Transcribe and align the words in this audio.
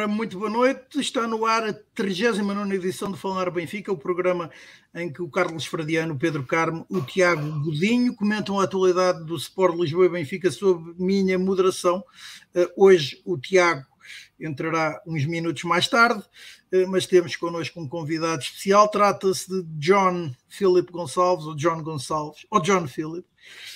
Ora, 0.00 0.08
muito 0.08 0.38
boa 0.38 0.48
noite. 0.48 0.98
Está 0.98 1.26
no 1.26 1.44
ar 1.44 1.62
a 1.62 1.74
39 1.94 2.74
edição 2.74 3.12
de 3.12 3.18
Falar 3.18 3.50
Benfica, 3.50 3.92
o 3.92 3.98
programa 3.98 4.50
em 4.94 5.12
que 5.12 5.20
o 5.20 5.28
Carlos 5.28 5.66
Fradiano, 5.66 6.14
o 6.14 6.18
Pedro 6.18 6.42
Carmo, 6.46 6.86
o 6.88 7.02
Tiago 7.02 7.60
Godinho 7.60 8.16
comentam 8.16 8.58
a 8.58 8.64
atualidade 8.64 9.22
do 9.26 9.36
Sport 9.36 9.76
Lisboa 9.76 10.06
e 10.06 10.08
Benfica 10.08 10.50
sob 10.50 10.94
minha 10.96 11.38
moderação. 11.38 12.02
Uh, 12.54 12.72
hoje 12.78 13.20
o 13.26 13.36
Tiago 13.36 13.84
entrará 14.40 15.02
uns 15.06 15.26
minutos 15.26 15.64
mais 15.64 15.86
tarde, 15.86 16.24
uh, 16.72 16.88
mas 16.88 17.04
temos 17.04 17.36
connosco 17.36 17.78
um 17.78 17.86
convidado 17.86 18.40
especial. 18.40 18.88
Trata-se 18.88 19.50
de 19.50 19.62
John 19.78 20.34
Philip 20.48 20.90
Gonçalves, 20.90 21.44
ou 21.44 21.54
John 21.54 21.82
Gonçalves, 21.82 22.46
ou 22.50 22.58
John 22.62 22.88
Philip, 22.88 23.26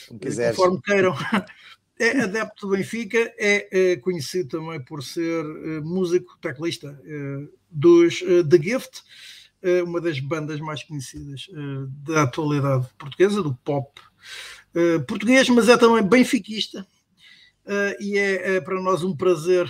conforme 0.09 0.80
queiram. 0.80 1.15
é 1.98 2.21
adepto 2.23 2.66
do 2.66 2.77
Benfica, 2.77 3.33
é, 3.39 3.93
é, 3.93 3.97
conhecido 3.97 4.48
também 4.48 4.80
por 4.80 5.02
ser 5.02 5.45
é, 5.45 5.80
músico, 5.80 6.37
teclista 6.41 7.01
é, 7.05 7.48
dos 7.71 8.21
The 8.48 8.62
Gift, 8.62 9.02
uma 9.87 9.99
das 9.99 10.21
bandas 10.21 10.61
mais 10.61 10.83
conhecidas 10.83 11.49
da 12.05 12.25
atualidade 12.25 12.87
portuguesa, 12.99 13.43
do 13.43 13.55
pop 13.65 13.99
português, 15.09 15.49
mas 15.49 15.71
é 15.71 15.77
também 15.79 16.07
benfiquista. 16.07 16.87
e 17.99 18.19
é, 18.19 18.61
para 18.61 18.79
nós 18.83 19.02
um 19.02 19.16
prazer 19.16 19.66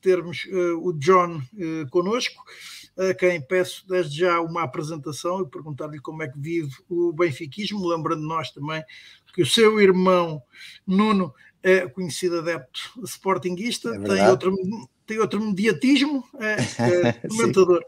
termos 0.00 0.44
o 0.82 0.92
John 0.94 1.40
conosco, 1.88 2.44
a 2.98 3.14
quem 3.14 3.40
peço 3.40 3.86
desde 3.88 4.18
já 4.18 4.40
uma 4.40 4.64
apresentação 4.64 5.40
e 5.40 5.48
perguntar-lhe 5.48 6.00
como 6.00 6.24
é 6.24 6.28
que 6.28 6.38
vive 6.38 6.74
o 6.88 7.12
benfiquismo, 7.12 7.86
lembrando 7.86 8.26
nós 8.26 8.50
também 8.50 8.82
que 9.34 9.42
o 9.42 9.46
seu 9.46 9.80
irmão 9.80 10.42
Nuno 10.86 11.34
é 11.62 11.88
conhecido 11.88 12.38
adepto 12.38 12.80
sportinguista, 13.04 13.94
é 13.94 13.98
tem, 13.98 14.28
outro, 14.28 14.54
tem 15.06 15.18
outro 15.18 15.40
mediatismo, 15.40 16.24
é, 16.38 16.56
é 17.08 17.12
comentador, 17.28 17.82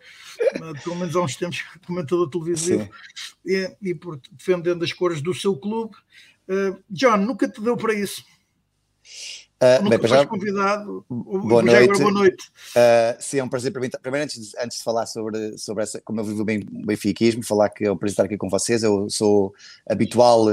pelo 0.83 0.97
menos 0.97 1.15
há 1.15 1.21
uns 1.21 1.37
tempos, 1.37 1.63
comentador 1.87 2.29
televisivo, 2.29 2.89
e, 3.45 3.77
e 3.81 3.95
por, 3.95 4.21
defendendo 4.33 4.83
as 4.83 4.93
cores 4.93 5.21
do 5.23 5.35
seu 5.35 5.57
clube. 5.57 5.95
Uh, 6.49 6.83
John, 6.89 7.19
nunca 7.19 7.49
te 7.49 7.61
deu 7.61 7.77
para 7.77 7.95
isso. 7.95 8.25
Uh, 9.57 9.83
Nunca 9.83 9.99
bem, 9.99 10.09
já... 10.09 10.27
convidado. 10.27 11.05
Boa 11.09 11.63
noite. 11.63 11.99
boa 11.99 12.13
noite. 12.13 12.51
Uh, 12.77 13.17
sim, 13.19 13.39
é 13.39 13.45
um 13.45 13.49
prazer 13.49 13.73
para 13.73 13.81
mim. 13.81 13.89
Primeiro, 14.03 14.25
antes 14.25 14.51
de, 14.51 14.59
antes 14.59 14.79
de 14.79 14.85
falar 14.85 15.07
sobre, 15.07 15.57
sobre 15.57 15.83
essa, 15.83 15.99
como 16.03 16.21
eu 16.21 16.25
vivo 16.25 16.45
bem 16.45 16.61
o 16.61 16.85
benfiquismo, 16.85 17.43
falar 17.43 17.71
que 17.71 17.87
é 17.87 17.91
um 17.91 17.97
prazer 17.97 18.13
estar 18.13 18.25
aqui 18.25 18.37
com 18.37 18.51
vocês. 18.51 18.83
Eu 18.83 19.09
sou 19.09 19.55
habitual 19.89 20.45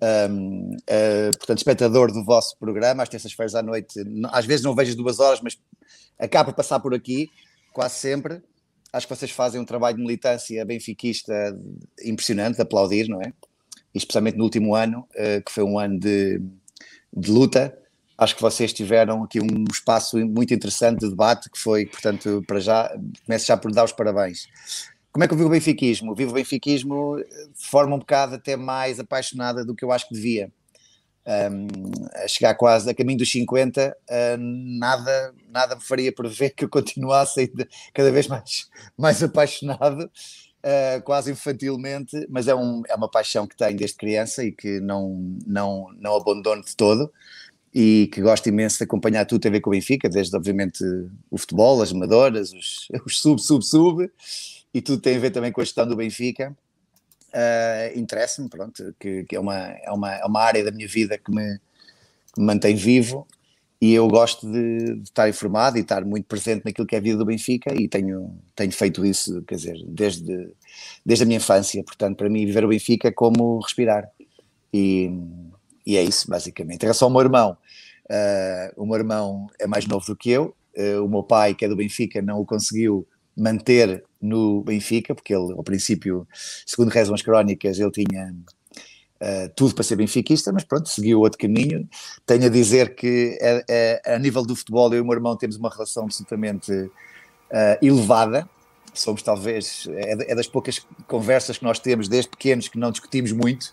um, 0.00 0.76
uh, 0.76 1.36
portanto, 1.36 1.58
espectador 1.58 2.12
do 2.12 2.24
vosso 2.24 2.56
programa, 2.58 3.02
às 3.02 3.08
terças-feiras 3.08 3.54
à 3.54 3.62
noite. 3.62 4.00
Às 4.30 4.46
vezes 4.46 4.64
não 4.64 4.74
vejo 4.74 4.90
as 4.90 4.96
duas 4.96 5.18
horas, 5.18 5.40
mas 5.40 5.58
acabo 6.18 6.50
por 6.50 6.56
passar 6.56 6.80
por 6.80 6.94
aqui, 6.94 7.28
quase 7.72 7.94
sempre. 7.96 8.40
Acho 8.92 9.06
que 9.06 9.14
vocês 9.14 9.30
fazem 9.30 9.60
um 9.60 9.64
trabalho 9.64 9.96
de 9.96 10.02
militância 10.02 10.64
benfiquista 10.64 11.34
impressionante, 12.02 12.56
de 12.56 12.62
aplaudir, 12.62 13.08
não 13.08 13.20
é? 13.20 13.32
Especialmente 13.94 14.36
no 14.36 14.44
último 14.44 14.74
ano, 14.74 15.06
uh, 15.14 15.42
que 15.44 15.52
foi 15.52 15.64
um 15.64 15.78
ano 15.78 15.98
de, 15.98 16.40
de 17.14 17.30
luta. 17.30 17.76
Acho 18.16 18.34
que 18.34 18.42
vocês 18.42 18.72
tiveram 18.72 19.22
aqui 19.22 19.40
um 19.40 19.64
espaço 19.70 20.16
muito 20.18 20.52
interessante 20.52 21.00
de 21.00 21.10
debate, 21.10 21.50
que 21.50 21.58
foi, 21.58 21.86
portanto, 21.86 22.42
para 22.46 22.58
já, 22.58 22.90
começo 23.24 23.46
já 23.46 23.56
por 23.56 23.70
dar 23.70 23.84
os 23.84 23.92
parabéns. 23.92 24.48
Como 25.18 25.24
é 25.24 25.26
que 25.26 25.34
eu 25.34 25.38
vivo 25.38 25.48
o 25.48 25.52
benfiquismo? 25.52 26.14
Vivo 26.14 26.30
o 26.30 26.34
benfiquismo 26.34 27.16
de 27.16 27.66
forma 27.66 27.96
um 27.96 27.98
bocado 27.98 28.36
até 28.36 28.54
mais 28.54 29.00
apaixonada 29.00 29.64
do 29.64 29.74
que 29.74 29.84
eu 29.84 29.90
acho 29.90 30.06
que 30.06 30.14
devia. 30.14 30.48
Um, 31.26 31.66
a 32.22 32.28
chegar 32.28 32.54
quase 32.54 32.88
a 32.88 32.94
caminho 32.94 33.18
dos 33.18 33.28
50, 33.28 33.96
uh, 33.98 34.36
nada, 34.38 35.34
nada 35.50 35.74
me 35.74 35.82
faria 35.82 36.12
prever 36.12 36.50
que 36.50 36.64
eu 36.64 36.68
continuasse 36.70 37.52
cada 37.92 38.12
vez 38.12 38.28
mais, 38.28 38.68
mais 38.96 39.20
apaixonado, 39.20 40.04
uh, 40.04 41.02
quase 41.02 41.32
infantilmente, 41.32 42.24
mas 42.30 42.46
é, 42.46 42.54
um, 42.54 42.84
é 42.88 42.94
uma 42.94 43.10
paixão 43.10 43.44
que 43.44 43.56
tenho 43.56 43.76
desde 43.76 43.96
criança 43.96 44.44
e 44.44 44.52
que 44.52 44.78
não, 44.78 45.36
não, 45.44 45.88
não 45.98 46.14
abandono 46.14 46.62
de 46.62 46.76
todo 46.76 47.12
e 47.74 48.08
que 48.12 48.20
gosto 48.20 48.48
imenso 48.48 48.78
de 48.78 48.84
acompanhar 48.84 49.24
tudo 49.26 49.46
a 49.48 49.50
ver 49.50 49.60
com 49.60 49.70
o 49.70 49.72
Benfica, 49.72 50.08
desde 50.08 50.36
obviamente 50.36 50.84
o 51.28 51.36
futebol, 51.36 51.82
as 51.82 51.92
amadoras, 51.92 52.52
os, 52.52 52.86
os 53.04 53.20
sub, 53.20 53.42
sub, 53.42 53.64
sub, 53.64 54.08
e 54.78 54.80
tudo 54.80 55.02
tem 55.02 55.16
a 55.16 55.18
ver 55.18 55.30
também 55.30 55.50
com 55.50 55.60
a 55.60 55.64
gestão 55.64 55.86
do 55.86 55.96
Benfica. 55.96 56.56
Uh, 57.30 57.98
Interessa-me, 57.98 58.48
pronto, 58.48 58.94
que, 58.98 59.24
que, 59.24 59.34
é, 59.34 59.40
uma, 59.40 59.56
é, 59.56 59.90
uma, 59.90 60.14
é 60.14 60.24
uma 60.24 60.40
área 60.40 60.64
da 60.64 60.70
minha 60.70 60.86
vida 60.86 61.18
que 61.18 61.32
me, 61.32 61.58
que 62.32 62.40
me 62.40 62.46
mantém 62.46 62.76
vivo 62.76 63.26
e 63.80 63.92
eu 63.92 64.06
gosto 64.06 64.50
de, 64.50 64.94
de, 64.94 65.02
estar 65.02 65.28
informado 65.28 65.78
e 65.78 65.80
estar 65.80 66.04
muito 66.04 66.26
presente 66.26 66.64
naquilo 66.64 66.86
que 66.86 66.94
é 66.94 66.98
a 66.98 67.02
vida 67.02 67.18
do 67.18 67.24
Benfica 67.24 67.74
e 67.74 67.88
tenho, 67.88 68.38
tenho 68.54 68.70
feito 68.70 69.04
isso, 69.04 69.42
quer 69.42 69.56
dizer, 69.56 69.84
desde, 69.84 70.52
desde 71.04 71.24
a 71.24 71.26
minha 71.26 71.38
infância. 71.38 71.82
Portanto, 71.82 72.16
para 72.16 72.30
mim, 72.30 72.46
viver 72.46 72.64
o 72.64 72.68
Benfica 72.68 73.08
é 73.08 73.12
como 73.12 73.58
respirar. 73.58 74.08
E, 74.72 75.10
e 75.84 75.96
é 75.96 76.04
isso, 76.04 76.30
basicamente. 76.30 76.82
Em 76.82 76.86
relação 76.86 77.06
ao 77.06 77.12
meu 77.12 77.22
irmão, 77.22 77.56
uh, 78.08 78.80
o 78.80 78.86
meu 78.86 78.96
irmão 78.96 79.48
é 79.58 79.66
mais 79.66 79.86
novo 79.86 80.06
do 80.06 80.14
que 80.14 80.30
eu, 80.30 80.54
uh, 80.76 81.04
o 81.04 81.08
meu 81.08 81.24
pai, 81.24 81.54
que 81.54 81.64
é 81.64 81.68
do 81.68 81.74
Benfica, 81.74 82.22
não 82.22 82.40
o 82.40 82.46
conseguiu 82.46 83.06
manter 83.36 84.04
no 84.20 84.62
Benfica, 84.62 85.14
porque 85.14 85.34
ele, 85.34 85.52
ao 85.52 85.62
princípio, 85.62 86.26
segundo 86.66 86.88
rezam 86.88 87.14
as 87.14 87.22
crónicas, 87.22 87.78
ele 87.78 87.90
tinha 87.90 88.34
uh, 89.20 89.48
tudo 89.54 89.74
para 89.74 89.84
ser 89.84 89.96
benfiquista, 89.96 90.52
mas 90.52 90.64
pronto, 90.64 90.88
seguiu 90.88 91.20
outro 91.20 91.38
caminho. 91.38 91.88
Tenho 92.26 92.46
a 92.46 92.48
dizer 92.48 92.94
que, 92.94 93.38
a, 93.40 94.10
a, 94.12 94.16
a 94.16 94.18
nível 94.18 94.44
do 94.44 94.56
futebol, 94.56 94.92
eu 94.92 94.98
e 94.98 95.00
o 95.00 95.04
meu 95.04 95.14
irmão 95.14 95.36
temos 95.36 95.56
uma 95.56 95.70
relação 95.70 96.04
absolutamente 96.04 96.72
uh, 96.72 96.90
elevada. 97.80 98.48
Somos 98.92 99.22
talvez, 99.22 99.86
é, 99.90 100.32
é 100.32 100.34
das 100.34 100.48
poucas 100.48 100.84
conversas 101.06 101.58
que 101.58 101.64
nós 101.64 101.78
temos 101.78 102.08
desde 102.08 102.30
pequenos 102.30 102.68
que 102.68 102.78
não 102.78 102.90
discutimos 102.90 103.30
muito, 103.32 103.72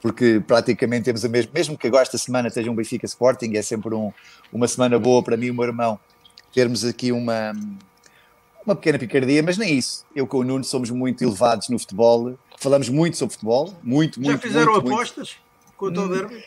porque 0.00 0.40
praticamente 0.46 1.04
temos 1.04 1.24
a 1.24 1.28
mesma, 1.28 1.50
mesmo 1.52 1.76
que 1.76 1.86
agora 1.86 2.02
esta 2.02 2.16
semana 2.16 2.48
esteja 2.48 2.70
um 2.70 2.74
Benfica 2.74 3.06
Sporting, 3.06 3.56
é 3.56 3.62
sempre 3.62 3.94
um, 3.94 4.12
uma 4.52 4.68
semana 4.68 4.98
boa 4.98 5.22
para 5.22 5.36
mim 5.36 5.46
e 5.46 5.50
o 5.50 5.54
meu 5.54 5.64
irmão 5.64 5.98
termos 6.52 6.84
aqui 6.84 7.12
uma, 7.12 7.52
uma 8.64 8.76
pequena 8.76 8.98
picardia, 8.98 9.42
mas 9.42 9.56
nem 9.56 9.76
isso. 9.76 10.04
Eu 10.14 10.26
com 10.26 10.38
o 10.38 10.44
Nuno 10.44 10.64
somos 10.64 10.90
muito 10.90 11.22
elevados 11.22 11.68
no 11.68 11.78
futebol, 11.78 12.38
falamos 12.58 12.88
muito 12.88 13.16
sobre 13.16 13.34
futebol, 13.34 13.74
muito, 13.82 14.20
muito. 14.20 14.32
Já 14.32 14.38
fizeram 14.38 14.72
muito, 14.72 14.92
apostas 14.92 15.36
muito. 15.64 15.76
com 15.76 15.86
o 15.86 15.92
teu 15.92 16.08
derby? 16.08 16.44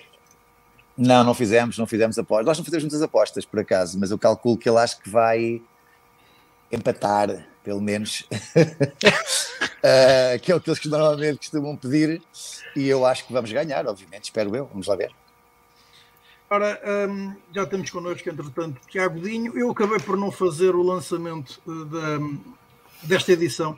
Não, 0.97 1.23
não 1.23 1.33
fizemos, 1.33 1.77
não 1.77 1.87
fizemos 1.87 2.17
apostas. 2.19 2.45
Nós 2.45 2.57
não 2.57 2.65
fizemos 2.65 2.83
muitas 2.83 3.01
apostas, 3.01 3.45
por 3.45 3.59
acaso, 3.59 3.99
mas 3.99 4.11
eu 4.11 4.17
calculo 4.17 4.57
que 4.57 4.69
ele 4.69 4.77
acho 4.77 5.01
que 5.01 5.09
vai 5.09 5.61
empatar, 6.71 7.47
pelo 7.63 7.81
menos, 7.81 8.27
uh, 8.31 8.35
que 10.41 10.51
é 10.51 10.55
o 10.55 10.61
que 10.61 10.69
eles 10.69 10.85
normalmente 10.85 11.37
costumam 11.37 11.75
pedir, 11.75 12.21
e 12.75 12.87
eu 12.87 13.05
acho 13.05 13.25
que 13.25 13.33
vamos 13.33 13.51
ganhar, 13.51 13.87
obviamente, 13.87 14.25
espero 14.25 14.55
eu, 14.55 14.65
vamos 14.65 14.87
lá 14.87 14.95
ver. 14.95 15.11
Ora, 16.49 16.79
um, 17.09 17.35
já 17.53 17.65
temos 17.65 17.89
connosco, 17.89 18.29
entretanto, 18.29 18.79
Tiago 18.87 19.19
Dinho. 19.19 19.57
Eu 19.57 19.71
acabei 19.71 19.99
por 19.99 20.17
não 20.17 20.31
fazer 20.31 20.75
o 20.75 20.83
lançamento 20.83 21.61
uh, 21.65 21.85
da, 21.85 22.19
desta 23.03 23.31
edição. 23.31 23.77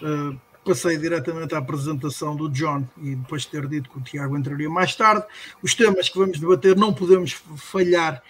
Uh, 0.00 0.38
passei 0.64 0.96
diretamente 0.96 1.54
à 1.54 1.58
apresentação 1.58 2.34
do 2.34 2.48
John 2.48 2.84
e 3.02 3.14
depois 3.14 3.42
de 3.42 3.48
ter 3.48 3.66
dito 3.68 3.90
que 3.90 3.98
o 3.98 4.00
Tiago 4.00 4.36
entraria 4.36 4.70
mais 4.70 4.96
tarde. 4.96 5.26
Os 5.62 5.74
temas 5.74 6.08
que 6.08 6.18
vamos 6.18 6.40
debater 6.40 6.76
não 6.76 6.94
podemos 6.94 7.32
falhar 7.56 8.22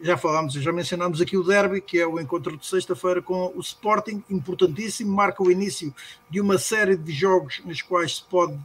já 0.00 0.16
falámos, 0.16 0.54
já 0.54 0.72
mencionámos 0.72 1.20
aqui 1.20 1.36
o 1.36 1.42
derby, 1.42 1.80
que 1.80 1.98
é 1.98 2.06
o 2.06 2.20
encontro 2.20 2.56
de 2.56 2.66
sexta-feira 2.66 3.22
com 3.22 3.52
o 3.54 3.60
Sporting, 3.60 4.22
importantíssimo, 4.28 5.14
marca 5.14 5.42
o 5.42 5.50
início 5.50 5.94
de 6.28 6.40
uma 6.40 6.58
série 6.58 6.96
de 6.96 7.12
jogos 7.12 7.62
nos 7.64 7.80
quais 7.80 8.16
se 8.16 8.24
pode 8.24 8.58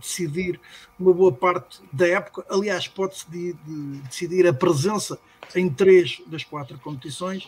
decidir 0.00 0.60
uma 0.98 1.12
boa 1.12 1.32
parte 1.32 1.80
da 1.92 2.06
época. 2.06 2.44
Aliás, 2.48 2.86
pode-se 2.86 3.30
de, 3.30 3.52
de 3.52 4.00
decidir 4.02 4.46
a 4.46 4.52
presença 4.52 5.18
em 5.54 5.70
três 5.70 6.20
das 6.26 6.44
quatro 6.44 6.78
competições, 6.78 7.44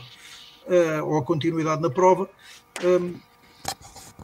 uh, 0.66 1.04
ou 1.04 1.18
a 1.18 1.22
continuidade 1.22 1.82
na 1.82 1.90
prova. 1.90 2.28
Um, 2.84 3.14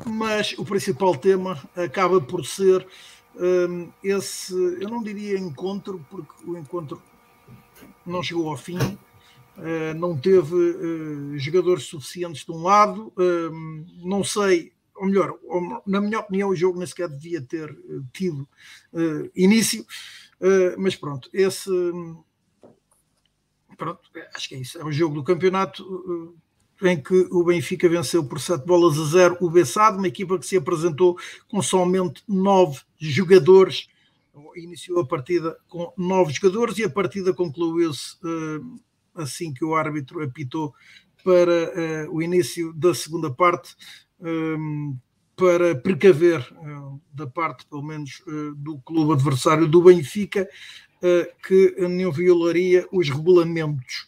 mas 0.06 0.54
o 0.56 0.64
principal 0.64 1.14
tema 1.16 1.62
acaba 1.76 2.20
por 2.20 2.46
ser 2.46 2.86
um, 3.36 3.88
esse, 4.02 4.54
eu 4.80 4.88
não 4.88 5.02
diria 5.02 5.38
encontro, 5.38 6.04
porque 6.10 6.32
o 6.46 6.56
encontro 6.56 7.00
não 8.06 8.22
chegou 8.22 8.48
ao 8.48 8.56
fim, 8.56 8.78
uh, 8.78 9.94
não 9.96 10.16
teve 10.16 10.54
uh, 10.54 11.38
jogadores 11.38 11.84
suficientes 11.84 12.44
de 12.44 12.52
um 12.52 12.62
lado, 12.62 13.12
uh, 13.16 14.06
não 14.06 14.22
sei, 14.24 14.72
ou 14.94 15.06
melhor, 15.06 15.38
na 15.86 16.00
minha 16.00 16.20
opinião, 16.20 16.50
o 16.50 16.56
jogo 16.56 16.78
nem 16.78 16.86
sequer 16.86 17.08
devia 17.08 17.40
ter 17.40 17.74
tido 18.12 18.46
início, 19.34 19.84
mas 20.78 20.94
pronto, 20.94 21.28
esse. 21.32 21.70
Pronto, 23.76 24.00
acho 24.36 24.48
que 24.48 24.54
é 24.54 24.58
isso. 24.58 24.78
É 24.78 24.84
o 24.84 24.92
jogo 24.92 25.14
do 25.16 25.24
campeonato 25.24 25.82
em 26.82 27.02
que 27.02 27.26
o 27.30 27.42
Benfica 27.42 27.88
venceu 27.88 28.22
por 28.22 28.38
7 28.38 28.64
bolas 28.64 28.98
a 28.98 29.04
0 29.04 29.38
o 29.40 29.50
Bessado, 29.50 29.98
uma 29.98 30.06
equipa 30.06 30.38
que 30.38 30.46
se 30.46 30.56
apresentou 30.56 31.16
com 31.48 31.62
somente 31.62 32.22
9 32.28 32.80
jogadores 32.98 33.88
iniciou 34.56 35.00
a 35.00 35.06
partida 35.06 35.56
com 35.68 35.92
nove 35.96 36.32
jogadores 36.32 36.78
e 36.78 36.84
a 36.84 36.90
partida 36.90 37.32
concluiu-se 37.34 38.16
uh, 38.24 38.80
assim 39.14 39.52
que 39.52 39.64
o 39.64 39.74
árbitro 39.74 40.22
apitou 40.22 40.74
para 41.24 42.06
uh, 42.08 42.14
o 42.14 42.22
início 42.22 42.72
da 42.72 42.94
segunda 42.94 43.30
parte, 43.30 43.76
um, 44.20 44.96
para 45.36 45.74
precaver, 45.74 46.46
da 47.12 47.26
parte, 47.26 47.66
pelo 47.66 47.82
menos, 47.82 48.22
do 48.54 48.78
clube 48.80 49.14
adversário 49.14 49.66
do 49.66 49.82
Benfica, 49.82 50.46
que 51.48 51.74
não 51.88 52.12
violaria 52.12 52.86
os 52.92 53.08
regulamentos. 53.08 54.06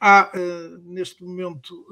Há, 0.00 0.30
neste 0.84 1.22
momento, 1.24 1.84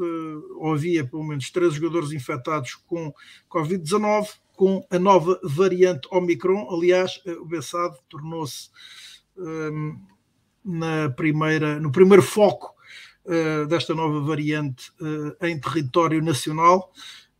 havia 0.73 1.05
pelo 1.07 1.25
menos 1.25 1.51
três 1.51 1.75
jogadores 1.75 2.13
infectados 2.13 2.77
com 2.87 3.13
Covid-19, 3.51 4.29
com 4.59 4.85
a 4.91 4.99
nova 4.99 5.39
variante 5.45 6.09
Omicron. 6.11 6.69
Aliás, 6.69 7.23
o 7.41 7.45
Bessado 7.45 7.97
tornou-se 8.09 8.71
um, 9.37 9.97
na 10.65 11.09
primeira, 11.11 11.79
no 11.79 11.93
primeiro 11.93 12.25
foco 12.25 12.75
uh, 13.25 13.67
desta 13.69 13.95
nova 13.95 14.21
variante 14.21 14.91
uh, 15.01 15.47
em 15.47 15.61
território 15.61 16.21
nacional 16.21 16.93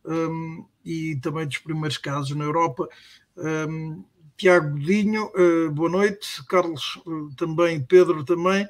um, 0.05 0.65
e 0.85 1.17
também 1.17 1.45
dos 1.45 1.57
primeiros 1.57 1.97
casos 1.97 2.33
na 2.37 2.45
Europa. 2.45 2.87
Um, 3.35 4.05
Tiago 4.37 4.71
Godinho, 4.71 5.29
uh, 5.35 5.69
boa 5.71 5.89
noite. 5.89 6.41
Carlos 6.47 7.01
também, 7.35 7.83
Pedro 7.83 8.23
também. 8.23 8.65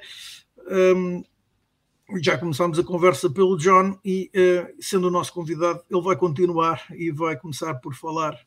Já 2.22 2.38
começámos 2.38 2.80
a 2.80 2.84
conversa 2.84 3.30
pelo 3.30 3.58
John 3.58 3.98
e, 4.04 4.32
sendo 4.80 5.08
o 5.08 5.12
nosso 5.12 5.34
convidado, 5.34 5.82
ele 5.90 6.02
vai 6.02 6.16
continuar 6.16 6.86
e 6.92 7.12
vai 7.12 7.36
começar 7.38 7.76
por 7.76 7.94
falar, 7.94 8.38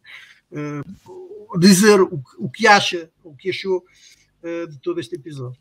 dizer 1.59 2.01
o, 2.01 2.49
que 2.51 2.67
acha, 2.67 3.11
o 3.23 3.37
que 3.37 3.51
achou 3.51 3.85
de 4.69 4.79
todo 4.81 4.99
este 4.99 5.15
episódio. 5.15 5.61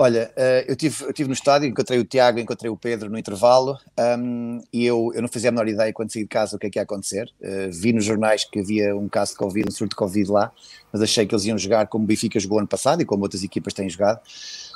Olha, 0.00 0.32
eu 0.68 0.76
tive, 0.76 1.04
eu 1.04 1.12
tive 1.12 1.26
no 1.26 1.34
estádio, 1.34 1.68
encontrei 1.68 1.98
o 1.98 2.04
Tiago, 2.04 2.38
encontrei 2.38 2.70
o 2.70 2.76
Pedro 2.76 3.10
no 3.10 3.18
intervalo 3.18 3.76
um, 4.16 4.60
e 4.72 4.86
eu, 4.86 5.10
eu 5.12 5.20
não 5.20 5.28
fazia 5.28 5.48
a 5.48 5.52
menor 5.52 5.66
ideia 5.66 5.92
quando 5.92 6.12
saí 6.12 6.22
de 6.22 6.28
casa 6.28 6.54
o 6.54 6.58
que 6.58 6.68
é 6.68 6.70
que 6.70 6.78
ia 6.78 6.84
acontecer. 6.84 7.28
Uh, 7.40 7.68
vi 7.72 7.92
nos 7.92 8.04
jornais 8.04 8.44
que 8.44 8.60
havia 8.60 8.96
um 8.96 9.08
caso 9.08 9.32
de 9.32 9.38
Covid, 9.38 9.66
um 9.68 9.72
surto 9.72 9.90
de 9.90 9.96
Covid 9.96 10.30
lá, 10.30 10.52
mas 10.92 11.02
achei 11.02 11.26
que 11.26 11.34
eles 11.34 11.44
iam 11.46 11.58
jogar 11.58 11.88
como 11.88 12.04
o 12.04 12.06
Benfica 12.06 12.38
jogou 12.38 12.60
ano 12.60 12.68
passado 12.68 13.02
e 13.02 13.04
como 13.04 13.24
outras 13.24 13.42
equipas 13.42 13.74
têm 13.74 13.90
jogado. 13.90 14.20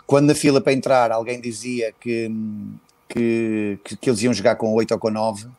Quando 0.06 0.26
na 0.26 0.34
fila 0.34 0.60
para 0.60 0.72
entrar 0.72 1.10
alguém 1.10 1.40
dizia 1.40 1.92
que, 2.00 2.30
que, 3.08 3.78
que, 3.84 3.96
que 3.96 4.10
eles 4.10 4.22
iam 4.22 4.34
jogar 4.34 4.56
com 4.56 4.72
8 4.72 4.92
ou 4.92 4.98
com 4.98 5.10
9, 5.10 5.46
uh, 5.46 5.50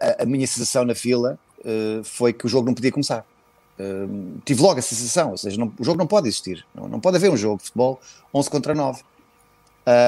a, 0.00 0.22
a, 0.22 0.26
minha 0.26 0.46
sensação 0.46 0.84
na 0.84 0.94
fila 0.94 1.38
foi 2.04 2.32
que 2.32 2.46
o 2.46 2.48
jogo 2.48 2.66
não 2.66 2.74
podia 2.74 2.92
começar 2.92 3.26
Uh, 3.78 4.40
tive 4.42 4.62
logo 4.62 4.78
a 4.78 4.82
sensação, 4.82 5.32
ou 5.32 5.36
seja, 5.36 5.58
não, 5.58 5.70
o 5.78 5.84
jogo 5.84 5.98
não 5.98 6.06
pode 6.06 6.28
existir, 6.28 6.64
não, 6.74 6.88
não, 6.88 6.98
pode 6.98 7.18
haver 7.18 7.30
um 7.30 7.36
jogo 7.36 7.58
de 7.58 7.64
futebol 7.64 8.00
11 8.34 8.50
contra 8.50 8.74
9. 8.74 9.02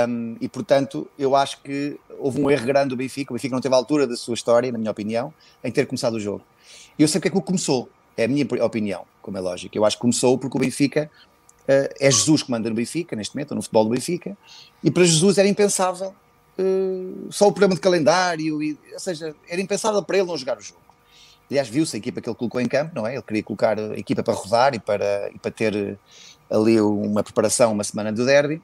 Um, 0.09 0.37
e 0.41 0.49
portanto, 0.49 1.06
eu 1.19 1.37
acho 1.37 1.62
que 1.62 1.99
houve 2.19 2.41
um 2.41 2.50
erro 2.50 2.67
grande 2.67 2.89
do 2.89 2.97
Benfica. 2.97 3.33
O 3.33 3.35
Benfica 3.35 3.55
não 3.55 3.61
teve 3.61 3.75
a 3.75 3.79
altura 3.79 4.06
da 4.06 4.17
sua 4.17 4.35
história, 4.35 4.73
na 4.73 4.79
minha 4.79 4.91
opinião, 4.91 5.33
em 5.62 5.71
ter 5.71 5.87
começado 5.87 6.15
o 6.15 6.21
jogo. 6.21 6.43
E 6.99 7.03
eu 7.03 7.09
sei 7.09 7.21
porque 7.21 7.29
é 7.29 7.31
que 7.31 7.39
o 7.39 7.43
começou, 7.43 7.89
é 8.17 8.25
a 8.25 8.29
minha 8.29 8.45
opinião, 8.65 9.05
como 9.23 9.37
é 9.37 9.41
lógico. 9.41 9.77
Eu 9.77 9.85
acho 9.85 9.97
que 9.97 10.00
começou 10.00 10.37
porque 10.39 10.56
o 10.56 10.61
Benfica 10.61 11.11
é 11.69 12.11
Jesus 12.11 12.43
que 12.43 12.50
manda 12.50 12.69
no 12.69 12.75
Benfica, 12.75 13.15
neste 13.15 13.37
momento, 13.37 13.55
no 13.55 13.61
futebol 13.61 13.85
do 13.85 13.91
Benfica, 13.91 14.37
e 14.82 14.91
para 14.91 15.05
Jesus 15.05 15.37
era 15.37 15.47
impensável 15.47 16.15
uh, 16.59 17.26
só 17.31 17.47
o 17.47 17.53
problema 17.53 17.75
de 17.75 17.81
calendário, 17.81 18.62
e, 18.62 18.79
ou 18.93 18.99
seja, 18.99 19.35
era 19.49 19.61
impensável 19.61 20.03
para 20.03 20.17
ele 20.17 20.26
não 20.26 20.37
jogar 20.37 20.56
o 20.56 20.62
jogo. 20.62 20.81
Aliás, 21.50 21.69
viu-se 21.69 21.97
a 21.97 21.99
equipa 21.99 22.20
que 22.20 22.29
ele 22.29 22.37
colocou 22.37 22.61
em 22.61 22.69
campo, 22.69 22.93
não 22.94 23.06
é? 23.06 23.15
Ele 23.15 23.23
queria 23.23 23.43
colocar 23.43 23.79
a 23.79 23.99
equipa 23.99 24.23
para 24.23 24.35
rodar 24.35 24.75
e 24.75 24.79
para, 24.79 25.31
e 25.35 25.38
para 25.38 25.50
ter 25.50 25.75
eh, 25.75 25.97
ali 26.50 26.79
uma 26.81 27.23
preparação, 27.23 27.73
uma 27.73 27.85
semana 27.85 28.12
do 28.12 28.25
derby, 28.26 28.61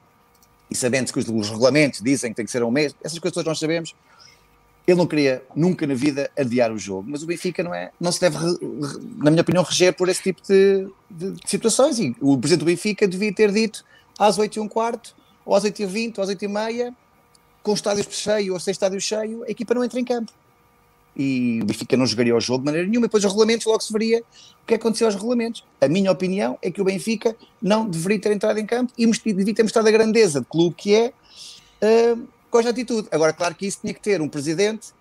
e 0.69 0.75
sabendo 0.75 1.11
que 1.11 1.19
os 1.19 1.49
regulamentos 1.49 2.01
dizem 2.01 2.31
que 2.31 2.35
tem 2.35 2.45
que 2.45 2.51
ser 2.51 2.63
um 2.63 2.69
mês, 2.69 2.95
essas 3.03 3.17
coisas 3.17 3.33
todas 3.33 3.47
nós 3.47 3.59
sabemos. 3.59 3.95
Ele 4.87 4.97
não 4.97 5.07
queria 5.07 5.43
nunca 5.55 5.87
na 5.87 5.95
vida 5.95 6.29
adiar 6.37 6.71
o 6.71 6.77
jogo, 6.77 7.09
mas 7.09 7.23
o 7.23 7.25
Benfica 7.25 7.63
não 7.63 7.73
é, 7.73 7.91
não 7.99 8.11
se 8.11 8.21
deve, 8.21 8.37
na 9.17 9.31
minha 9.31 9.41
opinião, 9.41 9.63
reger 9.63 9.95
por 9.95 10.09
esse 10.09 10.21
tipo 10.21 10.41
de, 10.47 10.87
de, 11.09 11.31
de 11.31 11.49
situações. 11.49 11.99
E 11.99 12.15
o 12.21 12.37
presidente 12.37 12.59
do 12.59 12.65
Benfica 12.65 13.07
devia 13.07 13.33
ter 13.33 13.51
dito 13.51 13.83
às 14.17 14.37
8 14.37 14.57
e 14.57 14.59
um 14.59 14.67
quarto, 14.67 15.15
ou 15.45 15.55
às 15.55 15.63
8 15.63 15.81
e 15.81 15.85
20, 15.85 16.17
ou 16.17 16.23
às 16.23 16.29
8 16.29 16.45
e 16.45 16.47
meia, 16.47 16.93
com 17.63 17.71
o 17.71 17.73
estádio 17.73 18.05
cheio 18.09 18.53
ou 18.53 18.59
sem 18.59 18.71
estádio 18.71 19.01
cheio, 19.01 19.43
a 19.43 19.49
equipa 19.49 19.73
não 19.73 19.83
entra 19.83 19.99
em 19.99 20.05
campo 20.05 20.31
e 21.15 21.59
o 21.61 21.65
Benfica 21.65 21.95
não 21.95 22.05
jogaria 22.05 22.35
o 22.35 22.41
jogo 22.41 22.59
de 22.59 22.65
maneira 22.65 22.87
nenhuma, 22.87 23.05
e 23.05 23.07
depois 23.07 23.23
os 23.23 23.31
regulamentos 23.31 23.65
logo 23.65 23.79
se 23.79 23.91
veria 23.91 24.19
o 24.19 24.65
que 24.67 24.73
aconteceu 24.73 25.07
aos 25.07 25.15
regulamentos. 25.15 25.63
A 25.79 25.87
minha 25.87 26.11
opinião 26.11 26.57
é 26.61 26.69
que 26.69 26.81
o 26.81 26.83
Benfica 26.83 27.35
não 27.61 27.87
deveria 27.87 28.19
ter 28.19 28.31
entrado 28.33 28.59
em 28.59 28.65
campo 28.65 28.91
e 28.97 29.05
devia 29.33 29.53
ter 29.53 29.63
mostrado 29.63 29.87
a 29.87 29.91
grandeza 29.91 30.41
de 30.41 30.45
clube 30.45 30.75
que 30.75 30.93
é 30.93 31.13
uh, 31.81 32.27
com 32.55 32.59
esta 32.59 32.71
atitude. 32.71 33.09
Agora, 33.11 33.33
claro 33.33 33.53
que 33.53 33.65
isso 33.65 33.79
tinha 33.81 33.93
que 33.93 33.99
ter 33.99 34.21
um 34.21 34.29
presidente 34.29 34.93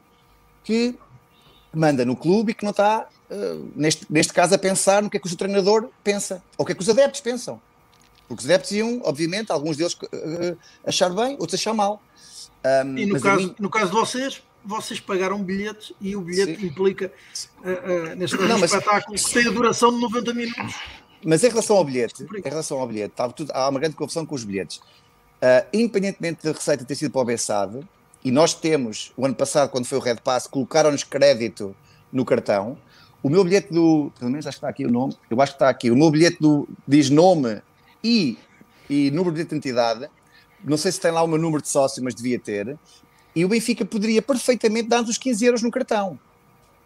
que 0.65 0.97
manda 1.73 2.05
no 2.05 2.17
clube 2.17 2.51
e 2.51 2.55
que 2.55 2.65
não 2.65 2.73
está, 2.73 3.07
uh, 3.31 3.73
neste, 3.77 4.07
neste 4.11 4.33
caso, 4.33 4.55
a 4.55 4.59
pensar 4.59 5.03
no 5.03 5.09
que 5.09 5.17
é 5.17 5.21
que 5.21 5.33
o 5.33 5.37
treinador 5.37 5.89
pensa, 6.03 6.43
ou 6.59 6.65
o 6.65 6.67
que 6.67 6.73
é 6.73 6.75
que 6.75 6.83
os 6.83 6.89
adeptos 6.89 7.21
pensam. 7.21 7.61
Porque 8.27 8.43
os 8.43 8.51
adeptos 8.51 8.73
iam, 8.73 9.01
obviamente, 9.05 9.53
alguns 9.53 9.77
deles 9.77 9.95
uh, 9.95 10.59
achar 10.85 11.11
bem, 11.11 11.37
outros 11.39 11.55
achar 11.55 11.75
mal. 11.75 12.03
Um, 12.65 12.99
e 12.99 13.07
no 13.07 13.21
caso, 13.21 13.43
mim... 13.43 13.55
no 13.59 13.71
caso 13.71 13.87
de 13.87 13.93
vocês, 13.93 14.43
vocês 14.65 14.99
pagaram 14.99 15.41
bilhetes 15.41 15.93
e 16.01 16.17
o 16.17 16.23
bilhete 16.23 16.61
Sim. 16.61 16.67
implica, 16.67 17.13
uh, 17.63 17.69
uh, 17.69 18.17
neste 18.17 18.37
não, 18.37 18.65
espetáculo, 18.65 19.13
mas... 19.13 19.27
que 19.27 19.35
tem 19.35 19.47
a 19.47 19.51
duração 19.51 19.93
de 19.93 20.01
90 20.01 20.35
minutos. 20.35 20.75
Mas 21.25 21.45
em 21.45 21.49
relação 21.49 21.77
ao 21.77 21.85
bilhete, 21.85 22.23
em 22.23 22.49
relação 22.49 22.81
ao 22.81 22.87
bilhete, 22.87 23.13
estava 23.13 23.33
tudo, 23.33 23.53
há 23.53 23.69
uma 23.69 23.79
grande 23.79 23.95
confusão 23.95 24.27
com 24.27 24.35
os 24.35 24.45
bilhetes. 24.45 24.81
Uh, 25.45 25.67
independentemente 25.75 26.43
da 26.43 26.53
receita 26.53 26.87
ter 26.87 26.95
sido 26.95 27.11
para 27.11 27.21
o 27.21 27.25
Bessade, 27.27 27.87
e 28.25 28.31
nós 28.31 28.55
temos, 28.55 29.13
o 29.15 29.27
ano 29.27 29.35
passado, 29.35 29.69
quando 29.69 29.85
foi 29.85 29.99
o 29.99 30.01
Red 30.01 30.17
Pass, 30.25 30.47
colocaram-nos 30.47 31.05
crédito 31.05 31.77
no 32.11 32.25
cartão. 32.25 32.79
O 33.23 33.29
meu 33.29 33.45
bilhete 33.45 33.71
do. 33.71 34.11
Pelo 34.19 34.31
menos 34.31 34.47
acho 34.47 34.57
que 34.57 34.59
está 34.59 34.69
aqui 34.71 34.87
o 34.87 34.91
nome. 34.91 35.15
Eu 35.29 35.39
acho 35.43 35.53
que 35.53 35.57
está 35.57 35.69
aqui. 35.69 35.91
O 35.91 35.97
meu 35.97 36.11
bilhete 36.11 36.39
do, 36.41 36.67
diz 36.89 37.11
nome 37.11 37.61
e, 38.03 38.39
e 38.89 39.11
número 39.11 39.35
de 39.35 39.43
identidade. 39.43 40.09
Não 40.65 40.79
sei 40.79 40.91
se 40.91 40.99
tem 40.99 41.11
lá 41.11 41.23
o 41.23 41.27
meu 41.27 41.37
número 41.37 41.61
de 41.61 41.69
sócio, 41.69 42.03
mas 42.03 42.15
devia 42.15 42.39
ter. 42.39 42.79
E 43.37 43.45
o 43.45 43.49
Benfica 43.49 43.85
poderia 43.85 44.23
perfeitamente 44.23 44.89
dar-nos 44.89 45.11
os 45.11 45.19
15 45.19 45.45
euros 45.45 45.63
no 45.63 45.71
cartão, 45.71 46.19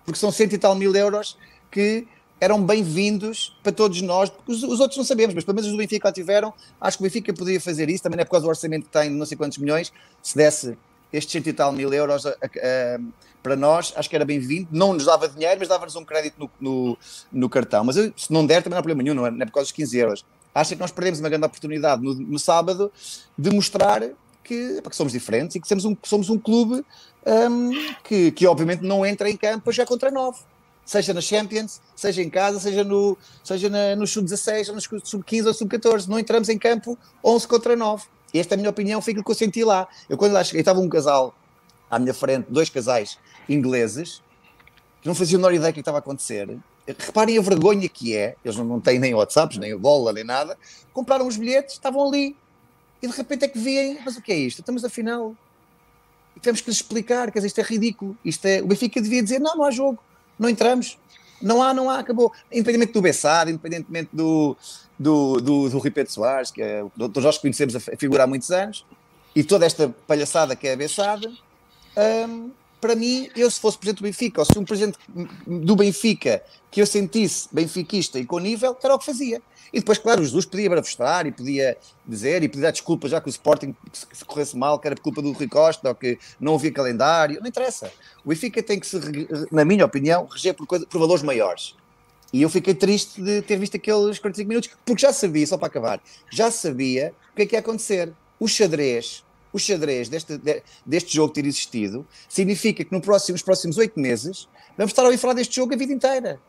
porque 0.04 0.18
são 0.18 0.32
cento 0.32 0.54
e 0.54 0.58
tal 0.58 0.74
mil 0.74 0.92
euros 0.96 1.38
que 1.70 2.08
eram 2.40 2.62
bem-vindos 2.62 3.56
para 3.62 3.72
todos 3.72 4.00
nós, 4.02 4.32
os, 4.46 4.62
os, 4.62 4.80
outros 4.80 4.96
não 4.96 5.04
sabemos, 5.04 5.34
mas 5.34 5.44
pelo 5.44 5.56
menos 5.56 5.66
os 5.66 5.72
do 5.72 5.78
Benfica 5.78 6.08
lá 6.08 6.12
tiveram. 6.12 6.54
Acho 6.80 6.98
que 6.98 7.02
o 7.02 7.04
Benfica 7.04 7.32
poderia 7.32 7.60
fazer 7.60 7.88
isso, 7.88 8.02
também 8.02 8.16
não 8.16 8.22
é 8.22 8.24
por 8.24 8.32
causa 8.32 8.44
do 8.44 8.48
orçamento 8.48 8.84
que 8.84 8.92
tem, 8.92 9.10
não 9.10 9.26
sei 9.26 9.36
quantos 9.36 9.58
milhões, 9.58 9.92
se 10.22 10.36
desse 10.36 10.78
estes 11.12 11.32
cento 11.32 11.48
e 11.48 11.52
tal 11.52 11.72
mil 11.72 11.92
euros 11.92 12.26
a, 12.26 12.30
a, 12.30 12.32
a, 12.32 13.00
para 13.42 13.56
nós, 13.56 13.92
acho 13.96 14.08
que 14.10 14.16
era 14.16 14.24
bem-vindo. 14.24 14.68
Não 14.70 14.92
nos 14.92 15.06
dava 15.06 15.28
dinheiro, 15.28 15.56
mas 15.58 15.68
dava-nos 15.68 15.96
um 15.96 16.04
crédito 16.04 16.34
no, 16.38 16.50
no, 16.60 16.98
no 17.32 17.48
cartão. 17.48 17.84
Mas 17.84 17.96
eu, 17.96 18.12
se 18.16 18.32
não 18.32 18.44
der, 18.46 18.62
também 18.62 18.72
não 18.74 18.78
há 18.78 18.82
problema 18.82 19.02
nenhum, 19.02 19.14
não 19.14 19.26
é, 19.26 19.30
não 19.30 19.42
é 19.42 19.46
por 19.46 19.52
causa 19.52 19.66
dos 19.66 19.72
15 19.72 19.98
euros. 19.98 20.24
Acho 20.54 20.74
que 20.74 20.80
nós 20.80 20.90
perdemos 20.90 21.20
uma 21.20 21.28
grande 21.28 21.46
oportunidade 21.46 22.02
no, 22.02 22.14
no 22.14 22.38
sábado 22.38 22.92
de 23.38 23.50
mostrar 23.50 24.02
que, 24.44 24.82
que 24.82 24.96
somos 24.96 25.12
diferentes 25.12 25.56
e 25.56 25.60
que 25.60 25.68
somos 25.68 25.84
um, 25.84 25.96
somos 26.02 26.30
um 26.30 26.38
clube 26.38 26.84
um, 27.26 27.70
que, 28.02 28.32
que, 28.32 28.46
obviamente, 28.46 28.82
não 28.82 29.04
entra 29.04 29.30
em 29.30 29.36
campo 29.36 29.70
já 29.72 29.86
contra 29.86 30.10
nove. 30.10 30.40
Seja 30.88 31.12
na 31.12 31.20
Champions, 31.20 31.82
seja 31.94 32.22
em 32.22 32.30
casa, 32.30 32.58
seja 32.58 32.82
no, 32.82 33.14
seja 33.44 33.68
no 33.94 34.06
sub-16, 34.06 34.68
no 34.68 34.80
sub-15 34.80 35.46
ou 35.46 35.52
sub-14. 35.52 36.06
Não 36.06 36.18
entramos 36.18 36.48
em 36.48 36.56
campo 36.56 36.96
11 37.22 37.46
contra 37.46 37.76
9. 37.76 38.06
E 38.32 38.38
esta 38.38 38.54
é 38.54 38.56
a 38.56 38.58
minha 38.58 38.70
opinião, 38.70 39.02
foi 39.02 39.10
aquilo 39.10 39.22
que 39.22 39.30
eu 39.30 39.34
senti 39.34 39.62
lá. 39.62 39.86
Eu, 40.08 40.16
quando 40.16 40.32
lá 40.32 40.42
cheguei, 40.42 40.60
estava 40.60 40.80
um 40.80 40.88
casal 40.88 41.34
à 41.90 41.98
minha 41.98 42.14
frente, 42.14 42.46
dois 42.48 42.70
casais 42.70 43.18
ingleses, 43.46 44.22
que 45.02 45.08
não 45.08 45.14
faziam 45.14 45.36
a 45.36 45.40
menor 45.40 45.52
ideia 45.52 45.72
do 45.72 45.74
que 45.74 45.80
estava 45.80 45.98
a 45.98 46.00
acontecer. 46.00 46.58
Reparem 46.86 47.36
a 47.36 47.42
vergonha 47.42 47.86
que 47.86 48.16
é, 48.16 48.34
eles 48.42 48.56
não 48.56 48.80
têm 48.80 48.98
nem 48.98 49.12
WhatsApps, 49.12 49.58
nem 49.58 49.76
bola, 49.76 50.10
nem 50.14 50.24
nada. 50.24 50.56
Compraram 50.94 51.26
os 51.26 51.36
bilhetes, 51.36 51.74
estavam 51.74 52.08
ali 52.08 52.34
e 53.02 53.06
de 53.06 53.14
repente 53.14 53.44
é 53.44 53.48
que 53.48 53.58
vêm, 53.58 53.98
mas 54.02 54.16
o 54.16 54.22
que 54.22 54.32
é 54.32 54.36
isto? 54.36 54.60
Estamos 54.60 54.82
afinal. 54.86 55.36
E 56.34 56.40
temos 56.40 56.62
que 56.62 56.70
lhes 56.70 56.78
explicar, 56.78 57.30
dizer, 57.30 57.46
isto 57.46 57.60
é 57.60 57.62
ridículo. 57.62 58.16
Isto 58.24 58.46
é, 58.46 58.62
o 58.62 58.66
Benfica 58.66 59.02
devia 59.02 59.22
dizer: 59.22 59.38
não, 59.38 59.54
não 59.54 59.64
há 59.64 59.70
jogo, 59.70 59.98
não 60.38 60.48
entramos. 60.48 60.98
Não 61.40 61.62
há, 61.62 61.72
não 61.72 61.88
há, 61.88 61.98
acabou. 61.98 62.32
Independentemente 62.50 62.92
do 62.92 63.02
Bessado, 63.02 63.50
independentemente 63.50 64.10
do, 64.12 64.56
do, 64.98 65.40
do, 65.40 65.70
do 65.70 65.78
Rui 65.78 65.90
Pedro 65.90 66.12
Soares, 66.12 66.50
que 66.50 66.60
é 66.60 66.84
Dr. 66.96 67.20
Jorge 67.20 67.40
conhecemos 67.40 67.76
a 67.76 67.80
figura 67.80 68.24
há 68.24 68.26
muitos 68.26 68.50
anos, 68.50 68.84
e 69.34 69.44
toda 69.44 69.64
esta 69.64 69.88
palhaçada 70.06 70.56
que 70.56 70.66
é 70.66 70.72
a 70.72 70.76
Bessada, 70.76 71.30
hum, 72.28 72.50
para 72.80 72.94
mim, 72.94 73.28
eu 73.36 73.50
se 73.50 73.60
fosse 73.60 73.78
presidente 73.78 73.98
do 73.98 74.04
Benfica, 74.04 74.40
ou 74.40 74.44
se 74.44 74.58
um 74.58 74.64
presidente 74.64 74.98
do 75.46 75.76
Benfica 75.76 76.42
que 76.70 76.80
eu 76.80 76.86
sentisse 76.86 77.48
benfiquista 77.50 78.18
e 78.18 78.26
com 78.26 78.38
nível, 78.38 78.76
era 78.82 78.94
o 78.94 78.98
que 78.98 79.06
fazia. 79.06 79.40
E 79.72 79.80
depois, 79.80 79.98
claro, 79.98 80.22
o 80.22 80.24
Jesus 80.24 80.46
podia 80.46 80.68
bravestar 80.68 81.26
e 81.26 81.32
podia 81.32 81.76
dizer 82.06 82.42
e 82.42 82.48
podia 82.48 82.64
dar 82.64 82.70
desculpas 82.70 83.10
já 83.10 83.20
que 83.20 83.28
o 83.28 83.30
Sporting 83.30 83.74
se 83.92 84.24
corresse 84.24 84.56
mal, 84.56 84.78
que 84.78 84.86
era 84.86 84.96
por 84.96 85.02
culpa 85.02 85.22
do 85.22 85.32
Rui 85.32 85.48
Costa 85.48 85.88
ou 85.88 85.94
que 85.94 86.18
não 86.40 86.54
havia 86.54 86.72
calendário. 86.72 87.40
Não 87.40 87.46
interessa. 87.46 87.92
O 88.24 88.30
Benfica 88.30 88.62
tem 88.62 88.80
que 88.80 88.86
se, 88.86 88.98
na 89.52 89.64
minha 89.64 89.84
opinião, 89.84 90.26
reger 90.26 90.54
por, 90.54 90.66
coisa, 90.66 90.86
por 90.86 90.98
valores 90.98 91.22
maiores. 91.22 91.74
E 92.32 92.42
eu 92.42 92.50
fiquei 92.50 92.74
triste 92.74 93.22
de 93.22 93.42
ter 93.42 93.58
visto 93.58 93.76
aqueles 93.76 94.18
45 94.18 94.48
minutos, 94.48 94.70
porque 94.84 95.00
já 95.00 95.12
sabia, 95.12 95.46
só 95.46 95.56
para 95.56 95.68
acabar, 95.68 96.00
já 96.30 96.50
sabia 96.50 97.14
o 97.32 97.36
que 97.36 97.42
é 97.42 97.46
que 97.46 97.54
ia 97.54 97.60
acontecer. 97.60 98.12
O 98.38 98.46
xadrez, 98.46 99.24
o 99.58 99.60
xadrez 99.60 100.08
deste, 100.08 100.40
deste 100.86 101.14
jogo 101.14 101.32
ter 101.32 101.44
existido 101.44 102.06
significa 102.28 102.84
que 102.84 102.92
no 102.92 103.00
próximo, 103.00 103.34
nos 103.34 103.42
próximos 103.42 103.76
oito 103.76 103.98
meses 104.00 104.48
vamos 104.76 104.92
estar 104.92 105.02
a 105.02 105.06
ouvir 105.06 105.18
falar 105.18 105.34
deste 105.34 105.56
jogo 105.56 105.74
a 105.74 105.76
vida 105.76 105.92
inteira. 105.92 106.40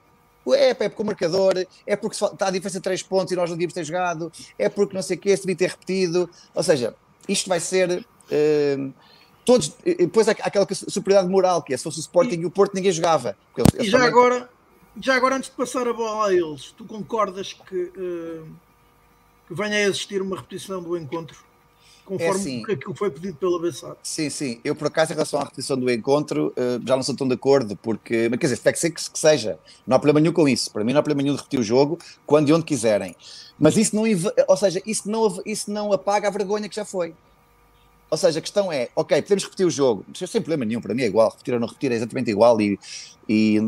É, 0.48 0.70
é 0.70 0.74
porque 0.74 1.02
o 1.02 1.06
marcador, 1.06 1.54
é 1.86 1.96
porque 1.96 2.16
está 2.16 2.48
a 2.48 2.52
diferença 2.52 2.80
de 2.80 2.84
3 2.84 3.04
pontos 3.04 3.32
e 3.32 3.36
nós 3.36 3.50
não 3.50 3.58
devíamos 3.58 3.74
ter 3.74 3.84
jogado, 3.84 4.32
é 4.58 4.70
porque 4.70 4.96
não 4.96 5.02
sei 5.02 5.18
o 5.18 5.20
que, 5.20 5.36
se 5.36 5.44
devia 5.44 5.56
ter 5.56 5.70
repetido. 5.70 6.30
Ou 6.56 6.64
seja, 6.64 6.96
isto 7.28 7.50
vai 7.50 7.60
ser. 7.60 8.06
Uh, 8.32 8.94
todos, 9.46 9.76
depois 9.84 10.28
há 10.28 10.32
aquela 10.32 10.68
superioridade 10.72 11.32
moral 11.32 11.62
que 11.62 11.74
é 11.74 11.78
se 11.78 11.84
fosse 11.84 12.00
o 12.00 12.02
Sporting 12.02 12.36
e, 12.36 12.42
e 12.42 12.46
o 12.46 12.52
Porto 12.52 12.74
ninguém 12.74 12.92
jogava. 12.92 13.36
Eles, 13.56 13.74
eles 13.74 13.88
e 13.88 13.90
já 13.90 13.98
também... 14.00 14.14
agora, 14.14 14.50
já 15.00 15.16
agora 15.16 15.36
antes 15.36 15.50
de 15.50 15.56
passar 15.56 15.88
a 15.88 15.94
bola 15.94 16.30
a 16.30 16.34
eles, 16.34 16.72
tu 16.72 16.86
concordas 16.86 17.54
que, 17.54 17.76
uh, 17.76 18.48
que 19.48 19.54
venha 19.54 19.78
a 19.78 19.82
existir 19.82 20.22
uma 20.22 20.38
repetição 20.38 20.82
do 20.82 20.98
encontro? 20.98 21.49
Conforme 22.10 22.26
é 22.26 22.30
assim, 22.32 22.64
aquilo 22.72 22.96
foi 22.96 23.12
pedido 23.12 23.38
pela 23.38 23.62
Bessade. 23.62 23.96
Sim, 24.02 24.30
sim. 24.32 24.60
Eu, 24.64 24.76
por 24.76 24.88
acaso, 24.88 25.12
em 25.12 25.16
relação 25.16 25.40
à 25.40 25.44
repetição 25.44 25.78
do 25.78 25.92
encontro, 25.92 26.52
eh, 26.58 26.80
já 26.84 26.96
não 26.96 27.04
sou 27.04 27.16
tão 27.16 27.28
de 27.28 27.36
acordo, 27.36 27.76
porque, 27.76 28.28
mas, 28.30 28.40
quer 28.40 28.48
dizer, 28.48 28.58
tem 28.58 28.74
que 28.74 28.80
ser 28.80 28.90
que, 28.90 29.12
que 29.12 29.20
seja. 29.20 29.60
Não 29.86 29.96
há 29.96 30.00
problema 30.00 30.20
nenhum 30.20 30.34
com 30.34 30.50
isso. 30.50 30.72
Para 30.72 30.84
mim, 30.84 30.92
não 30.92 31.02
há 31.02 31.04
problema 31.04 31.22
nenhum 31.22 31.36
de 31.36 31.42
repetir 31.42 31.60
o 31.60 31.64
jogo 31.64 32.00
quando 32.26 32.50
e 32.50 32.54
onde 32.54 32.66
quiserem. 32.66 33.16
Mas 33.60 33.78
isso 33.78 33.96
não, 33.96 34.04
ou 34.48 34.58
seja, 34.58 34.82
isso 34.86 35.10
não, 35.10 35.42
isso 35.46 35.72
não 35.72 35.94
apaga 35.94 36.28
a 36.28 36.32
vergonha 36.32 36.68
que 36.68 36.76
já 36.76 36.84
foi. 36.84 37.14
Ou 38.10 38.18
seja, 38.18 38.40
a 38.40 38.42
questão 38.42 38.72
é, 38.72 38.90
ok, 38.96 39.22
podemos 39.22 39.44
repetir 39.44 39.68
o 39.68 39.70
jogo, 39.70 40.04
sem 40.16 40.42
problema 40.42 40.66
nenhum, 40.66 40.82
para 40.82 40.96
mim 40.96 41.04
é 41.04 41.06
igual, 41.06 41.30
repetir 41.30 41.54
ou 41.54 41.60
não 41.60 41.68
repetir 41.68 41.92
é 41.92 41.96
exatamente 41.96 42.32
igual 42.32 42.60
e, 42.60 42.80
e 43.28 43.60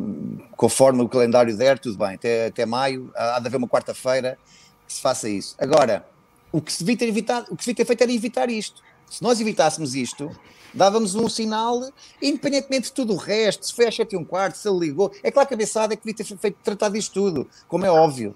conforme 0.58 1.04
o 1.04 1.08
calendário 1.08 1.56
der, 1.56 1.78
tudo 1.78 1.96
bem, 1.96 2.16
até, 2.16 2.48
até 2.48 2.66
maio, 2.66 3.12
há 3.16 3.40
de 3.40 3.46
haver 3.46 3.58
uma 3.58 3.68
quarta-feira 3.68 4.40
que 4.88 4.94
se 4.94 5.00
faça 5.00 5.30
isso. 5.30 5.56
Agora, 5.60 6.04
o 6.52 6.62
que 6.62 6.72
se 6.72 6.80
devia 6.84 6.98
ter 6.98 7.08
evitado, 7.08 7.48
o 7.52 7.56
que 7.56 7.64
se 7.64 7.72
devia 7.72 7.84
ter 7.84 7.88
feito 7.88 8.02
era 8.02 8.12
evitar 8.12 8.50
isto. 8.50 8.82
Se 9.10 9.22
nós 9.22 9.40
evitássemos 9.42 9.94
isto, 9.94 10.32
dávamos 10.74 11.16
um 11.16 11.28
sinal, 11.28 11.92
independentemente 12.22 12.88
de 12.88 12.94
tudo 12.94 13.14
o 13.14 13.18
resto, 13.18 13.66
se 13.66 13.74
foi 13.74 13.88
às 13.88 13.96
7 13.96 14.14
e 14.14 14.18
um 14.18 14.24
quarto, 14.24 14.58
se 14.58 14.68
ele 14.68 14.80
ligou. 14.80 15.12
É 15.22 15.30
claro 15.30 15.48
que 15.48 15.54
a 15.54 15.58
cabeçada 15.58 15.94
é 15.94 15.98
que 15.98 16.04
devia 16.04 16.26
ter 16.26 16.38
feito 16.38 16.58
tratar 16.64 16.90
disto 16.90 17.14
tudo, 17.14 17.48
como 17.68 17.86
é 17.86 17.92
óbvio. 17.92 18.36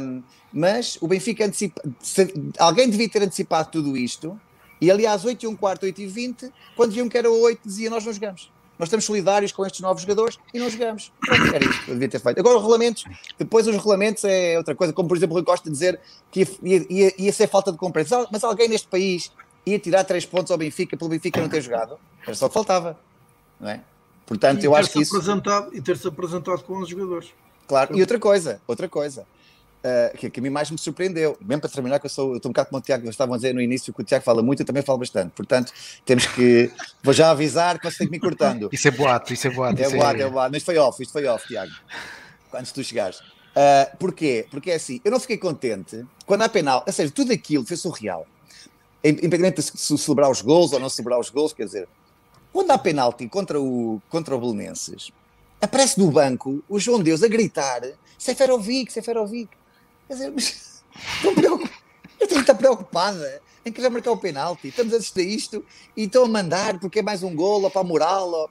Um, 0.00 0.22
mas 0.52 0.96
o 1.00 1.08
Benfica 1.08 1.44
antecipa, 1.44 1.82
se, 2.00 2.32
alguém 2.58 2.88
devia 2.88 3.08
ter 3.08 3.22
antecipado 3.22 3.70
tudo 3.70 3.96
isto, 3.96 4.40
e 4.80 4.90
ali 4.90 5.06
às 5.06 5.24
8 5.24 5.44
e 5.44 5.46
um 5.46 5.56
quarto, 5.56 5.84
8 5.84 6.00
e 6.00 6.06
20, 6.06 6.52
quando 6.76 6.92
viam 6.92 7.08
que 7.08 7.18
era 7.18 7.30
8, 7.30 7.60
dizia 7.64 7.90
nós 7.90 8.04
não 8.04 8.12
jogamos. 8.12 8.50
Nós 8.80 8.86
estamos 8.86 9.04
solidários 9.04 9.52
com 9.52 9.64
estes 9.66 9.82
novos 9.82 10.00
jogadores 10.02 10.38
e 10.54 10.58
não 10.58 10.70
jogamos. 10.70 11.12
Era 11.54 11.62
isto 11.62 11.84
que 11.84 11.92
devia 11.92 12.08
ter 12.08 12.18
feito. 12.18 12.40
Agora, 12.40 12.56
os 12.56 12.62
regulamentos, 12.62 13.04
depois 13.38 13.66
os 13.66 13.76
regulamentos 13.76 14.24
é 14.24 14.56
outra 14.56 14.74
coisa, 14.74 14.90
como 14.90 15.06
por 15.06 15.18
exemplo 15.18 15.34
o 15.34 15.38
Rui 15.38 15.44
Costa 15.44 15.70
dizer 15.70 16.00
que 16.30 16.48
ia, 16.62 16.86
ia, 16.88 17.14
ia 17.18 17.32
ser 17.32 17.46
falta 17.46 17.70
de 17.70 17.76
compreensão, 17.76 18.26
mas 18.32 18.42
alguém 18.42 18.68
neste 18.68 18.88
país 18.88 19.30
ia 19.66 19.78
tirar 19.78 20.02
três 20.04 20.24
pontos 20.24 20.50
ao 20.50 20.56
Benfica 20.56 20.96
pelo 20.96 21.10
Benfica 21.10 21.38
não 21.40 21.48
ter 21.50 21.60
jogado. 21.60 21.98
Era 22.26 22.34
só 22.34 22.46
o 22.46 22.48
que 22.48 22.54
faltava, 22.54 22.98
não 23.60 23.68
é? 23.68 23.82
Portanto, 24.24 24.64
eu 24.64 24.74
acho 24.74 24.90
que 24.90 25.02
isso. 25.02 25.20
E 25.74 25.82
ter-se 25.82 26.08
apresentado 26.08 26.62
com 26.62 26.78
os 26.78 26.88
jogadores. 26.88 27.28
Claro, 27.68 27.94
e 27.94 28.00
outra 28.00 28.18
coisa, 28.18 28.62
outra 28.66 28.88
coisa 28.88 29.26
uh, 29.84 30.16
que, 30.16 30.30
que 30.30 30.40
a 30.40 30.42
mim 30.42 30.50
mais 30.50 30.70
me 30.70 30.78
surpreendeu, 30.78 31.36
mesmo 31.40 31.60
para 31.60 31.70
terminar, 31.70 31.98
que 31.98 32.06
eu 32.06 32.10
sou, 32.10 32.30
eu 32.30 32.36
estou 32.36 32.50
um 32.50 32.52
bocado 32.52 32.70
como 32.70 32.78
o 32.78 32.82
Tiago, 32.82 33.08
estavam 33.08 33.34
a 33.34 33.38
dizer 33.38 33.54
no 33.54 33.60
início 33.60 33.92
que 33.92 34.00
o 34.00 34.04
Tiago 34.04 34.24
fala 34.24 34.42
muito, 34.42 34.60
eu 34.60 34.66
também 34.66 34.82
falo 34.82 34.98
bastante, 34.98 35.32
portanto, 35.32 35.72
temos 36.04 36.26
que, 36.26 36.70
vou 37.02 37.12
já 37.12 37.30
avisar 37.30 37.78
que 37.78 37.90
você 37.90 37.98
tem 37.98 38.06
que 38.06 38.12
me 38.12 38.20
cortando. 38.20 38.68
Isso 38.72 38.88
é 38.88 38.90
boato, 38.90 39.32
isso 39.32 39.46
é 39.46 39.50
boato. 39.50 39.82
É 39.82 39.88
boato, 39.88 40.20
é... 40.20 40.22
é 40.22 40.28
boato, 40.28 40.52
mas 40.52 40.62
foi 40.62 40.78
off, 40.78 41.02
isto 41.02 41.12
foi 41.12 41.26
off, 41.26 41.46
Tiago, 41.46 41.72
antes 42.54 42.72
de 42.72 42.74
tu 42.74 42.84
chegares. 42.84 43.20
Uh, 43.20 43.96
porquê? 43.98 44.46
Porque 44.50 44.70
é 44.70 44.76
assim, 44.76 45.00
eu 45.04 45.10
não 45.10 45.18
fiquei 45.18 45.36
contente 45.36 46.04
quando 46.24 46.42
há 46.42 46.48
penal, 46.48 46.84
ou 46.86 46.92
seja, 46.92 47.10
tudo 47.10 47.32
aquilo 47.32 47.66
foi 47.66 47.76
surreal, 47.76 48.26
independente 49.02 49.56
de 49.56 49.62
se 49.62 49.98
celebrar 49.98 50.30
os 50.30 50.40
gols 50.42 50.72
ou 50.72 50.78
não 50.78 50.88
celebrar 50.88 51.18
os 51.18 51.30
gols, 51.30 51.52
quer 51.52 51.64
dizer, 51.64 51.88
quando 52.52 52.70
há 52.70 52.78
penalti 52.78 53.28
contra 53.28 53.60
o, 53.60 54.00
contra 54.08 54.34
o 54.34 54.40
Belenenses, 54.40 55.10
aparece 55.60 55.98
no 55.98 56.10
banco 56.10 56.62
o 56.68 56.78
João 56.78 57.00
Deus 57.00 57.22
a 57.22 57.28
gritar 57.28 57.82
Seferovic, 58.18 58.92
Seferovic. 58.92 59.59
Quer 60.10 60.14
dizer, 60.14 60.32
mas 60.34 60.82
estão 61.14 61.34
preocupados. 61.36 61.80
Eu 62.18 62.26
tenho 62.26 62.28
que 62.28 62.50
estar 62.50 62.54
preocupada 62.56 63.42
em 63.64 63.70
querer 63.70 63.90
marcar 63.90 64.10
o 64.10 64.16
penalti. 64.16 64.66
Estamos 64.66 64.92
a 64.92 64.96
assistir 64.96 65.28
isto 65.28 65.64
e 65.96 66.02
estão 66.02 66.24
a 66.24 66.28
mandar 66.28 66.80
porque 66.80 66.98
é 66.98 67.02
mais 67.02 67.22
um 67.22 67.32
golo 67.32 67.64
ou 67.64 67.70
para 67.70 67.80
a 67.80 67.84
moral. 67.84 68.28
Ou... 68.28 68.50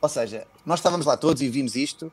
ou 0.00 0.08
seja, 0.08 0.46
nós 0.64 0.78
estávamos 0.78 1.04
lá 1.04 1.14
todos 1.14 1.42
e 1.42 1.48
vimos 1.50 1.76
isto. 1.76 2.10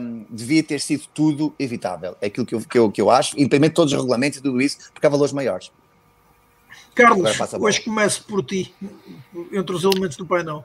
Um, 0.00 0.24
devia 0.30 0.62
ter 0.62 0.80
sido 0.80 1.06
tudo 1.12 1.54
evitável. 1.58 2.16
É 2.18 2.28
aquilo 2.28 2.46
que 2.46 2.54
eu, 2.54 2.60
que 2.62 2.78
eu, 2.78 2.90
que 2.90 3.00
eu 3.02 3.10
acho. 3.10 3.38
Implemento 3.38 3.74
todos 3.74 3.92
os 3.92 3.98
regulamentos 3.98 4.38
e 4.38 4.42
tudo 4.42 4.58
isso 4.58 4.90
porque 4.90 5.06
há 5.06 5.10
valores 5.10 5.34
maiores. 5.34 5.70
Carlos, 6.94 7.30
hoje 7.60 7.82
começo 7.82 8.24
por 8.24 8.42
ti, 8.42 8.74
entre 9.52 9.76
os 9.76 9.84
elementos 9.84 10.16
do 10.16 10.24
painel. 10.24 10.64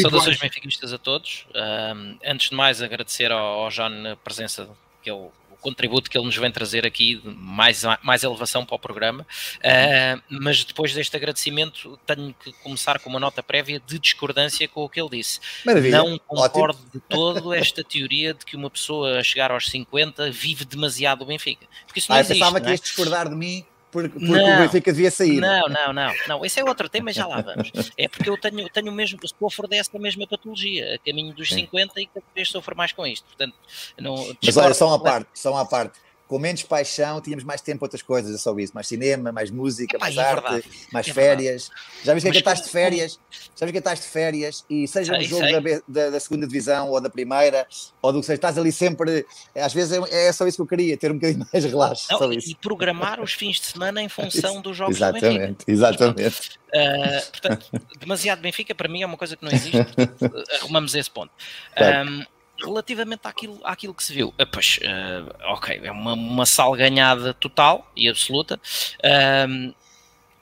Saudações 0.00 0.38
benfiquistas 0.38 0.94
a 0.94 0.98
todos. 0.98 1.46
Um, 1.54 2.16
antes 2.24 2.48
de 2.48 2.56
mais, 2.56 2.80
agradecer 2.80 3.30
ao, 3.30 3.64
ao 3.64 3.68
John 3.68 4.12
a 4.12 4.16
presença 4.16 4.66
que 5.02 5.10
ele 5.10 5.28
contributo 5.62 6.10
que 6.10 6.18
ele 6.18 6.26
nos 6.26 6.36
vem 6.36 6.50
trazer 6.50 6.84
aqui, 6.84 7.22
mais, 7.24 7.82
mais 8.02 8.22
elevação 8.22 8.66
para 8.66 8.74
o 8.74 8.78
programa. 8.78 9.26
Uh, 9.58 10.22
mas 10.28 10.64
depois 10.64 10.92
deste 10.92 11.16
agradecimento, 11.16 11.98
tenho 12.04 12.34
que 12.34 12.52
começar 12.54 12.98
com 12.98 13.08
uma 13.08 13.20
nota 13.20 13.42
prévia 13.42 13.80
de 13.86 13.98
discordância 13.98 14.68
com 14.68 14.84
o 14.84 14.88
que 14.88 15.00
ele 15.00 15.10
disse. 15.10 15.40
Maravilha. 15.64 15.98
Não 15.98 16.18
concordo 16.18 16.78
Ótimo. 16.78 16.90
de 16.92 17.00
todo 17.00 17.54
esta 17.54 17.82
teoria 17.82 18.34
de 18.34 18.44
que 18.44 18.56
uma 18.56 18.68
pessoa 18.68 19.20
a 19.20 19.22
chegar 19.22 19.50
aos 19.50 19.70
50 19.70 20.30
vive 20.30 20.64
demasiado 20.64 21.22
o 21.22 21.26
Benfica. 21.26 21.66
Porque 21.86 22.00
isso 22.00 22.10
não 22.10 22.16
ah, 22.16 22.20
existe, 22.20 22.38
pensava 22.38 22.60
que 22.60 22.66
é? 22.66 22.70
ias 22.70 22.80
discordar 22.80 23.28
de 23.28 23.36
mim 23.36 23.64
porque, 23.92 24.08
porque 24.08 24.24
não, 24.24 24.54
o 24.54 24.58
Benfica 24.58 24.90
devia 24.90 25.10
sair. 25.10 25.38
Não, 25.38 25.68
não, 25.68 25.92
não, 25.92 26.12
não. 26.26 26.44
Esse 26.44 26.58
é 26.58 26.64
outro 26.64 26.88
tema, 26.88 27.12
já 27.12 27.26
lá 27.26 27.42
vamos. 27.42 27.70
É 27.98 28.08
porque 28.08 28.30
eu 28.30 28.38
tenho, 28.38 28.66
tenho 28.70 28.90
o 28.90 28.92
mesmo, 28.92 29.18
sofro 29.38 29.68
dessa 29.68 29.98
mesma 29.98 30.26
patologia, 30.26 30.94
a 30.94 30.98
caminho 30.98 31.34
dos 31.34 31.50
Sim. 31.50 31.56
50 31.56 32.00
e 32.00 32.06
cada 32.06 32.24
vez 32.34 32.48
sofro 32.48 32.74
mais 32.74 32.90
com 32.92 33.06
isto. 33.06 33.26
Portanto, 33.26 33.54
não, 34.00 34.34
Mas 34.42 34.56
olha, 34.56 34.72
só 34.72 34.88
uma 34.88 34.98
parte, 34.98 35.28
só 35.34 35.52
uma 35.52 35.66
parte 35.66 36.00
com 36.32 36.38
menos 36.38 36.62
paixão, 36.62 37.20
tínhamos 37.20 37.44
mais 37.44 37.60
tempo 37.60 37.80
para 37.80 37.86
outras 37.88 38.00
coisas, 38.00 38.34
é 38.34 38.38
só 38.38 38.58
isso. 38.58 38.72
Mais 38.74 38.86
cinema, 38.86 39.30
mais 39.30 39.50
música, 39.50 39.98
mais 39.98 40.16
é 40.16 40.20
arte, 40.22 40.42
verdade. 40.42 40.64
mais 40.90 41.06
é 41.06 41.12
férias. 41.12 41.70
Já 42.02 42.14
viste 42.14 42.24
que 42.24 42.30
é 42.30 42.32
que 42.32 42.38
estás 42.38 42.62
de 42.62 42.70
férias? 42.70 43.20
Já 43.30 43.66
viste 43.66 43.72
que 43.72 43.78
estás 43.78 44.00
de 44.00 44.06
férias 44.06 44.64
e 44.70 44.88
seja 44.88 45.12
um 45.14 45.20
jogo 45.20 45.42
da, 45.42 45.60
da, 45.86 46.10
da, 46.10 46.18
segunda 46.18 46.46
divisão 46.46 46.88
ou 46.88 46.98
da 47.02 47.10
primeira, 47.10 47.66
ou 48.00 48.14
do 48.14 48.20
que 48.20 48.24
seja, 48.24 48.36
estás 48.36 48.56
ali 48.56 48.72
sempre. 48.72 49.26
Às 49.54 49.74
vezes 49.74 49.92
é, 49.92 50.28
é 50.28 50.32
só 50.32 50.46
isso 50.46 50.56
que 50.56 50.62
eu 50.62 50.66
queria, 50.66 50.96
ter 50.96 51.10
um 51.10 51.16
bocadinho 51.16 51.46
mais 51.52 51.64
relaxo. 51.66 52.06
Não, 52.10 52.32
e 52.32 52.54
programar 52.54 53.20
os 53.20 53.34
fins 53.34 53.60
de 53.60 53.66
semana 53.66 54.00
em 54.00 54.08
função 54.08 54.62
dos 54.62 54.74
jogos 54.74 54.96
exatamente, 54.96 55.66
do. 55.66 55.70
Exatamente. 55.70 56.62
Uh, 56.74 57.30
portanto, 57.30 57.70
demasiado 58.00 58.40
Benfica 58.40 58.74
para 58.74 58.88
mim 58.88 59.02
é 59.02 59.06
uma 59.06 59.18
coisa 59.18 59.36
que 59.36 59.44
não 59.44 59.52
existe. 59.52 59.84
Portanto, 59.84 60.44
arrumamos 60.62 60.94
esse 60.94 61.10
ponto. 61.10 61.30
Claro. 61.76 62.08
Um, 62.08 62.24
relativamente 62.62 63.26
àquilo, 63.26 63.60
àquilo 63.64 63.94
que 63.94 64.04
se 64.04 64.12
viu, 64.12 64.28
uh, 64.28 64.46
pois, 64.50 64.78
uh, 64.78 65.52
ok, 65.52 65.80
é 65.82 65.90
uma, 65.90 66.14
uma 66.14 66.46
salganhada 66.46 67.34
total 67.34 67.90
e 67.96 68.08
absoluta. 68.08 68.60
Uh, 68.98 69.74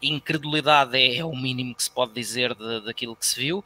incredulidade 0.02 0.96
é, 0.96 1.18
é, 1.18 1.24
o 1.24 1.36
mínimo 1.36 1.74
que 1.74 1.82
se 1.82 1.90
pode 1.90 2.12
dizer 2.12 2.54
daquilo 2.84 3.14
que 3.14 3.26
se 3.26 3.38
viu 3.38 3.64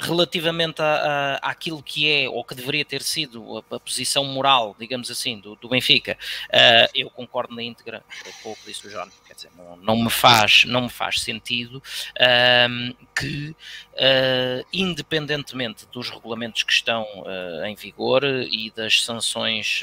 relativamente 0.00 0.80
a, 0.80 1.38
a, 1.42 1.50
àquilo 1.50 1.82
que 1.82 2.10
é 2.10 2.28
ou 2.28 2.42
que 2.44 2.54
deveria 2.54 2.84
ter 2.84 3.02
sido 3.02 3.58
a, 3.58 3.76
a 3.76 3.80
posição 3.80 4.24
moral, 4.24 4.74
digamos 4.78 5.10
assim, 5.10 5.38
do, 5.38 5.54
do 5.56 5.68
Benfica, 5.68 6.16
uh, 6.48 6.90
eu 6.94 7.10
concordo 7.10 7.54
na 7.54 7.62
íntegra 7.62 8.02
com 8.42 8.52
o 8.52 8.56
que 8.56 8.66
disse 8.66 8.86
o 8.86 8.90
João. 8.90 9.08
Quer 9.26 9.34
dizer, 9.34 9.50
não, 9.56 9.76
não, 9.76 9.96
me, 9.96 10.10
faz, 10.10 10.64
não 10.64 10.82
me 10.82 10.88
faz 10.88 11.20
sentido 11.20 11.76
uh, 11.76 13.06
que, 13.14 13.50
uh, 13.50 14.66
independentemente 14.72 15.86
dos 15.92 16.10
regulamentos 16.10 16.62
que 16.62 16.72
estão 16.72 17.06
ah, 17.26 17.68
em 17.68 17.74
vigor 17.74 18.24
e 18.24 18.70
das 18.74 19.04
sanções 19.04 19.82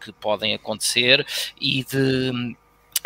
que 0.00 0.12
podem 0.12 0.54
acontecer 0.54 1.26
e 1.60 1.84
de 1.84 2.56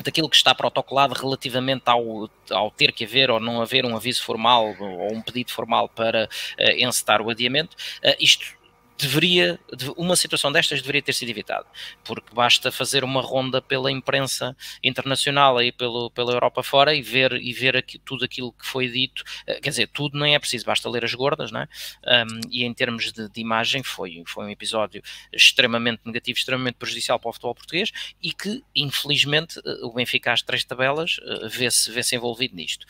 daquilo 0.03 0.29
que 0.29 0.37
está 0.37 0.55
protocolado 0.55 1.15
relativamente 1.15 1.83
ao, 1.87 2.31
ao 2.51 2.71
ter 2.71 2.93
que 2.93 3.05
haver 3.05 3.31
ou 3.31 3.39
não 3.39 3.61
haver 3.61 3.85
um 3.85 3.97
aviso 3.97 4.23
formal 4.23 4.75
ou 4.79 5.13
um 5.13 5.21
pedido 5.21 5.53
formal 5.53 5.89
para 5.89 6.29
uh, 6.59 6.71
encetar 6.79 7.21
o 7.21 7.31
adiamento, 7.31 7.77
uh, 8.05 8.15
isto 8.19 8.62
deveria, 9.02 9.59
uma 9.97 10.14
situação 10.14 10.52
destas 10.52 10.80
deveria 10.80 11.02
ter 11.02 11.12
sido 11.12 11.28
evitada, 11.28 11.66
porque 12.04 12.32
basta 12.32 12.71
fazer 12.71 13.02
uma 13.02 13.21
ronda 13.21 13.61
pela 13.61 13.90
imprensa 13.90 14.56
internacional 14.82 15.59
aí 15.59 15.73
pelo, 15.73 16.11
pela 16.11 16.32
Europa 16.32 16.62
fora 16.62 16.94
e 16.94 17.02
ver, 17.02 17.32
e 17.32 17.52
ver 17.52 17.76
aqui, 17.76 17.99
tudo 17.99 18.25
aquilo 18.25 18.52
que 18.52 18.64
foi 18.64 18.88
dito, 18.88 19.25
eh, 19.47 19.61
quer 19.61 19.71
dizer, 19.71 19.88
tudo 19.88 20.16
não 20.16 20.26
é 20.26 20.38
preciso, 20.38 20.64
basta 20.64 20.88
ler 20.88 21.04
as 21.04 21.14
gordas, 21.14 21.50
não 21.50 21.61
é? 21.61 21.68
Um, 22.04 22.40
e 22.50 22.64
em 22.64 22.73
termos 22.73 23.12
de, 23.12 23.28
de, 23.28 23.40
imagem 23.40 23.82
foi, 23.82 24.23
foi 24.26 24.47
um 24.47 24.50
episódio 24.50 25.02
extremamente 25.32 26.02
negativo, 26.04 26.38
extremamente 26.38 26.76
prejudicial 26.76 27.18
para 27.18 27.30
o 27.30 27.32
futebol 27.32 27.54
português 27.54 27.90
e 28.23 28.32
que, 28.32 28.62
infelizmente, 28.75 29.61
eh, 29.64 29.78
o 29.82 29.92
Benfica 29.92 30.32
às 30.32 30.42
três 30.42 30.64
tabelas 30.64 31.16
eh, 31.23 31.49
vê-se 31.49 31.90
vê 31.90 32.02
-se 32.02 32.14
envolvido 32.14 32.54
nisto. 32.54 32.87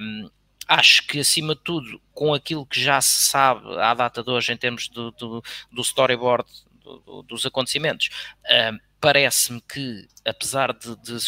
Um, 0.00 0.30
acho 0.70 1.04
que 1.08 1.18
acima 1.18 1.56
de 1.56 1.62
tudo, 1.62 2.00
com 2.14 2.32
aquilo 2.32 2.64
que 2.64 2.80
já 2.80 3.00
se 3.00 3.24
sabe 3.24 3.60
à 3.80 3.92
data 3.92 4.22
de 4.22 4.30
hoje 4.30 4.52
em 4.52 4.56
termos 4.56 4.88
do, 4.88 5.10
do, 5.10 5.42
do 5.72 5.82
storyboard 5.82 6.48
do, 6.80 7.22
dos 7.24 7.44
acontecimentos, 7.44 8.08
uh, 8.44 8.78
parece-me 9.00 9.60
que, 9.60 10.06
apesar 10.24 10.72
de, 10.72 10.94
de 11.02 11.18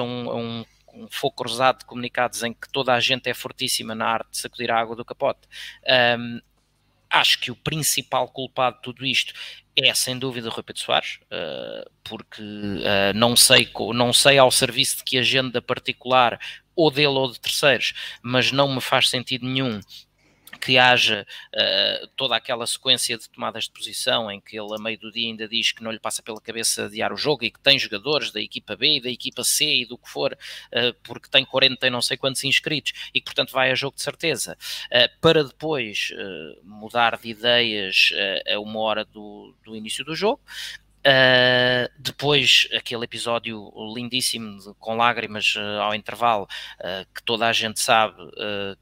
a 0.00 0.02
um, 0.02 0.30
a 0.30 0.34
um 0.34 0.64
um 0.92 1.06
cruzado 1.30 1.78
de 1.78 1.84
comunicados 1.84 2.42
em 2.42 2.52
que 2.52 2.68
toda 2.72 2.92
a 2.92 2.98
gente 2.98 3.30
é 3.30 3.34
fortíssima 3.34 3.94
na 3.94 4.06
arte 4.06 4.32
de 4.32 4.38
sacudir 4.38 4.68
a 4.68 4.80
água 4.80 4.96
do 4.96 5.04
capote. 5.04 5.46
Um, 6.18 6.40
acho 7.08 7.38
que 7.38 7.52
o 7.52 7.56
principal 7.56 8.26
culpado 8.26 8.76
de 8.76 8.82
tudo 8.82 9.06
isto 9.06 9.32
é 9.76 9.94
sem 9.94 10.18
dúvida 10.18 10.48
o 10.48 10.50
Rui 10.50 10.64
Pedro 10.64 10.82
Soares, 10.82 11.20
uh, 11.26 11.88
porque 12.02 12.42
uh, 12.42 13.14
não, 13.14 13.36
sei, 13.36 13.70
não 13.94 14.12
sei 14.12 14.38
ao 14.38 14.50
serviço 14.50 14.98
de 14.98 15.04
que 15.04 15.18
agenda 15.18 15.62
particular, 15.62 16.40
ou 16.78 16.92
dele 16.92 17.08
ou 17.08 17.32
de 17.32 17.40
terceiros, 17.40 17.92
mas 18.22 18.52
não 18.52 18.72
me 18.72 18.80
faz 18.80 19.10
sentido 19.10 19.44
nenhum 19.44 19.80
que 20.60 20.78
haja 20.78 21.26
uh, 21.54 22.06
toda 22.16 22.36
aquela 22.36 22.66
sequência 22.66 23.18
de 23.18 23.28
tomadas 23.28 23.64
de 23.64 23.70
posição 23.70 24.30
em 24.30 24.40
que 24.40 24.58
ele 24.58 24.74
a 24.74 24.78
meio 24.78 24.98
do 24.98 25.10
dia 25.10 25.28
ainda 25.28 25.46
diz 25.46 25.72
que 25.72 25.82
não 25.82 25.90
lhe 25.90 25.98
passa 25.98 26.22
pela 26.22 26.40
cabeça 26.40 26.86
adiar 26.86 27.12
o 27.12 27.16
jogo 27.16 27.44
e 27.44 27.50
que 27.50 27.60
tem 27.60 27.78
jogadores 27.78 28.32
da 28.32 28.40
equipa 28.40 28.74
B 28.76 28.96
e 28.96 29.00
da 29.00 29.10
equipa 29.10 29.44
C 29.44 29.82
e 29.82 29.86
do 29.86 29.98
que 29.98 30.08
for, 30.08 30.32
uh, 30.32 30.94
porque 31.02 31.28
tem 31.28 31.44
40 31.44 31.86
e 31.86 31.90
não 31.90 32.02
sei 32.02 32.16
quantos 32.16 32.44
inscritos 32.44 32.92
e 33.12 33.20
que 33.20 33.26
portanto 33.26 33.52
vai 33.52 33.70
a 33.70 33.74
jogo 33.74 33.96
de 33.96 34.02
certeza, 34.02 34.56
uh, 34.86 35.20
para 35.20 35.44
depois 35.44 36.10
mudar 36.62 37.18
de 37.18 37.28
ideias 37.28 38.12
a 38.54 38.58
uma 38.60 38.80
hora 38.80 39.04
do, 39.04 39.54
do 39.64 39.76
início 39.76 40.04
do 40.04 40.14
jogo. 40.14 40.40
Uh, 40.98 41.88
depois, 41.98 42.68
aquele 42.76 43.04
episódio 43.04 43.72
lindíssimo 43.94 44.58
de, 44.58 44.74
com 44.78 44.96
lágrimas 44.96 45.54
uh, 45.54 45.80
ao 45.80 45.94
intervalo, 45.94 46.44
uh, 46.80 47.06
que 47.14 47.22
toda 47.22 47.46
a 47.46 47.52
gente 47.52 47.80
sabe 47.80 48.16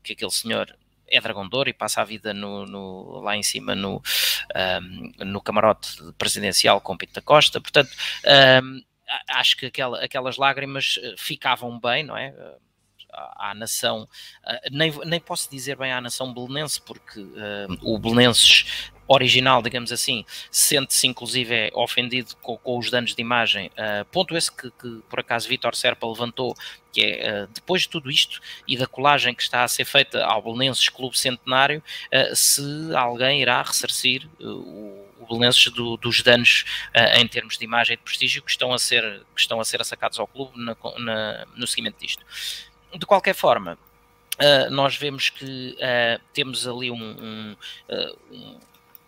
que 0.02 0.12
aquele 0.12 0.30
senhor 0.30 0.76
é 1.08 1.20
Dragão 1.20 1.48
e 1.66 1.72
passa 1.72 2.00
a 2.00 2.04
vida 2.04 2.34
no, 2.34 2.66
no 2.66 3.20
lá 3.20 3.36
em 3.36 3.42
cima 3.42 3.76
no, 3.76 4.02
um, 4.82 5.24
no 5.24 5.40
camarote 5.40 5.88
presidencial 6.18 6.80
com 6.80 6.96
Pinto 6.96 7.12
da 7.12 7.20
Costa. 7.20 7.60
Portanto, 7.60 7.90
um, 8.62 8.82
acho 9.28 9.56
que 9.56 9.66
aquela, 9.66 10.04
aquelas 10.04 10.36
lágrimas 10.36 10.98
ficavam 11.16 11.78
bem, 11.78 12.02
não 12.02 12.16
é? 12.16 12.34
à, 13.12 13.54
nação, 13.54 14.08
nem, 14.70 14.92
nem 15.04 15.20
posso 15.20 15.50
dizer 15.50 15.76
bem 15.76 15.92
à 15.92 16.00
nação 16.00 16.34
belenense, 16.34 16.80
porque 16.80 17.20
uh, 17.20 17.78
o 17.82 17.98
belenenses 17.98 18.90
original, 19.08 19.62
digamos 19.62 19.92
assim, 19.92 20.24
sente-se 20.50 21.06
inclusive 21.06 21.54
é 21.54 21.70
ofendido 21.74 22.34
com, 22.42 22.56
com, 22.58 22.78
os 22.78 22.90
danos 22.90 23.14
de 23.14 23.20
imagem. 23.20 23.68
Uh, 23.68 24.04
ponto 24.06 24.36
esse 24.36 24.50
que, 24.50 24.70
que 24.70 25.00
por 25.08 25.20
acaso 25.20 25.48
Vítor 25.48 25.74
Serpa 25.74 26.06
levantou, 26.06 26.54
que 26.92 27.02
é 27.02 27.44
uh, 27.44 27.46
depois 27.52 27.82
de 27.82 27.88
tudo 27.88 28.10
isto 28.10 28.40
e 28.66 28.76
da 28.76 28.86
colagem 28.86 29.34
que 29.34 29.42
está 29.42 29.62
a 29.62 29.68
ser 29.68 29.84
feita 29.84 30.24
ao 30.24 30.42
Belenenses 30.42 30.88
Clube 30.88 31.18
Centenário, 31.18 31.82
uh, 32.12 32.34
se 32.34 32.62
alguém 32.94 33.40
irá 33.42 33.62
ressarcir 33.62 34.28
o, 34.40 35.04
Belenenses 35.28 35.72
do, 35.72 35.96
dos 35.96 36.22
danos 36.22 36.64
em 37.16 37.26
termos 37.26 37.58
de 37.58 37.64
imagem 37.64 37.94
e 37.94 37.96
de 37.96 38.02
prestígio 38.04 38.40
que 38.44 38.50
estão 38.52 38.72
a 38.72 38.78
ser, 38.78 39.02
que 39.34 39.40
estão 39.40 39.60
a 39.60 39.64
ser 39.64 39.80
assacados 39.80 40.20
ao 40.20 40.26
clube 40.28 40.52
na, 40.54 40.76
na, 40.98 41.46
no 41.56 41.66
seguimento 41.66 41.98
disto. 41.98 42.24
De 42.94 43.04
qualquer 43.04 43.34
forma, 43.34 43.76
Uh, 44.36 44.70
nós 44.70 44.94
vemos 44.96 45.30
que 45.30 45.74
uh, 45.78 46.22
temos 46.34 46.68
ali 46.68 46.90
um, 46.90 46.96
um, 47.02 47.56
uh, 47.88 48.18
um, 48.30 48.60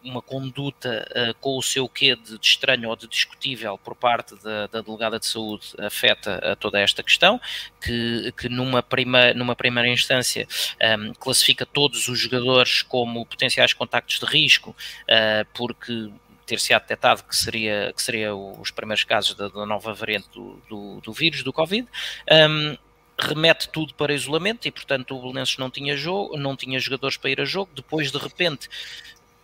uma 0.03 0.23
conduta 0.23 1.07
uh, 1.11 1.35
com 1.41 1.57
o 1.57 1.63
seu 1.63 1.89
quê 1.89 2.17
de, 2.17 2.39
de, 2.39 2.47
estranho 2.47 2.89
ou 2.89 2.97
de 2.97 3.07
discutível 3.07 3.77
por 3.79 3.95
parte 3.95 4.35
da, 4.43 4.67
da, 4.67 4.81
delegada 4.81 5.19
de 5.19 5.27
saúde 5.27 5.67
afeta 5.79 6.37
a 6.37 6.57
toda 6.57 6.81
esta 6.81 7.03
questão, 7.03 7.41
que, 7.81 8.33
que 8.37 8.49
numa, 8.49 8.83
prima, 8.83 9.33
numa 9.35 9.57
primeira 9.57 9.89
instância 9.89 10.47
um, 10.47 10.85
ehm, 10.85 11.13
classifica 11.15 11.67
todos 11.67 12.09
os 12.09 12.19
jogadores 12.19 12.83
como 12.83 13.27
potenciais 13.27 13.73
contactos 13.73 14.19
de 14.21 14.27
risco, 14.27 14.71
uh, 14.71 15.47
porque 15.53 16.11
ter-se-á 16.47 16.79
detectado 16.79 17.25
que 17.25 17.37
seria, 17.37 17.93
que 17.95 18.03
seria 18.03 18.35
os 18.35 18.71
primeiros 18.71 19.05
casos 19.05 19.35
da, 19.35 19.49
da 19.49 19.67
nova 19.67 19.93
variante 19.93 20.29
do, 20.31 20.63
do, 20.69 21.01
do, 21.03 21.13
vírus, 21.13 21.43
do 21.43 21.53
Covid. 21.53 21.87
Um, 22.31 22.35
ehm, 22.35 22.79
remete 23.19 23.69
tudo 23.69 23.93
para 23.95 24.15
isolamento 24.15 24.69
e 24.69 24.71
portanto 24.71 25.17
o 25.17 25.21
Belenenses 25.21 25.59
não 25.59 25.69
tinha 25.69 25.97
jogo, 25.97 26.37
não 26.37 26.57
tinha 26.57 26.79
jogadores 26.79 27.17
para 27.17 27.31
ir 27.31 27.41
a 27.41 27.45
jogo, 27.45 27.71
depois 27.75 28.13
de 28.13 28.19
repente 28.19 28.69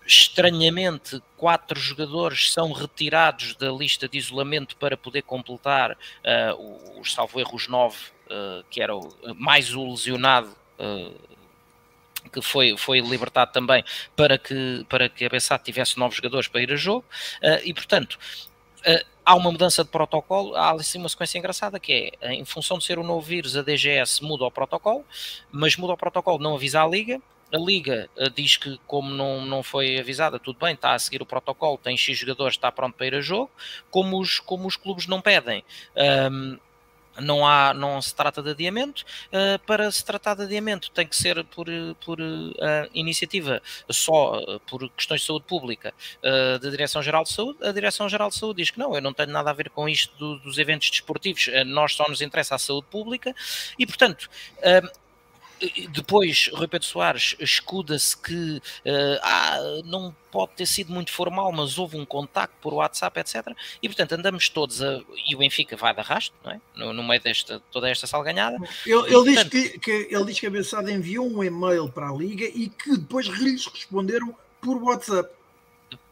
estranhamente, 0.07 1.23
quatro 1.37 1.79
jogadores 1.79 2.53
são 2.53 2.73
retirados 2.73 3.55
da 3.57 3.71
lista 3.71 4.09
de 4.09 4.19
isolamento 4.19 4.77
para 4.77 4.97
poder 4.97 5.23
completar 5.23 5.93
uh, 5.93 7.01
os, 7.01 7.13
salvo 7.13 7.41
erro, 7.41 7.55
os 7.55 7.69
nove, 7.69 7.97
uh, 8.27 8.65
que 8.71 8.83
era 8.83 8.95
o, 8.95 9.09
mais 9.35 9.75
o 9.75 9.89
lesionado. 9.91 10.55
Uh, 10.79 11.35
que 12.33 12.41
foi, 12.41 12.75
foi 12.77 13.01
libertado 13.01 13.53
também 13.53 13.85
para 14.17 14.39
que, 14.39 14.85
para 14.89 15.11
que 15.11 15.27
a 15.27 15.29
Bessat 15.29 15.63
tivesse 15.63 15.99
novos 15.99 16.17
jogadores 16.17 16.49
para 16.49 16.63
ir 16.63 16.73
a 16.73 16.75
jogo, 16.75 17.05
e 17.63 17.73
portanto 17.75 18.19
há 19.25 19.35
uma 19.35 19.53
mudança 19.53 19.85
de 19.85 19.91
protocolo, 19.91 20.55
há 20.55 20.73
assim 20.73 20.99
uma 20.99 21.09
sequência 21.09 21.39
engraçada 21.39 21.81
que 21.81 22.13
é, 22.21 22.33
em 22.33 22.45
função 22.45 22.79
de 22.79 22.85
ser 22.85 22.99
um 22.99 23.05
novo 23.05 23.21
vírus, 23.21 23.57
a 23.57 23.63
DGS 23.63 24.23
muda 24.23 24.45
o 24.45 24.51
protocolo, 24.51 25.05
mas 25.51 25.77
muda 25.77 25.93
o 25.93 25.97
protocolo, 25.97 26.39
não 26.39 26.55
avisa 26.55 26.83
a 26.83 26.87
Liga, 26.87 27.21
a 27.55 27.59
Liga 27.59 28.11
uh, 28.17 28.29
diz 28.31 28.57
que, 28.57 28.79
como 28.87 29.11
não, 29.11 29.47
não 29.47 29.63
foi 29.63 29.99
avisada, 29.99 30.41
tudo 30.41 30.59
bem, 30.59 30.75
está 30.75 30.93
a 30.93 30.99
seguir 30.99 31.23
o 31.23 31.27
protocolo, 31.27 31.79
tem 31.79 31.97
X 31.97 32.19
jogadores, 32.19 32.57
está 32.57 32.73
pronto 32.73 32.97
para 32.97 33.07
ir 33.07 33.15
a 33.15 33.21
jogo. 33.21 33.51
Como 33.91 34.21
os, 34.21 34.41
como 34.41 34.67
os 34.67 34.77
clubes 34.77 35.07
não 35.07 35.21
pedem, 35.21 35.63
um, 36.33 36.59
não, 37.21 37.47
há, 37.47 37.73
não 37.73 38.03
se 38.03 38.13
trata 38.13 38.43
de 38.43 38.51
adiamento. 38.51 39.05
Uh, 39.29 39.57
para 39.65 39.89
se 39.93 40.05
tratar 40.05 40.35
de 40.35 40.43
adiamento, 40.43 40.91
tem 40.91 41.07
que 41.07 41.15
ser 41.15 41.45
por, 41.45 41.67
por 42.05 42.21
uh, 42.21 42.55
iniciativa 42.93 43.63
só 43.89 44.59
por 44.67 44.91
questões 44.91 45.21
de 45.21 45.27
saúde 45.29 45.45
pública 45.47 45.95
da 46.61 46.71
Direção-Geral 46.71 47.23
de 47.23 47.33
Saúde. 47.33 47.59
A 47.63 47.71
Direção-Geral 47.71 48.31
de 48.31 48.37
Saúde 48.37 48.63
diz 48.63 48.71
que 48.71 48.79
não, 48.81 48.97
eu 48.97 49.01
não 49.01 49.13
tenho 49.13 49.31
nada 49.31 49.51
a 49.51 49.53
ver 49.53 49.71
com 49.71 49.89
isto 49.89 50.17
do, 50.17 50.39
dos 50.41 50.59
eventos 50.59 50.91
desportivos, 50.91 51.49
nós 51.67 51.95
só 51.95 52.09
nos 52.09 52.21
interessa 52.21 52.57
a 52.57 52.59
saúde 52.59 52.87
pública 52.91 53.35
e, 53.79 53.87
portanto 53.87 54.29
depois, 55.91 56.51
Rui 56.53 56.69
Pedro 56.69 56.87
Soares 56.87 57.37
escuda-se 57.39 58.17
que 58.17 58.61
ah, 59.23 59.59
não 59.85 60.15
pode 60.35 60.53
ter 60.57 60.67
sido 60.67 60.93
muito 60.93 61.13
formal, 61.13 61.53
mas 61.53 61.79
houve 61.79 61.97
um 61.97 62.05
contacto 62.05 62.57
por 62.61 62.75
WhatsApp, 62.75 63.21
etc. 63.21 63.57
E 63.81 63.89
portanto 63.89 64.13
andamos 64.13 64.49
todos 64.49 64.83
a. 64.83 65.01
E 65.29 65.35
o 65.35 65.39
Benfica 65.39 65.77
vai 65.77 65.95
de 65.95 66.01
arrasto, 66.01 66.35
não 66.45 66.51
é? 66.51 66.61
No, 66.75 66.93
no 66.93 67.05
meio 67.05 67.23
desta 67.23 67.63
toda 67.71 67.89
esta 67.89 68.09
salganhada. 68.09 68.57
Ele, 68.85 68.99
ele 69.03 69.13
portanto, 69.13 69.51
diz 69.51 69.69
que, 69.69 69.79
que, 69.79 70.09
ele 70.11 70.25
diz 70.25 70.41
que 70.41 70.47
a 70.47 70.51
Bessada 70.51 70.91
enviou 70.91 71.31
um 71.31 71.45
e-mail 71.45 71.89
para 71.89 72.09
a 72.09 72.13
Liga 72.13 72.45
e 72.45 72.69
que 72.69 72.97
depois 72.97 73.27
lhes 73.27 73.67
responderam 73.67 74.35
por 74.61 74.83
WhatsApp. 74.83 75.31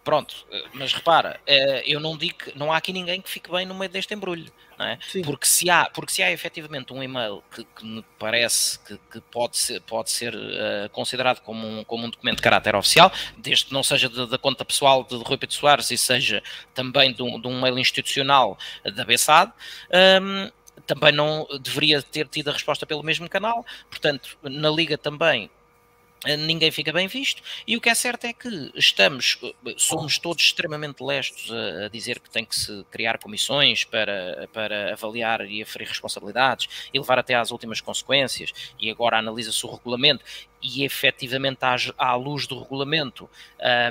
Pronto, 0.04 0.34
mas 0.72 0.92
repara, 0.92 1.40
eh, 1.46 1.84
eu 1.86 2.00
não 2.00 2.16
digo 2.16 2.38
que 2.38 2.58
não 2.58 2.72
há 2.72 2.76
aqui 2.76 2.92
ninguém 2.92 3.20
que 3.20 3.30
fique 3.30 3.48
bem 3.48 3.64
no 3.64 3.72
meio 3.72 3.88
deste 3.88 4.12
embrulho, 4.12 4.52
não 4.76 4.84
é? 4.84 4.98
Porque 5.24 5.46
se 5.46 5.70
há, 5.70 5.88
porque 5.88 6.10
se 6.10 6.24
há 6.24 6.32
efetivamente 6.32 6.92
um 6.92 7.00
e-mail 7.00 7.40
que, 7.54 7.62
que 7.62 7.84
me 7.84 8.04
parece 8.18 8.80
que, 8.80 8.98
que, 9.10 9.20
pode 9.20 9.56
ser, 9.56 9.80
pode 9.82 10.10
ser 10.10 10.34
uh, 10.34 10.90
considerado 10.90 11.40
como 11.42 11.64
um, 11.64 11.84
como 11.84 12.04
um 12.04 12.10
documento 12.10 12.38
de 12.38 12.42
caráter 12.42 12.74
oficial, 12.74 13.12
desde 13.38 13.66
que 13.66 13.72
não 13.72 13.84
seja 13.84 14.08
da 14.08 14.36
conta 14.36 14.64
pessoal 14.64 15.04
de 15.04 15.14
Rui 15.14 15.38
Pedro 15.38 15.54
Soares 15.54 15.88
e 15.92 15.96
seja 15.96 16.42
também 16.74 17.12
de 17.12 17.22
um, 17.22 17.40
de 17.40 17.46
um 17.46 17.60
mail 17.60 17.78
institucional 17.78 18.58
da 18.84 19.04
BESAD, 19.04 19.52
um, 20.20 20.50
também 20.84 21.12
não 21.12 21.46
deveria 21.60 22.02
ter 22.02 22.26
tido 22.26 22.50
a 22.50 22.52
resposta 22.52 22.84
pelo 22.84 23.04
mesmo 23.04 23.28
canal, 23.28 23.64
portanto, 23.88 24.36
na 24.42 24.68
Liga 24.68 24.98
também 24.98 25.44
eh, 25.44 25.61
ninguém 26.24 26.70
fica 26.70 26.92
bem 26.92 27.08
visto, 27.08 27.42
e 27.66 27.76
o 27.76 27.80
que 27.80 27.88
é 27.88 27.94
certo 27.94 28.26
é 28.26 28.32
que 28.32 28.70
estamos, 28.74 29.38
eh, 29.42 29.74
somos 29.76 30.18
todos 30.18 30.42
extremamente 30.42 31.02
lestos 31.02 31.50
a, 31.50 31.86
a, 31.86 31.88
dizer 31.88 32.20
que 32.20 32.30
tem 32.30 32.44
que 32.44 32.54
se 32.54 32.84
criar 32.90 33.18
comissões 33.18 33.84
para, 33.84 34.48
para 34.52 34.92
avaliar 34.92 35.42
e 35.42 35.62
aferir 35.62 35.88
responsabilidades 35.88 36.68
e 36.92 36.98
levar 36.98 37.18
até 37.18 37.34
às 37.34 37.50
últimas 37.50 37.80
consequências, 37.80 38.52
e 38.78 38.90
agora 38.90 39.18
analisa-se 39.18 39.64
o 39.66 39.70
regulamento, 39.70 40.24
e 40.62 40.84
efetivamente 40.84 41.58
à, 41.62 41.76
à 41.98 42.14
luz 42.14 42.46
do 42.46 42.60
regulamento 42.60 43.28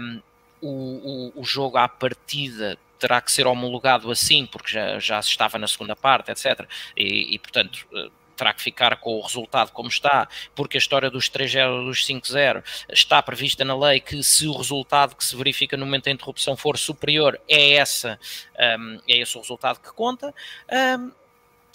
um, 0.01 0.21
o, 0.61 1.31
o, 1.35 1.41
o 1.41 1.43
jogo 1.43 1.77
à 1.77 1.87
partida 1.87 2.77
terá 3.01 3.19
que 3.19 3.31
ser 3.31 3.47
homologado 3.47 4.11
assim, 4.11 4.45
porque 4.45 4.71
já, 4.71 4.99
já 4.99 5.21
se 5.21 5.29
estava 5.29 5.57
na 5.57 5.67
segunda 5.67 5.95
parte, 5.95 6.29
etc. 6.31 6.67
E, 6.95 7.33
e 7.33 7.39
portanto, 7.39 7.87
eh, 7.93 8.09
terá 8.41 8.53
que 8.55 8.61
ficar 8.61 8.97
com 8.97 9.19
o 9.19 9.21
resultado 9.21 9.71
como 9.71 9.87
está, 9.87 10.27
porque 10.55 10.75
a 10.75 10.79
história 10.79 11.11
dos 11.11 11.29
3-0 11.29 11.85
dos 11.85 12.03
5-0 12.03 12.63
está 12.89 13.21
prevista 13.21 13.63
na 13.63 13.77
lei 13.77 13.99
que 13.99 14.23
se 14.23 14.47
o 14.47 14.57
resultado 14.57 15.15
que 15.15 15.23
se 15.23 15.35
verifica 15.35 15.77
no 15.77 15.85
momento 15.85 16.05
da 16.05 16.11
interrupção 16.11 16.57
for 16.57 16.75
superior, 16.75 17.39
é, 17.47 17.73
essa, 17.73 18.19
um, 18.79 18.99
é 19.07 19.17
esse 19.19 19.37
o 19.37 19.41
resultado 19.41 19.79
que 19.79 19.93
conta. 19.93 20.33
Um, 20.97 21.11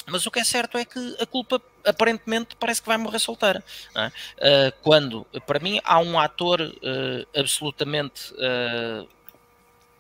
mas 0.07 0.27
o 0.27 0.31
que 0.31 0.41
é 0.41 0.45
certo 0.45 0.77
é 0.77 0.85
que 0.85 1.17
a 1.21 1.27
culpa 1.27 1.63
aparentemente 1.85 2.57
parece 2.57 2.83
que 2.83 2.89
vai 2.89 2.97
morrer 2.97 3.21
solteira. 3.21 3.63
É? 3.95 4.07
Uh, 4.09 4.73
quando, 4.83 5.25
para 5.47 5.61
mim, 5.61 5.81
há 5.85 6.01
um 6.01 6.19
ator 6.19 6.61
uh, 6.61 7.39
absolutamente 7.39 8.33
uh, 8.35 9.09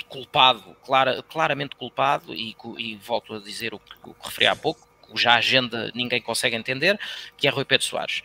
culpado, 0.09 0.76
clara, 0.85 1.22
claramente 1.22 1.76
culpado, 1.76 2.35
e, 2.35 2.57
e, 2.79 2.96
volto 2.96 3.35
a 3.35 3.38
dizer 3.40 3.74
o 3.74 3.79
que, 3.79 3.94
o 4.05 4.14
que 4.14 4.26
referi 4.26 4.46
há 4.46 4.57
pouco, 4.57 4.86
cuja 5.07 5.35
agenda 5.35 5.90
ninguém 5.95 6.21
consegue 6.21 6.57
entender, 6.57 6.99
que 7.37 7.47
é 7.47 7.51
Rui 7.51 7.64
Pedro 7.64 7.87
Soares. 7.87 8.23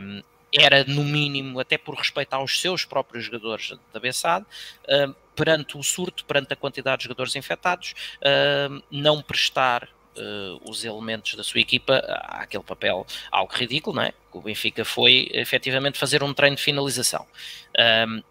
Um, 0.00 0.22
era, 0.56 0.84
no 0.84 1.02
mínimo, 1.02 1.58
até 1.58 1.76
por 1.76 1.96
respeito 1.96 2.32
aos 2.34 2.60
seus 2.60 2.84
próprios 2.84 3.24
jogadores 3.24 3.72
da 3.92 3.98
Bessade, 3.98 4.46
perante 5.34 5.76
o 5.76 5.82
surto, 5.82 6.24
perante 6.24 6.52
a 6.52 6.56
quantidade 6.56 6.98
de 6.98 7.04
jogadores 7.04 7.34
infectados, 7.34 7.92
não 8.88 9.20
prestar 9.20 9.88
uh, 10.16 10.70
os 10.70 10.84
elementos 10.84 11.34
da 11.34 11.42
sua 11.42 11.60
equipa 11.60 11.96
àquele 12.28 12.62
papel 12.62 13.04
algo 13.32 13.52
ridículo, 13.52 13.96
não 13.96 14.04
é? 14.04 14.12
O 14.32 14.40
Benfica 14.40 14.84
foi 14.84 15.28
efetivamente 15.32 15.98
fazer 15.98 16.22
um 16.22 16.32
treino 16.32 16.54
de 16.54 16.62
finalização. 16.62 17.26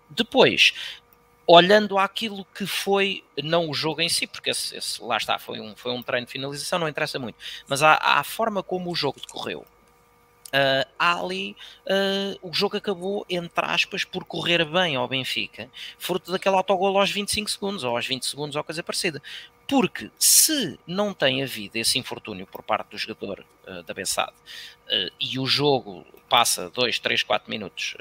Depois, 0.10 0.74
olhando 1.46 1.98
aquilo 1.98 2.46
que 2.56 2.66
foi, 2.66 3.24
não 3.44 3.70
o 3.70 3.74
jogo 3.74 4.02
em 4.02 4.10
si, 4.10 4.26
porque 4.26 4.50
esse, 4.50 4.76
esse, 4.76 5.02
lá 5.04 5.18
está, 5.18 5.38
foi 5.38 5.60
um, 5.60 5.76
foi 5.76 5.92
um 5.92 6.02
treino 6.02 6.26
de 6.26 6.32
finalização, 6.32 6.80
não 6.80 6.88
interessa 6.88 7.20
muito, 7.20 7.38
mas 7.68 7.82
a 7.84 8.24
forma 8.24 8.64
como 8.64 8.92
o 8.92 8.96
jogo 8.96 9.20
decorreu. 9.20 9.66
Uh, 10.54 10.86
ali 11.00 11.58
uh, 11.88 12.48
o 12.48 12.54
jogo 12.54 12.78
acabou, 12.78 13.26
entre 13.28 13.66
aspas, 13.66 14.04
por 14.04 14.24
correr 14.24 14.64
bem 14.64 14.96
ao 14.96 15.08
Benfica, 15.08 15.68
fruto 15.98 16.32
daquele 16.32 16.56
autogol 16.56 16.96
aos 17.00 17.10
25 17.10 17.50
segundos, 17.50 17.84
ou 17.84 17.96
aos 17.96 18.06
20 18.06 18.24
segundos, 18.24 18.56
ou 18.56 18.64
coisa 18.64 18.84
parecida. 18.84 19.20
Porque 19.68 20.12
se 20.20 20.78
não 20.86 21.14
tem 21.14 21.42
havido 21.42 21.78
esse 21.78 21.98
infortúnio 21.98 22.46
por 22.46 22.62
parte 22.64 22.90
do 22.90 22.98
jogador 22.98 23.46
uh, 23.68 23.84
da 23.84 23.94
Bessade 23.94 24.34
e 25.20 25.40
o 25.40 25.46
jogo 25.46 26.06
passa 26.30 26.70
2, 26.70 27.00
3, 27.00 27.24
4 27.24 27.50
minutos 27.50 27.96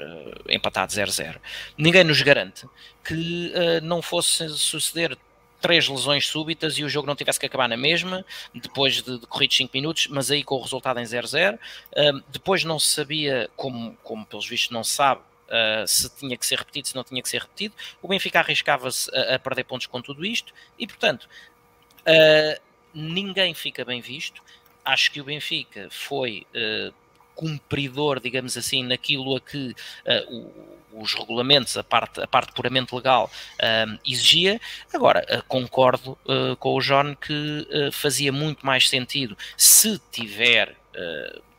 empatado 0.47 0.91
0-0, 0.91 1.39
ninguém 1.77 2.03
nos 2.03 2.21
garante 2.21 2.67
que 3.03 3.51
não 3.81 4.01
fosse 4.01 4.47
suceder 4.49 5.17
três 5.63 5.87
lesões 5.87 6.27
súbitas 6.27 6.77
e 6.77 6.83
o 6.83 6.89
jogo 6.89 7.07
não 7.07 7.15
tivesse 7.15 7.39
que 7.39 7.45
acabar 7.45 7.69
na 7.69 7.77
mesma, 7.77 8.25
depois 8.53 9.01
de, 9.01 9.17
de 9.17 9.25
corridos 9.25 9.55
5 9.55 9.71
minutos, 9.73 10.07
mas 10.07 10.29
aí 10.29 10.43
com 10.43 10.55
o 10.55 10.61
resultado 10.61 10.99
em 10.99 11.03
0-0. 11.03 11.55
Uh, 11.55 12.21
depois 12.27 12.65
não 12.65 12.77
se 12.77 12.89
sabia, 12.89 13.49
como, 13.55 13.97
como 14.03 14.25
pelos 14.25 14.45
vistos 14.45 14.71
não 14.71 14.83
se 14.83 14.91
sabe, 14.91 15.21
uh, 15.21 15.87
se 15.87 16.13
tinha 16.17 16.35
que 16.35 16.45
ser 16.45 16.59
repetido, 16.59 16.89
se 16.89 16.95
não 16.95 17.03
tinha 17.05 17.21
que 17.21 17.29
ser 17.29 17.41
repetido. 17.41 17.73
O 18.01 18.09
Benfica 18.09 18.41
arriscava-se 18.41 19.09
a, 19.15 19.35
a, 19.35 19.39
perder 19.39 19.63
pontos 19.63 19.87
com 19.87 20.01
tudo 20.01 20.25
isto 20.25 20.53
e, 20.77 20.85
portanto, 20.85 21.29
uh, 22.07 22.61
ninguém 22.93 23.53
fica 23.53 23.83
bem 23.85 24.01
visto. 24.01 24.41
Acho 24.83 25.11
que 25.11 25.21
o 25.21 25.23
Benfica 25.23 25.87
foi 25.89 26.45
cumpridor, 27.33 28.19
digamos 28.19 28.57
assim, 28.57 28.83
naquilo 28.83 29.37
a 29.37 29.39
que 29.39 29.73
o 30.27 30.51
os 30.95 31.13
regulamentos, 31.13 31.75
a 31.77 31.83
parte, 31.83 32.21
a 32.21 32.27
parte 32.27 32.53
puramente 32.53 32.93
legal 32.93 33.29
um, 33.87 33.97
exigia. 34.05 34.59
Agora, 34.93 35.25
uh, 35.29 35.43
concordo 35.47 36.17
uh, 36.25 36.55
com 36.57 36.75
o 36.75 36.81
John 36.81 37.15
que 37.15 37.67
uh, 37.69 37.91
fazia 37.91 38.31
muito 38.31 38.65
mais 38.65 38.87
sentido 38.87 39.37
se 39.57 39.99
tiver. 40.11 40.75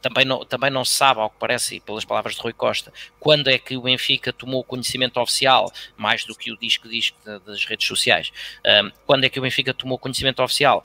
Também 0.05 0.27
não, 0.27 0.45
também 0.45 0.71
não 0.71 0.85
se 0.85 0.95
sabe, 0.95 1.19
ao 1.19 1.31
que 1.31 1.37
parece, 1.38 1.81
pelas 1.81 2.05
palavras 2.05 2.35
de 2.35 2.43
Rui 2.43 2.53
Costa, 2.53 2.93
quando 3.19 3.49
é 3.49 3.59
que 3.59 3.75
o 3.75 3.81
Benfica 3.81 4.35
tomou 4.35 4.62
conhecimento 4.62 5.19
oficial, 5.19 5.73
mais 5.97 6.27
do 6.27 6.35
que 6.35 6.53
o 6.53 6.59
disco 6.59 6.87
diz 6.87 7.14
das 7.47 7.64
redes 7.64 7.88
sociais, 7.88 8.31
um, 8.67 8.90
quando 9.07 9.25
é 9.25 9.31
que 9.31 9.38
o 9.38 9.43
Benfica 9.43 9.73
tomou 9.73 9.99
conhecimento 9.99 10.43
oficial 10.43 10.85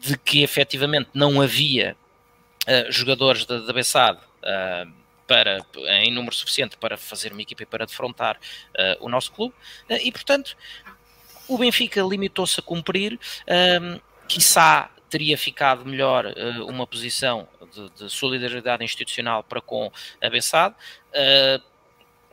de 0.00 0.16
que 0.16 0.42
efetivamente 0.42 1.10
não 1.12 1.42
havia 1.42 1.94
jogadores 2.88 3.44
da, 3.44 3.70
Bessade 3.74 4.18
para, 5.26 5.58
em 6.00 6.10
número 6.10 6.34
suficiente 6.34 6.78
para 6.78 6.96
fazer 6.96 7.32
uma 7.32 7.42
equipa 7.42 7.64
e 7.64 7.66
para 7.66 7.84
defrontar 7.84 8.36
uh, 8.36 9.04
o 9.04 9.08
nosso 9.10 9.30
clube, 9.30 9.54
uh, 9.90 9.98
e 10.02 10.10
portanto 10.10 10.56
o 11.46 11.58
Benfica 11.58 12.00
limitou-se 12.00 12.58
a 12.58 12.62
cumprir, 12.62 13.20
um, 13.82 14.00
quiçá 14.26 14.90
teria 15.14 15.38
ficado 15.38 15.86
melhor 15.86 16.26
uh, 16.26 16.66
uma 16.66 16.88
posição 16.88 17.46
de, 17.72 17.88
de, 17.90 18.10
solidariedade 18.10 18.82
institucional 18.82 19.44
para 19.44 19.60
com 19.60 19.92
a 20.20 20.28
Bessade, 20.28 20.74
uh, 20.74 21.62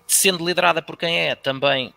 sendo 0.08 0.44
liderada 0.44 0.82
por 0.82 0.98
quem 0.98 1.30
é, 1.30 1.36
também 1.36 1.94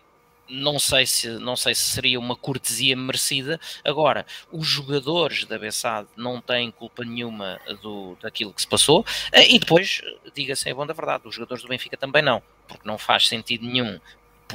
não 0.47 0.77
sei 0.77 1.07
se 1.07 1.27
não 1.39 1.55
sei 1.55 1.73
se 1.73 1.89
seria 1.89 2.19
uma 2.19 2.35
cortesia 2.35 2.95
merecida. 2.95 3.59
Agora, 3.83 4.27
os 4.51 4.67
jogadores 4.67 5.43
da 5.45 5.57
Bessade 5.57 6.07
não 6.15 6.39
têm 6.39 6.69
culpa 6.69 7.03
nenhuma 7.03 7.59
do, 7.81 8.15
daquilo 8.21 8.53
que 8.53 8.61
se 8.61 8.67
passou, 8.67 9.03
eh, 9.31 9.55
e 9.55 9.57
depois, 9.57 10.03
diga-se 10.35 10.69
é 10.69 10.73
bom 10.75 10.85
da 10.85 10.93
verdade, 10.93 11.27
os 11.27 11.33
jogadores 11.33 11.63
do 11.63 11.69
Benfica 11.69 11.97
também 11.97 12.21
não, 12.21 12.43
porque 12.67 12.87
não 12.87 12.99
faz 12.99 13.27
sentido 13.27 13.65
nenhum. 13.65 13.99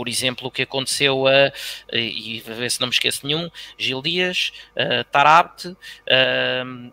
Por 0.00 0.08
exemplo, 0.08 0.48
o 0.48 0.50
que 0.50 0.62
aconteceu 0.62 1.26
a, 1.26 1.52
e 1.92 2.42
a 2.46 2.54
ver 2.54 2.70
se 2.70 2.80
não 2.80 2.88
me 2.88 2.94
esqueço 2.94 3.26
nenhum, 3.26 3.50
Gil 3.76 4.00
Dias, 4.00 4.50
uh, 4.74 5.04
Tarabt, 5.12 5.68
uh, 5.68 6.92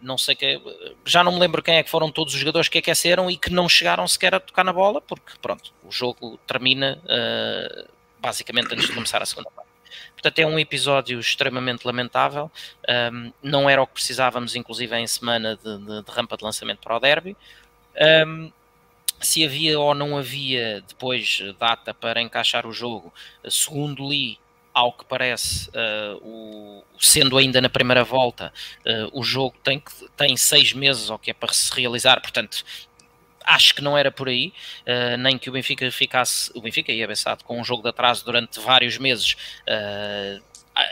não 0.00 0.16
sei 0.16 0.34
que 0.34 0.58
já 1.04 1.22
não 1.22 1.32
me 1.32 1.38
lembro 1.38 1.62
quem 1.62 1.76
é 1.76 1.82
que 1.82 1.90
foram 1.90 2.10
todos 2.10 2.32
os 2.32 2.40
jogadores 2.40 2.70
que 2.70 2.78
aqueceram 2.78 3.30
e 3.30 3.36
que 3.36 3.50
não 3.50 3.68
chegaram 3.68 4.08
sequer 4.08 4.34
a 4.34 4.40
tocar 4.40 4.64
na 4.64 4.72
bola, 4.72 5.02
porque 5.02 5.32
pronto, 5.42 5.70
o 5.84 5.92
jogo 5.92 6.40
termina 6.46 6.98
uh, 7.04 7.88
basicamente 8.18 8.72
antes 8.72 8.86
de 8.86 8.94
começar 8.94 9.22
a 9.22 9.26
segunda 9.26 9.50
parte. 9.50 9.68
Portanto, 10.14 10.38
é 10.38 10.46
um 10.46 10.58
episódio 10.58 11.20
extremamente 11.20 11.84
lamentável. 11.84 12.50
Um, 13.12 13.32
não 13.42 13.68
era 13.68 13.82
o 13.82 13.86
que 13.86 13.92
precisávamos, 13.92 14.56
inclusive, 14.56 14.96
em 14.96 15.06
semana 15.06 15.58
de, 15.62 15.76
de, 15.76 16.02
de 16.04 16.10
rampa 16.10 16.38
de 16.38 16.44
lançamento 16.44 16.78
para 16.78 16.96
o 16.96 17.00
derby. 17.00 17.36
Um, 18.26 18.50
se 19.20 19.44
havia 19.44 19.78
ou 19.78 19.94
não 19.94 20.16
havia 20.16 20.82
depois 20.86 21.40
data 21.58 21.92
para 21.92 22.20
encaixar 22.20 22.66
o 22.66 22.72
jogo, 22.72 23.12
segundo 23.48 24.08
li, 24.08 24.38
ao 24.72 24.92
que 24.92 25.04
parece, 25.04 25.68
uh, 25.70 26.16
o, 26.22 26.84
sendo 27.00 27.36
ainda 27.36 27.60
na 27.60 27.68
primeira 27.68 28.04
volta, 28.04 28.52
uh, 28.86 29.18
o 29.18 29.24
jogo 29.24 29.56
tem, 29.62 29.82
tem 30.16 30.36
seis 30.36 30.72
meses 30.72 31.10
ou 31.10 31.18
que 31.18 31.32
é 31.32 31.34
para 31.34 31.52
se 31.52 31.72
realizar, 31.74 32.20
portanto, 32.20 32.64
acho 33.44 33.74
que 33.74 33.82
não 33.82 33.98
era 33.98 34.12
por 34.12 34.28
aí, 34.28 34.52
uh, 34.86 35.16
nem 35.16 35.36
que 35.36 35.50
o 35.50 35.52
Benfica 35.52 35.90
ficasse, 35.90 36.52
o 36.54 36.60
Benfica 36.60 36.92
ia 36.92 37.08
Bessado 37.08 37.42
com 37.42 37.60
um 37.60 37.64
jogo 37.64 37.82
de 37.82 37.88
atraso 37.88 38.24
durante 38.24 38.60
vários 38.60 38.98
meses, 38.98 39.36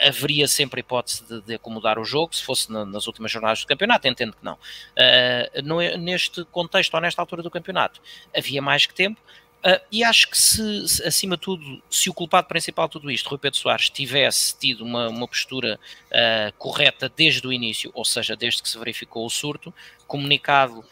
haveria 0.01 0.47
sempre 0.47 0.79
a 0.79 0.81
hipótese 0.81 1.23
de, 1.23 1.41
de, 1.41 1.55
acomodar 1.55 1.97
o 1.97 2.03
jogo, 2.03 2.35
se 2.35 2.43
fosse 2.43 2.71
na, 2.71 2.85
nas 2.85 3.07
últimas 3.07 3.31
jornadas 3.31 3.61
do 3.61 3.67
campeonato, 3.67 4.07
entendo 4.07 4.33
que 4.33 4.43
não. 4.43 4.55
Uh, 4.55 5.61
no, 5.63 5.79
neste 5.97 6.43
contexto 6.45 6.93
ou 6.93 7.01
nesta 7.01 7.21
altura 7.21 7.41
do 7.41 7.49
campeonato, 7.49 8.01
havia 8.35 8.61
mais 8.61 8.85
que 8.85 8.93
tempo, 8.93 9.21
Uh, 9.57 9.81
e 9.91 10.03
acho 10.03 10.29
que 10.29 10.37
se, 10.37 10.87
se, 10.87 11.03
acima 11.03 11.35
de 11.35 11.41
tudo, 11.41 11.81
se 11.89 12.11
o 12.11 12.13
culpado 12.13 12.47
principal 12.47 12.87
de 12.87 12.91
tudo 12.91 13.09
isto, 13.09 13.27
Rui 13.27 13.39
Pedro 13.39 13.57
Soares, 13.57 13.89
tivesse 13.89 14.55
tido 14.57 14.85
uma, 14.85 15.09
uma 15.09 15.27
postura 15.27 15.79
uh, 16.11 16.53
correta 16.59 17.11
desde 17.13 17.45
o 17.45 17.51
início, 17.51 17.89
ou 17.95 18.05
seja, 18.05 18.35
desde 18.35 18.61
que 18.61 18.69
se 18.69 18.77
verificou 18.77 19.25
o 19.25 19.29
surto, 19.29 19.73
comunicado 20.05 20.85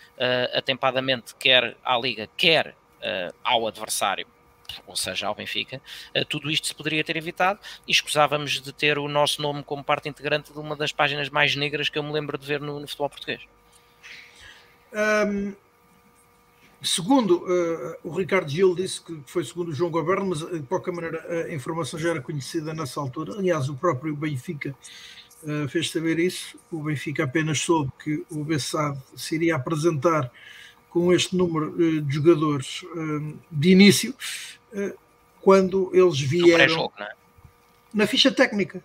atempadamente 0.54 1.36
quer 1.36 1.78
à 1.84 1.98
Liga, 1.98 2.28
quer 2.36 2.76
ao 3.44 3.68
adversário, 3.68 4.26
ou 4.86 4.95
seja, 4.95 5.28
ao 5.28 5.36
Benfica, 5.36 5.82
tudo 6.30 6.49
isto 6.49 6.67
se 6.67 6.75
poderia 6.75 7.04
ter 7.04 7.15
evitado 7.15 7.60
e 7.88 7.91
escusávamos 7.91 8.62
de 8.62 8.73
ter 8.73 8.97
o 8.97 9.08
nosso 9.08 9.41
nome 9.41 9.63
como 9.63 9.84
parte 9.84 10.10
integrante 10.10 10.51
de 10.51 10.60
uma 10.60 10.75
das 10.75 10.91
páginas 10.91 11.30
mais 11.30 11.56
negras 11.56 11.89
que 11.89 11.97
eu 11.97 12.04
me 12.04 12.12
lembro 12.12 12.38
de 12.38 12.45
ver 12.45 12.60
no, 12.60 12.80
no 12.80 12.88
futebol 12.88 13.10
português. 13.10 13.41
Um 14.93 15.54
Segundo, 16.86 17.39
uh, 17.39 17.95
o 18.04 18.12
Ricardo 18.12 18.47
Gil 18.47 18.75
disse 18.75 19.01
que 19.01 19.19
foi 19.25 19.43
segundo 19.43 19.69
o 19.69 19.73
João 19.73 19.89
Governo, 19.89 20.28
mas 20.28 20.39
de 20.39 20.60
qualquer 20.67 20.93
maneira 20.93 21.45
a 21.45 21.54
informação 21.54 21.99
já 21.99 22.12
era 22.12 22.21
conhecida 22.21 22.75
nessa 22.75 22.99
altura. 22.99 23.34
Aliás, 23.34 23.67
o 23.69 23.75
próprio 23.75 24.15
Benfica 24.15 24.75
uh, 25.43 25.67
fez 25.67 25.89
saber 25.89 26.19
isso. 26.19 26.60
O 26.71 26.84
Benfica 26.84 27.23
apenas 27.23 27.60
soube 27.60 27.91
que 28.04 28.23
o 28.30 28.43
Bessade 28.43 28.99
se 29.15 29.34
iria 29.34 29.56
apresentar 29.56 30.32
com 30.96 31.12
este 31.12 31.36
número 31.36 31.72
uh, 31.72 32.02
de 32.02 32.16
jogadores 32.16 32.86
de 33.52 33.70
início 33.70 34.16
quando 35.42 35.92
eles 35.94 36.20
vieram 36.20 36.90
é? 36.98 37.10
na 37.94 38.08
ficha 38.08 38.32
técnica, 38.32 38.82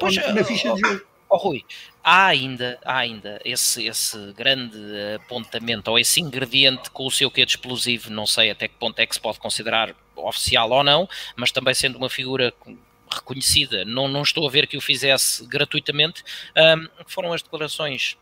pois, 0.00 0.16
na 0.16 0.42
ficha 0.42 0.74
de 0.74 0.80
jogo. 0.80 1.02
Oh, 1.28 1.36
Rui, 1.36 1.64
há 2.02 2.26
ainda, 2.26 2.78
há 2.84 2.98
ainda 2.98 3.40
esse, 3.44 3.86
esse 3.86 4.18
grande 4.32 4.76
apontamento 5.16 5.90
ou 5.90 5.98
esse 5.98 6.20
ingrediente 6.20 6.90
com 6.90 7.06
o 7.06 7.10
seu 7.10 7.30
quê 7.30 7.46
de 7.46 7.52
explosivo, 7.52 8.10
não 8.10 8.26
sei 8.26 8.50
até 8.50 8.68
que 8.68 8.74
ponto 8.74 8.98
é 8.98 9.06
que 9.06 9.14
se 9.14 9.20
pode 9.20 9.38
considerar 9.38 9.94
oficial 10.14 10.70
ou 10.70 10.84
não, 10.84 11.08
mas 11.36 11.50
também 11.50 11.72
sendo 11.72 11.96
uma 11.96 12.10
figura 12.10 12.52
reconhecida, 13.10 13.84
não, 13.84 14.08
não 14.08 14.22
estou 14.22 14.46
a 14.46 14.50
ver 14.50 14.66
que 14.66 14.76
o 14.76 14.80
fizesse 14.80 15.46
gratuitamente, 15.46 16.22
um, 16.56 16.88
foram 17.06 17.32
as 17.32 17.42
declarações 17.42 18.10
de 18.10 18.21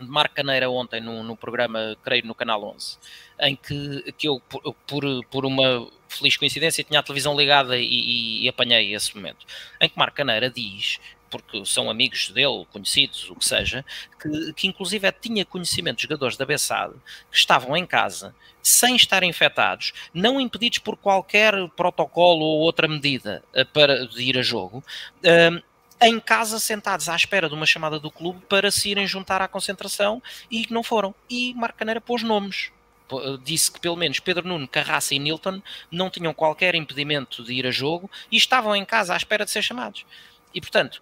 Marco 0.00 0.34
Caneira 0.34 0.70
ontem 0.70 1.00
no, 1.00 1.22
no 1.22 1.36
programa, 1.36 1.96
creio, 2.02 2.26
no 2.26 2.34
Canal 2.34 2.64
11, 2.64 2.98
em 3.40 3.56
que, 3.56 4.12
que 4.16 4.28
eu, 4.28 4.40
por, 4.86 5.24
por, 5.26 5.44
uma 5.44 5.88
feliz 6.08 6.36
coincidência, 6.36 6.84
tinha 6.84 7.00
a 7.00 7.02
televisão 7.02 7.36
ligada 7.36 7.78
e, 7.78 7.84
e, 7.84 8.44
e 8.44 8.48
apanhei 8.48 8.94
esse 8.94 9.14
momento, 9.14 9.46
em 9.80 9.88
que 9.88 9.98
Marco 9.98 10.16
Caneira 10.16 10.50
diz 10.50 10.98
porque 11.32 11.64
são 11.64 11.88
amigos 11.88 12.28
dele, 12.28 12.66
conhecidos, 12.70 13.30
o 13.30 13.34
que 13.34 13.44
seja, 13.46 13.82
que, 14.20 14.52
que 14.52 14.66
inclusive 14.66 15.10
tinha 15.12 15.46
conhecimento 15.46 15.96
de 15.96 16.02
jogadores 16.02 16.36
da 16.36 16.44
Bessade 16.44 16.92
que 17.30 17.38
estavam 17.38 17.74
em 17.74 17.86
casa 17.86 18.34
sem 18.62 18.94
estar 18.94 19.22
infectados, 19.22 19.94
não 20.12 20.38
impedidos 20.38 20.78
por 20.78 20.96
qualquer 20.96 21.54
protocolo 21.70 22.44
ou 22.44 22.60
outra 22.60 22.86
medida 22.86 23.42
eh, 23.54 23.64
para 23.64 24.06
de 24.06 24.22
ir 24.22 24.38
a 24.38 24.42
jogo, 24.42 24.84
um, 25.24 25.62
em 26.02 26.18
casa 26.20 26.58
sentados 26.58 27.08
à 27.08 27.16
espera 27.16 27.48
de 27.48 27.54
uma 27.54 27.66
chamada 27.66 27.98
do 27.98 28.10
clube 28.10 28.40
para 28.48 28.70
se 28.70 28.90
irem 28.90 29.06
juntar 29.06 29.40
à 29.40 29.48
concentração 29.48 30.22
e 30.50 30.66
não 30.70 30.82
foram. 30.82 31.14
E 31.28 31.54
Marcaneira 31.54 32.00
pôs 32.00 32.22
nomes 32.22 32.70
eh, 33.12 33.38
disse 33.42 33.70
que 33.70 33.80
pelo 33.80 33.96
menos 33.96 34.18
Pedro 34.20 34.46
Nuno, 34.46 34.66
Carraça 34.66 35.14
e 35.14 35.18
Nilton 35.18 35.62
não 35.90 36.10
tinham 36.10 36.32
qualquer 36.32 36.74
impedimento 36.74 37.42
de 37.42 37.52
ir 37.52 37.66
a 37.66 37.70
jogo 37.70 38.10
e 38.30 38.36
estavam 38.36 38.74
em 38.74 38.84
casa 38.84 39.14
à 39.14 39.16
espera 39.16 39.44
de 39.44 39.50
ser 39.50 39.62
chamados. 39.62 40.06
E, 40.54 40.60
portanto, 40.60 41.00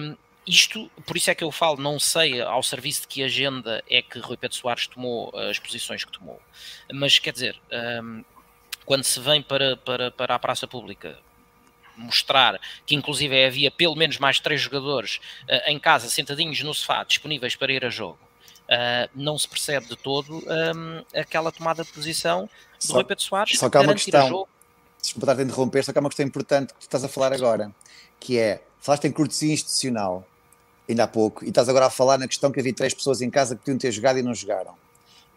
um, 0.00 0.16
isto, 0.46 0.90
por 1.04 1.16
isso 1.16 1.30
é 1.30 1.34
que 1.34 1.42
eu 1.42 1.50
falo, 1.50 1.76
não 1.80 1.98
sei 1.98 2.40
ao 2.40 2.62
serviço 2.62 3.02
de 3.02 3.08
que 3.08 3.22
agenda 3.22 3.82
é 3.90 4.00
que 4.00 4.18
Rui 4.18 4.36
Pedro 4.36 4.56
Soares 4.56 4.86
tomou 4.86 5.32
as 5.36 5.58
posições 5.58 6.04
que 6.04 6.12
tomou, 6.12 6.40
mas 6.92 7.18
quer 7.18 7.32
dizer, 7.32 7.60
um, 8.02 8.24
quando 8.84 9.02
se 9.02 9.18
vem 9.18 9.42
para, 9.42 9.76
para, 9.76 10.10
para 10.12 10.34
a 10.36 10.38
praça 10.38 10.68
pública 10.68 11.18
mostrar 11.96 12.60
que 12.84 12.94
inclusive 12.94 13.44
havia 13.44 13.70
pelo 13.70 13.94
menos 13.94 14.18
mais 14.18 14.40
três 14.40 14.60
jogadores 14.60 15.20
uh, 15.44 15.70
em 15.70 15.78
casa, 15.78 16.08
sentadinhos 16.08 16.60
no 16.62 16.74
sofá, 16.74 17.04
disponíveis 17.04 17.54
para 17.54 17.72
ir 17.72 17.84
a 17.84 17.90
jogo, 17.90 18.18
uh, 18.68 19.10
não 19.14 19.38
se 19.38 19.48
percebe 19.48 19.86
de 19.86 19.96
todo 19.96 20.38
um, 20.38 21.04
aquela 21.18 21.50
tomada 21.50 21.84
de 21.84 21.90
posição 21.90 22.48
do 22.86 22.92
Rui 22.92 23.04
Pedro 23.04 23.22
Soares 23.22 23.58
só 23.58 23.70
que 23.70 23.76
há 23.76 23.80
uma 23.80 23.94
questão, 23.94 24.46
desculpa 25.00 25.32
estar 25.32 25.42
a 25.42 25.44
interromper, 25.44 25.84
só 25.84 25.92
que 25.92 25.98
há 25.98 26.00
uma 26.00 26.10
questão 26.10 26.26
importante 26.26 26.72
que 26.74 26.80
tu 26.80 26.82
estás 26.82 27.04
a 27.04 27.08
falar 27.08 27.32
agora, 27.32 27.72
que 28.20 28.38
é, 28.38 28.62
falaste 28.80 29.06
em 29.06 29.12
cortesia 29.12 29.52
institucional, 29.52 30.26
ainda 30.88 31.04
há 31.04 31.08
pouco, 31.08 31.44
e 31.44 31.48
estás 31.48 31.68
agora 31.68 31.86
a 31.86 31.90
falar 31.90 32.18
na 32.18 32.28
questão 32.28 32.50
que 32.50 32.60
havia 32.60 32.72
três 32.74 32.94
pessoas 32.94 33.20
em 33.20 33.30
casa 33.30 33.54
que 33.54 33.62
podiam 33.62 33.78
ter 33.78 33.90
jogado 33.92 34.18
e 34.18 34.22
não 34.22 34.34
jogaram. 34.34 34.74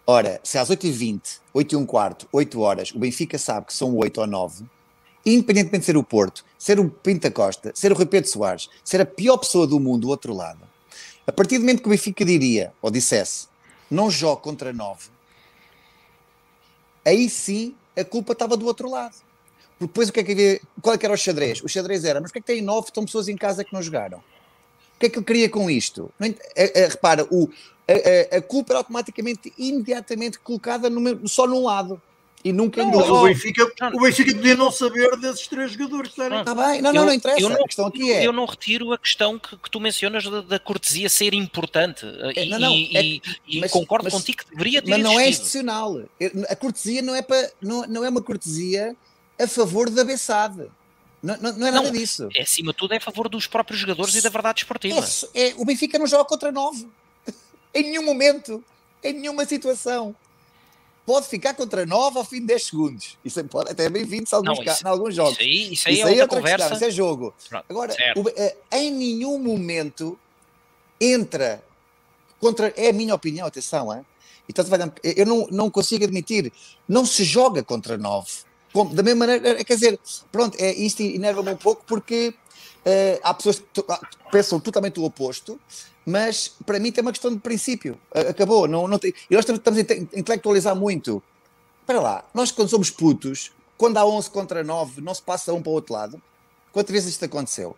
Ora, 0.06 0.40
se 0.44 0.58
às 0.58 0.70
8h20, 0.70 1.40
8 1.54 1.74
e 1.74 1.76
um 1.76 1.86
quarto, 1.86 2.28
8 2.32 2.60
horas, 2.60 2.92
o 2.92 2.98
Benfica 2.98 3.38
sabe 3.38 3.68
que 3.68 3.74
são 3.74 3.96
8 3.96 4.22
ou 4.22 4.28
9, 4.28 4.66
independentemente 5.26 5.82
de 5.82 5.86
ser 5.86 5.98
o 5.98 6.04
Porto, 6.04 6.46
ser 6.58 6.80
o 6.80 6.90
Pinta 6.90 7.30
Costa, 7.30 7.72
ser 7.76 7.92
o 7.92 7.96
Rui 7.96 8.06
Pedro 8.06 8.30
Soares, 8.30 8.70
ser 8.84 9.02
a 9.02 9.06
pior 9.06 9.38
pessoa 9.38 9.68
do 9.68 9.80
mundo 9.80 10.02
do 10.02 10.10
outro 10.10 10.34
lado, 10.34 10.60
a 11.26 11.32
partir 11.32 11.58
do 11.58 11.62
momento 11.62 11.82
que 11.82 11.88
o 11.88 11.92
Benfica 11.92 12.26
diria, 12.26 12.74
ou 12.82 12.90
dissesse, 12.90 13.48
não 13.90 14.10
jogo 14.10 14.42
contra 14.42 14.74
9, 14.74 15.10
aí 17.06 17.30
sim 17.30 17.76
a 17.96 18.04
culpa 18.04 18.34
estava 18.34 18.56
do 18.56 18.66
outro 18.66 18.90
lado. 18.90 19.16
Porque 19.78 19.88
depois 19.88 20.10
o 20.10 20.14
que 20.14 20.20
é 20.20 20.24
que 20.24 20.32
havia, 20.34 20.62
qual 20.82 20.96
é 20.96 20.98
que 20.98 21.06
era 21.06 21.14
o 21.14 21.18
xadrez? 21.18 21.64
O 21.64 21.70
xadrez 21.70 22.04
era, 22.04 22.20
mas 22.20 22.32
porquê 22.32 22.40
é 22.40 22.42
que 22.42 22.60
tem 22.60 22.62
9 22.62 22.88
estão 22.88 23.06
pessoas 23.06 23.30
em 23.30 23.38
casa 23.38 23.64
que 23.64 23.74
não 23.74 23.82
jogaram? 23.82 24.18
O 24.18 25.00
que 25.00 25.06
é 25.06 25.10
que 25.10 25.18
ele 25.18 25.26
queria 25.26 25.50
com 25.50 25.70
isto? 25.70 26.12
É, 26.56 26.82
é, 26.82 26.88
repara, 26.88 27.26
o, 27.32 27.50
a, 27.88 28.38
a, 28.38 28.42
culpa 28.42 28.74
era 28.74 28.80
automaticamente, 28.80 29.54
imediatamente 29.58 30.38
colocada 30.38 30.90
no, 30.90 31.26
só 31.28 31.48
num 31.48 31.64
lado. 31.64 32.02
E 32.44 32.54
nunca 32.54 32.86
não, 32.86 33.00
o, 33.00 33.24
Benfica, 33.24 33.70
o 33.94 34.00
Benfica 34.00 34.34
podia 34.34 34.56
não 34.56 34.72
saber 34.72 35.18
desses 35.18 35.46
três 35.48 35.74
jogadores. 35.74 36.12
Está 36.12 36.56
bem, 36.56 36.82
não, 36.82 36.94
não, 36.94 37.02
eu, 37.02 37.06
não 37.08 37.14
interessa. 37.14 37.50
Não, 37.50 37.54
a 37.54 37.66
questão 37.66 37.88
aqui 37.88 38.12
é. 38.12 38.26
Eu 38.26 38.32
não 38.32 38.46
retiro 38.46 38.94
a 38.94 38.98
questão 38.98 39.38
que, 39.38 39.58
que 39.58 39.70
tu 39.70 39.80
mencionas 39.80 40.24
da, 40.24 40.40
da, 40.42 40.60
cortesia 40.60 41.10
ser 41.10 41.34
importante. 41.34 42.06
É, 42.36 42.46
não, 42.46 42.60
não, 42.60 42.72
e, 42.72 42.98
é, 42.98 43.32
e 43.46 43.60
mas, 43.60 43.72
concordo 43.72 44.06
mas, 44.06 44.14
contigo 44.14 44.38
que 44.38 44.52
deveria 44.52 44.82
ter 44.82 44.90
Mas 44.90 45.02
não 45.02 45.20
é 45.20 45.28
institucional. 45.28 46.02
A 46.48 46.56
cortesia 46.56 47.02
não 47.02 47.14
é, 47.14 47.22
para, 47.22 47.52
não, 47.62 47.86
não 47.88 48.06
é 48.06 48.10
uma 48.10 48.22
cortesia 48.22 48.96
a 49.38 49.48
favor 49.48 49.90
da 49.90 50.06
Bessade. 50.06 50.66
Não, 51.22 51.36
não, 51.42 51.58
não, 51.58 51.68
é 51.68 51.72
nada 51.72 51.92
disso. 51.92 52.30
É, 52.34 52.44
acima 52.44 52.72
de 52.72 52.78
tudo, 52.78 52.94
é 52.94 52.98
a 52.98 53.02
favor 53.02 53.28
dos 53.28 53.48
próprios 53.48 53.82
jogadores 53.82 54.16
e 54.16 54.22
da 54.22 54.30
verdade 54.30 54.62
esportiva. 54.62 55.06
É, 55.34 55.50
é, 55.50 55.54
o 55.58 55.66
Benfica 55.66 56.00
não 56.00 56.08
joga 56.08 56.24
contra 56.24 56.54
nove. 56.54 56.88
em 57.76 57.84
nenhum 57.84 58.06
momento. 58.06 58.64
Em 59.04 59.14
nenhuma 59.14 59.46
situação. 59.46 60.16
Pode 61.10 61.28
ficar 61.28 61.56
contra 61.56 61.88
nove 61.88 62.20
ao 62.20 62.24
fim 62.24 62.40
de 62.40 62.46
10 62.46 62.66
segundos. 62.66 63.18
Isso 63.26 63.40
é, 63.40 63.44
pode, 63.44 63.72
até 63.72 63.86
é 63.86 63.90
bem-vindo 63.90 64.30
em 64.32 64.88
alguns, 64.88 65.16
jogos. 65.16 65.40
Isso 65.40 65.42
aí, 65.42 65.74
isso 65.74 65.88
aí, 65.88 65.94
isso 65.96 66.08
é, 66.08 66.18
é 66.18 66.22
outra 66.22 66.38
conversa. 66.38 66.58
Questão, 66.58 66.78
isso 66.78 66.86
é 66.86 66.92
jogo. 66.92 67.34
Pronto, 67.50 67.66
Agora, 67.68 67.96
o, 68.16 68.30
é, 68.30 68.56
em 68.74 68.92
nenhum 68.92 69.40
momento 69.40 70.20
entra 71.02 71.64
contra. 72.40 72.72
É 72.78 72.90
a 72.90 72.94
minha 72.94 73.16
opinião, 73.16 73.48
atenção, 73.48 73.92
é? 73.92 74.06
Então, 74.48 74.64
eu 75.04 75.26
não, 75.26 75.48
não 75.50 75.72
consigo 75.72 76.04
admitir. 76.04 76.54
Não 76.88 77.04
se 77.08 77.24
joga 77.24 77.64
contra 77.64 77.98
nove 77.98 78.30
da 78.94 79.02
mesma 79.02 79.26
maneira, 79.26 79.64
quer 79.64 79.74
dizer, 79.74 80.00
pronto, 80.32 80.56
é, 80.60 80.72
isto 80.74 81.02
enerva-me 81.02 81.50
um 81.50 81.58
pouco 81.58 81.84
porque 81.88 82.36
uh, 82.86 83.20
há 83.24 83.34
pessoas 83.34 83.58
que 83.60 83.84
pensam 84.32 84.60
totalmente 84.60 85.00
o 85.00 85.04
oposto, 85.04 85.60
mas 86.06 86.56
para 86.66 86.80
mim 86.80 86.92
tem 86.92 87.02
uma 87.02 87.12
questão 87.12 87.32
de 87.32 87.40
princípio. 87.40 88.00
Acabou. 88.14 88.68
Não, 88.68 88.88
não 88.88 89.00
tem, 89.00 89.14
e 89.30 89.36
nós 89.36 89.48
estamos 89.48 89.80
a 89.80 90.18
intelectualizar 90.18 90.76
muito. 90.76 91.22
Para 91.86 92.00
lá, 92.00 92.26
nós 92.34 92.52
quando 92.52 92.70
somos 92.70 92.90
putos, 92.90 93.52
quando 93.78 93.98
há 93.98 94.06
11 94.06 94.30
contra 94.30 94.64
9, 94.64 95.02
não 95.02 95.14
se 95.14 95.22
passa 95.22 95.54
um 95.54 95.62
para 95.62 95.70
o 95.70 95.74
outro 95.74 95.94
lado. 95.94 96.22
Quantas 96.72 96.92
vezes 96.92 97.10
isto 97.10 97.26
aconteceu? 97.26 97.76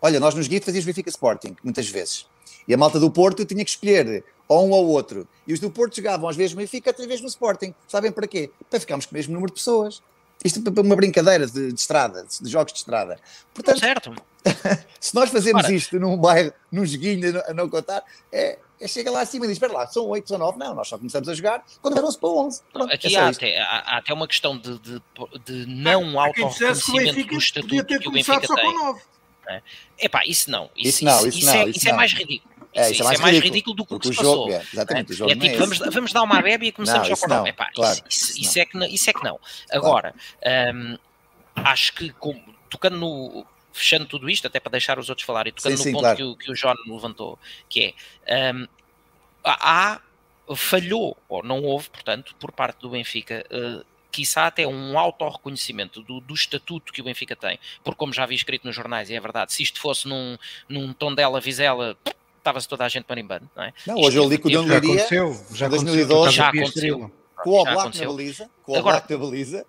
Olha, 0.00 0.20
nós 0.20 0.34
nos 0.34 0.46
guias 0.46 0.64
fazíamos 0.64 0.86
Benfica 0.86 1.08
Sporting, 1.08 1.56
muitas 1.62 1.88
vezes. 1.88 2.26
E 2.68 2.74
a 2.74 2.76
malta 2.76 3.00
do 3.00 3.10
Porto 3.10 3.44
tinha 3.44 3.64
que 3.64 3.70
escolher 3.70 4.24
ou 4.46 4.66
um 4.66 4.70
ou 4.70 4.86
outro. 4.86 5.26
E 5.46 5.52
os 5.52 5.58
do 5.58 5.70
Porto 5.70 5.96
jogavam 5.96 6.28
às 6.28 6.36
vezes 6.36 6.52
no 6.52 6.58
Benfica, 6.58 6.90
outras 6.90 7.06
vezes 7.06 7.22
no 7.22 7.28
Sporting. 7.28 7.74
Sabem 7.88 8.12
para 8.12 8.26
quê? 8.26 8.50
Para 8.70 8.78
ficarmos 8.78 9.06
com 9.06 9.12
o 9.12 9.14
mesmo 9.14 9.34
número 9.34 9.52
de 9.52 9.58
pessoas. 9.58 10.02
Isto 10.44 10.62
é 10.64 10.80
uma 10.80 10.96
brincadeira 10.96 11.46
de, 11.46 11.72
de 11.72 11.80
estrada, 11.80 12.24
de 12.40 12.48
jogos 12.48 12.72
de 12.72 12.78
estrada. 12.78 13.18
Portanto, 13.52 13.80
certo. 13.80 14.14
se 15.00 15.14
nós 15.14 15.30
fazemos 15.30 15.62
Para. 15.62 15.72
isto 15.72 15.98
num 15.98 16.16
bairro, 16.16 16.52
num 16.70 16.86
joguinho 16.86 17.42
a 17.46 17.52
não 17.52 17.68
contar, 17.68 18.04
é, 18.32 18.58
é, 18.80 18.86
chega 18.86 19.10
lá 19.10 19.22
acima 19.22 19.44
e 19.44 19.48
diz: 19.48 19.56
Espera 19.56 19.72
lá, 19.72 19.86
são 19.88 20.06
8, 20.06 20.28
são 20.28 20.38
9. 20.38 20.58
Não, 20.58 20.74
nós 20.74 20.88
só 20.88 20.96
começamos 20.96 21.28
a 21.28 21.34
jogar 21.34 21.64
quando 21.82 21.96
eram 21.96 22.08
11 22.08 22.18
para 22.18 22.28
11. 22.28 22.62
Pronto, 22.72 22.94
Aqui 22.94 23.16
é 23.16 23.18
há, 23.18 23.28
até, 23.28 23.58
há, 23.58 23.64
há, 23.64 23.98
até, 23.98 24.12
uma 24.14 24.28
questão 24.28 24.56
de, 24.56 24.78
de, 24.78 25.02
de 25.44 25.66
não 25.66 26.18
auto-reconhecimento 26.20 27.26
do 27.26 27.38
estatuto 27.38 27.98
que 27.98 28.08
o 28.08 28.12
Benfica 28.12 28.40
tem. 28.40 28.96
É. 29.48 29.62
Epá, 29.98 30.22
isso 30.26 30.50
não. 30.50 30.70
Isso, 30.76 30.88
isso, 30.88 31.04
não, 31.04 31.26
isso, 31.26 31.38
isso, 31.38 31.46
não, 31.46 31.54
é, 31.54 31.68
isso, 31.70 31.88
é, 31.88 31.92
mais 31.94 32.12
ridículo. 32.12 32.57
É, 32.74 32.90
isso, 32.90 33.02
é, 33.02 33.04
mais, 33.04 33.18
é 33.18 33.22
mais 33.22 33.38
ridículo, 33.38 33.74
do 33.74 33.84
que 33.84 33.94
o 33.94 33.98
que 33.98 34.08
se 34.08 34.16
passou. 34.16 34.50
É, 34.50 34.62
exatamente, 34.72 35.10
é, 35.10 35.14
o 35.14 35.16
jogo 35.16 35.32
é, 35.32 35.34
tipo, 35.34 35.46
é 35.46 35.58
vamos, 35.58 35.78
vamos 35.78 36.12
dar 36.12 36.22
uma 36.22 36.40
bebe 36.40 36.66
e 36.66 36.72
começamos 36.72 37.08
não, 37.08 37.14
a 37.14 37.16
jogar. 37.16 37.46
Epá, 37.46 37.70
claro, 37.74 38.00
isso, 38.08 38.40
isso, 38.40 38.58
é 38.58 38.64
que 38.64 38.76
não, 38.76 38.86
isso 38.86 39.10
é 39.10 39.12
que 39.12 39.24
não. 39.24 39.40
Agora, 39.70 40.14
claro. 40.42 40.76
um, 40.76 40.98
acho 41.56 41.92
que 41.94 42.14
tocando 42.68 42.96
no. 42.96 43.46
Fechando 43.70 44.06
tudo 44.06 44.28
isto, 44.28 44.44
até 44.46 44.58
para 44.58 44.72
deixar 44.72 44.98
os 44.98 45.08
outros 45.08 45.24
falarem, 45.24 45.52
tocando 45.52 45.76
sim, 45.76 45.78
no 45.78 45.84
sim, 45.84 45.92
ponto 45.92 46.02
claro. 46.02 46.16
que, 46.16 46.22
o, 46.24 46.36
que 46.36 46.50
o 46.50 46.54
John 46.54 46.74
levantou, 46.88 47.38
que 47.68 47.94
é 48.26 48.52
um, 48.52 48.66
há, 49.44 50.00
falhou, 50.56 51.16
ou 51.28 51.44
não 51.44 51.62
houve, 51.62 51.88
portanto, 51.90 52.34
por 52.40 52.50
parte 52.50 52.80
do 52.80 52.90
Benfica, 52.90 53.46
uh, 53.52 53.84
quiçá 54.10 54.46
até 54.46 54.66
um 54.66 54.98
auto-reconhecimento 54.98 56.02
do, 56.02 56.20
do, 56.20 56.34
estatuto 56.34 56.92
que 56.92 57.00
o 57.00 57.04
Benfica 57.04 57.36
tem, 57.36 57.58
porque 57.84 57.98
como 57.98 58.12
já 58.12 58.26
vi 58.26 58.34
escrito 58.34 58.66
nos 58.66 58.74
jornais, 58.74 59.10
e 59.10 59.14
é 59.14 59.20
verdade, 59.20 59.52
se 59.52 59.62
isto 59.62 59.80
fosse 59.80 60.08
num, 60.08 60.36
num 60.68 60.92
tom 60.92 61.14
dela, 61.14 61.40
Vizela, 61.40 61.96
estava-se 62.48 62.68
toda 62.68 62.84
a 62.84 62.88
gente 62.88 63.06
marimbando, 63.08 63.48
não 63.54 63.62
é? 63.62 63.72
Não, 63.86 63.96
hoje 63.96 64.16
eu 64.16 64.28
li 64.28 64.38
que 64.38 64.48
o 64.48 64.50
Dom 64.50 64.62
Liria, 64.62 64.78
aconteceu, 64.78 65.40
já 65.52 65.68
2012, 65.68 66.32
já 66.32 66.48
aconteceu. 66.48 67.10
Com 67.36 67.50
o 67.50 67.64
Black 67.64 68.00
na 68.00 68.06
baliza, 68.06 68.50
com 68.64 68.78
o 68.78 68.82
Black 68.82 69.12
na 69.12 69.18
baliza, 69.18 69.66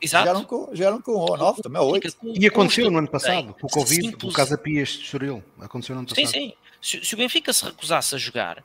Exato. 0.00 0.26
Jogaram 0.26 0.44
com, 0.44 0.68
jogaram 0.72 1.02
com 1.02 1.12
o 1.12 1.36
9, 1.36 1.62
também, 1.62 1.82
8. 1.82 2.16
E 2.22 2.46
aconteceu 2.46 2.88
no 2.88 2.98
ano 2.98 3.08
passado, 3.08 3.52
com 3.60 3.66
o 3.66 3.70
Covid, 3.70 4.10
simples... 4.10 4.32
o 4.32 4.36
Casa 4.36 4.56
Pias 4.56 4.90
de 4.90 5.02
Estoril. 5.02 5.42
Aconteceu 5.60 5.94
no 5.94 6.00
ano 6.00 6.08
passado. 6.08 6.24
Sim, 6.24 6.32
sim. 6.32 6.52
Se, 6.80 7.04
se 7.04 7.14
o 7.14 7.16
Benfica 7.18 7.52
se 7.52 7.64
recusasse 7.64 8.14
a 8.14 8.18
jogar, 8.18 8.62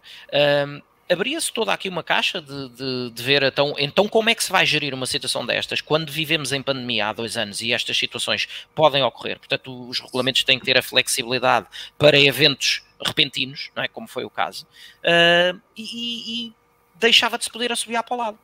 um, 0.68 0.82
abria-se 1.12 1.52
toda 1.52 1.74
aqui 1.74 1.90
uma 1.90 2.04
caixa 2.04 2.40
de, 2.40 2.70
de, 2.70 3.10
de, 3.12 3.24
ver 3.24 3.42
então, 3.42 3.74
então 3.80 4.08
como 4.08 4.30
é 4.30 4.36
que 4.36 4.44
se 4.44 4.52
vai 4.52 4.64
gerir 4.64 4.94
uma 4.94 5.08
situação 5.08 5.44
destas 5.44 5.82
quando 5.82 6.12
vivemos 6.12 6.52
em 6.52 6.62
pandemia 6.62 7.08
há 7.08 7.14
dois 7.14 7.36
anos 7.36 7.62
e 7.62 7.74
estas 7.74 7.98
situações 7.98 8.48
podem 8.76 9.02
ocorrer. 9.02 9.40
Portanto, 9.40 9.90
os 9.90 10.00
regulamentos 10.00 10.44
têm 10.44 10.60
que 10.60 10.66
ter 10.66 10.78
a 10.78 10.84
flexibilidade 10.84 11.66
para 11.98 12.20
eventos 12.20 12.83
repentinos, 13.06 13.72
não 13.76 13.84
é? 13.84 13.88
como 13.88 14.08
foi 14.08 14.24
o 14.24 14.30
caso, 14.30 14.66
uh, 15.00 15.60
e, 15.76 16.48
e, 16.48 16.54
deixava 16.96 17.38
de 17.38 17.44
se 17.44 17.50
poder 17.50 17.72
assobiar 17.72 18.04
para 18.04 18.16
o 18.16 18.18
lado. 18.18 18.40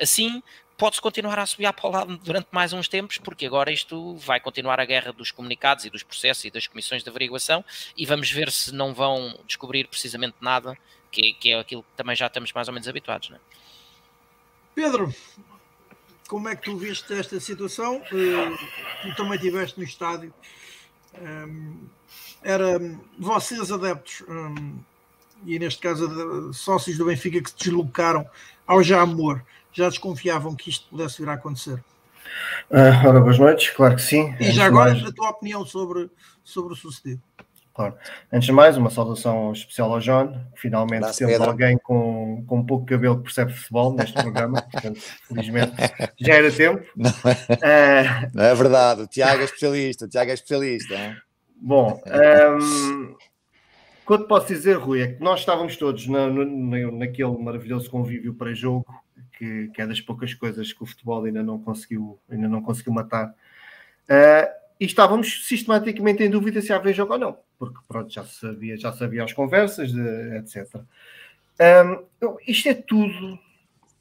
Assim, 0.00 0.42
pode-se 0.76 1.00
continuar 1.00 1.38
a 1.38 1.46
subir 1.46 1.72
para 1.72 1.86
o 1.86 1.90
lado 1.90 2.16
durante 2.18 2.48
mais 2.50 2.72
uns 2.72 2.88
tempos, 2.88 3.18
porque 3.18 3.46
agora 3.46 3.70
isto 3.70 4.16
vai 4.16 4.40
continuar 4.40 4.80
a 4.80 4.84
guerra 4.84 5.12
dos 5.12 5.30
comunicados 5.30 5.84
e 5.84 5.90
dos 5.90 6.02
processos 6.02 6.44
e 6.44 6.50
das 6.50 6.66
comissões 6.66 7.02
de 7.02 7.08
averiguação 7.08 7.64
e 7.96 8.04
vamos 8.04 8.30
ver 8.30 8.50
se 8.50 8.74
não 8.74 8.92
vão 8.92 9.38
descobrir 9.46 9.86
precisamente 9.86 10.34
nada, 10.40 10.76
que, 11.10 11.34
que 11.34 11.52
é 11.52 11.58
aquilo 11.60 11.82
que 11.82 11.96
também 11.96 12.16
já 12.16 12.26
estamos 12.26 12.52
mais 12.52 12.68
ou 12.68 12.74
menos 12.74 12.88
habituados. 12.88 13.30
Não 13.30 13.36
é? 13.36 13.40
Pedro, 14.74 15.14
como 16.26 16.48
é 16.48 16.56
que 16.56 16.62
tu 16.62 16.76
viste 16.76 17.12
esta 17.12 17.38
situação? 17.38 17.98
Uh, 17.98 18.58
tu 19.02 19.14
também 19.14 19.36
estiveste 19.36 19.78
no 19.78 19.84
estádio. 19.84 20.34
Um, 21.14 21.26
ehm, 21.26 21.76
era 22.42 22.80
vocês 23.18 23.70
adeptos, 23.70 24.22
um, 24.28 24.78
e 25.44 25.58
neste 25.58 25.80
caso 25.80 26.52
sócios 26.52 26.98
do 26.98 27.06
Benfica 27.06 27.42
que 27.42 27.50
se 27.50 27.56
deslocaram 27.56 28.26
ao 28.66 28.82
Jamor 28.82 29.42
já 29.72 29.88
desconfiavam 29.88 30.54
que 30.54 30.70
isto 30.70 30.88
pudesse 30.88 31.20
vir 31.20 31.28
a 31.28 31.34
acontecer? 31.34 31.82
Uh, 32.70 33.06
ora, 33.06 33.20
boas 33.20 33.38
noites, 33.38 33.70
claro 33.70 33.96
que 33.96 34.02
sim. 34.02 34.34
E 34.40 34.44
Antes 34.44 34.54
já 34.54 34.66
agora 34.66 34.92
mais... 34.92 35.04
a 35.04 35.12
tua 35.12 35.30
opinião 35.30 35.66
sobre, 35.66 36.10
sobre 36.44 36.72
o 36.72 36.76
sucedido. 36.76 37.20
Claro. 37.74 37.94
Antes 38.30 38.46
de 38.46 38.52
mais, 38.52 38.76
uma 38.76 38.90
saudação 38.90 39.50
especial 39.52 39.92
ao 39.92 39.98
John. 39.98 40.38
Finalmente 40.56 41.00
Dá 41.00 41.12
temos 41.12 41.32
Pedro. 41.32 41.50
alguém 41.50 41.78
com, 41.78 42.44
com 42.46 42.64
pouco 42.64 42.84
cabelo 42.84 43.16
que 43.16 43.22
percebe 43.24 43.54
futebol 43.54 43.94
neste 43.94 44.12
programa. 44.12 44.60
Portanto, 44.60 45.00
felizmente 45.26 45.72
já 46.20 46.34
era 46.34 46.52
tempo. 46.52 46.86
Não 46.94 47.10
é, 47.10 48.02
uh... 48.02 48.30
não 48.34 48.44
é 48.44 48.54
verdade, 48.54 49.02
o 49.02 49.06
Tiago 49.06 49.40
é 49.40 49.44
especialista. 49.44 50.04
O 50.04 50.08
Tiago 50.08 50.30
é 50.30 50.34
especialista. 50.34 50.94
Hein? 50.94 51.16
Bom, 51.64 52.02
um, 52.58 53.14
o 54.04 54.18
que 54.18 54.24
posso 54.24 54.48
dizer, 54.48 54.78
Rui, 54.78 55.00
é 55.00 55.12
que 55.12 55.22
nós 55.22 55.38
estávamos 55.38 55.76
todos 55.76 56.08
na, 56.08 56.28
na, 56.28 56.90
naquele 56.90 57.38
maravilhoso 57.38 57.88
convívio 57.88 58.34
para 58.34 58.52
jogo 58.52 58.84
que, 59.38 59.68
que, 59.68 59.80
é 59.80 59.86
das 59.86 60.00
poucas 60.00 60.34
coisas 60.34 60.72
que 60.72 60.82
o 60.82 60.86
futebol 60.86 61.24
ainda 61.24 61.40
não 61.40 61.60
conseguiu, 61.60 62.18
ainda 62.28 62.48
não 62.48 62.60
conseguiu 62.62 62.92
matar. 62.92 63.28
Uh, 63.28 64.50
e 64.80 64.86
estávamos 64.86 65.46
sistematicamente 65.46 66.24
em 66.24 66.30
dúvida 66.30 66.60
se 66.60 66.72
havia 66.72 66.92
jogo 66.92 67.12
ou 67.12 67.18
não, 67.20 67.38
porque 67.56 67.78
pronto, 67.86 68.12
já 68.12 68.24
sabia, 68.24 68.76
já 68.76 68.92
sabia 68.92 69.22
as 69.22 69.32
conversas, 69.32 69.92
de, 69.92 70.36
etc. 70.38 70.80
Um, 71.60 72.34
isto 72.44 72.70
é 72.70 72.74
tudo, 72.74 73.38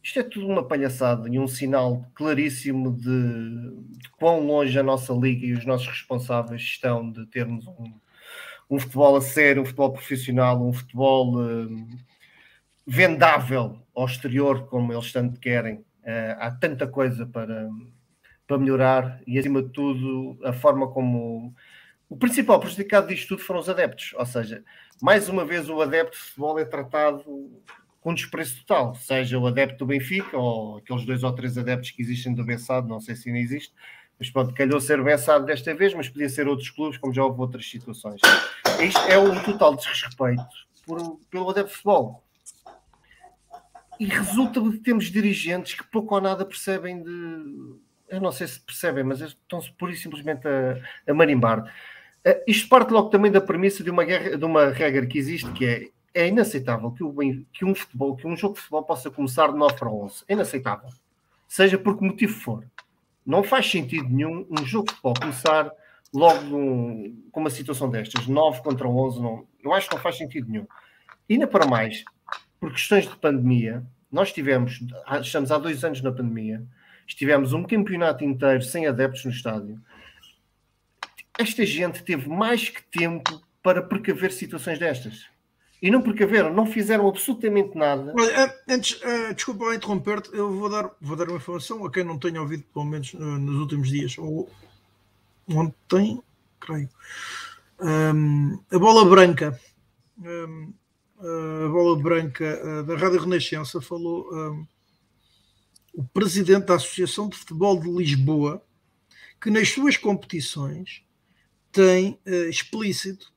isto 0.04 0.20
é 0.20 0.24
tudo 0.24 0.48
uma 0.48 0.68
palhaçada 0.68 1.30
e 1.30 1.38
um 1.38 1.48
sinal 1.48 2.06
claríssimo 2.16 2.92
de, 2.92 4.00
de 4.00 4.10
quão 4.18 4.40
longe 4.46 4.78
a 4.78 4.84
nossa 4.84 5.14
liga 5.14 5.46
e 5.46 5.54
os 5.54 5.66
nossos 5.66 5.88
responsáveis 5.88 6.62
estão 6.62 7.12
de 7.12 7.26
termos 7.28 7.68
um, 7.68 7.94
um 8.70 8.80
futebol 8.80 9.16
a 9.16 9.22
sério, 9.22 9.62
um 9.62 9.66
futebol 9.66 9.94
profissional, 9.94 10.66
um 10.66 10.74
futebol 10.74 11.38
um, 11.38 11.88
vendável 12.88 13.80
ao 13.94 14.06
exterior, 14.06 14.66
como 14.68 14.92
eles 14.92 15.12
tanto 15.12 15.40
querem. 15.40 15.76
Uh, 16.04 16.36
há 16.40 16.52
tanta 16.52 16.88
coisa 16.88 17.28
para, 17.28 17.70
para 18.48 18.58
melhorar 18.58 19.22
e, 19.28 19.38
acima 19.38 19.62
de 19.62 19.70
tudo, 19.70 20.40
a 20.44 20.52
forma 20.52 20.88
como. 20.90 21.54
O 22.10 22.18
principal 22.18 22.60
prejudicado 22.60 23.08
disto 23.08 23.30
tudo 23.30 23.42
foram 23.44 23.62
os 23.62 23.70
adeptos, 23.70 24.14
ou 24.18 24.26
seja, 24.26 24.66
mais 25.02 25.30
uma 25.30 25.46
vez 25.46 25.70
o 25.70 25.82
adepto 25.82 26.18
de 26.18 26.24
futebol 26.24 26.60
é 26.60 26.66
tratado 26.66 27.24
com 28.02 28.14
desprezo 28.14 28.58
total, 28.66 28.96
seja 28.96 29.38
o 29.38 29.48
adepto 29.48 29.78
do 29.78 29.86
Benfica 29.86 30.36
ou 30.38 30.78
aqueles 30.78 31.06
dois 31.06 31.24
ou 31.24 31.32
três 31.34 31.58
adeptos 31.58 31.92
que 31.92 32.02
existem 32.02 32.34
do 32.34 32.44
Bessado, 32.44 32.88
não 32.88 33.00
sei 33.00 33.16
se 33.16 33.30
ainda 33.30 33.40
existe, 33.40 33.72
mas 34.20 34.30
pronto, 34.30 34.54
calhou 34.54 34.82
ser 34.82 35.00
o 35.00 35.04
Bessado 35.04 35.46
desta 35.46 35.74
vez, 35.74 35.94
mas 35.94 36.10
podia 36.10 36.28
ser 36.28 36.48
outros 36.48 36.70
clubes, 36.70 36.98
como 36.98 37.14
já 37.14 37.24
houve 37.24 37.40
outras 37.40 37.70
situações. 37.70 38.20
Isto 38.82 39.00
é 39.02 39.18
um 39.18 39.42
total 39.44 39.76
desrespeito 39.76 40.44
por, 40.86 41.20
pelo 41.30 41.50
adepto 41.52 41.70
de 41.70 41.76
futebol. 41.76 42.24
E 44.00 44.06
resulta 44.06 44.60
de 44.60 44.80
termos 44.80 45.06
dirigentes 45.06 45.76
que 45.76 45.84
pouco 45.84 46.16
ou 46.16 46.22
nada 46.22 46.44
percebem 46.44 47.04
de, 47.04 47.76
eu 48.10 48.20
não 48.20 48.32
sei 48.32 48.48
se 48.48 48.60
percebem, 48.60 49.04
mas 49.04 49.22
estão-se 49.22 49.72
pura 49.74 49.92
e 49.92 49.96
simplesmente 49.96 50.48
a, 50.48 50.82
a 51.08 51.14
marimbar. 51.14 51.64
Uh, 52.28 52.44
isto 52.46 52.68
parte 52.68 52.92
logo 52.92 53.10
também 53.10 53.32
da 53.32 53.40
premissa 53.40 53.84
de 53.84 53.90
uma, 53.90 54.04
guerra, 54.04 54.38
de 54.38 54.46
uma 54.46 54.70
regra 54.70 55.06
que 55.06 55.18
existe, 55.18 55.52
que 55.52 55.66
é, 55.66 55.90
é 56.14 56.28
inaceitável 56.28 56.92
que, 56.92 57.04
o, 57.04 57.14
que 57.52 57.66
um 57.66 57.74
futebol, 57.74 58.16
que 58.16 58.28
um 58.28 58.36
jogo 58.36 58.56
de 58.56 58.62
futebol 58.62 58.84
possa 58.84 59.10
começar 59.10 59.48
de 59.52 59.58
9 59.58 59.76
para 59.76 59.90
11. 59.90 60.24
É 60.28 60.34
inaceitável. 60.34 60.90
Seja 61.48 61.78
por 61.78 61.98
que 61.98 62.04
motivo 62.04 62.34
for. 62.34 62.66
Não 63.26 63.44
faz 63.44 63.70
sentido 63.70 64.10
nenhum 64.10 64.46
um 64.50 64.66
jogo 64.66 64.88
de 64.88 64.96
futebol 64.96 65.14
começar 65.20 65.72
logo 66.14 66.42
num, 66.42 67.24
com 67.32 67.40
uma 67.40 67.50
situação 67.50 67.90
destas, 67.90 68.28
9 68.28 68.62
contra 68.62 68.88
11. 68.88 69.22
Não, 69.22 69.48
eu 69.64 69.74
acho 69.74 69.90
que 69.90 69.96
não 69.96 70.02
faz 70.02 70.18
sentido 70.18 70.50
nenhum. 70.50 70.68
Ainda 71.30 71.48
para 71.48 71.66
mais, 71.66 72.04
por 72.60 72.72
questões 72.72 73.08
de 73.08 73.16
pandemia, 73.16 73.84
nós 74.12 74.34
tivemos, 74.34 74.84
estamos 75.22 75.52
há 75.52 75.58
dois 75.58 75.84
anos 75.84 76.02
na 76.02 76.12
pandemia, 76.12 76.66
Estivemos 77.12 77.52
um 77.52 77.64
campeonato 77.64 78.24
inteiro 78.24 78.62
sem 78.62 78.88
adeptos 78.88 79.26
no 79.26 79.32
estádio. 79.32 79.82
Esta 81.38 81.66
gente 81.66 82.02
teve 82.04 82.30
mais 82.30 82.70
que 82.70 82.82
tempo 82.84 83.42
para 83.62 83.82
precaver 83.82 84.32
situações 84.32 84.80
destas. 84.80 85.26
E 85.82 85.90
não 85.90 86.02
precaveram, 86.02 86.54
não 86.54 86.68
fizeram 86.68 87.08
absolutamente 87.08 87.76
nada. 87.76 88.14
Olha, 88.16 88.56
antes, 88.70 89.02
uh, 89.02 89.34
desculpa 89.34 89.74
interromper-te, 89.74 90.30
eu 90.32 90.52
vou 90.52 90.70
dar, 90.70 90.92
vou 91.02 91.16
dar 91.16 91.28
uma 91.28 91.38
informação 91.38 91.84
a 91.84 91.92
quem 91.92 92.04
não 92.04 92.20
tenha 92.20 92.40
ouvido, 92.40 92.64
pelo 92.72 92.86
menos 92.86 93.14
nos 93.14 93.56
últimos 93.60 93.90
dias, 93.90 94.16
ou 94.20 94.48
ontem, 95.50 96.22
creio. 96.60 96.90
Um, 97.80 98.60
a 98.72 98.78
bola 98.78 99.04
branca, 99.10 99.60
um, 100.20 100.72
a 101.20 101.68
bola 101.68 102.00
branca 102.00 102.62
uh, 102.64 102.84
da 102.84 102.96
Rádio 102.96 103.22
Renascença 103.22 103.82
falou 103.82 104.30
um, 104.32 104.68
o 105.94 106.04
presidente 106.04 106.68
da 106.68 106.76
Associação 106.76 107.28
de 107.28 107.38
Futebol 107.38 107.80
de 107.80 107.90
Lisboa, 107.90 108.64
que 109.42 109.50
nas 109.50 109.70
suas 109.70 109.98
competições 109.98 111.04
tem 111.72 112.20
uh, 112.28 112.50
explícito, 112.50 113.34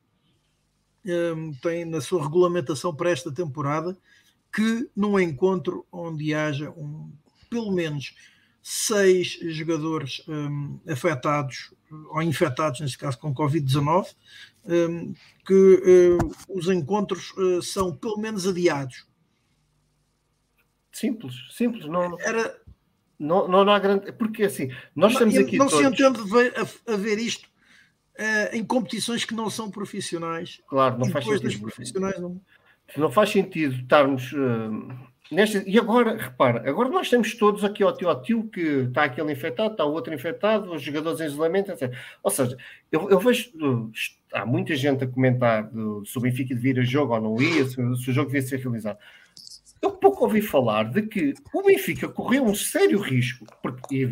um, 1.05 1.11
ehm, 1.11 1.51
tem 1.61 1.85
na 1.85 2.01
sua 2.01 2.23
regulamentação 2.23 2.95
para 2.95 3.11
esta 3.11 3.31
temporada, 3.31 3.97
que 4.53 4.89
num 4.95 5.19
encontro 5.19 5.85
onde 5.91 6.33
haja 6.33 6.69
um, 6.71 7.11
pelo 7.49 7.71
menos 7.71 8.15
seis 8.61 9.37
jogadores 9.41 10.23
um, 10.27 10.79
afetados 10.87 11.73
ou 12.09 12.21
infectados, 12.21 12.79
neste 12.79 12.97
caso 12.97 13.19
com 13.19 13.33
Covid-19, 13.33 14.15
um, 14.65 15.13
que 15.45 15.53
uh, 15.53 16.35
os 16.49 16.67
encontros 16.69 17.31
uh, 17.37 17.61
são 17.61 17.95
pelo 17.95 18.17
menos 18.17 18.47
adiados 18.47 19.05
Simples, 20.95 21.35
simples. 21.51 21.85
Não, 21.87 22.17
Era... 22.21 22.57
não, 23.19 23.49
não, 23.49 23.65
não 23.65 23.73
há 23.73 23.79
grande. 23.79 24.13
Porque 24.13 24.43
assim, 24.43 24.71
nós 24.95 25.11
estamos 25.11 25.35
aqui. 25.35 25.57
Não 25.57 25.67
todos... 25.67 25.85
se 25.85 25.91
entende 25.91 26.19
a, 26.87 26.93
a, 26.93 26.95
ver 26.95 27.19
isto 27.19 27.49
uh, 28.19 28.55
em 28.55 28.63
competições 28.63 29.25
que 29.25 29.33
não 29.33 29.49
são 29.49 29.69
profissionais. 29.69 30.61
Claro, 30.67 30.97
não 30.99 31.09
faz 31.09 31.25
sentido. 31.25 31.61
Profissionais 31.61 32.19
não... 32.19 32.41
não 32.97 33.11
faz 33.11 33.29
sentido 33.29 33.75
estarmos. 33.75 34.31
Uh, 34.31 34.87
nesta... 35.31 35.63
E 35.65 35.77
agora, 35.77 36.17
repara, 36.17 36.67
agora 36.69 36.89
nós 36.89 37.09
temos 37.09 37.33
todos 37.35 37.63
aqui 37.63 37.83
ao 37.83 37.95
tio, 37.95 38.09
ao 38.09 38.21
tio 38.21 38.47
que 38.47 38.61
está 38.61 39.03
aquele 39.05 39.31
infectado, 39.31 39.71
está 39.71 39.85
o 39.85 39.93
outro 39.93 40.13
infectado, 40.13 40.71
os 40.73 40.81
jogadores 40.81 41.19
em 41.19 41.25
isolamento, 41.25 41.71
etc. 41.71 41.93
Ou 42.23 42.31
seja, 42.31 42.57
eu, 42.91 43.09
eu 43.09 43.19
vejo. 43.19 43.51
Há 44.33 44.45
muita 44.45 44.75
gente 44.75 45.03
a 45.03 45.07
comentar 45.07 45.63
do, 45.69 46.05
se 46.05 46.17
o 46.17 46.21
Benfica 46.21 46.53
devia 46.53 46.71
ir 46.71 46.79
a 46.79 46.83
jogo 46.83 47.13
ou 47.13 47.21
não 47.21 47.41
ia, 47.41 47.65
se, 47.65 47.75
se 47.75 48.09
o 48.09 48.13
jogo 48.13 48.29
devia 48.29 48.41
ser 48.41 48.59
realizado 48.59 48.97
eu 49.81 49.91
pouco 49.91 50.23
ouvi 50.23 50.41
falar 50.41 50.85
de 50.85 51.01
que 51.03 51.33
o 51.53 51.63
Benfica 51.63 52.07
correu 52.07 52.43
um 52.45 52.55
sério 52.55 52.99
risco, 52.99 53.45
porque 53.61 54.09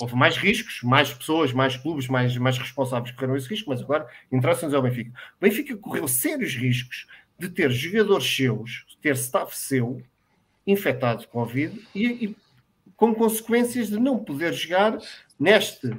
houve 0.00 0.14
mais 0.14 0.36
riscos, 0.36 0.80
mais 0.82 1.12
pessoas, 1.12 1.52
mais 1.52 1.76
clubes, 1.76 2.08
mais, 2.08 2.36
mais 2.36 2.56
responsáveis 2.56 3.12
correram 3.12 3.36
esse 3.36 3.48
risco, 3.48 3.70
mas 3.70 3.82
agora 3.82 4.08
interessa-nos 4.30 4.74
ao 4.74 4.82
Benfica. 4.82 5.10
O 5.10 5.44
Benfica 5.44 5.76
correu 5.76 6.08
sérios 6.08 6.54
riscos 6.54 7.06
de 7.38 7.48
ter 7.48 7.70
jogadores 7.70 8.24
seus, 8.24 8.86
ter 9.00 9.14
staff 9.14 9.56
seu 9.56 10.02
infectado 10.66 11.26
com 11.28 11.40
Covid 11.40 11.80
e, 11.94 12.06
e 12.06 12.36
com 12.96 13.14
consequências 13.14 13.88
de 13.88 13.98
não 13.98 14.18
poder 14.18 14.52
jogar 14.52 14.98
neste 15.38 15.90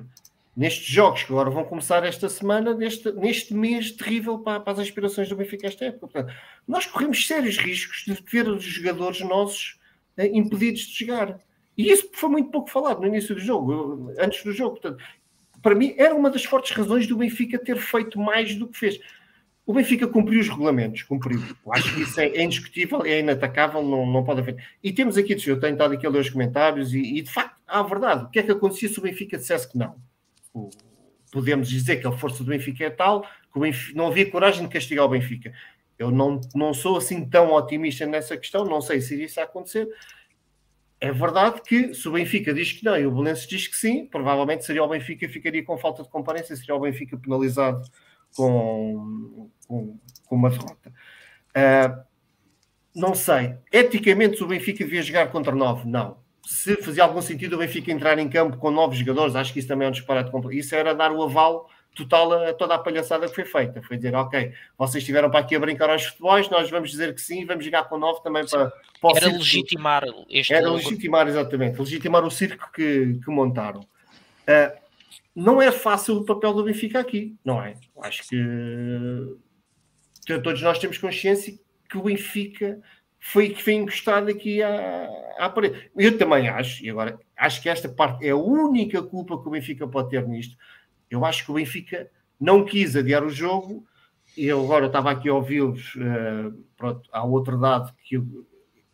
nestes 0.55 0.85
jogos 0.85 1.23
que 1.23 1.31
agora 1.31 1.49
vão 1.49 1.63
começar 1.63 2.03
esta 2.03 2.27
semana, 2.29 2.73
neste, 2.73 3.11
neste 3.13 3.53
mês 3.53 3.91
terrível 3.91 4.39
para, 4.39 4.59
para 4.59 4.73
as 4.73 4.79
aspirações 4.79 5.29
do 5.29 5.35
Benfica 5.35 5.67
esta 5.67 5.85
época. 5.85 6.07
Portanto, 6.07 6.33
nós 6.67 6.85
corremos 6.85 7.25
sérios 7.25 7.57
riscos 7.57 8.03
de 8.05 8.21
ter 8.21 8.47
os 8.47 8.63
jogadores 8.63 9.21
nossos 9.21 9.79
eh, 10.17 10.27
impedidos 10.27 10.81
de 10.81 11.05
jogar. 11.05 11.39
E 11.77 11.89
isso 11.89 12.09
foi 12.13 12.29
muito 12.29 12.51
pouco 12.51 12.69
falado 12.69 12.99
no 12.99 13.07
início 13.07 13.33
do 13.33 13.41
jogo, 13.41 14.13
antes 14.19 14.43
do 14.43 14.51
jogo. 14.51 14.79
Portanto, 14.79 15.03
para 15.61 15.75
mim, 15.75 15.93
era 15.97 16.13
uma 16.13 16.29
das 16.29 16.43
fortes 16.43 16.75
razões 16.75 17.07
do 17.07 17.17
Benfica 17.17 17.57
ter 17.57 17.77
feito 17.77 18.19
mais 18.19 18.55
do 18.55 18.67
que 18.67 18.77
fez. 18.77 18.99
O 19.65 19.73
Benfica 19.73 20.07
cumpriu 20.07 20.41
os 20.41 20.49
regulamentos, 20.49 21.03
cumpriu. 21.03 21.39
Acho 21.69 21.93
que 21.95 22.01
isso 22.01 22.19
é, 22.19 22.25
é 22.27 22.43
indiscutível, 22.43 23.05
é 23.05 23.19
inatacável, 23.19 23.81
não, 23.81 24.05
não 24.05 24.23
pode 24.23 24.41
haver. 24.41 24.57
E 24.83 24.91
temos 24.91 25.17
aqui, 25.17 25.33
eu 25.47 25.59
tenho 25.59 25.73
estado 25.73 25.93
aqui 25.93 26.05
a 26.05 26.09
ler 26.09 26.19
os 26.19 26.29
comentários, 26.29 26.93
e, 26.93 26.99
e 26.99 27.21
de 27.21 27.31
facto, 27.31 27.61
há 27.67 27.81
verdade. 27.83 28.25
O 28.25 28.29
que 28.29 28.39
é 28.39 28.43
que 28.43 28.51
acontecia 28.51 28.89
se 28.89 28.99
o 28.99 29.03
Benfica 29.03 29.37
dissesse 29.37 29.71
que 29.71 29.77
não? 29.77 29.95
Podemos 31.31 31.69
dizer 31.69 31.97
que 31.97 32.07
a 32.07 32.11
força 32.11 32.43
do 32.43 32.49
Benfica 32.49 32.85
é 32.85 32.89
tal 32.89 33.25
que 33.53 33.59
Benfica, 33.59 33.97
não 33.97 34.07
havia 34.07 34.29
coragem 34.29 34.65
de 34.65 34.71
castigar 34.71 35.05
o 35.05 35.09
Benfica. 35.09 35.53
Eu 35.97 36.09
não, 36.09 36.41
não 36.55 36.73
sou 36.73 36.97
assim 36.97 37.27
tão 37.27 37.51
otimista 37.53 38.05
nessa 38.05 38.37
questão, 38.37 38.65
não 38.65 38.81
sei 38.81 39.01
se 39.01 39.21
isso 39.21 39.39
a 39.39 39.43
acontecer. 39.43 39.87
É 40.99 41.11
verdade 41.11 41.61
que 41.61 41.93
se 41.93 42.07
o 42.07 42.11
Benfica 42.13 42.53
diz 42.53 42.71
que 42.71 42.85
não 42.85 42.97
e 42.97 43.05
o 43.05 43.11
Belenenses 43.11 43.47
diz 43.47 43.67
que 43.67 43.75
sim, 43.75 44.05
provavelmente 44.05 44.65
seria 44.65 44.83
o 44.83 44.87
Benfica 44.87 45.27
ficaria 45.27 45.63
com 45.63 45.77
falta 45.77 46.04
de 46.04 46.10
comparência, 46.10 46.56
seria 46.56 46.75
o 46.75 46.79
Benfica 46.79 47.17
penalizado 47.17 47.83
com, 48.35 49.49
com, 49.67 49.99
com 50.25 50.35
uma 50.35 50.49
derrota. 50.49 50.93
Uh, 51.49 52.04
não 52.95 53.15
sei. 53.15 53.58
Eticamente, 53.71 54.37
se 54.37 54.43
o 54.43 54.47
Benfica 54.47 54.83
devia 54.83 55.02
jogar 55.02 55.27
contra 55.31 55.54
9, 55.54 55.87
não 55.87 56.21
se 56.46 56.75
fazia 56.77 57.04
algum 57.04 57.21
sentido 57.21 57.56
o 57.56 57.60
Benfica 57.60 57.92
entrar 57.92 58.17
em 58.19 58.29
campo 58.29 58.58
com 58.58 58.71
novos 58.71 58.98
jogadores, 58.98 59.35
acho 59.35 59.54
que 59.54 59.60
isso 59.60 59.67
também 59.67 59.85
é 59.85 59.89
um 59.89 59.94
disparate 59.94 60.31
completo. 60.31 60.58
Isso 60.58 60.75
era 60.75 60.94
dar 60.94 61.12
o 61.12 61.21
aval 61.21 61.69
total 61.96 62.31
a 62.33 62.54
toda 62.54 62.75
a 62.75 62.79
palhaçada 62.79 63.27
que 63.27 63.35
foi 63.35 63.46
feita. 63.46 63.81
Foi 63.81 63.98
dizer, 63.98 64.15
ok, 64.15 64.54
vocês 64.77 65.02
estiveram 65.02 65.29
para 65.29 65.39
aqui 65.39 65.56
a 65.56 65.60
brincar 65.60 65.89
aos 65.89 66.06
futebols, 66.06 66.50
nós 66.50 66.69
vamos 66.69 66.89
dizer 66.92 67.13
que 67.13 67.21
sim, 67.21 67.46
vamos 67.46 67.65
jogar 67.65 67.83
com 67.85 67.98
nove 67.98 68.23
também 68.23 68.46
para, 68.46 68.71
para 69.02 69.17
Era 69.17 69.27
legitimar 69.27 70.04
este 70.29 70.54
Era 70.54 70.71
legitimar, 70.71 71.27
exatamente, 71.27 71.79
legitimar 71.79 72.23
o 72.23 72.31
circo 72.31 72.71
que, 72.73 73.19
que 73.23 73.31
montaram. 73.31 73.81
Uh, 73.81 74.81
não 75.35 75.62
é 75.62 75.71
fácil 75.71 76.17
o 76.17 76.25
papel 76.25 76.54
do 76.54 76.63
Benfica 76.63 77.00
aqui, 77.00 77.35
não 77.44 77.62
é? 77.62 77.75
Acho 78.02 78.27
que 78.27 79.37
todos 80.44 80.62
nós 80.62 80.79
temos 80.79 80.98
consciência 80.98 81.58
que 81.89 81.98
o 81.98 82.04
Benfica 82.04 82.79
foi 83.24 83.52
que 83.52 83.62
foi 83.62 83.74
encostado 83.74 84.30
aqui 84.30 84.63
à, 84.63 85.08
à 85.38 85.50
parede. 85.50 85.92
Eu 85.96 86.17
também 86.17 86.50
acho, 86.50 86.84
e 86.84 86.90
agora 86.90 87.19
acho 87.38 87.62
que 87.62 87.69
esta 87.69 87.88
parte 87.88 88.26
é 88.26 88.32
a 88.32 88.36
única 88.36 89.02
culpa 89.04 89.40
que 89.40 89.48
o 89.48 89.52
Benfica 89.52 89.88
pode 89.88 90.10
ter 90.10 90.28
nisto. 90.28 90.58
Eu 91.10 91.24
acho 91.24 91.46
que 91.46 91.52
o 91.52 91.54
Benfica 91.54 92.10
não 92.40 92.65
quis 92.65 92.96
adiar 92.96 93.24
o 93.24 93.30
jogo. 93.30 93.86
E 94.36 94.46
eu 94.48 94.63
agora 94.63 94.88
estava 94.88 95.12
aqui 95.12 95.30
a 95.30 95.36
ouvi-los. 95.36 95.94
Uh, 95.96 96.63
pronto, 96.76 97.08
há 97.12 97.24
outro 97.24 97.60
dado 97.60 97.94
que 98.04 98.15
eu, 98.15 98.48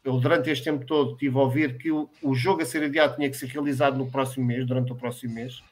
eu, 0.04 0.20
durante 0.20 0.50
este 0.50 0.66
tempo 0.66 0.86
todo 0.86 1.16
tive 1.16 1.38
a 1.38 1.42
ouvir 1.42 1.78
que 1.78 1.90
o, 1.90 2.10
o, 2.22 2.36
jogo 2.36 2.62
a 2.62 2.66
ser 2.66 2.84
adiado 2.84 3.16
tinha 3.16 3.30
que 3.30 3.38
ser 3.38 3.48
realizado 3.48 3.98
no 3.98 4.12
próximo 4.12 4.46
mês, 4.46 4.66
durante 4.66 4.92
o 4.92 4.96
próximo 4.96 5.36
mês. 5.36 5.64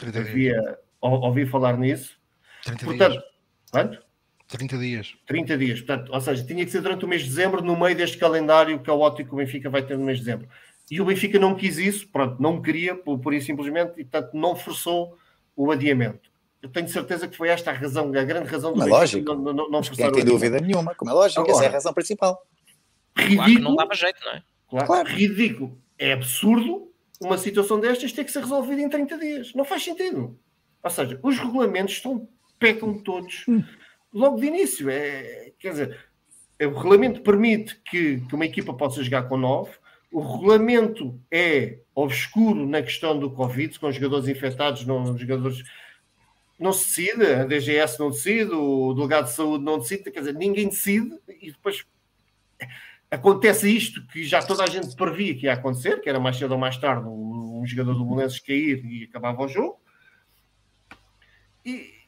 Havia, 0.00 0.78
ouvi 1.00 1.46
falar 1.46 1.76
nisso. 1.76 2.16
30 2.64 2.84
Portanto, 2.84 3.12
dias. 3.12 3.24
quanto? 3.70 4.11
30 4.52 4.78
dias. 4.78 5.14
30 5.26 5.58
dias. 5.58 5.80
Portanto, 5.80 6.12
ou 6.12 6.20
seja, 6.20 6.44
tinha 6.44 6.64
que 6.64 6.70
ser 6.70 6.80
durante 6.80 7.04
o 7.04 7.08
mês 7.08 7.22
de 7.22 7.28
dezembro, 7.28 7.62
no 7.62 7.78
meio 7.78 7.96
deste 7.96 8.16
calendário 8.18 8.78
caótico 8.80 9.30
que 9.30 9.34
o 9.34 9.38
Benfica 9.38 9.68
vai 9.70 9.82
ter 9.82 9.96
no 9.98 10.04
mês 10.04 10.18
de 10.18 10.24
dezembro. 10.24 10.48
E 10.90 11.00
o 11.00 11.04
Benfica 11.04 11.38
não 11.38 11.54
quis 11.54 11.78
isso, 11.78 12.08
pronto, 12.08 12.40
não 12.42 12.60
queria, 12.60 12.94
por, 12.94 13.18
por 13.18 13.32
isso 13.32 13.46
simplesmente, 13.46 13.92
e 13.98 14.04
portanto 14.04 14.34
não 14.34 14.54
forçou 14.54 15.16
o 15.56 15.70
adiamento. 15.70 16.30
Eu 16.60 16.68
tenho 16.68 16.88
certeza 16.88 17.26
que 17.26 17.36
foi 17.36 17.48
esta 17.48 17.70
a 17.70 17.74
razão, 17.74 18.08
a 18.08 18.24
grande 18.24 18.48
razão 18.48 18.72
do 18.72 18.80
Como 18.80 18.94
é 18.94 19.00
Benfica 19.00 19.32
lógico. 19.32 19.34
não, 19.34 19.42
não, 19.42 19.52
não 19.54 19.70
Não 19.70 19.82
forçar 19.82 20.08
o 20.10 20.12
tem 20.12 20.24
dúvida 20.24 20.60
nenhuma, 20.60 20.94
como 20.94 21.10
é 21.10 21.14
lógico, 21.14 21.40
Agora- 21.40 21.56
essa 21.56 21.64
é 21.64 21.68
a 21.68 21.72
razão 21.72 21.92
principal. 21.94 22.46
Claro 23.14 23.28
que 23.30 23.36
não 23.36 23.44
Ridículo, 23.46 23.76
dava 23.76 23.94
jeito, 23.94 24.18
não 24.24 24.32
é? 24.32 24.42
claro, 24.68 24.86
Claro. 24.86 25.08
ridículo. 25.08 25.78
É 25.98 26.12
absurdo 26.12 26.88
uma 27.20 27.38
situação 27.38 27.78
destas 27.80 28.12
ter 28.12 28.24
que 28.24 28.32
ser 28.32 28.40
resolvida 28.40 28.80
em 28.82 28.88
30 28.88 29.16
dias. 29.18 29.52
Não 29.54 29.64
faz 29.64 29.82
sentido. 29.84 30.38
Ou 30.82 30.90
seja, 30.90 31.18
os 31.22 31.38
regulamentos 31.38 31.94
estão, 31.94 32.28
pecam 32.58 32.94
todos 32.98 33.44
logo 34.12 34.40
de 34.40 34.46
início. 34.46 34.90
É, 34.90 35.52
quer 35.58 35.70
dizer, 35.70 35.98
o 36.60 36.74
regulamento 36.74 37.22
permite 37.22 37.76
que, 37.84 38.20
que 38.20 38.34
uma 38.34 38.46
equipa 38.46 38.74
possa 38.74 39.02
jogar 39.02 39.24
com 39.24 39.36
9. 39.36 39.70
O 40.12 40.20
regulamento 40.20 41.18
é 41.30 41.78
obscuro 41.94 42.66
na 42.66 42.82
questão 42.82 43.18
do 43.18 43.30
Covid, 43.30 43.78
com 43.78 43.90
jogadores 43.90 44.28
infectados, 44.28 44.84
não 44.84 45.16
jogadores. 45.16 45.62
Não 46.58 46.72
se 46.72 46.86
decide, 46.86 47.26
a 47.32 47.44
DGS 47.44 47.98
não 47.98 48.10
decide, 48.10 48.52
o 48.52 48.94
delegado 48.94 49.24
de 49.24 49.32
saúde 49.32 49.64
não 49.64 49.78
decide, 49.78 50.10
quer 50.12 50.20
dizer, 50.20 50.34
ninguém 50.34 50.68
decide 50.68 51.18
e 51.40 51.50
depois 51.50 51.84
acontece 53.10 53.68
isto 53.68 54.06
que 54.06 54.22
já 54.22 54.40
toda 54.40 54.62
a 54.62 54.68
gente 54.68 54.94
previa 54.94 55.34
que 55.34 55.46
ia 55.46 55.54
acontecer, 55.54 56.00
que 56.00 56.08
era 56.08 56.20
mais 56.20 56.36
cedo 56.36 56.52
ou 56.52 56.58
mais 56.58 56.76
tarde 56.78 57.08
um, 57.08 57.60
um 57.60 57.66
jogador 57.66 57.94
do 57.94 58.04
Belenenses 58.04 58.38
cair 58.38 58.84
e 58.84 59.04
acabava 59.04 59.42
o 59.42 59.48
jogo. 59.48 59.80
E, 61.64 62.01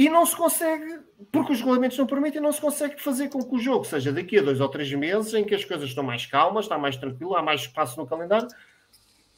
e 0.00 0.08
não 0.08 0.24
se 0.24 0.34
consegue, 0.34 0.98
porque 1.30 1.52
os 1.52 1.58
regulamentos 1.58 1.98
não 1.98 2.06
permitem, 2.06 2.40
não 2.40 2.52
se 2.52 2.60
consegue 2.60 2.98
fazer 2.98 3.28
com 3.28 3.44
que 3.44 3.54
o 3.54 3.58
jogo 3.58 3.84
seja 3.84 4.10
daqui 4.10 4.38
a 4.38 4.42
dois 4.42 4.58
ou 4.58 4.66
três 4.66 4.90
meses, 4.94 5.34
em 5.34 5.44
que 5.44 5.54
as 5.54 5.62
coisas 5.62 5.90
estão 5.90 6.02
mais 6.02 6.24
calmas, 6.24 6.64
está 6.64 6.78
mais 6.78 6.96
tranquilo, 6.96 7.36
há 7.36 7.42
mais 7.42 7.60
espaço 7.60 8.00
no 8.00 8.06
calendário, 8.06 8.48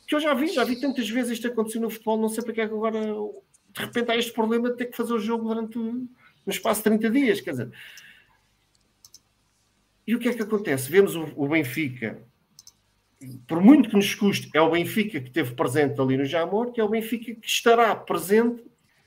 que 0.06 0.14
eu 0.14 0.20
já 0.20 0.32
vi, 0.34 0.46
já 0.46 0.62
vi 0.62 0.80
tantas 0.80 1.10
vezes 1.10 1.32
isto 1.32 1.48
acontecer 1.48 1.80
no 1.80 1.90
futebol, 1.90 2.16
não 2.16 2.28
sei 2.28 2.44
porque 2.44 2.60
é 2.60 2.68
que 2.68 2.74
agora 2.74 3.00
de 3.00 3.80
repente 3.80 4.12
há 4.12 4.16
este 4.16 4.32
problema 4.32 4.70
de 4.70 4.76
ter 4.76 4.86
que 4.86 4.96
fazer 4.96 5.12
o 5.14 5.18
jogo 5.18 5.48
durante 5.48 5.76
no 5.76 6.08
espaço 6.46 6.78
de 6.78 6.90
30 6.90 7.10
dias, 7.10 7.40
quer 7.40 7.50
dizer. 7.50 7.72
E 10.06 10.14
o 10.14 10.20
que 10.20 10.28
é 10.28 10.32
que 10.32 10.42
acontece? 10.42 10.88
Vemos 10.88 11.16
o, 11.16 11.28
o 11.34 11.48
Benfica, 11.48 12.22
por 13.48 13.60
muito 13.60 13.88
que 13.88 13.96
nos 13.96 14.14
custe, 14.14 14.48
é 14.54 14.60
o 14.60 14.70
Benfica 14.70 15.20
que 15.20 15.26
esteve 15.26 15.56
presente 15.56 16.00
ali 16.00 16.16
no 16.16 16.24
Jamor, 16.24 16.70
que 16.70 16.80
é 16.80 16.84
o 16.84 16.88
Benfica 16.88 17.34
que 17.34 17.48
estará 17.48 17.96
presente 17.96 18.62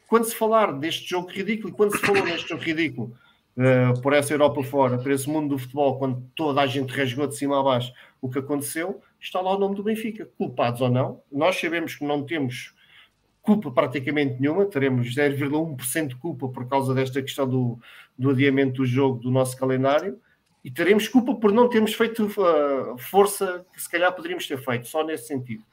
quando 0.07 0.25
se 0.25 0.35
falar 0.35 0.73
deste 0.73 1.09
jogo 1.09 1.29
ridículo, 1.29 1.69
e 1.69 1.75
quando 1.75 1.91
se 1.91 2.05
falou 2.05 2.23
neste 2.23 2.49
jogo 2.49 2.61
ridículo, 2.61 3.17
uh, 3.57 4.01
por 4.01 4.13
essa 4.13 4.33
Europa 4.33 4.63
fora, 4.63 4.97
por 4.97 5.11
esse 5.11 5.29
mundo 5.29 5.55
do 5.55 5.59
futebol, 5.59 5.97
quando 5.97 6.23
toda 6.35 6.61
a 6.61 6.67
gente 6.67 6.91
rasgou 6.91 7.27
de 7.27 7.35
cima 7.35 7.59
a 7.59 7.63
baixo 7.63 7.93
o 8.21 8.29
que 8.29 8.39
aconteceu, 8.39 9.01
está 9.19 9.41
lá 9.41 9.55
o 9.55 9.59
nome 9.59 9.75
do 9.75 9.83
Benfica, 9.83 10.29
culpados 10.37 10.81
ou 10.81 10.89
não. 10.89 11.21
Nós 11.31 11.59
sabemos 11.59 11.95
que 11.95 12.05
não 12.05 12.23
temos 12.23 12.73
culpa 13.41 13.71
praticamente 13.71 14.41
nenhuma, 14.41 14.65
teremos 14.65 15.07
0,1% 15.15 16.07
de 16.07 16.15
culpa 16.15 16.49
por 16.49 16.67
causa 16.67 16.93
desta 16.93 17.21
questão 17.21 17.47
do, 17.47 17.79
do 18.17 18.31
adiamento 18.31 18.77
do 18.77 18.85
jogo 18.85 19.19
do 19.19 19.29
nosso 19.29 19.55
calendário, 19.55 20.19
e 20.63 20.71
teremos 20.71 21.07
culpa 21.07 21.35
por 21.35 21.51
não 21.51 21.69
termos 21.69 21.93
feito 21.93 22.25
uh, 22.25 22.97
força 22.97 23.63
que 23.71 23.79
se 23.79 23.89
calhar 23.89 24.11
poderíamos 24.13 24.47
ter 24.47 24.57
feito, 24.57 24.87
só 24.87 25.03
nesse 25.03 25.27
sentido. 25.27 25.63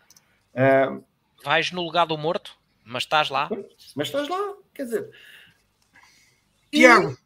Uh, 0.53 1.03
Vais 1.43 1.73
no 1.73 1.83
lugar 1.83 2.07
do 2.07 2.19
morto, 2.19 2.55
mas 2.85 3.05
estás 3.05 3.31
lá. 3.31 3.49
mas 3.97 4.09
estás 4.09 4.29
lá, 4.29 4.55
quer 4.75 4.85
dizer. 4.85 5.11
Tiago. 6.71 7.17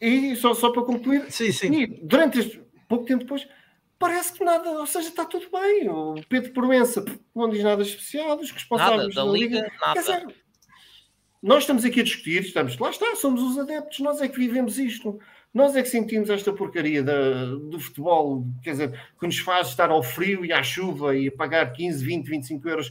E, 0.00 0.32
e 0.32 0.36
só, 0.36 0.52
só 0.54 0.70
para 0.70 0.82
concluir, 0.82 1.30
Sim, 1.30 1.52
sim. 1.52 1.72
e 1.72 1.86
durante 1.86 2.38
este 2.40 2.60
pouco 2.88 3.04
tempo 3.04 3.20
depois, 3.22 3.46
parece 3.98 4.32
que 4.32 4.44
nada, 4.44 4.68
ou 4.70 4.86
seja, 4.86 5.08
está 5.08 5.24
tudo 5.24 5.48
bem. 5.50 5.88
O 5.88 6.14
Pedro 6.28 6.52
Proença 6.52 7.04
não 7.34 7.48
diz 7.48 7.62
nada 7.62 7.82
especial, 7.82 8.36
os 8.36 8.48
Nada, 8.48 8.52
responsáveis 8.54 9.14
da 9.14 9.24
Liga, 9.24 9.62
Quer 9.62 9.78
nada. 9.80 10.00
dizer, 10.00 10.34
nós 11.40 11.62
estamos 11.62 11.84
aqui 11.84 12.00
a 12.00 12.04
discutir, 12.04 12.42
estamos, 12.42 12.76
lá 12.78 12.90
está, 12.90 13.14
somos 13.16 13.42
os 13.42 13.58
adeptos, 13.58 14.00
nós 14.00 14.20
é 14.20 14.28
que 14.28 14.38
vivemos 14.38 14.78
isto. 14.78 15.18
Nós 15.54 15.76
é 15.76 15.82
que 15.82 15.88
sentimos 15.88 16.30
esta 16.30 16.50
porcaria 16.50 17.02
da, 17.02 17.44
do 17.44 17.78
futebol, 17.78 18.46
quer 18.62 18.70
dizer, 18.70 19.00
que 19.20 19.26
nos 19.26 19.38
faz 19.38 19.68
estar 19.68 19.90
ao 19.90 20.02
frio 20.02 20.46
e 20.46 20.52
à 20.52 20.62
chuva 20.62 21.14
e 21.14 21.30
pagar 21.30 21.70
15, 21.74 22.02
20, 22.02 22.26
25 22.26 22.68
euros 22.70 22.90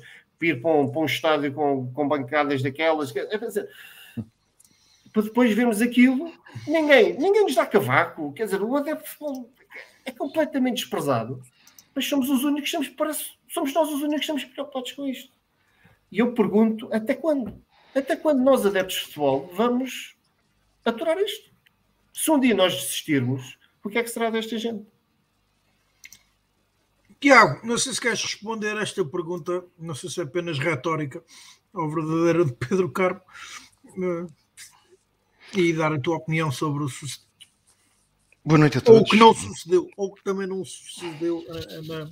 ir 0.50 0.62
para 0.62 0.72
um, 0.72 0.90
para 0.90 1.02
um 1.02 1.06
estádio 1.06 1.54
com, 1.54 1.92
com 1.94 2.08
bancadas 2.08 2.62
daquelas. 2.62 3.12
Quer 3.12 3.26
dizer, 3.26 3.70
para 5.14 5.24
depois 5.24 5.54
vermos 5.54 5.82
aquilo, 5.82 6.32
ninguém, 6.68 7.18
ninguém 7.18 7.44
nos 7.44 7.56
dá 7.56 7.66
cavaco. 7.66 8.34
Quer 8.34 8.46
dizer, 8.46 8.62
o 8.62 8.76
adepto 8.76 9.04
de 9.04 9.10
futebol 9.10 9.50
é 10.06 10.12
completamente 10.12 10.78
desprezado, 10.78 11.42
mas 11.94 12.06
somos 12.06 12.30
os 12.30 12.44
únicos 12.44 12.68
estamos, 12.70 12.90
parece, 12.90 13.32
somos 13.48 13.74
nós 13.74 13.90
os 13.90 14.02
únicos 14.02 14.26
que 14.26 14.32
estamos 14.32 14.46
preocupados 14.46 14.92
com 14.94 15.08
isto. 15.08 15.32
E 16.12 16.20
eu 16.20 16.34
pergunto, 16.34 16.90
até 16.92 17.14
quando? 17.14 17.62
Até 17.96 18.16
quando 18.16 18.42
nós, 18.42 18.66
adeptos 18.66 18.96
de 18.96 19.02
futebol, 19.02 19.50
vamos 19.54 20.16
aturar 20.86 21.18
isto? 21.18 21.52
Se 22.14 22.32
um 22.32 22.40
dia 22.40 22.56
nós 22.56 22.74
desistirmos, 22.74 23.58
o 23.84 23.90
que 23.90 23.98
é 23.98 24.04
que 24.04 24.10
será 24.10 24.30
desta 24.30 24.58
gente? 24.58 24.86
Tiago, 27.22 27.66
não 27.66 27.78
sei 27.78 27.94
se 27.94 28.02
queres 28.02 28.22
responder 28.22 28.76
a 28.78 28.82
esta 28.82 29.06
pergunta, 29.06 29.64
não 29.78 29.94
sei 29.94 30.10
se 30.10 30.20
é 30.20 30.24
apenas 30.24 30.58
retórica 30.58 31.24
ou 31.74 31.90
verdadeira 31.90 32.44
de 32.46 32.52
Pedro 32.54 32.90
Carmo, 32.92 33.22
eh, 33.98 34.26
e 35.56 35.72
dar 35.74 35.94
a 35.94 36.00
tua 36.00 36.18
opinião 36.18 36.52
sobre 36.52 36.84
o 36.84 36.90
sucedido. 36.90 37.30
Boa 38.44 38.58
noite 38.58 38.78
a 38.78 38.82
Ou 38.82 38.86
todos. 38.86 39.02
o 39.02 39.06
que 39.06 39.16
não 39.18 39.34
sucedeu, 39.36 39.88
ou 39.96 40.14
que 40.14 40.24
também 40.24 40.48
não 40.48 40.66
sucedeu 40.66 41.46
eh, 41.48 41.82
na- 41.84 42.10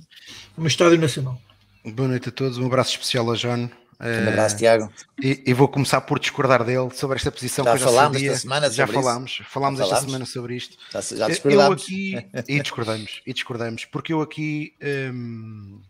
no 0.56 0.66
Estádio 0.68 0.98
Nacional. 0.98 1.40
Boa 1.84 2.08
noite 2.08 2.28
a 2.28 2.32
todos. 2.32 2.56
Um 2.58 2.66
abraço 2.66 2.92
especial 2.92 3.28
a 3.32 3.34
John. 3.34 3.68
Um 4.00 4.28
abraço, 4.28 4.56
Tiago. 4.56 4.90
E, 5.22 5.42
e 5.46 5.52
vou 5.52 5.68
começar 5.68 6.00
por 6.00 6.18
discordar 6.18 6.64
dele 6.64 6.90
sobre 6.94 7.16
esta 7.16 7.30
posição 7.30 7.64
Já 7.64 7.70
que 7.72 7.76
eu 7.76 7.80
já 7.80 7.86
falámos 7.86 8.16
sabia. 8.16 8.30
esta 8.30 8.40
semana 8.42 8.70
já 8.70 8.86
sobre 8.86 8.92
isso. 8.98 9.04
falámos, 9.08 9.42
falámos 9.46 9.78
Já 9.78 9.84
esta 9.84 9.94
falámos. 9.96 10.10
semana 10.12 10.26
sobre 10.26 10.56
isto. 10.56 10.76
Já, 10.92 11.00
já 11.00 11.24
eu 11.26 11.28
discordámos. 11.30 11.82
aqui 11.82 12.26
e 12.48 12.60
discordamos, 12.62 13.22
e 13.26 13.32
discordamos, 13.34 13.84
porque 13.84 14.12
eu 14.12 14.22
aqui 14.22 14.74
hum, 15.12 15.82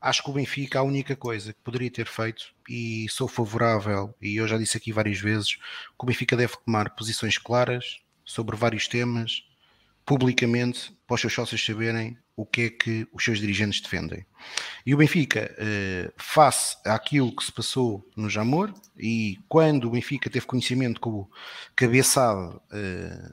acho 0.00 0.22
que 0.22 0.30
o 0.30 0.32
Benfica 0.32 0.78
a 0.78 0.82
única 0.82 1.16
coisa 1.16 1.52
que 1.52 1.58
poderia 1.64 1.90
ter 1.90 2.06
feito, 2.06 2.44
e 2.68 3.06
sou 3.10 3.26
favorável, 3.26 4.14
e 4.22 4.36
eu 4.36 4.46
já 4.46 4.56
disse 4.56 4.76
aqui 4.76 4.92
várias 4.92 5.18
vezes, 5.18 5.56
que 5.56 5.60
o 6.02 6.06
Benfica 6.06 6.36
deve 6.36 6.54
tomar 6.64 6.90
posições 6.94 7.38
claras 7.38 7.98
sobre 8.24 8.56
vários 8.56 8.86
temas, 8.86 9.42
publicamente, 10.08 10.90
para 11.06 11.16
os 11.16 11.20
seus 11.20 11.34
sócios 11.34 11.62
saberem 11.62 12.16
o 12.34 12.46
que 12.46 12.62
é 12.62 12.70
que 12.70 13.06
os 13.12 13.22
seus 13.22 13.38
dirigentes 13.38 13.78
defendem. 13.78 14.24
E 14.86 14.94
o 14.94 14.96
Benfica, 14.96 15.54
eh, 15.58 16.10
face 16.16 16.78
àquilo 16.86 17.36
que 17.36 17.44
se 17.44 17.52
passou 17.52 18.08
no 18.16 18.30
Jamor, 18.30 18.72
e 18.96 19.38
quando 19.50 19.84
o 19.84 19.90
Benfica 19.90 20.30
teve 20.30 20.46
conhecimento 20.46 20.98
que 20.98 21.10
o 21.10 21.28
cabeçado 21.76 22.58
eh, 22.72 23.30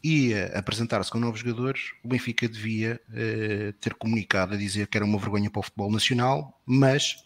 ia 0.00 0.46
apresentar-se 0.56 1.10
com 1.10 1.18
novos 1.18 1.40
jogadores, 1.40 1.90
o 2.04 2.08
Benfica 2.08 2.48
devia 2.48 3.00
eh, 3.12 3.74
ter 3.80 3.94
comunicado 3.94 4.54
a 4.54 4.56
dizer 4.56 4.86
que 4.86 4.96
era 4.96 5.04
uma 5.04 5.18
vergonha 5.18 5.50
para 5.50 5.58
o 5.58 5.62
futebol 5.64 5.90
nacional, 5.90 6.62
mas 6.64 7.16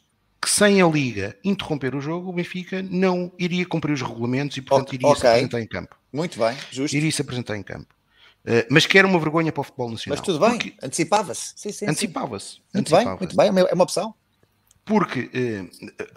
que 0.40 0.48
sem 0.48 0.80
a 0.80 0.88
Liga 0.88 1.36
interromper 1.44 1.94
o 1.94 2.00
jogo, 2.00 2.30
o 2.30 2.32
Benfica 2.32 2.82
não 2.82 3.30
iria 3.38 3.66
cumprir 3.66 3.92
os 3.92 4.00
regulamentos 4.00 4.56
e, 4.56 4.62
portanto, 4.62 4.94
iria 4.94 5.14
se 5.14 5.26
apresentar 5.26 5.60
em 5.60 5.66
campo. 5.66 5.96
Muito 6.10 6.38
bem, 6.38 6.56
justo. 6.70 6.96
Iria 6.96 7.12
se 7.12 7.20
apresentar 7.20 7.58
em 7.58 7.62
campo. 7.62 7.99
Eh, 8.44 8.66
mas 8.70 8.86
que 8.86 8.98
era 8.98 9.06
uma 9.06 9.18
vergonha 9.18 9.52
para 9.52 9.60
o 9.60 9.64
futebol 9.64 9.90
nacional. 9.90 10.16
Mas 10.18 10.24
tudo 10.26 10.38
bem, 10.40 10.50
Porque 10.58 10.74
antecipava-se. 10.82 11.52
Sim, 11.56 11.70
sim, 11.70 11.72
sim. 11.72 11.86
Antecipava-se. 11.86 12.58
Muito 12.72 12.90
bem, 12.90 13.00
antecipava-se. 13.00 13.20
muito 13.20 13.36
bem, 13.36 13.46
é 13.48 13.50
uma- 13.50 13.60
é 13.60 13.82
opção. 13.82 14.14
Porque, 14.84 15.30
eh, 15.34 15.64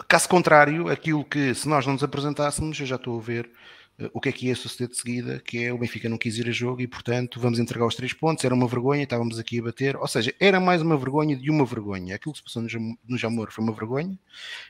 caso 0.08 0.28
contrário, 0.28 0.88
aquilo 0.88 1.24
que 1.24 1.54
se 1.54 1.68
nós 1.68 1.84
não 1.86 1.92
nos 1.92 2.02
apresentássemos, 2.02 2.80
eu 2.80 2.86
já 2.86 2.96
estou 2.96 3.18
a 3.18 3.22
ver 3.22 3.50
eh, 3.98 4.10
o 4.12 4.20
que 4.20 4.28
é 4.28 4.32
que 4.32 4.46
ia 4.46 4.56
suceder 4.56 4.88
de 4.88 4.96
seguida, 4.96 5.38
que 5.44 5.62
é 5.64 5.72
o 5.72 5.78
Benfica 5.78 6.08
não 6.08 6.18
quis 6.18 6.36
ir 6.38 6.48
a 6.48 6.50
jogo 6.50 6.80
e, 6.80 6.86
portanto, 6.88 7.38
vamos 7.38 7.60
entregar 7.60 7.86
os 7.86 7.94
três 7.94 8.12
pontos, 8.12 8.44
era 8.44 8.52
uma 8.54 8.66
vergonha, 8.66 9.04
estávamos 9.04 9.38
aqui 9.38 9.60
a 9.60 9.62
bater, 9.62 9.94
ou 9.96 10.08
seja, 10.08 10.34
era 10.40 10.58
mais 10.58 10.82
uma 10.82 10.96
vergonha 10.96 11.36
de 11.36 11.48
uma 11.50 11.64
vergonha. 11.64 12.16
Aquilo 12.16 12.32
que 12.32 12.38
se 12.38 12.44
passou 12.44 12.62
no, 12.62 12.68
Jam- 12.68 12.96
no 13.08 13.16
Jamor 13.16 13.52
foi 13.52 13.62
uma 13.62 13.72
vergonha. 13.72 14.18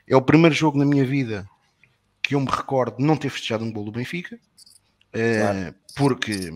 É 0.07 0.15
o 0.15 0.21
primeiro 0.21 0.55
jogo 0.55 0.77
na 0.77 0.85
minha 0.85 1.07
vida 1.07 1.49
que 2.21 2.35
eu 2.35 2.41
me 2.41 2.51
recordo 2.51 2.99
de 2.99 3.05
não 3.05 3.17
ter 3.17 3.31
festejado 3.31 3.65
um 3.65 3.73
gol 3.73 3.85
do 3.85 3.93
Benfica, 3.93 4.39
eh, 5.13 5.41
Claro. 5.41 5.75
porque, 5.97 6.51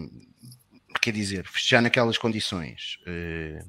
quer 1.00 1.12
dizer, 1.12 1.46
festejar 1.46 1.82
naquelas 1.82 2.18
condições, 2.18 2.98
eh, 3.06 3.62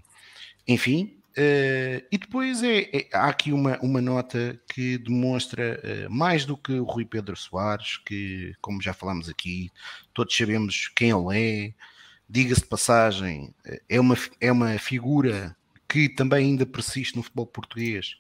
enfim, 0.68 1.18
eh, 1.36 2.04
e 2.12 2.18
depois 2.18 2.64
é, 2.64 2.90
é- 2.94 3.10
há 3.14 3.28
aqui 3.28 3.52
uma, 3.52 3.78
uma 3.80 4.02
nota 4.02 4.60
que 4.74 4.98
demonstra 4.98 5.80
eh, 5.84 6.08
mais 6.10 6.46
do 6.46 6.58
que 6.58 6.74
o 6.74 6.84
Rui 6.84 7.06
Pedro 7.06 7.36
Soares, 7.36 7.98
que, 7.98 8.54
como 8.62 8.82
já 8.82 8.94
falámos 8.94 9.30
aqui, 9.30 9.70
todos 10.14 10.36
sabemos 10.36 10.90
quem 10.96 11.12
ele 11.12 11.38
é, 11.38 11.74
diga-se 12.30 12.62
de 12.62 12.68
passagem, 12.68 13.54
é 13.88 14.00
uma, 14.00 14.16
é 14.40 14.52
uma 14.52 14.78
figura 14.78 15.56
que 15.88 16.08
também 16.08 16.46
ainda 16.48 16.66
persiste 16.66 17.16
no 17.16 17.24
futebol 17.24 17.48
português, 17.48 18.16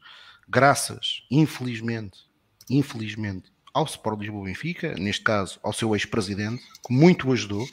graças, 0.47 1.23
infelizmente, 1.29 2.19
infelizmente, 2.69 3.51
ao 3.73 3.85
Sport 3.85 4.19
Lisboa 4.19 4.45
Benfica, 4.45 4.95
neste 4.95 5.23
caso 5.23 5.59
ao 5.63 5.71
seu 5.71 5.93
ex-presidente, 5.95 6.63
que 6.85 6.93
muito 6.93 7.29
o 7.29 7.33
ajudou, 7.33 7.67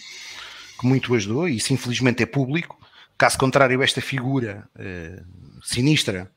que 0.79 0.87
muito 0.87 1.14
ajudou, 1.14 1.49
e 1.49 1.57
isso 1.57 1.72
infelizmente 1.72 2.22
é 2.22 2.27
público. 2.27 2.79
Caso 3.18 3.39
contrário, 3.39 3.83
esta 3.83 4.01
figura 4.01 4.68
eh, 4.77 5.22
sinistra 5.62 6.31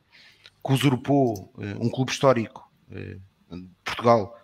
que 0.66 0.74
usurpou 0.74 1.54
eh, 1.60 1.76
um 1.80 1.90
clube 1.90 2.12
histórico 2.12 2.72
eh, 2.92 3.18
de 3.52 3.70
Portugal 3.84 4.38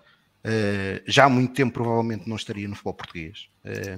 eh, 0.44 1.02
já 1.08 1.26
há 1.26 1.30
muito 1.30 1.54
tempo 1.54 1.74
provavelmente 1.74 2.28
não 2.28 2.36
estaria 2.36 2.68
no 2.68 2.76
futebol 2.76 2.94
português. 2.94 3.50
Eh, 3.64 3.98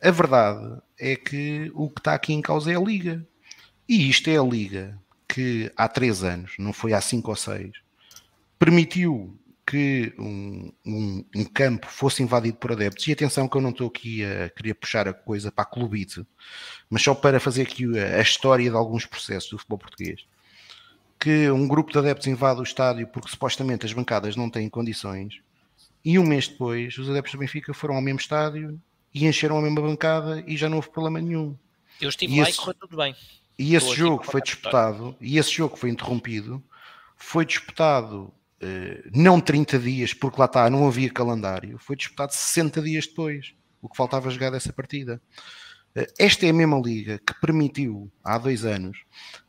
a 0.00 0.10
verdade 0.10 0.80
é 0.98 1.14
que 1.16 1.70
o 1.74 1.88
que 1.90 2.00
está 2.00 2.14
aqui 2.14 2.32
em 2.32 2.40
causa 2.40 2.72
é 2.72 2.76
a 2.76 2.80
Liga. 2.80 3.26
E 3.88 4.08
isto 4.08 4.28
é 4.28 4.38
a 4.38 4.42
Liga 4.42 4.98
que 5.28 5.70
há 5.76 5.88
três 5.88 6.24
anos, 6.24 6.52
não 6.58 6.72
foi 6.72 6.92
há 6.92 7.00
cinco 7.00 7.30
ou 7.30 7.36
seis, 7.36 7.72
permitiu 8.58 9.38
que 9.68 10.14
um, 10.18 10.72
um, 10.86 11.24
um, 11.36 11.44
campo 11.44 11.86
fosse 11.86 12.22
invadido 12.22 12.56
por 12.56 12.72
adeptos, 12.72 13.06
e 13.06 13.12
atenção 13.12 13.46
que 13.46 13.54
eu 13.54 13.60
não 13.60 13.68
estou 13.68 13.88
aqui 13.88 14.24
a 14.24 14.48
querer 14.48 14.72
puxar 14.72 15.06
a 15.06 15.12
coisa 15.12 15.52
para 15.52 15.62
a 15.62 15.66
clubite, 15.66 16.26
mas 16.88 17.02
só 17.02 17.14
para 17.14 17.38
fazer 17.38 17.62
aqui 17.62 17.84
a, 17.98 18.16
a, 18.16 18.22
história 18.22 18.70
de 18.70 18.74
alguns 18.74 19.04
processos 19.04 19.50
do 19.50 19.58
futebol 19.58 19.78
português, 19.78 20.24
que 21.20 21.50
um 21.50 21.68
grupo 21.68 21.92
de 21.92 21.98
adeptos 21.98 22.26
invade 22.26 22.60
o 22.60 22.62
estádio 22.62 23.06
porque 23.08 23.28
supostamente 23.28 23.84
as 23.84 23.92
bancadas 23.92 24.36
não 24.36 24.48
têm 24.48 24.70
condições, 24.70 25.38
e 26.02 26.18
um 26.18 26.24
mês 26.24 26.48
depois 26.48 26.96
os 26.96 27.10
adeptos 27.10 27.32
do 27.32 27.38
Benfica 27.38 27.74
foram 27.74 27.96
ao 27.96 28.00
mesmo 28.00 28.20
estádio 28.20 28.80
e 29.12 29.26
encheram 29.26 29.58
a 29.58 29.60
mesma 29.60 29.82
bancada 29.82 30.42
e 30.46 30.56
já 30.56 30.70
não 30.70 30.76
houve 30.76 30.88
problema 30.88 31.20
nenhum. 31.20 31.54
Eu 32.00 32.08
estive 32.08 32.32
e 32.32 32.40
lá 32.40 32.48
esse, 32.48 32.56
e 32.56 32.60
correu 32.60 32.74
tudo 32.74 32.96
bem. 32.96 33.14
E 33.58 33.74
esse 33.74 33.94
jogo 33.94 34.24
foi 34.24 34.40
disputado, 34.40 35.14
e 35.20 35.36
esse 35.36 35.50
jogo 35.50 35.76
foi 35.76 35.90
interrompido, 35.90 36.62
foi 37.16 37.44
disputado 37.44 38.32
não 39.14 39.40
30 39.40 39.78
dias, 39.78 40.12
porque 40.12 40.38
lá 40.38 40.46
está, 40.46 40.68
não 40.68 40.86
havia 40.86 41.10
calendário, 41.10 41.78
foi 41.78 41.96
disputado 41.96 42.32
60 42.32 42.82
dias 42.82 43.06
depois, 43.06 43.54
o 43.80 43.88
que 43.88 43.96
faltava 43.96 44.30
jogar 44.30 44.50
dessa 44.50 44.72
partida. 44.72 45.20
Eh, 45.94 46.06
esta 46.18 46.46
é 46.46 46.50
a 46.50 46.52
mesma 46.52 46.78
liga 46.78 47.18
que 47.18 47.34
permitiu, 47.40 48.10
há 48.22 48.38
dois 48.38 48.64
anos, 48.64 48.98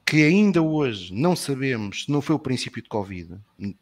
que 0.06 0.24
ainda 0.24 0.62
hoje 0.62 1.14
não 1.14 1.36
sabemos 1.36 2.06
se 2.06 2.12
não 2.12 2.22
foi 2.22 2.36
o 2.36 2.40
princípio 2.40 2.82
de 2.82 2.90
Covid, 2.90 3.38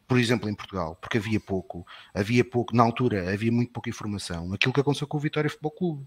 por 0.06 0.18
exemplo, 0.18 0.48
em 0.48 0.54
Portugal, 0.54 0.96
porque 1.00 1.16
havia 1.16 1.40
pouco, 1.40 1.86
havia 2.12 2.44
pouco, 2.44 2.76
na 2.76 2.82
altura 2.82 3.32
havia 3.32 3.50
muito 3.50 3.72
pouca 3.72 3.88
informação, 3.88 4.52
aquilo 4.52 4.74
que 4.74 4.80
aconteceu 4.80 5.06
com 5.06 5.16
o 5.16 5.20
Vitória 5.20 5.48
Futebol 5.48 5.70
Clube, 5.70 6.06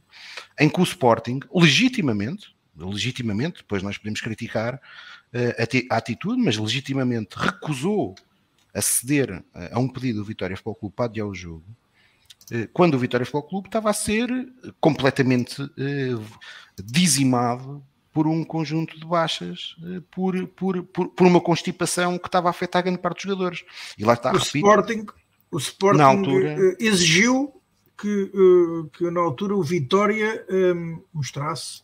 em 0.59 0.69
que 0.69 0.79
o 0.79 0.83
Sporting, 0.83 1.39
legitimamente, 1.53 2.55
legitimamente, 2.75 3.57
depois 3.61 3.81
nós 3.81 3.97
podemos 3.97 4.21
criticar 4.21 4.75
uh, 4.75 5.89
a 5.89 5.97
atitude, 5.97 6.39
mas 6.39 6.55
legitimamente 6.55 7.35
recusou 7.35 8.13
a 8.73 8.81
ceder 8.81 9.43
a 9.53 9.79
um 9.79 9.87
pedido 9.87 10.19
do 10.19 10.25
Vitória 10.25 10.55
Futebol 10.55 10.75
Clube 10.75 10.95
para 10.95 11.05
adiar 11.05 11.27
o 11.27 11.35
jogo, 11.35 11.65
eh, 12.51 12.67
quando 12.73 12.95
o 12.95 12.99
Vitória 12.99 13.25
Futebol 13.25 13.47
Clube 13.47 13.67
estava 13.69 13.89
a 13.89 13.93
ser 13.93 14.29
completamente 14.79 15.61
eh, 15.77 16.17
dizimado 16.83 17.83
por 18.11 18.27
um 18.27 18.43
conjunto 18.43 18.99
de 18.99 19.05
baixas, 19.05 19.75
eh, 19.83 20.01
por, 20.11 20.47
por, 20.49 20.83
por, 20.83 21.07
por, 21.09 21.27
uma 21.27 21.39
constipação 21.39 22.17
que 22.17 22.27
estava 22.27 22.49
a 22.49 22.51
afetar 22.51 22.79
a 22.79 22.83
grande 22.83 22.99
parte 22.99 23.25
dos 23.25 23.33
jogadores. 23.33 23.63
E 23.97 24.03
lá 24.03 24.13
está, 24.13 24.31
o 24.31 24.37
repito, 24.37 24.57
Sporting, 24.57 25.05
o 25.49 25.57
Sporting 25.57 25.97
na 25.97 26.05
altura, 26.05 26.75
exigiu 26.77 27.53
que, 27.97 28.31
que 28.97 29.09
na 29.11 29.21
altura 29.21 29.55
o 29.55 29.63
Vitória 29.63 30.45
mostrasse 31.13 31.81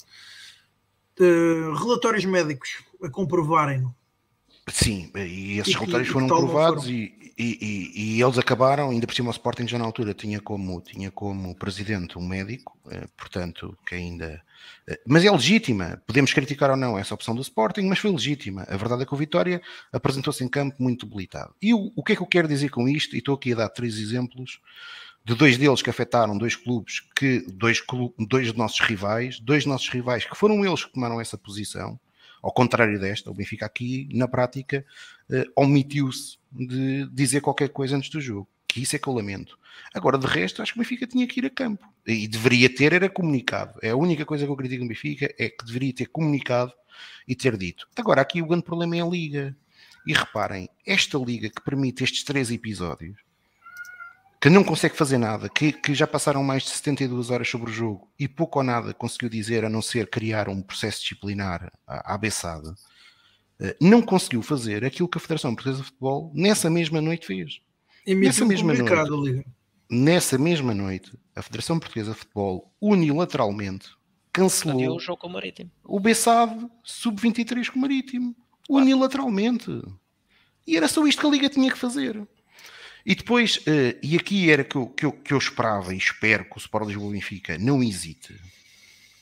relatórios 1.80 2.26
médicos 2.26 2.84
a 3.04 3.10
comprovarem-no. 3.10 3.96
Sim, 4.70 5.10
e 5.16 5.60
esses 5.60 5.74
e, 5.74 5.78
relatórios 5.78 6.10
foram 6.10 6.28
provados 6.28 6.84
foram? 6.84 6.96
E, 6.96 7.38
e, 7.38 7.92
e, 8.16 8.22
eles 8.22 8.38
acabaram, 8.38 8.90
ainda 8.90 9.06
por 9.06 9.14
cima 9.16 9.30
o 9.30 9.32
Sporting 9.32 9.68
já 9.68 9.78
na 9.78 9.86
altura 9.86 10.14
tinha 10.14 10.42
como, 10.42 10.82
tinha 10.82 11.12
como 11.12 11.54
presidente 11.56 12.18
um 12.18 12.28
médico, 12.28 12.76
eh, 12.90 13.06
portanto, 13.16 13.78
que 13.86 13.94
ainda... 13.94 14.42
Eh, 14.88 15.00
mas 15.06 15.24
é 15.24 15.30
legítima, 15.30 16.02
podemos 16.08 16.34
criticar 16.34 16.72
ou 16.72 16.76
não 16.76 16.98
essa 16.98 17.14
opção 17.14 17.36
do 17.36 17.42
Sporting, 17.42 17.84
mas 17.84 18.00
foi 18.00 18.12
legítima. 18.12 18.66
A 18.68 18.76
verdade 18.76 19.04
é 19.04 19.06
que 19.06 19.14
o 19.14 19.18
Vitória 19.18 19.62
apresentou-se 19.94 20.44
em 20.44 20.48
campo 20.48 20.76
muito 20.80 21.06
debilitado. 21.06 21.54
E 21.62 21.76
o, 21.76 21.92
o 21.96 22.04
que 22.04 22.14
é 22.14 22.16
que 22.16 22.24
eu 22.24 22.28
quero 22.28 22.48
dizer 22.48 22.70
com 22.70 22.90
isto? 22.90 23.16
E 23.16 23.20
estou 23.20 23.36
aqui 23.36 23.54
a 23.54 23.58
dar 23.58 23.70
três 23.70 24.00
exemplos 24.00 24.60
de 25.24 25.36
dois 25.36 25.58
deles 25.58 25.82
que 25.82 25.92
afetaram 25.92 26.38
dois 26.38 26.56
clubes, 26.56 27.02
que 27.16 27.46
dois, 27.52 27.84
dois 28.18 28.52
nossos 28.54 28.80
rivais, 28.80 29.40
dois 29.40 29.64
nossos 29.66 29.90
rivais 29.90 30.26
que 30.26 30.36
foram 30.36 30.66
eles 30.66 30.86
que 30.86 30.94
tomaram 30.94 31.22
essa 31.22 31.38
posição, 31.38 32.00
ao 32.42 32.52
contrário 32.52 33.00
desta, 33.00 33.30
o 33.30 33.34
Benfica 33.34 33.66
aqui, 33.66 34.08
na 34.14 34.28
prática, 34.28 34.86
uh, 35.30 35.52
omitiu-se 35.56 36.38
de 36.52 37.08
dizer 37.12 37.42
qualquer 37.42 37.70
coisa 37.70 37.96
antes 37.96 38.10
do 38.10 38.22
jogo. 38.22 38.48
Que 38.68 38.82
isso 38.82 38.96
é 38.96 39.00
que 39.00 39.08
eu 39.08 39.14
lamento. 39.14 39.58
Agora, 39.94 40.18
de 40.18 40.28
resto, 40.28 40.62
acho 40.62 40.74
que 40.74 40.80
o 40.80 40.82
Benfica 40.82 41.08
tinha 41.08 41.28
que 41.28 41.40
ir 41.40 41.46
a 41.46 41.50
campo. 41.50 41.86
E 42.06 42.28
deveria 42.28 42.74
ter, 42.74 42.94
era 42.94 43.10
comunicado. 43.10 43.80
É 43.82 43.90
a 43.90 43.96
única 43.96 44.26
coisa 44.26 44.46
que 44.46 44.52
eu 44.52 44.56
critico 44.56 44.84
no 44.84 44.90
Benfica, 44.90 45.34
é 45.38 45.50
que 45.50 45.66
deveria 45.66 45.94
ter 45.94 46.08
comunicado 46.08 46.74
e 47.28 47.36
ter 47.36 47.58
dito. 47.58 47.88
Agora, 47.96 48.22
aqui 48.22 48.42
o 48.42 48.48
grande 48.48 48.64
problema 48.64 48.96
é 48.96 49.02
a 49.02 49.06
Liga. 49.06 49.56
E 50.06 50.14
reparem, 50.14 50.70
esta 50.86 51.18
Liga 51.18 51.50
que 51.50 51.62
permite 51.62 52.04
estes 52.04 52.24
três 52.24 52.50
episódios, 52.50 53.18
que 54.40 54.50
não 54.50 54.64
consegue 54.64 54.96
fazer 54.96 55.18
nada, 55.18 55.50
que, 55.50 55.72
que, 55.72 55.96
já 55.96 56.06
passaram 56.06 56.44
mais 56.44 56.64
de 56.64 56.70
72 56.70 57.32
horas 57.32 57.50
sobre 57.50 57.72
o 57.72 57.74
jogo 57.74 58.08
e 58.20 58.28
pouco 58.28 58.60
ou 58.60 58.64
nada 58.64 58.94
conseguiu 58.94 59.30
dizer 59.30 59.66
a 59.66 59.70
não 59.70 59.82
ser 59.82 60.10
criar 60.10 60.48
um 60.48 60.62
processo 60.62 61.02
disciplinar 61.02 61.72
à, 61.88 62.14
à 62.14 62.18
beçada, 62.18 62.76
eh, 63.60 63.76
não 63.82 64.02
conseguiu 64.02 64.44
fazer 64.44 64.86
aquilo 64.86 65.08
que 65.08 65.18
a 65.18 65.22
Federação 65.22 65.56
Portuguesa 65.56 65.82
de 65.82 65.88
Futebol 65.88 66.32
nessa 66.36 66.70
mesma 66.70 67.02
noite 67.02 67.26
fez. 67.26 67.62
nessa 68.06 68.46
mesma 68.46 68.74
noite, 68.74 69.46
nessa 69.90 70.38
mesma 70.38 70.74
noite, 70.74 71.12
a 71.36 71.42
Federação 71.42 71.80
Portuguesa 71.80 72.12
de 72.12 72.18
Futebol 72.18 72.72
unilateralmente 72.80 73.90
cancelou 74.32 74.98
o 74.98 75.00
jogo 75.00 75.20
com 75.20 75.28
o 75.28 75.34
Marítimo. 75.34 75.72
O 75.84 76.00
Bessade 76.00 76.68
sub-23 76.84 77.72
com 77.72 77.80
o 77.80 77.82
Marítimo. 77.82 78.36
Claro. 78.68 78.84
Unilateralmente. 78.84 79.82
E 80.66 80.78
era 80.78 80.88
só 80.88 81.08
isto 81.08 81.22
que 81.22 81.28
a 81.28 81.30
Liga 81.30 81.50
tinha 81.50 81.72
que 81.72 81.78
fazer. 81.78 82.28
E 83.08 83.16
depois, 83.16 83.56
uh, 83.60 83.98
e 84.04 84.18
aqui 84.18 84.52
era 84.52 84.66
que 84.66 84.76
eu, 84.76 84.88
que, 84.88 85.06
eu, 85.06 85.14
que 85.14 85.34
eu 85.34 85.38
esperava 85.38 85.94
e 85.94 85.98
espero 85.98 86.44
que 86.44 86.58
o 86.58 86.60
Sport 86.60 86.88
Lisboa 86.88 87.14
Benfica 87.14 87.58
não 87.58 87.82
hesite. 87.82 88.38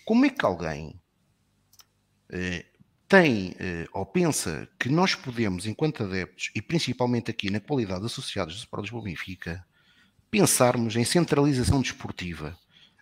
Como 0.04 0.26
é 0.26 0.30
que 0.32 0.44
alguém 0.44 1.00
uh, 2.32 2.80
tem 3.08 3.52
uh, 3.52 3.88
ou 3.94 4.04
pensa 4.04 4.68
que 4.80 4.90
nós 4.90 5.14
podemos, 5.14 5.68
enquanto 5.68 6.02
adeptos, 6.02 6.50
e 6.56 6.64
principalmente 6.64 7.30
aqui 7.30 7.52
na 7.52 7.60
qualidade 7.60 8.00
de 8.00 8.08
associados 8.08 8.56
do 8.56 8.58
Sport 8.58 8.86
Lisboa 8.86 9.04
Benfica, 9.04 9.64
pensarmos 10.32 10.96
em 10.96 11.06
centralização 11.06 11.80
desportiva, 11.80 12.58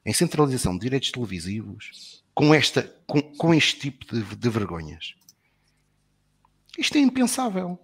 em 0.05 0.11
centralização 0.11 0.73
de 0.73 0.81
direitos 0.81 1.13
televisivos, 1.13 2.25
com, 2.35 2.53
esta, 2.53 2.83
com, 3.07 3.21
com 3.21 3.53
este 3.53 3.79
tipo 3.79 4.05
de, 4.05 4.35
de 4.35 4.49
vergonhas? 4.49 5.15
Isto 6.77 6.97
é 6.97 6.99
impensável. 6.99 7.79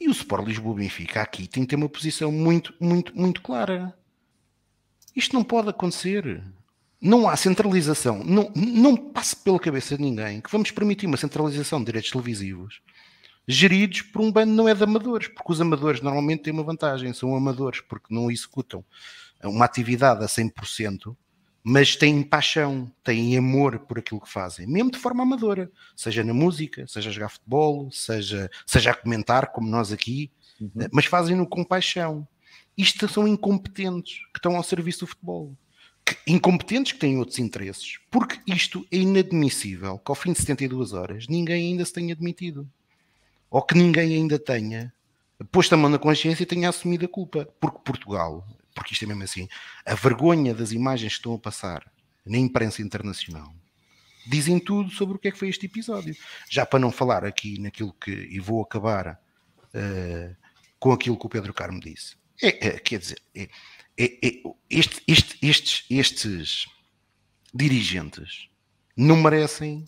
E 0.00 0.08
o 0.08 0.12
Sport 0.12 0.46
Lisboa 0.46 0.76
Benfica 0.76 1.20
aqui 1.20 1.46
tem 1.46 1.62
que 1.62 1.70
ter 1.70 1.76
uma 1.76 1.88
posição 1.88 2.32
muito, 2.32 2.72
muito, 2.80 3.14
muito 3.14 3.42
clara. 3.42 3.94
Isto 5.14 5.34
não 5.34 5.44
pode 5.44 5.68
acontecer. 5.68 6.42
Não 7.00 7.28
há 7.28 7.36
centralização. 7.36 8.24
Não, 8.24 8.50
não 8.54 8.96
passe 8.96 9.36
pela 9.36 9.60
cabeça 9.60 9.96
de 9.96 10.02
ninguém 10.02 10.40
que 10.40 10.50
vamos 10.50 10.70
permitir 10.70 11.06
uma 11.06 11.16
centralização 11.16 11.78
de 11.80 11.86
direitos 11.86 12.10
televisivos 12.10 12.80
geridos 13.50 14.02
por 14.02 14.22
um 14.22 14.30
bando 14.30 14.52
não 14.52 14.68
é 14.68 14.74
de 14.74 14.82
amadores, 14.82 15.28
porque 15.28 15.52
os 15.52 15.60
amadores 15.60 16.00
normalmente 16.00 16.42
têm 16.42 16.52
uma 16.52 16.62
vantagem, 16.62 17.12
são 17.12 17.34
amadores 17.34 17.80
porque 17.80 18.14
não 18.14 18.30
executam 18.30 18.84
uma 19.42 19.64
atividade 19.64 20.22
a 20.22 20.26
100%, 20.26 21.16
mas 21.62 21.94
têm 21.94 22.22
paixão, 22.22 22.90
têm 23.04 23.36
amor 23.36 23.80
por 23.80 23.98
aquilo 23.98 24.20
que 24.20 24.28
fazem, 24.28 24.66
mesmo 24.66 24.90
de 24.90 24.98
forma 24.98 25.22
amadora, 25.22 25.70
seja 25.94 26.24
na 26.24 26.32
música, 26.32 26.86
seja 26.86 27.10
a 27.10 27.12
jogar 27.12 27.28
futebol, 27.28 27.90
seja, 27.90 28.50
seja 28.66 28.90
a 28.92 28.94
comentar, 28.94 29.52
como 29.52 29.68
nós 29.68 29.92
aqui, 29.92 30.30
uhum. 30.60 30.88
mas 30.92 31.04
fazem-no 31.04 31.46
com 31.46 31.62
paixão. 31.62 32.26
Isto 32.76 33.06
são 33.08 33.28
incompetentes 33.28 34.20
que 34.32 34.38
estão 34.38 34.56
ao 34.56 34.62
serviço 34.62 35.00
do 35.00 35.06
futebol. 35.08 35.54
Que, 36.04 36.16
incompetentes 36.26 36.92
que 36.92 36.98
têm 36.98 37.18
outros 37.18 37.38
interesses. 37.38 37.98
Porque 38.10 38.40
isto 38.46 38.86
é 38.90 38.96
inadmissível 38.96 39.98
que 39.98 40.10
ao 40.10 40.14
fim 40.14 40.32
de 40.32 40.38
72 40.38 40.94
horas 40.94 41.26
ninguém 41.28 41.72
ainda 41.72 41.84
se 41.84 41.92
tenha 41.92 42.14
admitido. 42.14 42.66
Ou 43.50 43.60
que 43.60 43.74
ninguém 43.76 44.14
ainda 44.14 44.38
tenha 44.38 44.92
posto 45.50 45.74
a 45.74 45.76
mão 45.76 45.90
na 45.90 45.98
consciência 45.98 46.42
e 46.42 46.46
tenha 46.46 46.70
assumido 46.70 47.04
a 47.04 47.08
culpa. 47.08 47.46
Porque 47.60 47.80
Portugal 47.84 48.46
porque 48.80 48.94
isto 48.94 49.04
é 49.04 49.08
mesmo 49.08 49.22
assim, 49.22 49.46
a 49.84 49.94
vergonha 49.94 50.54
das 50.54 50.72
imagens 50.72 51.12
que 51.12 51.18
estão 51.18 51.34
a 51.34 51.38
passar 51.38 51.84
na 52.24 52.38
imprensa 52.38 52.80
internacional 52.80 53.54
dizem 54.26 54.58
tudo 54.58 54.90
sobre 54.90 55.16
o 55.16 55.18
que 55.18 55.28
é 55.28 55.30
que 55.30 55.38
foi 55.38 55.50
este 55.50 55.66
episódio. 55.66 56.16
Já 56.48 56.64
para 56.64 56.78
não 56.78 56.90
falar 56.90 57.22
aqui 57.26 57.60
naquilo 57.60 57.92
que, 57.92 58.10
e 58.10 58.40
vou 58.40 58.62
acabar 58.62 59.20
uh, 59.74 60.36
com 60.78 60.92
aquilo 60.92 61.18
que 61.18 61.26
o 61.26 61.28
Pedro 61.28 61.52
Carmo 61.52 61.78
disse. 61.78 62.16
É, 62.42 62.68
é, 62.68 62.78
quer 62.78 63.00
dizer, 63.00 63.20
é, 63.34 63.50
é, 63.98 64.04
é 64.26 64.42
este, 64.70 65.02
este, 65.06 65.38
estes, 65.42 65.84
estes 65.90 66.66
dirigentes 67.52 68.48
não 68.96 69.16
merecem 69.16 69.84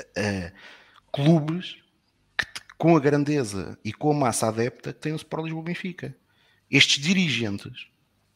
uh, 0.00 0.52
clubes 1.12 1.76
que, 2.36 2.44
com 2.76 2.96
a 2.96 3.00
grandeza 3.00 3.78
e 3.84 3.92
com 3.92 4.10
a 4.10 4.14
massa 4.14 4.48
adepta 4.48 4.92
que 4.92 4.98
tem 4.98 5.12
o 5.12 5.16
Sport 5.16 5.44
Lisboa 5.44 5.62
Benfica. 5.62 6.16
Estes 6.76 7.00
dirigentes, 7.00 7.86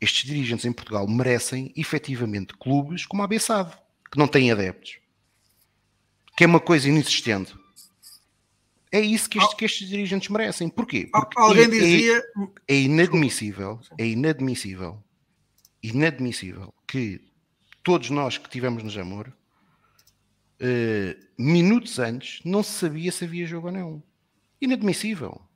estes 0.00 0.24
dirigentes 0.24 0.64
em 0.64 0.72
Portugal 0.72 1.08
merecem 1.08 1.72
efetivamente 1.76 2.54
clubes 2.56 3.04
como 3.04 3.20
a 3.20 3.26
Bessade, 3.26 3.76
que 4.12 4.16
não 4.16 4.28
têm 4.28 4.52
adeptos, 4.52 5.00
que 6.36 6.44
é 6.44 6.46
uma 6.46 6.60
coisa 6.60 6.88
inexistente. 6.88 7.52
É 8.92 9.00
isso 9.00 9.28
que 9.28 9.38
estes, 9.38 9.54
que 9.54 9.64
estes 9.64 9.88
dirigentes 9.88 10.28
merecem. 10.28 10.68
Porquê? 10.68 11.08
Porque 11.12 11.38
Alguém 11.38 11.64
é, 11.64 11.68
dizia. 11.68 12.18
É, 12.68 12.74
é 12.74 12.80
inadmissível, 12.80 13.80
é 13.98 14.06
inadmissível, 14.06 15.02
inadmissível 15.82 16.72
que 16.86 17.20
todos 17.82 18.08
nós 18.08 18.38
que 18.38 18.48
tivemos 18.48 18.84
no 18.84 18.88
Jamor, 18.88 19.32
uh, 20.60 21.26
minutos 21.36 21.98
antes, 21.98 22.40
não 22.44 22.62
se 22.62 22.70
sabia 22.70 23.10
se 23.10 23.24
havia 23.24 23.46
jogo 23.48 23.66
ou 23.66 23.72
não. 23.72 24.02
Inadmissível. 24.60 25.47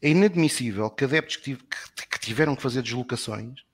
É 0.00 0.10
inadmissível 0.10 0.88
que 0.90 1.04
adeptos 1.04 1.36
que, 1.36 1.56
que 1.56 2.20
tiveram 2.20 2.54
que 2.54 2.62
fazer 2.62 2.82
deslocações, 2.82 3.64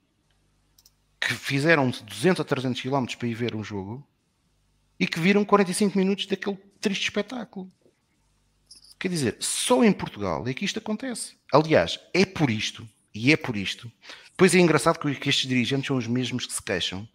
que 1.21 1.35
fizeram 1.35 1.91
200 1.91 2.41
a 2.41 2.45
300 2.45 2.81
km 2.81 3.07
para 3.19 3.29
ir 3.29 3.35
ver 3.35 3.55
um 3.55 3.65
jogo 3.65 4.07
e 4.99 5.07
que 5.07 5.21
viram 5.21 5.45
45 5.45 5.99
minutos 5.99 6.27
daquele 6.27 6.57
triste 6.81 7.05
espetáculo. 7.05 7.71
Quer 8.99 9.09
dizer, 9.09 9.37
só 9.41 9.85
em 9.85 9.93
Portugal 9.93 10.47
é 10.47 10.55
que 10.55 10.65
isto 10.65 10.79
acontece. 10.79 11.37
Aliás, 11.53 12.01
é 12.13 12.25
por 12.25 12.49
isto, 12.49 12.89
e 13.15 13.33
é 13.33 13.37
por 13.37 13.57
isto. 13.57 13.91
Pois 14.37 14.55
é 14.55 14.59
engraçado 14.59 14.99
que 14.99 15.29
estes 15.29 15.49
dirigentes 15.49 15.87
são 15.87 15.97
os 15.97 16.07
mesmos 16.07 16.47
que 16.47 16.53
se 16.53 16.63
queixam. 16.63 17.07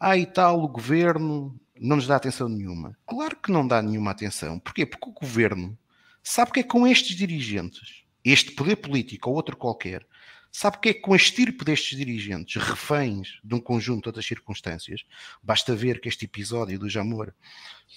Ah, 0.00 0.16
e 0.16 0.26
tal, 0.26 0.62
o 0.62 0.68
governo 0.68 1.58
não 1.78 1.96
nos 1.96 2.06
dá 2.06 2.16
atenção 2.16 2.48
nenhuma. 2.48 2.96
Claro 3.06 3.36
que 3.36 3.52
não 3.52 3.66
dá 3.66 3.82
nenhuma 3.82 4.10
atenção. 4.10 4.58
Porquê? 4.58 4.86
Porque 4.86 5.08
o 5.08 5.12
governo 5.12 5.76
sabe 6.22 6.52
que 6.52 6.60
é 6.60 6.62
com 6.62 6.86
estes 6.86 7.16
dirigentes 7.16 8.03
este 8.24 8.52
poder 8.52 8.76
político 8.76 9.28
ou 9.28 9.36
outro 9.36 9.56
qualquer, 9.56 10.06
sabe 10.50 10.78
que 10.78 10.88
é 10.90 10.94
com 10.94 11.12
a 11.12 11.16
estirpe 11.16 11.64
destes 11.64 11.98
dirigentes, 11.98 12.62
reféns 12.62 13.40
de 13.42 13.54
um 13.56 13.60
conjunto 13.60 14.04
de 14.04 14.08
outras 14.08 14.24
circunstâncias, 14.24 15.04
basta 15.42 15.74
ver 15.74 16.00
que 16.00 16.08
este 16.08 16.26
episódio 16.26 16.78
do 16.78 16.88
Jamor, 16.88 17.34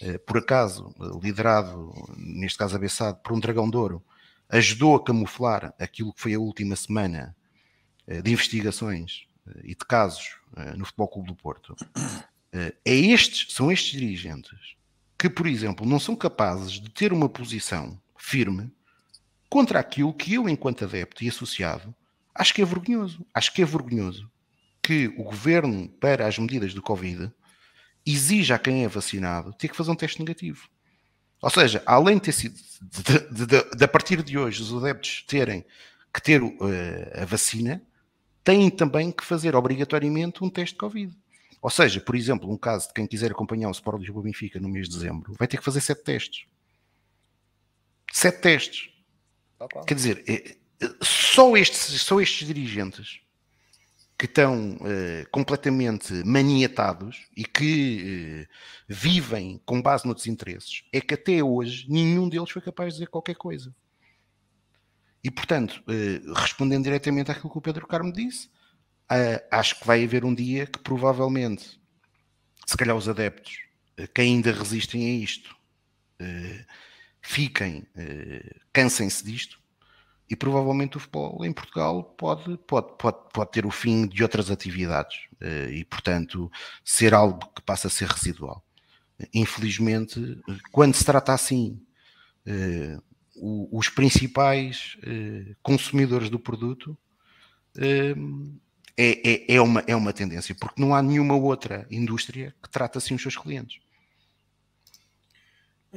eh, 0.02 0.18
por 0.18 0.40
acaso, 0.40 0.92
liderado, 1.22 1.94
neste 2.18 2.58
caso 2.58 2.76
abeçado, 2.76 3.20
por 3.22 3.32
um 3.34 3.40
dragão 3.40 3.70
de 3.70 3.78
ouro, 3.78 4.04
ajudou 4.50 4.96
a 4.96 5.04
camuflar 5.04 5.72
aquilo 5.80 6.12
que 6.12 6.20
foi 6.20 6.34
a 6.34 6.40
última 6.40 6.76
semana 6.76 7.36
eh, 8.08 8.24
de 8.24 8.32
investigações 8.32 9.28
eh, 9.48 9.62
e 9.64 9.76
de 9.76 9.86
casos 9.88 10.36
no 10.76 10.86
Futebol 10.86 11.10
Clube 11.10 11.28
do 11.28 11.36
Porto. 11.36 11.76
É 12.52 12.96
estes, 12.96 13.54
são 13.54 13.72
estes 13.72 13.92
dirigentes 13.92 14.76
que, 15.20 15.30
por 15.30 15.46
exemplo, 15.46 15.86
não 15.86 16.00
são 16.00 16.16
capazes 16.16 16.80
de 16.80 16.90
ter 16.90 17.14
uma 17.14 17.30
posição 17.30 18.02
firme 18.18 18.72
contra 19.50 19.80
aquilo 19.80 20.14
que 20.14 20.34
eu, 20.34 20.48
enquanto 20.48 20.84
adepto 20.84 21.24
e 21.24 21.30
associado, 21.30 21.96
acho 22.34 22.54
que 22.54 22.62
é 22.62 22.66
vergonhoso. 22.66 23.26
Acho 23.34 23.54
que 23.54 23.62
é 23.62 23.66
vergonhoso 23.66 24.30
que 24.82 25.08
o 25.18 25.24
governo, 25.24 25.90
para 25.90 26.26
as 26.26 26.38
medidas 26.38 26.74
do 26.74 26.82
Covid, 26.82 27.32
exija 28.06 28.56
a 28.56 28.60
quem 28.60 28.86
é 28.86 28.88
vacinado 28.88 29.52
ter 29.54 29.68
que 29.68 29.76
fazer 29.76 29.92
um 29.92 29.96
teste 29.96 30.20
negativo. 30.20 30.70
Ou 31.42 31.50
seja, 31.50 31.84
além 31.86 32.16
de 32.16 32.22
ter 32.22 32.32
sido, 32.32 32.56
de, 32.82 33.20
de, 33.30 33.46
de, 33.46 33.76
de 33.76 33.84
a 33.84 33.88
partir 33.88 34.24
de 34.24 34.38
hoje, 34.38 34.62
os 34.62 34.74
adeptos 34.74 35.24
terem 35.28 35.66
que 36.14 36.22
ter 36.22 36.42
uh, 36.42 36.56
a 37.22 37.26
vacina, 37.26 37.82
têm 38.44 38.70
também 38.70 39.12
que 39.12 39.26
fazer 39.26 39.56
obrigatoriamente 39.56 40.44
um 40.44 40.50
teste 40.50 40.74
de 40.74 40.80
Covid. 40.80 41.16
Ou 41.62 41.70
seja, 41.70 42.00
por 42.00 42.16
exemplo, 42.16 42.50
um 42.50 42.58
caso 42.58 42.88
de 42.88 42.94
quem 42.94 43.06
quiser 43.06 43.32
acompanhar 43.32 43.68
o 43.68 43.72
Sport 43.72 44.00
Lisboa 44.00 44.24
Benfica 44.24 44.60
no 44.60 44.70
mês 44.70 44.88
de 44.88 44.96
dezembro, 44.96 45.34
vai 45.38 45.48
ter 45.48 45.58
que 45.58 45.66
fazer 45.66 45.82
sete 45.82 46.04
testes. 46.04 46.46
Sete 48.12 48.42
testes. 48.42 48.90
Quer 49.86 49.96
dizer, 49.96 50.24
é, 50.28 50.56
só 51.02 51.58
estes, 51.58 52.02
só 52.02 52.22
estes 52.22 52.48
dirigentes 52.48 53.22
que 54.18 54.26
estão 54.26 54.78
uh, 54.78 55.30
completamente 55.32 56.12
maniatados 56.26 57.28
e 57.36 57.46
que 57.46 58.48
uh, 58.50 58.54
vivem 58.88 59.62
com 59.64 59.80
base 59.80 60.06
noutros 60.06 60.26
interesses, 60.26 60.84
é 60.92 61.00
que 61.00 61.14
até 61.14 61.44
hoje 61.44 61.86
nenhum 61.88 62.28
deles 62.28 62.50
foi 62.50 62.62
capaz 62.62 62.94
de 62.94 63.00
dizer 63.00 63.10
qualquer 63.10 63.36
coisa. 63.36 63.76
E, 65.24 65.30
portanto, 65.30 65.84
uh, 65.88 66.34
respondendo 66.34 66.86
diretamente 66.86 67.30
àquilo 67.30 67.52
que 67.52 67.58
o 67.60 67.62
Pedro 67.62 67.86
Carmo 67.86 68.12
disse, 68.12 68.50
acho 69.50 69.80
que 69.80 69.88
vai 69.88 70.04
haver 70.04 70.26
um 70.26 70.36
dia 70.36 70.66
que 70.66 70.80
provavelmente, 70.80 71.80
se 72.66 72.76
calhar 72.76 72.96
os 72.96 73.08
adeptos 73.08 73.60
que 74.14 74.20
ainda 74.20 74.52
resistem 74.52 75.06
a 75.06 75.24
isto, 75.24 75.56
fiquem, 77.28 77.86
eh, 77.94 78.56
cansem-se 78.72 79.22
disto 79.22 79.60
e 80.30 80.36
provavelmente 80.36 80.96
o 80.96 81.00
futebol 81.00 81.44
em 81.44 81.52
Portugal 81.52 82.02
pode, 82.02 82.58
pode, 82.60 82.98
pode, 82.98 83.18
pode 83.34 83.52
ter 83.52 83.66
o 83.66 83.70
fim 83.70 84.08
de 84.08 84.24
outras 84.24 84.50
atividades 84.50 85.28
eh, 85.42 85.72
e, 85.72 85.84
portanto, 85.84 86.50
ser 86.86 87.14
algo 87.14 87.46
que 87.54 87.62
passa 87.62 87.88
a 87.88 87.92
ser 87.92 88.08
residual. 88.08 88.64
Infelizmente, 89.34 90.42
quando 90.72 90.96
se 90.96 91.04
trata 91.04 91.34
assim, 91.34 91.82
eh, 92.46 92.98
os 93.40 93.90
principais 93.90 94.98
consumidores 95.62 96.28
do 96.28 96.40
produto 96.40 96.98
é, 97.78 98.16
é, 98.98 99.56
é, 99.56 99.62
uma, 99.62 99.84
é 99.86 99.96
uma 99.96 100.12
tendência, 100.12 100.56
porque 100.56 100.82
não 100.82 100.96
há 100.96 101.04
nenhuma 101.04 101.36
outra 101.36 101.86
indústria 101.92 102.56
que 102.64 102.70
trate 102.70 102.98
assim 102.98 103.14
os 103.14 103.22
seus 103.22 103.38
clientes. 103.38 103.80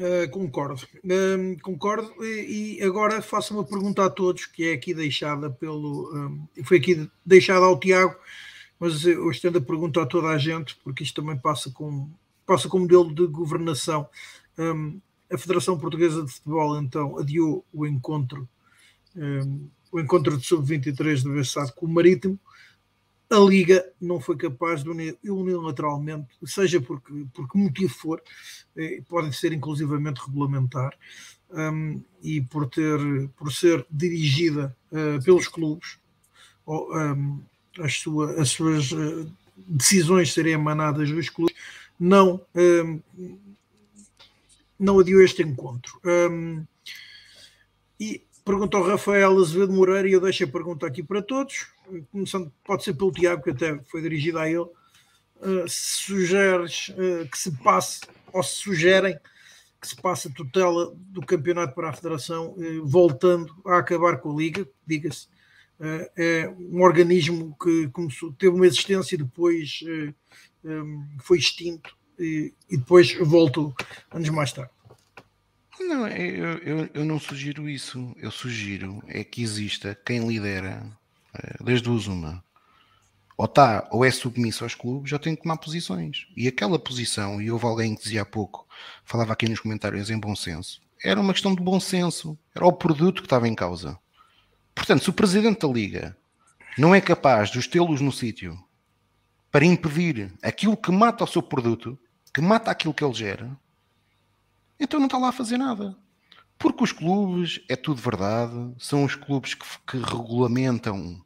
Uh, 0.01 0.30
concordo, 0.30 0.82
uh, 1.05 1.61
concordo 1.61 2.24
e, 2.24 2.78
e, 2.78 2.82
agora 2.82 3.20
faço 3.20 3.53
uma 3.53 3.64
pergunta 3.64 4.03
a 4.03 4.09
todos 4.09 4.46
que 4.46 4.70
é 4.70 4.72
aqui 4.72 4.94
deixada 4.94 5.51
pelo 5.51 6.11
uh, 6.14 6.64
foi 6.64 6.78
aqui 6.78 7.07
deixada 7.26 7.66
ao 7.66 7.78
Tiago, 7.78 8.16
mas 8.78 9.05
eu 9.05 9.30
estendo 9.30 9.59
a 9.59 9.61
pergunta 9.61 10.01
a 10.01 10.07
toda 10.07 10.28
a 10.28 10.38
gente 10.38 10.74
porque 10.82 11.03
isto 11.03 11.20
também 11.20 11.36
passa 11.36 11.70
com 11.70 12.09
passa 12.46 12.66
com 12.66 12.78
modelo 12.78 13.14
de 13.14 13.26
governação. 13.26 14.09
Um, 14.57 14.98
a 15.30 15.36
Federação 15.36 15.78
Portuguesa 15.78 16.24
de 16.24 16.32
Futebol 16.32 16.80
então 16.80 17.18
adiou 17.18 17.62
o 17.70 17.86
encontro 17.86 18.48
o 19.92 20.01
encontro 20.01 20.38
de 20.38 20.46
sub-23 20.46 21.24
do 21.24 21.34
Bessado 21.34 21.74
com 21.74 21.84
o 21.84 21.90
Marítimo 21.90 22.40
a 23.31 23.39
Liga 23.39 23.89
não 24.01 24.20
foi 24.20 24.37
capaz 24.37 24.83
de 24.83 24.91
unilateralmente, 25.24 26.26
seja 26.45 26.81
porque, 26.81 27.26
por 27.33 27.49
que 27.49 27.57
motivo 27.57 27.95
for, 27.95 28.22
eh, 28.76 29.03
pode 29.09 29.35
ser 29.37 29.53
inclusivamente 29.53 30.20
regulamentar, 30.20 30.93
um, 31.53 32.03
e 32.22 32.41
por, 32.41 32.68
ter, 32.68 32.99
por 33.37 33.53
ser 33.53 33.87
dirigida 33.91 34.76
uh, 34.91 35.22
pelos 35.22 35.47
clubes, 35.47 35.99
ou, 36.66 36.93
um, 36.97 37.41
as, 37.78 37.95
sua, 38.01 38.41
as 38.41 38.51
suas 38.51 38.91
uh, 38.93 39.31
decisões 39.57 40.33
serem 40.33 40.55
emanadas 40.55 41.11
dos 41.11 41.28
clubes, 41.28 41.55
não, 41.99 42.41
um, 42.55 43.01
não 44.78 44.99
adiou 44.99 45.22
este 45.22 45.43
encontro. 45.43 46.01
e 47.99 48.22
pergunta 48.45 48.76
ao 48.76 48.87
Rafael 48.87 49.39
Azevedo 49.39 49.72
Moreira, 49.72 50.09
e 50.09 50.12
eu 50.12 50.20
deixo 50.20 50.45
a 50.45 50.49
pergunta 50.49 50.87
aqui 50.87 51.03
para 51.03 51.22
todos 51.22 51.66
começando, 52.11 52.53
pode 52.64 52.84
ser 52.84 52.95
pelo 52.95 53.12
Tiago, 53.12 53.43
que 53.43 53.51
até 53.51 53.78
foi 53.84 54.03
dirigido 54.03 54.38
a 54.38 54.49
ele, 54.49 54.59
uh, 54.61 55.64
sugeres 55.68 56.91
uh, 56.91 57.28
que 57.30 57.38
se 57.38 57.51
passe, 57.62 58.01
ou 58.32 58.43
se 58.43 58.57
sugerem 58.57 59.18
que 59.80 59.88
se 59.88 59.97
passe 59.97 60.28
a 60.28 60.30
tutela 60.30 60.93
do 60.95 61.22
campeonato 61.22 61.74
para 61.74 61.88
a 61.88 61.93
Federação, 61.93 62.55
uh, 62.57 62.86
voltando 62.86 63.55
a 63.66 63.78
acabar 63.78 64.18
com 64.18 64.32
a 64.32 64.36
Liga, 64.36 64.68
diga-se. 64.86 65.28
é 66.16 66.53
um 66.59 66.82
organismo 66.82 67.57
que 67.62 67.88
começou, 67.88 68.32
teve 68.34 68.55
uma 68.55 68.66
existência 68.66 69.14
e 69.14 69.18
depois 69.18 69.80
um, 70.62 71.07
foi 71.20 71.38
extinto 71.38 71.97
e, 72.18 72.53
e 72.70 72.76
depois 72.76 73.14
voltou 73.14 73.74
anos 74.11 74.28
mais 74.28 74.53
tarde. 74.53 74.70
Não, 75.80 76.07
eu, 76.07 76.59
eu, 76.59 76.91
eu, 76.93 77.05
não 77.05 77.18
sugiro 77.18 77.68
isso. 77.68 78.14
Eu 78.18 78.30
sugiro 78.30 79.03
é 79.09 79.24
que 79.24 79.43
exista 79.43 79.99
quem 80.05 80.28
lidera 80.28 80.86
das 81.61 81.81
duas 81.81 82.07
uma. 82.07 82.43
Ou 83.37 83.47
está, 83.47 83.89
ou 83.91 84.05
é 84.05 84.11
submisso 84.11 84.64
aos 84.64 84.74
clubes, 84.74 85.12
ou 85.12 85.18
tem 85.18 85.35
que 85.35 85.43
tomar 85.43 85.57
posições. 85.57 86.26
E 86.37 86.47
aquela 86.47 86.78
posição, 86.78 87.41
e 87.41 87.51
houve 87.51 87.64
alguém 87.64 87.95
que 87.95 88.03
dizia 88.03 88.22
há 88.22 88.24
pouco, 88.26 88.66
falava 89.05 89.33
aqui 89.33 89.49
nos 89.49 89.61
comentários 89.61 90.11
em 90.11 90.18
bom 90.18 90.37
senso, 90.37 90.81
era 91.03 91.20
uma 91.20 91.33
questão 91.33 91.55
de 91.55 91.62
bom 91.62 91.81
senso, 91.81 92.39
era 92.55 92.66
o 92.66 92.72
produto 92.72 93.22
que 93.22 93.26
estava 93.26 93.49
em 93.49 93.55
causa. 93.55 93.99
Portanto, 94.74 95.05
se 95.05 95.11
o 95.11 95.14
presidente 95.14 95.66
da 95.66 95.72
Liga 95.72 96.16
não 96.76 96.95
é 96.95 97.01
capaz 97.01 97.51
de 97.51 97.59
os 97.59 97.66
tê-los 97.66 98.01
no 98.01 98.12
sítio 98.12 98.62
para 99.51 99.64
impedir 99.64 100.33
aquilo 100.43 100.76
que 100.76 100.93
mata 100.93 101.24
o 101.24 101.26
seu 101.26 101.43
produto, 101.43 101.99
que 102.33 102.41
mata 102.41 102.70
aquilo 102.70 102.95
que 102.95 103.03
ele 103.03 103.14
gera, 103.14 103.51
então 104.78 105.01
não 105.01 105.07
está 105.07 105.18
lá 105.18 105.28
a 105.31 105.33
fazer 105.33 105.57
nada. 105.57 105.97
Porque 106.61 106.85
os 106.85 106.93
clubes, 106.93 107.59
é 107.71 107.75
tudo 107.75 108.03
verdade, 108.03 108.75
são 108.79 109.03
os 109.03 109.15
clubes 109.15 109.55
que, 109.55 109.65
que 109.87 109.97
regulamentam 109.97 111.19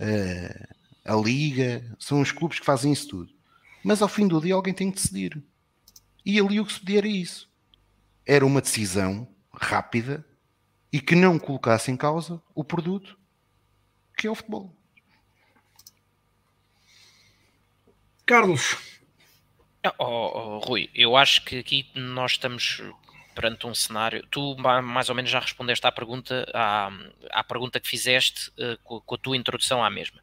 uh, 0.00 0.74
a 1.04 1.16
liga, 1.16 1.84
são 1.98 2.20
os 2.20 2.30
clubes 2.30 2.60
que 2.60 2.64
fazem 2.64 2.92
isso 2.92 3.08
tudo. 3.08 3.32
Mas 3.82 4.00
ao 4.00 4.08
fim 4.08 4.28
do 4.28 4.40
dia 4.40 4.54
alguém 4.54 4.72
tem 4.72 4.88
que 4.88 4.94
decidir. 4.94 5.42
E 6.24 6.38
ali 6.38 6.60
o 6.60 6.64
que 6.64 6.72
se 6.72 6.78
pedia 6.78 6.98
era 6.98 7.08
isso. 7.08 7.50
Era 8.24 8.46
uma 8.46 8.60
decisão 8.60 9.26
rápida 9.52 10.24
e 10.92 11.00
que 11.00 11.16
não 11.16 11.40
colocasse 11.40 11.90
em 11.90 11.96
causa 11.96 12.40
o 12.54 12.62
produto 12.62 13.18
que 14.16 14.28
é 14.28 14.30
o 14.30 14.34
futebol. 14.36 14.72
Carlos. 18.24 18.76
Oh, 19.98 20.04
oh, 20.04 20.58
Rui, 20.60 20.88
eu 20.94 21.16
acho 21.16 21.44
que 21.44 21.58
aqui 21.58 21.90
nós 21.96 22.32
estamos 22.32 22.80
perante 23.34 23.66
um 23.66 23.74
cenário. 23.74 24.26
Tu 24.30 24.56
mais 24.56 25.08
ou 25.08 25.14
menos 25.14 25.30
já 25.30 25.40
respondeste 25.40 25.86
à 25.86 25.92
pergunta, 25.92 26.46
à, 26.54 26.90
à 27.30 27.44
pergunta 27.44 27.80
que 27.80 27.88
fizeste 27.88 28.50
uh, 28.50 28.78
com, 28.82 29.00
com, 29.00 29.14
a 29.14 29.18
tua 29.18 29.36
introdução 29.36 29.84
à 29.84 29.90
mesma. 29.90 30.20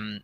Um, 0.00 0.20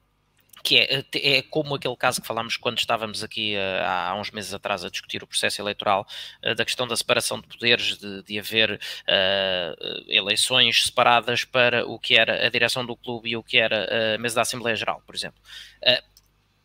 que 0.62 0.76
é, 0.78 1.04
é 1.14 1.42
como 1.42 1.74
aquele 1.74 1.96
caso 1.96 2.20
que 2.20 2.26
falámos 2.26 2.56
quando 2.56 2.78
estávamos 2.78 3.24
aqui 3.24 3.56
uh, 3.56 3.84
há 3.86 4.14
uns 4.14 4.30
meses 4.30 4.52
atrás 4.52 4.84
a 4.84 4.90
discutir 4.90 5.22
o 5.22 5.26
processo 5.26 5.60
eleitoral, 5.60 6.06
uh, 6.44 6.54
da 6.54 6.64
questão 6.64 6.86
da 6.86 6.96
separação 6.96 7.40
de 7.40 7.46
poderes, 7.46 7.96
de, 7.96 8.22
de 8.22 8.38
haver 8.38 8.72
uh, 8.72 10.04
eleições 10.06 10.84
separadas 10.84 11.44
para 11.44 11.86
o 11.86 11.98
que 11.98 12.16
era 12.16 12.46
a 12.46 12.50
direção 12.50 12.84
do 12.84 12.96
clube 12.96 13.30
e 13.30 13.36
o 13.36 13.42
que 13.42 13.58
era 13.58 14.14
a 14.14 14.18
mesa 14.18 14.36
da 14.36 14.42
Assembleia 14.42 14.76
Geral, 14.76 15.02
por 15.06 15.14
exemplo 15.14 15.40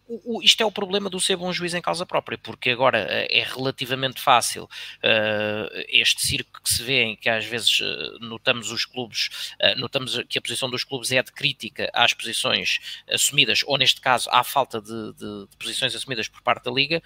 o, 0.08 0.42
isto 0.42 0.62
é 0.62 0.66
o 0.66 0.72
problema 0.72 1.10
do 1.10 1.20
ser 1.20 1.36
bom 1.36 1.52
juiz 1.52 1.74
em 1.74 1.82
causa 1.82 2.06
própria, 2.06 2.38
porque 2.38 2.70
agora 2.70 3.00
eh, 3.10 3.40
é 3.40 3.44
relativamente 3.44 4.22
fácil 4.22 4.66
uh, 4.66 5.84
este 5.90 6.26
circo 6.26 6.62
que 6.62 6.70
se 6.70 6.84
vê 6.84 7.04
em 7.04 7.16
que 7.16 7.30
às 7.30 7.46
vezes 7.46 7.80
uh, 7.80 8.20
notamos 8.20 8.72
os 8.72 8.86
clubes, 8.86 9.56
uh, 9.62 9.80
notamos 9.80 10.22
que 10.30 10.38
a 10.38 10.42
posição 10.42 10.70
dos 10.70 10.84
clubes 10.84 11.12
é 11.12 11.24
de 11.24 11.32
crítica 11.32 11.90
às 11.94 12.14
posições 12.14 13.02
assumidas, 13.12 13.62
ou 13.66 13.78
neste 13.78 14.00
caso 14.00 14.30
à 14.32 14.44
falta 14.44 14.80
de, 14.80 15.14
de, 15.14 15.48
de 15.50 15.58
posições 15.58 15.96
assumidas 15.96 16.28
por 16.28 16.42
parte 16.42 16.66
da 16.66 16.72
Liga, 16.72 17.02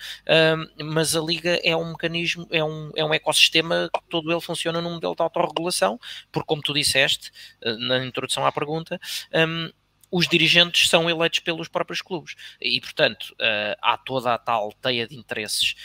mas 0.77 1.15
a 1.15 1.21
Liga 1.21 1.59
é 1.63 1.75
um 1.75 1.91
mecanismo, 1.91 2.47
é 2.51 2.63
um, 2.63 2.91
é 2.95 3.03
um 3.03 3.13
ecossistema 3.13 3.89
que 3.93 4.01
todo 4.09 4.31
ele 4.31 4.41
funciona 4.41 4.81
num 4.81 4.93
modelo 4.93 5.15
de 5.15 5.21
autorregulação, 5.21 5.99
porque 6.31 6.47
como 6.47 6.61
tu 6.61 6.73
disseste 6.73 7.31
na 7.61 8.05
introdução 8.05 8.45
à 8.45 8.51
pergunta, 8.51 8.99
um, 9.33 9.71
os 10.11 10.27
dirigentes 10.27 10.89
são 10.89 11.09
eleitos 11.09 11.39
pelos 11.39 11.67
próprios 11.67 12.01
clubes 12.01 12.35
e, 12.59 12.79
portanto, 12.81 13.31
uh, 13.33 13.77
há 13.81 13.97
toda 13.97 14.33
a 14.33 14.37
tal 14.37 14.71
teia 14.73 15.07
de 15.07 15.15
interesses 15.15 15.75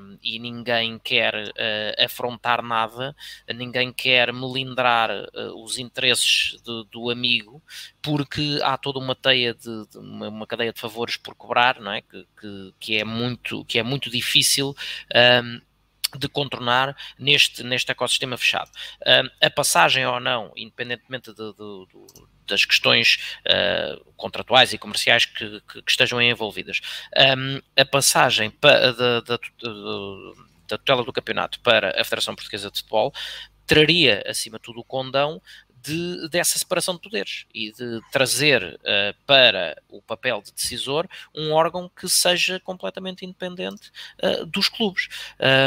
um, 0.00 0.18
e 0.22 0.38
ninguém 0.38 0.98
quer 0.98 1.34
uh, 1.34 2.04
afrontar 2.04 2.62
nada, 2.62 3.14
ninguém 3.54 3.92
quer 3.92 4.32
melindrar 4.32 5.10
uh, 5.10 5.62
os 5.62 5.78
interesses 5.78 6.60
de, 6.62 6.84
do 6.90 7.10
amigo, 7.10 7.62
porque 8.02 8.58
há 8.62 8.76
toda 8.76 8.98
uma 8.98 9.14
teia 9.14 9.54
de, 9.54 9.86
de 9.88 9.98
uma, 9.98 10.46
cadeia 10.46 10.72
de 10.72 10.80
favores 10.80 11.16
por 11.16 11.34
cobrar, 11.34 11.80
não 11.80 11.92
é? 11.92 12.02
Que, 12.02 12.26
que, 12.40 12.74
que 12.80 12.96
é 12.96 13.04
muito 13.04 13.64
que 13.64 13.78
é 13.78 13.82
muito 13.82 14.10
difícil 14.10 14.74
um, 15.14 15.60
de 16.18 16.28
contornar 16.28 16.96
neste, 17.16 17.62
neste 17.62 17.92
ecossistema 17.92 18.36
fechado. 18.36 18.70
a 19.40 19.50
passagem 19.50 20.04
ou 20.04 20.18
não, 20.18 20.52
independentemente 20.56 21.32
de, 21.32 21.52
de, 21.52 21.86
de 21.86 22.30
das 22.50 22.64
questões 22.64 23.18
uh, 23.46 24.04
contratuais 24.16 24.72
e 24.72 24.78
comerciais 24.78 25.24
que, 25.24 25.60
que, 25.62 25.82
que 25.82 25.90
estejam 25.90 26.20
envolvidas. 26.20 26.80
Um, 27.16 27.60
a 27.76 27.84
passagem 27.84 28.52
da, 28.60 29.20
da, 29.20 29.38
tutela 30.78 31.02
do 31.02 31.12
campeonato 31.12 31.58
para 31.60 32.00
a 32.00 32.04
Federação 32.04 32.34
Portuguesa 32.34 32.70
de 32.70 32.78
Futebol 32.78 33.12
traria, 33.66 34.22
acima 34.26 34.58
de 34.58 34.64
tudo, 34.64 34.80
o 34.80 34.84
condão 34.84 35.40
de, 35.82 36.28
dessa 36.28 36.58
separação 36.58 36.94
de 36.94 37.00
poderes 37.00 37.46
e 37.54 37.72
de 37.72 38.00
trazer 38.12 38.62
uh, 38.62 39.24
para 39.26 39.80
o 39.88 40.02
papel 40.02 40.42
de 40.42 40.52
decisor 40.52 41.08
um 41.34 41.52
órgão 41.52 41.88
que 41.88 42.08
seja 42.08 42.60
completamente 42.60 43.24
independente 43.24 43.90
uh, 44.22 44.44
dos 44.46 44.68
clubes. 44.68 45.08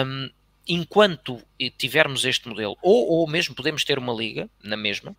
Um, 0.05 0.29
enquanto 0.67 1.41
tivermos 1.77 2.23
este 2.23 2.47
modelo, 2.47 2.77
ou, 2.81 3.07
ou 3.09 3.27
mesmo 3.27 3.53
podemos 3.55 3.83
ter 3.83 3.97
uma 3.97 4.13
liga 4.13 4.49
na 4.63 4.77
mesma, 4.77 5.15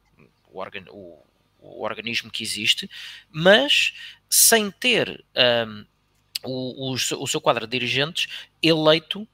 o, 0.51 0.59
órgão, 0.59 0.83
o 1.65 1.83
organismo 1.83 2.31
que 2.31 2.43
existe, 2.43 2.91
mas 3.31 3.95
sem 4.29 4.71
ter 4.71 5.25
um, 5.67 5.85
o, 6.45 6.91
o, 6.91 6.95
o, 6.95 7.27
seu 7.27 7.41
quadro 7.41 7.67
de 7.67 7.71
dirigentes 7.71 8.29
eleito 8.63 9.27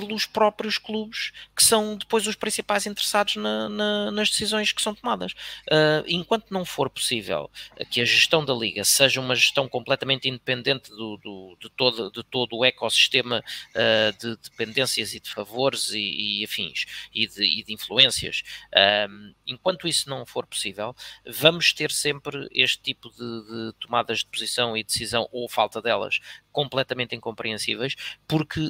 pelos 0.00 0.26
próprios 0.26 0.76
clubes 0.76 1.30
que 1.54 1.62
são 1.62 1.96
depois 1.96 2.26
os 2.26 2.34
principais 2.34 2.84
interessados 2.84 3.36
na, 3.36 3.68
na, 3.68 4.10
nas 4.10 4.28
decisões 4.28 4.72
que 4.72 4.82
são 4.82 4.92
tomadas. 4.92 5.32
Uh, 5.70 6.02
enquanto 6.08 6.50
não 6.50 6.64
for 6.64 6.90
possível 6.90 7.48
que 7.90 8.00
a 8.00 8.04
gestão 8.04 8.44
da 8.44 8.52
liga 8.52 8.84
seja 8.84 9.20
uma 9.20 9.36
gestão 9.36 9.68
completamente 9.68 10.28
independente 10.28 10.90
do, 10.90 11.16
do 11.18 11.56
de, 11.60 11.70
todo, 11.70 12.10
de 12.10 12.24
todo 12.24 12.56
o 12.56 12.64
ecossistema 12.64 13.38
uh, 13.70 14.18
de 14.18 14.36
dependências 14.42 15.14
e 15.14 15.20
de 15.20 15.30
favores 15.30 15.90
e, 15.92 16.40
e 16.40 16.44
afins 16.44 16.86
e 17.14 17.28
de, 17.28 17.44
e 17.44 17.62
de 17.62 17.72
influências, 17.72 18.42
uh, 18.72 19.34
enquanto 19.46 19.86
isso 19.86 20.10
não 20.10 20.26
for 20.26 20.44
possível, 20.44 20.94
vamos 21.24 21.72
ter 21.72 21.92
sempre 21.92 22.48
este 22.50 22.82
tipo 22.82 23.10
de, 23.10 23.16
de 23.18 23.72
tomadas 23.78 24.20
de 24.20 24.26
posição 24.26 24.76
e 24.76 24.82
decisão 24.82 25.28
ou 25.30 25.48
falta 25.48 25.80
delas 25.80 26.18
completamente 26.50 27.14
incompreensíveis, 27.16 27.96
porque 28.28 28.60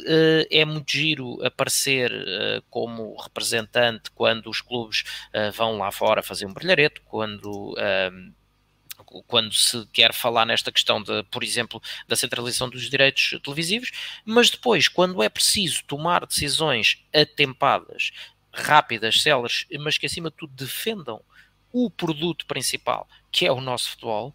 é 0.51 0.65
muito 0.65 0.91
giro 0.91 1.14
aparecer 1.43 2.13
uh, 2.13 2.63
como 2.71 3.17
representante 3.21 4.11
quando 4.15 4.49
os 4.49 4.61
clubes 4.61 5.05
uh, 5.35 5.53
vão 5.53 5.79
lá 5.79 5.91
fora 5.91 6.23
fazer 6.23 6.47
um 6.47 6.53
brilhareto, 6.53 7.01
quando 7.03 7.75
ehm, 7.79 8.33
quando 9.27 9.53
se 9.53 9.87
quer 9.93 10.13
falar 10.13 10.47
nesta 10.47 10.73
questão 10.73 11.03
de, 11.03 11.23
por 11.25 11.45
exemplo, 11.45 11.81
da 12.09 12.17
centralização 12.17 12.69
dos 12.69 12.89
direitos 12.89 13.39
televisivos, 13.43 13.91
mas 14.25 14.51
depois, 14.51 14.89
quando 14.89 15.23
é 15.23 15.29
preciso 15.29 15.85
tomar 15.85 16.27
decisões 16.27 17.05
atempadas, 17.15 18.11
rápidas, 18.53 19.23
céleres, 19.23 19.67
mas 19.81 19.99
que 19.99 20.07
acima 20.07 20.31
de 20.31 20.37
tudo 20.37 20.53
defendam 20.55 21.21
o 21.73 21.91
produto 21.91 22.47
principal, 22.47 23.09
que 23.35 23.45
é 23.45 23.51
o 23.51 23.61
nosso 23.61 23.91
futebol, 23.91 24.33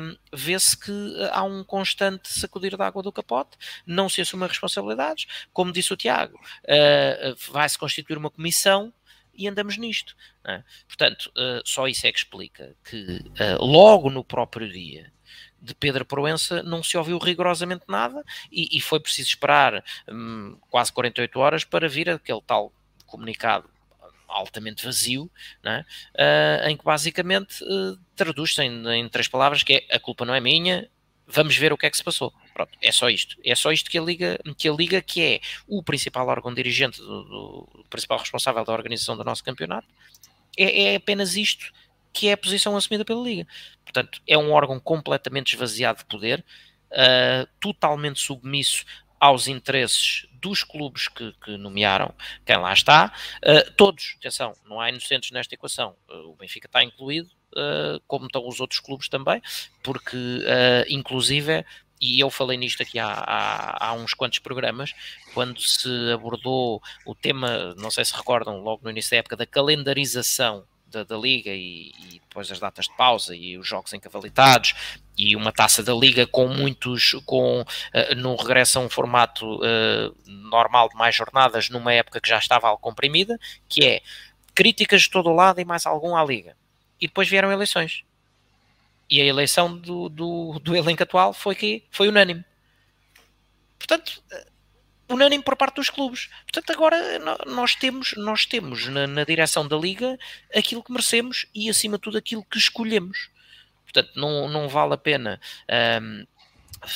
um, 0.00 0.16
vê-se 0.32 0.76
que 0.76 0.92
há 1.30 1.44
um 1.44 1.62
constante 1.62 2.28
sacudir 2.28 2.76
da 2.76 2.84
água 2.84 3.00
do 3.00 3.12
capote, 3.12 3.56
não 3.86 4.08
se 4.08 4.20
assume 4.20 4.48
responsabilidades, 4.48 5.28
como 5.52 5.72
disse 5.72 5.92
o 5.92 5.96
Tiago, 5.96 6.36
uh, 6.36 7.52
vai-se 7.52 7.78
constituir 7.78 8.18
uma 8.18 8.28
comissão 8.28 8.92
e 9.32 9.46
andamos 9.46 9.78
nisto. 9.78 10.16
É? 10.44 10.64
Portanto, 10.88 11.30
uh, 11.36 11.62
só 11.64 11.86
isso 11.86 12.04
é 12.04 12.10
que 12.10 12.18
explica 12.18 12.74
que 12.82 13.20
uh, 13.20 13.64
logo 13.64 14.10
no 14.10 14.24
próprio 14.24 14.68
dia 14.68 15.12
de 15.62 15.72
Pedro 15.76 16.04
Proença 16.04 16.64
não 16.64 16.82
se 16.82 16.98
ouviu 16.98 17.18
rigorosamente 17.18 17.84
nada 17.86 18.24
e, 18.50 18.76
e 18.76 18.80
foi 18.80 18.98
preciso 18.98 19.28
esperar 19.28 19.84
um, 20.08 20.58
quase 20.68 20.92
48 20.92 21.38
horas 21.38 21.64
para 21.64 21.88
vir 21.88 22.10
aquele 22.10 22.42
tal 22.44 22.72
comunicado 23.06 23.75
altamente 24.28 24.84
vazio, 24.84 25.30
uh, 25.64 26.68
em 26.68 26.76
que 26.76 26.84
basicamente 26.84 27.62
uh, 27.64 27.98
traduz-se 28.14 28.62
em, 28.62 28.86
em, 28.88 29.08
três 29.08 29.28
palavras 29.28 29.62
que 29.62 29.84
é 29.88 29.96
a 29.96 30.00
culpa 30.00 30.24
não 30.24 30.34
é 30.34 30.40
minha, 30.40 30.88
vamos 31.26 31.56
ver 31.56 31.72
o 31.72 31.76
que 31.76 31.86
é 31.86 31.90
que 31.90 31.96
se 31.96 32.04
passou. 32.04 32.32
Pronto, 32.54 32.72
é 32.80 32.92
só 32.92 33.10
isto. 33.10 33.36
É 33.44 33.54
só 33.54 33.70
isto 33.72 33.90
que 33.90 33.98
a 33.98 34.02
Liga, 34.02 34.38
que, 34.56 34.68
a 34.68 34.72
Liga, 34.72 35.02
que 35.02 35.22
é 35.22 35.40
o 35.66 35.82
principal 35.82 36.26
órgão 36.28 36.54
dirigente, 36.54 36.98
do, 36.98 37.24
do 37.24 37.68
o 37.80 37.84
principal 37.90 38.18
responsável 38.18 38.64
da 38.64 38.72
organização 38.72 39.16
do 39.16 39.24
nosso 39.24 39.44
campeonato, 39.44 39.86
é, 40.56 40.92
é 40.92 40.96
apenas 40.96 41.36
isto 41.36 41.72
que 42.12 42.28
é 42.28 42.32
a 42.32 42.36
posição 42.36 42.74
assumida 42.76 43.04
pela 43.04 43.22
Liga. 43.22 43.46
Portanto, 43.84 44.22
é 44.26 44.38
um 44.38 44.50
órgão 44.52 44.80
completamente 44.80 45.54
esvaziado 45.54 45.98
de 45.98 46.06
poder, 46.06 46.42
uh, 46.92 47.46
totalmente 47.60 48.20
submisso 48.20 48.86
aos 49.18 49.48
interesses 49.48 50.26
dos 50.32 50.62
clubes 50.62 51.08
que, 51.08 51.32
que, 51.44 51.56
nomearam 51.56 52.14
quem 52.44 52.56
lá 52.56 52.72
está. 52.72 53.12
Uh, 53.38 53.70
todos, 53.72 54.16
atenção, 54.18 54.54
não 54.68 54.80
há 54.80 54.88
inocentes 54.88 55.30
nesta 55.30 55.54
equação. 55.54 55.96
Uh, 56.08 56.30
o 56.30 56.36
Benfica 56.36 56.66
está 56.66 56.82
incluído, 56.82 57.28
uh, 57.54 58.00
como 58.06 58.26
estão 58.26 58.46
os 58.46 58.60
outros 58.60 58.80
clubes 58.80 59.08
também, 59.08 59.42
porque, 59.82 60.16
inclusive, 60.88 61.64
e 62.00 62.20
eu 62.20 62.30
falei 62.30 62.58
nisto 62.58 62.82
aqui 62.82 62.98
há, 62.98 63.08
há, 63.08 63.86
há, 63.86 63.92
uns 63.94 64.12
quantos 64.12 64.38
programas, 64.38 64.94
quando 65.32 65.60
se 65.60 65.88
abordou 66.12 66.82
o 67.04 67.14
tema, 67.14 67.74
não 67.76 67.90
sei 67.90 68.04
se 68.04 68.14
recordam, 68.14 68.60
logo 68.60 68.82
no 68.84 68.90
início 68.90 69.10
da 69.10 69.16
época, 69.18 69.36
da 69.36 69.46
calendarização 69.46 70.64
da, 70.86 71.04
da 71.04 71.16
Liga 71.16 71.50
e, 71.50 71.92
e, 71.98 72.20
depois 72.20 72.50
as 72.50 72.58
datas 72.58 72.86
de 72.86 72.96
pausa 72.96 73.34
e 73.34 73.56
os 73.58 73.66
jogos 73.66 73.92
encavalitados 73.92 74.74
e 75.16 75.34
uma 75.34 75.52
taça 75.52 75.82
da 75.82 75.94
Liga 75.94 76.26
com 76.26 76.48
muitos, 76.48 77.12
com 77.24 77.62
uh, 77.62 78.14
no 78.16 78.36
regresso 78.36 78.78
a 78.78 78.82
um 78.82 78.88
formato 78.88 79.56
uh, 79.56 80.14
normal 80.26 80.88
de 80.88 80.96
mais 80.96 81.14
jornadas 81.14 81.68
numa 81.68 81.92
época 81.92 82.20
que 82.20 82.28
já 82.28 82.38
estava 82.38 82.68
algo 82.68 82.80
comprimida, 82.80 83.38
que 83.68 83.84
é 83.84 84.02
críticas 84.54 85.02
de 85.02 85.10
todo 85.10 85.32
lado 85.32 85.60
e 85.60 85.64
mais 85.64 85.86
algum 85.86 86.16
à 86.16 86.24
Liga. 86.24 86.56
E 87.00 87.06
depois 87.06 87.28
vieram 87.28 87.52
eleições. 87.52 88.04
E 89.08 89.20
a 89.20 89.24
eleição 89.24 89.76
do, 89.76 90.08
do, 90.08 90.58
do 90.60 90.74
elenco 90.74 91.02
atual 91.02 91.32
foi 91.32 91.54
que 91.54 91.84
foi 91.90 92.08
unânime. 92.08 92.44
Portanto, 93.78 94.22
unânime 95.08 95.42
por 95.42 95.56
parte 95.56 95.76
dos 95.76 95.90
clubes. 95.90 96.28
Portanto, 96.42 96.70
agora 96.70 97.18
nós 97.46 97.74
temos, 97.74 98.14
nós 98.16 98.44
temos 98.44 98.86
na, 98.88 99.06
na, 99.06 99.24
direção 99.24 99.66
da 99.66 99.76
Liga 99.76 100.18
aquilo 100.54 100.82
que 100.82 100.92
merecemos 100.92 101.46
e, 101.54 101.68
acima 101.68 101.96
de 101.96 102.02
tudo, 102.02 102.18
aquilo 102.18 102.44
que 102.44 102.58
escolhemos. 102.58 103.30
Portanto, 103.84 104.10
não, 104.16 104.48
não 104.48 104.68
vale 104.68 104.94
a 104.94 104.98
pena. 104.98 105.40
Um, 106.00 106.26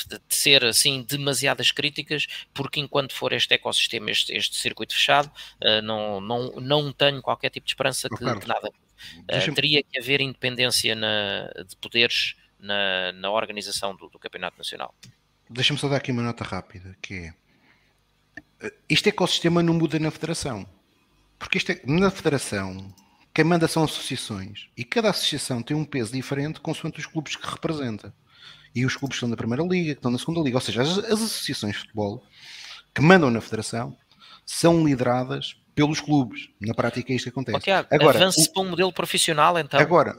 de 0.06 0.20
ser 0.28 0.64
assim 0.64 1.02
demasiadas 1.02 1.72
críticas, 1.72 2.26
porque 2.52 2.78
enquanto 2.78 3.14
for 3.14 3.32
este 3.32 3.54
ecossistema, 3.54 4.10
este, 4.10 4.32
este 4.32 4.56
circuito 4.56 4.94
fechado, 4.94 5.30
uh, 5.62 5.82
não, 5.82 6.20
não, 6.20 6.52
não 6.60 6.92
tenho 6.92 7.20
qualquer 7.22 7.50
tipo 7.50 7.66
de 7.66 7.72
esperança 7.72 8.08
que, 8.08 8.16
que, 8.16 8.24
nada. 8.24 8.68
Uh, 8.68 9.54
teria 9.54 9.82
que 9.82 9.98
haver 9.98 10.20
independência 10.20 10.94
na, 10.94 11.50
de 11.66 11.74
poderes 11.76 12.36
na, 12.58 13.12
na 13.12 13.30
organização 13.30 13.96
do, 13.96 14.08
do 14.08 14.18
Campeonato 14.18 14.58
Nacional. 14.58 14.94
Deixa-me 15.48 15.78
só 15.78 15.88
dar 15.88 15.96
aqui 15.96 16.12
uma 16.12 16.22
nota 16.22 16.44
rápida, 16.44 16.96
que 17.02 17.14
é 17.14 17.34
este 18.88 19.08
ecossistema 19.08 19.62
não 19.62 19.74
muda 19.74 19.98
na 19.98 20.10
federação. 20.10 20.66
Porque 21.38 21.58
este 21.58 21.72
é, 21.72 21.80
na 21.86 22.10
federação, 22.10 22.92
quem 23.32 23.44
manda 23.44 23.66
são 23.66 23.84
associações. 23.84 24.68
E 24.76 24.84
cada 24.84 25.10
associação 25.10 25.62
tem 25.62 25.76
um 25.76 25.84
peso 25.84 26.12
diferente 26.12 26.60
consoante 26.60 27.00
os 27.00 27.06
clubes 27.06 27.36
que 27.36 27.48
representa. 27.48 28.14
E 28.74 28.84
os 28.84 28.94
clubes 28.96 29.14
que 29.14 29.18
estão 29.18 29.28
na 29.28 29.36
primeira 29.36 29.62
liga, 29.64 29.92
que 29.92 29.98
estão 29.98 30.10
na 30.10 30.18
segunda 30.18 30.40
liga. 30.40 30.56
Ou 30.56 30.60
seja, 30.60 30.82
as, 30.82 30.98
as 30.98 31.22
associações 31.22 31.74
de 31.74 31.80
futebol 31.80 32.22
que 32.94 33.00
mandam 33.00 33.30
na 33.30 33.40
federação 33.40 33.96
são 34.44 34.84
lideradas 34.84 35.56
pelos 35.74 36.00
clubes. 36.00 36.48
Na 36.60 36.74
prática 36.74 37.12
é 37.12 37.16
isto 37.16 37.24
que 37.24 37.30
acontece. 37.30 37.56
Oh, 37.56 37.60
Tiago, 37.60 37.88
agora, 37.90 38.18
avance 38.18 38.48
o, 38.48 38.52
para 38.52 38.62
um 38.62 38.70
modelo 38.70 38.92
profissional 38.92 39.58
então. 39.58 39.80
Agora, 39.80 40.16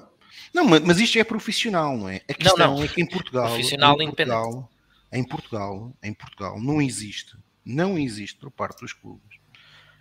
não, 0.53 0.65
mas 0.65 0.99
isto 0.99 1.19
é 1.19 1.23
profissional, 1.23 1.95
não 1.97 2.09
é? 2.09 2.21
A 2.27 2.33
questão 2.33 2.57
não, 2.57 2.77
não. 2.77 2.83
é 2.83 2.87
que 2.87 3.01
em 3.01 3.05
Portugal, 3.05 3.47
profissional 3.47 4.01
em 4.01 4.07
Portugal, 4.07 4.69
em 5.11 5.23
Portugal, 5.23 5.93
em 6.01 6.13
Portugal 6.13 6.59
não 6.59 6.81
existe 6.81 7.37
não 7.65 7.97
existe 7.97 8.37
por 8.39 8.51
parte 8.51 8.81
dos 8.81 8.93
clubes. 8.93 9.41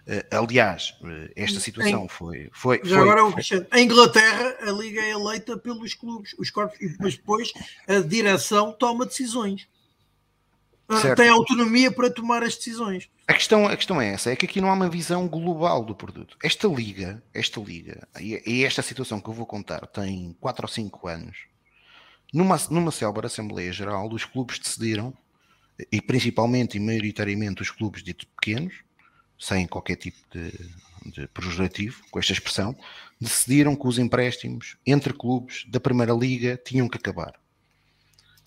Uh, 0.07 0.37
aliás, 0.37 0.95
uh, 1.03 1.31
esta 1.37 1.61
situação 1.61 2.05
em, 2.05 2.09
foi, 2.09 2.51
foi. 2.53 2.81
Já 2.83 2.97
foi, 2.99 3.11
agora, 3.11 3.43
foi... 3.43 3.67
em 3.75 3.85
Inglaterra, 3.85 4.57
a 4.63 4.73
liga 4.73 5.01
é 5.01 5.11
eleita 5.11 5.57
pelos 5.57 5.95
clubes, 5.95 6.35
os 6.39 6.51
corpos, 6.51 6.79
mas 6.99 7.17
depois 7.17 7.53
a 7.87 8.01
direção 8.01 8.73
toma 8.73 9.07
decisões. 9.07 9.69
Uh, 10.89 11.15
tem 11.15 11.29
autonomia 11.29 11.93
para 11.93 12.11
tomar 12.11 12.43
as 12.43 12.57
decisões. 12.57 13.09
A 13.29 13.35
questão, 13.35 13.69
a 13.69 13.77
questão 13.77 14.01
é 14.01 14.09
essa, 14.13 14.33
é 14.33 14.37
que 14.37 14.47
aqui 14.47 14.61
não 14.61 14.71
há 14.71 14.73
uma 14.73 14.89
visão 14.89 15.29
global 15.29 15.85
do 15.85 15.95
produto. 15.95 16.37
Esta 16.43 16.67
liga, 16.67 17.23
esta 17.33 17.61
liga, 17.61 18.09
e, 18.19 18.43
e 18.45 18.65
esta 18.65 18.83
situação 18.83 19.21
que 19.21 19.29
eu 19.29 19.35
vou 19.35 19.47
contar 19.47 19.87
tem 19.87 20.37
4 20.41 20.65
ou 20.65 20.69
5 20.69 21.07
anos, 21.07 21.37
numa, 22.35 22.57
numa 22.71 22.91
célere 22.91 23.27
Assembleia 23.27 23.73
Geral, 23.73 24.13
os 24.13 24.25
clubes 24.25 24.59
decidiram 24.59 25.15
e 25.91 26.01
principalmente 26.01 26.77
e 26.77 26.81
maioritariamente 26.81 27.63
os 27.63 27.71
clubes 27.71 28.03
ditos 28.03 28.27
pequenos, 28.37 28.75
sem 29.39 29.67
qualquer 29.67 29.97
tipo 29.97 30.19
de, 30.33 30.53
de 31.07 31.27
pejorativo, 31.29 32.03
com 32.11 32.19
esta 32.19 32.33
expressão, 32.33 32.77
decidiram 33.21 33.77
que 33.77 33.87
os 33.87 33.99
empréstimos 33.99 34.77
entre 34.87 35.13
clubes 35.13 35.65
da 35.69 35.81
Primeira 35.81 36.13
Liga 36.13 36.61
tinham 36.65 36.89
que 36.89 36.99
acabar. 36.99 37.39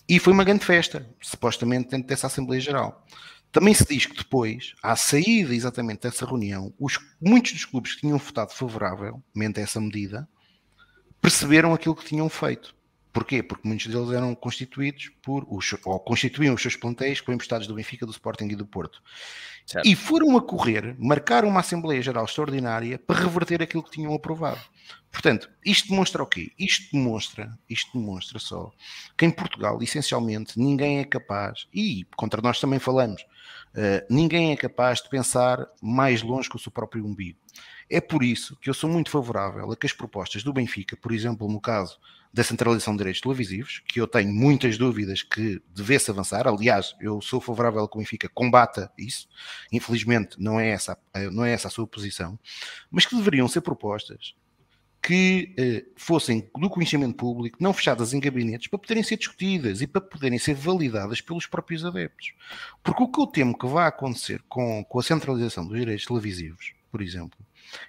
E 0.07 0.19
foi 0.19 0.33
uma 0.33 0.43
grande 0.43 0.65
festa, 0.65 1.07
supostamente 1.21 1.89
dentro 1.89 2.07
dessa 2.07 2.27
Assembleia 2.27 2.61
Geral. 2.61 3.05
Também 3.51 3.73
se 3.73 3.85
diz 3.85 4.05
que 4.05 4.17
depois, 4.17 4.73
à 4.81 4.95
saída 4.95 5.53
exatamente 5.53 6.01
dessa 6.01 6.25
reunião, 6.25 6.73
os, 6.79 6.99
muitos 7.21 7.53
dos 7.53 7.65
clubes 7.65 7.93
que 7.93 8.01
tinham 8.01 8.17
votado 8.17 8.51
favoravelmente 8.51 9.59
a 9.59 9.63
essa 9.63 9.79
medida 9.79 10.27
perceberam 11.21 11.73
aquilo 11.73 11.95
que 11.95 12.05
tinham 12.05 12.27
feito. 12.27 12.75
Porquê? 13.13 13.43
Porque 13.43 13.67
muitos 13.67 13.85
deles 13.85 14.09
eram 14.09 14.33
constituídos 14.33 15.11
por, 15.21 15.47
ou 15.85 15.99
constituíam 15.99 16.55
os 16.55 16.61
seus 16.61 16.75
plantéis 16.75 17.21
com 17.21 17.31
emprestados 17.31 17.67
do 17.67 17.75
Benfica, 17.75 18.07
do 18.07 18.11
Sporting 18.11 18.45
e 18.45 18.55
do 18.55 18.65
Porto. 18.65 19.01
Certo. 19.65 19.87
E 19.87 19.95
foram 19.95 20.35
a 20.35 20.41
correr, 20.41 20.95
marcaram 20.99 21.47
uma 21.47 21.59
Assembleia 21.59 22.01
Geral 22.01 22.25
Extraordinária 22.25 22.97
para 22.97 23.21
reverter 23.21 23.61
aquilo 23.61 23.83
que 23.83 23.91
tinham 23.91 24.13
aprovado. 24.13 24.59
Portanto, 25.11 25.47
isto 25.63 25.89
demonstra 25.89 26.23
o 26.23 26.25
quê? 26.25 26.51
Isto 26.57 26.91
demonstra, 26.91 27.55
isto 27.69 27.97
demonstra 27.97 28.39
só 28.39 28.71
que 29.15 29.25
em 29.25 29.31
Portugal, 29.31 29.81
essencialmente, 29.81 30.59
ninguém 30.59 30.99
é 30.99 31.05
capaz, 31.05 31.67
e 31.71 32.05
contra 32.17 32.41
nós 32.41 32.59
também 32.59 32.79
falamos, 32.79 33.21
uh, 33.21 34.03
ninguém 34.09 34.51
é 34.51 34.57
capaz 34.57 35.03
de 35.03 35.09
pensar 35.09 35.67
mais 35.79 36.23
longe 36.23 36.49
que 36.49 36.55
o 36.55 36.59
seu 36.59 36.71
próprio 36.71 37.05
umbigo. 37.05 37.37
É 37.89 38.01
por 38.01 38.23
isso 38.23 38.57
que 38.57 38.69
eu 38.69 38.73
sou 38.73 38.89
muito 38.89 39.09
favorável 39.09 39.71
a 39.71 39.75
que 39.75 39.85
as 39.85 39.93
propostas 39.93 40.43
do 40.43 40.53
Benfica, 40.53 40.95
por 40.97 41.11
exemplo, 41.11 41.47
no 41.47 41.59
caso 41.61 41.99
da 42.33 42.43
centralização 42.43 42.93
de 42.93 42.97
direitos 42.97 43.21
televisivos, 43.21 43.83
que 43.87 44.01
eu 44.01 44.07
tenho 44.07 44.33
muitas 44.33 44.77
dúvidas 44.77 45.21
que 45.21 45.61
devesse 45.69 46.09
avançar. 46.09 46.47
Aliás, 46.47 46.95
eu 46.99 47.21
sou 47.21 47.39
favorável 47.39 47.87
que 47.87 47.95
o 47.95 47.99
Benfica 47.99 48.27
combata 48.27 48.91
isso. 48.97 49.27
Infelizmente, 49.71 50.41
não 50.41 50.59
é 50.59 50.69
essa, 50.69 50.97
não 51.31 51.45
é 51.45 51.51
essa 51.51 51.67
a 51.67 51.71
sua 51.71 51.85
posição, 51.85 52.39
mas 52.89 53.05
que 53.05 53.15
deveriam 53.15 53.47
ser 53.47 53.61
propostas 53.61 54.33
que 55.03 55.53
eh, 55.57 55.83
fossem 55.97 56.49
do 56.57 56.69
conhecimento 56.69 57.15
público, 57.17 57.57
não 57.59 57.73
fechadas 57.73 58.13
em 58.13 58.21
gabinetes, 58.21 58.67
para 58.69 58.79
poderem 58.79 59.03
ser 59.03 59.17
discutidas 59.17 59.81
e 59.81 59.85
para 59.85 59.99
poderem 59.99 60.39
ser 60.39 60.55
validadas 60.55 61.19
pelos 61.19 61.45
próprios 61.45 61.83
adeptos. 61.83 62.33
Porque 62.81 63.03
o 63.03 63.11
que 63.11 63.19
eu 63.19 63.27
temo 63.27 63.57
que 63.57 63.67
vai 63.67 63.85
acontecer 63.85 64.41
com, 64.47 64.81
com 64.85 64.99
a 64.99 65.03
centralização 65.03 65.67
dos 65.67 65.77
direitos 65.77 66.05
televisivos, 66.05 66.73
por 66.89 67.01
exemplo, 67.01 67.37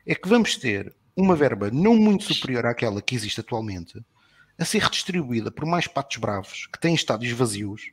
é 0.07 0.15
que 0.15 0.29
vamos 0.29 0.57
ter 0.57 0.95
uma 1.17 1.37
verba 1.37 1.71
não 1.71 1.95
muito 1.95 2.25
superior 2.25 2.67
àquela 2.67 3.01
que 3.01 3.15
existe 3.15 3.41
atualmente, 3.41 4.01
a 4.59 4.65
ser 4.65 4.83
redistribuída 4.83 5.51
por 5.51 5.67
mais 5.67 5.87
patos 5.87 6.17
bravos 6.17 6.67
que 6.73 6.79
têm 6.79 6.95
estádios 6.95 7.33
vazios, 7.33 7.91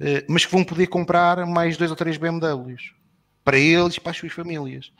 eh, 0.00 0.24
mas 0.28 0.44
que 0.44 0.52
vão 0.52 0.64
poder 0.64 0.86
comprar 0.86 1.46
mais 1.46 1.76
dois 1.76 1.90
ou 1.90 1.96
três 1.96 2.16
BMWs 2.16 2.92
para 3.44 3.58
eles 3.58 3.94
e 3.96 4.00
para 4.00 4.12
as 4.12 4.16
suas 4.16 4.32
famílias. 4.32 4.92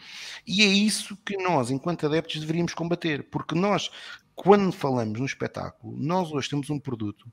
E 0.47 0.63
é 0.63 0.67
isso 0.67 1.17
que 1.25 1.37
nós, 1.37 1.71
enquanto 1.71 2.07
adeptos, 2.07 2.41
deveríamos 2.41 2.75
combater, 2.75 3.25
porque 3.31 3.55
nós, 3.55 3.91
quando 4.35 4.73
falamos 4.73 5.21
no 5.21 5.27
espetáculo, 5.27 5.97
nós 5.97 6.33
hoje 6.33 6.49
temos 6.49 6.69
um 6.71 6.79
produto 6.79 7.31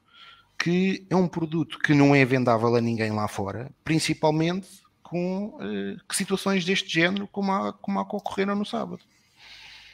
que 0.58 1.08
é 1.10 1.16
um 1.16 1.28
produto 1.28 1.80
que 1.80 1.94
não 1.94 2.14
é 2.14 2.26
vendável 2.26 2.76
a 2.76 2.82
ninguém 2.82 3.12
lá 3.12 3.28
fora, 3.30 3.72
principalmente 3.84 4.68
com 5.10 5.48
uh, 5.48 6.14
situações 6.14 6.64
deste 6.64 6.88
género, 6.94 7.28
como 7.28 7.52
há, 7.52 7.74
como 7.74 8.00
há 8.00 8.06
que 8.08 8.16
ocorreram 8.16 8.56
no 8.56 8.66
sábado. 8.66 9.02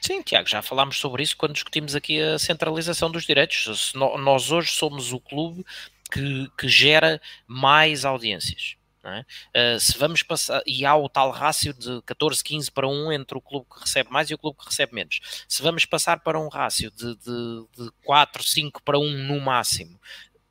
Sim, 0.01 0.21
Tiago, 0.21 0.47
já 0.47 0.61
falámos 0.61 0.97
sobre 0.97 1.23
isso 1.23 1.37
quando 1.37 1.53
discutimos 1.53 1.95
aqui 1.95 2.21
a 2.21 2.37
centralização 2.37 3.09
dos 3.09 3.25
direitos. 3.25 3.93
Nós 3.95 4.51
hoje 4.51 4.71
somos 4.71 5.13
o 5.13 5.19
clube 5.19 5.65
que, 6.11 6.47
que 6.57 6.67
gera 6.67 7.19
mais 7.47 8.05
audiências. 8.05 8.75
É? 9.03 9.75
Uh, 9.75 9.79
se 9.79 9.95
vamos 9.99 10.23
passar, 10.23 10.63
e 10.65 10.83
há 10.83 10.95
o 10.95 11.07
tal 11.07 11.29
rácio 11.29 11.73
de 11.75 12.01
14, 12.07 12.43
15 12.43 12.71
para 12.71 12.87
1 12.87 13.11
entre 13.13 13.37
o 13.37 13.41
clube 13.41 13.67
que 13.71 13.81
recebe 13.81 14.09
mais 14.09 14.29
e 14.29 14.33
o 14.33 14.37
clube 14.37 14.57
que 14.57 14.65
recebe 14.65 14.95
menos. 14.95 15.19
Se 15.47 15.61
vamos 15.61 15.85
passar 15.85 16.21
para 16.21 16.39
um 16.39 16.47
rácio 16.47 16.91
de, 16.91 17.15
de, 17.15 17.85
de 17.85 17.91
4, 18.03 18.43
5 18.43 18.81
para 18.83 18.97
1 18.97 19.11
no 19.27 19.39
máximo, 19.39 19.99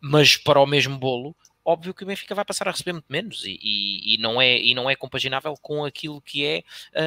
mas 0.01 0.37
para 0.37 0.61
o 0.61 0.67
mesmo 0.67 0.97
bolo, 0.97 1.35
óbvio 1.65 1.95
que 1.95 2.05
o 2.05 2.07
Benfica 2.07 2.35
vai 2.35 2.45
passar 2.45 2.69
a 2.69 2.71
receber 2.71 2.93
muito 2.93 3.07
menos 3.09 3.45
e, 3.45 3.59
e, 3.63 4.15
e 4.15 4.19
não, 4.19 4.41
é, 4.41 4.59
e 4.59 4.75
não 4.75 4.89
é 4.91 4.95
compaginável 4.95 5.55
com 5.63 5.85
aquilo 5.85 6.21
que 6.21 6.45
é 6.45 6.63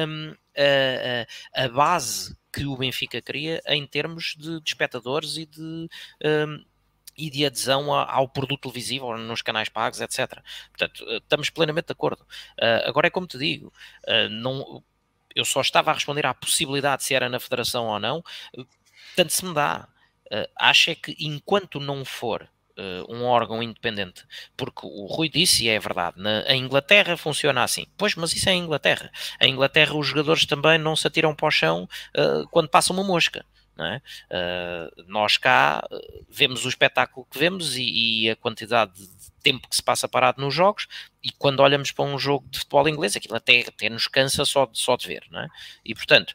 um, 0.06 0.34
a, 0.56 1.60
a, 1.60 1.64
a, 1.64 1.68
base 1.68 2.36
que 2.52 2.66
o 2.66 2.76
Benfica 2.76 3.22
cria 3.22 3.62
em 3.66 3.86
termos 3.86 4.34
de, 4.36 4.60
de 4.60 4.68
espectadores 4.68 5.36
e 5.36 5.46
de. 5.46 5.88
Um, 6.24 6.64
e 7.20 7.28
de 7.30 7.44
adesão 7.44 7.92
ao 7.92 8.28
produto 8.28 8.60
televisivo, 8.60 9.18
nos 9.18 9.42
canais 9.42 9.68
pagos, 9.68 10.00
etc. 10.00 10.40
Portanto, 10.70 11.04
eh, 11.08 11.16
estamos 11.16 11.50
plenamente 11.50 11.88
de 11.88 11.92
acordo. 11.92 12.22
Uh, 12.22 12.86
agora 12.86 13.08
é 13.08 13.10
como 13.10 13.26
te 13.26 13.36
digo, 13.36 13.72
uh, 14.06 14.28
não, 14.30 14.84
eu 15.34 15.44
só 15.44 15.60
estava 15.60 15.90
a 15.90 15.94
responder 15.94 16.24
à 16.26 16.32
possibilidade 16.32 17.02
se 17.02 17.14
era 17.14 17.28
na 17.28 17.40
federação 17.40 17.86
ou 17.86 17.98
não, 17.98 18.22
tanto 19.16 19.32
se 19.32 19.44
me 19.44 19.52
dá. 19.52 19.88
Uh, 20.26 20.46
acho 20.54 20.90
é 20.90 20.94
que 20.94 21.16
enquanto 21.18 21.80
não 21.80 22.04
for 22.04 22.48
uh, 22.78 23.12
um 23.12 23.24
órgão 23.24 23.62
independente, 23.62 24.24
porque 24.56 24.80
o 24.84 25.06
Rui 25.06 25.28
disse, 25.28 25.64
e 25.64 25.68
é 25.68 25.78
verdade, 25.78 26.20
na, 26.20 26.44
a 26.46 26.54
Inglaterra 26.54 27.16
funciona 27.16 27.62
assim. 27.62 27.86
Pois, 27.96 28.14
mas 28.14 28.32
isso 28.32 28.48
é 28.48 28.52
a 28.52 28.56
Inglaterra. 28.56 29.10
A 29.40 29.46
Inglaterra, 29.46 29.94
os 29.94 30.06
jogadores 30.06 30.46
também 30.46 30.78
não 30.78 30.94
se 30.94 31.06
atiram 31.06 31.34
para 31.34 31.48
o 31.48 31.50
chão 31.50 31.88
uh, 32.16 32.46
quando 32.48 32.68
passa 32.68 32.92
uma 32.92 33.04
mosca. 33.04 33.44
É? 33.80 34.00
Uh, 34.28 35.04
nós 35.06 35.36
cá 35.36 35.86
vemos 36.28 36.64
o 36.64 36.68
espetáculo 36.68 37.24
que 37.30 37.38
vemos 37.38 37.76
e, 37.76 38.24
e, 38.24 38.30
a 38.30 38.34
quantidade 38.34 38.92
de 38.94 39.30
tempo 39.40 39.68
que 39.68 39.76
se 39.76 39.82
passa 39.82 40.08
parado 40.08 40.42
nos 40.42 40.52
jogos 40.52 40.88
e 41.22 41.30
quando 41.30 41.60
olhamos 41.60 41.92
para 41.92 42.04
um 42.04 42.18
jogo 42.18 42.44
de 42.50 42.58
futebol 42.58 42.88
inglês 42.88 43.14
aquilo 43.14 43.36
até, 43.36 43.60
até 43.60 43.88
nos 43.88 44.08
cansa 44.08 44.44
só 44.44 44.66
de, 44.66 44.80
só 44.80 44.96
de 44.96 45.06
ver, 45.06 45.22
é? 45.32 45.46
E 45.84 45.94
portanto, 45.94 46.34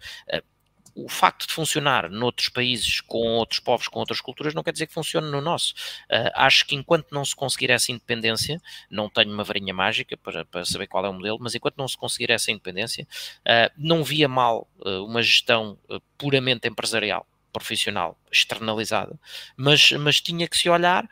o 0.96 1.10
facto 1.10 1.48
de 1.48 1.54
funcionar 1.54 2.10
noutros 2.10 2.50
países 2.50 3.02
com 3.02 3.36
outros 3.36 3.60
povos, 3.60 3.88
com 3.88 4.00
outras 4.00 4.22
culturas, 4.22 4.54
não 4.54 4.64
quer 4.64 4.72
dizer 4.72 4.88
que 4.88 4.94
funcione 4.94 5.30
no 5.30 5.42
nosso. 5.42 5.74
Uh, 6.12 6.30
acho 6.36 6.66
que 6.66 6.76
enquanto 6.76 7.12
não 7.12 7.26
se 7.26 7.36
conseguir 7.36 7.72
essa 7.72 7.92
independência, 7.92 8.62
não 8.90 9.10
tenho 9.10 9.34
uma 9.34 9.44
varinha 9.44 9.74
mágica 9.74 10.16
para, 10.18 10.46
para 10.46 10.66
saber 10.66 10.88
qual 10.88 11.06
é 11.06 11.10
o 11.10 11.14
modelo, 11.14 11.38
mas 11.42 11.56
enquanto 11.56 11.78
não 11.78 11.88
se 11.88 11.98
conseguir 11.98 12.32
essa 12.32 12.52
independência, 12.52 13.08
uh, 13.42 13.72
não 13.78 14.04
via 14.04 14.28
mal 14.28 14.68
uh, 14.80 15.06
uma 15.06 15.22
gestão 15.22 15.78
puramente 16.18 16.68
empresarial, 16.68 17.26
profissional, 17.52 18.18
externalizada, 18.32 19.20
mas, 19.58 19.92
mas 19.94 20.22
tinha 20.22 20.48
que 20.48 20.58
se 20.58 20.70
olhar 20.70 21.08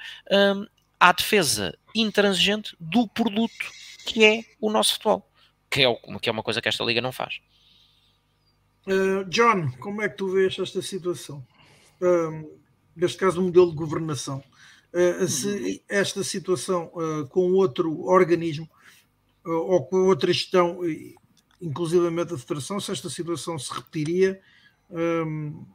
à 1.00 1.12
defesa 1.12 1.78
intransigente 1.94 2.76
do 2.80 3.08
produto 3.08 3.82
que 4.06 4.26
é 4.26 4.44
o 4.60 4.72
nosso 4.72 4.94
futebol, 4.94 5.28
que 5.70 5.84
é, 5.84 5.88
o, 5.88 5.98
que 6.20 6.30
é 6.30 6.32
uma 6.32 6.44
coisa 6.44 6.62
que 6.62 6.70
esta 6.70 6.84
liga 6.84 7.02
não 7.02 7.12
faz. 7.12 7.40
Uh, 8.88 9.24
John, 9.30 9.72
como 9.80 10.02
é 10.02 10.10
que 10.10 10.18
tu 10.18 10.30
vês 10.30 10.58
esta 10.58 10.82
situação? 10.82 11.46
Uh, 12.02 12.60
neste 12.96 13.18
caso, 13.18 13.40
o 13.40 13.44
um 13.44 13.46
modelo 13.46 13.70
de 13.70 13.76
governação. 13.76 14.44
Uh, 14.92 15.28
se 15.28 15.84
esta 15.88 16.24
situação 16.24 16.92
uh, 16.96 17.28
com 17.28 17.52
outro 17.54 18.02
organismo 18.02 18.68
ou 19.44 19.86
com 19.86 20.06
outra 20.06 20.32
gestão, 20.32 20.80
inclusivamente 21.60 22.34
a 22.34 22.38
Federação, 22.38 22.80
se 22.80 22.92
esta 22.92 23.10
situação 23.10 23.58
se 23.58 23.74
repetiria, 23.74 24.40
um, 24.92 25.66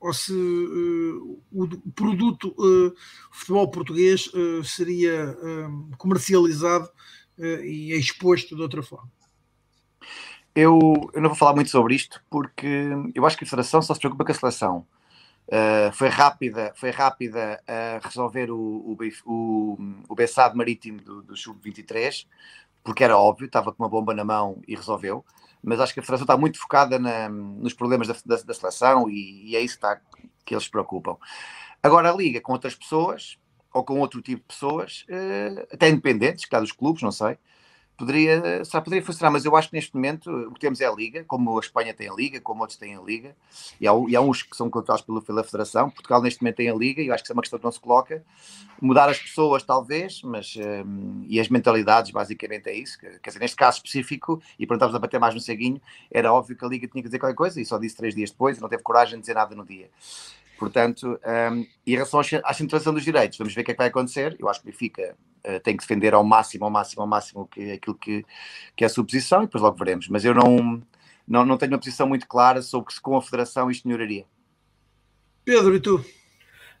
ou 0.00 0.12
se 0.12 0.32
o 0.32 1.68
produto 1.94 2.52
futebol 3.30 3.70
português 3.70 4.28
seria 4.64 5.32
comercializado 5.96 6.90
e 7.38 7.92
exposto 7.92 8.56
de 8.56 8.62
outra 8.62 8.82
forma. 8.82 9.08
Eu, 10.54 11.10
eu, 11.14 11.22
não 11.22 11.30
vou 11.30 11.38
falar 11.38 11.54
muito 11.54 11.70
sobre 11.70 11.94
isto 11.94 12.22
porque 12.28 12.88
eu 13.14 13.24
acho 13.24 13.38
que 13.38 13.44
a 13.44 13.46
Federação 13.46 13.80
só 13.80 13.94
se 13.94 14.00
preocupa 14.00 14.24
com 14.24 14.32
a 14.32 14.34
seleção. 14.34 14.86
foi 15.94 16.08
rápida, 16.08 16.72
foi 16.76 16.90
rápida 16.90 17.62
a 17.66 18.06
resolver 18.06 18.50
o, 18.50 18.56
o, 18.56 18.98
o, 19.24 19.78
o 20.08 20.14
Bessado 20.14 20.56
Marítimo 20.56 21.00
do, 21.00 21.22
do 21.22 21.36
Sub-23, 21.36 22.26
porque 22.84 23.02
era 23.04 23.16
óbvio, 23.16 23.46
estava 23.46 23.72
com 23.72 23.82
uma 23.82 23.88
bomba 23.88 24.14
na 24.14 24.24
mão 24.24 24.60
e 24.68 24.74
resolveu 24.74 25.24
mas 25.62 25.78
acho 25.78 25.94
que 25.94 26.00
a 26.00 26.02
Federação 26.02 26.24
está 26.24 26.36
muito 26.36 26.58
focada 26.58 26.98
na, 26.98 27.28
nos 27.28 27.72
problemas 27.72 28.08
da, 28.08 28.16
da, 28.26 28.42
da 28.42 28.54
seleção 28.54 29.08
e, 29.08 29.50
e, 29.50 29.56
é 29.56 29.60
isso 29.60 29.78
que, 29.78 29.86
está, 29.86 30.00
que 30.44 30.54
eles 30.54 30.64
se 30.64 30.70
preocupam. 30.70 31.16
Agora, 31.82 32.10
a 32.10 32.16
Liga 32.16 32.40
com 32.40 32.52
outras 32.52 32.74
pessoas, 32.74 33.38
ou 33.72 33.84
com 33.84 34.00
outro 34.00 34.20
tipo 34.20 34.40
de 34.40 34.46
pessoas, 34.46 35.06
uh, 35.08 35.66
até 35.72 35.88
independentes, 35.88 36.44
que 36.44 36.56
há 36.56 36.60
dos 36.60 36.72
clubes, 36.72 37.02
não 37.02 37.12
sei, 37.12 37.38
poderia, 38.02 38.64
será, 38.64 38.82
poderia 38.82 39.04
funcionar, 39.04 39.30
mas 39.30 39.44
eu 39.44 39.54
acho 39.54 39.70
que 39.70 39.76
neste 39.76 39.94
momento 39.94 40.28
o 40.28 40.52
que 40.52 40.58
temos 40.58 40.80
é 40.80 40.86
a 40.86 40.90
Liga, 40.90 41.22
como 41.22 41.56
a 41.56 41.60
Espanha 41.60 41.94
tem 41.94 42.08
a 42.08 42.12
Liga, 42.12 42.40
como 42.40 42.62
outros 42.62 42.76
têm 42.76 42.96
a 42.96 43.00
Liga, 43.00 43.36
e 43.80 43.86
há, 43.86 43.92
e 44.08 44.16
há 44.16 44.20
uns 44.20 44.42
que 44.42 44.56
são 44.56 44.68
controlados 44.68 45.06
pela, 45.06 45.22
pela 45.22 45.44
Federação, 45.44 45.88
Portugal 45.88 46.20
neste 46.20 46.42
momento 46.42 46.56
tem 46.56 46.68
a 46.68 46.74
Liga, 46.74 47.00
e 47.00 47.06
eu 47.06 47.14
acho 47.14 47.22
que 47.22 47.26
isso 47.26 47.32
é 47.32 47.36
uma 47.36 47.42
questão 47.42 47.60
que 47.60 47.64
não 47.64 47.70
se 47.70 47.78
coloca, 47.78 48.24
mudar 48.80 49.08
as 49.08 49.20
pessoas 49.20 49.62
talvez, 49.62 50.20
mas 50.24 50.56
um, 50.84 51.24
e 51.28 51.38
as 51.38 51.48
mentalidades 51.48 52.10
basicamente 52.10 52.68
é 52.68 52.74
isso, 52.74 52.98
quer 52.98 53.20
dizer, 53.24 53.38
neste 53.38 53.56
caso 53.56 53.76
específico, 53.76 54.42
e 54.58 54.66
perguntávamos 54.66 54.96
a 54.96 54.98
bater 54.98 55.20
mais 55.20 55.32
no 55.32 55.40
ceguinho, 55.40 55.80
era 56.10 56.32
óbvio 56.32 56.56
que 56.56 56.64
a 56.64 56.68
Liga 56.68 56.88
tinha 56.88 57.02
que 57.02 57.08
dizer 57.08 57.20
qualquer 57.20 57.36
coisa, 57.36 57.60
e 57.60 57.64
só 57.64 57.78
disse 57.78 57.96
três 57.96 58.16
dias 58.16 58.32
depois, 58.32 58.58
e 58.58 58.60
não 58.60 58.68
teve 58.68 58.82
coragem 58.82 59.14
de 59.14 59.20
dizer 59.20 59.34
nada 59.34 59.54
no 59.54 59.64
dia. 59.64 59.88
Portanto, 60.58 61.18
um, 61.52 61.66
em 61.86 61.92
relação 61.92 62.20
à 62.20 62.54
centralização 62.54 62.94
dos 62.94 63.04
direitos, 63.04 63.38
vamos 63.38 63.54
ver 63.54 63.62
o 63.62 63.64
que 63.64 63.70
é 63.72 63.74
que 63.74 63.78
vai 63.78 63.88
acontecer. 63.88 64.36
Eu 64.38 64.48
acho 64.48 64.60
que 64.60 64.68
o 64.68 64.70
Benfica 64.70 65.16
uh, 65.46 65.60
tem 65.60 65.76
que 65.76 65.82
defender 65.82 66.14
ao 66.14 66.22
máximo, 66.22 66.64
ao 66.64 66.70
máximo, 66.70 67.02
ao 67.02 67.08
máximo 67.08 67.48
que, 67.48 67.72
aquilo 67.72 67.96
que, 67.96 68.24
que 68.76 68.84
é 68.84 68.86
a 68.86 68.90
sua 68.90 69.04
posição 69.04 69.42
e 69.42 69.46
depois 69.46 69.62
logo 69.62 69.76
veremos. 69.76 70.08
Mas 70.08 70.24
eu 70.24 70.34
não, 70.34 70.82
não, 71.26 71.44
não 71.44 71.56
tenho 71.56 71.72
uma 71.72 71.78
posição 71.78 72.06
muito 72.06 72.26
clara 72.26 72.62
sobre 72.62 72.92
se 72.92 73.00
com 73.00 73.16
a 73.16 73.22
Federação 73.22 73.70
isto 73.70 73.88
melhoraria. 73.88 74.24
Pedro, 75.44 75.74
e 75.74 75.80
tu? 75.80 76.04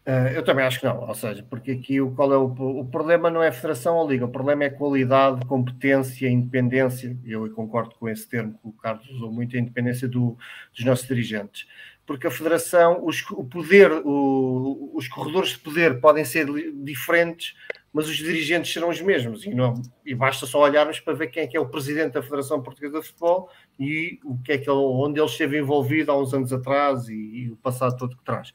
Uh, 0.04 0.34
eu 0.34 0.44
também 0.44 0.64
acho 0.64 0.80
que 0.80 0.86
não, 0.86 1.00
ou 1.06 1.14
seja, 1.14 1.46
porque 1.48 1.70
aqui 1.70 2.00
o, 2.00 2.10
qual 2.10 2.32
é 2.32 2.36
o, 2.36 2.46
o 2.46 2.84
problema 2.84 3.30
não 3.30 3.40
é 3.40 3.48
a 3.48 3.52
federação 3.52 3.94
ou 3.94 4.04
a 4.04 4.10
liga, 4.10 4.24
o 4.24 4.28
problema 4.28 4.64
é 4.64 4.66
a 4.66 4.74
qualidade, 4.74 5.46
competência, 5.46 6.28
independência, 6.28 7.16
eu 7.24 7.48
concordo 7.52 7.94
com 7.94 8.08
esse 8.08 8.28
termo 8.28 8.58
que 8.60 8.68
o 8.68 8.72
Carlos 8.72 9.08
usou 9.10 9.30
muito, 9.30 9.56
a 9.56 9.60
independência 9.60 10.08
do, 10.08 10.36
dos 10.74 10.84
nossos 10.84 11.06
dirigentes 11.06 11.68
porque 12.06 12.26
a 12.26 12.30
federação, 12.30 13.04
os, 13.04 13.22
o 13.30 13.44
poder, 13.44 13.92
o, 14.04 14.90
os 14.94 15.08
corredores 15.08 15.50
de 15.50 15.58
poder 15.58 16.00
podem 16.00 16.24
ser 16.24 16.46
diferentes, 16.82 17.54
mas 17.92 18.08
os 18.08 18.16
dirigentes 18.16 18.72
serão 18.72 18.88
os 18.88 19.00
mesmos. 19.00 19.44
E, 19.44 19.54
não, 19.54 19.80
e 20.04 20.14
basta 20.14 20.46
só 20.46 20.60
olharmos 20.60 20.98
para 21.00 21.14
ver 21.14 21.28
quem 21.28 21.44
é 21.44 21.46
que 21.46 21.56
é 21.56 21.60
o 21.60 21.68
presidente 21.68 22.14
da 22.14 22.22
Federação 22.22 22.62
Portuguesa 22.62 23.00
de 23.00 23.06
Futebol 23.06 23.50
e 23.78 24.18
o 24.24 24.36
que 24.38 24.52
é 24.52 24.58
que 24.58 24.68
ele, 24.68 24.78
onde 24.78 25.20
ele 25.20 25.28
esteve 25.28 25.58
envolvido 25.58 26.10
há 26.10 26.18
uns 26.18 26.34
anos 26.34 26.52
atrás 26.52 27.08
e, 27.08 27.14
e 27.14 27.50
o 27.50 27.56
passado 27.56 27.96
todo 27.96 28.16
que 28.16 28.24
traz. 28.24 28.52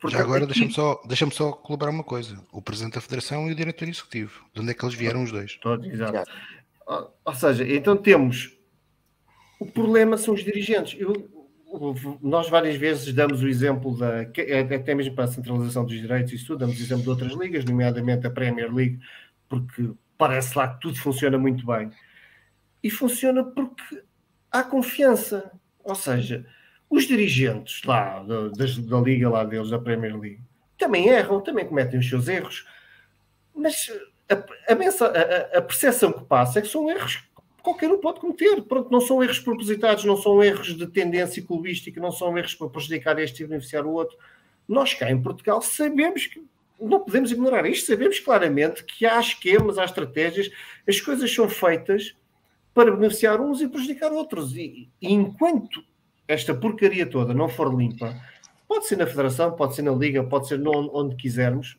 Portanto, 0.00 0.18
Já 0.18 0.24
agora 0.24 0.44
aqui... 0.44 0.52
deixa-me 0.54 0.72
só, 0.72 1.00
deixa 1.06 1.30
só 1.30 1.52
colaborar 1.52 1.90
uma 1.90 2.04
coisa: 2.04 2.42
o 2.52 2.62
presidente 2.62 2.94
da 2.94 3.00
Federação 3.00 3.48
e 3.48 3.52
o 3.52 3.54
diretor 3.54 3.88
executivo. 3.88 4.44
De 4.54 4.60
onde 4.60 4.70
é 4.70 4.74
que 4.74 4.84
eles 4.84 4.94
vieram 4.94 5.22
os 5.22 5.30
dois? 5.30 5.56
Todos, 5.56 5.86
exato. 5.86 6.30
Ou, 6.86 7.14
ou 7.24 7.34
seja, 7.34 7.70
então 7.70 7.96
temos 7.96 8.58
o 9.60 9.66
problema 9.66 10.16
são 10.16 10.32
os 10.32 10.42
dirigentes. 10.42 10.98
Eu, 10.98 11.12
nós 12.20 12.48
várias 12.48 12.76
vezes 12.76 13.12
damos 13.12 13.42
o 13.42 13.48
exemplo 13.48 13.96
da, 13.96 14.22
é, 14.38 14.60
até 14.60 14.94
mesmo 14.94 15.14
para 15.14 15.24
a 15.24 15.28
centralização 15.28 15.84
dos 15.84 15.94
direitos, 15.94 16.32
isso 16.32 16.46
tudo, 16.46 16.60
damos 16.60 16.78
o 16.78 16.82
exemplo 16.82 17.02
de 17.04 17.10
outras 17.10 17.32
ligas, 17.32 17.64
nomeadamente 17.64 18.26
a 18.26 18.30
Premier 18.30 18.72
League, 18.72 18.98
porque 19.48 19.90
parece 20.18 20.56
lá 20.56 20.68
que 20.68 20.80
tudo 20.80 20.98
funciona 20.98 21.38
muito 21.38 21.64
bem. 21.64 21.90
E 22.82 22.90
funciona 22.90 23.44
porque 23.44 24.02
há 24.50 24.62
confiança. 24.62 25.50
Ou 25.84 25.94
seja, 25.94 26.46
os 26.88 27.04
dirigentes 27.04 27.82
lá 27.84 28.22
da, 28.22 28.48
da, 28.48 28.64
da 28.88 29.00
liga 29.00 29.28
lá 29.28 29.44
deles, 29.44 29.70
da 29.70 29.78
Premier 29.78 30.18
League, 30.18 30.40
também 30.76 31.08
erram, 31.08 31.40
também 31.40 31.66
cometem 31.66 32.00
os 32.00 32.08
seus 32.08 32.26
erros, 32.26 32.66
mas 33.54 33.90
a, 34.28 34.34
a, 34.34 35.56
a, 35.56 35.58
a 35.58 35.62
percepção 35.62 36.12
que 36.12 36.24
passa 36.24 36.58
é 36.58 36.62
que 36.62 36.68
são 36.68 36.90
erros 36.90 37.22
qualquer 37.62 37.90
um 37.90 37.98
pode 37.98 38.20
cometer. 38.20 38.62
Pronto, 38.62 38.90
não 38.90 39.00
são 39.00 39.22
erros 39.22 39.38
propositados, 39.38 40.04
não 40.04 40.16
são 40.16 40.42
erros 40.42 40.76
de 40.76 40.86
tendência 40.86 41.44
clubística, 41.44 42.00
não 42.00 42.12
são 42.12 42.36
erros 42.36 42.54
para 42.54 42.68
prejudicar 42.68 43.18
este 43.18 43.42
e 43.42 43.46
beneficiar 43.46 43.84
o 43.86 43.92
outro. 43.92 44.16
Nós 44.68 44.94
cá 44.94 45.10
em 45.10 45.20
Portugal 45.20 45.60
sabemos 45.60 46.26
que 46.26 46.42
não 46.80 47.00
podemos 47.00 47.30
ignorar 47.30 47.66
isto, 47.66 47.86
sabemos 47.86 48.18
claramente 48.18 48.84
que 48.84 49.04
há 49.04 49.20
esquemas, 49.20 49.76
há 49.76 49.84
estratégias, 49.84 50.50
as 50.88 51.00
coisas 51.00 51.32
são 51.32 51.48
feitas 51.48 52.16
para 52.72 52.90
beneficiar 52.90 53.40
uns 53.40 53.60
e 53.60 53.68
prejudicar 53.68 54.12
outros. 54.12 54.56
E, 54.56 54.88
e 55.00 55.12
enquanto 55.12 55.84
esta 56.26 56.54
porcaria 56.54 57.04
toda 57.04 57.34
não 57.34 57.48
for 57.48 57.74
limpa, 57.74 58.18
pode 58.66 58.86
ser 58.86 58.96
na 58.96 59.06
Federação, 59.06 59.52
pode 59.52 59.74
ser 59.74 59.82
na 59.82 59.92
Liga, 59.92 60.24
pode 60.24 60.48
ser 60.48 60.60
onde 60.66 61.16
quisermos, 61.16 61.76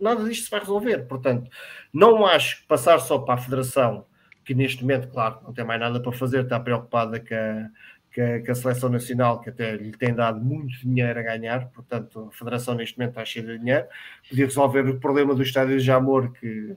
nada 0.00 0.24
disto 0.24 0.44
se 0.44 0.50
vai 0.50 0.60
resolver. 0.60 1.06
Portanto, 1.06 1.50
não 1.92 2.24
acho 2.24 2.62
que 2.62 2.66
passar 2.66 2.98
só 3.00 3.18
para 3.18 3.34
a 3.34 3.38
Federação 3.38 4.06
que 4.44 4.54
neste 4.54 4.82
momento, 4.82 5.08
claro, 5.08 5.40
não 5.42 5.52
tem 5.52 5.64
mais 5.64 5.80
nada 5.80 6.00
para 6.00 6.12
fazer, 6.12 6.42
está 6.42 6.58
preocupada 6.58 7.20
com 7.20 7.34
a, 7.34 8.44
com 8.44 8.52
a 8.52 8.54
seleção 8.54 8.90
nacional, 8.90 9.40
que 9.40 9.50
até 9.50 9.76
lhe 9.76 9.92
tem 9.92 10.14
dado 10.14 10.40
muito 10.40 10.78
dinheiro 10.80 11.18
a 11.18 11.22
ganhar, 11.22 11.68
portanto, 11.68 12.28
a 12.28 12.36
Federação 12.36 12.74
neste 12.74 12.98
momento 12.98 13.12
está 13.12 13.24
cheia 13.24 13.46
de 13.46 13.58
dinheiro. 13.58 13.86
Podia 14.28 14.46
resolver 14.46 14.88
o 14.88 15.00
problema 15.00 15.34
do 15.34 15.42
Estádio 15.42 15.78
de 15.78 15.84
Jamor, 15.84 16.32
que, 16.32 16.76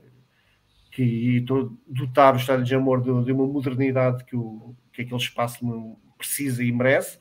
que 0.92 1.02
e 1.02 1.40
dotar 1.86 2.34
o 2.34 2.38
Estádio 2.38 2.64
de 2.64 2.70
Jamor 2.70 3.00
de, 3.00 3.24
de, 3.24 3.32
uma 3.32 3.46
modernidade 3.46 4.24
que, 4.24 4.36
o, 4.36 4.74
que 4.92 5.02
aquele 5.02 5.20
espaço 5.20 5.98
precisa 6.16 6.62
e 6.62 6.72
merece. 6.72 7.18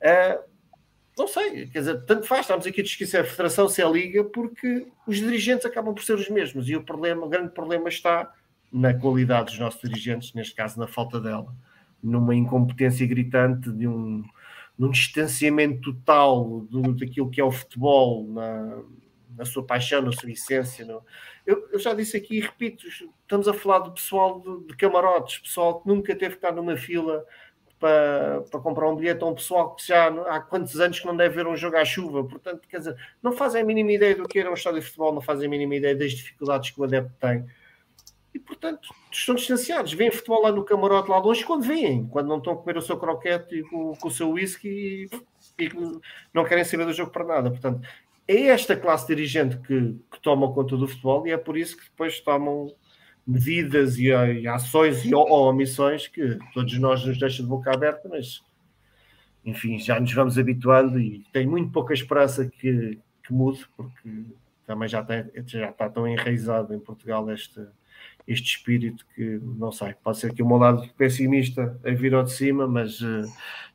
Uh, 0.00 0.54
não 1.16 1.28
sei, 1.28 1.68
quer 1.68 1.78
dizer, 1.78 2.04
tanto 2.04 2.26
faz, 2.26 2.40
estamos 2.40 2.66
aqui 2.66 2.80
a 2.80 2.84
discutir 2.84 3.06
se 3.06 3.16
é 3.16 3.20
a 3.20 3.24
Federação, 3.24 3.68
se 3.68 3.80
é 3.80 3.84
a 3.84 3.88
Liga, 3.88 4.24
porque 4.24 4.88
os 5.06 5.16
dirigentes 5.16 5.64
acabam 5.64 5.94
por 5.94 6.02
ser 6.02 6.14
os 6.14 6.28
mesmos 6.28 6.68
e 6.68 6.74
o 6.74 6.82
problema, 6.82 7.24
o 7.24 7.28
grande 7.28 7.50
problema 7.50 7.88
está 7.88 8.32
na 8.74 8.92
qualidade 8.92 9.52
dos 9.52 9.58
nossos 9.60 9.80
dirigentes, 9.80 10.34
neste 10.34 10.52
caso 10.52 10.80
na 10.80 10.88
falta 10.88 11.20
dela, 11.20 11.54
numa 12.02 12.34
incompetência 12.34 13.06
gritante, 13.06 13.70
de 13.70 13.86
um, 13.86 14.24
num 14.76 14.90
distanciamento 14.90 15.92
total 15.92 16.62
do, 16.68 16.92
daquilo 16.92 17.30
que 17.30 17.40
é 17.40 17.44
o 17.44 17.52
futebol, 17.52 18.26
na, 18.26 18.82
na 19.36 19.44
sua 19.44 19.64
paixão, 19.64 20.02
na 20.02 20.10
sua 20.10 20.32
essência. 20.32 20.84
No... 20.84 21.04
Eu, 21.46 21.68
eu, 21.72 21.78
já 21.78 21.94
disse 21.94 22.16
aqui 22.16 22.38
e 22.38 22.40
repito, 22.40 22.84
estamos 22.88 23.46
a 23.46 23.54
falar 23.54 23.78
do 23.78 23.92
pessoal 23.92 24.40
de, 24.40 24.66
de, 24.66 24.76
camarotes, 24.76 25.38
pessoal 25.38 25.80
que 25.80 25.86
nunca 25.86 26.12
teve 26.16 26.30
que 26.30 26.38
estar 26.38 26.50
numa 26.50 26.76
fila 26.76 27.24
para, 27.78 28.40
para 28.50 28.58
comprar 28.58 28.90
um 28.90 28.96
bilhete, 28.96 29.22
a 29.22 29.26
um 29.26 29.36
pessoal 29.36 29.76
que 29.76 29.86
já 29.86 30.08
há 30.08 30.40
quantos 30.40 30.80
anos 30.80 30.98
que 30.98 31.06
não 31.06 31.16
deve 31.16 31.36
ver 31.36 31.46
um 31.46 31.56
jogo 31.56 31.76
à 31.76 31.84
chuva, 31.84 32.24
portanto, 32.24 32.66
quer 32.68 32.78
dizer, 32.78 32.96
não 33.22 33.30
fazem 33.30 33.62
a 33.62 33.64
mínima 33.64 33.92
ideia 33.92 34.16
do 34.16 34.26
que 34.26 34.40
era 34.40 34.50
um 34.50 34.54
estádio 34.54 34.80
de 34.80 34.86
futebol, 34.86 35.14
não 35.14 35.22
fazem 35.22 35.46
a 35.46 35.50
mínima 35.50 35.76
ideia 35.76 35.94
das 35.94 36.10
dificuldades 36.10 36.70
que 36.70 36.80
o 36.80 36.84
adepto 36.84 37.14
tem 37.20 37.46
e, 38.34 38.38
portanto, 38.38 38.88
estão 39.12 39.34
distanciados. 39.34 39.92
Vêm 39.92 40.10
futebol 40.10 40.42
lá 40.42 40.50
no 40.50 40.64
camarote 40.64 41.08
lá 41.08 41.18
longe 41.18 41.44
quando 41.44 41.62
vêm, 41.62 42.06
quando 42.08 42.26
não 42.26 42.38
estão 42.38 42.54
a 42.54 42.56
comer 42.56 42.76
o 42.76 42.82
seu 42.82 42.96
croquete 42.96 43.62
com, 43.64 43.94
com 43.94 44.08
o 44.08 44.10
seu 44.10 44.30
whisky 44.32 45.08
e, 45.58 45.64
e, 45.64 45.70
não 46.32 46.44
querem 46.44 46.64
saber 46.64 46.84
do 46.84 46.92
jogo 46.92 47.12
para 47.12 47.24
nada. 47.24 47.50
Portanto, 47.50 47.86
é 48.26 48.46
esta 48.46 48.76
classe 48.76 49.06
dirigente 49.06 49.56
que, 49.58 49.96
que 50.10 50.20
toma 50.20 50.52
conta 50.52 50.76
do 50.76 50.88
futebol 50.88 51.26
e 51.26 51.30
é 51.30 51.36
por 51.36 51.56
isso 51.56 51.76
que 51.76 51.84
depois 51.84 52.18
tomam 52.20 52.74
medidas 53.26 53.96
e, 53.98 54.08
e 54.08 54.48
ações 54.48 55.04
e, 55.04 55.14
ou, 55.14 55.28
ou 55.28 55.48
omissões 55.48 56.08
que 56.08 56.38
todos 56.52 56.76
nós 56.78 57.04
nos 57.04 57.18
deixam 57.18 57.44
de 57.44 57.50
boca 57.50 57.72
aberta, 57.72 58.08
mas 58.08 58.42
enfim, 59.44 59.78
já 59.78 60.00
nos 60.00 60.12
vamos 60.12 60.38
habituando 60.38 60.98
e 60.98 61.22
tenho 61.32 61.50
muito 61.50 61.70
pouca 61.70 61.92
esperança 61.92 62.46
que, 62.46 62.98
que 63.22 63.32
mude, 63.32 63.66
porque 63.76 64.24
também 64.66 64.88
já, 64.88 65.04
tem, 65.04 65.30
já 65.46 65.70
está 65.70 65.88
tão 65.88 66.08
enraizado 66.08 66.74
em 66.74 66.80
Portugal 66.80 67.30
este, 67.30 67.60
este 68.26 68.56
espírito 68.56 69.04
que, 69.14 69.40
não 69.42 69.70
sei, 69.70 69.94
pode 70.02 70.18
ser 70.18 70.32
que 70.32 70.42
o 70.42 70.46
meu 70.46 70.56
lado 70.56 70.88
pessimista 70.96 71.78
a 71.84 71.90
vir 71.90 72.14
ao 72.14 72.24
de 72.24 72.32
cima, 72.32 72.66
mas 72.66 73.00
uh, 73.00 73.24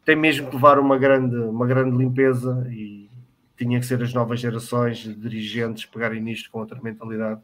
tem 0.03 0.15
mesmo 0.15 0.49
que 0.49 0.55
levar 0.55 0.79
uma 0.79 0.97
grande, 0.97 1.35
uma 1.35 1.67
grande 1.67 1.95
limpeza 1.95 2.67
e 2.71 3.09
tinha 3.55 3.79
que 3.79 3.85
ser 3.85 4.01
as 4.01 4.13
novas 4.13 4.39
gerações 4.39 4.99
de 4.99 5.13
dirigentes 5.13 5.85
pegarem 5.85 6.21
nisto 6.21 6.49
com 6.49 6.59
outra 6.59 6.81
mentalidade 6.81 7.41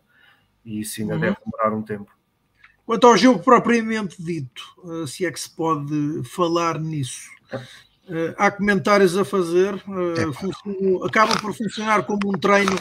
e 0.63 0.79
isso 0.79 1.01
ainda 1.01 1.13
uhum. 1.13 1.19
deve 1.19 1.37
demorar 1.45 1.75
um 1.75 1.83
tempo. 1.83 2.11
Quanto 2.85 3.07
ao 3.07 3.17
jogo 3.17 3.39
propriamente 3.39 4.21
dito, 4.21 4.63
uh, 4.83 5.07
se 5.07 5.25
é 5.25 5.31
que 5.31 5.39
se 5.39 5.49
pode 5.49 6.23
falar 6.23 6.79
nisso, 6.79 7.29
uh, 7.53 8.33
há 8.37 8.49
comentários 8.49 9.15
a 9.15 9.23
fazer, 9.23 9.75
acaba 11.05 11.35
por 11.39 11.53
funcionar 11.53 12.03
como 12.03 12.19
um 12.29 12.37
treino 12.37 12.75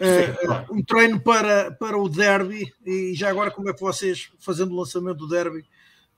uh, 0.00 0.74
um 0.74 0.82
treino 0.82 1.20
para, 1.20 1.70
para 1.72 1.98
o 1.98 2.08
derby 2.08 2.72
e 2.84 3.14
já 3.14 3.30
agora 3.30 3.50
como 3.50 3.70
é 3.70 3.72
que 3.72 3.80
vocês, 3.80 4.30
fazendo 4.38 4.72
o 4.72 4.76
lançamento 4.76 5.18
do 5.18 5.28
derby, 5.28 5.60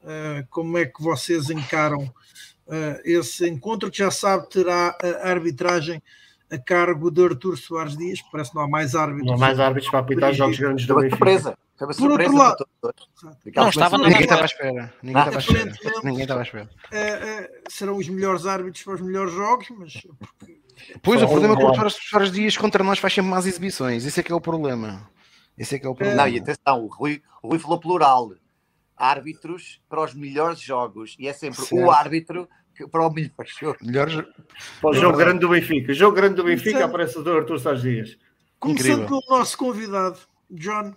uh, 0.03 0.47
como 0.51 0.77
é 0.79 0.87
que 0.87 1.03
vocês 1.03 1.51
encaram 1.51 2.05
uh, 2.05 3.01
esse 3.05 3.49
encontro 3.49 3.91
que 3.91 3.99
já 3.99 4.11
sabe 4.11 4.49
terá 4.49 4.97
a 5.03 5.29
arbitragem 5.29 6.03
a 6.51 6.59
cargo 6.59 7.11
de 7.11 7.23
Artur 7.23 7.59
Soares 7.59 7.97
Dias, 7.97 8.23
parece 8.33 8.51
que 8.51 8.57
não 8.57 8.63
há 8.63 8.69
mais 8.69 8.95
árbitros. 8.95 9.27
Não 9.27 9.35
há 9.35 9.39
mais 9.39 9.61
árbitros 9.61 9.91
para 9.91 10.01
apitar 10.01 10.33
jogos 10.33 10.59
grandes 10.59 10.87
do 10.87 10.95
Benfica. 10.95 11.17
Surpresa. 11.17 11.59
Foi 11.79 11.95
Por 11.95 12.11
outro 12.11 12.37
lado, 12.37 12.67
não, 13.55 13.69
estava 13.69 13.99
ninguém 13.99 14.23
estava 14.23 14.43
à 14.43 14.47
espera. 14.47 14.95
Ninguém 15.01 15.23
estava 15.23 15.37
à 15.37 15.39
espera. 15.39 15.73
Ninguém 16.03 16.23
estava 16.23 16.41
à 16.41 16.43
espera. 16.43 16.71
Uh, 16.91 17.45
uh, 17.45 17.49
serão 17.71 17.97
os 17.97 18.09
melhores 18.09 18.47
árbitros 18.47 18.83
para 18.83 18.95
os 18.95 19.01
melhores 19.01 19.33
jogos, 19.33 19.69
mas. 19.79 19.93
Pois, 21.03 21.23
o 21.23 21.29
problema 21.29 21.55
é 21.55 21.57
que 21.57 21.65
o 21.65 21.91
Soares 21.91 22.33
Dias 22.33 22.57
contra 22.57 22.85
nós 22.85 22.99
faz 22.99 23.15
sempre 23.15 23.31
más 23.31 23.47
exibições. 23.47 24.05
Esse 24.05 24.21
é 24.21 24.23
que 24.23 24.33
é 24.33 24.35
o 24.35 24.41
problema. 24.41 25.09
Esse 25.57 25.77
é 25.77 25.79
que 25.79 25.87
é 25.87 25.89
o 25.89 25.95
problema. 25.95 26.23
Não, 26.23 26.29
e 26.29 26.39
atenção, 26.39 26.85
o 26.85 26.87
Rui, 26.87 27.23
o 27.43 27.49
Rui 27.49 27.59
falou 27.59 27.79
plural. 27.79 28.33
Árbitros 28.97 29.81
para 29.89 30.03
os 30.03 30.15
melhores 30.15 30.61
jogos. 30.61 31.17
E 31.19 31.29
é 31.29 31.33
sempre 31.33 31.61
certo. 31.61 31.85
o 31.85 31.91
árbitro 31.91 32.49
para 32.91 33.07
o 33.07 33.13
melhor 33.13 33.33
jogo. 33.47 33.79
Melhor... 33.83 34.27
Para 34.81 34.91
o 34.91 34.95
jogo 34.95 35.17
grande 35.17 35.41
do 35.41 35.49
Benfica. 35.49 35.93
Jogo 35.93 36.15
grande 36.15 36.35
do 36.35 36.45
Benfica 36.45 36.85
aparece 36.85 37.19
o 37.19 37.23
Dr. 37.23 37.39
Artur 37.39 37.59
Soares 37.59 37.83
Dias. 37.83 38.19
Começando 38.59 39.07
pelo 39.07 39.23
nosso 39.29 39.57
convidado, 39.57 40.19
John. 40.51 40.95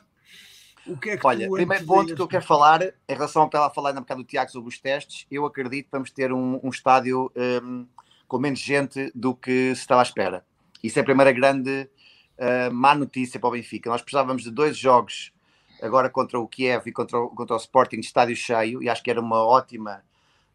O 0.87 0.97
que 0.97 1.11
é 1.11 1.17
que 1.17 1.27
Olha, 1.27 1.49
primeiro 1.49 1.85
ponto 1.85 2.15
que 2.15 2.21
eu 2.21 2.27
quero 2.27 2.43
falar, 2.43 2.81
em 2.81 2.93
relação 3.07 3.43
ao 3.43 3.49
que 3.49 3.55
estava 3.55 3.71
a 3.71 3.73
falar 3.73 3.89
ainda 3.89 3.99
um 3.99 4.03
bocado 4.03 4.23
do 4.23 4.27
Tiago 4.27 4.51
sobre 4.51 4.69
os 4.69 4.79
testes, 4.79 5.27
eu 5.29 5.45
acredito 5.45 5.85
que 5.85 5.91
vamos 5.91 6.11
ter 6.11 6.33
um, 6.33 6.59
um 6.63 6.69
estádio 6.69 7.31
um, 7.35 7.85
com 8.31 8.39
menos 8.39 8.59
gente 8.59 9.11
do 9.13 9.35
que 9.35 9.75
se 9.75 9.81
estava 9.81 10.01
à 10.01 10.03
espera. 10.03 10.45
Isso 10.81 10.97
é 10.97 11.01
a 11.01 11.03
primeira 11.03 11.33
grande 11.33 11.89
uh, 12.37 12.73
má 12.73 12.95
notícia 12.95 13.37
para 13.37 13.49
o 13.49 13.51
Benfica. 13.51 13.89
Nós 13.89 14.01
precisávamos 14.01 14.43
de 14.43 14.49
dois 14.49 14.77
jogos 14.77 15.33
agora 15.81 16.09
contra 16.09 16.39
o 16.39 16.47
Kiev 16.47 16.87
e 16.87 16.93
contra 16.93 17.19
o, 17.19 17.27
contra 17.31 17.55
o 17.57 17.59
Sporting 17.59 17.99
de 17.99 18.05
estádio 18.05 18.37
cheio, 18.37 18.81
e 18.81 18.87
acho 18.87 19.03
que 19.03 19.11
era 19.11 19.19
uma 19.19 19.43
ótima 19.43 20.01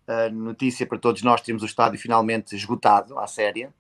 uh, 0.09 0.35
notícia 0.35 0.87
para 0.87 0.97
todos 0.97 1.21
nós 1.21 1.43
termos 1.43 1.63
o 1.63 1.67
estádio 1.67 2.01
finalmente 2.01 2.57
esgotado 2.57 3.19
à 3.19 3.27
séria. 3.27 3.71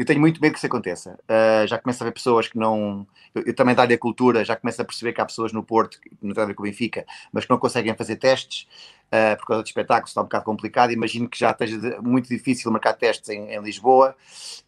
Eu 0.00 0.06
tenho 0.06 0.18
muito 0.18 0.40
medo 0.40 0.52
que 0.52 0.58
isso 0.58 0.66
aconteça. 0.66 1.20
Uh, 1.28 1.66
já 1.66 1.76
começo 1.76 2.02
a 2.02 2.06
ver 2.06 2.12
pessoas 2.12 2.48
que 2.48 2.56
não. 2.56 3.06
Eu, 3.34 3.42
eu, 3.48 3.54
também 3.54 3.74
da 3.74 3.82
área 3.82 3.98
cultura, 3.98 4.42
já 4.42 4.56
começo 4.56 4.80
a 4.80 4.84
perceber 4.86 5.12
que 5.12 5.20
há 5.20 5.26
pessoas 5.26 5.52
no 5.52 5.62
Porto, 5.62 6.00
que 6.00 6.10
não 6.22 6.32
tem 6.32 6.42
a 6.42 6.46
ver 6.46 6.54
com 6.54 6.62
o 6.62 6.64
Benfica, 6.64 7.04
mas 7.30 7.44
que 7.44 7.50
não 7.50 7.58
conseguem 7.58 7.94
fazer 7.94 8.16
testes 8.16 8.66
uh, 9.08 9.36
por 9.36 9.44
causa 9.48 9.62
de 9.62 9.68
espetáculos, 9.68 10.08
está 10.08 10.22
um 10.22 10.24
bocado 10.24 10.46
complicado. 10.46 10.90
Imagino 10.90 11.28
que 11.28 11.38
já 11.38 11.50
esteja 11.50 12.00
muito 12.00 12.30
difícil 12.30 12.72
marcar 12.72 12.94
testes 12.94 13.28
em, 13.28 13.52
em 13.52 13.60
Lisboa 13.60 14.16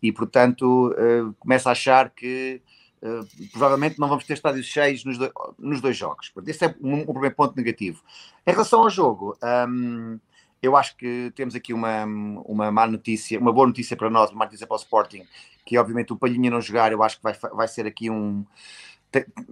e, 0.03 0.13
portanto, 0.13 0.91
uh, 0.91 1.33
começo 1.39 1.67
a 1.67 1.73
achar 1.73 2.11
que 2.11 2.61
uh, 3.03 3.27
provavelmente 3.53 3.99
não 3.99 4.09
vamos 4.09 4.25
ter 4.25 4.35
estádios 4.35 4.67
cheios 4.67 5.03
nos, 5.03 5.17
do, 5.17 5.33
nos 5.59 5.81
dois 5.81 5.97
jogos. 5.97 6.31
Esse 6.47 6.67
é 6.67 6.75
um, 6.79 6.97
um, 6.97 7.07
primeiro 7.07 7.35
ponto 7.35 7.57
negativo. 7.57 8.03
Em 8.47 8.51
relação 8.51 8.83
ao 8.83 8.91
jogo. 8.91 9.35
Um, 9.43 10.21
eu 10.63 10.77
acho 10.77 10.97
que 10.97 11.33
temos 11.35 11.55
aqui 11.55 11.75
uma, 11.75 12.05
uma 12.47 12.71
má 12.71 12.87
notícia, 12.87 13.39
uma 13.39 13.53
boa 13.53 13.67
notícia 13.67 13.97
para 13.97 14.09
nós, 14.09 14.31
uma 14.31 14.39
má 14.39 14.45
notícia 14.45 14.67
para 14.67 14.77
o 14.77 14.79
Sporting, 14.79 15.27
que 15.67 15.77
obviamente 15.77 16.13
o 16.13 16.17
Palhinha 16.17 16.51
não 16.51 16.61
jogar, 16.61 16.93
eu 16.93 17.03
acho 17.03 17.17
que 17.17 17.23
vai, 17.23 17.35
vai 17.35 17.69
ser 17.69 17.87
aqui 17.87 18.09
um 18.09 18.45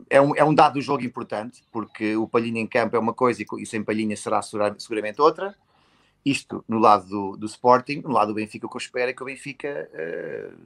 é, 0.09 0.21
um. 0.21 0.35
é 0.37 0.45
um 0.45 0.55
dado 0.55 0.75
do 0.75 0.81
jogo 0.81 1.05
importante, 1.05 1.63
porque 1.71 2.17
o 2.17 2.27
Palhinha 2.27 2.61
em 2.61 2.67
campo 2.67 2.97
é 2.97 2.99
uma 2.99 3.13
coisa 3.13 3.45
e 3.59 3.67
sem 3.67 3.83
Palhinha 3.83 4.17
será 4.17 4.41
seguramente 4.43 5.21
outra. 5.21 5.55
Isto 6.25 6.65
no 6.69 6.79
lado 6.79 7.07
do, 7.09 7.37
do 7.37 7.47
Sporting, 7.47 8.03
no 8.03 8.11
lado 8.11 8.29
do 8.29 8.35
Benfica, 8.35 8.67
o 8.67 8.71
que 8.71 8.77
eu 8.77 8.81
espero 8.81 9.11
é 9.11 9.15
que 9.15 9.23
o 9.23 9.27
Benfica 9.27 9.89
uh, 9.93 10.57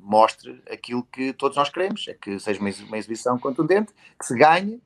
mostre 0.00 0.62
aquilo 0.70 1.02
que 1.04 1.32
todos 1.32 1.56
nós 1.56 1.70
queremos: 1.70 2.06
é 2.08 2.14
que 2.14 2.38
seja 2.38 2.60
uma, 2.60 2.70
uma 2.88 2.98
exibição 2.98 3.38
contundente, 3.38 3.92
que 4.18 4.26
se 4.26 4.36
ganhe 4.36 4.80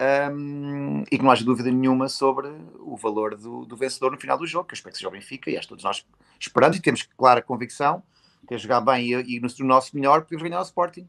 um, 0.00 1.02
e 1.10 1.18
que 1.18 1.22
não 1.22 1.30
haja 1.30 1.44
dúvida 1.44 1.70
nenhuma 1.70 2.08
sobre 2.08 2.48
o 2.78 2.96
valor 2.96 3.36
do, 3.36 3.64
do, 3.64 3.76
vencedor 3.76 4.12
no 4.12 4.18
final 4.18 4.38
do 4.38 4.46
jogo, 4.46 4.68
que 4.68 4.74
eu 4.74 4.76
espero 4.76 4.92
que 4.92 4.98
seja 4.98 5.08
o 5.08 5.12
Benfica, 5.12 5.50
e 5.50 5.56
acho 5.56 5.66
que 5.66 5.70
todos 5.70 5.84
nós 5.84 6.06
esperando 6.38 6.76
e 6.76 6.80
temos 6.80 7.02
clara 7.02 7.42
convicção 7.42 8.02
que 8.46 8.54
a 8.54 8.58
jogar 8.58 8.80
bem 8.80 9.06
e, 9.06 9.36
e 9.36 9.40
no, 9.40 9.48
no, 9.58 9.66
nosso 9.66 9.94
melhor 9.96 10.22
podemos 10.22 10.42
ganhar 10.42 10.60
o 10.60 10.62
Sporting. 10.62 11.06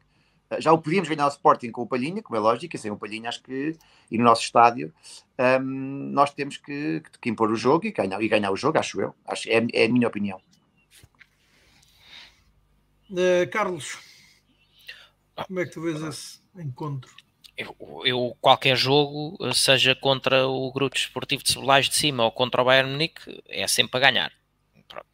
Uh, 0.50 0.60
já 0.60 0.72
o 0.72 0.78
podíamos 0.78 1.08
ganhar 1.08 1.26
o 1.26 1.30
Sporting 1.30 1.70
com 1.70 1.82
o 1.82 1.86
Palhinha, 1.86 2.22
como 2.22 2.36
é 2.36 2.40
lógico, 2.40 2.74
e 2.74 2.78
sem 2.78 2.90
o 2.90 2.96
Palhinha 2.96 3.28
acho 3.28 3.42
que, 3.42 3.76
e 4.10 4.18
no 4.18 4.24
nosso 4.24 4.42
estádio, 4.42 4.92
um, 5.38 6.10
nós 6.12 6.34
temos 6.34 6.56
que, 6.56 7.00
que, 7.00 7.18
que, 7.20 7.30
impor 7.30 7.50
o 7.50 7.56
jogo 7.56 7.86
e 7.86 7.92
ganhar, 7.92 8.20
e 8.20 8.28
ganhar 8.28 8.50
o 8.50 8.56
jogo, 8.56 8.78
acho 8.78 9.00
eu. 9.00 9.14
Acho, 9.24 9.48
é, 9.48 9.66
é 9.72 9.86
a 9.86 9.88
minha 9.88 10.08
opinião. 10.08 10.40
Uh, 13.10 13.48
Carlos, 13.50 13.98
como 15.46 15.60
é 15.60 15.64
que 15.64 15.72
tu 15.72 15.80
vês 15.80 16.02
esse 16.02 16.40
encontro? 16.56 17.10
Eu, 17.56 18.02
eu, 18.04 18.36
qualquer 18.40 18.76
jogo, 18.76 19.36
seja 19.52 19.94
contra 19.94 20.46
o 20.46 20.72
Grupo 20.72 20.96
Esportivo 20.96 21.42
de 21.42 21.52
Cebolais 21.52 21.88
de 21.88 21.94
cima 21.94 22.24
ou 22.24 22.32
contra 22.32 22.62
o 22.62 22.64
Bayern 22.64 22.90
Munique, 22.90 23.42
é 23.48 23.66
sempre 23.66 23.98
a 23.98 24.00
ganhar. 24.00 24.32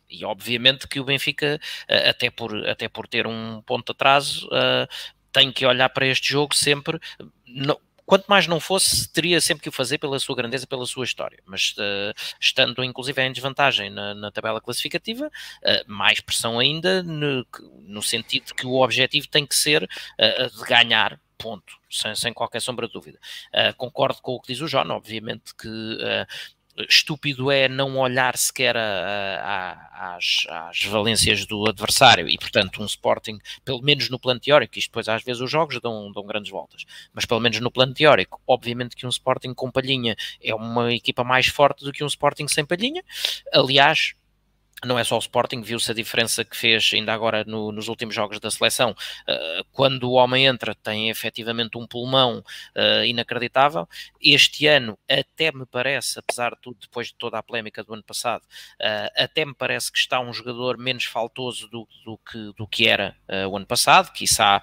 E 0.08 0.24
obviamente 0.24 0.86
que 0.86 1.00
o 1.00 1.04
Benfica, 1.04 1.60
eh, 1.88 2.08
até 2.08 2.30
por, 2.30 2.66
até 2.68 2.88
por 2.88 3.08
ter 3.08 3.26
um 3.26 3.60
ponto 3.62 3.86
de 3.86 3.92
atraso, 3.92 4.46
uh, 4.46 4.86
tem 5.32 5.52
que 5.52 5.66
olhar 5.66 5.88
para 5.88 6.06
este 6.06 6.30
jogo 6.30 6.54
sempre. 6.54 7.00
Quanto 8.04 8.26
mais 8.28 8.46
não 8.46 8.60
fosse, 8.60 9.12
teria 9.12 9.40
sempre 9.40 9.64
que 9.64 9.68
o 9.68 9.72
fazer 9.72 9.98
pela 9.98 10.18
sua 10.20 10.36
grandeza, 10.36 10.64
pela 10.64 10.86
sua 10.86 11.04
história. 11.04 11.42
Mas 11.44 11.72
uh, 11.72 12.14
estando 12.40 12.84
inclusive 12.84 13.20
em 13.20 13.32
desvantagem 13.32 13.90
na, 13.90 14.14
na 14.14 14.30
tabela 14.30 14.60
classificativa, 14.60 15.28
mais 15.86 16.20
pressão 16.20 16.58
ainda 16.58 17.02
no, 17.02 17.44
no, 17.82 18.02
sentido 18.02 18.54
que 18.54 18.66
o 18.66 18.80
objetivo 18.80 19.26
tem 19.26 19.44
que 19.44 19.56
ser 19.56 19.88
de 20.18 20.64
ganhar 20.68 21.18
ponto, 21.36 21.74
sem, 22.00 22.14
sem 22.14 22.32
qualquer 22.32 22.60
sombra 22.60 22.86
de 22.86 22.92
dúvida. 22.92 23.18
Uh, 23.48 23.74
concordo 23.76 24.20
com 24.22 24.32
o 24.32 24.40
que 24.40 24.52
diz 24.52 24.60
o 24.60 24.66
John, 24.66 24.90
obviamente 24.90 25.54
que 25.54 25.68
uh, 25.68 26.26
estúpido 26.88 27.50
é 27.50 27.68
não 27.68 27.96
olhar 27.98 28.36
sequer 28.36 28.76
às, 28.76 30.46
às, 30.48 30.84
valências 30.84 31.46
do 31.46 31.68
adversário 31.68 32.28
e, 32.28 32.36
portanto, 32.36 32.82
um 32.82 32.84
Sporting, 32.84 33.38
pelo 33.64 33.80
menos 33.82 34.10
no 34.10 34.18
plano 34.18 34.40
teórico, 34.40 34.78
isto 34.78 34.88
depois 34.88 35.08
às 35.08 35.22
vezes 35.22 35.40
os 35.40 35.50
jogos 35.50 35.80
dão, 35.80 36.12
dão 36.12 36.26
grandes 36.26 36.50
voltas, 36.50 36.84
mas 37.12 37.24
pelo 37.24 37.40
menos 37.40 37.60
no 37.60 37.70
plano 37.70 37.94
teórico, 37.94 38.40
obviamente 38.46 38.94
que 38.94 39.06
um 39.06 39.10
Sporting 39.10 39.54
com 39.54 39.70
palhinha 39.70 40.16
é 40.42 40.54
uma 40.54 40.92
equipa 40.92 41.24
mais 41.24 41.46
forte 41.46 41.84
do 41.84 41.92
que 41.92 42.04
um 42.04 42.08
Sporting 42.08 42.48
sem 42.48 42.64
palhinha. 42.64 43.02
Aliás, 43.52 44.14
não 44.84 44.98
é 44.98 45.04
só 45.04 45.16
o 45.16 45.20
Sporting, 45.20 45.62
viu-se 45.62 45.90
a 45.90 45.94
diferença 45.94 46.44
que 46.44 46.56
fez 46.56 46.90
ainda 46.92 47.12
agora 47.12 47.44
no, 47.44 47.72
nos 47.72 47.88
últimos 47.88 48.14
jogos 48.14 48.38
da 48.38 48.50
seleção. 48.50 48.90
Uh, 48.90 49.64
quando 49.72 50.04
o 50.04 50.12
homem 50.12 50.44
entra, 50.44 50.74
tem 50.74 51.08
efetivamente 51.08 51.78
um 51.78 51.86
pulmão 51.86 52.44
uh, 52.76 53.04
inacreditável. 53.04 53.88
Este 54.20 54.66
ano, 54.66 54.98
até 55.08 55.50
me 55.50 55.64
parece, 55.64 56.18
apesar 56.18 56.50
de 56.50 56.60
tudo, 56.60 56.78
depois 56.80 57.08
de 57.08 57.14
toda 57.14 57.38
a 57.38 57.42
polémica 57.42 57.82
do 57.82 57.94
ano 57.94 58.02
passado, 58.02 58.42
uh, 58.42 59.10
até 59.16 59.46
me 59.46 59.54
parece 59.54 59.90
que 59.90 59.98
está 59.98 60.20
um 60.20 60.32
jogador 60.32 60.76
menos 60.76 61.04
faltoso 61.04 61.68
do, 61.68 61.88
do 62.04 62.18
que, 62.18 62.52
do 62.56 62.66
que 62.66 62.86
era 62.86 63.16
o 63.48 63.56
ano 63.56 63.66
passado, 63.66 64.12
quiçá 64.12 64.62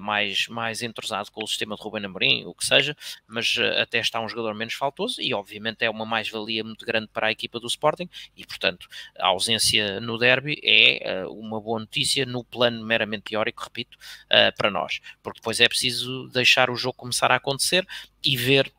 mais, 0.00 0.46
mais 0.48 0.82
entrosado 0.82 1.30
com 1.30 1.42
o 1.42 1.46
sistema 1.46 1.76
de 1.76 1.82
Ruben 1.82 2.04
Amorim, 2.04 2.44
o 2.46 2.54
que 2.54 2.64
seja, 2.64 2.96
mas 3.26 3.56
até 3.80 3.98
está 3.98 4.20
um 4.20 4.28
jogador 4.28 4.54
menos 4.54 4.74
faltoso 4.74 5.20
e, 5.20 5.32
obviamente, 5.32 5.84
é 5.84 5.90
uma 5.90 6.04
mais-valia 6.04 6.64
muito 6.64 6.84
grande 6.84 7.08
para 7.08 7.28
a 7.28 7.32
equipa 7.32 7.58
do 7.58 7.66
Sporting 7.66 8.08
e, 8.36 8.44
portanto, 8.46 8.88
a 9.18 9.28
ausência 9.28 9.51
ausência 9.54 10.00
no 10.00 10.18
derby 10.18 10.60
é 10.62 11.24
uh, 11.24 11.32
uma 11.32 11.60
boa 11.60 11.80
notícia 11.80 12.26
no 12.26 12.44
plano 12.44 12.84
meramente 12.84 13.24
teórico, 13.24 13.62
repito, 13.62 13.96
uh, 14.26 14.56
para 14.56 14.70
nós, 14.70 15.00
porque 15.22 15.40
depois 15.40 15.60
é 15.60 15.68
preciso 15.68 16.28
deixar 16.28 16.70
o 16.70 16.76
jogo 16.76 16.96
começar 16.96 17.30
a 17.30 17.36
acontecer 17.36 17.86
e 18.24 18.36
ver 18.36 18.72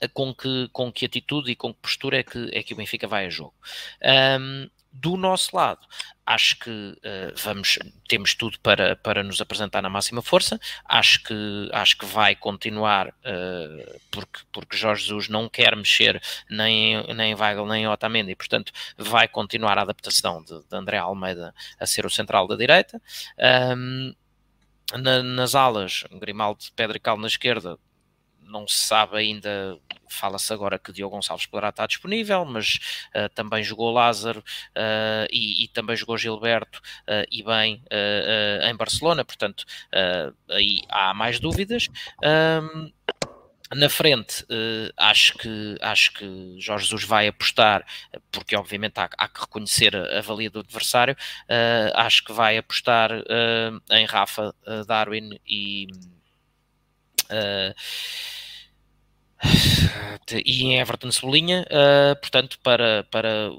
eh, 0.00 0.08
com 0.08 0.34
que, 0.34 0.68
com 0.72 0.92
que 0.92 1.06
atitude 1.06 1.50
e 1.50 1.56
com 1.56 1.72
que 1.72 1.80
postura 1.80 2.18
é 2.18 2.22
que, 2.22 2.50
é 2.52 2.62
que 2.62 2.72
o 2.72 2.76
Benfica 2.76 3.06
vai 3.06 3.26
a 3.26 3.30
jogo. 3.30 3.54
Um, 4.40 4.68
do 4.90 5.16
nosso 5.16 5.54
lado, 5.54 5.86
acho 6.26 6.58
que 6.58 6.70
uh, 6.70 7.32
vamos, 7.36 7.78
temos 8.08 8.34
tudo 8.34 8.58
para, 8.60 8.96
para 8.96 9.22
nos 9.22 9.40
apresentar 9.40 9.80
na 9.82 9.88
máxima 9.88 10.22
força. 10.22 10.58
Acho 10.84 11.22
que, 11.22 11.68
acho 11.72 11.98
que 11.98 12.06
vai 12.06 12.34
continuar, 12.34 13.08
uh, 13.08 14.00
porque, 14.10 14.40
porque 14.52 14.76
Jorge 14.76 15.02
Jesus 15.02 15.28
não 15.28 15.48
quer 15.48 15.76
mexer 15.76 16.20
nem, 16.50 17.02
nem 17.14 17.32
em 17.32 17.34
Weigl 17.34 17.66
nem 17.66 17.84
em 17.84 17.88
Otamendi, 17.88 18.34
portanto 18.34 18.72
vai 18.96 19.28
continuar 19.28 19.78
a 19.78 19.82
adaptação 19.82 20.42
de, 20.42 20.58
de 20.58 20.76
André 20.76 20.98
Almeida 20.98 21.54
a 21.78 21.86
ser 21.86 22.04
o 22.04 22.10
central 22.10 22.46
da 22.46 22.56
direita. 22.56 23.00
Um, 23.76 24.14
na, 24.96 25.22
nas 25.22 25.54
alas, 25.54 26.04
Grimaldo, 26.12 26.64
Pedro 26.74 26.96
e 26.96 27.00
Cal 27.00 27.18
na 27.18 27.26
esquerda, 27.26 27.78
não 28.48 28.66
se 28.66 28.86
sabe 28.86 29.18
ainda, 29.18 29.78
fala-se 30.10 30.52
agora 30.52 30.78
que 30.78 30.92
Diogo 30.92 31.16
Gonçalves 31.16 31.46
poderá 31.46 31.70
estar 31.70 31.86
disponível, 31.86 32.44
mas 32.44 32.78
uh, 33.14 33.28
também 33.34 33.62
jogou 33.62 33.90
Lázaro 33.92 34.40
uh, 34.40 35.26
e, 35.30 35.64
e, 35.64 35.68
também 35.68 35.96
jogou 35.96 36.16
Gilberto 36.16 36.78
uh, 36.78 37.26
e 37.30 37.42
bem 37.42 37.82
em 38.62 38.76
Barcelona, 38.76 39.24
portanto 39.24 39.64
aí 40.50 40.80
há 40.88 41.12
mais 41.14 41.38
dúvidas. 41.40 41.88
Um, 42.22 42.92
na 43.74 43.88
frente, 43.88 44.44
uh, 44.44 44.92
acho, 44.96 45.36
que, 45.36 45.76
acho 45.80 46.12
que 46.14 46.56
Jorge 46.58 46.84
Jesus 46.84 47.04
vai 47.04 47.28
apostar, 47.28 47.84
porque 48.32 48.56
obviamente 48.56 48.98
há, 48.98 49.10
há 49.18 49.28
que 49.28 49.40
reconhecer 49.40 49.94
a, 49.94 50.18
a, 50.18 50.22
valia 50.22 50.48
do 50.48 50.60
adversário, 50.60 51.14
uh, 51.14 51.92
acho 51.94 52.24
que 52.24 52.32
vai 52.32 52.56
apostar 52.56 53.12
uh, 53.12 53.80
em 53.90 54.06
Rafa, 54.06 54.54
Darwin 54.86 55.38
e 55.46 55.86
e 60.44 60.64
em 60.64 60.80
Everton 60.80 61.10
Cebolinha, 61.10 61.66
uh, 61.70 62.18
portanto, 62.20 62.58
para, 62.62 63.04
para 63.10 63.50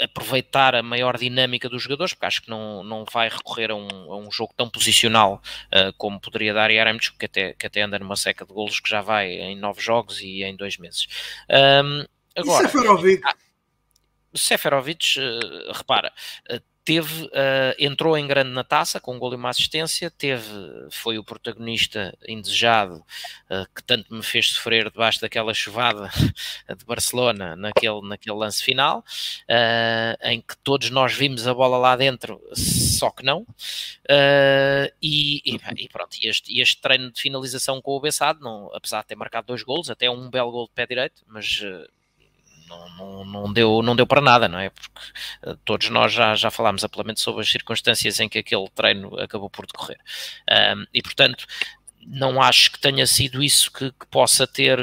aproveitar 0.00 0.74
a 0.74 0.82
maior 0.82 1.16
dinâmica 1.16 1.68
dos 1.68 1.82
jogadores, 1.82 2.12
porque 2.12 2.26
acho 2.26 2.42
que 2.42 2.50
não, 2.50 2.82
não 2.82 3.04
vai 3.10 3.28
recorrer 3.28 3.70
a 3.70 3.74
um, 3.74 3.88
a 4.12 4.16
um 4.16 4.30
jogo 4.30 4.52
tão 4.56 4.68
posicional 4.68 5.42
uh, 5.66 5.92
como 5.96 6.20
poderia 6.20 6.52
dar 6.52 6.70
Yaremchuk, 6.70 7.18
que 7.18 7.26
até, 7.26 7.52
que 7.52 7.66
até 7.66 7.82
anda 7.82 7.98
numa 7.98 8.16
seca 8.16 8.44
de 8.44 8.52
golos 8.52 8.80
que 8.80 8.88
já 8.88 9.00
vai 9.00 9.30
em 9.30 9.56
nove 9.56 9.80
jogos 9.80 10.20
e 10.20 10.42
em 10.42 10.56
dois 10.56 10.78
meses. 10.78 11.06
Um, 11.50 12.04
agora, 12.36 12.66
e 12.66 12.70
Seferovic? 12.70 13.22
Ah, 13.24 13.36
Seferovic, 14.34 15.20
uh, 15.20 15.72
repara, 15.72 16.12
uh, 16.50 16.71
teve, 16.84 17.26
uh, 17.26 17.74
entrou 17.78 18.16
em 18.16 18.26
grande 18.26 18.50
na 18.50 18.64
taça 18.64 19.00
com 19.00 19.14
um 19.14 19.18
gol 19.18 19.32
e 19.32 19.36
uma 19.36 19.50
assistência, 19.50 20.10
teve, 20.10 20.50
foi 20.90 21.16
o 21.18 21.24
protagonista 21.24 22.16
indesejado 22.26 22.96
uh, 22.96 23.66
que 23.74 23.82
tanto 23.84 24.12
me 24.12 24.22
fez 24.22 24.48
sofrer 24.48 24.90
debaixo 24.90 25.20
daquela 25.20 25.54
chuvada 25.54 26.10
de 26.76 26.84
Barcelona 26.84 27.54
naquele, 27.54 28.00
naquele 28.02 28.36
lance 28.36 28.62
final, 28.62 29.04
uh, 29.48 30.28
em 30.28 30.40
que 30.40 30.56
todos 30.58 30.90
nós 30.90 31.12
vimos 31.12 31.46
a 31.46 31.54
bola 31.54 31.78
lá 31.78 31.96
dentro, 31.96 32.40
só 32.54 33.10
que 33.10 33.24
não, 33.24 33.46
e, 35.00 35.40
e, 35.44 35.60
e, 35.76 35.88
pronto, 35.88 36.16
este, 36.22 36.60
este 36.60 36.80
treino 36.80 37.10
de 37.12 37.20
finalização 37.20 37.80
com 37.80 37.92
o 37.92 38.00
Bessado, 38.00 38.40
não, 38.40 38.70
apesar 38.74 39.02
de 39.02 39.08
ter 39.08 39.16
marcado 39.16 39.46
dois 39.46 39.62
gols, 39.62 39.88
até 39.88 40.10
um 40.10 40.28
belo 40.28 40.50
gol 40.50 40.66
de 40.66 40.72
pé 40.72 40.86
direito, 40.86 41.22
mas 41.26 41.62
não, 42.96 43.24
não, 43.24 43.52
deu, 43.52 43.82
não 43.82 43.96
deu 43.96 44.06
para 44.06 44.20
nada, 44.20 44.48
não 44.48 44.58
é? 44.58 44.70
Porque 44.70 44.90
uh, 45.46 45.56
todos 45.64 45.88
nós 45.90 46.12
já, 46.12 46.34
já 46.34 46.50
falámos 46.50 46.84
amplamente 46.84 47.20
sobre 47.20 47.42
as 47.42 47.50
circunstâncias 47.50 48.20
em 48.20 48.28
que 48.28 48.38
aquele 48.38 48.68
treino 48.70 49.18
acabou 49.18 49.50
por 49.50 49.66
decorrer. 49.66 49.98
Um, 50.50 50.84
e 50.92 51.02
portanto, 51.02 51.46
não 52.06 52.40
acho 52.40 52.72
que 52.72 52.80
tenha 52.80 53.06
sido 53.06 53.42
isso 53.42 53.70
que, 53.72 53.90
que 53.92 54.06
possa 54.06 54.46
ter 54.46 54.78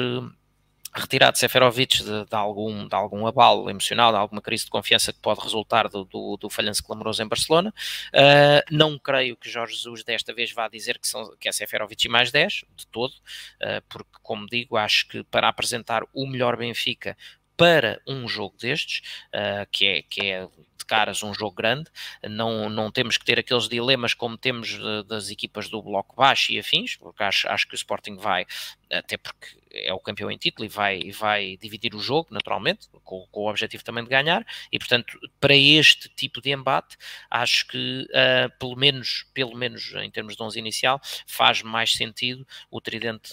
retirado 0.94 1.38
Seferovic 1.38 2.02
de, 2.02 2.24
de, 2.24 2.34
algum, 2.34 2.88
de 2.88 2.94
algum 2.94 3.26
abalo 3.26 3.70
emocional, 3.70 4.10
de 4.10 4.18
alguma 4.18 4.42
crise 4.42 4.64
de 4.64 4.70
confiança 4.70 5.12
que 5.12 5.20
pode 5.20 5.40
resultar 5.40 5.88
do, 5.88 6.04
do, 6.04 6.36
do 6.36 6.50
falhanço 6.50 6.82
clamoroso 6.82 7.22
em 7.22 7.28
Barcelona. 7.28 7.72
Uh, 8.08 8.62
não 8.70 8.98
creio 8.98 9.36
que 9.36 9.48
Jorge 9.48 9.74
Jesus 9.74 10.02
desta 10.02 10.34
vez 10.34 10.52
vá 10.52 10.68
dizer 10.68 10.98
que, 10.98 11.06
são, 11.06 11.36
que 11.38 11.48
é 11.48 11.52
Seferovic 11.52 12.06
e 12.06 12.08
mais 12.08 12.32
10, 12.32 12.64
de 12.74 12.86
todo, 12.88 13.12
uh, 13.12 13.82
porque, 13.88 14.10
como 14.22 14.46
digo, 14.46 14.76
acho 14.76 15.06
que 15.08 15.22
para 15.24 15.48
apresentar 15.48 16.02
o 16.12 16.26
melhor 16.26 16.56
Benfica, 16.56 17.16
para 17.60 18.00
um 18.06 18.26
jogo 18.26 18.56
destes, 18.58 19.02
uh, 19.34 19.68
que, 19.70 19.84
é, 19.84 20.02
que 20.02 20.22
é 20.22 20.48
caras 20.90 21.22
um 21.22 21.32
jogo 21.32 21.54
grande, 21.54 21.88
não, 22.28 22.68
não 22.68 22.90
temos 22.90 23.16
que 23.16 23.24
ter 23.24 23.38
aqueles 23.38 23.68
dilemas 23.68 24.12
como 24.12 24.36
temos 24.36 24.76
das 25.06 25.30
equipas 25.30 25.68
do 25.68 25.80
bloco 25.80 26.16
baixo 26.16 26.50
e 26.50 26.58
afins, 26.58 26.96
porque 26.96 27.22
acho, 27.22 27.48
acho 27.48 27.68
que 27.68 27.74
o 27.74 27.76
Sporting 27.76 28.16
vai, 28.16 28.44
até 28.90 29.16
porque 29.16 29.60
é 29.72 29.94
o 29.94 30.00
campeão 30.00 30.28
em 30.32 30.36
título 30.36 30.66
e 30.66 30.68
vai, 30.68 31.12
vai 31.12 31.56
dividir 31.56 31.94
o 31.94 32.00
jogo, 32.00 32.26
naturalmente, 32.32 32.88
com, 33.04 33.24
com, 33.30 33.42
o 33.42 33.48
objetivo 33.48 33.84
também 33.84 34.02
de 34.02 34.10
ganhar, 34.10 34.44
e 34.72 34.80
portanto, 34.80 35.16
para 35.38 35.54
este 35.54 36.08
tipo 36.08 36.40
de 36.40 36.50
embate, 36.50 36.96
acho 37.30 37.68
que, 37.68 38.08
uh, 38.10 38.58
pelo, 38.58 38.74
menos, 38.74 39.26
pelo 39.32 39.56
menos 39.56 39.92
em 39.94 40.10
termos 40.10 40.34
de 40.34 40.42
11 40.42 40.58
inicial, 40.58 41.00
faz 41.24 41.62
mais 41.62 41.92
sentido 41.92 42.44
o 42.68 42.80
tridente 42.80 43.32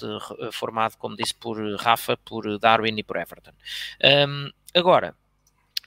formado, 0.51 0.95
como 0.97 1.15
disse, 1.15 1.33
por 1.33 1.57
Rafa, 1.79 2.15
por 2.17 2.59
Darwin 2.59 2.99
e 2.99 3.03
por 3.03 3.17
Everton. 3.17 3.53
Um, 4.03 4.51
agora, 4.75 5.15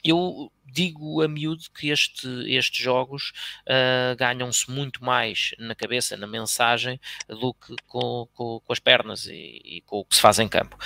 eu 0.03 0.51
digo 0.71 1.21
a 1.21 1.27
miúdo 1.27 1.63
que 1.77 1.89
este, 1.89 2.27
estes 2.47 2.81
jogos 2.81 3.33
uh, 3.67 4.15
ganham-se 4.15 4.69
muito 4.71 5.03
mais 5.03 5.53
na 5.59 5.75
cabeça, 5.75 6.15
na 6.15 6.27
mensagem, 6.27 6.99
do 7.27 7.53
que 7.53 7.75
com, 7.85 8.27
com, 8.33 8.61
com 8.61 8.73
as 8.73 8.79
pernas 8.79 9.25
e, 9.25 9.61
e, 9.63 9.81
com 9.85 9.99
o 9.99 10.05
que 10.05 10.15
se 10.15 10.21
faz 10.21 10.39
em 10.39 10.47
campo. 10.47 10.77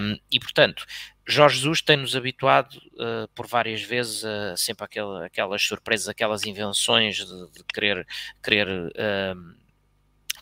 Um, 0.00 0.18
e, 0.30 0.38
portanto, 0.38 0.84
Jorge 1.26 1.56
Jesus 1.56 1.80
tem-nos 1.80 2.14
habituado 2.14 2.74
uh, 2.74 3.26
por 3.34 3.46
várias 3.46 3.82
vezes 3.82 4.24
a 4.24 4.56
sempre 4.56 4.84
aquela, 4.84 5.24
aquelas 5.24 5.62
surpresas, 5.62 6.08
aquelas 6.08 6.44
invenções 6.44 7.16
de, 7.16 7.24
de 7.24 7.64
querer, 7.72 8.06
querer 8.42 8.68
uh, 8.68 9.63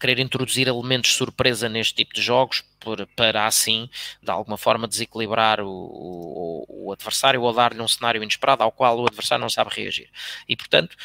querer 0.02 0.18
introduzir 0.18 0.66
elementos 0.66 1.14
surpresa 1.14 1.68
neste 1.68 1.94
tipo 1.94 2.12
de 2.12 2.20
jogos 2.20 2.64
por, 2.80 3.06
para 3.14 3.46
assim, 3.46 3.88
de 4.20 4.32
alguma 4.32 4.58
forma, 4.58 4.88
desequilibrar 4.88 5.60
o, 5.60 5.68
o, 5.68 6.86
o 6.86 6.92
adversário 6.92 7.40
ou 7.40 7.52
dar-lhe 7.52 7.80
um 7.80 7.86
cenário 7.86 8.20
inesperado 8.20 8.64
ao 8.64 8.72
qual 8.72 8.98
o 8.98 9.06
adversário 9.06 9.40
não 9.40 9.48
sabe 9.48 9.70
reagir. 9.72 10.10
E, 10.48 10.56
portanto, 10.56 10.96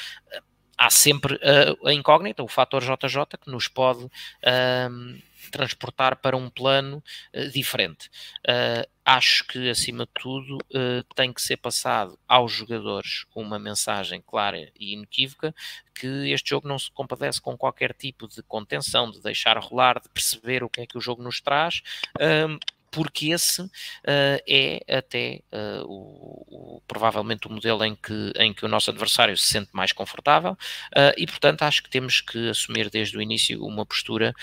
há 0.76 0.90
sempre 0.90 1.40
a, 1.44 1.90
a 1.90 1.94
incógnita, 1.94 2.42
o 2.42 2.48
fator 2.48 2.82
JJ, 2.82 3.38
que 3.40 3.52
nos 3.52 3.68
pode 3.68 4.06
uh, 4.06 5.22
transportar 5.50 6.18
para 6.18 6.36
um 6.36 6.50
plano 6.50 7.04
uh, 7.34 7.50
diferente. 7.50 8.10
Uh, 8.48 8.88
acho 9.06 9.46
que, 9.48 9.70
acima 9.70 10.06
de 10.06 10.12
tudo, 10.20 10.58
uh, 10.58 11.04
tem 11.16 11.32
que 11.32 11.42
ser 11.42 11.58
passado 11.58 12.18
aos 12.28 12.52
jogadores 12.52 13.26
uma 13.36 13.58
mensagem 13.58 14.22
clara 14.22 14.72
e 14.80 14.94
inequívoca 14.94 15.54
que 15.94 16.32
este 16.32 16.50
jogo 16.50 16.68
não 16.68 16.78
se 16.78 16.92
compadece 16.92 17.42
com 17.42 17.58
qualquer 17.58 17.94
tipo 17.94 18.28
de 18.28 18.44
contenção, 18.44 19.10
de 19.10 19.22
deixar 19.22 19.58
rolar, 19.58 20.00
de 20.00 20.10
perceber 20.10 20.64
o 20.64 20.70
que 20.70 20.82
é 20.82 20.86
que 20.86 20.98
o 20.98 21.02
jogo 21.02 21.24
nos 21.24 21.42
traz 21.42 21.82
porque 22.92 23.28
esse 23.28 23.62
uh, 23.62 23.70
é 24.48 24.84
até 24.88 25.42
uh, 25.52 25.86
o, 25.86 26.78
o, 26.78 26.82
provavelmente 26.88 27.48
o 27.48 27.52
modelo 27.52 27.84
em 27.84 27.96
que, 27.96 28.34
em 28.38 28.54
que 28.54 28.66
o 28.66 28.68
nosso 28.68 28.90
adversário 28.90 29.38
se 29.38 29.48
sente 29.48 29.70
mais 29.74 29.92
confortável 29.92 30.54
uh, 30.54 31.14
e, 31.18 31.26
portanto, 31.26 31.64
acho 31.64 31.84
que 31.84 31.90
temos 31.90 32.22
que 32.22 32.50
assumir 32.50 32.90
desde 32.90 33.18
o 33.18 33.22
início 33.22 33.64
uma 33.64 33.86
postura 33.86 34.34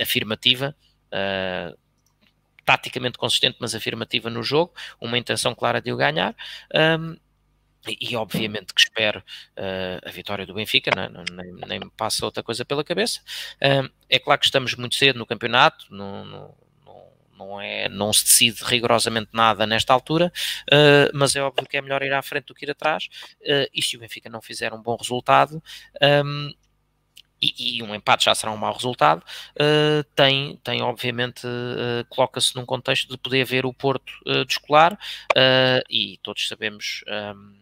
afirmativa. 0.00 0.74
taticamente 2.64 3.18
consistente, 3.18 3.56
mas 3.60 3.74
afirmativa 3.74 4.30
no 4.30 4.42
jogo, 4.42 4.72
uma 5.00 5.18
intenção 5.18 5.54
clara 5.54 5.80
de 5.80 5.92
o 5.92 5.96
ganhar. 5.96 6.36
Um, 6.72 7.16
e, 7.88 8.12
e, 8.12 8.16
obviamente 8.16 8.74
que 8.74 8.80
espero 8.80 9.20
uh, 9.20 10.06
a 10.06 10.10
vitória 10.10 10.44
do 10.44 10.54
Benfica, 10.54 10.90
não, 10.94 11.08
não, 11.08 11.24
nem, 11.32 11.52
nem, 11.66 11.80
me 11.80 11.90
passa 11.96 12.24
outra 12.24 12.42
coisa 12.42 12.64
pela 12.64 12.84
cabeça. 12.84 13.20
Uh, 13.56 13.90
é 14.08 14.18
claro 14.18 14.38
que 14.38 14.46
estamos 14.46 14.74
muito 14.74 14.94
cedo 14.94 15.18
no 15.18 15.26
campeonato, 15.26 15.86
no, 15.90 16.24
no, 16.24 16.54
não, 17.40 17.60
é, 17.60 17.88
não 17.88 18.12
se 18.12 18.24
decide 18.24 18.62
rigorosamente 18.64 19.30
nada 19.32 19.66
nesta 19.66 19.92
altura, 19.92 20.32
uh, 20.72 21.10
mas 21.14 21.34
é 21.34 21.42
óbvio 21.42 21.66
que 21.66 21.76
é 21.76 21.82
melhor 21.82 22.02
ir 22.02 22.12
à 22.12 22.22
frente 22.22 22.46
do 22.46 22.54
que 22.54 22.64
ir 22.64 22.70
atrás, 22.70 23.08
uh, 23.42 23.68
e 23.74 23.82
se 23.82 23.96
o 23.96 24.00
Benfica 24.00 24.28
não 24.28 24.40
fizer 24.40 24.72
um 24.72 24.82
bom 24.82 24.96
resultado, 24.96 25.62
um, 26.24 26.52
e, 27.42 27.78
e, 27.78 27.82
um 27.82 27.94
empate 27.94 28.26
já 28.26 28.34
será 28.34 28.52
um 28.52 28.56
mau 28.56 28.72
resultado, 28.72 29.24
uh, 29.56 30.04
tem, 30.14 30.60
tem 30.62 30.82
obviamente, 30.82 31.46
uh, 31.46 32.04
coloca-se 32.10 32.54
num 32.54 32.66
contexto 32.66 33.08
de 33.08 33.16
poder 33.16 33.44
ver 33.44 33.64
o 33.64 33.72
Porto 33.72 34.12
uh, 34.26 34.44
descolar, 34.44 34.98
e 35.88 36.18
todos 36.22 36.46
sabemos 36.46 37.02
um, 37.08 37.59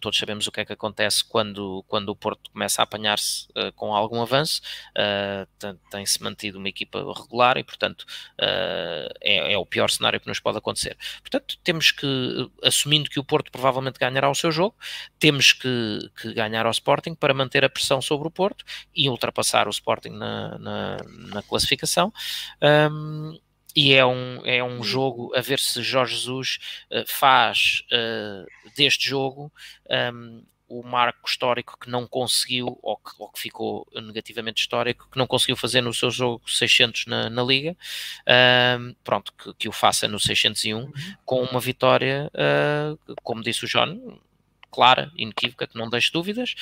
todos 0.00 0.18
sabemos 0.18 0.46
o 0.46 0.52
que 0.52 0.60
é 0.60 0.64
que 0.64 0.72
acontece 0.72 1.24
quando, 1.24 1.84
quando 1.88 2.08
o 2.10 2.16
Porto 2.16 2.50
começa 2.50 2.82
a 2.82 2.84
apanhar-se 2.84 3.46
uh, 3.50 3.72
com 3.74 3.94
algum 3.94 4.20
avanço, 4.20 4.60
uh, 4.92 5.76
tem-se 5.90 6.22
mantido 6.22 6.58
uma 6.58 6.68
equipa 6.68 6.98
regular 6.98 7.56
e, 7.56 7.64
portanto, 7.64 8.02
uh, 8.02 9.12
é, 9.20 9.52
é, 9.52 9.58
o 9.58 9.66
pior 9.66 9.90
cenário 9.90 10.20
que 10.20 10.26
nos 10.26 10.40
pode 10.40 10.58
acontecer. 10.58 10.96
Portanto, 11.20 11.58
temos 11.62 11.90
que, 11.90 12.50
assumindo 12.62 13.10
que 13.10 13.18
o 13.18 13.24
Porto 13.24 13.50
provavelmente 13.50 13.98
ganhará 13.98 14.30
o 14.30 14.34
seu 14.34 14.50
jogo, 14.50 14.74
temos 15.18 15.52
que, 15.52 16.10
que 16.20 16.34
ganhar 16.34 16.66
ao 16.66 16.72
Sporting 16.72 17.14
para 17.14 17.34
manter 17.34 17.64
a 17.64 17.68
pressão 17.68 18.00
sobre 18.00 18.28
o 18.28 18.30
Porto 18.30 18.64
e 18.94 19.08
ultrapassar 19.08 19.66
o 19.66 19.70
Sporting 19.70 20.10
na, 20.10 20.58
na, 20.58 20.96
na 21.32 21.42
classificação. 21.42 22.12
Um, 22.62 23.38
e 23.76 23.92
é 23.92 24.04
um, 24.06 24.40
é 24.46 24.64
um 24.64 24.82
jogo 24.82 25.36
a 25.36 25.40
ver 25.42 25.60
se 25.60 25.82
Jorge 25.82 26.14
Jesus 26.14 26.58
uh, 26.90 27.04
faz 27.06 27.82
uh, 27.92 28.72
deste 28.74 29.06
jogo 29.08 29.52
um, 30.12 30.42
o 30.68 30.82
marco 30.82 31.28
histórico 31.28 31.78
que 31.78 31.88
não 31.88 32.06
conseguiu, 32.06 32.78
ou 32.82 32.96
que, 32.96 33.10
ou 33.18 33.28
que, 33.30 33.38
ficou 33.38 33.86
negativamente 33.94 34.60
histórico, 34.60 35.08
que 35.10 35.18
não 35.18 35.26
conseguiu 35.26 35.56
fazer 35.56 35.80
no 35.80 35.94
seu 35.94 36.10
jogo 36.10 36.42
600 36.50 37.06
na, 37.06 37.30
na 37.30 37.42
Liga, 37.42 37.76
um, 38.80 38.94
pronto, 39.04 39.32
que, 39.32 39.54
que, 39.54 39.68
o 39.68 39.72
faça 39.72 40.08
no 40.08 40.18
601, 40.18 40.76
uhum. 40.76 40.92
com 41.24 41.42
uma 41.42 41.60
vitória, 41.60 42.30
uh, 42.34 43.14
como 43.22 43.42
disse 43.42 43.64
o 43.64 43.68
John, 43.68 44.18
clara, 44.70 45.12
inequívoca, 45.16 45.66
que 45.66 45.78
não 45.78 45.88
deixe 45.88 46.10
dúvidas, 46.12 46.54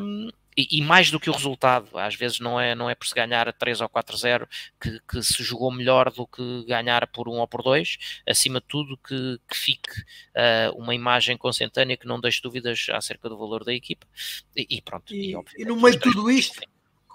um, 0.00 0.30
e, 0.58 0.78
e, 0.78 0.82
mais 0.82 1.08
do 1.08 1.20
que 1.20 1.30
o 1.30 1.32
resultado, 1.32 1.96
às 1.96 2.16
vezes 2.16 2.40
não 2.40 2.60
é, 2.60 2.74
não 2.74 2.90
é 2.90 2.94
por 2.96 3.06
se 3.06 3.14
ganhar 3.14 3.48
a 3.48 3.52
3 3.52 3.80
ou 3.80 3.88
4-0 3.88 4.48
que, 4.80 5.00
que, 5.08 5.22
se 5.22 5.40
jogou 5.44 5.70
melhor 5.70 6.10
do 6.10 6.26
que 6.26 6.64
ganhar 6.64 7.06
por 7.06 7.28
1 7.28 7.32
ou 7.34 7.46
por 7.46 7.62
2, 7.62 7.96
acima 8.28 8.60
de 8.60 8.66
tudo 8.66 8.98
que, 8.98 9.38
que 9.48 9.56
fique 9.56 10.00
uh, 10.34 10.76
uma 10.76 10.96
imagem 10.96 11.36
consentânea 11.36 11.96
que 11.96 12.08
não 12.08 12.20
deixe 12.20 12.42
dúvidas 12.42 12.86
acerca 12.90 13.28
do 13.28 13.38
valor 13.38 13.64
da 13.64 13.72
equipa 13.72 14.04
e, 14.56 14.66
e 14.68 14.82
pronto. 14.82 15.14
E, 15.14 15.36
e 15.56 15.64
no 15.64 15.76
meio 15.76 15.94
de 15.94 16.00
tudo 16.00 16.28
isto, 16.28 16.60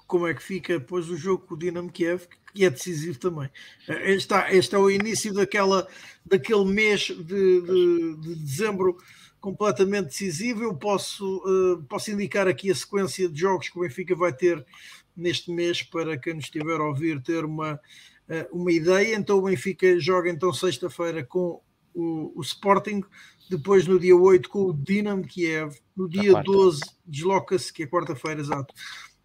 como 0.07 0.25
é 0.25 0.33
que 0.33 0.41
fica 0.41 0.79
depois 0.79 1.09
o 1.09 1.17
jogo 1.17 1.45
com 1.45 1.55
o 1.55 1.57
Dinamo 1.57 1.91
Kiev, 1.91 2.27
que 2.53 2.63
é 2.63 2.69
decisivo 2.69 3.19
também. 3.19 3.49
Este, 3.87 4.33
este 4.51 4.73
é 4.73 4.77
o 4.77 4.89
início 4.89 5.33
daquela, 5.33 5.85
daquele 6.25 6.63
mês 6.63 7.07
de, 7.07 7.15
de, 7.15 8.15
de 8.21 8.35
dezembro 8.35 8.97
completamente 9.43 10.05
decisivo. 10.05 10.63
Eu 10.63 10.73
posso, 10.73 11.43
uh, 11.45 11.83
posso 11.83 12.09
indicar 12.09 12.47
aqui 12.47 12.71
a 12.71 12.75
sequência 12.75 13.27
de 13.27 13.37
jogos 13.37 13.67
que 13.67 13.77
o 13.77 13.81
Benfica 13.81 14.15
vai 14.15 14.31
ter 14.31 14.65
neste 15.13 15.51
mês 15.51 15.83
para 15.83 16.17
quem 16.17 16.35
nos 16.35 16.45
estiver 16.45 16.79
a 16.79 16.85
ouvir 16.85 17.21
ter 17.21 17.43
uma, 17.43 17.73
uh, 17.73 18.57
uma 18.57 18.71
ideia. 18.71 19.13
Então 19.17 19.39
o 19.39 19.41
Benfica 19.41 19.99
joga 19.99 20.29
então 20.29 20.53
sexta-feira 20.53 21.25
com 21.25 21.61
o, 21.93 22.31
o, 22.39 22.41
Sporting, 22.41 23.03
depois 23.49 23.85
no 23.85 23.99
dia 23.99 24.15
8 24.15 24.47
com 24.47 24.67
o 24.67 24.73
Dinamo 24.73 25.27
Kiev, 25.27 25.75
no 25.93 26.07
dia 26.07 26.41
12 26.41 26.79
desloca-se, 27.05 27.73
que 27.73 27.83
é 27.83 27.87
quarta-feira, 27.87 28.39
exato, 28.39 28.73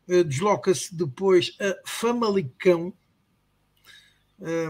uh, 0.09 0.25
desloca-se 0.25 0.93
depois 0.97 1.57
a 1.61 1.77
Famalicão, 1.87 2.93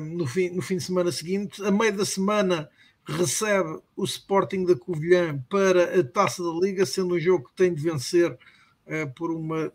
no, 0.00 0.26
fim, 0.26 0.48
no 0.48 0.62
fim 0.62 0.78
de 0.78 0.84
semana 0.84 1.12
seguinte, 1.12 1.62
a 1.62 1.70
meio 1.70 1.94
da 1.94 2.04
semana 2.04 2.70
recebe 3.08 3.80
o 3.96 4.04
Sporting 4.04 4.64
da 4.64 4.76
Covilhã 4.76 5.42
para 5.48 5.98
a 5.98 6.04
Taça 6.04 6.42
da 6.42 6.50
Liga, 6.50 6.84
sendo 6.84 7.14
um 7.14 7.20
jogo 7.20 7.48
que 7.48 7.54
tem 7.54 7.72
de 7.72 7.82
vencer 7.82 8.30
uh, 8.32 9.14
por 9.14 9.30
uma 9.30 9.72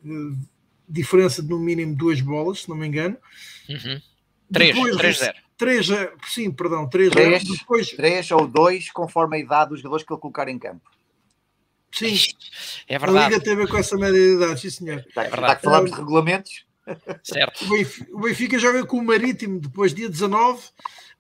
diferença 0.88 1.42
de 1.42 1.50
no 1.50 1.60
mínimo 1.60 1.96
duas 1.96 2.22
bolas, 2.22 2.62
se 2.62 2.70
não 2.70 2.76
me 2.76 2.88
engano. 2.88 3.18
Uhum. 3.68 4.02
3, 4.52 4.76
3-0. 4.76 5.34
3, 5.58 5.88
sim, 6.28 6.52
perdão, 6.52 6.88
3, 6.88 7.12
3, 7.12 7.44
depois... 7.44 7.90
3 7.92 8.32
ou 8.32 8.48
2, 8.48 8.92
conforme 8.92 9.38
a 9.38 9.40
idade 9.40 9.72
dos 9.72 9.80
jogadores 9.80 10.06
que 10.06 10.14
ele 10.14 10.20
colocar 10.20 10.48
em 10.48 10.60
campo. 10.60 10.90
Sim, 11.92 12.16
é 12.88 13.00
verdade. 13.00 13.26
A 13.26 13.30
Liga 13.30 13.44
tem 13.44 13.54
a 13.54 13.56
ver 13.58 13.68
com 13.68 13.78
essa 13.78 13.98
média 13.98 14.20
de 14.20 14.36
idade, 14.36 14.60
sim 14.60 14.70
senhor. 14.70 15.00
Está, 15.08 15.24
é 15.24 15.28
está 15.30 15.56
que 15.56 15.64
falamos 15.64 15.92
de 15.92 15.98
regulamentos. 15.98 16.66
Certo. 17.24 17.66
O 18.12 18.20
Benfica 18.20 18.60
joga 18.60 18.86
com 18.86 18.98
o 18.98 19.04
Marítimo 19.04 19.60
depois 19.60 19.94
dia 19.94 20.10
19 20.10 20.62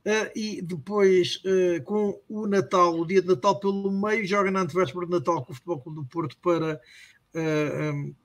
uh, 0.06 0.32
e 0.36 0.62
depois 0.62 1.42
uh, 1.46 1.84
com 1.84 2.22
o 2.30 2.48
Natal, 2.48 2.98
o 2.98 3.06
dia 3.06 3.22
de 3.22 3.28
Natal 3.28 3.60
pelo 3.60 3.92
meio, 3.92 4.26
joga 4.26 4.52
na 4.52 4.62
antevéspera 4.62 5.06
de 5.06 5.12
Natal 5.12 5.44
com 5.44 5.52
o 5.52 5.56
Futebol 5.56 5.82
Clube 5.82 6.02
do 6.02 6.06
Porto 6.06 6.38
para 6.38 6.82
uh, 7.36 7.94
um, 7.94 8.16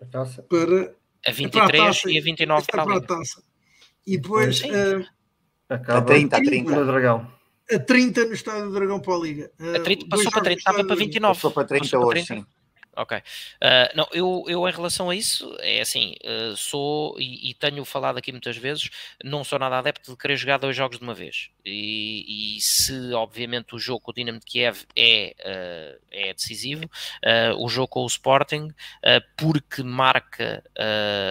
a 0.00 0.06
taça. 0.06 0.42
para 0.42 0.94
a 1.26 1.32
23 1.32 1.50
para 1.52 1.82
a 1.82 1.86
taça, 1.86 2.10
e 2.10 2.18
a 2.18 2.22
29 2.22 2.66
para 2.70 2.82
a, 2.82 2.86
para 2.86 2.96
a 2.96 3.00
taça. 3.00 3.42
E 4.06 4.18
depois 4.18 4.62
uh, 4.62 5.04
Acaba 5.68 5.98
a 5.98 6.02
30, 6.02 6.36
a 6.36 6.40
30. 6.40 6.76
No 6.76 6.86
Dragão. 6.86 7.32
A 7.70 7.78
30 7.78 8.24
no 8.26 8.34
Estádio 8.34 8.66
do 8.66 8.72
Dragão 8.72 9.00
para 9.00 9.14
a 9.14 9.18
Liga. 9.18 9.50
Uh, 9.58 9.76
a 9.76 9.80
30, 9.80 10.06
passou 10.08 10.30
para 10.30 10.42
30, 10.42 10.58
estava 10.58 10.84
para 10.84 10.96
29. 10.96 11.34
Passou 11.34 11.50
para 11.50 11.64
30 11.66 11.84
passou 11.84 12.06
hoje, 12.06 12.26
30. 12.26 12.42
sim. 12.42 12.46
Ok. 12.96 13.18
Uh, 13.18 13.22
não, 13.96 14.08
eu, 14.12 14.44
eu 14.46 14.68
em 14.68 14.72
relação 14.72 15.10
a 15.10 15.16
isso, 15.16 15.56
é 15.60 15.80
assim, 15.80 16.14
uh, 16.24 16.56
sou 16.56 17.16
e, 17.18 17.50
e, 17.50 17.54
tenho 17.54 17.84
falado 17.84 18.18
aqui 18.18 18.30
muitas 18.30 18.56
vezes, 18.56 18.88
não 19.22 19.42
sou 19.42 19.58
nada 19.58 19.78
adepto 19.78 20.12
de 20.12 20.16
querer 20.16 20.36
jogar 20.36 20.58
dois 20.58 20.76
jogos 20.76 20.98
de 20.98 21.02
uma 21.02 21.14
vez. 21.14 21.50
E, 21.64 22.56
e 22.56 22.60
se, 22.60 23.12
obviamente, 23.12 23.74
o 23.74 23.78
jogo 23.78 24.00
com 24.00 24.10
o 24.12 24.14
Dinamo 24.14 24.38
de 24.38 24.46
Kiev 24.46 24.84
é, 24.96 25.34
uh, 25.40 26.04
é 26.10 26.32
decisivo, 26.32 26.88
o 27.58 27.68
jogo 27.68 27.88
com 27.88 28.00
o 28.02 28.06
Sporting, 28.06 28.68
porque 29.36 29.82
marca 29.82 30.62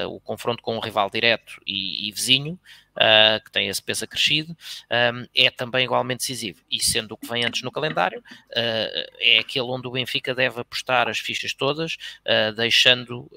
o 0.09 0.19
confronto 0.19 0.61
com 0.61 0.75
um 0.75 0.79
rival 0.79 1.09
direto 1.09 1.61
e, 1.65 2.07
e 2.07 2.11
vizinho, 2.11 2.59
uh, 2.97 3.43
que 3.43 3.51
tem 3.51 3.67
esse 3.67 3.81
peso 3.81 4.05
acrescido, 4.05 4.55
um, 4.91 5.25
é 5.35 5.49
também 5.49 5.85
igualmente 5.85 6.19
decisivo. 6.19 6.61
E 6.69 6.83
sendo 6.83 7.13
o 7.13 7.17
que 7.17 7.27
vem 7.27 7.43
antes 7.43 7.61
no 7.61 7.71
calendário, 7.71 8.19
uh, 8.19 9.11
é 9.19 9.39
aquele 9.39 9.65
onde 9.65 9.87
o 9.87 9.91
Benfica 9.91 10.33
deve 10.33 10.61
apostar 10.61 11.07
as 11.07 11.19
fichas 11.19 11.53
todas, 11.53 11.97
uh, 12.25 12.53
deixando 12.55 13.29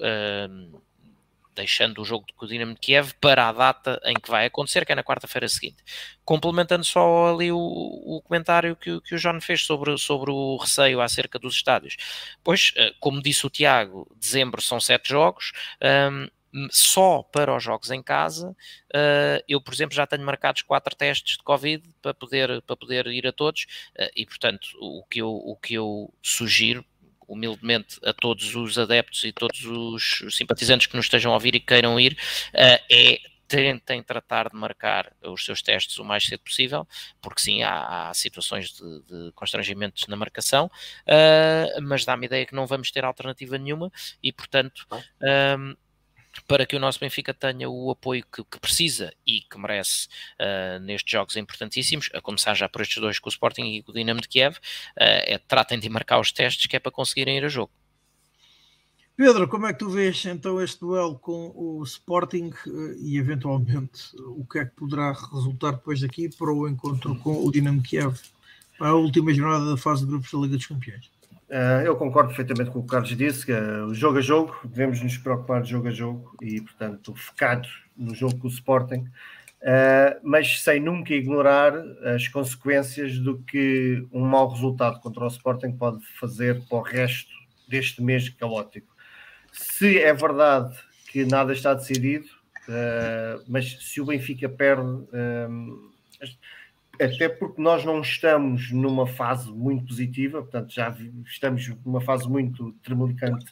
deixando 1.55 2.03
o 2.03 2.05
jogo 2.05 2.23
com 2.35 2.45
o 2.45 2.47
Dinamo 2.47 2.75
de 2.75 2.79
Kiev 2.79 3.13
para 3.19 3.49
a 3.49 3.51
data 3.51 3.99
em 4.05 4.13
que 4.13 4.29
vai 4.29 4.45
acontecer, 4.45 4.85
que 4.85 4.91
é 4.91 4.95
na 4.95 5.03
quarta-feira 5.03 5.47
seguinte. 5.47 5.83
Complementando 6.23 6.85
só 6.85 7.33
ali 7.33 7.51
o, 7.51 7.57
o 7.57 8.21
comentário 8.21 8.75
que, 8.75 9.01
que, 9.01 9.15
o 9.15 9.17
João 9.17 9.41
fez 9.41 9.65
sobre, 9.65 9.97
sobre 9.97 10.29
o 10.29 10.55
receio 10.57 11.01
acerca 11.01 11.39
dos 11.39 11.55
estádios. 11.55 11.97
Pois, 12.43 12.71
como 12.99 13.23
disse 13.23 13.43
o 13.47 13.49
Tiago, 13.49 14.07
dezembro 14.19 14.61
são 14.61 14.79
sete 14.79 15.09
jogos, 15.09 15.51
um, 16.11 16.27
só 16.71 17.23
para 17.23 17.55
os 17.55 17.63
jogos 17.63 17.91
em 17.91 18.01
casa, 18.01 18.49
uh, 18.49 19.43
eu, 19.47 19.61
por 19.61 19.73
exemplo, 19.73 19.95
já 19.95 20.07
tenho 20.07 20.23
marcados 20.23 20.61
quatro 20.61 20.95
testes 20.95 21.37
de 21.37 21.43
Covid 21.43 21.83
para 22.01 22.13
poder, 22.13 22.61
para 22.63 22.75
poder 22.75 23.07
ir 23.07 23.27
a 23.27 23.31
todos, 23.31 23.65
uh, 23.99 24.09
e 24.15 24.25
portanto, 24.25 24.67
o 24.79 25.03
que, 25.03 25.21
eu, 25.21 25.29
o 25.29 25.55
que 25.55 25.73
eu 25.75 26.13
sugiro, 26.21 26.85
humildemente, 27.27 27.99
a 28.03 28.13
todos 28.13 28.55
os 28.55 28.77
adeptos 28.79 29.23
e 29.23 29.33
todos 29.33 29.65
os 29.65 30.35
simpatizantes 30.35 30.87
que 30.87 30.95
nos 30.95 31.05
estejam 31.05 31.31
a 31.31 31.35
ouvir 31.35 31.55
e 31.55 31.59
queiram 31.59 31.99
ir, 31.99 32.13
uh, 32.13 32.83
é 32.89 33.19
tentem 33.47 34.03
tratar 34.03 34.49
de 34.49 34.55
marcar 34.55 35.13
os 35.23 35.45
seus 35.45 35.61
testes 35.61 35.97
o 35.99 36.03
mais 36.03 36.25
cedo 36.25 36.41
possível, 36.41 36.87
porque 37.21 37.41
sim, 37.41 37.63
há, 37.63 38.09
há 38.09 38.13
situações 38.13 38.73
de, 38.73 39.01
de, 39.03 39.31
constrangimentos 39.33 40.05
na 40.07 40.17
marcação, 40.17 40.65
uh, 40.65 41.81
mas 41.81 42.03
dá-me 42.03 42.25
ideia 42.25 42.45
que 42.45 42.55
não 42.55 42.67
vamos 42.67 42.91
ter 42.91 43.05
alternativa 43.05 43.57
nenhuma 43.57 43.91
e, 44.21 44.33
portanto, 44.33 44.85
para 46.47 46.65
que 46.65 46.75
o 46.75 46.79
nosso 46.79 46.99
Benfica 46.99 47.33
tenha 47.33 47.69
o 47.69 47.91
apoio 47.91 48.23
que, 48.31 48.43
que 48.43 48.59
precisa 48.59 49.13
e 49.25 49.41
que 49.41 49.57
merece 49.57 50.07
uh, 50.39 50.79
nestes 50.79 51.11
jogos 51.11 51.35
importantíssimos, 51.35 52.09
a 52.13 52.21
começar 52.21 52.53
já 52.53 52.67
por 52.69 52.81
estes 52.81 52.97
dois 52.97 53.19
com 53.19 53.29
o 53.29 53.31
Sporting 53.31 53.63
e 53.63 53.83
com 53.83 53.91
o 53.91 53.95
Dinamo 53.95 54.21
de 54.21 54.27
Kiev, 54.27 54.55
uh, 54.55 54.59
é, 54.97 55.37
tratem 55.37 55.79
de 55.79 55.89
marcar 55.89 56.19
os 56.19 56.31
testes 56.31 56.67
que 56.67 56.75
é 56.75 56.79
para 56.79 56.91
conseguirem 56.91 57.37
ir 57.37 57.45
a 57.45 57.49
jogo. 57.49 57.71
Pedro, 59.15 59.47
como 59.47 59.65
é 59.65 59.73
que 59.73 59.79
tu 59.79 59.89
vês 59.89 60.23
então 60.25 60.61
este 60.61 60.79
duelo 60.79 61.17
com 61.17 61.51
o 61.55 61.83
Sporting 61.83 62.53
uh, 62.67 62.93
e 62.99 63.17
eventualmente 63.17 64.15
o 64.15 64.45
que 64.45 64.59
é 64.59 64.65
que 64.65 64.75
poderá 64.75 65.11
resultar 65.11 65.71
depois 65.71 66.01
daqui 66.01 66.29
para 66.29 66.53
o 66.53 66.67
encontro 66.67 67.15
com 67.17 67.43
o 67.43 67.51
Dinamo 67.51 67.81
Kiev 67.81 68.15
para 68.77 68.89
a 68.89 68.95
última 68.95 69.33
jornada 69.33 69.71
da 69.71 69.77
fase 69.77 70.01
de 70.01 70.11
grupos 70.11 70.31
da 70.31 70.37
Liga 70.37 70.55
dos 70.55 70.67
Campeões? 70.67 71.16
Uh, 71.49 71.79
eu 71.85 71.95
concordo 71.95 72.27
perfeitamente 72.27 72.71
com 72.71 72.79
o 72.79 72.81
que 72.81 72.87
o 72.87 72.91
Carlos 72.91 73.15
disse, 73.15 73.45
que 73.45 73.53
uh, 73.53 73.93
jogo 73.93 74.17
a 74.17 74.21
jogo, 74.21 74.59
devemos 74.65 75.01
nos 75.01 75.17
preocupar 75.17 75.61
de 75.61 75.69
jogo 75.69 75.87
a 75.87 75.91
jogo 75.91 76.35
e, 76.41 76.59
portanto, 76.59 77.15
focado 77.15 77.69
no 77.95 78.13
jogo 78.13 78.37
com 78.37 78.47
o 78.47 78.51
Sporting, 78.51 79.07
uh, 79.61 80.19
mas 80.23 80.61
sem 80.61 80.81
nunca 80.81 81.13
ignorar 81.13 81.73
as 82.13 82.27
consequências 82.27 83.17
do 83.17 83.37
que 83.43 84.05
um 84.11 84.25
mau 84.25 84.49
resultado 84.49 84.99
contra 84.99 85.23
o 85.23 85.27
Sporting 85.27 85.71
pode 85.71 86.03
fazer 86.19 86.61
para 86.67 86.77
o 86.79 86.81
resto 86.81 87.31
deste 87.65 88.03
mês 88.03 88.27
caótico. 88.27 88.93
Se 89.53 89.99
é 89.99 90.13
verdade 90.13 90.77
que 91.09 91.23
nada 91.23 91.53
está 91.53 91.73
decidido, 91.73 92.27
mas 93.47 93.77
se 93.79 93.99
o 94.01 94.05
Benfica 94.05 94.47
perde 94.47 95.07
até 96.99 97.29
porque 97.29 97.61
nós 97.61 97.85
não 97.85 98.01
estamos 98.01 98.71
numa 98.71 99.05
fase 99.05 99.51
muito 99.51 99.85
positiva, 99.85 100.41
portanto, 100.41 100.73
já 100.73 100.95
estamos 101.25 101.67
numa 101.85 102.01
fase 102.01 102.27
muito 102.27 102.71
tremelicante 102.83 103.45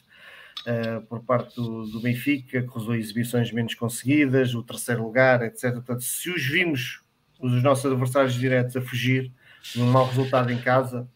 uh, 0.66 1.00
por 1.06 1.22
parte 1.24 1.54
do, 1.56 1.86
do, 1.86 2.00
Benfica, 2.00 2.62
que 2.62 2.76
usou 2.76 2.94
exibições 2.94 3.52
menos 3.52 3.74
conseguidas, 3.74 4.54
o 4.54 4.62
terceiro 4.62 5.02
lugar, 5.02 5.42
etc. 5.42 5.72
Portanto, 5.74 6.02
se 6.02 6.30
os 6.30 6.44
vimos, 6.44 7.02
os 7.40 7.62
nossos 7.62 7.86
adversários 7.86 8.34
diretos, 8.34 8.76
a 8.76 8.80
fugir 8.80 9.32
num 9.74 9.90
mau 9.90 10.06
resultado 10.06 10.50
em 10.50 10.58
casa, 10.58 11.08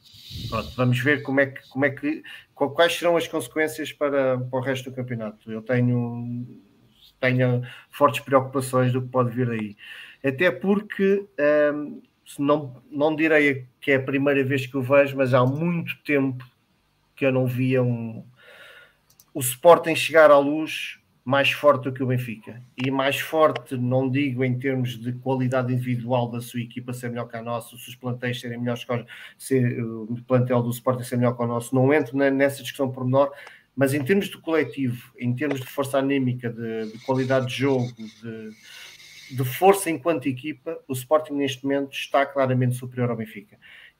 pronto, 0.48 0.70
vamos 0.77 0.98
ver 0.98 1.23
como 1.23 1.40
é 1.40 1.47
que, 1.47 1.69
como 1.69 1.85
é 1.85 1.90
que, 1.90 2.23
quais 2.55 2.94
serão 2.94 3.16
as 3.16 3.27
consequências 3.27 3.93
para, 3.93 4.39
para 4.39 4.59
o 4.59 4.62
resto 4.62 4.90
do 4.90 4.97
campeonato. 4.97 5.51
Eu 5.51 5.62
tenho, 5.62 6.47
tenho 7.19 7.62
fortes 7.90 8.20
preocupações 8.20 8.93
do 8.93 9.02
que 9.02 9.09
pode 9.09 9.31
vir 9.31 9.51
aí. 9.51 9.77
Até 10.24 10.51
porque. 10.51 11.27
Um, 11.74 12.02
não, 12.39 12.82
não 12.90 13.15
direi 13.15 13.66
que 13.81 13.93
é 13.93 13.97
a 13.97 14.02
primeira 14.02 14.44
vez 14.44 14.66
que 14.66 14.77
o 14.77 14.82
vejo, 14.82 15.16
mas 15.16 15.35
há 15.35 15.44
muito 15.44 15.97
tempo 16.05 16.44
que 17.16 17.27
eu 17.27 17.32
não 17.32 17.47
via 17.47 17.82
um, 17.82 18.24
o 19.35 19.40
Sporting 19.40 19.94
chegar 19.94 20.31
à 20.31 20.39
luz 20.39 20.98
mais 21.24 21.51
forte 21.51 21.85
do 21.85 21.93
que 21.93 22.02
o 22.02 22.07
Benfica. 22.07 22.62
E 22.77 22.90
mais 22.90 23.20
forte, 23.20 23.77
não 23.77 24.09
digo 24.09 24.43
em 24.43 24.59
termos 24.59 24.98
de 24.98 25.12
qualidade 25.12 25.73
individual 25.73 26.28
da 26.28 26.40
sua 26.40 26.61
equipa 26.61 26.93
ser 26.93 27.11
melhor 27.11 27.28
que 27.28 27.36
a 27.36 27.43
nossa, 27.43 27.77
se 27.77 27.89
os 27.89 27.94
plantéis 27.94 28.40
serem 28.40 28.59
melhores 28.59 28.85
que 28.85 29.07
ser, 29.39 29.82
o 29.82 30.16
plantel 30.27 30.62
do 30.62 30.70
Sporting 30.70 31.05
ser 31.05 31.16
melhor 31.16 31.36
que 31.36 31.43
o 31.43 31.47
nosso, 31.47 31.74
não 31.74 31.93
entro 31.93 32.16
nessa 32.16 32.62
discussão 32.62 32.90
por 32.90 33.05
menor, 33.05 33.31
mas 33.77 33.94
em 33.94 34.02
termos 34.02 34.27
de 34.27 34.39
coletivo, 34.39 35.12
em 35.19 35.35
termos 35.35 35.61
de 35.61 35.66
força 35.66 35.98
anímica, 35.98 36.51
de, 36.51 36.93
de 36.93 36.98
qualidade 37.05 37.47
de 37.47 37.55
jogo, 37.55 37.86
de, 37.97 38.51
de 39.31 39.44
força 39.44 39.90
enquanto 39.90 40.27
equipa, 40.27 40.78
o 40.89 40.93
Sporting 40.93 41.35
neste 41.35 41.62
momento 41.65 41.93
está 41.93 42.27
claramente 42.27 42.77
superior 42.77 43.11
ao 43.11 43.16
Benfica. 43.16 43.59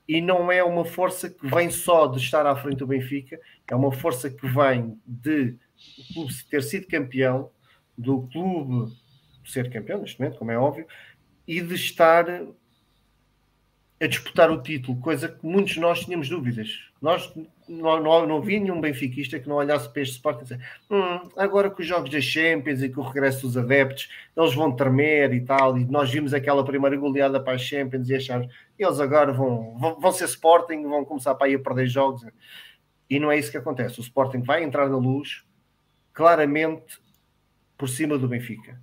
E 0.09 0.21
não 0.21 0.51
é 0.51 0.63
uma 0.63 0.85
força 0.85 1.31
que 1.31 1.47
vem 1.47 1.71
só 1.71 2.07
de 2.07 2.19
estar 2.19 2.45
à 2.45 2.57
frente 2.57 2.79
do 2.79 2.87
Benfica, 2.87 3.41
é 3.69 3.75
uma 3.75 3.93
força 3.93 4.29
que 4.29 4.47
vem 4.47 4.99
de 5.07 5.57
ter 6.51 6.63
sido 6.63 6.89
campeão, 6.89 7.51
do 7.97 8.23
clube 8.29 8.93
ser 9.45 9.71
campeão 9.71 10.01
neste 10.01 10.19
momento, 10.19 10.39
como 10.39 10.51
é 10.51 10.59
óbvio, 10.59 10.87
e 11.47 11.61
de 11.61 11.75
estar 11.75 12.25
a 14.01 14.07
disputar 14.07 14.51
o 14.51 14.63
título, 14.63 14.99
coisa 14.99 15.29
que 15.29 15.47
muitos 15.47 15.75
de 15.75 15.81
nós 15.81 16.01
tínhamos 16.01 16.29
dúvidas. 16.29 16.69
Nós 17.03 17.31
não, 17.69 18.03
não, 18.03 18.27
não 18.27 18.37
havia 18.39 18.59
nenhum 18.59 18.81
benfiquista 18.81 19.39
que 19.39 19.47
não 19.47 19.57
olhasse 19.57 19.91
para 19.91 20.01
este 20.01 20.15
Sporting 20.15 20.41
e 20.41 20.57
disse, 20.57 20.61
hum, 20.91 21.29
agora 21.37 21.71
com 21.71 21.83
os 21.83 21.87
jogos 21.87 22.11
da 22.11 22.21
Champions 22.21 22.83
e 22.83 22.89
com 22.89 23.03
o 23.03 23.05
regresso 23.05 23.43
dos 23.43 23.59
adeptos, 23.59 24.09
eles 24.35 24.55
vão 24.55 24.75
tremer 24.75 25.35
e 25.35 25.43
tal, 25.43 25.77
e 25.77 25.85
nós 25.85 26.11
vimos 26.11 26.33
aquela 26.33 26.65
primeira 26.65 26.97
goleada 26.97 27.39
para 27.39 27.55
as 27.55 27.61
Champions 27.61 28.09
e 28.09 28.15
achámos, 28.15 28.49
eles 28.79 28.99
agora 29.01 29.33
vão, 29.33 29.77
vão, 29.79 30.01
vão 30.01 30.13
ser 30.13 30.25
Sporting, 30.25 30.83
vão 30.83 31.05
começar 31.05 31.35
para 31.35 31.51
ir 31.51 31.57
a 31.57 31.59
perder 31.59 31.87
jogos. 31.87 32.25
E 33.09 33.19
não 33.19 33.31
é 33.31 33.39
isso 33.39 33.51
que 33.51 33.59
acontece. 33.59 33.99
O 33.99 34.03
Sporting 34.03 34.41
vai 34.41 34.65
entrar 34.65 34.89
na 34.89 34.97
luz 34.97 35.45
claramente 36.15 36.99
por 37.77 37.89
cima 37.89 38.17
do 38.17 38.29
Benfica. 38.29 38.81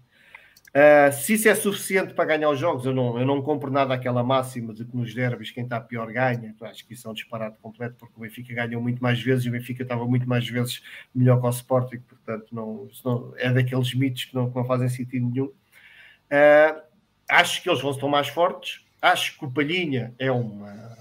Uh, 0.67 1.11
se 1.11 1.33
isso 1.33 1.47
é 1.47 1.55
suficiente 1.55 2.13
para 2.13 2.25
ganhar 2.25 2.49
os 2.49 2.59
jogos, 2.59 2.85
eu 2.85 2.93
não, 2.93 3.17
eu 3.17 3.25
não 3.25 3.41
compro 3.41 3.71
nada 3.71 3.93
aquela 3.93 4.23
máxima 4.23 4.73
de 4.73 4.85
que 4.85 4.95
nos 4.95 5.13
derbys 5.13 5.49
quem 5.49 5.63
está 5.63 5.79
pior 5.79 6.11
ganha. 6.11 6.53
Acho 6.61 6.85
que 6.85 6.93
isso 6.93 7.07
é 7.07 7.11
um 7.11 7.13
disparate 7.13 7.57
completo, 7.59 7.95
porque 7.97 8.13
o 8.17 8.21
Benfica 8.21 8.53
ganhou 8.53 8.81
muito 8.81 9.01
mais 9.01 9.21
vezes 9.21 9.45
e 9.45 9.49
o 9.49 9.51
Benfica 9.51 9.83
estava 9.83 10.05
muito 10.05 10.27
mais 10.27 10.47
vezes 10.47 10.83
melhor 11.15 11.39
que 11.39 11.47
o 11.47 11.49
Sporting, 11.49 11.99
portanto 11.99 12.47
não, 12.51 12.87
não 13.03 13.33
é 13.37 13.51
daqueles 13.51 13.93
mitos 13.93 14.25
que 14.25 14.35
não, 14.35 14.49
que 14.49 14.55
não 14.55 14.65
fazem 14.65 14.89
sentido 14.89 15.25
nenhum. 15.25 15.45
Uh, 15.47 16.81
acho 17.29 17.63
que 17.63 17.69
eles 17.69 17.81
vão 17.81 17.91
estar 17.91 18.07
mais 18.07 18.27
fortes. 18.27 18.85
Acho 19.01 19.37
que 19.37 19.45
o 19.45 19.51
Palhinha 19.51 20.13
é 20.19 20.31
uma, 20.31 20.97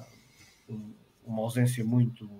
uma 1.26 1.43
ausência 1.43 1.84
muito, 1.84 2.30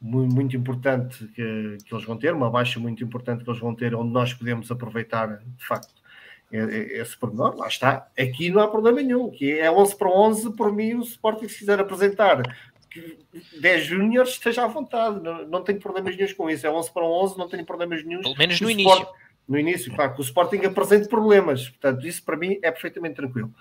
muito, 0.00 0.34
muito 0.34 0.56
importante 0.56 1.26
que, 1.28 1.78
que 1.84 1.94
eles 1.94 2.04
vão 2.04 2.16
ter, 2.16 2.34
uma 2.34 2.50
baixa 2.50 2.80
muito 2.80 3.04
importante 3.04 3.44
que 3.44 3.50
eles 3.50 3.60
vão 3.60 3.74
ter, 3.74 3.94
onde 3.94 4.12
nós 4.12 4.34
podemos 4.34 4.70
aproveitar 4.70 5.38
de 5.38 5.66
facto 5.66 5.99
esse 6.52 7.16
pormenor, 7.16 7.56
lá 7.56 7.68
está. 7.68 8.08
Aqui 8.18 8.50
não 8.50 8.60
há 8.60 8.68
problema 8.68 9.00
nenhum, 9.02 9.30
que 9.30 9.58
é 9.58 9.70
11 9.70 9.96
para 9.96 10.08
11, 10.08 10.56
por 10.56 10.72
mim, 10.72 10.94
o 10.94 11.02
Sporting 11.02 11.48
se 11.48 11.58
quiser 11.58 11.78
apresentar 11.78 12.42
10 13.60 13.84
júniores, 13.84 14.32
esteja 14.32 14.64
à 14.64 14.66
vontade, 14.66 15.22
não, 15.22 15.46
não 15.46 15.62
tenho 15.62 15.78
problemas 15.78 16.16
nenhum 16.16 16.34
com 16.34 16.50
isso. 16.50 16.66
É 16.66 16.70
11 16.70 16.92
para 16.92 17.04
11, 17.04 17.38
não 17.38 17.48
tenho 17.48 17.64
problemas 17.64 18.04
nenhum. 18.04 18.20
Pelo 18.22 18.36
menos 18.36 18.60
no 18.60 18.70
início. 18.70 18.92
Sport, 18.92 19.14
no 19.48 19.58
início, 19.58 19.94
claro, 19.94 20.14
que 20.14 20.20
o 20.20 20.24
Sporting 20.24 20.64
apresente 20.64 21.08
problemas, 21.08 21.68
portanto, 21.68 22.06
isso 22.06 22.22
para 22.24 22.36
mim 22.36 22.58
é 22.62 22.70
perfeitamente 22.70 23.16
tranquilo. 23.16 23.52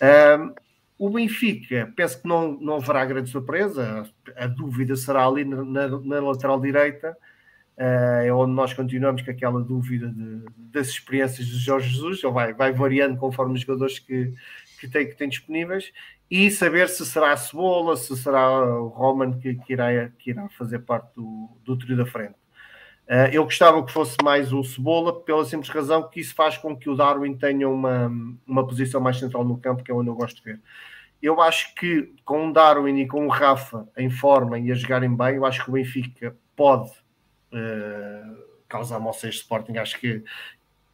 Um, 0.00 0.54
o 0.98 1.10
Benfica, 1.10 1.92
penso 1.94 2.22
que 2.22 2.28
não, 2.28 2.52
não 2.52 2.76
haverá 2.76 3.04
grande 3.04 3.28
surpresa, 3.28 4.08
a, 4.34 4.46
dúvida 4.46 4.96
será 4.96 5.26
ali 5.26 5.44
na, 5.44 5.62
na, 5.62 5.88
na 5.88 6.20
lateral 6.20 6.58
direita 6.58 7.16
é 7.78 8.32
onde 8.32 8.52
nós 8.52 8.72
continuamos 8.72 9.22
com 9.22 9.30
aquela 9.30 9.60
dúvida 9.60 10.08
de, 10.08 10.44
das 10.72 10.88
experiências 10.88 11.46
de 11.46 11.58
Jorge 11.58 11.90
Jesus, 11.90 12.22
ele 12.22 12.32
vai, 12.32 12.54
vai 12.54 12.72
variando 12.72 13.18
conforme 13.18 13.54
os 13.54 13.60
jogadores 13.60 13.98
que, 13.98 14.32
que, 14.80 14.88
tem, 14.88 15.06
que 15.08 15.14
tem 15.14 15.28
disponíveis, 15.28 15.92
e 16.30 16.50
saber 16.50 16.88
se 16.88 17.04
será 17.04 17.32
a 17.32 17.36
Cebola, 17.36 17.96
se 17.96 18.16
será 18.16 18.50
o 18.80 18.88
Roman 18.88 19.38
que, 19.38 19.54
que, 19.54 19.72
irá, 19.72 20.08
que 20.18 20.30
irá 20.30 20.48
fazer 20.48 20.80
parte 20.80 21.14
do, 21.14 21.50
do 21.64 21.76
trio 21.76 21.96
da 21.96 22.06
frente. 22.06 22.34
Uh, 23.06 23.30
eu 23.30 23.44
gostava 23.44 23.84
que 23.84 23.92
fosse 23.92 24.16
mais 24.24 24.52
o 24.52 24.64
Cebola, 24.64 25.20
pela 25.20 25.44
simples 25.44 25.70
razão 25.70 26.08
que 26.08 26.20
isso 26.20 26.34
faz 26.34 26.58
com 26.58 26.76
que 26.76 26.90
o 26.90 26.96
Darwin 26.96 27.36
tenha 27.36 27.68
uma, 27.68 28.10
uma 28.44 28.66
posição 28.66 29.00
mais 29.00 29.18
central 29.18 29.44
no 29.44 29.58
campo, 29.58 29.84
que 29.84 29.92
é 29.92 29.94
onde 29.94 30.08
eu 30.08 30.14
gosto 30.16 30.38
de 30.38 30.42
ver. 30.42 30.60
Eu 31.22 31.40
acho 31.40 31.72
que 31.76 32.12
com 32.24 32.48
o 32.48 32.52
Darwin 32.52 32.98
e 32.98 33.06
com 33.06 33.26
o 33.26 33.30
Rafa 33.30 33.86
em 33.96 34.10
forma 34.10 34.58
e 34.58 34.72
a 34.72 34.74
jogarem 34.74 35.14
bem, 35.14 35.36
eu 35.36 35.46
acho 35.46 35.62
que 35.62 35.70
o 35.70 35.74
Benfica 35.74 36.36
pode 36.56 36.90
causar 38.68 38.98
moças 38.98 39.34
de 39.34 39.40
Sporting. 39.40 39.76
Acho 39.76 39.98
que 39.98 40.22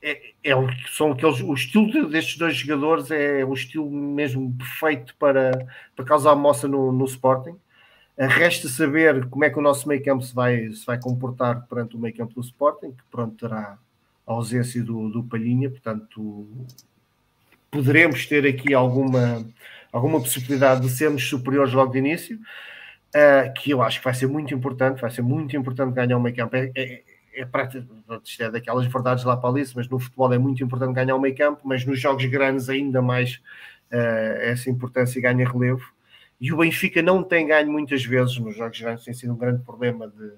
é, 0.03 0.33
é, 0.43 0.53
são 0.91 1.13
aqueles, 1.13 1.41
o 1.41 1.55
estilo 1.55 2.09
destes 2.09 2.37
dois 2.37 2.57
jogadores 2.57 3.11
é 3.11 3.45
o 3.45 3.55
estilo 3.55 3.89
mesmo 3.91 4.53
perfeito 4.55 5.15
para, 5.17 5.53
para 5.95 6.05
causar 6.05 6.35
moça 6.35 6.67
no, 6.67 6.91
no 6.91 7.05
Sporting. 7.05 7.57
Uh, 8.19 8.27
resta 8.27 8.69
saber 8.69 9.27
como 9.29 9.45
é 9.45 9.51
que 9.51 9.59
o 9.59 9.63
nosso 9.63 9.89
meio 9.89 10.03
campo 10.05 10.23
se 10.23 10.35
vai, 10.35 10.71
se 10.73 10.85
vai 10.85 11.01
comportar 11.01 11.67
perante 11.67 11.97
o 11.97 11.99
meio 11.99 12.15
campo 12.15 12.35
do 12.35 12.41
Sporting, 12.41 12.91
que 12.91 13.03
pronto 13.11 13.37
terá 13.37 13.79
a 14.27 14.33
ausência 14.33 14.83
do, 14.83 15.09
do 15.09 15.23
Palhinha, 15.23 15.71
portanto 15.71 16.47
poderemos 17.71 18.27
ter 18.27 18.47
aqui 18.47 18.75
alguma, 18.75 19.47
alguma 19.91 20.21
possibilidade 20.21 20.83
de 20.83 20.91
sermos 20.91 21.27
superiores 21.27 21.73
logo 21.73 21.93
de 21.93 21.99
início 21.99 22.39
uh, 23.15 23.53
que 23.55 23.71
eu 23.71 23.83
acho 23.83 23.99
que 23.99 24.05
vai 24.05 24.15
ser 24.15 24.27
muito 24.27 24.55
importante, 24.55 25.01
vai 25.01 25.11
ser 25.11 25.23
muito 25.23 25.57
importante 25.57 25.95
ganhar 25.95 26.17
um 26.17 26.21
meio 26.21 26.35
campo. 26.35 26.57
É, 26.57 26.71
é, 26.75 27.03
é, 27.35 27.49
isto 28.25 28.43
é 28.43 28.51
daquelas 28.51 28.87
verdades 28.87 29.25
lá 29.25 29.37
para 29.37 29.49
ali, 29.49 29.65
mas 29.75 29.89
no 29.89 29.99
futebol 29.99 30.33
é 30.33 30.39
muito 30.39 30.63
importante 30.63 30.95
ganhar 30.95 31.17
um 31.17 31.21
meio 31.21 31.37
campo, 31.37 31.61
mas 31.65 31.85
nos 31.85 31.99
jogos 31.99 32.25
grandes 32.27 32.69
ainda 32.69 33.01
mais 33.01 33.41
uh, 33.91 34.41
essa 34.41 34.71
importância 34.71 35.21
ganha 35.21 35.49
relevo. 35.49 35.93
E 36.41 36.53
o 36.53 36.57
Benfica 36.59 37.01
não 37.01 37.23
tem 37.23 37.47
ganho 37.47 37.71
muitas 37.71 38.05
vezes 38.05 38.37
nos 38.39 38.57
jogos 38.57 38.81
grandes, 38.81 39.05
tem 39.05 39.15
sido 39.15 39.33
um 39.33 39.37
grande 39.37 39.63
problema 39.63 40.09
de, 40.09 40.29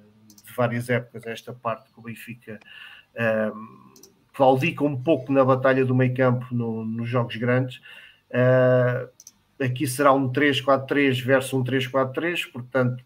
de 0.45 0.53
várias 0.55 0.89
épocas, 0.91 1.27
esta 1.27 1.53
parte 1.53 1.91
que 1.93 1.99
o 1.99 2.03
Benfica 2.03 2.61
um, 3.55 3.93
claudica 4.35 4.85
um 4.85 5.01
pouco 5.01 5.33
na 5.33 5.45
batalha 5.45 5.85
do 5.85 5.95
meio 5.95 6.15
campo 6.15 6.47
no, 6.53 6.85
nos 6.85 7.09
jogos 7.09 7.37
grandes. 7.37 7.81
Uh, 8.31 9.09
aqui 9.61 9.87
será 9.87 10.13
um 10.13 10.31
3-4-3 10.31 11.23
versus 11.23 11.53
um 11.53 11.65
3-4-3, 11.65 12.51
portanto, 12.51 13.05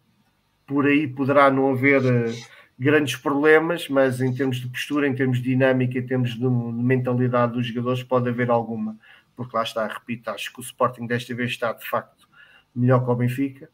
por 0.66 0.86
aí 0.86 1.06
poderá 1.06 1.50
não 1.50 1.70
haver 1.70 2.00
uh, 2.02 2.34
grandes 2.78 3.16
problemas, 3.16 3.88
mas 3.88 4.20
em 4.20 4.32
termos 4.34 4.58
de 4.58 4.68
postura, 4.68 5.08
em 5.08 5.14
termos 5.14 5.38
de 5.38 5.44
dinâmica, 5.44 5.98
em 5.98 6.06
termos 6.06 6.30
de, 6.30 6.40
de, 6.40 6.46
mentalidade 6.46 7.54
dos 7.54 7.66
jogadores, 7.66 8.02
pode 8.02 8.28
haver 8.28 8.50
alguma, 8.50 8.96
porque 9.34 9.56
lá 9.56 9.62
está, 9.62 9.86
repito, 9.86 10.30
acho 10.30 10.52
que 10.52 10.60
o 10.60 10.62
Sporting 10.62 11.06
desta 11.06 11.34
vez 11.34 11.50
está 11.50 11.72
de 11.72 11.88
facto 11.88 12.28
melhor 12.74 13.04
que 13.04 13.10
o 13.10 13.16
Benfica, 13.16 13.70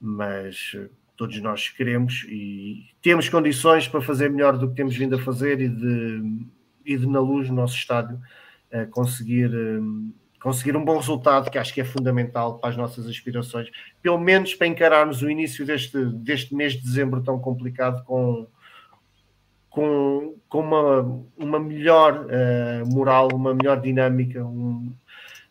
mas 0.00 0.72
uh, 0.74 0.88
todos 1.16 1.40
nós 1.40 1.68
queremos 1.68 2.24
e 2.28 2.86
temos 3.02 3.28
condições 3.28 3.88
para 3.88 4.00
fazer 4.00 4.30
melhor 4.30 4.56
do 4.58 4.68
que 4.68 4.76
temos 4.76 4.96
vindo 4.96 5.16
a 5.16 5.18
fazer 5.18 5.60
e 5.60 5.68
de, 5.68 6.46
e 6.84 6.96
de 6.96 7.06
na 7.06 7.20
luz, 7.20 7.48
no 7.48 7.56
nosso 7.56 7.74
estádio, 7.74 8.20
uh, 8.72 8.86
conseguir 8.90 9.50
conseguir 10.46 10.76
um 10.76 10.84
bom 10.84 10.96
resultado, 10.96 11.50
que 11.50 11.58
acho 11.58 11.74
que 11.74 11.80
é 11.80 11.84
fundamental 11.84 12.60
para 12.60 12.70
as 12.70 12.76
nossas 12.76 13.08
aspirações, 13.08 13.68
pelo 14.00 14.16
menos 14.16 14.54
para 14.54 14.68
encararmos 14.68 15.20
o 15.20 15.28
início 15.28 15.66
deste, 15.66 15.98
deste 16.04 16.54
mês 16.54 16.74
de 16.74 16.82
dezembro 16.82 17.20
tão 17.20 17.36
complicado 17.36 18.04
com, 18.04 18.46
com, 19.68 20.36
com 20.48 20.60
uma, 20.60 21.24
uma 21.36 21.58
melhor 21.58 22.26
uh, 22.26 22.94
moral, 22.94 23.26
uma 23.34 23.52
melhor 23.52 23.80
dinâmica, 23.80 24.44
um, 24.44 24.94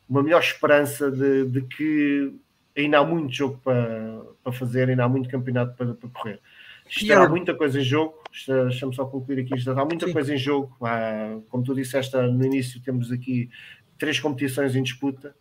uma 0.07 0.23
melhor 0.23 0.39
esperança 0.39 1.11
de, 1.11 1.43
de, 1.43 1.61
que 1.63 2.34
ainda 2.73 2.99
há 2.99 3.03
muito 3.03 3.34
jogo 3.34 3.59
para, 3.61 4.22
para 4.41 4.53
fazer, 4.53 4.88
ainda 4.88 5.03
há 5.03 5.09
muito 5.09 5.27
campeonato 5.27 5.76
para, 5.76 5.93
para 5.93 6.09
correr. 6.09 6.39
Estará 6.88 7.27
muita 7.27 7.53
coisa 7.53 7.81
em 7.81 7.84
jogo, 7.84 8.23
deixa-me 8.47 8.95
só 8.95 9.05
concluir 9.05 9.41
aqui, 9.41 9.55
está 9.55 9.84
muita 9.84 10.05
Sim. 10.05 10.13
coisa 10.13 10.34
em 10.34 10.38
jogo. 10.38 10.73
Ah, 10.81 11.38
como 11.49 11.65
tu 11.65 11.76
disseste 11.76 12.15
no 12.15 12.45
início, 12.45 12.80
temos 12.80 13.11
aqui 13.11 13.49
três 13.97 14.19
competições 14.19 14.76
em 14.76 14.84
disputa. 14.84 15.35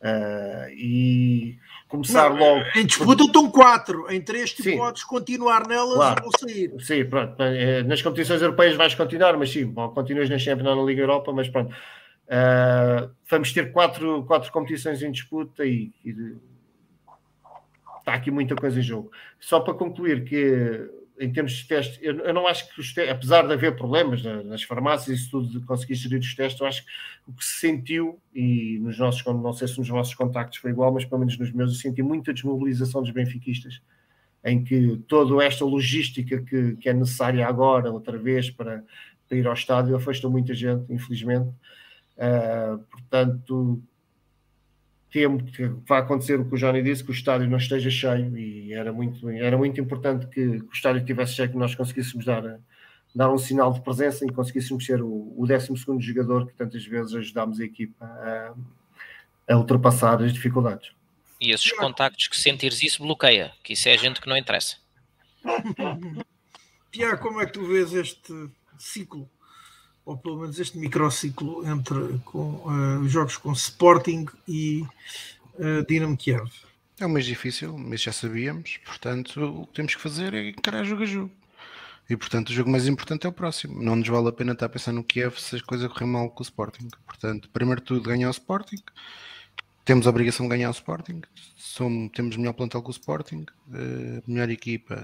Uh, 0.00 0.70
e 0.72 1.58
começar 1.86 2.30
não, 2.30 2.38
logo. 2.38 2.64
Em 2.74 2.86
disputa 2.86 3.24
estão 3.24 3.50
quatro, 3.50 4.10
em 4.10 4.18
três 4.18 4.54
tu 4.54 4.62
sim, 4.62 4.78
podes 4.78 5.04
continuar 5.04 5.68
nelas 5.68 5.94
claro. 5.94 6.24
ou 6.24 6.32
sair. 6.38 6.72
Sim, 6.80 7.04
pronto. 7.04 7.42
Eh, 7.42 7.82
nas 7.82 8.00
competições 8.00 8.40
europeias 8.40 8.76
vais 8.76 8.94
continuar, 8.94 9.36
mas 9.36 9.50
sim, 9.50 9.66
bom, 9.66 9.90
continuas 9.90 10.30
na 10.30 10.38
Champions 10.38 10.74
na 10.74 10.82
Liga 10.82 11.02
Europa, 11.02 11.32
mas 11.32 11.50
pronto. 11.50 11.74
Uh, 12.30 13.10
vamos 13.28 13.52
ter 13.52 13.72
quatro, 13.72 14.24
quatro 14.24 14.50
competições 14.52 15.02
em 15.02 15.10
disputa 15.10 15.66
e, 15.66 15.92
e 16.02 16.14
está 17.98 18.14
aqui 18.14 18.30
muita 18.30 18.54
coisa 18.54 18.78
em 18.78 18.82
jogo. 18.82 19.10
Só 19.38 19.60
para 19.60 19.74
concluir 19.74 20.24
que 20.24 20.88
em 21.20 21.30
termos 21.30 21.52
de 21.52 21.68
testes, 21.68 21.98
eu, 22.00 22.18
eu 22.20 22.32
não 22.32 22.46
acho 22.46 22.66
que 22.68 22.76
testes, 22.76 23.10
apesar 23.10 23.46
de 23.46 23.52
haver 23.52 23.76
problemas 23.76 24.22
nas 24.22 24.62
farmácias 24.62 25.20
e 25.20 25.30
tudo, 25.30 25.60
de 25.60 25.66
conseguir 25.66 25.94
gerir 25.94 26.18
os 26.18 26.34
testes, 26.34 26.60
eu 26.60 26.66
acho 26.66 26.84
que 26.84 26.90
o 27.28 27.32
que 27.34 27.44
se 27.44 27.60
sentiu, 27.60 28.18
e 28.34 28.78
nos 28.80 28.98
nossos, 28.98 29.22
não 29.26 29.52
sei 29.52 29.68
se 29.68 29.78
nos 29.78 29.88
vossos 29.88 30.14
contactos 30.14 30.58
foi 30.58 30.70
igual, 30.70 30.92
mas 30.92 31.04
pelo 31.04 31.18
menos 31.18 31.38
nos 31.38 31.52
meus, 31.52 31.72
eu 31.72 31.78
senti 31.78 32.02
muita 32.02 32.32
desmobilização 32.32 33.02
dos 33.02 33.10
benfiquistas, 33.10 33.82
em 34.42 34.64
que 34.64 34.96
toda 35.06 35.44
esta 35.44 35.62
logística 35.64 36.40
que, 36.40 36.76
que 36.76 36.88
é 36.88 36.94
necessária 36.94 37.46
agora, 37.46 37.92
outra 37.92 38.16
vez, 38.16 38.50
para, 38.50 38.82
para 39.28 39.36
ir 39.36 39.46
ao 39.46 39.52
estádio, 39.52 39.94
afastou 39.94 40.30
muita 40.30 40.54
gente, 40.54 40.90
infelizmente. 40.90 41.50
Uh, 42.16 42.78
portanto, 42.90 43.82
temo 45.10 45.44
que 45.44 45.66
vai 45.86 46.00
acontecer 46.00 46.38
o 46.38 46.44
que 46.44 46.54
o 46.54 46.58
Johnny 46.58 46.82
disse, 46.82 47.02
que 47.02 47.10
o 47.10 47.12
estádio 47.12 47.48
não 47.48 47.58
esteja 47.58 47.90
cheio 47.90 48.36
e 48.38 48.72
era 48.72 48.92
muito, 48.92 49.28
era 49.28 49.56
muito 49.56 49.80
importante 49.80 50.26
que, 50.26 50.60
que 50.60 50.66
o 50.66 50.72
estádio 50.72 51.00
estivesse 51.00 51.34
cheio, 51.34 51.50
que 51.50 51.56
nós 51.56 51.74
conseguíssemos 51.74 52.24
dar, 52.24 52.60
dar 53.14 53.32
um 53.32 53.38
sinal 53.38 53.72
de 53.72 53.80
presença 53.80 54.24
e 54.24 54.32
conseguíssemos 54.32 54.84
ser 54.86 55.02
o, 55.02 55.34
o 55.36 55.46
12 55.46 55.74
jogador 56.00 56.46
que 56.46 56.54
tantas 56.54 56.84
vezes 56.84 57.14
ajudámos 57.14 57.60
a 57.60 57.64
equipa 57.64 58.04
a, 58.04 58.54
a 59.52 59.56
ultrapassar 59.56 60.22
as 60.22 60.32
dificuldades. 60.32 60.92
E 61.40 61.50
esses 61.50 61.72
contactos 61.72 62.28
que 62.28 62.36
sentires 62.36 62.82
isso 62.82 63.02
bloqueia, 63.02 63.52
que 63.64 63.72
isso 63.72 63.88
é 63.88 63.96
gente 63.96 64.20
que 64.20 64.28
não 64.28 64.36
interessa. 64.36 64.76
Tiago, 66.92 67.22
como 67.22 67.40
é 67.40 67.46
que 67.46 67.52
tu 67.52 67.66
vês 67.66 67.92
este 67.94 68.32
ciclo 68.78 69.28
ou 70.10 70.16
pelo 70.16 70.40
menos 70.40 70.58
este 70.58 70.76
microciclo 70.76 71.64
entre 71.68 72.18
com, 72.24 72.62
uh, 72.66 73.08
jogos 73.08 73.36
com 73.36 73.52
Sporting 73.52 74.26
e 74.46 74.84
uh, 75.54 75.86
Dinamo 75.88 76.16
Kiev. 76.16 76.50
É 76.98 77.06
um 77.06 77.08
mês 77.08 77.24
difícil, 77.24 77.78
mas 77.78 78.02
já 78.02 78.10
sabíamos, 78.10 78.78
portanto 78.84 79.40
o 79.40 79.66
que 79.68 79.74
temos 79.74 79.94
que 79.94 80.00
fazer 80.00 80.34
é 80.34 80.48
encarar 80.48 80.82
jogo 80.82 81.04
a 81.04 81.06
jogo. 81.06 81.30
E 82.08 82.16
portanto 82.16 82.48
o 82.48 82.52
jogo 82.52 82.68
mais 82.68 82.88
importante 82.88 83.24
é 83.24 83.30
o 83.30 83.32
próximo. 83.32 83.80
Não 83.80 83.94
nos 83.94 84.08
vale 84.08 84.28
a 84.28 84.32
pena 84.32 84.52
estar 84.52 84.66
a 84.66 84.68
pensar 84.68 84.90
no 84.90 85.04
Kiev 85.04 85.38
se 85.38 85.54
as 85.54 85.62
coisas 85.62 85.86
correm 85.92 86.08
mal 86.08 86.28
com 86.28 86.40
o 86.40 86.42
Sporting. 86.42 86.88
Portanto, 87.06 87.48
primeiro 87.52 87.80
tudo 87.80 88.02
ganhar 88.02 88.26
o 88.26 88.32
Sporting, 88.32 88.82
temos 89.90 90.06
a 90.06 90.10
obrigação 90.10 90.46
de 90.46 90.50
ganhar 90.50 90.68
o 90.68 90.70
Sporting, 90.70 91.20
somos, 91.56 92.12
temos 92.14 92.36
melhor 92.36 92.52
plantel 92.52 92.80
que 92.80 92.90
o 92.90 92.92
Sporting, 92.92 93.44
uh, 93.70 94.22
melhor 94.24 94.48
equipa, 94.48 95.02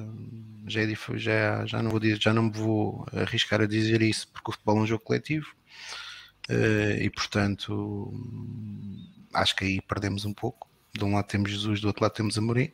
já, 0.65 0.83
é, 0.83 0.95
já, 1.17 1.67
já, 1.67 1.83
não 1.83 1.91
vou 1.91 1.99
dizer, 1.99 2.23
já 2.23 2.33
não 2.33 2.45
me 2.45 2.53
vou 2.53 3.05
arriscar 3.13 3.61
a 3.61 3.67
dizer 3.67 4.01
isso 4.01 4.29
porque 4.29 4.49
o 4.49 4.53
futebol 4.53 4.79
é 4.79 4.81
um 4.83 4.87
jogo 4.87 5.03
coletivo. 5.03 5.49
Uh, 6.49 7.03
e 7.03 7.11
portanto, 7.11 8.15
acho 9.35 9.57
que 9.57 9.65
aí 9.65 9.81
perdemos 9.81 10.25
um 10.25 10.33
pouco. 10.33 10.69
De 10.97 11.05
um 11.05 11.15
lado 11.15 11.27
temos 11.27 11.51
Jesus, 11.51 11.81
do 11.81 11.89
outro 11.89 12.05
lado 12.05 12.13
temos 12.13 12.39
Amorim. 12.39 12.71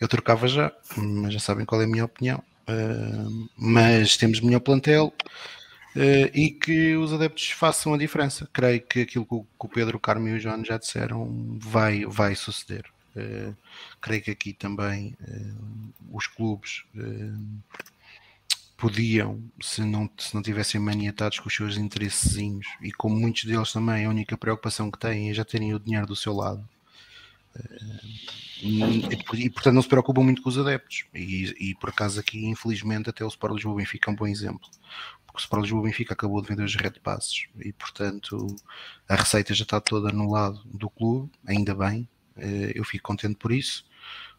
Eu 0.00 0.08
trocava 0.08 0.48
já, 0.48 0.72
mas 0.96 1.34
já 1.34 1.38
sabem 1.38 1.64
qual 1.64 1.80
é 1.80 1.84
a 1.84 1.86
minha 1.88 2.04
opinião. 2.04 2.42
Uh, 2.68 3.48
mas 3.56 4.16
temos 4.16 4.40
melhor 4.40 4.58
plantel 4.58 5.14
e 6.32 6.50
que 6.50 6.96
os 6.96 7.12
adeptos 7.12 7.50
façam 7.50 7.94
a 7.94 7.98
diferença. 7.98 8.48
Creio 8.52 8.80
que 8.80 9.00
aquilo 9.00 9.24
que 9.24 9.34
o, 9.34 9.68
Pedro, 9.68 9.96
o 9.96 10.00
Carmo 10.00 10.28
e 10.28 10.32
o 10.34 10.40
João 10.40 10.64
já 10.64 10.76
disseram 10.76 11.58
vai, 11.58 12.04
vai 12.04 12.34
suceder. 12.34 12.84
Uh, 13.16 13.56
creio 14.00 14.22
que 14.22 14.30
aqui 14.32 14.52
também 14.52 15.16
os 16.10 16.26
clubes 16.26 16.84
podiam, 18.76 19.42
se 19.62 19.82
não, 19.82 20.10
se 20.18 20.34
não 20.34 20.42
tivessem 20.42 20.80
maniatados 20.80 21.38
com 21.38 21.48
os 21.48 21.54
seus 21.54 21.76
interessezinhos 21.78 22.66
e 22.82 22.92
como 22.92 23.16
muitos 23.16 23.44
deles 23.44 23.72
também, 23.72 24.04
a 24.04 24.10
única 24.10 24.36
preocupação 24.36 24.90
que 24.90 24.98
têm 24.98 25.30
é 25.30 25.34
já 25.34 25.44
terem 25.44 25.72
o 25.72 25.80
dinheiro 25.80 26.06
do 26.06 26.16
seu 26.16 26.34
lado. 26.34 26.68
E, 28.62 29.48
portanto 29.50 29.74
não 29.74 29.82
se 29.82 29.88
preocupam 29.88 30.22
muito 30.22 30.42
com 30.42 30.48
os 30.48 30.58
adeptos. 30.58 31.04
E, 31.14 31.54
e 31.58 31.74
por 31.76 31.90
acaso 31.90 32.18
aqui, 32.18 32.46
infelizmente, 32.46 33.08
até 33.08 33.24
o 33.24 33.28
Sport 33.28 33.54
Lisboa 33.54 33.76
Benfica 33.76 34.10
é 34.10 34.12
um 34.12 34.16
bom 34.16 34.26
exemplo. 34.26 34.68
Porque 35.34 35.42
o 35.42 35.46
Sport 35.46 35.62
Lisboa 35.62 35.82
Benfica 35.82 36.14
acabou 36.14 36.40
de 36.40 36.46
vender 36.46 36.62
os 36.62 36.76
Red 36.76 36.92
Passes 37.02 37.46
e 37.58 37.72
portanto 37.72 38.54
a 39.08 39.16
receita 39.16 39.52
já 39.52 39.64
está 39.64 39.80
toda 39.80 40.12
no 40.12 40.30
lado 40.30 40.60
do 40.64 40.88
clube, 40.88 41.28
ainda 41.44 41.74
bem. 41.74 42.08
Eh, 42.36 42.70
eu 42.76 42.84
fico 42.84 43.08
contente 43.08 43.34
por 43.34 43.50
isso. 43.50 43.84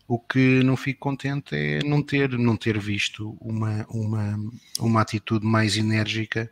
O 0.07 0.17
que 0.17 0.63
não 0.63 0.77
fico 0.77 1.01
contente 1.01 1.53
é 1.53 1.79
não 1.83 2.01
ter, 2.01 2.29
não 2.37 2.55
ter 2.55 2.79
visto 2.79 3.35
uma, 3.41 3.85
uma, 3.89 4.39
uma 4.79 5.01
atitude 5.01 5.45
mais 5.45 5.75
enérgica 5.75 6.49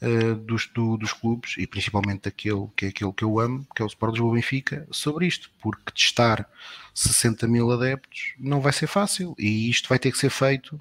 uh, 0.00 0.34
dos, 0.36 0.66
do, 0.68 0.96
dos 0.96 1.12
clubes 1.12 1.56
e 1.58 1.66
principalmente 1.66 2.22
daquele 2.22 2.68
que 2.74 2.86
é 2.86 2.88
aquele 2.88 3.12
que 3.12 3.24
eu 3.24 3.38
amo, 3.38 3.66
que 3.76 3.82
é 3.82 3.84
o 3.84 3.88
Sport 3.88 4.12
Lisboa 4.12 4.34
Benfica, 4.34 4.88
sobre 4.90 5.26
isto, 5.26 5.50
porque 5.60 5.92
testar 5.92 6.48
60 6.94 7.46
mil 7.46 7.70
adeptos 7.70 8.32
não 8.38 8.62
vai 8.62 8.72
ser 8.72 8.86
fácil 8.86 9.34
e 9.38 9.68
isto 9.68 9.90
vai 9.90 9.98
ter 9.98 10.10
que 10.10 10.18
ser 10.18 10.30
feito 10.30 10.80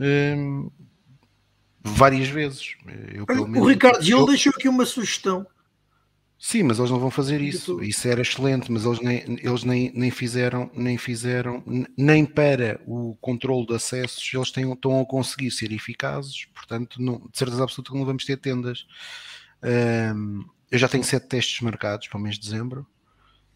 uh, 0.00 0.72
várias 1.94 2.28
vezes. 2.28 2.76
Eu, 3.12 3.24
o 3.28 3.66
Ricardo 3.66 4.02
Gil 4.02 4.26
deixou 4.26 4.52
aqui 4.56 4.68
uma 4.68 4.86
sugestão 4.86 5.46
Sim, 6.40 6.62
mas 6.62 6.78
eles 6.78 6.90
não 6.90 7.00
vão 7.00 7.10
fazer 7.10 7.40
isso. 7.40 7.82
Isso 7.82 8.06
era 8.06 8.22
excelente, 8.22 8.70
mas 8.70 8.84
eles 8.84 9.00
nem, 9.00 9.38
eles 9.42 9.64
nem, 9.64 9.90
nem 9.92 10.08
fizeram, 10.08 10.70
nem 10.72 10.96
fizeram, 10.96 11.64
nem 11.96 12.24
para 12.24 12.80
o 12.86 13.16
controle 13.20 13.66
de 13.66 13.74
acessos, 13.74 14.30
eles 14.32 14.52
têm, 14.52 14.72
estão 14.72 15.00
a 15.00 15.04
conseguir 15.04 15.50
ser 15.50 15.72
eficazes, 15.72 16.44
portanto, 16.54 17.02
não, 17.02 17.18
de 17.18 17.36
certeza 17.36 17.64
absoluta 17.64 17.90
que 17.90 17.98
não 17.98 18.06
vamos 18.06 18.24
ter 18.24 18.36
tendas. 18.36 18.86
Um, 20.14 20.44
eu 20.70 20.78
já 20.78 20.88
tenho 20.88 21.02
sete 21.02 21.26
testes 21.26 21.60
marcados 21.60 22.06
para 22.06 22.18
o 22.18 22.20
mês 22.20 22.36
de 22.36 22.42
dezembro. 22.42 22.86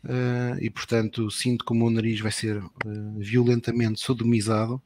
Uh, 0.04 0.58
e 0.60 0.68
portanto 0.68 1.30
sinto 1.30 1.64
que 1.64 1.70
o 1.70 1.76
meu 1.76 1.88
nariz 1.88 2.18
vai 2.18 2.32
ser 2.32 2.56
uh, 2.56 2.70
violentamente 3.18 4.00
sodomizado, 4.00 4.82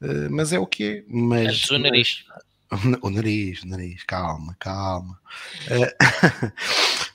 uh, 0.00 0.30
mas 0.30 0.52
é 0.52 0.60
o 0.60 0.66
que 0.66 0.84
é. 0.84 1.04
Mas, 1.08 1.48
Antes 1.48 1.70
o 1.70 1.78
nariz. 1.80 2.24
O 3.02 3.10
nariz, 3.10 3.62
o 3.62 3.68
nariz, 3.68 4.02
calma, 4.04 4.56
calma. 4.58 5.20
Uh, 5.70 5.84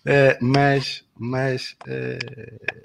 uh, 0.09 0.37
mas 0.41 1.03
mas 1.19 1.75
uh, 1.81 2.79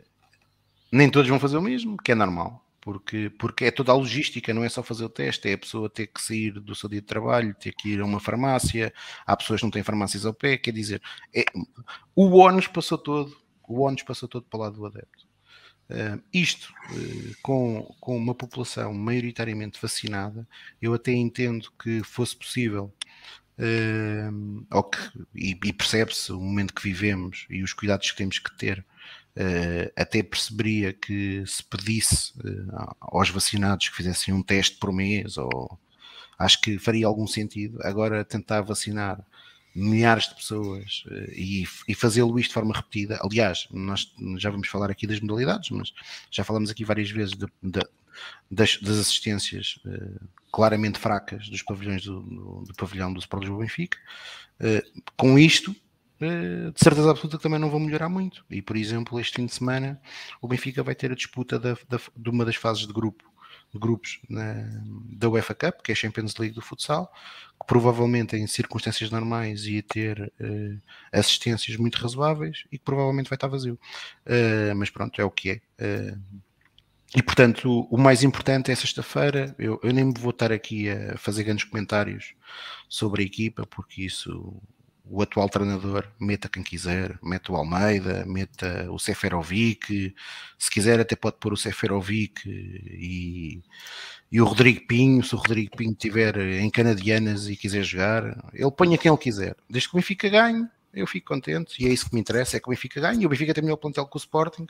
nem 0.90 1.08
todos 1.08 1.28
vão 1.28 1.38
fazer 1.38 1.56
o 1.56 1.62
mesmo, 1.62 1.96
que 1.96 2.10
é 2.10 2.14
normal, 2.14 2.64
porque, 2.80 3.30
porque 3.38 3.66
é 3.66 3.70
toda 3.70 3.92
a 3.92 3.94
logística, 3.94 4.52
não 4.52 4.64
é 4.64 4.68
só 4.68 4.82
fazer 4.82 5.04
o 5.04 5.08
teste, 5.08 5.48
é 5.48 5.52
a 5.54 5.58
pessoa 5.58 5.88
ter 5.88 6.08
que 6.08 6.20
sair 6.20 6.52
do 6.52 6.74
seu 6.74 6.88
dia 6.88 7.00
de 7.00 7.06
trabalho, 7.06 7.54
ter 7.54 7.72
que 7.72 7.90
ir 7.90 8.00
a 8.00 8.04
uma 8.04 8.18
farmácia, 8.18 8.92
há 9.24 9.36
pessoas 9.36 9.60
que 9.60 9.66
não 9.66 9.70
têm 9.70 9.84
farmácias 9.84 10.26
ao 10.26 10.34
pé, 10.34 10.58
quer 10.58 10.72
dizer, 10.72 11.00
é, 11.34 11.44
o 12.14 12.36
ONU 12.38 12.68
passou 12.70 12.98
todo, 12.98 13.36
o 13.68 13.82
ONU 13.82 14.04
passou 14.04 14.28
todo 14.28 14.46
para 14.50 14.58
o 14.58 14.62
lado 14.62 14.76
do 14.76 14.86
adepto. 14.86 15.23
Uh, 15.90 16.22
isto 16.32 16.72
uh, 16.90 17.36
com, 17.42 17.94
com 18.00 18.16
uma 18.16 18.34
população 18.34 18.94
maioritariamente 18.94 19.78
vacinada, 19.80 20.48
eu 20.80 20.94
até 20.94 21.12
entendo 21.12 21.70
que 21.78 22.02
fosse 22.02 22.34
possível, 22.34 22.90
uh, 23.58 24.66
ou 24.72 24.84
que, 24.84 24.98
e, 25.34 25.50
e 25.50 25.72
percebe-se 25.72 26.32
o 26.32 26.40
momento 26.40 26.74
que 26.74 26.82
vivemos 26.82 27.46
e 27.50 27.62
os 27.62 27.74
cuidados 27.74 28.10
que 28.10 28.16
temos 28.16 28.38
que 28.38 28.56
ter, 28.56 28.84
até 29.96 30.22
perceberia 30.22 30.92
que 30.92 31.42
se 31.44 31.60
pedisse 31.64 32.32
aos 33.00 33.30
vacinados 33.30 33.88
que 33.88 33.96
fizessem 33.96 34.32
um 34.32 34.44
teste 34.44 34.76
por 34.76 34.92
mês, 34.92 35.36
ou 35.36 35.76
acho 36.38 36.60
que 36.60 36.78
faria 36.78 37.08
algum 37.08 37.26
sentido. 37.26 37.80
Agora, 37.82 38.24
tentar 38.24 38.60
vacinar 38.60 39.18
milhares 39.74 40.28
de 40.28 40.36
pessoas 40.36 41.04
eh, 41.10 41.32
e, 41.34 41.64
e 41.88 41.94
fazê-lo 41.94 42.38
isto 42.38 42.50
de 42.50 42.54
forma 42.54 42.74
repetida. 42.74 43.18
Aliás, 43.20 43.66
nós 43.72 44.12
já 44.38 44.50
vamos 44.50 44.68
falar 44.68 44.90
aqui 44.90 45.06
das 45.06 45.20
modalidades, 45.20 45.70
mas 45.70 45.92
já 46.30 46.44
falamos 46.44 46.70
aqui 46.70 46.84
várias 46.84 47.10
vezes 47.10 47.34
de, 47.34 47.46
de, 47.62 47.80
das, 48.50 48.78
das, 48.78 48.98
assistências 48.98 49.80
uh, 49.84 50.28
claramente 50.52 51.00
fracas 51.00 51.48
dos 51.48 51.62
pavilhões 51.62 52.04
do, 52.04 52.20
do, 52.20 52.64
do 52.68 52.74
pavilhão 52.74 53.12
do 53.12 53.18
Sport 53.18 53.42
Lisboa 53.42 53.62
Benfica. 53.62 53.98
Uh, 54.60 55.02
com 55.16 55.36
isto, 55.36 55.72
uh, 55.72 56.70
de 56.70 56.80
certeza 56.80 57.10
absoluta 57.10 57.36
que 57.36 57.42
também 57.42 57.58
não 57.58 57.70
vão 57.70 57.80
melhorar 57.80 58.08
muito. 58.08 58.44
E, 58.48 58.62
por 58.62 58.76
exemplo, 58.76 59.18
este 59.18 59.36
fim 59.36 59.46
de 59.46 59.54
semana 59.54 60.00
o 60.40 60.46
Benfica 60.46 60.84
vai 60.84 60.94
ter 60.94 61.10
a 61.10 61.16
disputa 61.16 61.58
da, 61.58 61.76
da, 61.88 61.98
de 62.16 62.30
uma 62.30 62.44
das 62.44 62.54
fases 62.54 62.86
de 62.86 62.92
grupo 62.92 63.33
grupos 63.78 64.20
na, 64.28 64.54
da 65.10 65.28
UEFA 65.28 65.54
Cup, 65.54 65.82
que 65.82 65.92
é 65.92 65.94
a 65.94 65.96
Champions 65.96 66.36
League 66.36 66.54
do 66.54 66.62
futsal, 66.62 67.12
que 67.60 67.66
provavelmente 67.66 68.36
em 68.36 68.46
circunstâncias 68.46 69.10
normais 69.10 69.66
ia 69.66 69.82
ter 69.82 70.32
uh, 70.40 70.80
assistências 71.12 71.76
muito 71.76 71.96
razoáveis 71.96 72.64
e 72.70 72.78
que 72.78 72.84
provavelmente 72.84 73.28
vai 73.28 73.36
estar 73.36 73.48
vazio. 73.48 73.78
Uh, 74.26 74.74
mas 74.76 74.90
pronto, 74.90 75.20
é 75.20 75.24
o 75.24 75.30
que 75.30 75.50
é. 75.50 76.12
Uh, 76.12 76.18
e 77.16 77.22
portanto, 77.22 77.86
o 77.90 77.96
mais 77.96 78.24
importante 78.24 78.72
é 78.72 78.74
sexta-feira. 78.74 79.54
Eu, 79.56 79.78
eu, 79.84 79.92
nem 79.92 80.12
vou 80.12 80.30
estar 80.30 80.50
aqui 80.50 80.90
a 80.90 81.16
fazer 81.16 81.44
grandes 81.44 81.64
comentários 81.64 82.34
sobre 82.88 83.22
a 83.22 83.26
equipa, 83.26 83.64
porque 83.66 84.02
isso 84.02 84.60
o 85.04 85.22
atual 85.22 85.48
treinador 85.48 86.06
meta 86.18 86.48
quem 86.48 86.62
quiser, 86.62 87.18
meta 87.22 87.52
o 87.52 87.56
Almeida, 87.56 88.24
meta 88.26 88.90
o 88.90 88.98
Seferovic, 88.98 90.14
se 90.58 90.70
quiser 90.70 90.98
até 91.00 91.14
pode 91.14 91.36
pôr 91.38 91.52
o 91.52 91.56
Seferovic 91.56 92.48
e, 92.48 93.62
e 94.32 94.40
o 94.40 94.44
Rodrigo 94.44 94.86
Pinho, 94.86 95.22
se 95.22 95.34
o 95.34 95.38
Rodrigo 95.38 95.76
Pinho 95.76 95.92
estiver 95.92 96.36
em 96.38 96.70
canadianas 96.70 97.48
e 97.48 97.56
quiser 97.56 97.82
jogar, 97.82 98.50
ele 98.52 98.70
ponha 98.70 98.98
quem 98.98 99.10
ele 99.10 99.18
quiser, 99.18 99.56
desde 99.68 99.88
que 99.88 99.94
o 99.94 99.98
Benfica 99.98 100.28
ganhe, 100.28 100.66
eu 100.94 101.06
fico 101.06 101.28
contente 101.28 101.82
e 101.82 101.86
é 101.86 101.90
isso 101.90 102.08
que 102.08 102.14
me 102.14 102.20
interessa, 102.20 102.56
é 102.56 102.60
que 102.60 102.68
o 102.68 102.70
Benfica 102.70 103.00
ganhe. 103.00 103.22
E 103.22 103.26
o 103.26 103.28
Benfica 103.28 103.54
tem 103.54 103.62
melhor 103.62 103.76
plantel 103.76 104.06
que 104.06 104.16
o 104.16 104.18
Sporting, 104.18 104.66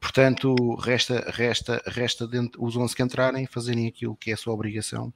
portanto 0.00 0.54
resta, 0.76 1.30
resta, 1.30 1.82
resta 1.86 2.26
dentro, 2.26 2.64
os 2.64 2.76
11 2.76 2.94
que 2.94 3.02
entrarem 3.02 3.46
fazerem 3.46 3.86
aquilo 3.86 4.16
que 4.16 4.30
é 4.30 4.34
a 4.34 4.36
sua 4.36 4.54
obrigação 4.54 5.12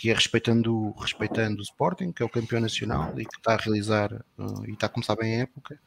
que 0.00 0.08
é 0.08 0.14
respeitando, 0.14 0.94
respeitando 0.98 1.60
o 1.60 1.62
Sporting, 1.62 2.10
que 2.10 2.22
é 2.22 2.24
o 2.24 2.28
campeão 2.30 2.58
nacional 2.58 3.12
e 3.20 3.26
que 3.26 3.36
está 3.36 3.52
a 3.52 3.56
realizar 3.58 4.10
uh, 4.38 4.64
e 4.66 4.72
está 4.72 4.86
a 4.86 4.88
começar 4.88 5.14
bem 5.14 5.36
a 5.36 5.42
época, 5.42 5.78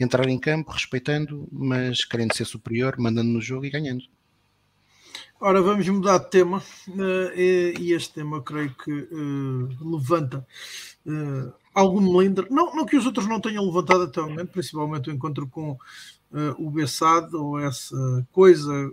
entrar 0.00 0.28
em 0.28 0.36
campo 0.36 0.72
respeitando, 0.72 1.46
mas 1.52 2.04
querendo 2.04 2.34
ser 2.34 2.44
superior, 2.44 2.96
mandando 2.98 3.30
no 3.30 3.40
jogo 3.40 3.64
e 3.64 3.70
ganhando. 3.70 4.02
Ora, 5.40 5.62
vamos 5.62 5.88
mudar 5.88 6.18
de 6.18 6.30
tema. 6.30 6.60
Uh, 6.88 7.38
e, 7.38 7.92
este 7.92 8.14
tema 8.14 8.42
creio 8.42 8.74
que 8.74 8.90
uh, 8.90 9.92
levanta 9.96 10.44
algum 11.74 12.00
melindre, 12.00 12.46
não, 12.50 12.74
não 12.74 12.84
que 12.84 12.96
os 12.96 13.06
outros 13.06 13.26
não 13.26 13.40
tenham 13.40 13.64
levantado 13.64 14.02
até 14.02 14.20
o 14.20 14.28
momento, 14.28 14.52
principalmente 14.52 15.10
o 15.10 15.12
encontro 15.12 15.46
com 15.46 15.76
o 16.58 16.70
Bessado 16.70 17.44
ou 17.44 17.58
essa 17.58 18.26
coisa, 18.32 18.90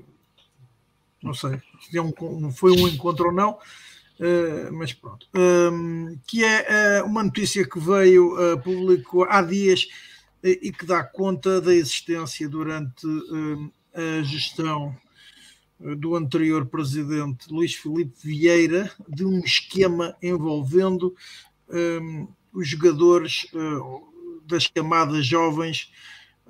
não 1.24 1.34
sei 1.34 1.62
se 1.80 1.98
é 1.98 2.02
um, 2.02 2.52
foi 2.52 2.72
um 2.72 2.88
encontro 2.88 3.28
ou 3.28 3.34
não, 3.34 3.58
Uh, 4.20 4.72
mas 4.74 4.92
pronto. 4.92 5.26
Um, 5.34 6.20
que 6.28 6.44
é 6.44 7.02
uh, 7.02 7.06
uma 7.06 7.24
notícia 7.24 7.66
que 7.66 7.80
veio 7.80 8.36
uh, 8.36 8.62
público 8.62 9.24
há 9.24 9.42
dias 9.42 9.88
e 10.44 10.74
que 10.74 10.86
dá 10.86 11.04
conta 11.04 11.62
da 11.62 11.74
existência 11.74 12.48
durante 12.48 13.06
a 13.94 14.22
gestão 14.24 14.96
do 15.98 16.16
anterior 16.16 16.66
presidente 16.66 17.52
Luís 17.52 17.76
Filipe 17.76 18.16
Vieira 18.24 18.90
de 19.06 19.26
um 19.26 19.40
esquema 19.40 20.16
envolvendo 20.24 21.14
um, 21.68 22.28
os 22.54 22.68
jogadores 22.68 23.48
das 24.46 24.68
camadas 24.68 25.26
jovens 25.26 25.92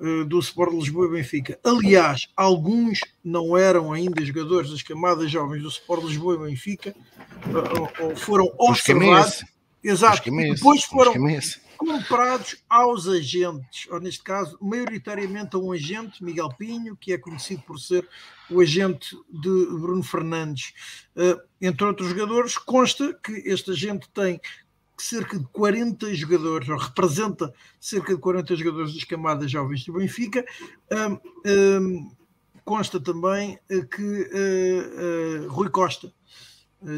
eh, 0.00 0.24
do 0.24 0.38
Sport 0.38 0.72
Lisboa 0.72 1.06
e 1.06 1.10
Benfica. 1.10 1.60
Aliás, 1.62 2.26
alguns 2.34 3.00
não 3.22 3.54
eram 3.54 3.92
ainda 3.92 4.24
jogadores 4.24 4.70
das 4.70 4.82
camadas 4.82 5.30
jovens 5.30 5.62
do 5.62 5.68
Sport 5.68 6.04
Lisboa 6.04 6.34
e 6.36 6.50
Benfica, 6.50 6.96
eh, 6.96 8.02
ou 8.02 8.16
foram 8.16 8.50
observados. 8.58 9.44
Exato. 9.84 10.30
Depois 10.30 10.84
foram 10.84 11.12
comprados 11.76 12.56
aos 12.68 13.08
agentes, 13.08 13.86
ou 13.90 14.00
neste 14.00 14.22
caso, 14.22 14.56
maioritariamente 14.60 15.56
a 15.56 15.58
um 15.58 15.72
agente, 15.72 16.22
Miguel 16.22 16.50
Pinho, 16.58 16.96
que 16.96 17.12
é 17.12 17.18
conhecido 17.18 17.62
por 17.62 17.78
ser 17.78 18.06
o 18.50 18.60
agente 18.60 19.16
de 19.30 19.66
Bruno 19.78 20.02
Fernandes, 20.02 20.74
entre 21.58 21.86
outros 21.86 22.10
jogadores. 22.10 22.58
Consta 22.58 23.18
que 23.22 23.32
este 23.46 23.70
agente 23.70 24.06
tem 24.12 24.38
cerca 25.00 25.38
de 25.38 25.46
40 25.46 26.14
jogadores, 26.14 26.68
ou 26.68 26.76
representa 26.76 27.52
cerca 27.80 28.14
de 28.14 28.20
40 28.20 28.54
jogadores 28.56 28.94
das 28.94 29.04
camadas 29.04 29.50
jovens 29.50 29.84
do 29.84 29.94
Benfica. 29.94 30.44
Um, 30.90 31.18
um, 31.50 32.10
consta 32.64 33.00
também 33.00 33.58
uh, 33.70 33.86
que 33.86 34.02
uh, 34.02 35.46
uh, 35.46 35.48
Rui 35.48 35.68
Costa 35.70 36.12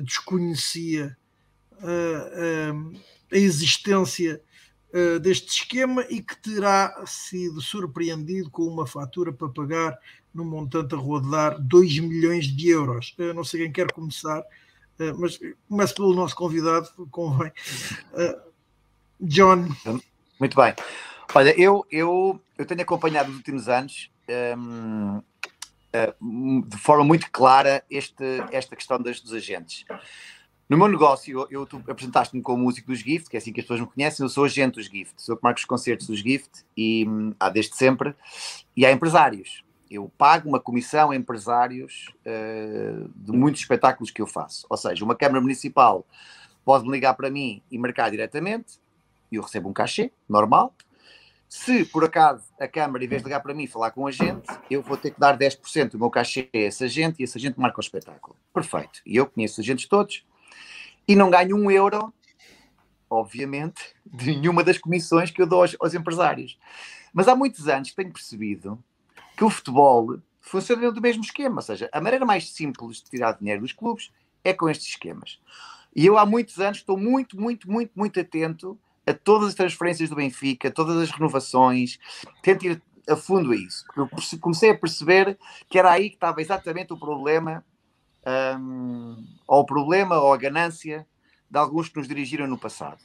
desconhecia 0.04 1.16
a 3.32 3.36
existência 3.36 4.40
deste 5.20 5.48
esquema 5.48 6.06
e 6.08 6.22
que 6.22 6.40
terá 6.40 7.02
sido 7.04 7.60
surpreendido 7.60 8.48
com 8.48 8.62
uma 8.62 8.86
fatura 8.86 9.32
para 9.32 9.48
pagar 9.48 9.98
no 10.32 10.44
montante 10.44 10.94
a 10.94 10.98
rodar 10.98 11.60
2 11.60 11.98
milhões 11.98 12.46
de 12.46 12.68
euros. 12.68 13.12
não 13.34 13.42
sei 13.42 13.62
quem 13.62 13.72
quer 13.72 13.90
começar 13.90 14.44
eh, 14.98 15.12
mas 15.12 15.38
começo 15.68 15.94
pelo 15.94 16.14
nosso 16.14 16.34
convidado, 16.34 16.88
convém. 17.10 17.52
Uh, 18.12 18.52
John. 19.20 19.68
Muito 20.38 20.56
bem. 20.56 20.74
Olha, 21.34 21.58
eu, 21.60 21.86
eu, 21.90 22.40
eu 22.58 22.66
tenho 22.66 22.82
acompanhado 22.82 23.28
nos 23.28 23.38
últimos 23.38 23.68
anos 23.68 24.10
um, 24.58 25.18
uh, 25.18 25.24
eh, 25.92 26.14
de 26.66 26.76
forma 26.76 27.04
muito 27.04 27.30
clara 27.30 27.84
este, 27.90 28.24
esta 28.50 28.76
questão 28.76 29.00
das, 29.00 29.20
dos 29.20 29.32
agentes. 29.32 29.84
No 30.68 30.78
meu 30.78 30.88
negócio, 30.88 31.46
eu, 31.50 31.66
tu 31.66 31.82
apresentaste-me 31.86 32.42
como 32.42 32.62
músico 32.62 32.88
dos 32.88 33.00
Gift, 33.00 33.28
que 33.28 33.36
é 33.36 33.38
assim 33.38 33.52
que 33.52 33.60
as 33.60 33.66
pessoas 33.66 33.80
me 33.80 33.86
conhecem, 33.86 34.24
eu 34.24 34.28
sou 34.28 34.44
agente 34.44 34.76
dos 34.76 34.86
Gift, 34.86 35.14
sou 35.18 35.36
que 35.36 35.42
marco 35.42 35.58
os 35.58 35.64
concertos 35.64 36.06
dos 36.06 36.20
Gift 36.20 36.64
e 36.76 37.06
um, 37.06 37.34
há 37.38 37.50
desde 37.50 37.76
sempre, 37.76 38.14
e 38.76 38.86
há 38.86 38.92
empresários 38.92 39.62
eu 39.92 40.10
pago 40.16 40.48
uma 40.48 40.58
comissão 40.58 41.10
a 41.10 41.16
empresários 41.16 42.12
uh, 42.26 43.10
de 43.14 43.32
muitos 43.32 43.60
espetáculos 43.60 44.10
que 44.10 44.22
eu 44.22 44.26
faço. 44.26 44.66
Ou 44.70 44.76
seja, 44.76 45.04
uma 45.04 45.14
Câmara 45.14 45.40
Municipal 45.40 46.06
pode 46.64 46.84
me 46.84 46.92
ligar 46.92 47.14
para 47.14 47.30
mim 47.30 47.62
e 47.70 47.76
marcar 47.76 48.10
diretamente, 48.10 48.80
e 49.30 49.36
eu 49.36 49.42
recebo 49.42 49.68
um 49.68 49.72
cachê, 49.72 50.10
normal. 50.28 50.74
Se 51.48 51.84
por 51.84 52.02
acaso 52.04 52.44
a 52.58 52.66
Câmara, 52.66 53.04
em 53.04 53.08
vez 53.08 53.20
de 53.20 53.28
ligar 53.28 53.40
para 53.40 53.52
mim 53.52 53.66
falar 53.66 53.90
com 53.90 54.02
o 54.02 54.06
agente, 54.06 54.48
eu 54.70 54.80
vou 54.80 54.96
ter 54.96 55.10
que 55.10 55.20
dar 55.20 55.36
10% 55.36 55.90
do 55.90 55.98
meu 55.98 56.08
cachê 56.08 56.48
a 56.54 56.58
esse 56.58 56.84
agente 56.84 57.20
e 57.20 57.24
esse 57.24 57.36
agente 57.36 57.60
marca 57.60 57.78
o 57.78 57.80
espetáculo. 57.80 58.34
Perfeito. 58.54 59.02
E 59.04 59.16
eu 59.16 59.26
conheço 59.26 59.60
os 59.60 59.66
agentes 59.66 59.86
todos 59.86 60.24
e 61.06 61.14
não 61.14 61.28
ganho 61.28 61.54
um 61.56 61.70
euro, 61.70 62.12
obviamente, 63.10 63.82
de 64.06 64.34
nenhuma 64.36 64.64
das 64.64 64.78
comissões 64.78 65.30
que 65.30 65.42
eu 65.42 65.46
dou 65.46 65.60
aos, 65.60 65.76
aos 65.78 65.92
empresários. 65.92 66.58
Mas 67.12 67.28
há 67.28 67.36
muitos 67.36 67.68
anos 67.68 67.90
que 67.90 67.96
tenho 67.96 68.12
percebido 68.12 68.82
que 69.36 69.44
o 69.44 69.50
futebol 69.50 70.18
funciona 70.40 70.90
do 70.90 71.00
mesmo 71.00 71.22
esquema, 71.22 71.56
ou 71.56 71.62
seja, 71.62 71.88
a 71.92 72.00
maneira 72.00 72.26
mais 72.26 72.50
simples 72.50 72.98
de 72.98 73.10
tirar 73.10 73.32
dinheiro 73.32 73.62
dos 73.62 73.72
clubes 73.72 74.10
é 74.44 74.52
com 74.52 74.68
estes 74.68 74.88
esquemas. 74.88 75.38
E 75.94 76.04
eu 76.06 76.18
há 76.18 76.26
muitos 76.26 76.58
anos 76.58 76.78
estou 76.78 76.98
muito, 76.98 77.40
muito, 77.40 77.70
muito, 77.70 77.92
muito 77.94 78.20
atento 78.20 78.78
a 79.06 79.12
todas 79.12 79.48
as 79.48 79.54
transferências 79.54 80.08
do 80.08 80.16
Benfica, 80.16 80.70
todas 80.70 80.96
as 80.96 81.10
renovações, 81.10 81.98
tento 82.42 82.66
ir 82.66 82.82
a 83.08 83.16
fundo 83.16 83.52
a 83.52 83.56
isso. 83.56 83.84
Eu 83.96 84.08
comecei 84.40 84.70
a 84.70 84.78
perceber 84.78 85.38
que 85.68 85.78
era 85.78 85.90
aí 85.90 86.08
que 86.08 86.16
estava 86.16 86.40
exatamente 86.40 86.92
o 86.92 86.96
problema, 86.96 87.64
um, 88.58 89.24
ou 89.46 89.60
o 89.60 89.66
problema, 89.66 90.18
ou 90.18 90.32
a 90.32 90.36
ganância 90.36 91.06
de 91.50 91.58
alguns 91.58 91.88
que 91.88 91.98
nos 91.98 92.08
dirigiram 92.08 92.46
no 92.46 92.56
passado. 92.56 92.98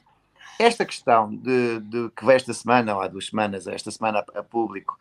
Esta 0.59 0.85
questão 0.85 1.35
de, 1.35 1.79
de 1.81 2.09
que 2.15 2.25
veio 2.25 2.37
esta 2.37 2.53
semana, 2.53 2.95
ou 2.95 3.01
há 3.01 3.07
duas 3.07 3.27
semanas, 3.27 3.67
esta 3.67 3.91
semana 3.91 4.23
a, 4.33 4.39
a 4.39 4.43
público, 4.43 4.99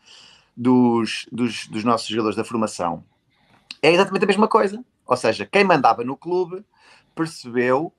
dos, 0.57 1.27
dos, 1.31 1.67
dos 1.69 1.85
nossos 1.85 2.09
jogadores 2.09 2.37
da 2.37 2.45
formação 2.45 3.05
é 3.83 3.93
exatamente 3.93 4.25
a 4.25 4.27
mesma 4.27 4.49
coisa. 4.49 4.85
Ou 5.07 5.17
seja, 5.17 5.47
quem 5.47 5.65
mandava 5.65 6.03
no 6.03 6.17
clube 6.17 6.65
percebeu 7.15 7.93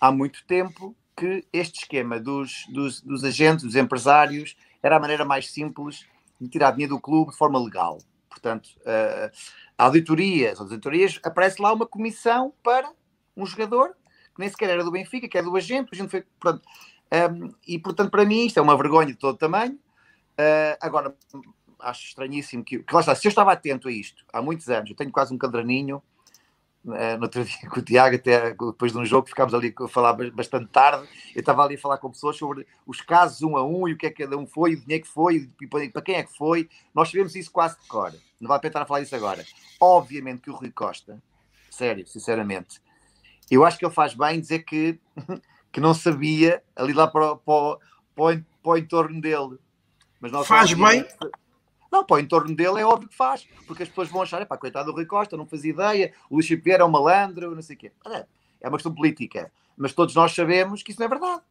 há 0.00 0.10
muito 0.10 0.44
tempo 0.46 0.96
que 1.16 1.44
este 1.52 1.80
esquema 1.80 2.18
dos, 2.18 2.64
dos, 2.72 3.00
dos, 3.00 3.24
agentes, 3.24 3.64
dos 3.64 3.76
empresários, 3.76 4.56
era 4.82 4.96
a 4.96 5.00
maneira 5.00 5.24
mais 5.24 5.50
simples 5.50 6.06
de 6.40 6.48
tirar 6.48 6.70
dinheiro 6.70 6.94
do 6.94 7.00
clube 7.00 7.32
de 7.32 7.36
forma 7.36 7.58
legal. 7.58 7.98
Portanto, 8.30 8.68
uh, 8.80 9.30
auditorias, 9.76 10.60
auditorias, 10.60 11.18
aparece 11.24 11.60
lá 11.60 11.72
uma 11.72 11.86
comissão 11.86 12.52
para 12.62 12.90
um 13.36 13.44
jogador 13.44 13.90
que 14.34 14.38
nem 14.40 14.48
sequer 14.48 14.70
era 14.70 14.84
do 14.84 14.92
Benfica, 14.92 15.28
que 15.28 15.36
é 15.36 15.42
do 15.42 15.56
agente, 15.56 15.90
o 15.90 15.94
agente 15.94 16.10
foi, 16.10 16.24
um, 16.46 16.60
ehm, 17.10 17.50
e 17.66 17.78
portanto, 17.78 18.10
para 18.10 18.24
mim, 18.24 18.46
isto 18.46 18.58
é 18.58 18.62
uma 18.62 18.76
vergonha 18.76 19.08
de 19.08 19.16
todo 19.16 19.36
tamanho. 19.36 19.74
Uh, 19.74 20.78
agora, 20.80 21.16
acho 21.80 22.06
estranhíssimo 22.06 22.64
que, 22.64 22.78
que 22.80 22.94
lá 22.94 23.00
está, 23.00 23.14
se 23.14 23.26
eu 23.26 23.30
estava 23.30 23.52
atento 23.52 23.88
a 23.88 23.92
isto 23.92 24.24
há 24.32 24.42
muitos 24.42 24.68
anos, 24.68 24.90
eu 24.90 24.96
tenho 24.96 25.10
quase 25.10 25.32
um 25.32 25.38
caderninho, 25.38 26.02
uh, 26.84 27.16
no 27.16 27.24
outro 27.24 27.44
dia 27.44 27.68
com 27.68 27.80
o 27.80 27.82
Tiago, 27.82 28.16
até 28.16 28.50
depois 28.50 28.92
de 28.92 28.98
um 28.98 29.04
jogo, 29.04 29.28
ficámos 29.28 29.54
ali 29.54 29.74
a 29.78 29.88
falar 29.88 30.12
bastante 30.32 30.68
tarde, 30.70 31.08
eu 31.34 31.40
estava 31.40 31.62
ali 31.62 31.76
a 31.76 31.78
falar 31.78 31.98
com 31.98 32.10
pessoas 32.10 32.36
sobre 32.36 32.66
os 32.86 33.00
casos 33.00 33.42
um 33.42 33.56
a 33.56 33.64
um 33.64 33.88
e 33.88 33.92
o 33.92 33.96
que 33.96 34.06
é 34.06 34.10
que 34.10 34.24
cada 34.24 34.36
um 34.36 34.46
foi, 34.46 34.74
o 34.74 34.80
dinheiro 34.80 35.04
que 35.04 35.10
foi, 35.10 35.50
e 35.60 35.88
para 35.90 36.02
quem 36.02 36.16
é 36.16 36.22
que 36.22 36.36
foi, 36.36 36.68
nós 36.94 37.10
sabemos 37.10 37.34
isso 37.34 37.50
quase 37.50 37.78
de 37.80 37.86
cor, 37.86 38.12
não 38.40 38.48
vale 38.48 38.58
a 38.58 38.60
pena 38.60 38.70
estar 38.70 38.82
a 38.82 38.86
falar 38.86 39.00
isso 39.00 39.16
agora. 39.16 39.44
Obviamente 39.80 40.42
que 40.42 40.50
o 40.50 40.54
Rui 40.54 40.70
Costa, 40.70 41.22
sério, 41.70 42.06
sinceramente, 42.06 42.80
eu 43.50 43.64
acho 43.64 43.78
que 43.78 43.84
ele 43.84 43.94
faz 43.94 44.14
bem 44.14 44.40
dizer 44.40 44.60
que, 44.60 44.98
que 45.72 45.80
não 45.80 45.94
sabia 45.94 46.62
ali 46.76 46.92
lá 46.92 47.06
para, 47.06 47.36
para, 47.36 47.78
para, 48.14 48.44
para 48.62 48.72
o 48.72 48.76
entorno 48.76 49.20
dele. 49.20 49.58
Mas 50.20 50.46
faz 50.46 50.72
bem. 50.72 51.04
Não, 51.90 52.04
para 52.04 52.16
o 52.16 52.20
entorno 52.20 52.54
dele 52.54 52.80
é 52.80 52.84
óbvio 52.84 53.08
que 53.08 53.16
faz, 53.16 53.46
porque 53.66 53.82
as 53.82 53.88
pessoas 53.88 54.08
vão 54.08 54.22
achar, 54.22 54.44
pá, 54.46 54.58
coitado 54.58 54.90
do 54.90 54.94
Rui 54.94 55.06
Costa, 55.06 55.36
não 55.36 55.46
fazia 55.46 55.72
ideia, 55.72 56.12
o 56.28 56.34
Luís 56.34 56.48
Vieira 56.48 56.82
é 56.82 56.86
um 56.86 56.90
malandro, 56.90 57.54
não 57.54 57.62
sei 57.62 57.76
o 57.76 57.78
quê. 57.78 57.92
É 58.60 58.68
uma 58.68 58.76
questão 58.76 58.94
política, 58.94 59.50
mas 59.76 59.94
todos 59.94 60.14
nós 60.14 60.34
sabemos 60.34 60.82
que 60.82 60.90
isso 60.90 61.00
não 61.00 61.06
é 61.06 61.08
verdade. 61.08 61.42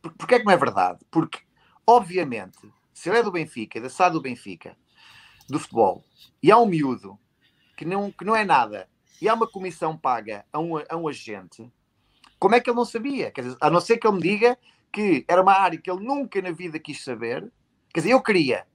Por, 0.00 0.12
porquê 0.12 0.36
é 0.36 0.38
que 0.38 0.44
não 0.46 0.52
é 0.52 0.56
verdade? 0.56 1.00
Porque, 1.10 1.40
obviamente, 1.86 2.72
se 2.94 3.10
ele 3.10 3.18
é 3.18 3.22
do 3.22 3.32
Benfica, 3.32 3.80
da 3.80 3.90
SAD 3.90 4.14
do 4.14 4.22
Benfica, 4.22 4.76
do 5.48 5.58
futebol, 5.58 6.04
e 6.42 6.50
há 6.50 6.56
um 6.56 6.66
miúdo 6.66 7.18
que 7.76 7.84
não, 7.84 8.10
que 8.10 8.24
não 8.24 8.34
é 8.34 8.44
nada, 8.44 8.88
e 9.20 9.28
há 9.28 9.34
uma 9.34 9.46
comissão 9.46 9.96
paga 9.96 10.46
a 10.50 10.58
um, 10.58 10.76
a 10.78 10.96
um 10.96 11.06
agente, 11.06 11.70
como 12.38 12.54
é 12.54 12.60
que 12.60 12.70
ele 12.70 12.76
não 12.76 12.86
sabia? 12.86 13.30
Quer 13.30 13.42
dizer, 13.42 13.56
a 13.60 13.68
não 13.68 13.80
ser 13.80 13.98
que 13.98 14.06
ele 14.06 14.16
me 14.16 14.22
diga 14.22 14.58
que 14.90 15.24
era 15.28 15.42
uma 15.42 15.52
área 15.52 15.78
que 15.78 15.90
ele 15.90 16.02
nunca 16.02 16.40
na 16.40 16.50
vida 16.50 16.78
quis 16.78 17.04
saber, 17.04 17.52
quer 17.92 18.00
dizer, 18.00 18.12
eu 18.12 18.22
queria, 18.22 18.66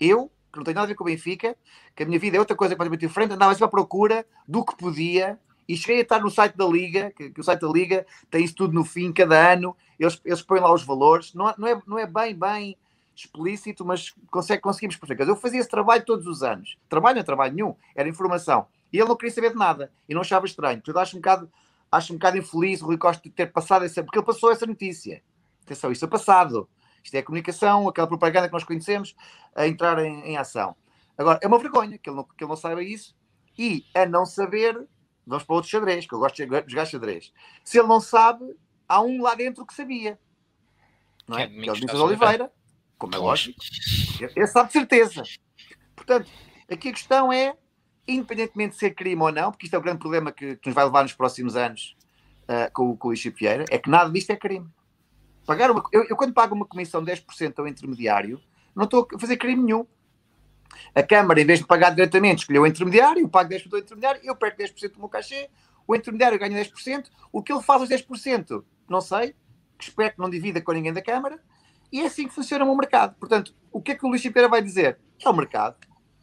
eu, 0.00 0.30
que 0.52 0.58
não 0.58 0.64
tenho 0.64 0.74
nada 0.74 0.84
a 0.84 0.88
ver 0.88 0.94
com 0.94 1.04
o 1.04 1.06
Benfica, 1.06 1.56
que 1.96 2.02
a 2.02 2.06
minha 2.06 2.18
vida 2.18 2.36
é 2.36 2.40
outra 2.40 2.54
coisa 2.54 2.74
completamente 2.74 3.06
diferente, 3.06 3.32
andava 3.32 3.52
sempre 3.54 3.64
à 3.64 3.68
procura 3.68 4.26
do 4.46 4.64
que 4.64 4.76
podia 4.76 5.38
e 5.68 5.76
cheguei 5.76 5.98
a 5.98 6.02
estar 6.02 6.20
no 6.20 6.30
site 6.30 6.56
da 6.56 6.66
Liga, 6.66 7.12
que, 7.16 7.30
que, 7.30 7.40
o 7.40 7.44
site 7.44 7.60
da 7.60 7.68
Liga 7.68 8.06
tem 8.30 8.44
isso 8.44 8.54
tudo 8.54 8.74
no 8.74 8.84
fim, 8.84 9.12
cada 9.12 9.52
ano, 9.52 9.76
eles, 9.98 10.20
eles 10.24 10.42
põem 10.42 10.60
lá 10.60 10.72
os 10.72 10.84
valores, 10.84 11.32
não, 11.32 11.52
não, 11.56 11.68
é, 11.68 11.82
não 11.86 11.98
é 11.98 12.06
bem, 12.06 12.34
bem 12.34 12.76
explícito, 13.14 13.84
mas 13.84 14.14
consegue, 14.30 14.60
conseguimos 14.60 14.96
perceber. 14.96 15.28
Eu 15.28 15.36
fazia 15.36 15.60
esse 15.60 15.68
trabalho 15.68 16.04
todos 16.04 16.26
os 16.26 16.42
anos. 16.42 16.76
Trabalho 16.88 17.16
não 17.16 17.20
é 17.20 17.24
trabalho 17.24 17.54
nenhum, 17.54 17.74
era 17.94 18.08
informação. 18.08 18.66
E 18.92 18.98
ele 18.98 19.08
não 19.08 19.16
queria 19.16 19.34
saber 19.34 19.50
de 19.50 19.56
nada, 19.56 19.90
e 20.08 20.14
não 20.14 20.20
achava 20.20 20.44
estranho. 20.44 20.78
Portanto, 20.78 20.98
acho 20.98 21.16
um 21.16 21.20
bocado, 21.20 21.50
acho 21.90 22.12
um 22.12 22.16
bocado 22.16 22.38
infeliz 22.38 22.82
o 22.82 22.86
Rui 22.86 22.98
Costa 22.98 23.30
ter 23.34 23.46
passado 23.52 23.84
essa, 23.84 24.02
porque 24.02 24.18
ele 24.18 24.26
passou 24.26 24.50
essa 24.50 24.66
notícia. 24.66 25.22
Atenção, 25.64 25.92
isso 25.92 26.04
é 26.04 26.08
passado. 26.08 26.68
Isto 27.02 27.14
é 27.14 27.18
a 27.18 27.22
comunicação, 27.22 27.88
aquela 27.88 28.06
propaganda 28.06 28.48
que 28.48 28.54
nós 28.54 28.64
conhecemos, 28.64 29.14
a 29.54 29.66
entrar 29.66 29.98
em, 30.04 30.20
em 30.24 30.36
ação. 30.36 30.76
Agora, 31.16 31.38
é 31.42 31.46
uma 31.46 31.58
vergonha 31.58 31.98
que 31.98 32.08
ele, 32.08 32.16
não, 32.16 32.24
que 32.24 32.42
ele 32.42 32.48
não 32.48 32.56
saiba 32.56 32.82
isso 32.82 33.14
e, 33.58 33.84
a 33.94 34.06
não 34.06 34.24
saber, 34.24 34.86
vamos 35.26 35.44
para 35.44 35.54
outro 35.54 35.70
xadrez, 35.70 36.06
que 36.06 36.14
eu 36.14 36.18
gosto 36.18 36.36
de 36.36 36.64
jogar 36.66 36.86
xadrez. 36.86 37.32
Se 37.64 37.78
ele 37.78 37.88
não 37.88 38.00
sabe, 38.00 38.44
há 38.88 39.00
um 39.02 39.22
lá 39.22 39.34
dentro 39.34 39.66
que 39.66 39.74
sabia. 39.74 40.18
Não 41.28 41.38
é? 41.38 41.46
Que 41.46 41.68
é 41.68 41.72
o 41.72 41.74
Vinícius 41.74 42.00
Oliveira, 42.00 42.52
como 42.98 43.14
é 43.14 43.18
lógico. 43.18 43.58
Ele 44.20 44.46
sabe 44.46 44.68
de 44.68 44.72
certeza. 44.72 45.22
Portanto, 45.94 46.30
aqui 46.70 46.88
a 46.88 46.92
questão 46.92 47.32
é, 47.32 47.54
independentemente 48.06 48.74
de 48.74 48.78
ser 48.78 48.90
crime 48.94 49.22
ou 49.22 49.32
não, 49.32 49.50
porque 49.50 49.66
isto 49.66 49.74
é 49.74 49.78
o 49.78 49.82
grande 49.82 49.98
problema 49.98 50.32
que, 50.32 50.56
que 50.56 50.68
nos 50.68 50.74
vai 50.74 50.84
levar 50.84 51.02
nos 51.02 51.12
próximos 51.12 51.56
anos 51.56 51.96
uh, 52.44 52.72
com, 52.72 52.96
com 52.96 53.08
o 53.08 53.10
Luís 53.10 53.22
Vieira, 53.22 53.64
é 53.70 53.78
que 53.78 53.90
nada 53.90 54.10
disto 54.10 54.30
é 54.30 54.36
crime. 54.36 54.68
Pagar 55.46 55.70
uma, 55.70 55.82
eu, 55.92 56.04
eu, 56.08 56.16
quando 56.16 56.32
pago 56.32 56.54
uma 56.54 56.66
comissão 56.66 57.02
de 57.02 57.12
10% 57.12 57.58
ao 57.58 57.66
intermediário, 57.66 58.40
não 58.74 58.84
estou 58.84 59.08
a 59.14 59.18
fazer 59.18 59.36
crime 59.36 59.62
nenhum. 59.62 59.86
A 60.94 61.02
Câmara, 61.02 61.40
em 61.40 61.44
vez 61.44 61.58
de 61.58 61.66
pagar 61.66 61.90
diretamente, 61.90 62.40
escolheu 62.40 62.62
o 62.62 62.66
intermediário, 62.66 63.22
eu 63.22 63.28
pago 63.28 63.50
10% 63.50 63.72
ao 63.72 63.78
intermediário, 63.78 64.20
eu 64.24 64.36
perco 64.36 64.62
10% 64.62 64.92
do 64.92 64.98
meu 64.98 65.08
cachê, 65.08 65.50
o 65.86 65.94
intermediário 65.94 66.38
ganha 66.38 66.64
10%, 66.64 67.06
o 67.30 67.42
que 67.42 67.52
ele 67.52 67.62
faz 67.62 67.82
aos 67.82 67.90
10%, 67.90 68.64
não 68.88 69.00
sei, 69.00 69.34
espero 69.78 70.14
que 70.14 70.18
não 70.18 70.30
divida 70.30 70.60
com 70.60 70.72
ninguém 70.72 70.92
da 70.92 71.02
Câmara, 71.02 71.38
e 71.90 72.00
é 72.00 72.06
assim 72.06 72.26
que 72.26 72.34
funciona 72.34 72.64
o 72.64 72.68
meu 72.68 72.76
mercado. 72.76 73.14
Portanto, 73.16 73.54
o 73.70 73.82
que 73.82 73.92
é 73.92 73.94
que 73.94 74.06
o 74.06 74.08
Luís 74.08 74.22
Chipeira 74.22 74.48
vai 74.48 74.62
dizer? 74.62 74.98
É 75.22 75.28
o 75.28 75.32
mercado, 75.34 75.76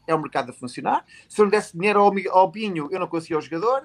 é 0.08 0.16
o 0.16 0.20
mercado 0.20 0.50
a 0.50 0.54
funcionar. 0.54 1.06
Se 1.28 1.40
eu 1.40 1.46
não 1.46 1.52
desse 1.52 1.78
dinheiro 1.78 2.00
ao, 2.00 2.12
ao 2.32 2.52
Pinho, 2.52 2.90
eu 2.92 3.00
não 3.00 3.08
conseguia 3.08 3.38
o 3.38 3.42
jogador. 3.42 3.84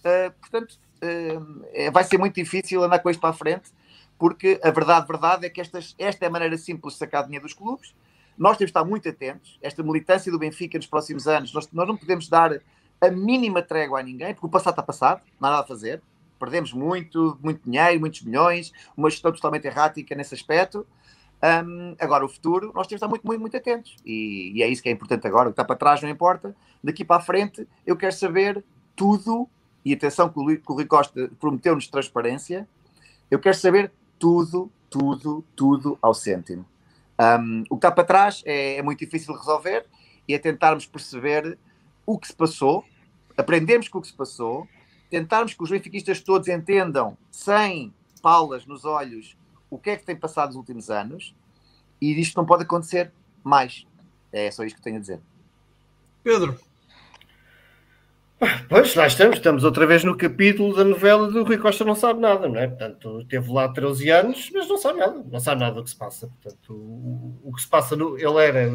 Uh, 0.00 0.32
portanto, 0.40 0.80
uh, 1.04 1.92
vai 1.92 2.02
ser 2.02 2.18
muito 2.18 2.34
difícil 2.34 2.82
andar 2.82 2.98
com 2.98 3.10
isto 3.10 3.20
para 3.20 3.30
a 3.30 3.34
frente 3.34 3.70
porque 4.20 4.60
a 4.62 4.70
verdade, 4.70 5.06
verdade 5.08 5.46
é 5.46 5.48
que 5.48 5.62
estas, 5.62 5.94
esta 5.98 6.26
é 6.26 6.28
a 6.28 6.30
maneira 6.30 6.58
simples 6.58 6.92
de 6.92 6.98
sacar 6.98 7.24
dinheiro 7.24 7.46
dos 7.46 7.54
clubes. 7.54 7.94
Nós 8.36 8.58
temos 8.58 8.68
de 8.68 8.78
estar 8.78 8.84
muito 8.84 9.08
atentos. 9.08 9.58
Esta 9.62 9.82
militância 9.82 10.30
do 10.30 10.38
Benfica 10.38 10.76
nos 10.76 10.86
próximos 10.86 11.26
anos, 11.26 11.54
nós, 11.54 11.72
nós 11.72 11.88
não 11.88 11.96
podemos 11.96 12.28
dar 12.28 12.60
a 13.00 13.10
mínima 13.10 13.62
trégua 13.62 13.98
a 13.98 14.02
ninguém, 14.02 14.34
porque 14.34 14.46
o 14.46 14.50
passado 14.50 14.74
está 14.74 14.82
passado, 14.82 15.22
não 15.40 15.48
há 15.48 15.52
nada 15.52 15.62
a 15.64 15.66
fazer. 15.66 16.02
perdemos 16.38 16.70
muito, 16.74 17.38
muito 17.42 17.62
dinheiro, 17.64 17.98
muitos 17.98 18.20
milhões, 18.20 18.72
uma 18.94 19.08
gestão 19.08 19.32
totalmente 19.32 19.66
errática 19.66 20.14
nesse 20.14 20.34
aspecto. 20.34 20.86
Um, 21.42 21.96
agora, 21.98 22.22
o 22.22 22.28
futuro, 22.28 22.72
nós 22.74 22.86
temos 22.86 22.88
de 22.88 22.94
estar 22.96 23.08
muito, 23.08 23.26
muito, 23.26 23.40
muito 23.40 23.56
atentos. 23.56 23.96
E, 24.04 24.52
e, 24.54 24.62
é 24.62 24.68
isso 24.68 24.82
que 24.82 24.90
é 24.90 24.92
importante 24.92 25.26
agora. 25.26 25.48
O 25.48 25.52
que 25.52 25.54
está 25.54 25.64
para 25.64 25.76
trás 25.76 26.02
não 26.02 26.10
importa. 26.10 26.54
Daqui 26.84 27.06
para 27.06 27.16
a 27.16 27.24
frente, 27.24 27.66
eu 27.86 27.96
quero 27.96 28.12
saber 28.12 28.62
tudo. 28.94 29.48
E 29.82 29.94
atenção, 29.94 30.28
que 30.28 30.38
o, 30.38 30.46
que 30.46 30.70
o 30.70 30.74
Rui 30.74 30.84
Costa 30.84 31.30
prometeu-nos 31.40 31.88
transparência. 31.88 32.68
Eu 33.30 33.38
quero 33.38 33.56
saber 33.56 33.90
tudo, 34.20 34.70
tudo, 34.90 35.44
tudo 35.56 35.98
ao 36.00 36.14
cêntimo. 36.14 36.64
Um, 37.18 37.62
o 37.70 37.76
que 37.76 37.86
está 37.86 37.90
para 37.90 38.04
trás 38.04 38.42
é, 38.46 38.76
é, 38.76 38.82
muito 38.82 39.00
difícil 39.00 39.34
de 39.34 39.40
resolver 39.40 39.86
e 40.28 40.34
é 40.34 40.38
tentarmos 40.38 40.86
perceber 40.86 41.58
o 42.06 42.18
que 42.18 42.28
se 42.28 42.34
passou, 42.34 42.84
aprendermos 43.36 43.88
com 43.88 43.98
o 43.98 44.02
que 44.02 44.08
se 44.08 44.14
passou, 44.14 44.68
tentarmos 45.08 45.54
que 45.54 45.62
os 45.62 45.70
benfiquistas 45.70 46.20
todos 46.20 46.48
entendam, 46.48 47.16
sem 47.30 47.92
palas 48.22 48.66
nos 48.66 48.84
olhos, 48.84 49.36
o 49.70 49.78
que 49.78 49.90
é 49.90 49.96
que 49.96 50.04
tem 50.04 50.16
passado 50.16 50.48
nos 50.48 50.56
últimos 50.56 50.90
anos 50.90 51.34
e 52.00 52.18
isto 52.20 52.36
não 52.36 52.46
pode 52.46 52.62
acontecer 52.62 53.12
mais. 53.42 53.86
É 54.32 54.50
só 54.50 54.64
isto 54.64 54.76
que 54.76 54.82
tenho 54.82 54.96
a 54.96 55.00
dizer. 55.00 55.20
Pedro. 56.22 56.58
Pois, 58.68 58.94
lá 58.94 59.06
estamos, 59.06 59.36
estamos 59.36 59.64
outra 59.64 59.86
vez 59.86 60.02
no 60.02 60.16
capítulo 60.16 60.74
da 60.74 60.82
novela 60.82 61.30
do 61.30 61.44
Rui 61.44 61.58
Costa 61.58 61.84
não 61.84 61.94
sabe 61.94 62.20
nada, 62.20 62.48
não 62.48 62.58
é? 62.58 62.66
Portanto, 62.66 63.24
teve 63.28 63.52
lá 63.52 63.68
13 63.68 64.08
anos, 64.10 64.50
mas 64.54 64.66
não 64.66 64.78
sabe 64.78 64.98
nada, 64.98 65.22
não 65.30 65.40
sabe 65.40 65.60
nada 65.60 65.74
do 65.74 65.84
que 65.84 65.90
se 65.90 65.96
passa. 65.96 66.26
Portanto, 66.26 66.72
o, 66.72 67.38
o 67.44 67.52
que 67.52 67.60
se 67.60 67.68
passa, 67.68 67.94
no, 67.94 68.16
ele 68.18 68.42
era 68.42 68.66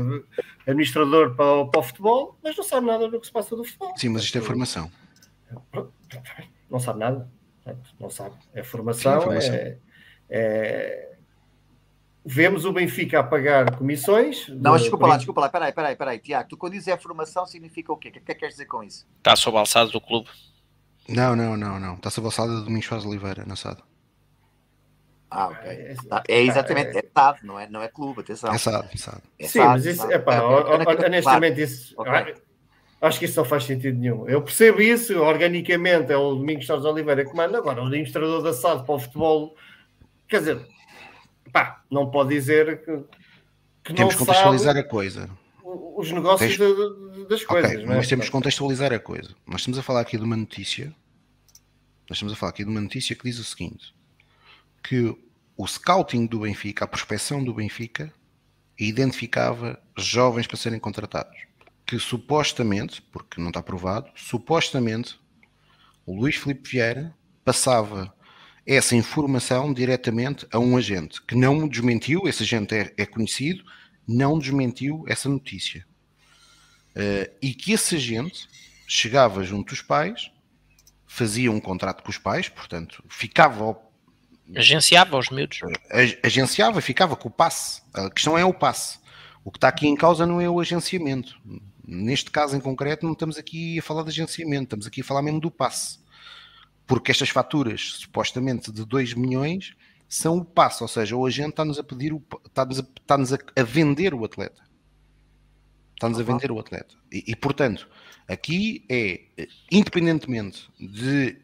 administrador 0.68 1.36
para, 1.36 1.66
para 1.66 1.80
o 1.80 1.84
futebol, 1.84 2.38
mas 2.44 2.56
não 2.56 2.64
sabe 2.64 2.86
nada 2.86 3.10
do 3.10 3.20
que 3.20 3.26
se 3.26 3.34
passa 3.34 3.56
do 3.56 3.64
futebol. 3.64 3.92
Sim, 3.98 4.10
mas 4.10 4.22
isto 4.22 4.38
é 4.38 4.42
formação. 4.42 4.92
Não 6.70 6.80
sabe 6.80 7.00
nada, 7.00 7.28
não 8.00 8.10
sabe. 8.10 8.36
É 8.54 8.64
formação, 8.64 9.20
Sim, 9.20 9.26
formação. 9.26 9.56
É, 9.56 9.78
é, 10.30 11.15
vemos 12.26 12.66
o 12.66 12.74
Benfica 12.74 13.20
a 13.20 13.24
pagar 13.24 13.78
comissões. 13.78 14.48
Não, 14.50 14.76
de... 14.76 14.82
desculpa 14.82 15.08
lá, 15.08 15.18
desculpa 15.18 15.42
lá, 15.42 15.50
peraí, 15.50 15.72
peraí, 15.72 15.96
peraí, 15.96 16.20
Tiago, 16.20 16.50
tu 16.50 16.58
quando 16.58 16.74
dizes 16.74 16.88
é 16.88 16.98
formação 16.98 17.46
significa 17.46 17.94
o 17.94 17.98
quê? 17.98 18.10
O 18.10 18.12
que 18.12 18.20
é 18.20 18.22
que 18.22 18.36
queres 18.36 18.56
dizer 18.56 18.66
com 18.66 18.84
isso? 18.84 19.08
Está 19.18 19.36
sob 19.36 19.58
a 19.58 19.60
alçada 19.60 19.92
do 19.92 20.02
clube. 20.02 20.30
Não, 21.08 21.36
não, 21.36 21.56
não, 21.56 21.80
não. 21.80 21.96
Está 21.96 22.10
sob 22.10 22.26
a 22.26 22.30
alçada 22.30 22.54
do 22.54 22.64
Domingos 22.64 22.88
Faz 22.88 23.06
Oliveira, 23.06 23.46
na 23.46 23.56
SAD. 23.56 23.80
Ah, 25.30 25.48
ok. 25.48 25.70
É, 25.70 25.96
é 26.28 26.42
exatamente, 26.42 26.98
é 26.98 27.04
SAD, 27.14 27.40
não 27.44 27.60
é, 27.60 27.70
não 27.70 27.82
é 27.82 27.88
clube, 27.88 28.22
atenção. 28.22 28.54
É 28.54 28.58
SAD, 28.58 28.88
é 28.94 28.98
SAD. 28.98 29.22
É 29.40 29.48
Sim, 29.48 29.60
mas 29.60 29.86
isso, 29.86 30.12
é 30.12 30.18
pá, 30.18 30.42
honestamente, 30.42 31.62
isso, 31.62 31.94
okay. 31.98 32.36
acho 33.02 33.20
que 33.20 33.26
isso 33.26 33.40
não 33.40 33.46
faz 33.46 33.66
sentido 33.66 34.00
nenhum. 34.00 34.28
Eu 34.28 34.42
percebo 34.42 34.82
isso, 34.82 35.20
organicamente 35.20 36.12
é 36.12 36.18
o 36.18 36.36
Domingos 36.36 36.66
Faz 36.66 36.86
Oliveira 36.86 37.26
que 37.26 37.36
manda, 37.36 37.58
agora 37.58 37.82
o 37.82 37.88
administrador 37.88 38.42
da 38.42 38.54
SAD 38.54 38.86
para 38.86 38.96
o 38.96 39.00
futebol 39.00 39.56
Quer 40.28 40.40
dizer, 40.40 40.68
pá, 41.56 41.86
não 41.90 42.12
pode 42.12 42.36
dizer 42.36 42.84
que, 42.84 43.04
que 43.86 43.94
temos 43.94 44.14
que 44.14 44.20
contextualizar 44.20 44.76
a 44.76 44.84
coisa. 44.84 45.30
Os 45.64 46.12
negócios 46.12 46.58
Tens... 46.58 46.76
de, 46.76 47.26
das 47.30 47.46
coisas. 47.46 47.72
Okay, 47.72 47.84
é? 47.84 47.96
Nós 47.96 48.08
temos 48.10 48.26
que 48.26 48.32
contextualizar 48.32 48.92
a 48.92 49.00
coisa. 49.00 49.34
Nós 49.48 49.62
estamos 49.62 49.80
a 49.80 49.82
falar 49.82 50.02
aqui 50.02 50.18
de 50.18 50.24
uma 50.26 50.36
notícia. 50.36 50.94
Nós 52.10 52.18
estamos 52.18 52.34
a 52.34 52.36
falar 52.36 52.50
aqui 52.50 52.66
de 52.66 52.70
uma 52.70 52.82
notícia 52.82 53.16
que 53.16 53.24
diz 53.24 53.40
o 53.40 53.44
seguinte: 53.46 53.96
que 54.84 55.16
o 55.56 55.66
scouting 55.66 56.26
do 56.26 56.40
Benfica, 56.42 56.84
a 56.84 56.88
prospecção 56.88 57.42
do 57.42 57.54
Benfica, 57.54 58.14
identificava 58.78 59.82
jovens 59.98 60.48
para 60.48 60.58
serem 60.58 60.80
contratados. 60.80 61.38
Que 61.86 61.98
supostamente, 61.98 63.02
porque 63.02 63.40
não 63.40 63.48
está 63.48 63.64
provado, 63.64 64.12
supostamente 64.14 65.18
o 66.06 66.20
Luís 66.20 66.36
Filipe 66.36 66.70
Vieira 66.70 67.16
passava 67.46 68.14
essa 68.66 68.96
informação 68.96 69.72
diretamente 69.72 70.48
a 70.52 70.58
um 70.58 70.76
agente 70.76 71.22
que 71.22 71.36
não 71.36 71.68
desmentiu, 71.68 72.28
esse 72.28 72.44
agente 72.44 72.74
é, 72.74 72.94
é 72.98 73.06
conhecido, 73.06 73.64
não 74.08 74.40
desmentiu 74.40 75.04
essa 75.08 75.30
notícia. 75.30 75.86
Uh, 76.96 77.30
e 77.42 77.54
que 77.54 77.74
esse 77.74 77.96
agente 77.96 78.48
chegava 78.88 79.44
junto 79.44 79.70
dos 79.70 79.82
pais, 79.82 80.32
fazia 81.06 81.52
um 81.52 81.60
contrato 81.60 82.04
com 82.04 82.10
os 82.10 82.18
pais, 82.18 82.50
portanto, 82.50 83.04
ficava. 83.08 83.64
Ao, 83.64 83.94
agenciava 84.56 85.18
os 85.18 85.30
miúdos. 85.30 85.60
Agenciava, 86.24 86.82
ficava 86.82 87.16
com 87.16 87.28
o 87.28 87.32
passe. 87.32 87.82
A 87.94 88.10
questão 88.10 88.38
é 88.38 88.46
o 88.46 88.54
passe. 88.54 89.00
O 89.44 89.52
que 89.52 89.58
está 89.58 89.68
aqui 89.68 89.88
em 89.88 89.96
causa 89.96 90.26
não 90.26 90.42
é 90.42 90.50
o 90.50 90.60
agenciamento. 90.60 91.40
Neste 91.88 92.32
caso 92.32 92.56
em 92.56 92.60
concreto, 92.60 93.06
não 93.06 93.14
estamos 93.14 93.38
aqui 93.38 93.78
a 93.78 93.82
falar 93.84 94.02
de 94.04 94.10
agenciamento, 94.10 94.64
estamos 94.64 94.88
aqui 94.88 95.02
a 95.02 95.04
falar 95.04 95.22
mesmo 95.22 95.40
do 95.40 95.52
passe 95.52 96.00
porque 96.86 97.12
estas 97.12 97.30
faturas, 97.30 97.98
supostamente 98.00 98.72
de 98.72 98.86
2 98.86 99.14
milhões, 99.14 99.76
são 100.08 100.38
o 100.38 100.46
passo, 100.46 100.84
ou 100.84 100.88
seja, 100.88 101.16
o 101.16 101.26
agente 101.26 101.50
está-nos 101.50 101.80
a 101.80 101.84
pedir, 101.84 102.14
o, 102.14 102.24
está-nos, 102.46 102.80
a, 102.80 102.82
está-nos 102.82 103.34
a, 103.34 103.38
a 103.56 103.64
vender 103.64 104.14
o 104.14 104.24
atleta. 104.24 104.64
Está-nos 105.94 106.20
a 106.20 106.24
vender 106.24 106.52
o 106.52 106.60
atleta. 106.60 106.96
E, 107.12 107.24
e, 107.28 107.36
portanto, 107.36 107.90
aqui 108.28 108.86
é, 108.90 109.22
independentemente 109.72 110.70
de 110.80 111.38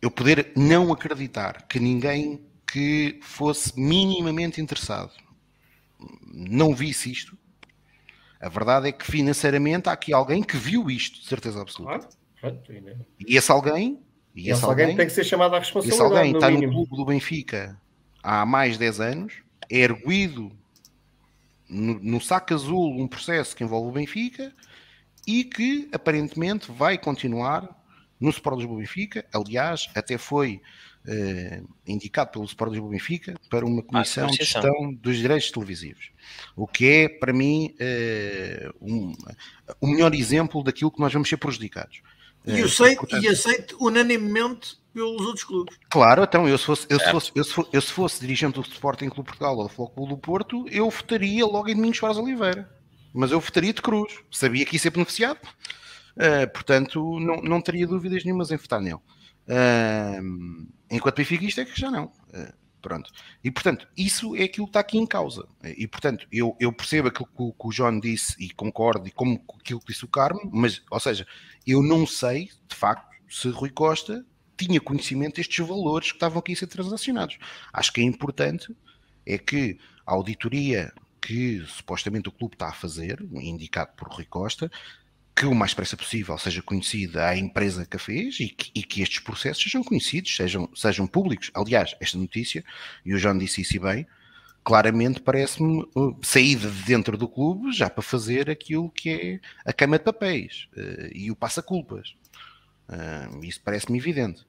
eu 0.00 0.10
poder 0.10 0.52
não 0.56 0.92
acreditar 0.92 1.66
que 1.66 1.80
ninguém 1.80 2.46
que 2.66 3.18
fosse 3.22 3.78
minimamente 3.78 4.60
interessado 4.60 5.12
não 6.26 6.74
visse 6.74 7.10
isto, 7.10 7.36
a 8.40 8.48
verdade 8.48 8.88
é 8.88 8.92
que 8.92 9.04
financeiramente 9.04 9.88
há 9.88 9.92
aqui 9.92 10.12
alguém 10.12 10.42
que 10.42 10.56
viu 10.56 10.90
isto, 10.90 11.20
de 11.20 11.26
certeza 11.26 11.60
absoluta. 11.60 12.08
E 13.26 13.36
esse 13.36 13.50
alguém, 13.50 14.00
e 14.34 14.50
esse, 14.50 14.64
alguém, 14.64 14.84
alguém, 14.84 14.96
tem 14.96 15.06
que 15.06 15.12
ser 15.12 15.24
chamado 15.24 15.54
à 15.54 15.58
responsabilidade. 15.58 16.02
Esse 16.02 16.16
alguém 16.16 16.32
no 16.32 16.38
está 16.38 16.50
mínimo. 16.50 16.72
no 16.72 16.86
clube 16.86 16.96
do 16.96 17.04
Benfica 17.04 17.80
há 18.22 18.44
mais 18.44 18.74
de 18.74 18.80
10 18.80 19.00
anos, 19.00 19.34
é 19.70 19.78
erguido 19.78 20.52
no, 21.68 21.98
no 22.00 22.20
saco 22.20 22.54
azul 22.54 23.00
um 23.00 23.06
processo 23.06 23.54
que 23.54 23.64
envolve 23.64 23.88
o 23.88 23.92
Benfica 23.92 24.52
e 25.26 25.44
que 25.44 25.88
aparentemente 25.92 26.70
vai 26.70 26.96
continuar 26.96 27.68
no 28.20 28.30
Sport 28.30 28.58
Lisboa 28.58 28.78
Benfica. 28.78 29.24
Aliás, 29.32 29.88
até 29.94 30.16
foi 30.16 30.60
uh, 31.06 31.68
indicado 31.86 32.30
pelo 32.30 32.44
Sport 32.44 32.72
Lisboa 32.72 32.90
Benfica 32.90 33.34
para 33.50 33.66
uma 33.66 33.82
comissão 33.82 34.26
de 34.28 34.36
gestão 34.36 34.92
dos 34.94 35.16
direitos 35.16 35.50
televisivos. 35.50 36.10
O 36.54 36.66
que 36.66 36.86
é, 36.86 37.08
para 37.08 37.32
mim, 37.32 37.74
uh, 37.80 38.74
um, 38.80 39.12
o 39.80 39.86
melhor 39.86 40.14
exemplo 40.14 40.62
daquilo 40.62 40.90
que 40.90 41.00
nós 41.00 41.12
vamos 41.12 41.28
ser 41.28 41.36
prejudicados. 41.36 42.00
E, 42.46 42.62
aceito, 42.62 42.98
portanto... 43.00 43.22
e 43.24 43.28
aceito 43.28 43.76
unanimemente 43.80 44.78
pelos 44.92 45.20
outros 45.22 45.44
clubes. 45.44 45.76
Claro, 45.90 46.22
então 46.22 46.48
eu 46.48 46.56
se 46.56 46.64
fosse, 46.64 46.86
eu 46.88 46.98
se 46.98 47.10
fosse, 47.10 47.32
eu 47.34 47.44
se 47.44 47.52
fosse, 47.52 47.70
eu 47.72 47.80
se 47.82 47.92
fosse 47.92 48.20
dirigente 48.20 48.54
do 48.54 48.62
Sporting 48.62 49.08
Clube 49.08 49.26
Portugal 49.28 49.56
ou 49.56 49.64
do 49.64 49.68
Futebol 49.68 50.06
do 50.06 50.16
Porto, 50.16 50.64
eu 50.70 50.88
votaria 50.88 51.44
logo 51.44 51.68
em 51.68 51.74
Domingos 51.74 51.98
Soares 51.98 52.16
Oliveira. 52.16 52.70
Mas 53.12 53.30
eu 53.30 53.40
votaria 53.40 53.72
de 53.72 53.82
cruz. 53.82 54.12
Sabia 54.30 54.64
que 54.64 54.76
ia 54.76 54.80
ser 54.80 54.90
beneficiado. 54.90 55.38
Uh, 56.16 56.50
portanto, 56.52 57.18
não, 57.20 57.36
não 57.42 57.60
teria 57.60 57.86
dúvidas 57.86 58.24
nenhumas 58.24 58.50
em 58.50 58.56
votar 58.56 58.80
nele. 58.80 59.00
Uh, 59.48 60.66
enquanto 60.90 61.16
benfiquista 61.16 61.62
é 61.62 61.64
que 61.64 61.78
já 61.78 61.90
não. 61.90 62.06
Uh, 62.32 62.52
pronto. 62.86 63.10
E 63.42 63.50
portanto, 63.50 63.88
isso 63.96 64.36
é 64.36 64.44
aquilo 64.44 64.66
que 64.66 64.70
está 64.70 64.78
aqui 64.78 64.96
em 64.96 65.04
causa. 65.04 65.44
E 65.64 65.88
portanto, 65.88 66.24
eu, 66.30 66.56
eu 66.60 66.72
percebo 66.72 67.08
aquilo 67.08 67.26
que, 67.26 67.58
que 67.58 67.66
o 67.66 67.70
John 67.70 67.98
disse 67.98 68.36
e 68.38 68.48
concordo, 68.50 69.08
e 69.08 69.10
como 69.10 69.44
aquilo 69.60 69.80
que 69.80 69.92
disse 69.92 70.04
o 70.04 70.08
Carmo, 70.08 70.48
mas, 70.52 70.80
ou 70.88 71.00
seja, 71.00 71.26
eu 71.66 71.82
não 71.82 72.06
sei, 72.06 72.48
de 72.68 72.76
facto, 72.76 73.04
se 73.28 73.48
Rui 73.48 73.70
Costa 73.70 74.24
tinha 74.56 74.80
conhecimento 74.80 75.36
destes 75.36 75.66
valores 75.66 76.12
que 76.12 76.16
estavam 76.16 76.38
aqui 76.38 76.52
a 76.52 76.56
ser 76.56 76.68
transacionados. 76.68 77.38
Acho 77.72 77.92
que 77.92 78.00
é 78.00 78.04
importante 78.04 78.74
é 79.26 79.36
que 79.36 79.80
a 80.06 80.12
auditoria 80.12 80.92
que 81.20 81.64
supostamente 81.66 82.28
o 82.28 82.32
clube 82.32 82.54
está 82.54 82.68
a 82.68 82.72
fazer, 82.72 83.20
indicado 83.32 83.90
por 83.96 84.06
Rui 84.08 84.26
Costa, 84.26 84.70
que 85.36 85.44
o 85.44 85.54
mais 85.54 85.72
depressa 85.72 85.98
possível 85.98 86.38
seja 86.38 86.62
conhecida 86.62 87.28
a 87.28 87.36
empresa 87.36 87.84
que 87.84 87.96
a 87.96 88.00
fez 88.00 88.40
e 88.40 88.48
que, 88.48 88.70
e 88.74 88.82
que, 88.82 89.02
estes 89.02 89.18
processos 89.18 89.62
sejam 89.62 89.84
conhecidos, 89.84 90.34
sejam, 90.34 90.66
sejam 90.74 91.06
públicos. 91.06 91.50
Aliás, 91.54 91.94
esta 92.00 92.16
notícia, 92.16 92.64
e 93.04 93.12
o 93.12 93.18
João 93.18 93.36
disse 93.36 93.60
isso 93.60 93.78
bem, 93.78 94.06
claramente 94.64 95.20
parece-me 95.20 95.82
uh, 95.94 96.16
saída 96.22 96.70
de 96.70 96.82
dentro 96.84 97.18
do 97.18 97.28
clube 97.28 97.70
já 97.70 97.90
para 97.90 98.02
fazer 98.02 98.48
aquilo 98.48 98.90
que 98.90 99.10
é 99.10 99.40
a 99.68 99.74
cama 99.74 99.98
de 99.98 100.04
papéis 100.04 100.68
uh, 100.74 101.10
e 101.14 101.30
o 101.30 101.36
passa-culpas. 101.36 102.16
Uh, 102.88 103.44
isso 103.44 103.60
parece-me 103.62 103.98
evidente. 103.98 104.46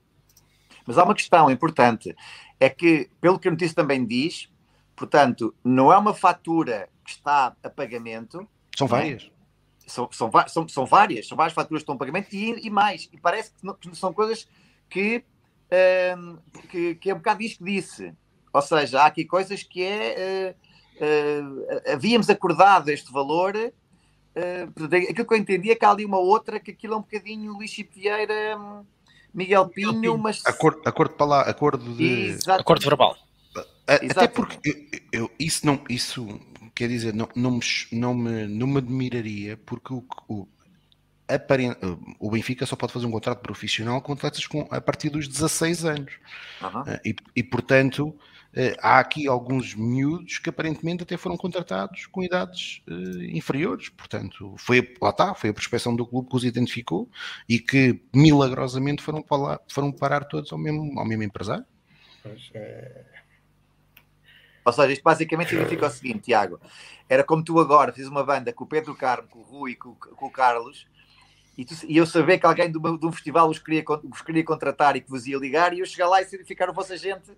Mas 0.86 0.98
há 0.98 1.04
uma 1.04 1.14
questão 1.14 1.52
importante, 1.52 2.16
é 2.58 2.70
que, 2.70 3.10
pelo 3.20 3.38
que 3.38 3.50
a 3.50 3.52
notícia 3.52 3.76
também 3.76 4.06
diz, 4.06 4.50
portanto, 4.96 5.54
não 5.62 5.92
é 5.92 5.98
uma 5.98 6.14
fatura 6.14 6.88
que 7.04 7.12
está 7.12 7.54
a 7.62 7.70
pagamento. 7.70 8.48
São 8.78 8.88
várias. 8.88 9.30
São, 9.88 10.08
são, 10.12 10.30
são, 10.48 10.68
são, 10.68 10.86
várias, 10.86 11.28
são 11.28 11.36
várias 11.36 11.54
faturas 11.54 11.82
que 11.82 11.84
estão 11.84 11.96
a 11.96 11.98
pagamento 11.98 12.34
e, 12.34 12.68
e 12.68 12.70
mais. 12.70 13.10
E 13.12 13.18
parece 13.18 13.52
que, 13.52 13.66
não, 13.66 13.74
que 13.74 13.96
são 13.96 14.14
coisas 14.14 14.48
que, 14.90 15.24
um, 16.18 16.38
que, 16.70 16.96
que 16.96 17.10
é 17.10 17.14
um 17.14 17.18
bocado 17.18 17.42
isto 17.42 17.64
que 17.64 17.72
disse 17.72 18.14
ou 18.58 18.62
seja, 18.64 19.04
há 19.04 19.06
aqui 19.06 19.24
coisas 19.24 19.62
que 19.62 19.84
é. 19.84 20.56
Uh, 21.00 21.06
uh, 21.06 21.94
havíamos 21.94 22.28
acordado 22.28 22.90
este 22.90 23.12
valor. 23.12 23.56
Uh, 23.56 24.86
aquilo 24.86 25.28
que 25.28 25.34
eu 25.34 25.38
entendi 25.38 25.70
é 25.70 25.76
que 25.76 25.86
há 25.86 25.92
ali 25.92 26.04
uma 26.04 26.18
outra 26.18 26.60
que 26.60 26.72
aquilo 26.72 26.96
é 26.96 26.98
um 26.98 27.02
bocadinho 27.02 27.54
Luís 27.54 27.76
Vieira. 27.94 28.58
Um, 28.58 28.84
Miguel 29.32 29.68
Pinho, 29.68 30.18
mas. 30.18 30.44
Acordo, 30.44 30.82
acordo, 30.86 31.14
para 31.14 31.26
lá, 31.28 31.42
acordo 31.42 31.94
de. 31.94 32.30
Exato. 32.30 32.62
Acordo 32.62 32.84
verbal. 32.84 33.16
Até 33.86 34.28
porque 34.28 34.58
eu, 35.12 35.22
eu, 35.22 35.32
isso 35.40 35.64
não. 35.64 35.80
Isso 35.88 36.28
quer 36.78 36.88
dizer, 36.88 37.14
não, 37.14 37.28
não, 37.36 37.52
me, 37.52 37.60
não, 37.92 38.14
me, 38.14 38.48
não 38.48 38.68
me 38.68 38.78
admiraria, 38.78 39.58
porque 39.58 39.92
o, 39.92 40.06
o, 40.28 40.48
aparent, 41.28 41.76
o 42.20 42.30
Benfica 42.30 42.68
só 42.68 42.76
pode 42.76 42.94
fazer 42.94 43.08
um 43.08 43.12
contrato 43.12 43.40
profissional 43.40 44.00
com 44.00 44.14
atletas 44.14 44.46
com, 44.46 44.68
a 44.70 44.80
partir 44.80 45.10
dos 45.10 45.28
16 45.28 45.86
anos. 45.86 46.14
Uhum. 46.62 46.84
E, 47.04 47.16
e, 47.36 47.44
portanto, 47.44 48.16
eh, 48.54 48.78
há 48.80 49.00
aqui 49.00 49.28
alguns 49.28 49.74
miúdos 49.74 50.38
que 50.38 50.50
aparentemente 50.50 51.02
até 51.02 51.18
foram 51.18 51.36
contratados 51.36 52.06
com 52.06 52.24
idades 52.24 52.84
uh, 52.88 53.24
inferiores. 53.24 53.90
Portanto, 53.90 54.54
foi, 54.60 54.96
lá 55.02 55.10
está, 55.10 55.34
foi 55.34 55.50
a 55.50 55.54
prospeção 55.54 55.96
do 55.96 56.06
clube 56.06 56.30
que 56.30 56.36
os 56.36 56.44
identificou 56.44 57.10
e 57.50 57.60
que 57.60 58.00
milagrosamente 58.14 59.02
foram, 59.02 59.24
para 59.24 59.38
lá, 59.38 59.60
foram 59.68 59.92
parar 59.92 60.26
todos 60.26 60.52
ao 60.52 60.60
mesmo, 60.60 61.00
ao 61.00 61.06
mesmo 61.06 61.24
empresário. 61.24 61.66
Pois 62.22 62.52
é... 62.54 63.18
Ou 64.68 64.74
seja, 64.74 64.92
isto 64.92 65.02
basicamente 65.02 65.52
significa 65.52 65.88
o 65.88 65.90
seguinte, 65.90 66.24
Tiago: 66.24 66.60
era 67.08 67.24
como 67.24 67.42
tu 67.42 67.58
agora 67.58 67.94
fiz 67.94 68.06
uma 68.06 68.22
banda 68.22 68.52
com 68.52 68.66
o 68.66 68.68
Pedro 68.68 68.94
Carmo, 68.94 69.26
com 69.30 69.40
o 69.40 69.44
Rui, 69.44 69.76
com, 69.76 69.96
com 69.96 70.26
o 70.26 70.30
Carlos, 70.30 70.86
e, 71.58 71.64
tu, 71.64 71.74
e, 71.88 71.96
eu 71.96 72.06
saber 72.06 72.38
que 72.38 72.46
alguém 72.46 72.70
de, 72.70 72.78
uma, 72.78 72.98
de 72.98 73.06
um 73.06 73.12
festival 73.14 73.48
vos 73.48 73.60
queria, 73.60 73.82
vos 74.04 74.22
queria 74.22 74.44
contratar 74.44 74.98
e 74.98 75.02
que 75.02 75.10
vos 75.10 75.26
ia 75.26 75.38
ligar, 75.38 75.74
e 75.74 75.80
eu 75.80 75.86
chegar 75.86 76.10
lá 76.10 76.22
e 76.22 76.26
certificar 76.26 76.68
a 76.68 76.74
vossa 76.74 76.98
gente. 76.98 77.32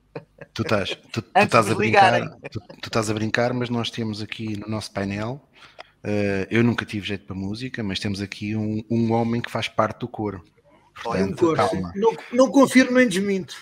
Tu 0.55 0.63
estás, 0.63 0.95
tu, 1.11 1.21
tu 1.21 1.31
estás 1.35 1.69
a 1.69 1.75
brincar, 1.75 2.19
tu, 2.49 2.59
tu, 2.59 2.87
estás 2.87 3.11
a 3.11 3.13
brincar, 3.13 3.53
mas 3.53 3.69
nós 3.69 3.91
temos 3.91 4.23
aqui 4.23 4.59
no 4.59 4.67
nosso 4.67 4.91
painel. 4.91 5.39
Uh, 6.03 6.49
eu 6.49 6.63
nunca 6.63 6.83
tive 6.83 7.05
jeito 7.05 7.25
para 7.27 7.35
música, 7.35 7.83
mas 7.83 7.99
temos 7.99 8.21
aqui 8.21 8.55
um, 8.55 8.83
um 8.89 9.11
homem 9.11 9.39
que 9.39 9.51
faz 9.51 9.67
parte 9.67 9.99
do 9.99 10.07
coro. 10.07 10.43
Portanto, 11.03 11.31
um 11.31 11.55
coro 11.55 11.91
não, 11.93 12.17
não 12.33 12.51
confirmo 12.51 12.93
nem 12.93 13.07
desminto. 13.07 13.55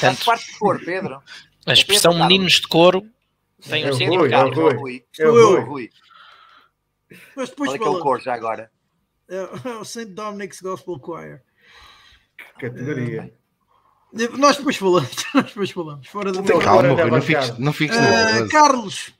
Faz 0.00 0.22
parte 0.22 0.52
do 0.52 0.58
coro, 0.58 0.84
Pedro. 0.84 1.22
A 1.66 1.72
expressão 1.72 2.12
Pedro, 2.12 2.26
meninos 2.26 2.52
de 2.54 2.68
coro 2.68 3.06
tem 3.68 3.90
um 3.90 3.92
significado. 3.92 4.60
É 4.60 4.64
o 4.64 4.78
Rui. 4.78 5.04
É 5.18 5.28
o 5.28 5.60
Rui. 5.64 5.90
Mas 7.36 7.50
depois 7.50 7.70
Qual 7.70 7.74
é, 7.74 7.78
que 7.78 7.84
é 7.84 7.88
o 7.88 7.98
coro 8.00 8.22
já 8.22 8.34
agora? 8.34 8.70
É, 9.28 9.42
o 9.80 9.84
St. 9.84 10.06
Dominic's 10.06 10.60
Gospel 10.60 11.00
Choir. 11.04 11.42
Que 12.36 12.68
categoria. 12.68 13.32
É, 14.14 14.28
nós 14.36 14.56
depois 14.56 14.76
falamos, 14.76 15.10
nós 15.34 15.46
depois 15.46 15.70
falamos. 15.70 16.06
Fora 16.06 16.32
do 16.32 16.42
Tem 16.42 16.58
calma, 16.58 16.88
Rui, 16.88 17.10
não 17.10 17.22
fiques, 17.22 17.58
não 17.58 17.72
fiques 17.72 17.96
uh, 17.96 18.48
Carlos, 18.48 19.12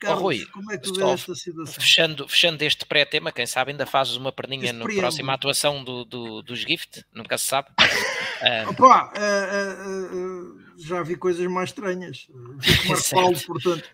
Carlos, 0.00 0.20
oh, 0.20 0.24
Rui, 0.24 0.46
como 0.52 0.72
é 0.72 0.76
que 0.76 0.84
tu 0.84 0.94
vês 0.94 1.08
esta 1.08 1.34
situação? 1.34 1.74
Fechando, 1.74 2.28
fechando 2.28 2.62
este 2.62 2.84
pré-tema, 2.84 3.32
quem 3.32 3.46
sabe 3.46 3.72
ainda 3.72 3.86
fazes 3.86 4.14
uma 4.16 4.30
perninha 4.30 4.72
na 4.72 4.84
próxima 4.84 5.32
atuação 5.32 5.82
do, 5.82 6.04
do, 6.04 6.42
dos 6.42 6.60
Gift, 6.60 7.02
nunca 7.12 7.38
se 7.38 7.46
sabe. 7.46 7.68
Uh... 7.80 8.70
Opa, 8.76 9.12
uh, 9.16 10.65
já 10.78 11.02
vi 11.02 11.16
coisas 11.16 11.46
mais 11.46 11.70
estranhas. 11.70 12.26
Vi 12.58 12.76
com 12.78 12.88
Marco 12.88 13.10
Paulo, 13.10 13.40
portanto, 13.46 13.90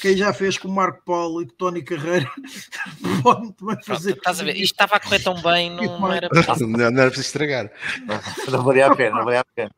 quem 0.00 0.16
já 0.16 0.32
fez 0.32 0.58
com 0.58 0.68
o 0.68 0.72
Marco 0.72 1.02
Paulo 1.04 1.42
e 1.42 1.46
com 1.46 1.54
Tony 1.54 1.82
Carreira 1.82 2.30
pode 3.22 3.52
também 3.52 3.82
fazer. 3.82 4.14
Pronto, 4.14 4.18
estás 4.18 4.40
a 4.40 4.44
ver? 4.44 4.56
Isto 4.56 4.72
estava 4.72 4.96
a 4.96 5.00
correr 5.00 5.22
tão 5.22 5.40
bem, 5.42 5.70
não, 5.70 6.00
não 6.00 6.12
era 6.12 6.28
preciso. 6.28 6.66
Não, 6.66 6.90
não 6.90 7.00
era 7.00 7.10
preciso 7.10 7.28
estragar. 7.28 7.70
Não 8.50 8.62
valia 8.62 8.86
a 8.86 8.96
pena, 8.96 9.16
não 9.16 9.24
valia 9.24 9.40
a 9.40 9.44
pena. 9.44 9.70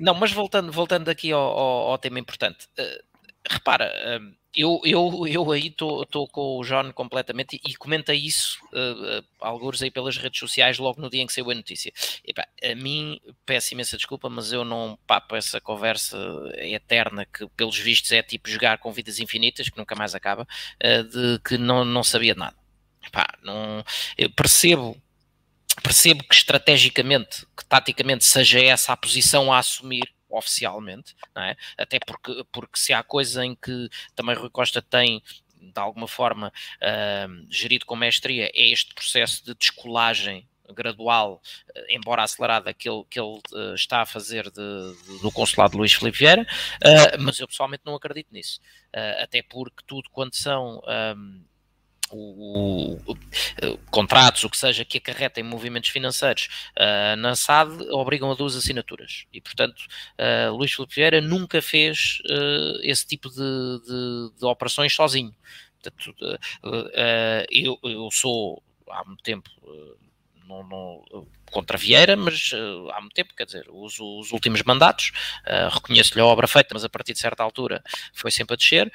Não, 0.00 0.14
mas 0.14 0.32
voltando, 0.32 0.70
voltando 0.70 1.08
aqui 1.08 1.32
ao, 1.32 1.40
ao, 1.40 1.90
ao 1.90 1.98
tema 1.98 2.18
importante, 2.18 2.66
uh, 2.78 3.04
repara, 3.48 3.90
uh, 4.20 4.36
eu, 4.56 4.80
eu, 4.84 5.26
eu 5.26 5.52
aí 5.52 5.66
estou 5.66 6.28
com 6.28 6.58
o 6.58 6.64
John 6.64 6.90
completamente 6.92 7.56
e, 7.56 7.72
e 7.72 7.76
comentei 7.76 8.16
isso 8.16 8.58
uh, 8.72 9.20
uh, 9.20 9.24
alguns 9.40 9.82
aí 9.82 9.90
pelas 9.90 10.16
redes 10.16 10.38
sociais 10.38 10.78
logo 10.78 11.00
no 11.00 11.10
dia 11.10 11.22
em 11.22 11.26
que 11.26 11.32
saiu 11.32 11.50
a 11.50 11.54
notícia. 11.54 11.92
a 12.62 12.74
mim, 12.74 13.20
peço 13.44 13.74
imensa 13.74 13.96
desculpa, 13.96 14.30
mas 14.30 14.52
eu 14.52 14.64
não 14.64 14.98
papo 15.06 15.36
essa 15.36 15.60
conversa 15.60 16.16
eterna 16.56 17.26
que, 17.26 17.46
pelos 17.50 17.78
vistos, 17.78 18.10
é 18.12 18.22
tipo 18.22 18.48
jogar 18.48 18.78
com 18.78 18.92
vidas 18.92 19.18
infinitas, 19.20 19.68
que 19.68 19.76
nunca 19.76 19.94
mais 19.94 20.14
acaba, 20.14 20.42
uh, 20.42 21.04
de 21.04 21.38
que 21.40 21.58
não, 21.58 21.84
não 21.84 22.02
sabia 22.02 22.34
nada. 22.34 22.56
Epá, 23.06 23.26
não, 23.42 23.84
eu 24.16 24.30
percebo 24.30 25.00
percebo 25.82 26.24
que 26.24 26.34
estrategicamente, 26.34 27.46
que 27.56 27.64
taticamente 27.64 28.24
seja 28.24 28.58
essa 28.60 28.92
a 28.92 28.96
posição 28.96 29.52
a 29.52 29.58
assumir, 29.58 30.08
oficialmente, 30.28 31.14
é? 31.36 31.56
até 31.78 31.98
porque, 31.98 32.44
porque 32.52 32.78
se 32.78 32.92
há 32.92 33.02
coisa 33.02 33.44
em 33.44 33.54
que 33.54 33.88
também 34.14 34.34
Rui 34.34 34.50
Costa 34.50 34.82
tem 34.82 35.22
de 35.72 35.80
alguma 35.80 36.06
forma 36.06 36.52
uh, 36.82 37.46
gerido 37.50 37.86
com 37.86 37.96
mestria 37.96 38.50
é 38.54 38.68
este 38.70 38.94
processo 38.94 39.44
de 39.44 39.54
descolagem 39.54 40.48
gradual, 40.74 41.40
eh, 41.76 41.94
embora 41.94 42.24
acelerada, 42.24 42.74
que 42.74 42.88
ele, 42.88 43.04
que 43.08 43.20
ele 43.20 43.40
uh, 43.52 43.74
está 43.76 44.02
a 44.02 44.06
fazer 44.06 44.50
de, 44.50 44.94
de, 45.04 45.22
do 45.22 45.30
consulado 45.30 45.78
Luís 45.78 45.92
Filipe 45.92 46.18
Vieira, 46.18 46.42
uh, 46.42 47.22
mas 47.22 47.38
eu 47.38 47.46
pessoalmente 47.46 47.84
não 47.86 47.94
acredito 47.94 48.32
nisso, 48.32 48.60
até 49.22 49.42
porque 49.42 49.84
tudo 49.86 50.10
quanto 50.10 50.36
são 50.36 50.82
o, 52.10 52.94
o, 52.94 53.12
o, 53.12 53.78
contratos, 53.90 54.44
o 54.44 54.50
que 54.50 54.56
seja, 54.56 54.84
que 54.84 54.98
acarretem 54.98 55.42
movimentos 55.42 55.90
financeiros 55.90 56.48
uh, 56.76 57.16
na 57.16 57.34
SAD 57.34 57.90
obrigam 57.90 58.30
a 58.30 58.34
duas 58.34 58.56
assinaturas. 58.56 59.26
E, 59.32 59.40
portanto, 59.40 59.80
uh, 60.18 60.54
Luís 60.54 60.72
Filipe 60.72 60.94
Vieira 60.94 61.20
nunca 61.20 61.60
fez 61.60 62.18
uh, 62.30 62.80
esse 62.82 63.06
tipo 63.06 63.28
de, 63.28 63.36
de, 63.36 64.38
de, 64.38 64.44
operações 64.44 64.94
sozinho. 64.94 65.34
Portanto, 65.82 66.14
eu, 67.48 67.78
eu, 67.84 68.10
sou, 68.10 68.60
há 68.90 69.04
muito 69.04 69.22
tempo, 69.22 69.48
contra 71.52 71.78
Vieira, 71.78 72.16
mas 72.16 72.50
há 72.92 73.00
muito 73.00 73.14
tempo, 73.14 73.34
quer 73.36 73.46
dizer, 73.46 73.66
uso 73.68 74.18
os 74.18 74.32
últimos 74.32 74.64
mandatos, 74.64 75.12
reconheço-lhe 75.70 76.20
a 76.20 76.26
obra 76.26 76.48
feita, 76.48 76.70
mas 76.72 76.82
a 76.82 76.88
partir 76.88 77.12
de 77.12 77.20
certa 77.20 77.44
altura 77.44 77.84
foi 78.12 78.32
sempre 78.32 78.54
a 78.54 78.56
descer. 78.56 78.92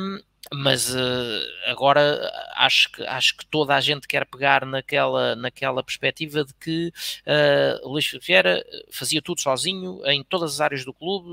Um, 0.00 0.20
mas 0.50 0.94
uh, 0.94 1.42
agora 1.66 2.30
acho 2.56 2.90
que, 2.90 3.02
acho 3.04 3.36
que 3.36 3.46
toda 3.46 3.74
a 3.74 3.80
gente 3.80 4.08
quer 4.08 4.26
pegar 4.26 4.66
naquela, 4.66 5.36
naquela 5.36 5.82
perspectiva 5.82 6.44
de 6.44 6.52
que 6.54 6.92
uh, 7.26 7.88
Luís 7.88 8.10
Vieira 8.20 8.64
fazia 8.90 9.22
tudo 9.22 9.40
sozinho 9.40 10.00
em 10.06 10.22
todas 10.24 10.54
as 10.54 10.60
áreas 10.60 10.84
do 10.84 10.92
clube. 10.92 11.28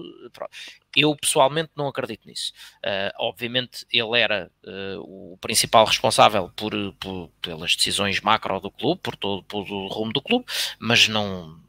Eu 0.95 1.15
pessoalmente 1.15 1.71
não 1.75 1.87
acredito 1.87 2.27
nisso. 2.27 2.53
Uh, 2.85 3.11
obviamente 3.19 3.85
ele 3.91 4.19
era 4.19 4.51
o 4.99 5.37
principal 5.41 5.85
responsável 5.85 6.51
por, 6.55 6.73
por, 6.99 7.29
pelas 7.41 7.75
decisões 7.75 8.21
macro 8.21 8.59
do 8.59 8.71
clube, 8.71 9.01
por 9.01 9.15
todo, 9.15 9.43
por 9.43 9.65
todo 9.65 9.75
o 9.75 9.87
rumo 9.87 10.13
do 10.13 10.21
clube, 10.21 10.45
mas 10.79 11.07
não 11.07 11.59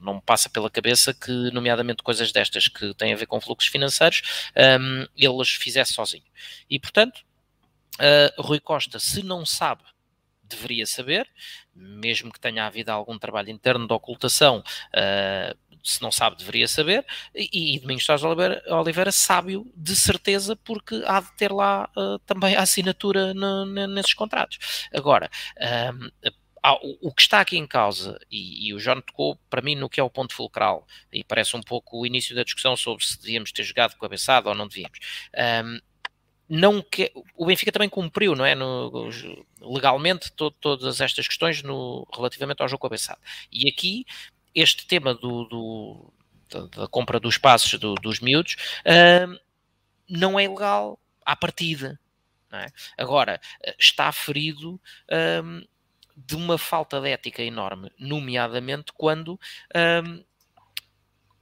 não 0.00 0.14
me 0.14 0.22
passa 0.22 0.48
pela 0.48 0.70
cabeça 0.70 1.12
que, 1.12 1.30
nomeadamente 1.52 2.02
coisas 2.02 2.32
destas 2.32 2.68
que 2.68 2.94
têm 2.94 3.12
a 3.12 3.16
ver 3.16 3.26
com 3.26 3.40
fluxos 3.40 3.70
financeiros, 3.70 4.22
um, 4.80 5.06
ele 5.16 5.40
as 5.40 5.50
fizesse 5.50 5.92
sozinho. 5.92 6.24
E, 6.68 6.78
portanto, 6.78 7.24
uh, 7.96 8.42
Rui 8.42 8.60
Costa, 8.60 8.98
se 8.98 9.22
não 9.22 9.44
sabe, 9.44 9.82
deveria 10.42 10.86
saber, 10.86 11.28
mesmo 11.74 12.32
que 12.32 12.40
tenha 12.40 12.66
havido 12.66 12.92
algum 12.92 13.18
trabalho 13.18 13.50
interno 13.50 13.86
de 13.86 13.92
ocultação, 13.92 14.60
uh, 14.60 15.66
se 15.82 16.02
não 16.02 16.10
sabe, 16.10 16.36
deveria 16.36 16.66
saber, 16.66 17.06
e, 17.34 17.76
e 17.76 17.78
Domingos 17.78 18.04
Soares 18.04 18.24
Oliveira, 18.24 18.62
Oliveira 18.68 19.12
sábio 19.12 19.70
de 19.76 19.94
certeza, 19.94 20.56
porque 20.56 21.02
há 21.06 21.20
de 21.20 21.32
ter 21.36 21.52
lá 21.52 21.88
uh, 21.96 22.18
também 22.20 22.56
a 22.56 22.62
assinatura 22.62 23.32
no, 23.32 23.64
nesses 23.66 24.12
contratos. 24.12 24.58
Agora, 24.92 25.30
ah, 25.60 25.92
o, 26.72 27.12
que 27.12 27.22
está 27.22 27.40
aqui 27.40 27.56
em 27.56 27.66
causa, 27.66 28.18
e, 28.30 28.68
e, 28.68 28.74
o 28.74 28.78
João 28.78 29.00
tocou 29.00 29.36
para 29.48 29.62
mim 29.62 29.74
no 29.74 29.88
que 29.88 30.00
é 30.00 30.02
o 30.02 30.10
ponto 30.10 30.34
fulcral, 30.34 30.86
e 31.12 31.22
parece 31.22 31.56
um 31.56 31.60
pouco 31.60 32.00
o 32.00 32.06
início 32.06 32.34
da 32.34 32.42
discussão 32.42 32.76
sobre 32.76 33.04
se 33.04 33.20
devíamos 33.20 33.52
ter 33.52 33.62
jogado 33.62 33.92
com 33.92 34.04
a 34.04 34.08
cabeçada 34.08 34.48
ou 34.48 34.54
não 34.54 34.66
devíamos. 34.66 34.98
Um, 35.64 35.78
não 36.48 36.80
que, 36.80 37.12
o 37.36 37.46
Benfica 37.46 37.72
também 37.72 37.88
cumpriu, 37.88 38.36
não 38.36 38.44
é? 38.44 38.54
No, 38.54 39.10
legalmente, 39.60 40.32
to, 40.32 40.50
todas 40.52 41.00
estas 41.00 41.26
questões 41.26 41.62
no, 41.62 42.06
relativamente 42.14 42.62
ao 42.62 42.68
jogo 42.68 42.80
com 42.80 42.86
a. 42.86 43.18
E 43.50 43.68
aqui, 43.68 44.06
este 44.54 44.86
tema 44.86 45.14
do, 45.14 45.44
do 45.44 46.12
da, 46.48 46.66
da, 46.66 46.88
compra 46.88 47.18
dos 47.18 47.36
passos 47.36 47.78
do, 47.78 47.94
dos 47.94 48.20
miúdos 48.20 48.56
um, 48.86 49.38
não 50.08 50.38
é 50.38 50.48
legal 50.48 50.98
à 51.24 51.34
partida. 51.34 51.98
É? 52.52 52.68
Agora, 52.96 53.40
está 53.78 54.10
ferido 54.12 54.80
um, 55.44 55.62
de 56.16 56.34
uma 56.34 56.56
falta 56.56 57.00
de 57.00 57.10
ética 57.10 57.42
enorme, 57.42 57.90
nomeadamente 57.98 58.92
quando. 58.94 59.38
Um, 59.74 60.24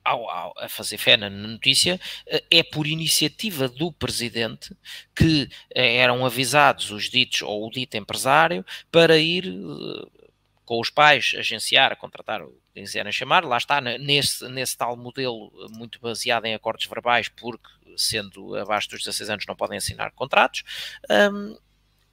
ao, 0.05 0.29
ao, 0.29 0.55
a 0.59 0.69
fazer 0.69 0.99
fé 0.99 1.17
na 1.17 1.31
notícia, 1.31 1.99
eh, 2.27 2.45
é 2.51 2.63
por 2.63 2.87
iniciativa 2.87 3.69
do 3.69 3.91
presidente 3.91 4.77
que 5.17 5.49
eh, 5.75 5.97
eram 5.97 6.27
avisados 6.27 6.91
os 6.91 7.09
ditos 7.09 7.41
ou 7.41 7.67
o 7.67 7.71
dito 7.71 7.97
empresário 7.97 8.65
para 8.93 9.17
ir 9.17 9.47
eh, 9.47 10.25
com 10.65 10.79
os 10.79 10.91
pais 10.91 11.35
agenciar, 11.39 11.97
contratar 11.97 12.43
o 12.43 12.51
que 12.75 12.83
quiserem 12.83 13.13
chamar, 13.13 13.45
lá 13.45 13.57
está, 13.57 13.81
nesse, 13.81 14.47
nesse 14.49 14.77
tal 14.77 14.97
modelo 14.97 15.51
muito 15.71 15.99
baseado 16.01 16.45
em 16.47 16.55
acordos 16.55 16.87
verbais, 16.87 17.29
porque 17.29 17.69
sendo 17.97 18.57
abaixo 18.57 18.91
dos 18.91 19.01
16 19.01 19.31
anos 19.31 19.47
não 19.47 19.57
podem 19.57 19.79
assinar 19.79 20.13
contratos. 20.13 20.65
Um, 21.11 21.57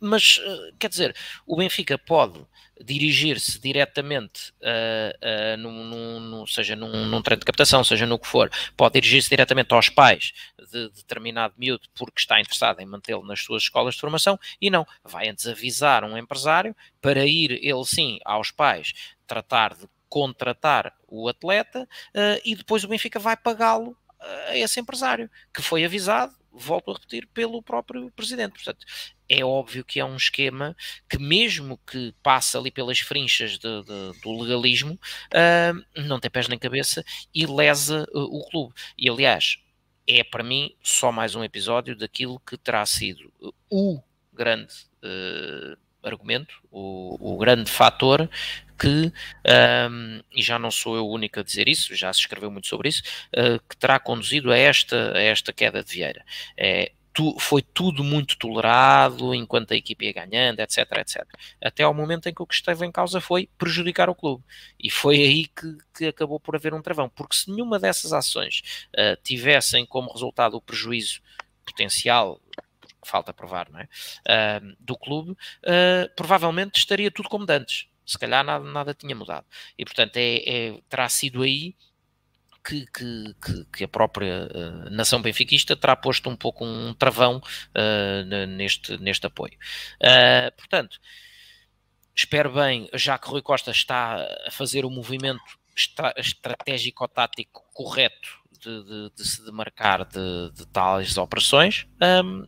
mas, 0.02 0.42
quer 0.80 0.90
dizer, 0.90 1.16
o 1.46 1.56
Benfica 1.56 1.98
pode 1.98 2.44
dirigir-se 2.84 3.60
diretamente, 3.60 4.52
uh, 4.62 5.54
uh, 5.54 5.58
num, 5.58 5.84
num, 5.86 6.20
num, 6.20 6.48
seja 6.48 6.76
num, 6.76 7.06
num 7.06 7.22
treino 7.22 7.40
de 7.40 7.46
captação, 7.46 7.84
seja 7.84 8.06
no 8.06 8.18
que 8.18 8.28
for, 8.28 8.50
pode 8.76 8.94
dirigir-se 8.94 9.30
diretamente 9.30 9.74
aos 9.74 9.90
pais 9.90 10.34
de 10.72 10.90
determinado 10.90 11.54
miúdo 11.58 11.88
porque 11.96 12.20
está 12.20 12.40
interessado 12.40 12.80
em 12.80 12.86
mantê-lo 12.86 13.26
nas 13.26 13.42
suas 13.42 13.64
escolas 13.64 13.96
de 13.96 14.02
formação 14.02 14.40
e 14.60 14.70
não, 14.70 14.86
vai 15.04 15.30
antes 15.30 15.48
avisar 15.48 16.04
um 16.04 16.18
empresário 16.18 16.76
para 17.00 17.26
ir 17.26 17.52
ele 17.64 17.86
sim 17.86 18.20
aos 18.26 18.52
pais 18.52 18.94
tratar 19.28 19.76
de 19.76 19.88
contratar 20.10 20.94
o 21.08 21.30
atleta 21.30 21.84
uh, 21.84 22.42
e 22.44 22.56
depois 22.56 22.84
o 22.84 22.88
Benfica 22.88 23.20
vai 23.20 23.38
pagá-lo 23.38 23.96
a 24.48 24.56
esse 24.56 24.80
empresário 24.80 25.30
que 25.54 25.62
foi 25.62 25.84
avisado 25.84 26.36
volto 26.52 26.92
a 26.92 26.94
repetir, 26.94 27.28
pelo 27.28 27.62
próprio 27.62 28.12
presidente. 28.12 28.54
Portanto, 28.54 28.86
é 29.32 29.46
óbvio 29.46 29.86
que 29.86 29.98
é 29.98 30.06
um 30.06 30.18
esquema 30.18 30.76
que, 31.10 31.18
mesmo 31.18 31.80
que 31.88 32.14
passe 32.22 32.58
ali 32.58 32.70
pelas 32.70 33.00
frinchas 33.00 33.52
de, 33.58 33.84
de, 33.84 34.22
do 34.22 34.42
legalismo, 34.42 35.00
uh, 35.34 36.02
não 36.02 36.20
tem 36.20 36.30
pés 36.30 36.50
nem 36.50 36.60
cabeça 36.60 37.02
e 37.34 37.46
lesa 37.46 38.06
uh, 38.14 38.20
o 38.20 38.46
clube. 38.50 38.74
E, 38.98 39.10
aliás, 39.10 39.58
é 40.06 40.22
para 40.22 40.44
mim 40.44 40.76
só 40.84 41.14
mais 41.14 41.34
um 41.34 41.46
episódio 41.46 41.96
daquilo 41.96 42.42
que 42.42 42.58
terá 42.58 42.86
sido 42.86 43.32
o 43.70 44.02
grande 44.34 44.74
uh, 45.02 45.78
argumento, 46.04 46.56
o, 46.70 47.34
o 47.34 47.38
grande 47.38 47.72
fator 47.72 48.30
que, 48.78 49.14
um, 49.90 50.22
e 50.36 50.42
já 50.42 50.58
não 50.58 50.72
sou 50.72 50.96
eu 50.96 51.06
o 51.06 51.14
único 51.14 51.40
a 51.40 51.44
dizer 51.44 51.70
isso, 51.70 51.96
já 51.96 52.12
se 52.12 52.20
escreveu 52.20 52.50
muito 52.52 52.68
sobre 52.68 52.90
isso, 52.90 53.04
uh, 53.38 53.60
que 53.70 53.78
terá 53.78 53.98
conduzido 54.00 54.52
a 54.52 54.58
esta, 54.58 55.16
a 55.16 55.22
esta 55.22 55.54
queda 55.54 55.84
de 55.84 55.94
Vieira. 55.94 56.26
É, 56.58 56.92
tu, 57.14 57.38
foi 57.40 57.62
tudo 57.62 58.04
muito 58.04 58.38
tolerado 58.38 59.34
enquanto 59.36 59.72
a 59.72 59.76
equipe 59.76 60.06
ia 60.06 60.14
ganhando, 60.14 60.60
etc, 60.60 60.80
etc. 60.98 61.24
Até 61.62 61.84
ao 61.84 61.94
momento 61.94 62.28
em 62.28 62.34
que 62.34 62.42
o 62.42 62.48
que 62.48 62.56
esteve 62.56 62.86
em 62.86 62.92
causa 62.92 63.20
foi 63.20 63.50
prejudicar 63.58 64.10
o 64.10 64.16
clube. 64.16 64.44
E 64.80 64.90
foi 64.90 65.18
aí 65.18 65.48
que, 65.48 65.78
que 65.94 66.06
acabou 66.08 66.40
por 66.40 66.56
haver 66.56 66.74
um 66.74 66.82
travão. 66.82 67.10
Porque 67.10 67.36
se 67.36 67.50
nenhuma 67.52 67.80
dessas 67.80 68.14
ações 68.14 68.88
uh, 68.90 69.22
tivessem 69.24 69.86
como 69.86 70.12
resultado 70.12 70.56
o 70.56 70.62
prejuízo 70.62 71.22
potencial 71.66 72.40
falta 73.04 73.34
provar, 73.34 73.70
não 73.72 73.80
é? 73.80 73.88
Uh, 74.28 74.76
do 74.80 74.96
clube, 74.96 75.32
uh, 75.32 76.16
provavelmente 76.16 76.78
estaria 76.78 77.10
tudo 77.10 77.30
como 77.30 77.46
antes. 77.50 77.88
Se 78.06 78.18
calhar 78.18 78.44
nada, 78.44 78.64
nada 78.64 78.94
tinha 78.94 79.16
mudado. 79.16 79.46
E 79.78 79.84
portanto 79.86 80.18
é, 80.18 80.38
é 80.38 80.80
terá 80.90 81.08
sido 81.10 81.42
aí 81.42 81.76
que, 82.64 82.86
que, 82.88 83.66
que, 83.74 83.84
a 83.84 83.88
própria 83.88 84.48
uh, 84.48 84.90
nação 84.90 85.22
benfiquista 85.22 85.76
terá 85.76 85.96
posto 85.96 86.30
um 86.30 86.36
pouco 86.36 86.64
um 86.66 86.94
travão 86.94 87.38
uh, 87.38 88.46
neste, 88.48 88.98
neste 88.98 89.26
apoio. 89.26 89.54
Uh, 90.02 90.56
portanto, 90.56 91.00
espero 92.16 92.54
bem, 92.54 92.90
já 92.94 93.18
que 93.18 93.28
Rui 93.28 93.42
Costa 93.42 93.72
está 93.72 94.16
a 94.46 94.52
fazer 94.52 94.86
o 94.86 94.90
movimento 94.90 95.60
estra 95.76 96.14
estratégico-tático 96.18 97.64
correto 97.74 98.42
de, 98.60 98.84
de, 98.84 99.12
de, 99.16 99.28
se 99.28 99.44
demarcar 99.44 100.06
de, 100.06 100.52
de 100.52 100.68
tais 100.68 101.18
operações, 101.18 101.88
um, 102.24 102.46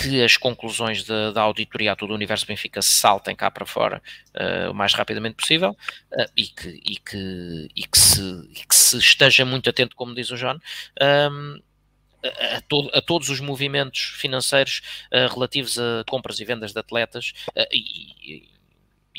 que 0.00 0.22
as 0.22 0.36
conclusões 0.36 1.04
da, 1.04 1.30
da 1.30 1.42
auditoria 1.42 1.92
a 1.92 1.96
todo 1.96 2.12
o 2.12 2.14
universo 2.14 2.46
Benfica 2.46 2.80
saltem 2.80 3.36
cá 3.36 3.50
para 3.50 3.66
fora 3.66 4.02
uh, 4.34 4.70
o 4.70 4.74
mais 4.74 4.94
rapidamente 4.94 5.36
possível 5.36 5.76
uh, 6.12 6.30
e, 6.34 6.46
que, 6.46 6.68
e, 6.68 6.96
que, 6.96 7.68
e, 7.76 7.82
que 7.86 7.98
se, 7.98 8.22
e, 8.50 8.66
que, 8.66 8.74
se, 8.74 8.96
esteja 8.96 9.44
muito 9.44 9.68
atento, 9.68 9.94
como 9.94 10.14
diz 10.14 10.30
o 10.30 10.36
John, 10.36 10.58
um, 11.30 11.60
a, 12.24 12.56
a, 12.56 12.60
todo, 12.62 12.90
a, 12.94 13.02
todos 13.02 13.28
os 13.28 13.40
movimentos 13.40 14.00
financeiros 14.00 14.80
uh, 15.12 15.32
relativos 15.32 15.78
a 15.78 16.02
compras 16.08 16.40
e 16.40 16.44
vendas 16.46 16.72
de 16.72 16.80
atletas 16.80 17.34
e, 17.70 18.48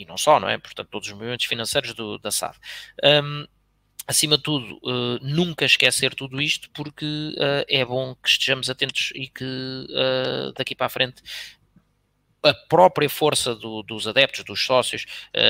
não 0.08 0.18
só, 0.18 0.40
não 0.40 0.49
é? 0.49 0.58
Portanto, 0.58 0.90
todos 0.90 1.08
os 1.10 1.14
movimentos 1.14 1.45
financeiros 1.45 1.94
do, 1.94 2.18
da 2.18 2.32
SAD. 2.32 2.58
Um, 3.03 3.45
acima 4.12 4.38
de 4.38 4.44
tudo, 4.44 4.76
uh, 4.84 5.20
nunca 5.22 5.66
esquecer 5.66 6.14
tudo 6.14 6.42
isto, 6.42 6.70
porque 6.72 7.06
uh, 7.06 7.66
é 7.68 7.84
bom 7.84 8.14
que 8.16 8.30
estejamos 8.30 8.70
atentos 8.70 9.12
e 9.16 9.28
que 9.28 9.44
uh, 9.44 10.54
daqui 10.56 10.76
para 10.76 10.86
a 10.88 10.90
frente 10.90 11.24
a 12.44 12.54
própria 12.54 13.10
força 13.10 13.56
do, 13.56 13.84
dos 13.84 14.08
adeptos, 14.08 14.44
dos 14.44 14.66
sócios, 14.66 15.06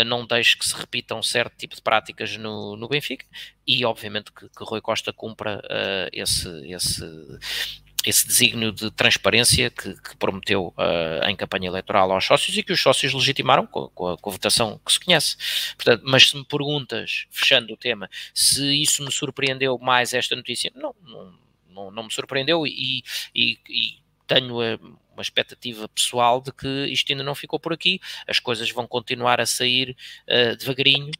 não 0.06 0.28
deixe 0.28 0.58
que 0.58 0.68
se 0.68 0.76
repitam 0.76 1.24
certo 1.24 1.56
tipo 1.56 1.74
de 1.74 1.82
práticas 1.82 2.36
no, 2.36 2.76
no 2.76 2.90
Benfica 2.90 3.26
e, 3.66 3.86
obviamente, 3.86 4.30
que, 4.34 4.50
que 4.50 4.64
Rui 4.66 4.82
Costa 4.82 5.14
cumpra 5.14 5.62
esse, 6.12 6.50
esse, 6.70 7.06
esse 8.06 8.26
desígnio 8.26 8.72
de 8.72 8.90
transparência 8.92 9.70
que, 9.70 9.94
que 9.94 10.16
prometeu 10.18 10.74
uh, 10.78 11.28
em 11.28 11.36
campanha 11.36 11.68
eleitoral 11.68 12.12
aos 12.12 12.26
sócios 12.26 12.58
e 12.58 12.64
que 12.64 12.74
os 12.74 12.82
sócios 12.82 13.14
legitimaram 13.14 13.66
com, 13.66 13.88
com, 13.90 14.08
a, 14.08 14.18
com, 14.18 14.30
a, 14.30 14.34
votação 14.34 14.80
que 14.86 14.92
se 14.92 15.00
conhece. 15.00 15.38
Portanto, 15.76 16.04
mas 16.06 16.30
se 16.30 16.38
me 16.38 16.44
perguntas, 16.44 17.26
fechando 17.30 17.74
o 17.74 17.78
tema, 17.78 18.10
se 18.34 18.82
isso 18.82 19.04
me 19.04 19.12
surpreendeu 19.12 19.78
mais 19.78 20.14
esta 20.14 20.36
notícia, 20.36 20.72
não, 20.76 20.96
não, 21.04 21.34
não, 21.70 21.92
não 21.92 22.04
me 22.04 22.12
surpreendeu 22.12 22.66
e, 22.66 23.04
e, 23.36 23.60
e 23.70 24.01
tenho 24.32 24.56
uma 25.14 25.22
expectativa 25.22 25.90
pessoal 25.90 26.42
de 26.42 26.54
que 26.54 26.86
isto 26.86 27.12
ainda 27.12 27.24
não 27.24 27.36
ficou 27.36 27.60
por 27.60 27.74
aqui, 27.74 28.00
as 28.26 28.40
coisas 28.40 28.72
vão 28.72 28.88
continuar 28.88 29.42
a 29.42 29.46
sair 29.46 29.96
uh, 30.28 30.56
devagarinho, 30.56 31.12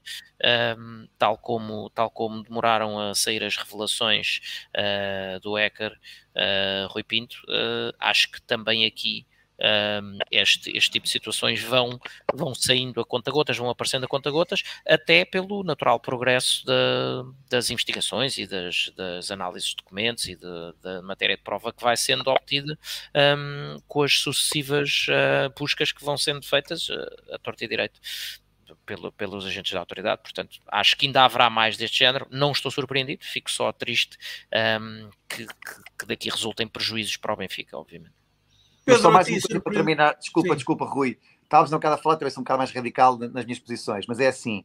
um, 0.78 1.08
tal, 1.18 1.38
como, 1.38 1.90
tal 1.90 2.10
como 2.10 2.42
demoraram 2.42 2.98
a 3.00 3.14
sair 3.14 3.44
as 3.44 3.58
revelações 3.58 4.40
uh, 4.76 5.40
do 5.42 5.56
hacker 5.56 5.92
uh, 5.92 6.88
Rui 6.88 7.04
Pinto, 7.04 7.36
acho 8.00 8.32
que 8.32 8.42
também 8.42 8.86
aqui 8.86 9.26
um, 9.62 10.18
este, 10.32 10.76
este 10.76 10.92
tipo 10.92 11.06
de 11.06 11.12
situações 11.12 11.62
vão, 11.62 12.00
vão 12.34 12.56
saindo 12.56 13.00
a 13.00 13.06
conta-gotas, 13.06 13.58
vão 13.58 13.70
aparecendo 13.70 14.06
a 14.06 14.08
conta-gotas, 14.08 14.64
até 14.88 15.24
pelo 15.24 15.64
natural 15.64 16.00
progresso 16.00 16.66
de, 16.66 17.34
das 17.50 17.70
investigações 17.70 18.38
e 18.38 18.48
das, 18.48 18.92
das 18.96 19.30
análises 19.30 19.70
de 19.70 19.76
documentos 19.78 20.26
e 20.28 20.36
da 20.36 21.02
matéria 21.04 21.38
de 21.38 21.44
prova 21.44 21.72
que 21.72 21.84
vai 21.84 21.96
sendo 21.96 22.28
obtida 22.30 22.78
um, 23.16 23.80
com 23.88 24.04
as 24.04 24.18
sucessivas 24.18 25.06
uh, 25.10 25.54
buscas 25.58 25.92
que 25.92 26.04
vão 26.04 26.18
sendo 26.18 26.46
feitas 26.46 26.90
uh, 26.90 27.34
a 27.34 27.38
torta 27.38 27.64
e 27.64 27.68
direito. 27.68 28.00
Pelo, 28.86 29.12
pelos 29.12 29.46
agentes 29.46 29.74
da 29.74 29.80
autoridade, 29.80 30.22
portanto, 30.22 30.58
acho 30.68 30.96
que 30.98 31.06
ainda 31.06 31.24
haverá 31.24 31.50
mais 31.50 31.78
deste 31.78 32.00
género. 32.00 32.26
Não 32.32 32.52
estou 32.52 32.72
surpreendido, 32.72 33.24
fico 33.24 33.52
só 33.52 33.72
triste 33.72 34.18
um, 34.82 35.10
que, 35.30 35.46
que, 35.46 35.84
que 36.00 36.06
daqui 36.06 36.30
resultem 36.30 36.68
prejuízos 36.68 37.18
para 37.18 37.34
o 37.34 37.36
Benfica, 37.36 37.78
obviamente. 37.78 38.21
Mas 38.86 39.02
só 39.02 39.12
mais 39.12 39.28
uma 39.28 39.40
coisa 39.40 39.62
para 39.62 39.74
terminar. 39.74 40.16
Desculpa, 40.16 40.50
Sim. 40.50 40.56
desculpa, 40.56 40.86
Rui. 40.86 41.18
Estavas 41.44 41.72
um 41.72 41.76
bocado 41.76 41.96
a 41.96 41.98
falar, 41.98 42.16
talvez 42.16 42.38
um 42.38 42.42
bocado 42.42 42.58
mais 42.60 42.72
radical 42.72 43.18
nas 43.18 43.46
minhas 43.46 43.60
posições, 43.60 44.06
mas 44.08 44.20
é 44.20 44.28
assim. 44.28 44.64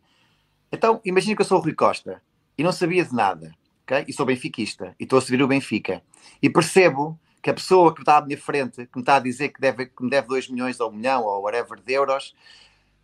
Então, 0.70 1.01
imagina 1.05 1.34
que 1.34 1.43
eu 1.43 1.47
sou 1.47 1.59
o 1.59 1.60
Rui 1.60 1.74
Costa 1.74 2.22
e 2.56 2.62
não 2.62 2.72
sabia 2.72 3.05
de 3.05 3.12
nada, 3.12 3.52
ok? 3.82 4.05
E 4.06 4.12
sou 4.12 4.24
benfiquista 4.24 4.94
e 4.98 5.05
estou 5.05 5.18
a 5.18 5.22
servir 5.22 5.43
o 5.43 5.48
Benfica. 5.48 6.02
E 6.40 6.48
percebo 6.48 7.18
que 7.43 7.51
a 7.51 7.55
pessoa 7.55 7.94
que 7.94 8.01
está 8.01 8.18
à 8.18 8.20
minha 8.20 8.38
frente, 8.38 8.86
que 8.86 8.97
me 8.97 9.02
está 9.02 9.16
a 9.16 9.20
dizer 9.20 9.51
que, 9.51 9.60
deve, 9.60 9.86
que 9.86 10.02
me 10.02 10.10
deve 10.10 10.28
2 10.28 10.48
milhões 10.48 10.80
ou 10.80 10.90
1 10.90 10.93
milhão 10.93 11.24
ou 11.24 11.43
whatever 11.43 11.80
de 11.80 11.93
euros, 11.93 12.34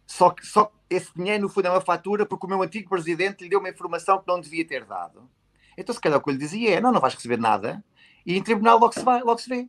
só 0.06 0.30
que 0.30 0.46
só 0.46 0.72
esse 0.90 1.12
dinheiro 1.14 1.42
no 1.42 1.48
fundo 1.48 1.66
é 1.66 1.70
uma 1.70 1.80
fatura 1.80 2.26
porque 2.26 2.46
o 2.46 2.48
meu 2.48 2.62
antigo 2.62 2.88
presidente 2.88 3.42
lhe 3.42 3.50
deu 3.50 3.60
uma 3.60 3.68
informação 3.68 4.18
que 4.18 4.26
não 4.26 4.40
devia 4.40 4.66
ter 4.66 4.84
dado. 4.84 5.28
Então, 5.76 5.94
se 5.94 6.00
calhar 6.00 6.18
o 6.18 6.22
que 6.22 6.28
eu 6.28 6.32
lhe 6.32 6.38
dizia 6.38 6.76
é: 6.76 6.80
não, 6.80 6.92
não 6.92 7.00
vais 7.00 7.14
receber 7.14 7.38
nada 7.38 7.84
e 8.26 8.36
em 8.36 8.42
tribunal 8.42 8.78
logo 8.78 8.92
se, 8.92 9.02
vai, 9.02 9.22
logo 9.22 9.38
se 9.38 9.48
vê 9.48 9.68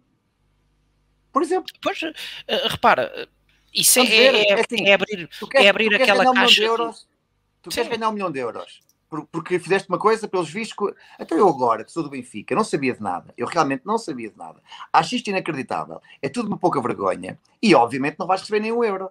por 1.34 1.42
exemplo. 1.42 1.74
Pois, 1.82 2.02
uh, 2.02 2.14
repara, 2.70 3.28
isso 3.74 4.00
é, 4.00 4.04
é, 4.04 4.52
é, 4.52 4.54
assim, 4.54 4.88
é, 4.88 4.94
abrir, 4.94 5.28
queres, 5.52 5.66
é 5.66 5.70
abrir 5.70 5.96
aquela 5.96 6.34
caixa. 6.34 6.62
Um 6.62 6.66
euros, 6.66 7.08
tu 7.62 7.70
queres 7.70 7.90
ganhar 7.90 8.10
um 8.10 8.14
milhão 8.14 8.32
de 8.32 8.40
euros 8.40 8.82
porque 9.32 9.60
fizeste 9.60 9.88
uma 9.90 10.00
coisa 10.00 10.28
pelos 10.28 10.50
vistos. 10.50 10.94
Até 11.20 11.36
eu 11.36 11.48
agora, 11.48 11.84
que 11.84 11.92
sou 11.92 12.02
do 12.02 12.10
Benfica, 12.10 12.56
não 12.56 12.64
sabia 12.64 12.94
de 12.94 13.02
nada. 13.02 13.34
Eu 13.38 13.48
realmente 13.48 13.86
não 13.86 13.98
sabia 13.98 14.30
de 14.30 14.38
nada. 14.38 14.62
Acho 14.92 15.16
isto 15.16 15.30
inacreditável. 15.30 16.02
É 16.22 16.30
tudo 16.30 16.48
uma 16.48 16.58
pouca 16.58 16.82
vergonha. 16.82 17.40
E 17.62 17.76
obviamente 17.76 18.18
não 18.18 18.26
vais 18.26 18.42
receber 18.42 18.60
nenhum 18.60 18.84
euro. 18.84 19.10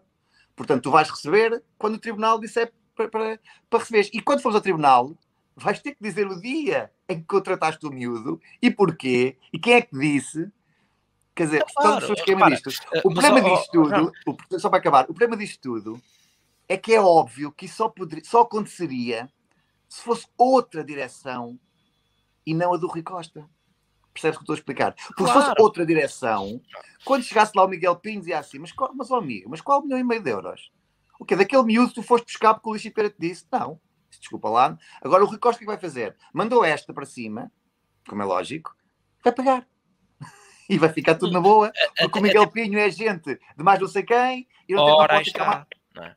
Portanto, 0.57 0.83
tu 0.83 0.91
vais 0.91 1.09
receber 1.09 1.63
quando 1.79 1.95
o 1.95 1.99
tribunal 1.99 2.41
disser 2.41 2.73
para, 2.95 3.09
para, 3.09 3.41
para 3.71 3.79
receberes. 3.79 4.11
E 4.13 4.21
quando 4.21 4.43
fores 4.43 4.57
ao 4.57 4.61
tribunal, 4.61 5.17
vais 5.57 5.81
ter 5.81 5.93
que 5.95 6.03
dizer 6.03 6.27
o 6.27 6.41
dia 6.41 6.91
em 7.09 7.21
que 7.21 7.27
contrataste 7.27 7.87
o 7.87 7.91
miúdo 7.91 8.41
e 8.61 8.71
porquê 8.71 9.37
e 9.53 9.59
quem 9.59 9.75
é 9.75 9.83
que 9.83 9.97
disse 9.97 10.51
Quer 11.35 11.45
dizer, 11.45 11.65
claro, 11.75 12.01
todo 12.01 12.11
o 12.11 12.15
esquema 12.15 12.51
disto. 12.51 12.71
Eh, 12.93 12.99
o 13.05 13.11
problema 13.11 13.41
mas, 13.41 13.45
disto 13.45 13.81
oh, 13.81 13.85
tudo, 13.85 14.13
o, 14.27 14.61
só 14.61 14.69
para 14.69 14.79
acabar, 14.79 15.05
o 15.05 15.15
problema 15.15 15.37
disto 15.37 15.61
tudo 15.61 16.03
é 16.69 16.77
que 16.77 16.93
é 16.95 17.01
óbvio 17.01 17.51
que 17.53 17.67
só, 17.67 17.89
poderia, 17.89 18.25
só 18.25 18.43
aconteceria 18.43 19.31
se 19.89 20.03
fosse 20.03 20.27
outra 20.37 20.85
direção 20.85 21.59
e 22.47 22.55
não 22.55 22.75
a 22.75 22.77
do 22.77 22.87
Rui 22.87 23.03
Costa. 23.03 23.49
Percebes 24.13 24.37
o 24.37 24.41
que 24.41 24.43
estou 24.43 24.55
a 24.55 24.59
explicar? 24.59 24.95
Porque 24.95 25.25
claro. 25.25 25.41
se 25.41 25.47
fosse 25.47 25.63
outra 25.63 25.87
direção, 25.87 26.61
quando 27.05 27.23
chegasse 27.23 27.53
lá 27.55 27.65
o 27.65 27.69
Miguel 27.69 27.97
Pinho, 27.97 28.21
dizia 28.21 28.39
assim: 28.39 28.59
Mas, 28.59 28.71
qual, 28.71 28.93
mas 28.95 29.11
oh 29.11 29.17
amigo, 29.17 29.49
mas 29.49 29.63
qual 29.63 29.83
milhão 29.83 29.99
e 29.99 30.05
meio 30.05 30.23
de 30.23 30.31
euros? 30.31 30.71
O 31.19 31.25
que 31.25 31.37
Daquele 31.37 31.63
miúdo 31.63 31.95
tu 31.95 32.03
foste 32.03 32.27
buscar 32.27 32.53
porque 32.53 32.69
o 32.69 32.73
Luís 32.73 32.83
Pereira 32.83 33.15
te 33.15 33.19
disse? 33.19 33.47
Não, 33.51 33.81
desculpa 34.11 34.51
lá. 34.51 34.79
Agora 35.01 35.25
o 35.25 35.27
Rui 35.27 35.39
Costa 35.39 35.57
o 35.57 35.61
que 35.61 35.67
vai 35.67 35.79
fazer? 35.79 36.15
Mandou 36.33 36.63
esta 36.63 36.93
para 36.93 37.07
cima, 37.07 37.51
como 38.07 38.21
é 38.21 38.25
lógico, 38.25 38.77
vai 39.25 39.33
pagar. 39.33 39.67
E 40.73 40.79
vai 40.79 40.93
ficar 40.93 41.15
tudo 41.17 41.33
na 41.33 41.41
boa, 41.41 41.71
porque 41.99 42.19
o 42.19 42.23
Miguel 42.23 42.51
Pinho 42.51 42.79
é 42.79 42.91
gente 42.91 43.35
de 43.35 43.63
mais 43.63 43.79
não 43.79 43.89
sei 43.89 44.03
quem 44.03 44.47
e 44.69 44.75
não, 44.75 44.83
Ora, 44.83 45.23
tem, 45.23 45.33
pode 45.33 45.67
não 45.95 46.05
é? 46.05 46.17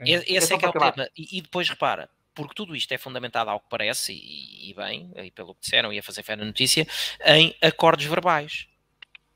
Esse 0.00 0.52
é, 0.52 0.56
é 0.56 0.58
que 0.58 0.64
é 0.64 0.68
o 0.68 0.72
tema. 0.72 1.08
E, 1.16 1.38
e, 1.38 1.42
depois 1.42 1.68
repara, 1.68 2.08
porque 2.34 2.54
tudo 2.54 2.76
isto 2.76 2.92
é 2.92 2.98
fundamentado, 2.98 3.50
ao 3.50 3.60
que 3.60 3.68
parece, 3.68 4.12
e, 4.12 4.70
e 4.70 4.74
bem, 4.74 5.10
e 5.16 5.30
pelo 5.30 5.54
que 5.54 5.62
disseram, 5.62 5.92
ia 5.92 6.02
fazer 6.02 6.22
fé 6.22 6.36
na 6.36 6.44
notícia, 6.44 6.86
em 7.24 7.54
acordos 7.60 8.04
verbais. 8.04 8.68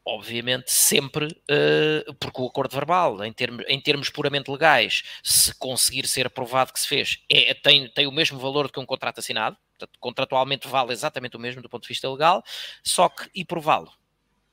Obviamente 0.05 0.71
sempre 0.73 1.27
uh, 1.27 2.15
porque 2.15 2.41
o 2.41 2.47
acordo 2.47 2.75
verbal, 2.75 3.25
em 3.25 3.33
termos, 3.33 3.65
em 3.69 3.81
termos 3.81 4.11
puramente 4.11 4.51
legais, 4.51 5.05
se 5.23 5.55
conseguir 5.55 6.09
ser 6.09 6.27
aprovado 6.27 6.73
que 6.73 6.81
se 6.81 6.89
fez, 6.89 7.21
é, 7.31 7.55
tem, 7.55 7.89
tem 7.89 8.07
o 8.09 8.13
mesmo 8.13 8.37
valor 8.39 8.67
do 8.67 8.73
que 8.73 8.81
um 8.81 8.87
contrato 8.87 9.19
assinado, 9.21 9.57
portanto, 9.79 9.99
contratualmente 10.01 10.67
vale 10.67 10.93
exatamente 10.93 11.37
o 11.37 11.41
mesmo 11.41 11.63
do 11.63 11.69
ponto 11.69 11.83
de 11.83 11.89
vista 11.89 12.11
legal, 12.11 12.43
só 12.83 13.09
que 13.09 13.31
e 13.33 13.45
prová-lo? 13.45 13.93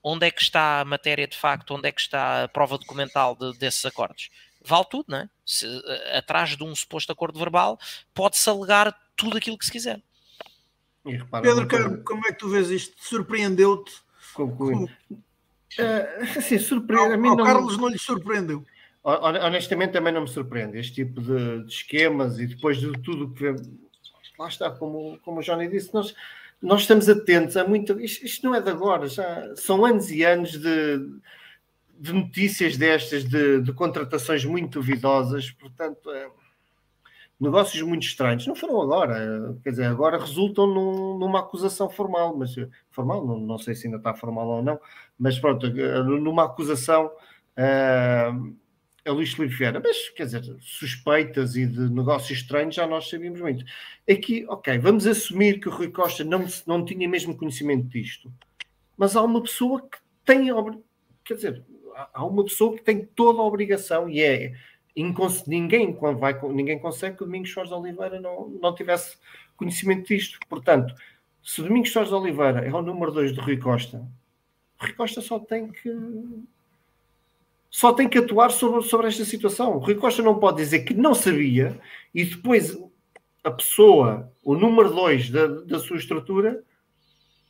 Onde 0.04 0.28
é 0.28 0.32
que 0.32 0.42
está 0.42 0.80
a 0.82 0.86
matéria 0.86 1.28
de 1.28 1.38
facto, 1.38 1.76
onde 1.76 1.88
é 1.88 1.92
que 1.92 2.02
está 2.02 2.44
a 2.44 2.48
prova 2.48 2.78
documental 2.78 3.36
de, 3.36 3.58
desses 3.58 3.86
acordos? 3.86 4.30
Vale 4.64 4.86
tudo, 4.90 5.06
não 5.10 5.20
é? 5.20 5.30
Se, 5.46 5.66
uh, 5.66 6.18
atrás 6.18 6.56
de 6.56 6.64
um 6.64 6.76
suposto 6.76 7.12
acordo 7.12 7.40
verbal 7.40 7.80
pode-se 8.14 8.50
alegar 8.50 8.98
tudo 9.16 9.38
aquilo 9.38 9.58
que 9.58 9.66
se 9.66 9.72
quiser. 9.72 10.02
Pedro 11.42 11.68
Carmo, 11.68 12.04
como 12.04 12.26
é 12.28 12.32
que 12.32 12.40
tu 12.40 12.50
vês 12.50 12.70
isto? 12.70 12.96
Surpreendeu-te? 13.04 13.94
Concluindo. 14.34 14.92
Uh, 15.12 16.38
assim, 16.38 16.60
surpreende. 16.60 17.14
Ao, 17.28 17.36
não... 17.36 17.44
Carlos 17.44 17.78
não 17.78 17.88
lhe 17.88 18.00
surpreendeu. 18.00 18.66
Honestamente, 19.04 19.94
também 19.94 20.14
não 20.14 20.22
me 20.22 20.28
surpreende 20.28 20.78
este 20.78 20.94
tipo 20.94 21.22
de, 21.22 21.64
de 21.64 21.74
esquemas 21.74 22.38
e 22.38 22.46
depois 22.46 22.78
de 22.78 22.92
tudo 23.02 23.34
que 23.34 23.46
lá 24.38 24.48
está, 24.48 24.70
como, 24.70 25.18
como 25.20 25.40
o 25.40 25.44
Johnny 25.44 25.70
disse, 25.70 25.94
nós, 25.94 26.14
nós 26.62 26.82
estamos 26.82 27.08
atentos 27.08 27.56
a 27.56 27.66
muito. 27.68 28.00
Isto, 28.00 28.26
isto 28.26 28.46
não 28.46 28.56
é 28.56 28.62
de 28.62 28.70
agora, 28.70 29.08
já 29.08 29.56
são 29.56 29.86
anos 29.86 30.12
e 30.12 30.24
anos 30.24 30.52
de, 30.52 31.00
de 31.98 32.14
notícias 32.14 32.78
destas, 32.78 33.24
de, 33.24 33.62
de 33.62 33.74
contratações 33.74 34.44
muito 34.44 34.80
duvidosas, 34.80 35.52
portanto, 35.52 36.12
é, 36.12 36.30
negócios 37.40 37.82
muito 37.82 38.04
estranhos. 38.04 38.46
Não 38.46 38.56
foram 38.56 38.82
agora, 38.82 39.56
quer 39.64 39.70
dizer, 39.70 39.86
agora 39.86 40.20
resultam 40.20 40.68
num, 40.68 41.18
numa 41.18 41.40
acusação 41.40 41.90
formal, 41.90 42.36
mas 42.36 42.54
formal, 42.92 43.26
não, 43.26 43.40
não, 43.40 43.58
sei 43.58 43.74
se 43.74 43.88
ainda 43.88 43.98
está 43.98 44.14
formal 44.14 44.48
ou 44.48 44.64
não, 44.64 44.80
mas 45.18 45.40
pronto, 45.40 45.68
numa 45.70 46.46
acusação 46.46 47.06
uh, 47.06 48.56
a 49.10 49.14
Luís 49.14 49.34
Filipe 49.34 49.56
Vieira. 49.56 49.82
Mas, 49.84 50.10
quer 50.10 50.26
dizer, 50.26 50.44
suspeitas 50.62 51.56
e 51.56 51.66
de 51.66 51.90
negócios 51.90 52.40
estranhos 52.40 52.76
já 52.76 52.86
nós 52.88 53.10
sabíamos 53.10 53.42
muito. 53.42 53.66
Aqui, 54.10 54.46
ok, 54.48 54.78
vamos 54.78 55.08
assumir 55.08 55.60
que 55.60 55.68
o 55.68 55.72
Rui 55.72 55.90
Costa 55.90 56.24
não, 56.24 56.46
não 56.66 56.86
tinha 56.86 57.08
mesmo 57.08 57.36
conhecimento 57.36 57.88
disto, 57.88 58.32
mas 58.98 59.16
há 59.16 59.22
uma 59.22 59.42
pessoa 59.42 59.82
que 59.82 59.98
tem, 60.26 60.48
quer 61.24 61.34
dizer, 61.34 61.64
há 62.14 62.26
uma 62.26 62.44
pessoa 62.44 62.76
que 62.76 62.84
tem 62.84 63.06
toda 63.06 63.40
a 63.40 63.46
obrigação 63.46 64.10
e 64.10 64.22
é 64.22 64.54
ninguém, 65.48 65.98
vai, 66.18 66.40
ninguém 66.52 66.80
consegue 66.80 67.18
que 67.18 67.24
o 67.24 67.26
Domingos 67.26 67.52
Soares 67.52 67.70
de 67.70 67.78
Oliveira 67.78 68.20
não, 68.20 68.50
não 68.50 68.76
tivesse 68.76 69.18
conhecimento 69.56 70.08
disto. 70.08 70.40
Portanto, 70.50 70.94
se 71.42 71.62
o 71.62 71.64
Domingos 71.64 71.92
Soares 71.92 72.10
de 72.10 72.16
Oliveira 72.16 72.66
é 72.66 72.74
o 72.74 72.82
número 72.82 73.12
2 73.12 73.34
do 73.34 73.42
Rui 73.42 73.58
Costa, 73.58 74.06
Rui 74.78 74.94
Costa 74.94 75.22
só 75.22 75.40
tem 75.40 75.70
que 75.70 75.90
só 77.70 77.94
tem 77.94 78.10
que 78.10 78.18
atuar 78.18 78.50
sobre, 78.52 78.82
sobre 78.84 79.08
esta 79.08 79.24
situação. 79.24 79.76
O 79.76 79.80
Rui 79.80 79.96
Costa 79.96 80.22
não 80.22 80.40
pode 80.40 80.58
dizer 80.58 80.80
que 80.80 80.94
não 80.94 81.14
sabia 81.14 81.80
e 82.14 82.26
depois 82.26 82.78
a 83.44 83.52
pessoa, 83.52 84.32
o 84.44 84.56
número 84.56 84.90
2 84.90 85.30
da, 85.30 85.48
da 85.48 85.80
sua 85.80 85.98
estrutura, 85.98 86.64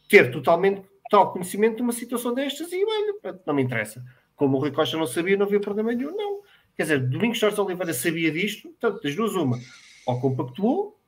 ter 0.10 0.32
totalmente 0.32 0.84
tal 1.10 1.32
conhecimento 1.32 1.78
de 1.78 1.82
uma 1.82 1.92
situação 1.92 2.34
destas 2.34 2.72
e, 2.72 2.84
olha, 2.86 3.40
não 3.46 3.54
me 3.54 3.64
interessa. 3.64 4.04
Como 4.36 4.58
o 4.58 4.60
Rui 4.60 4.72
Costa 4.72 4.98
não 4.98 5.08
sabia, 5.08 5.36
não 5.36 5.46
havia 5.46 5.60
problema 5.60 5.94
nenhum. 5.94 6.16
Não. 6.16 6.42
Quer 6.76 6.84
dizer, 6.84 7.10
Domingos 7.10 7.40
Jorge 7.40 7.60
Oliveira 7.60 7.94
sabia 7.94 8.32
disto, 8.32 8.70
portanto, 8.70 9.02
das 9.02 9.16
duas, 9.16 9.36
uma, 9.36 9.58
ou 10.06 10.22
compactuou, 10.22 11.00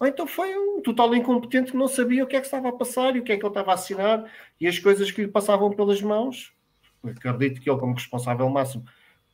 ou 0.00 0.06
então 0.06 0.26
foi 0.26 0.56
um 0.56 0.80
total 0.82 1.14
incompetente 1.14 1.70
que 1.70 1.76
não 1.76 1.86
sabia 1.86 2.24
o 2.24 2.26
que 2.26 2.34
é 2.34 2.40
que 2.40 2.46
estava 2.46 2.70
a 2.70 2.72
passar 2.72 3.14
e 3.14 3.20
o 3.20 3.22
que 3.22 3.32
é 3.32 3.36
que 3.36 3.42
ele 3.44 3.50
estava 3.50 3.70
a 3.70 3.74
assinar 3.74 4.28
e 4.60 4.66
as 4.66 4.78
coisas 4.78 5.10
que 5.10 5.22
lhe 5.22 5.28
passavam 5.28 5.70
pelas 5.70 6.02
mãos. 6.02 6.51
Acredito 7.04 7.60
que 7.60 7.70
ele, 7.70 7.78
como 7.78 7.94
responsável 7.94 8.48
máximo 8.48 8.84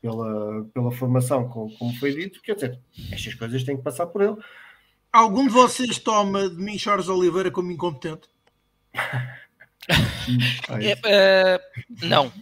pela, 0.01 0.65
pela 0.73 0.91
formação, 0.91 1.49
como, 1.49 1.77
como 1.77 1.95
foi 1.99 2.15
dito, 2.15 2.41
quer 2.43 2.55
dizer, 2.55 2.79
estas 3.11 3.35
coisas 3.35 3.65
têm 3.65 3.77
que 3.77 3.83
passar 3.83 4.07
por 4.07 4.23
ele. 4.23 4.37
Algum 5.13 5.47
de 5.47 5.53
vocês 5.53 5.99
toma 5.99 6.49
de 6.49 6.57
mim 6.57 6.79
Jorge 6.79 7.11
Oliveira 7.11 7.51
como 7.51 7.73
incompetente? 7.73 8.29
é, 9.85 11.57
uh, 11.57 12.07
não, 12.07 12.33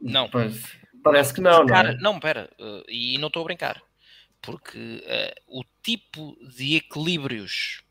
não. 0.00 0.28
Pois. 0.28 0.78
Parece 1.02 1.32
que 1.32 1.40
não, 1.40 1.64
não 1.64 1.76
é? 1.76 1.96
Não, 1.96 2.18
pera, 2.18 2.50
uh, 2.58 2.84
e 2.88 3.16
não 3.18 3.28
estou 3.28 3.42
a 3.42 3.44
brincar, 3.44 3.80
porque 4.42 4.78
uh, 4.78 5.60
o 5.60 5.64
tipo 5.82 6.36
de 6.56 6.76
equilíbrios 6.76 7.82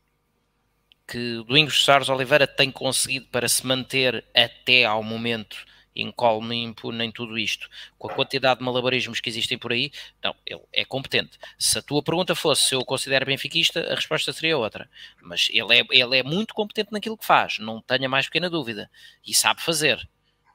que 1.06 1.42
Domingos 1.46 1.82
Soares 1.82 2.08
Oliveira 2.10 2.46
tem 2.46 2.70
conseguido 2.70 3.26
para 3.28 3.48
se 3.48 3.66
manter 3.66 4.24
até 4.34 4.84
ao 4.84 5.02
momento 5.02 5.56
incólume 5.94 6.56
e 6.56 6.64
impune 6.64 7.04
em 7.04 7.10
tudo 7.10 7.38
isto, 7.38 7.68
com 7.98 8.10
a 8.10 8.14
quantidade 8.14 8.60
de 8.60 8.64
malabarismos 8.64 9.20
que 9.20 9.28
existem 9.28 9.58
por 9.58 9.72
aí, 9.72 9.90
não, 10.22 10.34
ele 10.46 10.62
é 10.72 10.84
competente. 10.84 11.38
Se 11.58 11.78
a 11.78 11.82
tua 11.82 12.02
pergunta 12.02 12.34
fosse 12.34 12.64
se 12.64 12.74
eu 12.74 12.80
o 12.80 12.84
considero 12.84 13.26
benfiquista, 13.26 13.80
a 13.92 13.94
resposta 13.94 14.32
seria 14.32 14.56
outra. 14.56 14.88
Mas 15.22 15.48
ele 15.52 15.80
é, 15.80 15.84
ele 15.90 16.18
é 16.18 16.22
muito 16.22 16.54
competente 16.54 16.92
naquilo 16.92 17.18
que 17.18 17.26
faz, 17.26 17.58
não 17.58 17.80
tenha 17.80 18.08
mais 18.08 18.26
pequena 18.26 18.48
dúvida, 18.48 18.90
e 19.26 19.34
sabe 19.34 19.62
fazer. 19.62 20.08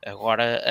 Agora, 0.06 0.62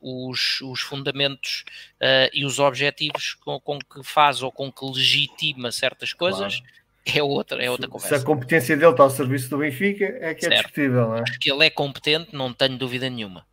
uh, 0.00 0.28
os, 0.28 0.60
os, 0.60 0.80
fundamentos 0.80 1.64
uh, 2.00 2.28
e 2.32 2.44
os 2.44 2.58
objetivos 2.58 3.34
com, 3.34 3.60
com, 3.60 3.78
que 3.78 4.02
faz 4.02 4.42
ou 4.42 4.50
com 4.50 4.72
que 4.72 4.84
legitima 4.84 5.70
certas 5.70 6.12
coisas 6.12 6.56
claro. 6.58 7.18
é 7.18 7.22
outra, 7.22 7.64
é 7.64 7.70
outra 7.70 7.86
se, 7.86 7.92
conversa. 7.92 8.16
Se 8.16 8.22
a 8.22 8.26
competência 8.26 8.76
dele 8.76 8.90
está 8.90 9.04
ao 9.04 9.10
serviço 9.10 9.48
do 9.50 9.58
Benfica, 9.58 10.04
é 10.04 10.34
que 10.34 10.46
é 10.46 10.48
certo. 10.48 10.52
é 10.52 10.56
discutível, 10.56 11.08
não 11.08 11.16
é? 11.18 11.24
Que 11.40 11.52
ele 11.52 11.64
é 11.64 11.70
competente, 11.70 12.34
não 12.34 12.52
tenho 12.52 12.76
dúvida 12.76 13.08
nenhuma. 13.08 13.46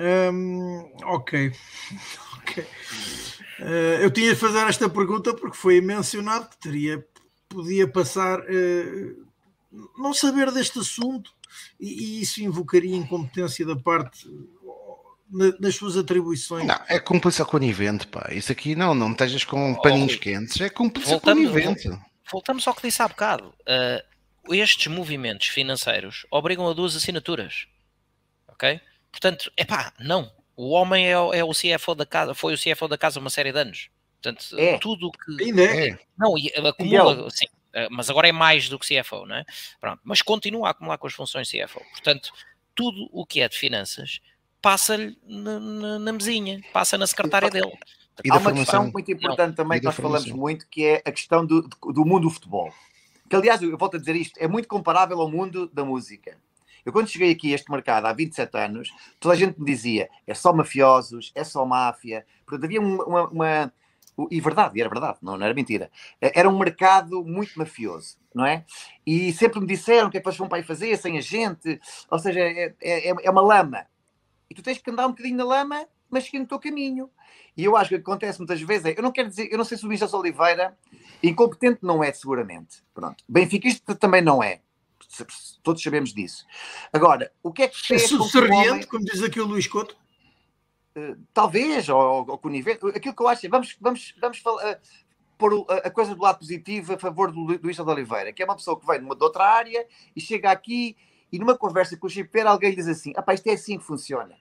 Um, 0.00 0.90
ok. 1.04 1.52
okay. 2.40 2.64
Uh, 3.60 4.00
eu 4.00 4.10
tinha 4.10 4.30
de 4.30 4.40
fazer 4.40 4.66
esta 4.66 4.88
pergunta 4.88 5.34
porque 5.34 5.56
foi 5.56 5.80
mencionado 5.82 6.48
que 6.48 6.58
teria, 6.58 7.06
podia 7.48 7.86
passar 7.86 8.40
uh, 8.40 9.26
não 9.98 10.14
saber 10.14 10.50
deste 10.50 10.78
assunto 10.78 11.30
e, 11.78 12.18
e 12.18 12.22
isso 12.22 12.42
invocaria 12.42 12.96
incompetência 12.96 13.66
da 13.66 13.76
parte 13.76 14.26
nas 15.60 15.76
suas 15.76 15.96
atribuições. 15.96 16.66
Não, 16.66 16.80
é 16.88 16.98
cúmplice 16.98 17.44
conivente, 17.44 18.06
pá. 18.06 18.28
Isso 18.32 18.50
aqui 18.50 18.74
não, 18.74 18.94
não 18.94 19.12
estejas 19.12 19.44
com 19.44 19.72
oh, 19.72 19.80
paninhos 19.80 20.16
quentes, 20.16 20.60
é 20.60 20.68
cúmplice 20.68 21.10
voltamos, 21.10 21.50
conivente. 21.50 21.88
Voltamos 22.32 22.66
ao 22.66 22.74
que 22.74 22.82
disse 22.82 23.00
há 23.00 23.06
bocado. 23.06 23.54
Uh, 23.60 24.54
estes 24.54 24.88
movimentos 24.88 25.48
financeiros 25.48 26.26
obrigam 26.30 26.68
a 26.68 26.72
duas 26.72 26.96
assinaturas. 26.96 27.68
Ok? 28.48 28.80
Portanto, 29.10 29.50
é 29.56 29.64
pá, 29.64 29.92
não. 29.98 30.30
O 30.56 30.70
homem 30.70 31.06
é, 31.06 31.12
é, 31.12 31.44
o 31.44 31.52
CFO 31.52 31.94
da 31.94 32.04
casa, 32.04 32.34
foi 32.34 32.54
o 32.54 32.58
CFO 32.58 32.86
da 32.86 32.98
casa 32.98 33.18
uma 33.18 33.30
série 33.30 33.52
de 33.52 33.58
anos. 33.58 33.88
Portanto, 34.22 34.44
é. 34.58 34.78
tudo 34.78 35.10
que. 35.10 35.44
Ainda 35.44 35.64
é. 35.64 35.98
Não, 36.18 36.34
acumula, 36.68 37.30
sim, 37.30 37.46
eh, 37.72 37.88
mas 37.90 38.10
agora 38.10 38.28
é 38.28 38.32
mais 38.32 38.68
do 38.68 38.78
que 38.78 38.86
CFO, 38.86 39.26
não 39.26 39.36
é? 39.36 39.44
Pronto, 39.80 40.00
mas 40.04 40.20
continua 40.20 40.68
a 40.68 40.70
acumular 40.72 40.98
com 40.98 41.06
as 41.06 41.14
funções 41.14 41.50
CFO. 41.50 41.80
Portanto, 41.90 42.30
tudo 42.74 43.08
o 43.12 43.24
que 43.24 43.40
é 43.40 43.48
de 43.48 43.56
finanças 43.56 44.20
passa-lhe 44.60 45.16
na, 45.24 45.58
na, 45.58 45.98
na, 45.98 46.12
mesinha, 46.12 46.60
passa 46.72 46.98
na 46.98 47.06
secretária 47.06 47.48
dele. 47.48 47.72
Há 48.30 48.36
uma 48.36 48.52
questão 48.52 48.90
muito 48.90 49.10
importante 49.10 49.48
não, 49.48 49.54
também 49.54 49.78
que 49.78 49.86
nós 49.86 49.96
falamos 49.96 50.30
muito, 50.30 50.68
que 50.68 50.84
é 50.84 51.02
a 51.06 51.12
questão 51.12 51.46
do, 51.46 51.62
do 51.62 52.04
mundo 52.04 52.22
do 52.22 52.30
futebol. 52.30 52.70
Que, 53.28 53.36
aliás, 53.36 53.62
eu 53.62 53.78
volto 53.78 53.96
a 53.96 53.98
dizer 53.98 54.16
isto, 54.16 54.36
é 54.38 54.46
muito 54.46 54.68
comparável 54.68 55.20
ao 55.20 55.30
mundo 55.30 55.70
da 55.72 55.84
música. 55.84 56.36
Eu, 56.84 56.92
quando 56.92 57.08
cheguei 57.08 57.32
aqui 57.32 57.52
a 57.52 57.54
este 57.54 57.70
mercado 57.70 58.06
há 58.06 58.12
27 58.12 58.56
anos, 58.56 58.90
toda 59.18 59.34
a 59.34 59.36
gente 59.36 59.58
me 59.58 59.66
dizia 59.66 60.08
é 60.26 60.34
só 60.34 60.52
mafiosos, 60.52 61.32
é 61.34 61.44
só 61.44 61.64
máfia. 61.64 62.24
Portanto, 62.46 62.64
havia 62.64 62.80
uma, 62.80 63.28
uma, 63.28 63.72
e 64.30 64.40
verdade, 64.40 64.80
era 64.80 64.88
verdade, 64.88 65.18
não, 65.22 65.36
não, 65.36 65.44
era 65.44 65.54
mentira. 65.54 65.90
Eh, 66.20 66.32
era 66.34 66.48
um 66.48 66.58
mercado 66.58 67.24
muito 67.24 67.58
mafioso, 67.58 68.18
não 68.34 68.44
é? 68.44 68.64
E 69.06 69.32
sempre 69.32 69.60
me 69.60 69.66
disseram 69.66 70.10
que 70.10 70.18
é 70.18 70.20
que 70.20 70.28
eles 70.28 70.38
vão 70.38 70.48
para 70.48 70.58
aí 70.58 70.64
fazer 70.64 70.96
sem 70.96 71.16
a 71.16 71.20
gente, 71.20 71.80
ou 72.10 72.18
seja, 72.18 72.40
é, 72.40 72.74
é, 72.80 73.08
é 73.08 73.30
uma 73.30 73.40
lama. 73.40 73.86
E 74.48 74.54
tu 74.54 74.62
tens 74.62 74.78
que 74.78 74.90
andar 74.90 75.06
um 75.06 75.10
bocadinho 75.10 75.36
na 75.36 75.44
lama, 75.44 75.86
mas 76.10 76.24
seguindo 76.24 76.44
o 76.44 76.48
teu 76.48 76.58
caminho. 76.58 77.08
E 77.56 77.64
eu 77.64 77.76
acho 77.76 77.90
que 77.90 77.94
o 77.94 77.98
que 77.98 78.02
acontece 78.02 78.38
muitas 78.38 78.60
vezes 78.60 78.86
é, 78.86 78.94
eu 78.98 79.02
não 79.02 79.12
quero 79.12 79.28
dizer, 79.28 79.48
eu 79.50 79.56
não 79.56 79.64
sei 79.64 79.78
se 79.78 79.84
o 79.84 79.86
Luís 79.86 80.02
Oliveira, 80.02 80.76
incompetente 81.22 81.80
não 81.82 82.02
é, 82.02 82.12
seguramente. 82.12 82.82
Pronto. 82.92 83.22
Benfiquista 83.28 83.94
também 83.94 84.22
não 84.22 84.42
é. 84.42 84.60
Todos 85.62 85.82
sabemos 85.82 86.12
disso. 86.12 86.46
Agora, 86.92 87.32
o 87.42 87.52
que 87.52 87.62
é 87.62 87.68
que 87.68 87.94
é 87.94 87.98
subserviente, 87.98 88.70
homem... 88.70 88.86
como 88.86 89.04
diz 89.04 89.22
aqui 89.22 89.40
o 89.40 89.46
Luís 89.46 89.66
Couto? 89.66 89.96
Eh, 90.94 91.16
talvez, 91.32 91.88
ou, 91.88 92.26
ou 92.28 92.38
conivente, 92.38 92.84
aquilo 92.88 93.14
que 93.14 93.22
eu 93.22 93.28
acho 93.28 93.46
é, 93.46 93.48
vamos, 93.48 93.76
vamos, 93.80 94.14
vamos 94.20 94.38
falar, 94.38 94.72
uh, 94.72 94.80
pôr 95.38 95.64
a, 95.68 95.74
a, 95.86 95.90
coisa 95.90 96.14
do 96.14 96.22
lado 96.22 96.38
positivo 96.38 96.94
a 96.94 96.98
favor 96.98 97.30
do 97.30 97.40
Luís 97.40 97.76
de 97.76 97.82
Oliveira, 97.82 98.32
que 98.32 98.42
é 98.42 98.44
uma 98.44 98.56
pessoa 98.56 98.78
que 98.78 98.86
vem 98.86 98.98
de, 98.98 99.04
uma, 99.04 99.14
de 99.14 99.22
outra 99.22 99.44
área 99.44 99.86
e 100.14 100.20
chega 100.20 100.50
aqui 100.50 100.96
e 101.30 101.38
numa 101.38 101.56
conversa 101.56 101.96
com 101.96 102.06
o 102.06 102.10
Chipeira 102.10 102.50
alguém 102.50 102.74
diz 102.74 102.88
assim, 102.88 103.12
ah 103.16 103.34
isto 103.34 103.46
é 103.46 103.52
assim 103.52 103.78
que 103.78 103.84
funciona. 103.84 104.36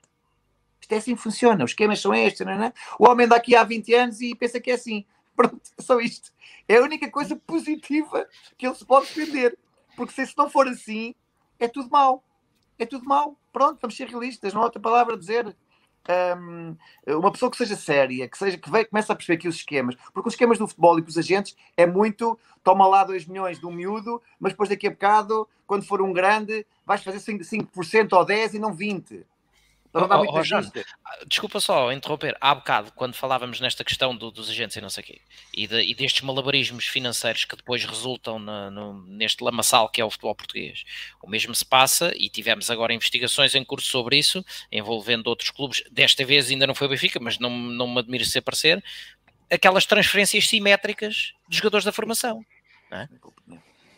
Isto 0.81 0.91
é 0.93 0.97
assim 0.97 1.15
que 1.15 1.21
funciona, 1.21 1.63
os 1.63 1.71
esquemas 1.71 2.01
são 2.01 2.15
estes, 2.15 2.45
não 2.45 2.51
é? 2.51 2.73
O 2.97 3.07
homem 3.07 3.27
anda 3.27 3.35
aqui 3.35 3.55
há 3.55 3.63
20 3.63 3.93
anos 3.93 4.21
e 4.21 4.33
pensa 4.33 4.59
que 4.59 4.71
é 4.71 4.73
assim. 4.73 5.05
Pronto, 5.35 5.61
é 5.77 5.81
só 5.83 5.99
isto. 5.99 6.31
É 6.67 6.77
a 6.77 6.81
única 6.81 7.09
coisa 7.11 7.35
positiva 7.35 8.27
que 8.57 8.65
ele 8.65 8.75
se 8.75 8.85
pode 8.85 9.07
defender. 9.07 9.57
Porque 9.99 10.13
se 10.13 10.21
isso 10.21 10.35
não 10.37 10.49
for 10.49 10.65
assim, 10.65 11.13
é 11.59 11.67
tudo 11.67 11.89
mau. 11.89 12.23
É 12.79 12.85
tudo 12.85 13.03
mau. 13.03 13.37
Pronto, 13.51 13.79
vamos 13.81 13.97
ser 13.97 14.07
realistas, 14.07 14.53
não 14.53 14.61
há 14.61 14.63
outra 14.63 14.79
palavra 14.79 15.15
a 15.15 15.17
dizer. 15.17 15.53
Um, 16.37 16.77
uma 17.17 17.29
pessoa 17.33 17.51
que 17.51 17.57
seja 17.57 17.75
séria, 17.75 18.25
que 18.29 18.37
seja 18.37 18.57
que 18.57 18.69
comece 18.85 19.11
a 19.11 19.15
perceber 19.15 19.37
aqui 19.37 19.49
os 19.49 19.57
esquemas, 19.57 19.95
porque 20.13 20.29
os 20.29 20.33
esquemas 20.35 20.57
do 20.57 20.69
futebol 20.69 20.97
e 20.97 21.01
com 21.01 21.09
os 21.09 21.17
agentes 21.17 21.53
é 21.75 21.85
muito 21.85 22.39
toma 22.63 22.87
lá 22.87 23.03
2 23.03 23.25
milhões 23.25 23.59
de 23.59 23.65
um 23.65 23.71
miúdo, 23.71 24.21
mas 24.39 24.53
depois 24.53 24.69
daqui 24.69 24.87
a 24.87 24.91
bocado, 24.91 25.45
quando 25.67 25.85
for 25.85 26.01
um 26.01 26.13
grande, 26.13 26.65
vais 26.85 27.03
fazer 27.03 27.17
5%, 27.17 27.41
5% 27.41 28.13
ou 28.13 28.25
10% 28.25 28.53
e 28.53 28.59
não 28.59 28.73
20%. 28.73 29.25
Para 29.91 30.07
não 30.07 30.21
oh, 30.21 30.39
oh, 30.39 31.25
desculpa 31.25 31.59
só 31.59 31.91
interromper. 31.91 32.37
Há 32.39 32.53
bocado, 32.53 32.91
quando 32.91 33.15
falávamos 33.15 33.59
nesta 33.59 33.83
questão 33.83 34.15
do, 34.15 34.29
dos 34.29 34.47
agentes 34.47 34.77
e 34.77 34.81
não 34.81 34.89
sei 34.89 35.03
o 35.03 35.07
quê, 35.07 35.21
e, 35.51 35.65
de, 35.65 35.81
e, 35.81 35.95
destes 35.95 36.21
malabarismos 36.21 36.85
financeiros 36.85 37.43
que 37.43 37.55
depois 37.55 37.83
resultam 37.83 38.37
na, 38.37 38.69
no, 38.69 39.01
neste 39.07 39.43
lamaçal 39.43 39.89
que 39.89 39.99
é 39.99 40.05
o 40.05 40.09
futebol 40.11 40.35
português, 40.35 40.83
o 41.23 41.27
mesmo 41.27 41.55
se 41.55 41.65
passa, 41.65 42.13
e 42.15 42.29
tivemos 42.29 42.69
agora 42.69 42.93
investigações 42.93 43.55
em 43.55 43.65
curso 43.65 43.87
sobre 43.87 44.17
isso, 44.17 44.45
envolvendo 44.71 45.25
outros 45.27 45.49
clubes. 45.49 45.83
Desta 45.89 46.23
vez 46.23 46.51
ainda 46.51 46.67
não 46.67 46.75
foi 46.75 46.85
o 46.85 46.89
Benfica, 46.91 47.19
mas 47.19 47.39
não, 47.39 47.49
não 47.49 47.87
me 47.87 47.99
admiro 47.99 48.25
se 48.25 48.37
aparecer. 48.37 48.83
Aquelas 49.49 49.87
transferências 49.87 50.47
simétricas 50.47 51.33
dos 51.47 51.57
jogadores 51.57 51.83
da 51.83 51.91
formação. 51.91 52.45
Não 52.91 52.99
é? 52.99 53.09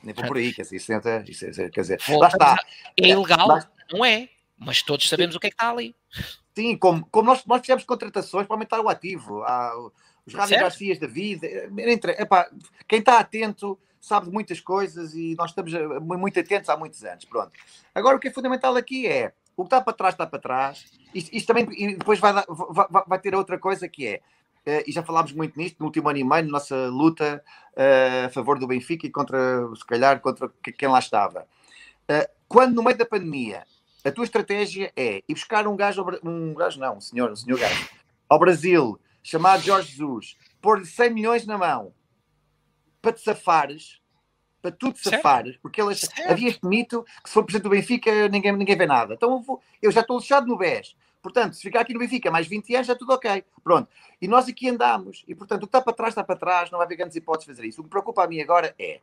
Nem 0.03 0.15
vou 0.15 0.25
por 0.25 0.37
aí, 0.37 0.53
quer 0.53 0.61
dizer, 0.61 0.77
isso, 0.77 0.93
isso, 1.27 1.69
quer 1.69 1.81
dizer, 1.81 1.99
lá 2.09 2.27
está. 2.27 2.57
É 2.99 3.09
ilegal? 3.09 3.59
Não 3.91 4.05
é 4.05 4.29
mas 4.63 4.83
todos 4.83 5.09
sabemos 5.09 5.33
Sim. 5.33 5.37
o 5.37 5.41
que 5.41 5.47
é 5.47 5.49
que 5.49 5.55
está 5.55 5.71
ali. 5.71 5.95
Sim, 6.55 6.77
como, 6.77 7.05
como 7.09 7.29
nós, 7.29 7.43
nós 7.45 7.61
fizemos 7.61 7.83
contratações 7.83 8.45
para 8.45 8.55
aumentar 8.55 8.79
o 8.79 8.89
ativo. 8.89 9.41
Há 9.43 9.73
os 10.25 10.33
Rádio 10.33 10.59
Garcias 10.59 10.99
da 10.99 11.07
vida. 11.07 11.47
Entre, 11.77 12.11
epá, 12.11 12.49
quem 12.87 12.99
está 12.99 13.19
atento 13.19 13.79
sabe 13.99 14.27
de 14.27 14.31
muitas 14.31 14.59
coisas 14.59 15.15
e 15.15 15.35
nós 15.35 15.49
estamos 15.49 15.73
eh, 15.73 15.99
muito 15.99 16.39
atentos 16.39 16.69
há 16.69 16.77
muitos 16.77 17.03
anos. 17.03 17.25
Pronto. 17.25 17.51
Agora 17.93 18.17
o 18.17 18.19
que 18.19 18.27
é 18.27 18.31
fundamental 18.31 18.75
aqui 18.75 19.07
é 19.07 19.33
o 19.57 19.63
que 19.63 19.67
está 19.67 19.81
para 19.81 19.93
trás 19.93 20.13
está 20.13 20.27
para 20.27 20.39
trás. 20.39 20.85
Isto, 21.13 21.35
isto 21.35 21.47
também 21.47 21.67
e 21.71 21.95
depois 21.95 22.19
vai, 22.19 22.33
dar, 22.33 22.45
vai, 22.47 23.03
vai, 23.07 23.19
ter 23.19 23.33
outra 23.33 23.57
coisa 23.57 23.87
que 23.87 24.07
é. 24.07 24.21
Uh, 24.63 24.83
e 24.85 24.91
já 24.91 25.01
falámos 25.01 25.31
muito 25.33 25.57
nisto 25.57 25.79
no 25.79 25.87
último 25.87 26.07
ano 26.07 26.19
e 26.19 26.23
meio, 26.23 26.45
na 26.45 26.51
nossa 26.51 26.75
luta 26.87 27.43
uh, 27.73 28.27
a 28.27 28.29
favor 28.29 28.59
do 28.59 28.67
Benfica 28.67 29.07
e 29.07 29.09
contra, 29.09 29.67
se 29.75 29.83
calhar, 29.85 30.19
contra 30.19 30.51
quem 30.77 30.87
lá 30.87 30.99
estava. 30.99 31.47
Uh, 32.03 32.29
quando 32.47 32.75
no 32.75 32.83
meio 32.83 32.95
da 32.95 33.05
pandemia 33.05 33.65
a 34.03 34.11
tua 34.11 34.23
estratégia 34.23 34.91
é 34.95 35.23
ir 35.27 35.33
buscar 35.33 35.67
um 35.67 35.75
gajo, 35.75 36.05
um 36.23 36.53
gajo 36.53 36.79
não, 36.79 36.97
um 36.97 37.01
senhor, 37.01 37.31
um 37.31 37.35
senhor 37.35 37.59
gajo, 37.59 37.89
ao 38.27 38.39
Brasil, 38.39 38.99
chamado 39.23 39.63
Jorge 39.63 39.91
Jesus, 39.91 40.37
pôr-lhe 40.61 40.85
100 40.85 41.13
milhões 41.13 41.45
na 41.45 41.57
mão 41.57 41.93
para 43.01 43.13
te 43.13 43.21
safares, 43.21 43.99
para 44.61 44.71
tu 44.71 44.91
te 44.91 45.01
safares, 45.07 45.57
porque 45.57 45.81
ele, 45.81 45.95
havia 46.27 46.49
este 46.49 46.65
mito 46.65 47.03
que 47.23 47.29
se 47.29 47.33
for 47.33 47.43
presidente 47.43 47.63
do 47.63 47.69
Benfica 47.69 48.29
ninguém, 48.29 48.51
ninguém 48.51 48.77
vê 48.77 48.85
nada. 48.85 49.13
Então 49.13 49.31
eu, 49.31 49.41
vou, 49.41 49.61
eu 49.81 49.91
já 49.91 50.01
estou 50.01 50.17
lixado 50.17 50.47
no 50.47 50.57
BES. 50.57 50.95
Portanto, 51.21 51.53
se 51.55 51.61
ficar 51.61 51.81
aqui 51.81 51.93
no 51.93 51.99
Benfica 51.99 52.31
mais 52.31 52.47
20 52.47 52.75
anos, 52.75 52.87
já 52.87 52.95
tudo 52.95 53.13
ok. 53.13 53.43
Pronto. 53.63 53.87
E 54.19 54.27
nós 54.27 54.47
aqui 54.47 54.69
andamos. 54.69 55.23
E, 55.27 55.35
portanto, 55.35 55.63
o 55.63 55.67
que 55.67 55.69
está 55.69 55.81
para 55.81 55.93
trás, 55.93 56.11
está 56.11 56.23
para 56.23 56.35
trás. 56.35 56.71
Não 56.71 56.79
vai 56.79 56.85
haver 56.85 56.95
grandes 56.95 57.15
hipóteses 57.15 57.47
de 57.47 57.55
fazer 57.55 57.67
isso. 57.67 57.79
O 57.79 57.83
que 57.83 57.87
me 57.87 57.91
preocupa 57.91 58.23
a 58.23 58.27
mim 58.27 58.41
agora 58.41 58.73
é 58.79 59.01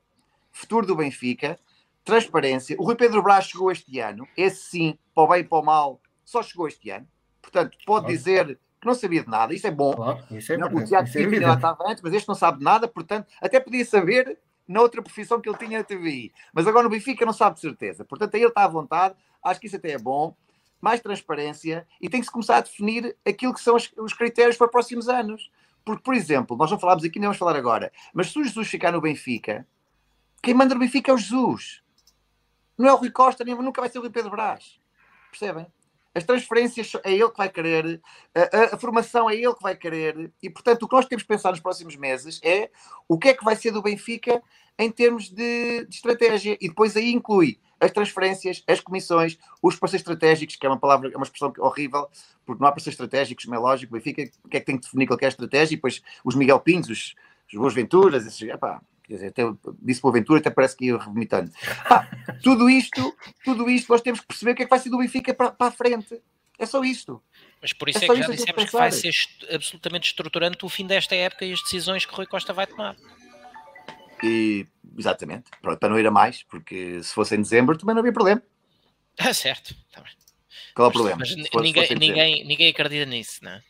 futuro 0.50 0.84
do 0.84 0.96
Benfica, 0.96 1.58
transparência. 2.04 2.76
O 2.78 2.84
Rui 2.84 2.96
Pedro 2.96 3.22
Brás 3.22 3.46
chegou 3.46 3.70
este 3.70 3.98
ano, 3.98 4.26
esse 4.36 4.62
sim, 4.62 4.98
para 5.14 5.24
o 5.24 5.28
bem 5.28 5.40
e 5.40 5.44
para 5.44 5.58
o 5.58 5.62
mal, 5.62 6.00
só 6.24 6.42
chegou 6.42 6.68
este 6.68 6.90
ano. 6.90 7.06
Portanto, 7.40 7.76
pode 7.86 8.06
claro. 8.06 8.06
dizer 8.06 8.58
que 8.80 8.86
não 8.86 8.94
sabia 8.94 9.22
de 9.22 9.28
nada, 9.28 9.54
isso 9.54 9.66
é 9.66 9.70
bom. 9.70 9.94
Claro, 9.94 10.24
isso 10.30 10.52
é 10.52 10.56
não, 10.56 10.68
o 10.68 10.84
Tiago 10.84 11.08
isso 11.08 11.18
é 11.18 11.46
lá 11.46 11.54
estava 11.54 11.84
antes, 11.88 12.02
mas 12.02 12.12
este 12.12 12.28
não 12.28 12.34
sabe 12.34 12.58
de 12.58 12.64
nada, 12.64 12.86
portanto, 12.86 13.26
até 13.40 13.58
podia 13.58 13.84
saber 13.84 14.38
na 14.68 14.82
outra 14.82 15.02
profissão 15.02 15.40
que 15.40 15.48
ele 15.48 15.56
tinha 15.56 15.78
na 15.78 15.84
TVI. 15.84 16.32
Mas 16.52 16.66
agora 16.66 16.84
no 16.84 16.90
Benfica 16.90 17.24
não 17.24 17.32
sabe 17.32 17.54
de 17.54 17.62
certeza. 17.62 18.04
Portanto, 18.04 18.34
aí 18.34 18.42
ele 18.42 18.48
está 18.48 18.64
à 18.64 18.68
vontade, 18.68 19.14
acho 19.42 19.58
que 19.58 19.66
isso 19.66 19.76
até 19.76 19.92
é 19.92 19.98
bom. 19.98 20.36
Mais 20.80 21.00
transparência 21.00 21.86
e 22.00 22.08
tem 22.08 22.20
que 22.20 22.26
se 22.26 22.32
começar 22.32 22.58
a 22.58 22.60
definir 22.60 23.16
aquilo 23.26 23.52
que 23.52 23.60
são 23.60 23.74
os, 23.74 23.90
os 23.96 24.12
critérios 24.12 24.56
para 24.56 24.66
os 24.66 24.70
próximos 24.70 25.08
anos. 25.08 25.50
Porque, 25.84 26.02
por 26.02 26.14
exemplo, 26.14 26.56
nós 26.56 26.70
não 26.70 26.78
falámos 26.78 27.02
aqui, 27.02 27.18
nem 27.18 27.26
vamos 27.26 27.38
falar 27.38 27.56
agora, 27.56 27.90
mas 28.12 28.30
se 28.30 28.38
o 28.38 28.44
Jesus 28.44 28.68
ficar 28.68 28.92
no 28.92 29.00
Benfica, 29.00 29.66
quem 30.42 30.54
manda 30.54 30.74
no 30.74 30.80
Benfica 30.80 31.10
é 31.10 31.14
o 31.14 31.18
Jesus. 31.18 31.82
Não 32.78 32.88
é 32.88 32.92
o 32.92 32.96
Rui 32.96 33.10
Costa, 33.10 33.44
nem, 33.44 33.54
nunca 33.56 33.80
vai 33.80 33.90
ser 33.90 33.98
o 33.98 34.02
Rui 34.02 34.10
Pedro 34.10 34.30
Brás. 34.30 34.78
Percebem? 35.30 35.66
As 36.14 36.24
transferências 36.24 36.92
é 37.04 37.12
ele 37.12 37.30
que 37.30 37.36
vai 37.36 37.48
querer, 37.48 38.00
a, 38.34 38.40
a, 38.56 38.74
a, 38.74 38.78
formação 38.78 39.28
é 39.28 39.34
ele 39.34 39.54
que 39.54 39.62
vai 39.62 39.76
querer, 39.76 40.32
e 40.42 40.48
portanto 40.48 40.82
o 40.82 40.88
que 40.88 40.96
nós 40.96 41.06
temos 41.06 41.22
que 41.22 41.28
pensar 41.28 41.50
nos 41.50 41.60
próximos 41.60 41.96
meses 41.96 42.40
é 42.42 42.70
o 43.06 43.18
que 43.18 43.28
é 43.28 43.34
que 43.34 43.44
vai 43.44 43.54
ser 43.54 43.70
do 43.70 43.82
Benfica 43.82 44.42
em 44.78 44.90
termos 44.90 45.28
de, 45.28 45.84
de 45.84 45.94
estratégia, 45.94 46.56
e 46.60 46.68
depois 46.68 46.96
aí 46.96 47.12
inclui 47.12 47.60
as 47.80 47.92
transferências, 47.92 48.64
as 48.66 48.80
comissões, 48.80 49.38
os 49.62 49.76
parceiros 49.76 50.00
estratégicos, 50.00 50.56
que 50.56 50.66
é 50.66 50.68
uma 50.68 50.78
palavra, 50.78 51.10
é 51.12 51.16
uma 51.16 51.24
expressão 51.24 51.52
horrível, 51.58 52.08
porque 52.44 52.60
não 52.60 52.68
há 52.68 52.72
parceiros 52.72 52.94
estratégicos, 52.94 53.44
como 53.44 53.54
é 53.54 53.58
lógico, 53.58 53.94
o 53.94 53.98
Benfica, 53.98 54.22
o 54.44 54.48
que 54.48 54.56
é 54.56 54.60
que 54.60 54.66
tem 54.66 54.76
que 54.76 54.84
definir 54.84 55.06
qualquer 55.06 55.28
estratégia, 55.28 55.74
e 55.74 55.76
depois 55.76 56.02
os 56.24 56.34
Miguel 56.34 56.58
Pintos, 56.60 56.90
os, 56.90 57.14
os 57.52 57.58
Boas 57.58 57.74
Venturas, 57.74 58.26
esses, 58.26 58.42
epá, 58.42 58.80
Quer 59.08 59.14
dizer, 59.14 59.26
até, 59.28 59.42
disse 59.80 60.02
para 60.02 60.10
o 60.10 60.12
Ventura, 60.12 60.38
até 60.38 60.50
parece 60.50 60.76
que 60.76 60.84
ia 60.84 60.98
vomitando. 60.98 61.50
Ah, 61.86 62.06
tudo 62.42 62.68
isto, 62.68 63.16
tudo 63.42 63.68
isto, 63.70 63.90
nós 63.90 64.02
temos 64.02 64.20
que 64.20 64.26
perceber 64.26 64.52
o 64.52 64.54
que 64.54 64.62
é 64.62 64.66
que 64.66 64.70
vai 64.70 64.78
ser 64.78 64.90
do 64.90 64.98
Benfica 64.98 65.32
para, 65.32 65.50
para 65.50 65.68
a 65.68 65.70
frente. 65.70 66.20
É 66.58 66.66
só 66.66 66.84
isto. 66.84 67.22
Mas 67.62 67.72
por 67.72 67.88
isso 67.88 68.00
é, 68.00 68.04
é 68.04 68.08
que 68.08 68.16
já 68.16 68.28
dissemos 68.28 68.64
que, 68.64 68.66
que 68.66 68.72
vai 68.72 68.92
ser 68.92 69.14
absolutamente 69.50 70.08
estruturante 70.08 70.62
o 70.62 70.68
fim 70.68 70.86
desta 70.86 71.14
época 71.14 71.46
e 71.46 71.52
as 71.54 71.62
decisões 71.62 72.04
que 72.04 72.14
Rui 72.14 72.26
Costa 72.26 72.52
vai 72.52 72.66
tomar. 72.66 72.96
E, 74.22 74.66
exatamente. 74.98 75.50
Pronto, 75.62 75.78
para 75.78 75.88
não 75.88 75.98
ir 75.98 76.06
a 76.06 76.10
mais, 76.10 76.42
porque 76.42 77.02
se 77.02 77.14
fosse 77.14 77.34
em 77.34 77.40
dezembro 77.40 77.78
também 77.78 77.94
não 77.94 78.00
havia 78.00 78.12
problema. 78.12 78.42
Ah, 79.18 79.32
certo. 79.32 79.74
Tá 79.90 80.04
Qual 80.74 80.86
é 80.86 80.88
o 80.90 80.92
problema? 80.92 81.18
Mas 81.20 81.30
fosse, 81.30 81.64
ninguém, 81.64 81.94
ninguém, 81.96 82.44
ninguém 82.44 82.68
acredita 82.68 83.06
nisso, 83.06 83.42
não 83.42 83.52
é? 83.52 83.62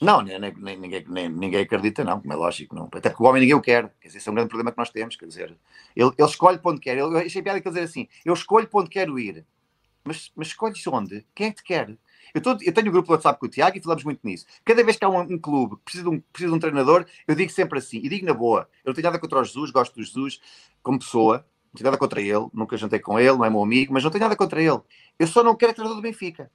Não, 0.00 0.20
nem, 0.22 0.38
ninguém, 0.76 1.04
nem, 1.08 1.28
ninguém 1.28 1.62
acredita, 1.62 2.04
não, 2.04 2.20
como 2.20 2.32
é 2.32 2.36
lógico, 2.36 2.74
não. 2.74 2.88
Até 2.92 3.10
porque 3.10 3.22
o 3.22 3.26
homem 3.26 3.40
ninguém 3.40 3.54
o 3.54 3.60
quer. 3.60 3.92
Quer 4.00 4.08
dizer, 4.08 4.18
esse 4.18 4.28
é 4.28 4.32
um 4.32 4.34
grande 4.34 4.48
problema 4.48 4.72
que 4.72 4.78
nós 4.78 4.90
temos, 4.90 5.16
quer 5.16 5.26
dizer, 5.26 5.56
ele, 5.94 6.10
ele 6.18 6.28
escolhe 6.28 6.58
para 6.58 6.72
onde 6.72 6.80
quer. 6.80 6.98
Eu 6.98 7.16
achei 7.16 7.42
piada 7.42 7.60
que 7.60 7.68
ele 7.68 7.74
dizer 7.74 7.86
assim: 7.86 8.08
eu 8.24 8.34
escolho 8.34 8.66
para 8.66 8.80
onde 8.80 8.90
quero 8.90 9.18
ir, 9.18 9.46
mas, 10.04 10.30
mas 10.36 10.48
escolhes 10.48 10.86
onde? 10.86 11.24
Quem 11.34 11.46
é 11.46 11.50
que 11.50 11.56
te 11.56 11.64
quer? 11.64 11.96
Eu, 12.34 12.40
tô, 12.40 12.50
eu 12.60 12.72
tenho 12.72 12.88
um 12.88 12.92
grupo 12.92 13.06
de 13.06 13.12
WhatsApp 13.12 13.38
com 13.38 13.46
o 13.46 13.48
Tiago 13.48 13.76
e 13.76 13.80
falamos 13.80 14.04
muito 14.04 14.20
nisso. 14.24 14.44
Cada 14.64 14.82
vez 14.82 14.96
que 14.96 15.04
há 15.04 15.08
um, 15.08 15.20
um, 15.20 15.38
clube 15.38 15.76
que 15.76 15.82
precisa 15.84 16.04
de 16.04 16.10
um, 16.10 16.20
precisa 16.20 16.50
de 16.50 16.56
um 16.56 16.58
treinador, 16.58 17.06
eu 17.28 17.34
digo 17.34 17.50
sempre 17.52 17.78
assim, 17.78 17.98
e 17.98 18.08
digo 18.08 18.26
na 18.26 18.34
boa: 18.34 18.68
eu 18.84 18.90
não 18.90 18.94
tenho 18.94 19.04
nada 19.04 19.18
contra 19.18 19.40
o 19.40 19.44
Jesus, 19.44 19.70
gosto 19.70 19.94
do 19.94 20.02
Jesus 20.02 20.40
como 20.82 20.98
pessoa, 20.98 21.46
não 21.72 21.78
tenho 21.78 21.84
nada 21.84 21.96
contra 21.96 22.20
ele, 22.20 22.46
nunca 22.52 22.76
jantei 22.76 22.98
com 22.98 23.18
ele, 23.18 23.36
não 23.36 23.44
é 23.44 23.50
meu 23.50 23.62
amigo, 23.62 23.92
mas 23.92 24.02
não 24.02 24.10
tenho 24.10 24.24
nada 24.24 24.36
contra 24.36 24.60
ele. 24.60 24.80
Eu 25.18 25.26
só 25.26 25.42
não 25.42 25.54
quero 25.54 25.70
é 25.70 25.74
treinador 25.74 25.96
do 25.96 26.02
Benfica. 26.02 26.50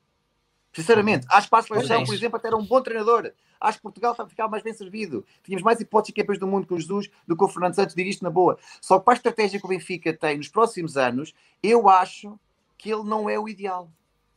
Sinceramente, 0.74 1.26
uhum. 1.28 1.36
acho 1.36 1.48
que 1.48 1.50
para 1.50 1.60
a 1.60 1.64
seleção, 1.64 2.04
por 2.04 2.14
exemplo, 2.14 2.38
até 2.38 2.48
era 2.48 2.58
um 2.58 2.66
bom 2.66 2.82
treinador. 2.82 3.32
Acho 3.60 3.78
que 3.78 3.82
Portugal 3.84 4.16
ficava 4.28 4.50
mais 4.50 4.64
bem 4.64 4.74
servido. 4.74 5.26
Tínhamos 5.44 5.64
mais 5.64 5.82
hipóteses 5.82 6.14
de 6.14 6.22
campeões 6.22 6.40
do 6.40 6.48
mundo 6.48 6.68
com 6.68 6.78
Jesus 6.80 7.10
do 7.28 7.36
que 7.36 7.44
o 7.44 7.48
Fernando 7.48 7.76
Santos, 7.76 7.96
digo 7.96 8.10
isto 8.10 8.24
na 8.24 8.30
boa. 8.30 8.58
Só 8.80 9.00
que 9.00 9.06
para 9.06 9.14
a 9.14 9.18
estratégia 9.18 9.60
que 9.60 9.66
o 9.66 9.70
Benfica 9.70 10.14
tem 10.14 10.38
nos 10.38 10.48
próximos 10.48 10.96
anos, 10.96 11.34
eu 11.62 11.90
acho 11.90 12.40
que 12.78 12.90
ele 12.90 13.04
não 13.04 13.30
é 13.30 13.38
o 13.38 13.50
ideal. 13.50 13.92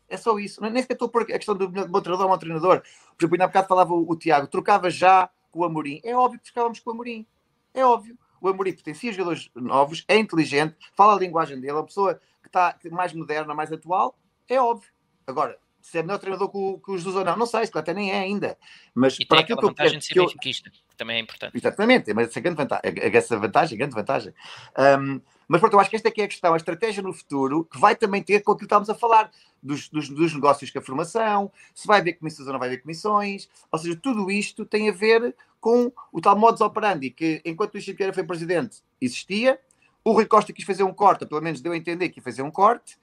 É 0.08 0.16
só 0.16 0.38
isso. 0.38 0.60
Nem 0.60 0.82
sequer 0.82 0.94
estou 0.94 1.08
por 1.08 1.22
a 1.22 1.26
questão 1.26 1.54
do 1.54 1.68
bom 1.68 2.00
treinador 2.00 2.22
ou 2.22 2.28
mau 2.28 2.38
treinador. 2.38 2.80
Por 3.16 3.22
exemplo, 3.22 3.34
ainda 3.34 3.44
há 3.44 3.48
bocado 3.48 3.68
falava 3.68 3.94
o, 3.94 4.10
o 4.10 4.16
Tiago, 4.16 4.46
trocava 4.46 4.90
já 4.90 5.30
com 5.50 5.60
o 5.60 5.64
Amorim. 5.64 6.00
É 6.02 6.16
óbvio 6.16 6.40
que 6.40 6.46
trocávamos 6.46 6.80
com 6.80 6.90
o 6.90 6.92
Amorim. 6.92 7.26
É 7.72 7.86
óbvio. 7.86 8.18
O 8.40 8.48
Amorim 8.48 8.72
potencia 8.72 9.12
jogadores 9.12 9.48
novos, 9.54 10.04
é 10.08 10.18
inteligente, 10.18 10.76
fala 10.96 11.14
a 11.14 11.18
linguagem 11.18 11.60
dele, 11.60 11.70
é 11.70 11.74
uma 11.74 11.84
pessoa 11.84 12.20
que 12.42 12.48
está 12.48 12.76
mais 12.90 13.12
moderna, 13.12 13.54
mais 13.54 13.72
atual. 13.72 14.18
É 14.48 14.60
óbvio. 14.60 14.90
Agora, 15.26 15.56
se 15.82 15.98
é 15.98 16.02
melhor 16.02 16.18
treinador 16.18 16.48
que 16.50 16.56
o, 16.56 16.78
que 16.78 16.90
o 16.92 16.96
Jesus 16.96 17.14
ou 17.14 17.24
não, 17.24 17.36
não 17.36 17.46
sei, 17.46 17.66
se 17.66 17.76
até 17.76 17.92
nem 17.92 18.10
é 18.10 18.20
ainda. 18.20 18.56
Mas 18.94 19.18
e 19.18 19.26
para 19.26 19.38
tem 19.38 19.54
aquela 19.54 19.68
vantagem 19.68 19.98
que 20.00 20.18
eu, 20.18 20.24
de 20.24 20.30
ser 20.30 20.36
benfiquista, 20.36 20.70
que 20.70 20.96
também 20.96 21.16
é 21.16 21.20
importante. 21.20 21.56
Exatamente, 21.56 22.14
mas 22.14 22.28
essa, 22.28 22.40
grande 22.40 22.56
vantagem, 22.56 22.92
essa 22.96 23.38
vantagem, 23.38 23.78
grande 23.78 23.94
vantagem. 23.94 24.32
Um, 24.78 25.20
mas 25.48 25.60
pronto, 25.60 25.74
eu 25.74 25.80
acho 25.80 25.90
que 25.90 25.96
esta 25.96 26.08
é 26.08 26.10
que 26.10 26.22
é 26.22 26.24
a 26.24 26.28
questão, 26.28 26.54
a 26.54 26.56
estratégia 26.56 27.02
no 27.02 27.12
futuro, 27.12 27.64
que 27.64 27.78
vai 27.78 27.94
também 27.94 28.22
ter 28.22 28.40
com 28.40 28.52
aquilo 28.52 28.58
que 28.58 28.64
estamos 28.64 28.88
a 28.88 28.94
falar, 28.94 29.30
dos, 29.62 29.88
dos, 29.88 30.08
dos 30.08 30.34
negócios 30.34 30.70
com 30.70 30.78
a 30.78 30.82
formação, 30.82 31.52
se 31.74 31.86
vai 31.86 32.00
haver 32.00 32.14
comissões 32.14 32.46
ou 32.46 32.52
não 32.52 32.58
vai 32.58 32.68
haver 32.68 32.82
comissões, 32.82 33.48
ou 33.70 33.78
seja, 33.78 33.96
tudo 33.96 34.30
isto 34.30 34.64
tem 34.64 34.88
a 34.88 34.92
ver 34.92 35.34
com 35.60 35.92
o 36.10 36.20
tal 36.20 36.36
modus 36.36 36.60
operandi, 36.60 37.10
que 37.10 37.40
enquanto 37.44 37.74
o 37.74 37.76
Luís 37.76 37.86
Vieira 37.86 38.12
foi 38.12 38.24
presidente, 38.24 38.78
existia, 39.00 39.60
o 40.04 40.12
Rui 40.12 40.26
Costa 40.26 40.52
quis 40.52 40.64
fazer 40.64 40.82
um 40.82 40.92
corte, 40.92 41.24
pelo 41.24 41.40
menos 41.40 41.60
deu 41.60 41.72
a 41.72 41.76
entender 41.76 42.08
que 42.08 42.18
ia 42.18 42.24
fazer 42.24 42.42
um 42.42 42.50
corte, 42.50 42.96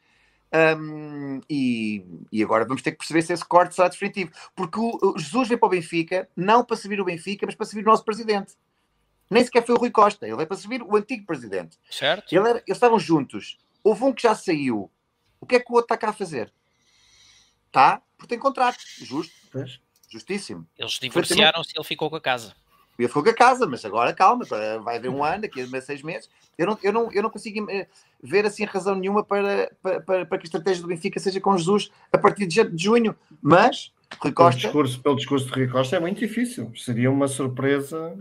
um, 0.52 1.42
e, 1.50 2.04
e, 2.32 2.44
agora 2.44 2.66
vamos 2.66 2.82
ter 2.82 2.92
que 2.92 2.98
perceber 2.98 3.22
se 3.22 3.34
esse 3.34 3.46
corte 3.46 3.76
será 3.76 3.88
definitivo. 3.88 4.32
Porque 4.56 4.80
o, 4.80 4.98
o 5.02 5.18
Jesus 5.18 5.48
veio 5.48 5.60
para 5.60 5.68
o 5.68 5.70
Benfica, 5.70 6.28
não 6.36 6.64
para 6.64 6.76
servir 6.76 7.00
o 7.00 7.06
Benfica, 7.06 7.46
mas 7.46 7.56
para 7.56 7.66
servir 7.66 7.88
o 7.88 7.92
nosso 7.92 8.04
presidente. 8.04 8.54
Nem 9.30 9.44
sequer 9.44 9.64
foi 9.64 9.76
o 9.76 9.78
Rui 9.78 9.92
Costa, 9.92 10.26
ele 10.26 10.36
veio 10.36 10.48
para 10.48 10.58
servir 10.58 10.82
o 10.82 10.96
antigo 10.96 11.26
presidente. 11.26 11.78
Certo. 11.90 12.34
Ele 12.34 12.50
era, 12.50 12.60
eles 12.60 12.78
estavam 12.78 13.00
juntos. 13.00 13.60
Houve 13.84 14.04
um 14.04 14.14
que 14.14 14.24
já 14.24 14.36
saiu 14.36 14.92
O 15.40 15.46
que 15.46 15.56
é 15.56 15.60
que 15.60 15.72
o 15.72 15.76
outro 15.76 15.86
está 15.86 15.98
cá 15.98 16.10
a 16.10 16.14
fazer? 16.14 16.52
Está, 17.68 18.02
porque 18.18 18.30
tem 18.30 18.40
contrato. 18.40 18.80
Justo. 18.98 19.34
Pois. 19.52 19.80
Justíssimo. 20.10 20.68
Eles 20.76 20.94
divorciaram-se 20.94 21.72
e 21.76 21.78
ele 21.78 21.86
ficou 21.86 22.10
com 22.10 22.16
a 22.16 22.22
casa. 22.22 22.56
Ele 23.00 23.08
ficou 23.08 23.24
com 23.24 23.30
a 23.30 23.34
casa, 23.34 23.66
mas 23.66 23.86
agora 23.86 24.14
calma, 24.14 24.44
vai 24.84 24.98
haver 24.98 25.10
um 25.10 25.24
ano, 25.24 25.44
daqui 25.44 25.62
a 25.62 25.82
seis 25.82 26.04
meses. 26.04 26.30
Eu 26.58 26.68
não, 26.68 26.80
eu 26.84 26.92
não, 26.92 27.12
eu 27.14 27.24
não 27.24 27.30
consigo 27.30 27.70
eh, 27.72 27.88
ver 28.22 28.46
assim 28.46 28.66
razão 28.66 28.96
nenhuma 28.96 29.24
para, 29.24 29.72
para, 29.82 30.02
para, 30.02 30.26
para 30.26 30.38
que 30.38 30.44
a 30.44 30.48
estratégia 30.48 30.82
do 30.82 30.90
Benfica 30.90 31.18
seja 31.20 31.40
com 31.40 31.58
Jesus 31.58 31.90
a 32.12 32.18
partir 32.18 32.46
de 32.46 32.70
junho. 32.76 33.16
Mas 33.42 33.94
Rui 34.22 34.34
Costa. 34.34 34.60
Pelo 34.60 34.84
discurso, 34.84 35.02
pelo 35.02 35.16
discurso 35.16 35.46
de 35.46 35.54
Rui 35.54 35.68
Costa 35.70 35.96
é 35.96 36.00
muito 36.00 36.20
difícil. 36.20 36.72
Seria 36.76 37.10
uma 37.10 37.30
surpresa. 37.30 38.18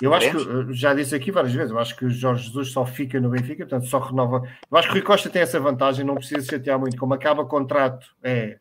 Eu 0.00 0.14
acho 0.14 0.30
que, 0.30 0.72
já 0.74 0.94
disse 0.94 1.12
aqui 1.12 1.32
várias 1.32 1.52
vezes, 1.52 1.72
eu 1.72 1.78
acho 1.80 1.96
que 1.96 2.04
o 2.04 2.10
Jorge 2.10 2.44
Jesus 2.44 2.70
só 2.70 2.86
fica 2.86 3.20
no 3.20 3.30
Benfica, 3.30 3.66
portanto 3.66 3.88
só 3.88 3.98
renova. 3.98 4.48
Eu 4.70 4.78
acho 4.78 4.86
que 4.86 4.92
o 4.92 4.94
Rui 4.98 5.02
Costa 5.02 5.28
tem 5.28 5.42
essa 5.42 5.58
vantagem, 5.58 6.04
não 6.04 6.14
precisa 6.14 6.40
se 6.40 6.50
chatear 6.50 6.78
muito. 6.78 6.96
Como 6.96 7.14
acaba 7.14 7.42
o 7.42 7.48
contrato, 7.48 8.06
é, 8.22 8.60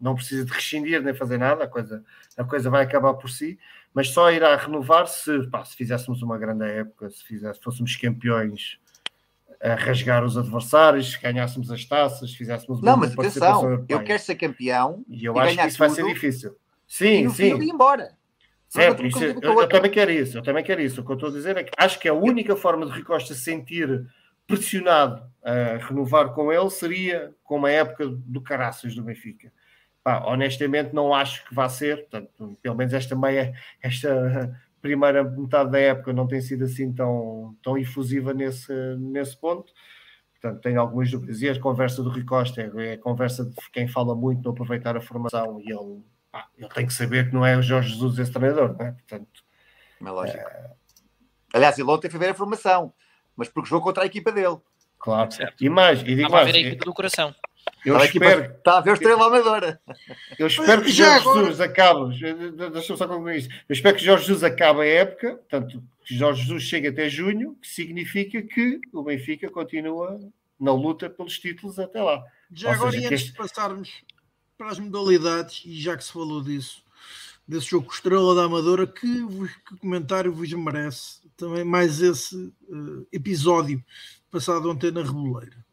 não 0.00 0.14
precisa 0.14 0.44
de 0.44 0.52
rescindir 0.52 1.02
nem 1.02 1.14
fazer 1.14 1.38
nada, 1.38 1.64
a 1.64 1.66
coisa, 1.66 2.04
a 2.36 2.44
coisa 2.44 2.70
vai 2.70 2.84
acabar 2.84 3.14
por 3.14 3.28
si, 3.28 3.58
mas 3.96 4.10
só 4.10 4.30
irá 4.30 4.54
renovar 4.56 5.08
se, 5.08 5.46
pá, 5.48 5.64
se 5.64 5.74
fizéssemos 5.74 6.20
uma 6.20 6.36
grande 6.36 6.66
época, 6.66 7.08
se 7.08 7.24
fizesse, 7.24 7.58
fôssemos 7.62 7.96
campeões 7.96 8.78
a 9.58 9.74
rasgar 9.74 10.22
os 10.22 10.36
adversários, 10.36 11.16
ganhássemos 11.16 11.72
as 11.72 11.82
taças, 11.86 12.34
fizéssemos 12.34 12.78
uma 12.78 12.90
Não, 12.90 12.98
mas 12.98 13.18
atenção, 13.18 13.86
eu 13.88 14.04
quero 14.04 14.22
ser 14.22 14.34
campeão 14.34 15.02
e 15.08 15.24
eu 15.24 15.34
e 15.34 15.38
acho 15.38 15.56
que 15.56 15.66
isso 15.66 15.78
vai 15.78 15.88
ser 15.88 16.04
difícil. 16.04 16.54
Sim, 16.86 17.26
e 17.26 17.30
sim. 17.30 17.56
Ir 17.56 17.70
embora. 17.70 18.10
Isso, 19.02 19.24
eu, 19.24 19.62
eu, 19.62 19.66
também 19.66 19.90
quero 19.90 20.10
isso, 20.10 20.36
eu 20.36 20.42
também 20.42 20.62
quero 20.62 20.82
isso. 20.82 21.00
O 21.00 21.04
que 21.04 21.12
eu 21.12 21.14
estou 21.14 21.30
a 21.30 21.32
dizer 21.32 21.56
é 21.56 21.64
que 21.64 21.72
acho 21.78 21.98
que 21.98 22.06
a 22.06 22.12
única 22.12 22.54
forma 22.54 22.84
de 22.84 22.92
Ricosta 22.92 23.32
sentir 23.32 24.06
pressionado 24.46 25.22
a 25.42 25.78
renovar 25.78 26.34
com 26.34 26.52
ele 26.52 26.68
seria 26.68 27.34
com 27.42 27.56
uma 27.56 27.70
época 27.70 28.06
do 28.06 28.42
caraças 28.42 28.94
do 28.94 29.02
Benfica. 29.02 29.50
Pá, 30.06 30.22
honestamente 30.24 30.94
não 30.94 31.12
acho 31.12 31.44
que 31.44 31.52
vá 31.52 31.68
ser, 31.68 32.06
portanto, 32.06 32.56
pelo 32.62 32.76
menos 32.76 32.94
esta 32.94 33.16
meia, 33.16 33.52
esta 33.82 34.56
primeira 34.80 35.24
metade 35.24 35.72
da 35.72 35.80
época 35.80 36.12
não 36.12 36.28
tem 36.28 36.40
sido 36.40 36.62
assim 36.62 36.92
tão, 36.92 37.56
tão 37.60 37.76
efusiva 37.76 38.32
nesse, 38.32 38.72
nesse 39.00 39.36
ponto. 39.36 39.72
Portanto, 40.40 40.62
tenho 40.62 40.80
algumas 40.80 41.10
dúvidas. 41.10 41.42
E 41.42 41.48
a 41.48 41.58
conversa 41.60 42.04
do 42.04 42.10
Rui 42.10 42.22
Costa 42.22 42.62
é, 42.62 42.90
é 42.90 42.92
a 42.92 42.98
conversa 42.98 43.46
de 43.46 43.56
quem 43.72 43.88
fala 43.88 44.14
muito 44.14 44.44
não 44.44 44.52
aproveitar 44.52 44.96
a 44.96 45.00
formação 45.00 45.60
e 45.60 45.72
ele, 45.72 46.00
ah, 46.32 46.46
ele 46.56 46.68
tem 46.68 46.86
que 46.86 46.94
saber 46.94 47.28
que 47.28 47.34
não 47.34 47.44
é 47.44 47.56
o 47.56 47.62
Jorge 47.62 47.88
Jesus 47.88 48.16
esse 48.20 48.30
treinador, 48.30 48.76
não 48.78 48.86
é? 48.86 48.92
Portanto, 48.92 49.44
é 50.00 50.08
lógico. 50.08 50.38
É... 50.38 50.70
Aliás, 51.52 51.76
ele 51.80 51.90
ontem 51.90 52.08
foi 52.08 52.20
ver 52.20 52.28
a 52.28 52.34
formação, 52.34 52.94
mas 53.34 53.48
porque 53.48 53.68
jogou 53.68 53.82
contra 53.82 54.04
a 54.04 54.06
equipa 54.06 54.30
dele. 54.30 54.58
Claro. 55.00 55.32
Certo. 55.32 55.64
E 55.64 55.68
mais, 55.68 56.00
e 56.02 56.14
digo 56.14 56.30
mais, 56.30 56.48
a 56.48 56.52
ver 56.52 56.58
a 56.58 56.60
equipa 56.60 56.84
do 56.84 56.94
coração. 56.94 57.34
Eu 57.84 57.96
espero... 57.98 58.52
Está 58.56 58.78
a 58.78 58.80
ver 58.80 58.90
o 58.90 58.94
Estrela 58.94 59.26
Amadora. 59.26 59.80
Eu 60.38 60.48
espero 60.48 60.82
que 60.82 60.90
Jorge 60.90 61.24
Jesus 61.24 61.60
acabe. 61.60 62.18
Deixa-me 62.72 62.98
só 62.98 63.06
concluir 63.06 63.38
isso. 63.38 63.48
Eu 63.68 63.72
espero 63.72 63.96
que 63.96 64.04
Jorge 64.04 64.26
Jesus 64.26 64.44
acabe 64.44 64.80
a 64.80 64.86
época, 64.86 65.36
portanto, 65.36 65.82
que 66.04 66.16
Jorge 66.16 66.42
Jesus 66.42 66.62
chegue 66.64 66.88
até 66.88 67.08
junho, 67.08 67.56
que 67.60 67.68
significa 67.68 68.42
que 68.42 68.80
o 68.92 69.02
Benfica 69.02 69.48
continua 69.50 70.18
na 70.58 70.72
luta 70.72 71.08
pelos 71.08 71.38
títulos 71.38 71.78
até 71.78 72.02
lá. 72.02 72.24
Já 72.52 72.68
Ou 72.68 72.74
agora, 72.74 72.92
seja, 72.92 73.06
antes 73.06 73.20
este... 73.20 73.32
de 73.32 73.38
passarmos 73.38 74.02
para 74.56 74.70
as 74.70 74.78
modalidades, 74.78 75.62
e 75.66 75.78
já 75.80 75.96
que 75.96 76.04
se 76.04 76.12
falou 76.12 76.42
disso, 76.42 76.82
desse 77.46 77.68
jogo 77.68 77.92
Estrela 77.92 78.34
da 78.34 78.44
Amadora, 78.44 78.86
que, 78.86 79.26
que 79.68 79.76
comentário 79.78 80.32
vos 80.32 80.52
merece 80.52 81.20
também 81.36 81.62
mais 81.62 82.00
esse 82.00 82.36
uh, 82.68 83.06
episódio 83.12 83.84
passado 84.30 84.70
ontem 84.70 84.90
na 84.90 85.02
Reboleira? 85.02 85.65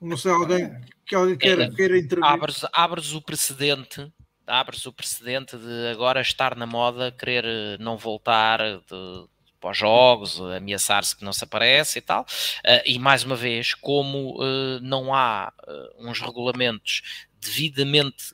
Não 0.00 0.16
sei, 0.16 0.32
alguém 0.32 0.70
que 1.06 1.14
alguém 1.14 1.36
queira, 1.36 1.64
é, 1.64 1.70
queira 1.70 1.98
intervir. 1.98 2.24
Abres, 2.24 2.64
abres 2.72 3.12
o 3.12 3.22
precedente, 3.22 4.12
abres 4.46 4.84
o 4.86 4.92
precedente 4.92 5.56
de 5.56 5.88
agora 5.90 6.20
estar 6.20 6.56
na 6.56 6.66
moda, 6.66 7.12
querer 7.12 7.44
eh, 7.44 7.76
não 7.78 7.96
voltar 7.96 8.58
de, 8.60 9.28
para 9.60 9.70
os 9.70 9.78
jogos, 9.78 10.40
ameaçar-se 10.40 11.16
que 11.16 11.24
não 11.24 11.32
se 11.32 11.44
aparece 11.44 11.98
e 11.98 12.02
tal. 12.02 12.22
Uh, 12.22 12.82
e 12.84 12.98
mais 12.98 13.24
uma 13.24 13.36
vez, 13.36 13.74
como 13.74 14.40
uh, 14.40 14.80
não 14.80 15.14
há 15.14 15.52
uh, 15.66 16.08
uns 16.08 16.20
regulamentos 16.20 17.26
devidamente 17.40 18.32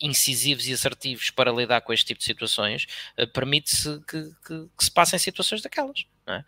incisivos 0.00 0.66
e 0.66 0.72
assertivos 0.72 1.30
para 1.30 1.52
lidar 1.52 1.80
com 1.80 1.92
este 1.92 2.06
tipo 2.06 2.18
de 2.18 2.24
situações, 2.24 2.86
permite-se 3.32 4.00
que, 4.00 4.22
que, 4.46 4.68
que, 4.76 4.84
se 4.84 4.90
passem 4.90 5.18
situações 5.18 5.62
daquelas. 5.62 6.04
Não 6.26 6.34
é? 6.34 6.44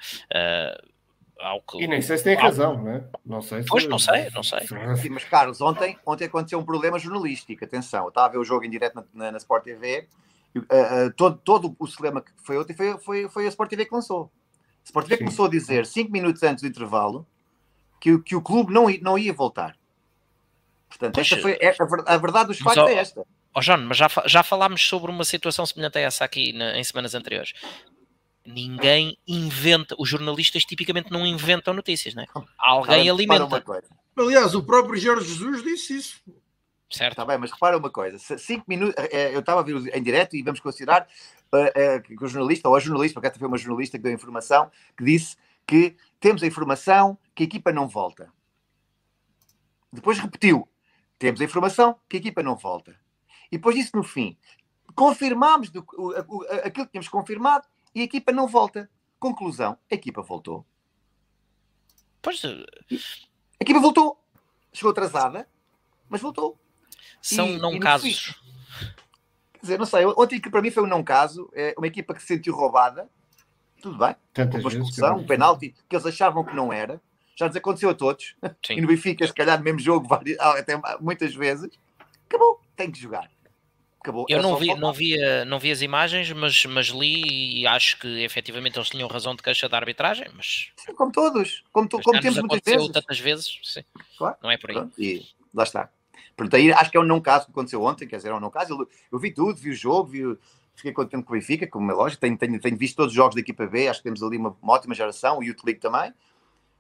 Que, 1.68 1.82
e 1.82 1.86
nem 1.86 2.00
sei 2.00 2.16
se 2.16 2.24
tem 2.24 2.34
razão, 2.34 2.82
né? 2.82 3.04
Não 3.24 3.42
sei 3.42 3.62
se. 3.62 3.68
Pois, 3.68 3.86
não 3.86 3.98
sei, 3.98 4.30
não 4.34 4.42
sei. 4.42 4.60
Sim, 4.96 5.10
mas, 5.10 5.24
Carlos, 5.24 5.60
ontem, 5.60 5.98
ontem 6.04 6.24
aconteceu 6.24 6.58
um 6.58 6.64
problema 6.64 6.98
jornalístico. 6.98 7.64
Atenção, 7.64 8.04
eu 8.04 8.08
estava 8.08 8.26
a 8.26 8.30
ver 8.30 8.38
o 8.38 8.44
jogo 8.44 8.64
em 8.64 8.70
direto 8.70 8.94
na, 8.94 9.04
na, 9.12 9.32
na 9.32 9.38
Sport 9.38 9.64
TV. 9.64 10.08
E, 10.54 10.58
uh, 10.58 10.62
uh, 10.62 11.12
todo, 11.14 11.38
todo 11.44 11.76
o 11.78 11.86
cinema 11.86 12.22
que 12.22 12.30
foi 12.42 12.58
ontem 12.58 12.74
foi, 12.74 12.98
foi, 12.98 13.28
foi 13.28 13.44
a 13.44 13.48
Sport 13.48 13.68
TV 13.68 13.84
que 13.84 13.94
lançou. 13.94 14.30
A 14.82 14.84
Sport 14.86 15.06
TV 15.06 15.18
Sim. 15.18 15.24
começou 15.24 15.46
a 15.46 15.50
dizer, 15.50 15.84
cinco 15.84 16.10
minutos 16.10 16.42
antes 16.42 16.62
do 16.62 16.68
intervalo, 16.68 17.26
que, 18.00 18.18
que 18.20 18.34
o 18.34 18.40
clube 18.40 18.72
não, 18.72 18.86
não 19.02 19.18
ia 19.18 19.32
voltar. 19.32 19.76
Portanto, 20.88 21.18
esta 21.18 21.36
foi, 21.36 21.58
é, 21.60 21.76
a, 21.78 22.14
a 22.14 22.16
verdade 22.16 22.48
dos 22.48 22.58
factos 22.58 22.88
é 22.88 22.94
esta. 22.94 23.20
Ó 23.20 23.58
oh, 23.58 23.62
João, 23.62 23.78
mas 23.86 23.96
já, 23.98 24.08
já 24.26 24.42
falámos 24.42 24.86
sobre 24.86 25.10
uma 25.10 25.24
situação 25.24 25.66
semelhante 25.66 25.98
a 25.98 26.00
essa 26.02 26.24
aqui 26.24 26.52
na, 26.52 26.78
em 26.78 26.84
semanas 26.84 27.14
anteriores 27.14 27.52
ninguém 28.46 29.18
inventa, 29.26 29.94
os 29.98 30.08
jornalistas 30.08 30.64
tipicamente 30.64 31.10
não 31.10 31.26
inventam 31.26 31.74
notícias, 31.74 32.14
né? 32.14 32.26
Alguém 32.58 33.08
alimenta. 33.08 33.62
Aliás, 34.16 34.54
o 34.54 34.62
próprio 34.62 34.98
Jorge 34.98 35.28
Jesus 35.28 35.62
disse 35.62 35.96
isso. 35.96 36.22
Certo. 36.88 37.12
Está 37.12 37.24
bem, 37.24 37.36
mas 37.36 37.50
repara 37.50 37.76
uma 37.76 37.90
coisa: 37.90 38.18
cinco 38.38 38.64
minutos, 38.68 38.94
eh, 38.96 39.08
eh, 39.12 39.34
eu 39.34 39.40
estava 39.40 39.60
a 39.60 39.64
ver 39.64 39.74
em 39.94 40.02
direto 40.02 40.36
e 40.36 40.42
vamos 40.42 40.60
considerar 40.60 41.06
uh, 41.52 42.02
que 42.02 42.24
o 42.24 42.28
jornalista, 42.28 42.68
ou 42.68 42.76
a 42.76 42.80
jornalista, 42.80 43.14
porque 43.14 43.26
até 43.26 43.38
foi 43.38 43.48
uma 43.48 43.58
jornalista 43.58 43.98
que 43.98 44.04
deu 44.04 44.12
informação, 44.12 44.70
que 44.96 45.04
disse 45.04 45.36
que 45.66 45.96
temos 46.20 46.42
a 46.42 46.46
informação 46.46 47.18
que 47.34 47.42
a 47.42 47.46
equipa 47.46 47.72
não 47.72 47.88
volta. 47.88 48.32
Depois 49.92 50.18
repetiu: 50.18 50.68
temos 51.18 51.40
a 51.40 51.44
informação 51.44 51.98
que 52.08 52.16
a 52.16 52.20
equipa 52.20 52.42
não 52.42 52.56
volta. 52.56 52.96
E 53.50 53.56
depois 53.56 53.74
disse 53.74 53.94
no 53.94 54.04
fim: 54.04 54.36
confirmámos 54.94 55.70
do, 55.70 55.84
o, 55.94 56.36
o, 56.36 56.42
aquilo 56.64 56.86
que 56.86 56.92
tínhamos 56.92 57.08
confirmado 57.08 57.66
e 57.96 58.02
a 58.02 58.04
equipa 58.04 58.30
não 58.30 58.46
volta. 58.46 58.90
Conclusão: 59.18 59.78
a 59.90 59.94
equipa 59.94 60.20
voltou. 60.20 60.66
Pois. 62.20 62.44
Eh, 62.44 62.66
a 63.58 63.62
equipa 63.64 63.80
voltou. 63.80 64.22
Chegou 64.70 64.90
atrasada, 64.90 65.48
mas 66.06 66.20
voltou. 66.20 66.60
São 67.22 67.48
e, 67.48 67.58
não 67.58 67.72
e 67.72 67.80
casos. 67.80 68.38
Quer 69.54 69.60
dizer, 69.62 69.78
não 69.78 69.86
sei. 69.86 70.04
Ontem 70.04 70.38
que 70.38 70.50
para 70.50 70.60
mim 70.60 70.70
foi 70.70 70.82
um 70.82 70.86
não 70.86 71.02
caso. 71.02 71.50
É 71.54 71.74
uma 71.78 71.86
equipa 71.86 72.12
que 72.12 72.20
se 72.20 72.26
sentiu 72.26 72.54
roubada. 72.54 73.08
Tudo 73.80 73.96
bem. 73.96 74.14
Tantas 74.34 74.60
uma 74.60 74.70
expulsão, 74.70 75.16
um 75.16 75.26
penalti 75.26 75.74
que 75.88 75.96
eles 75.96 76.04
achavam 76.04 76.44
que 76.44 76.54
não 76.54 76.70
era. 76.70 77.00
Já 77.34 77.46
nos 77.46 77.56
aconteceu 77.56 77.88
a 77.88 77.94
todos. 77.94 78.36
Sim. 78.64 78.74
E 78.74 78.80
no 78.82 78.88
Benfica, 78.88 79.26
se 79.26 79.32
calhar, 79.32 79.56
no 79.56 79.64
mesmo 79.64 79.80
jogo, 79.80 80.06
até 80.12 80.78
muitas 81.00 81.34
vezes. 81.34 81.70
Acabou. 82.28 82.60
Tem 82.76 82.90
que 82.90 83.00
jogar. 83.00 83.30
Acabou. 84.06 84.24
Eu 84.28 84.38
é 84.38 84.42
não 84.42 84.56
vi, 84.56 84.74
não, 84.76 84.92
vi, 84.92 85.16
não 85.46 85.58
vi 85.58 85.72
as 85.72 85.82
imagens, 85.82 86.30
mas, 86.30 86.64
mas 86.66 86.86
li 86.86 87.60
e 87.60 87.66
acho 87.66 87.98
que 87.98 88.22
efetivamente 88.22 88.78
eles 88.78 88.88
tinham 88.88 89.08
razão 89.08 89.34
de 89.34 89.42
queixa 89.42 89.68
da 89.68 89.76
arbitragem, 89.76 90.28
mas... 90.32 90.70
Sim, 90.76 90.94
como 90.94 91.10
todos, 91.10 91.64
como, 91.72 91.88
tu, 91.88 92.00
como 92.00 92.20
temos 92.20 92.38
muitas 92.38 92.60
vezes. 92.64 92.92
tantas 92.92 93.18
vezes, 93.18 93.58
sim. 93.64 93.82
Claro. 94.16 94.36
não 94.40 94.48
é 94.48 94.56
por 94.56 94.70
aí. 94.70 94.76
Pronto. 94.76 94.94
E 94.96 95.26
lá 95.52 95.64
está. 95.64 95.90
Portanto, 96.36 96.54
aí 96.54 96.72
acho 96.72 96.88
que 96.88 96.96
é 96.96 97.00
um 97.00 97.04
não 97.04 97.20
caso 97.20 97.46
que 97.46 97.50
aconteceu 97.50 97.82
ontem, 97.82 98.06
quer 98.06 98.18
dizer, 98.18 98.28
é 98.28 98.34
um 98.34 98.38
não 98.38 98.48
caso. 98.48 98.74
Eu, 98.74 98.88
eu 99.10 99.18
vi 99.18 99.32
tudo, 99.32 99.58
vi 99.58 99.70
o 99.70 99.74
jogo, 99.74 100.08
vi, 100.08 100.22
fiquei 100.76 100.92
contente 100.92 101.24
com 101.24 101.32
o 101.32 101.36
Benfica, 101.36 101.66
como 101.66 101.90
é 101.90 101.94
lógico, 101.94 102.20
tenho, 102.20 102.38
tenho, 102.38 102.60
tenho 102.60 102.76
visto 102.76 102.94
todos 102.94 103.10
os 103.10 103.16
jogos 103.16 103.34
da 103.34 103.40
equipa 103.40 103.66
B, 103.66 103.88
acho 103.88 103.98
que 103.98 104.04
temos 104.04 104.22
ali 104.22 104.36
uma, 104.36 104.56
uma 104.62 104.72
ótima 104.74 104.94
geração, 104.94 105.38
o 105.38 105.42
Youth 105.42 105.64
League 105.64 105.80
também. 105.80 106.14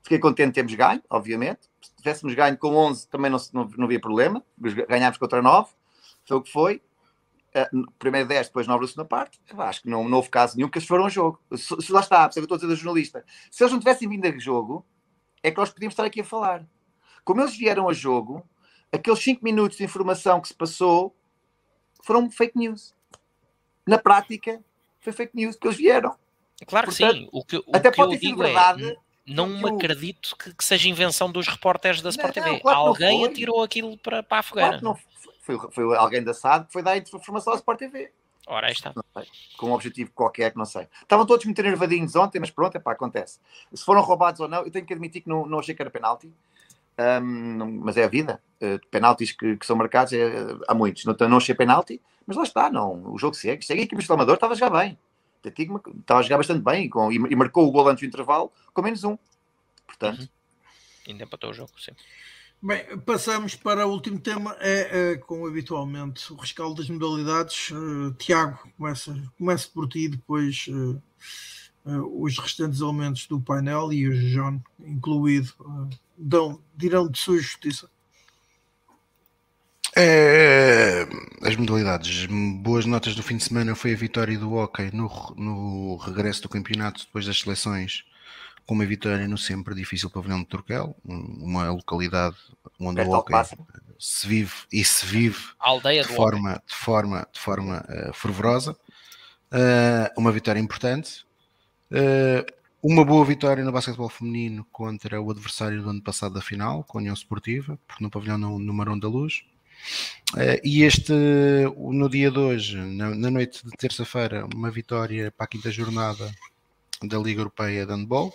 Fiquei 0.00 0.20
contente 0.20 0.50
de 0.50 0.52
termos 0.52 0.74
ganho, 0.74 1.02
obviamente. 1.10 1.62
Se 1.82 1.92
tivéssemos 1.96 2.32
ganho 2.36 2.56
com 2.56 2.76
11 2.76 3.08
também 3.08 3.28
não, 3.28 3.38
não, 3.52 3.68
não 3.76 3.84
havia 3.86 3.98
problema, 3.98 4.44
ganhámos 4.88 5.18
contra 5.18 5.42
9, 5.42 5.70
foi 6.24 6.36
o 6.36 6.40
que 6.40 6.52
foi. 6.52 6.82
Uh, 7.56 7.90
primeiro 7.98 8.28
10, 8.28 8.48
depois 8.48 8.66
9 8.66 8.82
da 8.82 8.86
segunda 8.86 9.08
parte, 9.08 9.40
acho 9.56 9.80
que 9.80 9.88
não, 9.88 10.06
não 10.06 10.18
houve 10.18 10.28
caso 10.28 10.56
nenhum 10.56 10.68
que 10.68 10.76
eles 10.76 10.86
foram 10.86 11.04
ao 11.04 11.10
jogo. 11.10 11.40
Se, 11.56 11.74
se 11.80 11.90
lá 11.90 12.00
está, 12.00 12.30
se 12.30 12.38
eu 12.38 12.42
estou 12.42 12.56
a 12.56 12.58
dizer 12.58 12.68
da 12.68 12.74
jornalista, 12.74 13.24
se 13.50 13.62
eles 13.62 13.72
não 13.72 13.78
tivessem 13.78 14.06
vindo 14.06 14.26
a 14.26 14.38
jogo, 14.38 14.84
é 15.42 15.50
que 15.50 15.56
nós 15.56 15.70
podíamos 15.70 15.92
estar 15.92 16.04
aqui 16.04 16.20
a 16.20 16.24
falar. 16.24 16.66
Como 17.24 17.40
eles 17.40 17.56
vieram 17.56 17.88
a 17.88 17.94
jogo, 17.94 18.46
aqueles 18.92 19.20
5 19.20 19.42
minutos 19.42 19.78
de 19.78 19.84
informação 19.84 20.40
que 20.40 20.48
se 20.48 20.54
passou 20.54 21.16
foram 22.02 22.30
fake 22.30 22.58
news. 22.58 22.94
Na 23.86 23.96
prática, 23.96 24.62
foi 25.00 25.12
fake 25.12 25.34
news 25.34 25.56
que 25.56 25.66
eles 25.66 25.78
vieram. 25.78 26.14
Claro 26.66 26.88
que 26.88 26.96
Portanto, 26.96 27.18
sim. 27.18 27.28
O 27.32 27.44
que, 27.44 27.56
o 27.56 27.64
até 27.72 27.90
que 27.90 27.96
pode 27.96 28.18
ter 28.18 28.26
sido 28.26 28.42
é, 28.42 28.46
verdade. 28.46 28.90
É, 28.90 28.96
não 29.26 29.48
me 29.48 29.68
acredito 29.70 30.36
que, 30.36 30.54
que, 30.54 30.64
seja 30.64 30.88
invenção 30.88 31.32
dos 31.32 31.48
repórteres 31.48 32.02
da 32.02 32.10
Sport 32.10 32.34
TV. 32.34 32.60
Claro 32.60 32.78
Alguém 32.78 33.24
atirou 33.24 33.62
aquilo 33.62 33.96
para, 33.98 34.22
para 34.22 34.38
a 34.38 34.42
fogueira. 34.42 34.78
Claro 34.78 34.98
foi, 35.46 35.58
foi 35.70 35.96
alguém 35.96 36.22
da 36.22 36.34
SAD 36.34 36.66
que 36.66 36.72
foi 36.72 36.82
dar 36.82 36.96
informação 36.98 37.52
à 37.52 37.56
Sport 37.56 37.78
TV. 37.78 38.12
Ora, 38.48 38.66
aí 38.66 38.72
está. 38.72 38.92
Com 39.56 39.70
um 39.70 39.72
objetivo 39.72 40.10
qualquer 40.12 40.52
que 40.52 40.58
não 40.58 40.64
sei. 40.64 40.86
Estavam 41.02 41.26
todos 41.26 41.44
muito 41.44 41.62
nervadinhos 41.62 42.14
ontem, 42.14 42.38
mas 42.38 42.50
pronto, 42.50 42.76
epá, 42.76 42.92
acontece. 42.92 43.40
Se 43.72 43.84
foram 43.84 44.00
roubados 44.00 44.40
ou 44.40 44.48
não, 44.48 44.62
eu 44.62 44.70
tenho 44.70 44.86
que 44.86 44.92
admitir 44.92 45.22
que 45.22 45.28
não, 45.28 45.46
não 45.46 45.58
achei 45.58 45.74
que 45.74 45.82
era 45.82 45.90
penalti. 45.90 46.32
um, 46.98 47.80
mas 47.82 47.96
é 47.96 48.04
a 48.04 48.08
vida. 48.08 48.40
Uh, 48.60 48.78
penaltis 48.88 49.32
que, 49.32 49.56
que, 49.56 49.66
são 49.66 49.76
marcados 49.76 50.12
é, 50.12 50.30
há 50.68 50.74
muitos. 50.74 51.04
Não, 51.04 51.14
não 51.28 51.38
achei 51.38 51.54
penalti, 51.54 52.00
mas 52.24 52.36
lá 52.36 52.44
está, 52.44 52.70
não. 52.70 53.12
O 53.12 53.18
jogo 53.18 53.34
segue. 53.34 53.64
Segue 53.64 53.80
a 53.80 53.84
equipa 53.84 54.02
de 54.02 54.12
Amador 54.12 54.34
estava 54.34 54.52
a 54.52 54.56
jogar 54.56 54.78
bem. 54.78 54.98
Estava 55.44 56.20
a 56.20 56.22
jogar 56.22 56.38
bastante 56.38 56.62
bem 56.62 56.88
com, 56.88 57.10
e, 57.10 57.16
e, 57.16 57.36
marcou 57.36 57.66
o 57.66 57.70
gol 57.70 57.88
antes 57.88 58.02
do 58.02 58.06
intervalo 58.06 58.52
com 58.72 58.82
menos 58.82 59.04
um. 59.04 59.16
Portanto. 59.86 60.20
Uhum. 60.20 60.28
Ainda 61.08 61.24
empatou 61.24 61.50
o 61.50 61.54
jogo, 61.54 61.70
sim. 61.78 61.92
Bem, 62.66 62.98
passamos 63.06 63.54
para 63.54 63.86
o 63.86 63.92
último 63.92 64.18
tema, 64.18 64.56
é, 64.58 65.12
é 65.12 65.16
como 65.18 65.46
habitualmente 65.46 66.32
o 66.32 66.36
rescaldo 66.36 66.82
das 66.82 66.90
modalidades. 66.90 67.70
Uh, 67.70 68.12
Tiago, 68.18 68.58
começa, 68.76 69.16
começa 69.38 69.68
por 69.72 69.88
ti, 69.88 70.08
depois 70.08 70.66
uh, 70.66 71.00
uh, 71.84 72.24
os 72.24 72.36
restantes 72.36 72.80
elementos 72.80 73.28
do 73.28 73.40
painel 73.40 73.92
e 73.92 74.08
o 74.08 74.18
John, 74.32 74.60
incluído, 74.80 75.52
dão, 76.18 76.60
dirão 76.76 77.08
de 77.08 77.16
sua 77.20 77.38
justiça. 77.38 77.88
É, 79.94 81.06
as 81.42 81.54
modalidades, 81.54 82.26
boas 82.64 82.84
notas 82.84 83.14
do 83.14 83.22
fim 83.22 83.36
de 83.36 83.44
semana 83.44 83.76
foi 83.76 83.92
a 83.92 83.96
vitória 83.96 84.36
do 84.36 84.52
Hockey 84.52 84.90
no, 84.92 85.08
no 85.36 85.96
regresso 85.98 86.42
do 86.42 86.48
campeonato 86.48 87.04
depois 87.06 87.26
das 87.26 87.38
seleções 87.38 88.04
com 88.66 88.74
uma 88.74 88.84
vitória 88.84 89.28
no 89.28 89.38
sempre 89.38 89.74
difícil 89.74 90.10
pavilhão 90.10 90.40
de 90.40 90.46
Turquel, 90.46 90.96
uma 91.04 91.70
localidade 91.70 92.36
onde 92.80 93.00
o 93.00 93.10
hockey 93.10 93.32
se 93.98 94.26
vive 94.26 94.52
e 94.72 94.84
se 94.84 95.06
vive 95.06 95.38
aldeia 95.58 96.02
de, 96.02 96.08
forma, 96.08 96.62
de 96.66 96.74
forma, 96.74 97.28
de 97.32 97.40
forma 97.40 97.86
uh, 97.88 98.12
fervorosa. 98.12 98.72
Uh, 99.52 100.20
uma 100.20 100.32
vitória 100.32 100.58
importante. 100.58 101.24
Uh, 101.90 102.44
uma 102.82 103.04
boa 103.04 103.24
vitória 103.24 103.64
no 103.64 103.72
basquetebol 103.72 104.08
feminino 104.08 104.66
contra 104.70 105.20
o 105.20 105.30
adversário 105.30 105.82
do 105.82 105.90
ano 105.90 106.02
passado 106.02 106.34
da 106.34 106.40
final, 106.40 106.84
com 106.84 106.98
a 106.98 107.00
União 107.00 107.14
Esportiva, 107.14 107.78
no 108.00 108.10
pavilhão 108.10 108.36
no, 108.36 108.58
no 108.58 108.74
Marão 108.74 108.98
da 108.98 109.08
Luz. 109.08 109.44
Uh, 110.34 110.60
e 110.64 110.82
este, 110.82 111.12
no 111.76 112.08
dia 112.08 112.30
de 112.30 112.38
hoje, 112.38 112.76
na, 112.76 113.14
na 113.14 113.30
noite 113.30 113.64
de 113.64 113.70
terça-feira, 113.72 114.46
uma 114.54 114.70
vitória 114.70 115.30
para 115.30 115.44
a 115.44 115.48
quinta 115.48 115.70
jornada 115.70 116.30
da 117.02 117.18
Liga 117.18 117.40
Europeia 117.40 117.86
de 117.86 117.92
Handball, 117.92 118.34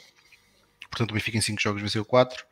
portanto 0.91 1.11
o 1.11 1.13
Benfica 1.13 1.37
em 1.37 1.41
5 1.41 1.59
jogos 1.59 1.81
venceu 1.81 2.05
4. 2.05 2.45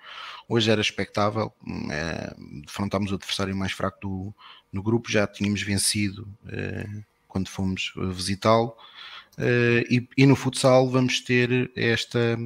Hoje 0.48 0.72
era 0.72 0.82
expectável, 0.82 1.54
é, 1.92 2.34
defrontámos 2.66 3.12
o 3.12 3.16
adversário 3.16 3.56
mais 3.56 3.74
fraco 3.74 4.00
do, 4.02 4.36
no 4.72 4.82
grupo, 4.82 5.12
já 5.12 5.28
tínhamos 5.28 5.62
vencido 5.62 6.28
é, 6.48 6.88
quando 7.28 7.50
fomos 7.50 7.94
visitá-lo. 8.14 8.76
É, 9.38 9.86
e, 9.90 10.08
e, 10.18 10.26
no 10.26 10.36
futsal 10.36 10.90
vamos 10.90 11.22
ter 11.22 11.72
esta, 11.76 12.38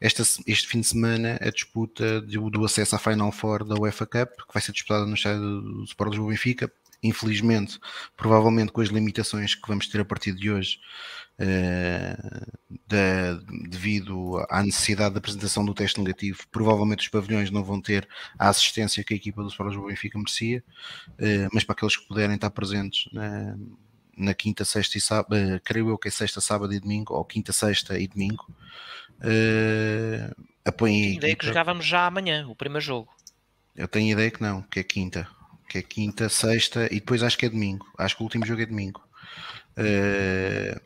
esta, 0.00 0.22
este 0.46 0.68
fim 0.68 0.80
de 0.80 0.86
semana 0.86 1.38
a 1.40 1.50
disputa 1.50 2.20
do, 2.20 2.50
do, 2.50 2.64
acesso 2.64 2.94
à 2.94 2.98
Final 2.98 3.32
Four 3.32 3.64
da 3.64 3.74
UEFA 3.74 4.06
Cup, 4.06 4.30
que 4.46 4.54
vai 4.54 4.62
ser 4.62 4.72
disputada 4.72 5.06
no 5.06 5.14
estádio 5.14 5.60
do 5.60 5.84
Sport 5.84 6.10
Lisboa 6.10 6.30
Benfica. 6.30 6.72
Infelizmente, 7.02 7.78
provavelmente 8.16 8.72
com 8.72 8.80
as 8.80 8.88
limitações 8.88 9.54
que 9.54 9.66
vamos 9.66 9.86
ter 9.88 10.00
a 10.00 10.04
partir 10.04 10.32
de 10.32 10.50
hoje, 10.50 10.78
de, 12.86 13.68
devido 13.68 14.44
à 14.50 14.62
necessidade 14.62 15.14
da 15.14 15.18
apresentação 15.18 15.64
do 15.64 15.72
teste 15.72 16.00
negativo, 16.00 16.40
provavelmente 16.50 17.00
os 17.00 17.08
pavilhões 17.08 17.50
não 17.50 17.64
vão 17.64 17.80
ter 17.80 18.06
a 18.38 18.48
assistência 18.48 19.02
que 19.02 19.14
a 19.14 19.16
equipa 19.16 19.42
do 19.42 19.48
Sport 19.48 19.70
Lisboa 19.70 19.88
Benfica 19.88 20.18
merecia, 20.18 20.62
uh, 21.08 21.48
mas 21.52 21.64
para 21.64 21.72
aqueles 21.72 21.96
que 21.96 22.06
puderem 22.06 22.34
estar 22.34 22.50
presentes 22.50 23.10
na, 23.12 23.56
na 24.16 24.34
quinta, 24.34 24.64
sexta 24.64 24.98
e 24.98 25.00
sábado, 25.00 25.34
uh, 25.34 25.60
creio 25.64 25.88
eu 25.88 25.98
que 25.98 26.08
é 26.08 26.10
sexta, 26.10 26.40
sábado 26.40 26.74
e 26.74 26.80
domingo, 26.80 27.14
ou 27.14 27.24
quinta, 27.24 27.52
sexta 27.52 27.98
e 27.98 28.06
domingo, 28.06 28.46
uh, 29.20 30.44
apoiem 30.64 31.04
a 31.04 31.14
ideia 31.14 31.36
que 31.36 31.46
jogávamos 31.46 31.86
já 31.86 32.06
amanhã, 32.06 32.46
o 32.48 32.54
primeiro 32.54 32.84
jogo. 32.84 33.08
Eu 33.74 33.88
tenho 33.88 34.12
ideia 34.12 34.30
que 34.30 34.42
não, 34.42 34.60
que 34.62 34.80
é 34.80 34.82
quinta. 34.82 35.26
Que 35.70 35.78
é 35.78 35.82
quinta, 35.82 36.28
sexta 36.28 36.86
e 36.86 36.96
depois 36.96 37.22
acho 37.22 37.38
que 37.38 37.46
é 37.46 37.48
domingo. 37.48 37.86
Acho 37.96 38.16
que 38.16 38.22
o 38.22 38.24
último 38.24 38.44
jogo 38.44 38.60
é 38.60 38.66
domingo. 38.66 39.00
Uh, 39.78 40.80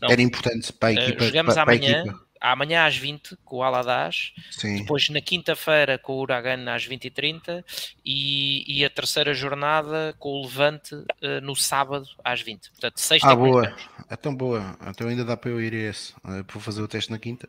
não. 0.00 0.08
Era 0.08 0.22
importante 0.22 0.72
para 0.72 0.90
a 0.90 0.92
eh, 0.92 0.94
equipa. 0.94 1.24
Uh, 1.24 1.26
jogamos 1.26 1.54
para, 1.54 1.62
amanhã, 1.64 1.92
para 1.92 2.00
equipa. 2.12 2.26
amanhã 2.40 2.86
às 2.86 2.96
20 2.96 3.36
com 3.44 3.56
o 3.56 3.62
Aladás, 3.64 4.32
Sim. 4.52 4.76
depois 4.76 5.08
na 5.08 5.20
quinta-feira 5.20 5.98
com 5.98 6.12
o 6.12 6.20
Uragan 6.20 6.72
às 6.72 6.86
20h30 6.86 7.64
e, 8.04 8.64
e, 8.80 8.84
a 8.84 8.90
terceira 8.90 9.34
jornada 9.34 10.14
com 10.20 10.28
o 10.28 10.42
Levante 10.42 10.94
uh, 10.94 11.40
no 11.42 11.56
sábado 11.56 12.06
às 12.22 12.40
20 12.40 12.70
Portanto, 12.70 13.00
sexta 13.00 13.28
Ah, 13.28 13.34
boa. 13.34 13.74
É 14.08 14.14
tão 14.14 14.32
boa. 14.32 14.78
Então 14.86 15.08
ainda 15.08 15.24
dá 15.24 15.36
para 15.36 15.50
eu 15.50 15.60
ir 15.60 15.74
a 15.74 15.90
esse, 15.90 16.12
uh, 16.24 16.44
para 16.44 16.60
fazer 16.60 16.82
o 16.82 16.86
teste 16.86 17.10
na 17.10 17.18
quinta. 17.18 17.48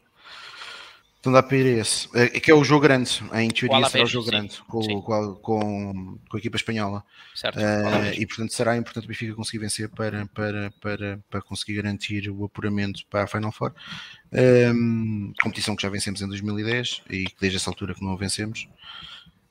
Dá 1.31 1.41
para 1.41 1.57
ir 1.57 1.77
a 1.77 1.81
esse. 1.81 2.07
É, 2.13 2.27
que 2.39 2.51
é 2.51 2.53
o 2.53 2.63
jogo 2.63 2.81
grande, 2.81 3.21
em 3.33 3.49
teoria 3.49 3.87
será 3.89 4.03
o 4.03 4.07
jogo 4.07 4.25
sim. 4.25 4.31
grande 4.31 4.57
com, 4.67 5.01
com, 5.01 5.35
com, 5.35 6.19
com, 6.29 6.37
a 6.37 6.39
equipa 6.39 6.57
espanhola. 6.57 7.03
Certo. 7.33 7.57
Uh, 7.57 8.13
e 8.13 8.25
portanto 8.25 8.53
será 8.53 8.77
importante 8.77 9.05
o 9.05 9.07
Benfica 9.07 9.33
conseguir 9.33 9.59
vencer 9.59 9.89
para, 9.89 10.25
para, 10.27 10.71
para, 10.81 11.19
para 11.29 11.41
conseguir 11.41 11.75
garantir 11.75 12.29
o 12.29 12.45
apuramento 12.45 13.05
para 13.09 13.23
a 13.23 13.27
Final 13.27 13.51
Four. 13.51 13.73
Um, 14.31 15.33
competição 15.41 15.75
que 15.75 15.81
já 15.81 15.89
vencemos 15.89 16.21
em 16.21 16.27
2010 16.27 17.01
e 17.09 17.25
que 17.25 17.35
desde 17.39 17.57
essa 17.57 17.69
altura 17.69 17.93
que 17.93 18.03
não 18.03 18.13
a 18.13 18.17
vencemos. 18.17 18.67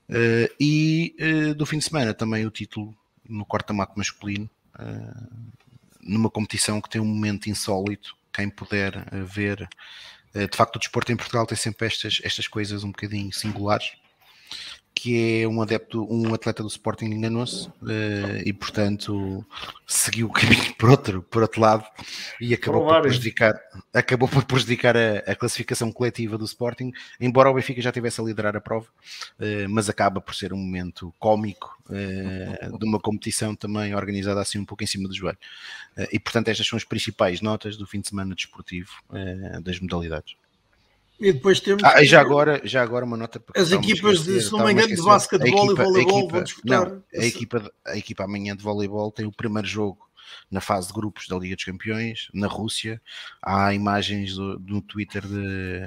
Uh, 0.09 0.53
e 0.61 1.17
uh, 1.21 1.55
do 1.55 1.65
fim 1.67 1.79
de 1.79 1.85
semana 1.85 2.13
também 2.13 2.47
o 2.47 2.51
título 2.51 2.95
no 3.29 3.45
corta-mato 3.45 3.95
masculino, 3.97 4.51
numa 6.03 6.31
competição 6.31 6.81
que 6.81 6.91
tem 6.91 7.01
um 7.01 7.07
momento 7.07 7.49
insólito. 7.49 8.15
Quem 8.33 8.51
puder 8.51 8.93
ver 9.25 9.63
eh, 9.63 9.69
de 10.35 10.57
facto 10.57 10.77
o 10.77 10.79
desporto 10.79 11.13
em 11.13 11.17
Portugal 11.17 11.47
tem 11.47 11.57
sempre 11.57 11.87
estas, 11.87 12.21
estas 12.23 12.49
coisas 12.49 12.85
um 12.85 12.91
bocadinho 12.91 13.33
singulares 13.33 13.93
que 14.95 15.43
é 15.43 15.49
um 15.49 15.61
adepto, 15.61 16.07
um 16.09 16.33
atleta 16.33 16.63
do 16.63 16.69
Sporting 16.69 17.07
enganou-se 17.07 17.69
uh, 17.69 18.43
e 18.45 18.53
portanto 18.53 19.45
seguiu 19.87 20.29
o 20.29 20.33
caminho 20.33 20.73
por 20.79 20.91
outro, 20.91 21.23
por 21.23 21.43
outro 21.43 21.61
lado 21.61 21.85
e 22.41 22.55
acabou 22.55 22.87
por 22.87 23.03
prejudicar, 23.03 23.61
acabou 23.93 24.29
por 24.29 24.45
prejudicar 24.45 24.97
a, 24.97 25.19
a, 25.27 25.35
classificação 25.35 25.91
coletiva 25.91 26.39
do 26.39 26.45
Sporting, 26.45 26.93
embora 27.21 27.51
o 27.51 27.55
Benfica 27.55 27.83
já 27.83 27.91
tivesse 27.91 28.21
a 28.21 28.25
liderar 28.25 28.57
a 28.57 28.61
prova, 28.61 28.87
uh, 28.87 29.69
mas 29.69 29.89
acaba 29.89 30.21
por 30.21 30.35
ser 30.35 30.53
um 30.53 30.59
momento 30.59 31.13
cómico 31.19 31.77
uh, 31.91 32.79
de 32.79 32.85
uma 32.85 33.01
competição 33.01 33.55
também 33.57 33.95
organizada 33.95 34.41
assim 34.41 34.59
um 34.59 34.65
pouco 34.65 34.85
em 34.85 34.87
cima 34.87 35.09
do 35.09 35.15
joelho. 35.15 35.39
e 36.13 36.21
portanto 36.21 36.49
estas 36.49 36.67
são 36.67 36.77
as 36.77 36.85
principais 36.85 37.41
notas 37.41 37.77
do 37.77 37.87
fim 37.87 38.01
de 38.01 38.09
semana 38.09 38.35
desportivo 38.35 38.93
das 39.63 39.81
modalidades. 39.81 40.37
E 41.19 41.33
depois 41.33 41.61
temos. 41.61 41.83
Ah, 41.85 42.03
já 42.05 42.21
agora, 42.21 42.61
já 42.65 42.83
agora 42.83 43.05
uma 43.05 43.17
nota 43.17 43.43
As 43.57 43.71
equipas, 43.71 44.25
de, 44.25 44.41
se 44.41 44.53
não 44.53 44.65
me 44.65 44.73
engano, 44.73 44.95
de 44.95 45.03
basquetebol 45.03 45.73
e 45.73 45.75
voleibol 45.75 46.29
vão 46.29 46.43
disputar. 46.43 46.91
Não, 46.91 47.03
a, 47.15 47.25
equipa, 47.25 47.73
a 47.87 47.97
equipa 47.97 48.25
amanhã 48.25 48.57
de 48.57 48.63
voleibol 48.63 49.13
tem 49.13 49.25
o 49.25 49.33
primeiro 49.33 49.69
jogo 49.69 50.05
na 50.51 50.61
fase 50.61 50.89
de 50.89 50.95
grupos 50.95 51.29
da 51.29 51.37
Liga 51.39 51.55
dos 51.55 51.65
Campeões, 51.65 52.29
na 52.35 52.49
Rússia. 52.49 53.01
Há 53.41 53.73
imagens 53.73 54.35
do, 54.35 54.59
no 54.59 54.83
Twitter 54.83 55.23
de, 55.27 55.83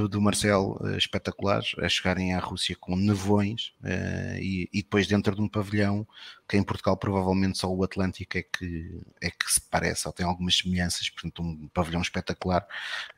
do, 0.00 0.08
do 0.08 0.20
Marcelo 0.20 0.78
uh, 0.80 0.96
espetaculares, 0.96 1.72
a 1.78 1.88
chegarem 1.88 2.34
à 2.34 2.38
Rússia 2.38 2.76
com 2.78 2.96
nevões 2.96 3.72
uh, 3.82 4.38
e, 4.38 4.68
e, 4.72 4.82
depois 4.82 5.06
dentro 5.06 5.34
de 5.34 5.40
um 5.40 5.48
pavilhão 5.48 6.06
que 6.48 6.56
em 6.56 6.62
Portugal 6.62 6.96
provavelmente 6.96 7.58
só 7.58 7.68
o 7.68 7.84
Atlântico 7.84 8.36
é 8.36 8.42
que, 8.42 9.00
é 9.20 9.30
que 9.30 9.52
se 9.52 9.60
parece, 9.60 10.06
ou 10.06 10.12
tem 10.12 10.26
algumas 10.26 10.56
semelhanças, 10.56 11.08
portanto 11.08 11.42
um 11.42 11.68
pavilhão 11.68 12.00
espetacular, 12.00 12.66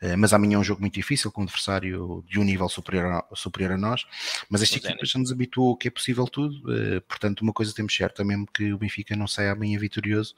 uh, 0.02 0.18
mas 0.18 0.32
amanhã 0.32 0.56
é 0.56 0.58
um 0.58 0.64
jogo 0.64 0.80
muito 0.80 0.94
difícil 0.94 1.30
com 1.30 1.42
um 1.42 1.44
adversário 1.44 2.24
de 2.28 2.38
um 2.38 2.44
nível 2.44 2.68
superior 2.68 3.06
a, 3.06 3.36
superior 3.36 3.72
a 3.72 3.78
nós, 3.78 4.04
mas 4.48 4.62
esta 4.62 4.76
equipa 4.76 5.04
já 5.04 5.18
nos 5.18 5.32
habituou 5.32 5.76
que 5.76 5.88
é 5.88 5.90
possível 5.90 6.26
tudo, 6.26 6.62
portanto 7.08 7.42
uma 7.42 7.52
coisa 7.52 7.72
temos 7.74 7.94
certa, 7.94 8.24
mesmo 8.24 8.46
que 8.46 8.72
o 8.72 8.78
Benfica 8.78 9.16
não 9.16 9.26
saia 9.26 9.52
amanhã 9.52 9.78
vitorioso, 9.78 10.34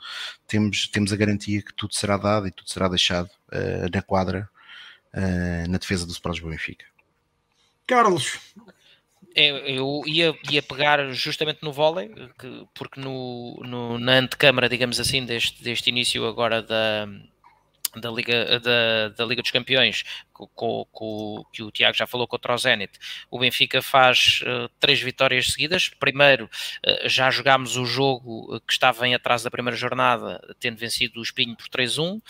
temos, 0.47 0.89
temos 0.89 1.13
a 1.13 1.17
garantia 1.17 1.63
que 1.63 1.73
tudo 1.75 1.95
será 1.95 2.17
dado 2.17 2.47
e 2.47 2.51
tudo 2.51 2.71
será 2.71 2.89
deixado 2.89 3.31
na 3.93 4.03
quadra 4.03 4.49
uh, 5.15 5.71
na 5.71 5.79
defesa 5.79 6.07
do 6.07 6.13
Sporting 6.13 6.49
Benfica. 6.49 6.85
Carlos. 7.87 8.39
É, 9.35 9.51
eu 9.77 10.03
ia, 10.07 10.33
ia 10.51 10.63
pegar 10.63 11.11
justamente 11.13 11.63
no 11.63 11.73
vôlei, 11.73 12.09
que, 12.39 12.67
porque 12.73 13.01
no, 13.01 13.57
no, 13.65 13.99
na 13.99 14.13
antecâmara, 14.13 14.69
digamos 14.69 15.01
assim, 15.01 15.25
deste, 15.25 15.63
deste 15.63 15.91
início 15.91 16.25
agora 16.27 16.63
da, 16.63 17.09
da 17.97 18.11
Liga, 18.11 18.61
da, 18.61 19.09
da 19.11 19.25
Liga 19.25 19.43
dos 19.43 19.51
Campeões, 19.51 20.05
com, 20.33 20.87
com, 20.91 21.45
que 21.53 21.63
o 21.63 21.71
Tiago 21.71 21.97
já 21.97 22.07
falou 22.07 22.27
contra 22.27 22.55
o 22.55 22.59
Zenit, 22.59 22.93
o 23.31 23.39
Benfica 23.39 23.81
faz 23.81 24.41
uh, 24.43 24.69
três 24.81 25.01
vitórias 25.01 25.47
seguidas. 25.47 25.89
Primeiro, 25.89 26.45
uh, 26.47 27.09
já 27.09 27.31
jogámos 27.31 27.77
o 27.77 27.85
jogo 27.85 28.61
que 28.67 28.73
estava 28.73 29.07
em 29.07 29.15
atraso 29.15 29.45
da 29.45 29.51
primeira 29.51 29.77
jornada, 29.77 30.41
tendo 30.59 30.77
vencido 30.77 31.21
o 31.21 31.23
Espinho 31.23 31.57
por 31.57 31.69
3-1. 31.69 32.17
Uh, 32.17 32.21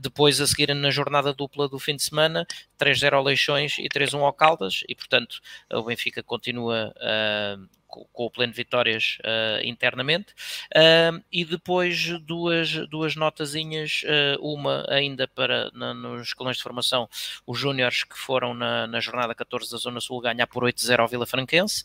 depois, 0.00 0.40
a 0.40 0.46
seguir, 0.46 0.74
na 0.74 0.90
jornada 0.90 1.32
dupla 1.32 1.68
do 1.68 1.78
fim 1.78 1.96
de 1.96 2.02
semana, 2.02 2.46
3-0 2.78 3.12
ao 3.12 3.22
Leixões 3.22 3.78
e 3.78 3.88
3-1 3.88 4.20
ao 4.20 4.32
Caldas, 4.32 4.82
e 4.88 4.94
portanto, 4.94 5.40
o 5.70 5.82
Benfica 5.82 6.22
continua 6.22 6.94
com, 6.96 7.68
com 8.12 8.24
o 8.24 8.30
pleno 8.30 8.52
de 8.52 8.56
vitórias 8.56 9.18
uh, 9.20 9.66
internamente. 9.66 10.32
Uh, 10.74 11.22
e 11.30 11.44
depois 11.44 12.18
duas, 12.20 12.70
duas 12.88 13.14
notazinhas, 13.14 14.02
uh, 14.04 14.40
uma 14.40 14.86
ainda 14.88 15.28
para 15.28 15.70
na, 15.72 15.92
nos 15.92 16.28
escalões 16.28 16.56
de 16.56 16.62
formação, 16.62 17.08
os 17.46 17.58
júniores 17.58 18.04
que 18.04 18.16
foram 18.16 18.54
na, 18.54 18.86
na 18.86 19.00
jornada 19.00 19.34
14 19.34 19.70
da 19.70 19.76
Zona 19.76 20.00
Sul 20.00 20.20
ganhar 20.20 20.46
por 20.46 20.64
8-0 20.64 21.00
ao 21.00 21.08
Vila 21.08 21.26
Franquense 21.26 21.84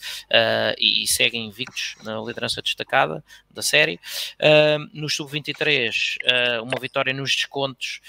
e, 0.78 1.04
e, 1.04 1.08
seguem 1.08 1.46
invictos 1.48 1.96
na 2.04 2.20
liderança 2.20 2.62
destacada 2.62 3.24
da 3.50 3.62
série. 3.62 4.00
no 4.94 5.10
Sub-23, 5.10 6.18
uma 6.62 6.80
vitória 6.80 7.14
nos 7.14 7.36
descontos 7.36 8.00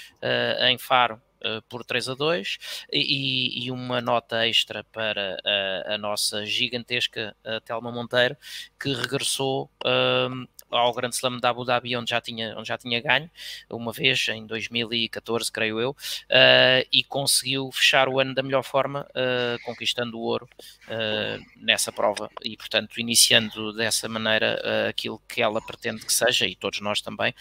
em 0.67 0.77
Faro 0.77 1.21
uh, 1.43 1.61
por 1.69 1.83
3 1.83 2.09
a 2.09 2.13
2 2.13 2.57
e, 2.91 3.65
e, 3.65 3.71
uma 3.71 4.01
nota 4.01 4.47
extra 4.47 4.83
para 4.85 5.37
a, 5.45 5.95
a 5.95 5.97
nossa 5.97 6.45
gigantesca 6.45 7.35
uh, 7.45 7.61
Telma 7.61 7.91
Monteiro 7.91 8.35
que 8.79 8.93
regressou 8.93 9.69
uh, 9.85 10.47
ao 10.71 10.93
Grande 10.93 11.15
Slam 11.15 11.39
da 11.39 11.49
Abu 11.49 11.65
Dhabi, 11.65 11.95
onde 11.95 12.11
já 12.11 12.21
tinha, 12.21 12.55
onde 12.57 12.67
já 12.67 12.77
tinha 12.77 13.01
ganho 13.01 13.29
uma 13.69 13.91
vez, 13.91 14.27
em 14.29 14.45
2014, 14.45 15.51
creio 15.51 15.79
eu, 15.79 15.91
uh, 15.91 16.87
e 16.91 17.03
conseguiu 17.03 17.71
fechar 17.71 18.07
o 18.07 18.19
ano 18.19 18.33
da 18.33 18.43
melhor 18.43 18.63
forma, 18.63 19.07
uh, 19.09 19.63
conquistando 19.63 20.17
o 20.17 20.21
ouro 20.21 20.47
uh, 20.87 21.45
nessa 21.57 21.91
prova 21.91 22.29
e, 22.43 22.55
portanto, 22.55 22.99
iniciando 22.99 23.73
dessa 23.73 24.07
maneira 24.07 24.59
aquilo 24.89 25.21
que 25.27 25.41
ela 25.41 25.61
pretende 25.61 26.05
que 26.05 26.13
seja, 26.13 26.45
e 26.45 26.55
todos 26.55 26.79
nós 26.81 27.01
também. 27.01 27.33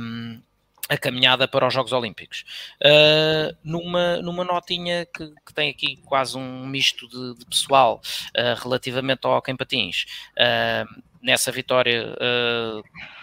Um, 0.00 0.40
a 0.88 0.96
caminhada 0.96 1.48
para 1.48 1.66
os 1.66 1.74
Jogos 1.74 1.92
Olímpicos. 1.92 2.44
Uh, 2.82 3.56
numa, 3.62 4.16
numa 4.18 4.44
notinha 4.44 5.06
que, 5.06 5.26
que, 5.44 5.54
tem 5.54 5.70
aqui 5.70 5.96
quase 6.04 6.36
um 6.36 6.66
misto 6.66 7.08
de, 7.08 7.38
de 7.38 7.46
pessoal 7.46 8.00
uh, 8.36 8.62
relativamente 8.62 9.26
ao 9.26 9.36
Hockey 9.36 9.56
Patins, 9.56 10.06
uh, 10.32 11.02
nessa 11.22 11.50
vitória 11.50 12.16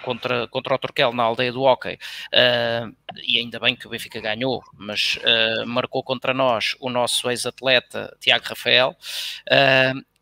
contra, 0.03 0.45
contra 0.47 0.75
o 0.75 0.77
Torquel 0.77 1.13
na 1.13 1.23
aldeia 1.23 1.53
do 1.53 1.61
Hockey, 1.61 1.97
e 3.23 3.39
ainda 3.39 3.61
bem 3.61 3.77
que 3.77 3.87
o 3.87 3.89
Benfica 3.89 4.19
ganhou, 4.19 4.61
mas 4.73 5.17
marcou 5.65 6.03
contra 6.03 6.33
nós 6.33 6.75
o 6.81 6.89
nosso 6.89 7.29
ex-atleta 7.29 8.13
Tiago 8.19 8.43
Rafael, 8.45 8.93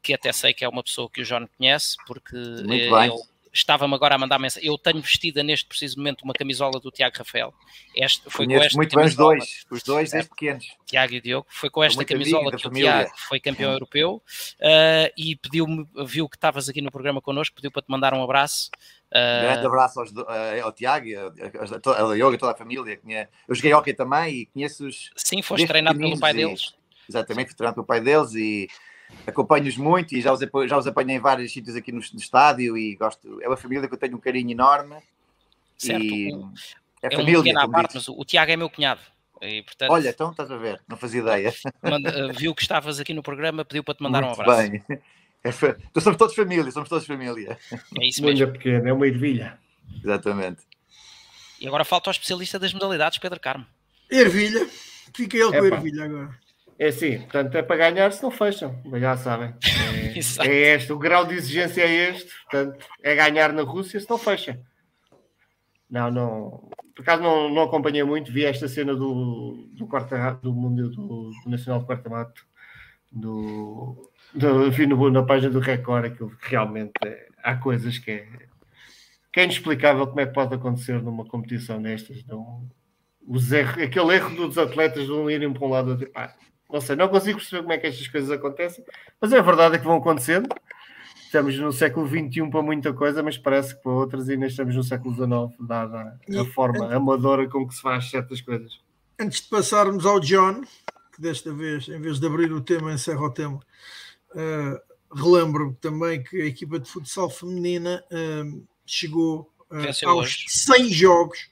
que 0.03 0.13
até 0.13 0.31
sei 0.31 0.53
que 0.53 0.63
é 0.63 0.69
uma 0.69 0.83
pessoa 0.83 1.09
que 1.09 1.21
o 1.21 1.25
John 1.25 1.47
conhece, 1.57 1.95
porque 2.05 2.35
Muito 2.35 2.91
bem. 2.91 3.11
Estava-me 3.53 3.93
agora 3.93 4.15
a 4.15 4.17
mandar 4.17 4.39
mensagem. 4.39 4.67
Eu 4.67 4.77
tenho 4.77 5.01
vestida 5.01 5.43
neste 5.43 5.65
preciso 5.65 5.97
momento 5.97 6.23
uma 6.23 6.33
camisola 6.33 6.79
do 6.79 6.89
Tiago 6.91 7.17
Rafael. 7.17 7.53
Este, 7.95 8.29
foi 8.29 8.45
com 8.45 8.53
esta 8.53 8.77
muito 8.77 8.95
bem 8.95 9.05
os 9.05 9.15
dois, 9.15 9.65
os 9.69 9.83
dois 9.83 10.11
desde 10.11 10.29
pequenos. 10.29 10.65
Tiago 10.85 11.13
e 11.13 11.21
Diogo. 11.21 11.47
Foi 11.49 11.69
com 11.69 11.83
esta 11.83 12.03
camisola 12.05 12.55
que 12.55 12.67
o 12.67 12.71
Tiago 12.71 13.11
foi 13.27 13.39
campeão 13.39 13.71
europeu 13.71 14.15
uh, 14.15 15.13
e 15.17 15.35
pediu-me, 15.35 15.87
viu 16.05 16.29
que 16.29 16.37
estavas 16.37 16.69
aqui 16.69 16.81
no 16.81 16.91
programa 16.91 17.21
connosco, 17.21 17.55
pediu 17.55 17.71
para 17.71 17.81
te 17.81 17.89
mandar 17.89 18.13
um 18.13 18.23
abraço. 18.23 18.69
Uh, 19.09 19.41
grande 19.43 19.65
abraço 19.65 19.99
aos, 19.99 20.11
uh, 20.11 20.25
ao 20.63 20.71
Tiago, 20.71 21.07
ao 21.97 22.13
Diogo 22.13 22.35
e 22.35 22.37
toda 22.37 22.53
a 22.53 22.55
família. 22.55 22.99
Eu 23.47 23.55
joguei 23.55 23.73
hockey 23.73 23.93
também 23.93 24.33
e 24.33 24.45
conheço 24.47 24.87
os. 24.87 25.11
Sim, 25.15 25.41
foste 25.41 25.67
treinado 25.67 25.99
pelo 25.99 26.19
pai 26.19 26.33
deles. 26.33 26.73
Exatamente, 27.09 27.47
fui 27.47 27.57
treinado 27.57 27.75
pelo 27.75 27.85
pai 27.85 27.99
deles 27.99 28.33
e 28.35 28.69
acompanho-os 29.25 29.77
muito 29.77 30.15
e 30.15 30.21
já 30.21 30.31
os, 30.33 30.39
já 30.67 30.77
os 30.77 30.87
apanhei 30.87 31.17
em 31.17 31.19
vários 31.19 31.51
sítios 31.51 31.75
aqui 31.75 31.91
no, 31.91 31.99
no, 31.99 32.19
estádio 32.19 32.77
e 32.77 32.95
gosto. 32.95 33.41
É 33.41 33.47
uma 33.47 33.57
família 33.57 33.87
que 33.87 33.93
eu 33.93 33.97
tenho 33.97 34.15
um 34.15 34.19
carinho 34.19 34.51
enorme. 34.51 34.95
Certo. 35.77 36.03
E 36.03 36.31
é, 37.01 37.07
é 37.07 37.15
família. 37.15 37.65
Um 37.65 37.71
parte, 37.71 37.95
mas 37.95 38.07
o, 38.07 38.23
Tiago 38.25 38.51
é 38.51 38.57
meu 38.57 38.69
cunhado. 38.69 39.01
E, 39.41 39.63
portanto, 39.63 39.91
Olha, 39.91 40.09
então 40.09 40.31
estás 40.31 40.51
a 40.51 40.57
ver, 40.57 40.79
não 40.87 40.95
fazia 40.95 41.21
ideia. 41.21 41.53
Manda, 41.81 42.09
eh, 42.09 42.31
viu 42.31 42.53
que 42.53 42.61
estavas 42.61 42.99
aqui 42.99 43.13
no 43.13 43.23
programa, 43.23 43.65
pediu 43.65 43.83
para 43.83 43.95
te 43.95 44.03
mandar 44.03 44.21
muito 44.21 44.37
um 44.37 44.41
abraço. 44.41 44.69
Bem. 44.69 44.83
É, 45.43 45.49
então 45.49 46.03
somos 46.03 46.19
todos 46.19 46.35
família, 46.35 46.71
somos 46.71 46.87
todos 46.87 47.07
família. 47.07 47.57
É 47.99 48.05
isso 48.05 48.21
mesmo. 48.21 48.45
Muito 48.45 48.59
pequena, 48.59 48.89
é 48.89 48.93
uma 48.93 49.07
ervilha. 49.07 49.57
Exatamente. 50.03 50.61
E 51.59 51.67
agora 51.67 51.83
falta 51.83 52.09
o 52.09 52.11
especialista 52.11 52.59
das 52.59 52.73
modalidades, 52.73 53.17
Pedro 53.17 53.39
Carmo. 53.39 53.65
Ervilha. 54.09 54.67
Fica 55.15 55.37
ele 55.37 55.51
com 55.51 55.63
a 55.63 55.67
ervilha 55.67 56.05
agora. 56.05 56.39
É 56.81 56.89
sim, 56.89 57.19
portanto 57.19 57.53
é 57.53 57.61
para 57.61 57.91
ganhar 57.91 58.11
se 58.11 58.23
não 58.23 58.31
fecham, 58.31 58.81
já 58.99 59.15
sabem. 59.15 59.53
É, 60.39 60.47
é, 60.47 60.75
este, 60.75 60.91
o 60.91 60.97
grau 60.97 61.25
de 61.25 61.35
exigência 61.35 61.83
é 61.83 62.09
este, 62.09 62.29
portanto 62.43 62.85
é 63.01 63.15
ganhar 63.15 63.53
na 63.53 63.61
Rússia 63.61 63.99
se 63.99 64.09
não 64.09 64.17
fecha. 64.17 64.59
Não, 65.89 66.11
não, 66.11 66.69
por 66.95 67.03
acaso 67.03 67.21
não, 67.21 67.49
não 67.49 67.61
acompanhei 67.61 68.03
muito, 68.03 68.31
vi 68.31 68.43
esta 68.43 68.67
cena 68.67 68.95
do, 68.95 69.69
do, 69.77 69.87
quarta, 69.87 70.33
do, 70.41 70.51
mundo, 70.51 70.89
do, 70.89 71.29
do 71.29 71.49
Nacional 71.49 71.81
de 71.81 71.87
Quarta-Mato, 71.87 72.45
do, 73.11 74.11
do, 74.33 74.67
enfim, 74.67 74.87
no, 74.87 75.09
na 75.11 75.23
página 75.23 75.51
do 75.51 75.59
Record, 75.59 76.05
aquilo 76.05 76.35
realmente 76.41 76.93
é, 77.05 77.27
há 77.43 77.55
coisas 77.55 77.99
que 77.99 78.11
é, 78.11 78.27
que 79.31 79.39
é 79.39 79.43
inexplicável 79.43 80.07
como 80.07 80.19
é 80.19 80.25
que 80.25 80.33
pode 80.33 80.55
acontecer 80.55 81.01
numa 81.01 81.25
competição 81.25 81.79
destas. 81.79 82.25
Não, 82.25 82.67
os 83.25 83.51
erros, 83.51 83.81
aquele 83.81 84.15
erro 84.15 84.35
dos 84.35 84.57
atletas 84.57 85.05
de 85.05 85.11
um 85.11 85.29
irem 85.29 85.53
para 85.53 85.65
um 85.65 85.69
lado, 85.69 85.97
tipo, 85.97 86.11
ah, 86.15 86.33
não 86.71 86.81
sei, 86.81 86.95
não 86.95 87.09
consigo 87.09 87.37
perceber 87.37 87.61
como 87.61 87.73
é 87.73 87.77
que 87.77 87.87
estas 87.87 88.07
coisas 88.07 88.31
acontecem, 88.31 88.83
mas 89.19 89.33
é 89.33 89.41
verdade 89.41 89.77
que 89.77 89.85
vão 89.85 89.97
acontecendo. 89.97 90.47
Estamos 91.25 91.57
no 91.57 91.71
século 91.71 92.07
XXI 92.07 92.49
para 92.49 92.61
muita 92.61 92.93
coisa, 92.93 93.23
mas 93.23 93.37
parece 93.37 93.75
que 93.75 93.81
para 93.81 93.91
outras 93.91 94.27
ainda 94.27 94.47
estamos 94.47 94.75
no 94.75 94.83
século 94.83 95.13
XIX, 95.13 95.57
dada 95.65 96.19
a 96.37 96.45
forma 96.53 96.85
antes, 96.85 96.95
amadora 96.95 97.47
com 97.47 97.67
que 97.67 97.73
se 97.73 97.81
faz 97.81 98.09
certas 98.09 98.41
coisas. 98.41 98.79
Antes 99.19 99.41
de 99.41 99.47
passarmos 99.47 100.05
ao 100.05 100.19
John, 100.19 100.61
que 101.13 101.21
desta 101.21 101.53
vez, 101.53 101.87
em 101.87 102.01
vez 102.01 102.19
de 102.19 102.27
abrir 102.27 102.51
o 102.51 102.59
tema, 102.59 102.91
encerra 102.91 103.21
o 103.21 103.31
tema, 103.31 103.59
uh, 104.31 105.15
relembro 105.15 105.77
também 105.79 106.21
que 106.21 106.41
a 106.41 106.45
equipa 106.45 106.79
de 106.79 106.89
futsal 106.89 107.29
feminina 107.29 108.03
uh, 108.11 108.67
chegou 108.85 109.49
uh, 109.69 110.07
aos 110.07 110.25
hoje. 110.25 110.45
100 110.49 110.89
jogos. 110.89 111.49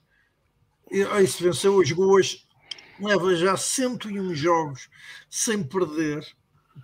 E, 0.91 1.03
aí 1.03 1.25
se 1.27 1.41
venceu, 1.41 1.83
jogou 1.85 2.11
hoje 2.11 2.48
leva 3.01 3.35
já 3.35 3.55
101 3.57 4.35
jogos 4.35 4.89
sem 5.29 5.63
perder. 5.63 6.25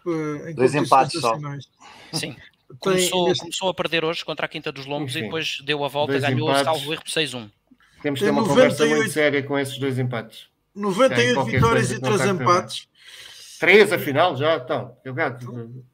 Uh, 0.05 0.49
em 0.49 0.55
Dois 0.55 0.75
empates 0.75 1.19
só. 1.19 1.37
Sim. 2.13 2.35
Começou, 2.79 3.27
nesse... 3.27 3.41
começou, 3.41 3.69
a 3.69 3.73
perder 3.73 4.03
hoje 4.03 4.25
contra 4.25 4.45
a 4.45 4.49
Quinta 4.49 4.71
dos 4.71 4.85
Lombos 4.85 5.13
Sim. 5.13 5.19
e 5.19 5.21
depois 5.23 5.59
deu 5.63 5.83
a 5.83 5.87
volta, 5.87 6.17
e 6.17 6.19
ganhou 6.19 6.49
empates. 6.49 6.65
salvo 6.65 6.93
erro 6.93 7.03
por 7.03 7.11
6-1. 7.11 7.51
Temos 8.01 8.19
que 8.19 8.25
ter 8.25 8.31
uma 8.31 8.41
98... 8.41 8.47
conversa 8.47 8.95
muito 8.95 9.11
séria 9.11 9.43
com 9.43 9.57
esses 9.57 9.77
dois 9.77 9.97
empates. 9.97 10.47
98 10.75 11.43
vitórias 11.45 11.91
e 11.91 12.01
3 12.01 12.25
empates. 12.25 12.87
3 13.59 13.93
afinal 13.93 14.35
já 14.35 14.57
estão. 14.57 14.97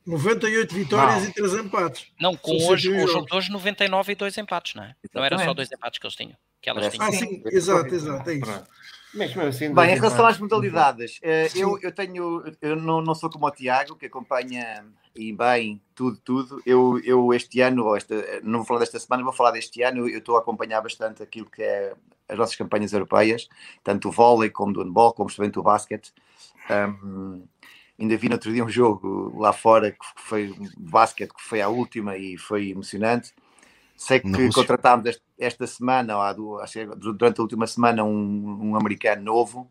98 0.06 0.74
vitórias 0.74 1.24
não. 1.24 1.30
e 1.30 1.34
3 1.34 1.54
empates. 1.54 2.08
Não, 2.20 2.36
com 2.36 2.54
hoje, 2.68 2.90
o 2.90 3.08
jogo 3.08 3.28
de 3.28 3.36
hoje 3.36 3.52
99 3.52 4.12
e 4.12 4.16
2 4.16 4.38
empates, 4.40 4.76
não 4.76 4.84
é? 4.84 4.96
Não 5.14 5.24
era 5.24 5.38
só 5.38 5.54
2 5.54 5.72
empates 5.72 6.00
que 6.00 6.06
eles 6.06 6.16
tinham. 6.16 6.36
Que 6.62 6.70
elas 6.70 6.92
tinham. 6.92 7.08
Ah, 7.08 7.12
sim, 7.12 7.44
exato, 7.46 7.94
exato, 7.94 8.30
é 8.30 8.34
isso. 8.36 8.64
Assim, 9.48 9.74
Bem, 9.74 9.92
em 9.92 9.96
relação 9.96 10.26
às 10.26 10.40
modalidades, 10.40 11.20
eh, 11.22 11.50
eu, 11.56 11.78
eu 11.82 11.92
tenho, 11.92 12.44
eu 12.62 12.76
não, 12.76 13.02
não 13.02 13.14
sou 13.14 13.30
como 13.30 13.46
o 13.46 13.52
Tiago, 13.52 13.96
que 13.96 14.06
acompanha 14.06 14.86
e 15.16 15.34
bem 15.34 15.82
tudo, 15.94 16.18
tudo. 16.24 16.62
Eu, 16.66 17.00
eu 17.04 17.34
este 17.34 17.60
ano, 17.62 17.86
ou 17.86 17.98
esta, 17.98 18.16
não 18.44 18.60
vou 18.60 18.66
falar 18.66 18.80
desta 18.80 19.00
semana, 19.00 19.24
vou 19.24 19.34
falar 19.34 19.52
deste 19.52 19.82
ano, 19.82 20.08
eu 20.08 20.20
estou 20.20 20.38
a 20.38 20.40
acompanhar 20.40 20.82
bastante 20.82 21.22
aquilo 21.22 21.50
que 21.50 21.62
é 21.62 21.94
as 22.30 22.38
nossas 22.38 22.56
campanhas 22.56 22.94
europeias, 22.94 23.50
tanto 23.84 24.08
o 24.08 24.12
vôlei 24.12 24.50
como 24.50 24.72
do 24.72 24.82
handball, 24.82 25.14
como 25.14 25.34
também 25.34 25.52
o 25.54 25.64
basquete. 25.64 26.14
Um, 26.70 27.44
ainda 28.00 28.16
vi 28.16 28.30
no 28.30 28.36
outro 28.36 28.54
dia 28.54 28.64
um 28.64 28.70
jogo 28.70 29.38
lá 29.38 29.52
fora 29.52 29.92
que 29.92 29.98
foi 30.16 30.52
um 30.52 30.70
basquete, 30.78 31.34
que 31.34 31.42
foi 31.42 31.62
a 31.62 31.68
última 31.68 32.18
e 32.18 32.38
foi 32.38 32.70
emocionante. 32.70 33.34
Sei 34.02 34.20
que 34.20 34.28
Não, 34.28 34.50
contratámos 34.50 35.06
esta, 35.06 35.22
esta 35.38 35.68
semana, 35.68 36.18
ou 36.18 36.64
durante 36.96 37.40
a 37.40 37.44
última 37.44 37.68
semana, 37.68 38.04
um, 38.04 38.72
um 38.72 38.76
americano 38.76 39.22
novo. 39.22 39.70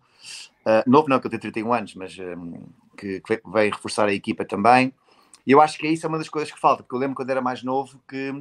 Uh, 0.65 0.89
novo 0.89 1.09
não, 1.09 1.19
que 1.19 1.27
ele 1.27 1.33
tem 1.33 1.51
31 1.51 1.73
anos, 1.73 1.95
mas 1.97 2.17
um, 2.17 2.63
que, 2.97 3.21
que 3.23 3.43
veio 3.45 3.75
reforçar 3.75 4.07
a 4.07 4.15
equipa 4.15 4.45
também. 4.45 4.95
E 5.45 5.51
eu 5.51 5.61
acho 5.61 5.77
que 5.77 5.89
isso 5.89 6.07
é 6.07 6.09
uma 6.09 6.17
das 6.17 6.29
coisas 6.29 6.49
que 6.49 6.61
falta, 6.61 6.85
porque 6.85 6.95
eu 6.95 7.01
lembro 7.01 7.17
quando 7.17 7.29
era 7.29 7.41
mais 7.41 7.65
novo 7.65 8.01
que 8.09 8.33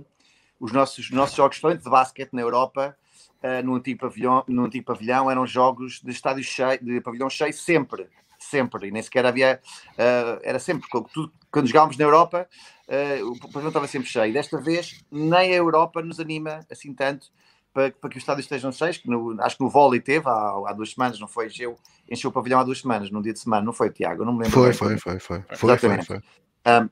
os 0.60 0.72
nossos, 0.72 1.10
nossos 1.10 1.36
jogos 1.36 1.58
de 1.58 1.90
basquete 1.90 2.34
na 2.34 2.42
Europa, 2.42 2.96
uh, 3.42 3.66
no, 3.66 3.74
antigo 3.74 4.00
pavilhão, 4.00 4.44
no 4.48 4.66
antigo 4.66 4.86
pavilhão, 4.86 5.32
eram 5.32 5.48
jogos 5.48 6.02
de 6.04 6.12
estádio 6.12 6.44
cheio, 6.44 6.78
de 6.84 7.02
pavilhão 7.02 7.32
cheio 7.32 7.52
sempre 7.52 8.08
sempre, 8.40 8.88
e 8.88 8.92
nem 8.92 9.02
sequer 9.02 9.26
havia, 9.26 9.60
uh, 9.94 10.40
era 10.44 10.60
sempre, 10.60 10.88
tudo, 11.14 11.32
quando 11.52 11.68
jogávamos 11.68 11.98
na 11.98 12.06
Europa, 12.06 12.48
uh, 12.88 13.32
o 13.32 13.40
pavilhão 13.40 13.68
estava 13.68 13.88
sempre 13.88 14.10
cheio. 14.10 14.34
Desta 14.34 14.60
vez, 14.60 15.04
nem 15.12 15.52
a 15.52 15.56
Europa 15.56 16.02
nos 16.02 16.20
anima 16.20 16.60
assim 16.70 16.94
tanto 16.94 17.28
para, 17.74 17.92
para 17.92 18.10
que 18.10 18.18
os 18.18 18.24
estádios 18.24 18.46
estejam 18.46 18.72
cheios, 18.72 18.98
que 18.98 19.10
no, 19.10 19.36
acho 19.42 19.58
que 19.58 19.64
no 19.64 19.70
vôlei 19.70 20.00
teve 20.00 20.28
há, 20.28 20.64
há, 20.68 20.74
duas 20.74 20.92
semanas, 20.92 21.20
não 21.20 21.28
foi? 21.28 21.48
Encheu, 21.48 21.78
encheu 22.10 22.30
o 22.30 22.34
pavilhão 22.34 22.60
há 22.60 22.64
duas 22.64 22.80
semanas, 22.80 23.12
num 23.12 23.22
dia 23.22 23.34
de 23.34 23.40
semana, 23.40 23.64
não 23.64 23.74
foi, 23.74 23.90
Tiago? 23.90 24.22
Eu 24.22 24.26
não 24.26 24.34
me 24.34 24.44
lembro. 24.44 24.54
Foi, 24.54 24.74
foi, 24.74 24.98
foi, 24.98 25.20
foi, 25.20 25.42
foi, 25.56 25.78
foi, 25.78 26.02
foi. 26.04 26.18
Um, 26.18 26.90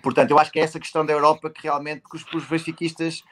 portanto, 0.00 0.30
eu 0.30 0.38
acho 0.38 0.50
que 0.52 0.60
é 0.60 0.62
essa 0.62 0.78
questão 0.78 1.04
da 1.04 1.12
Europa 1.12 1.50
que 1.50 1.62
realmente 1.62 2.02
que 2.08 2.16
os, 2.16 2.24
os 2.32 2.44
benfiquistas 2.46 3.22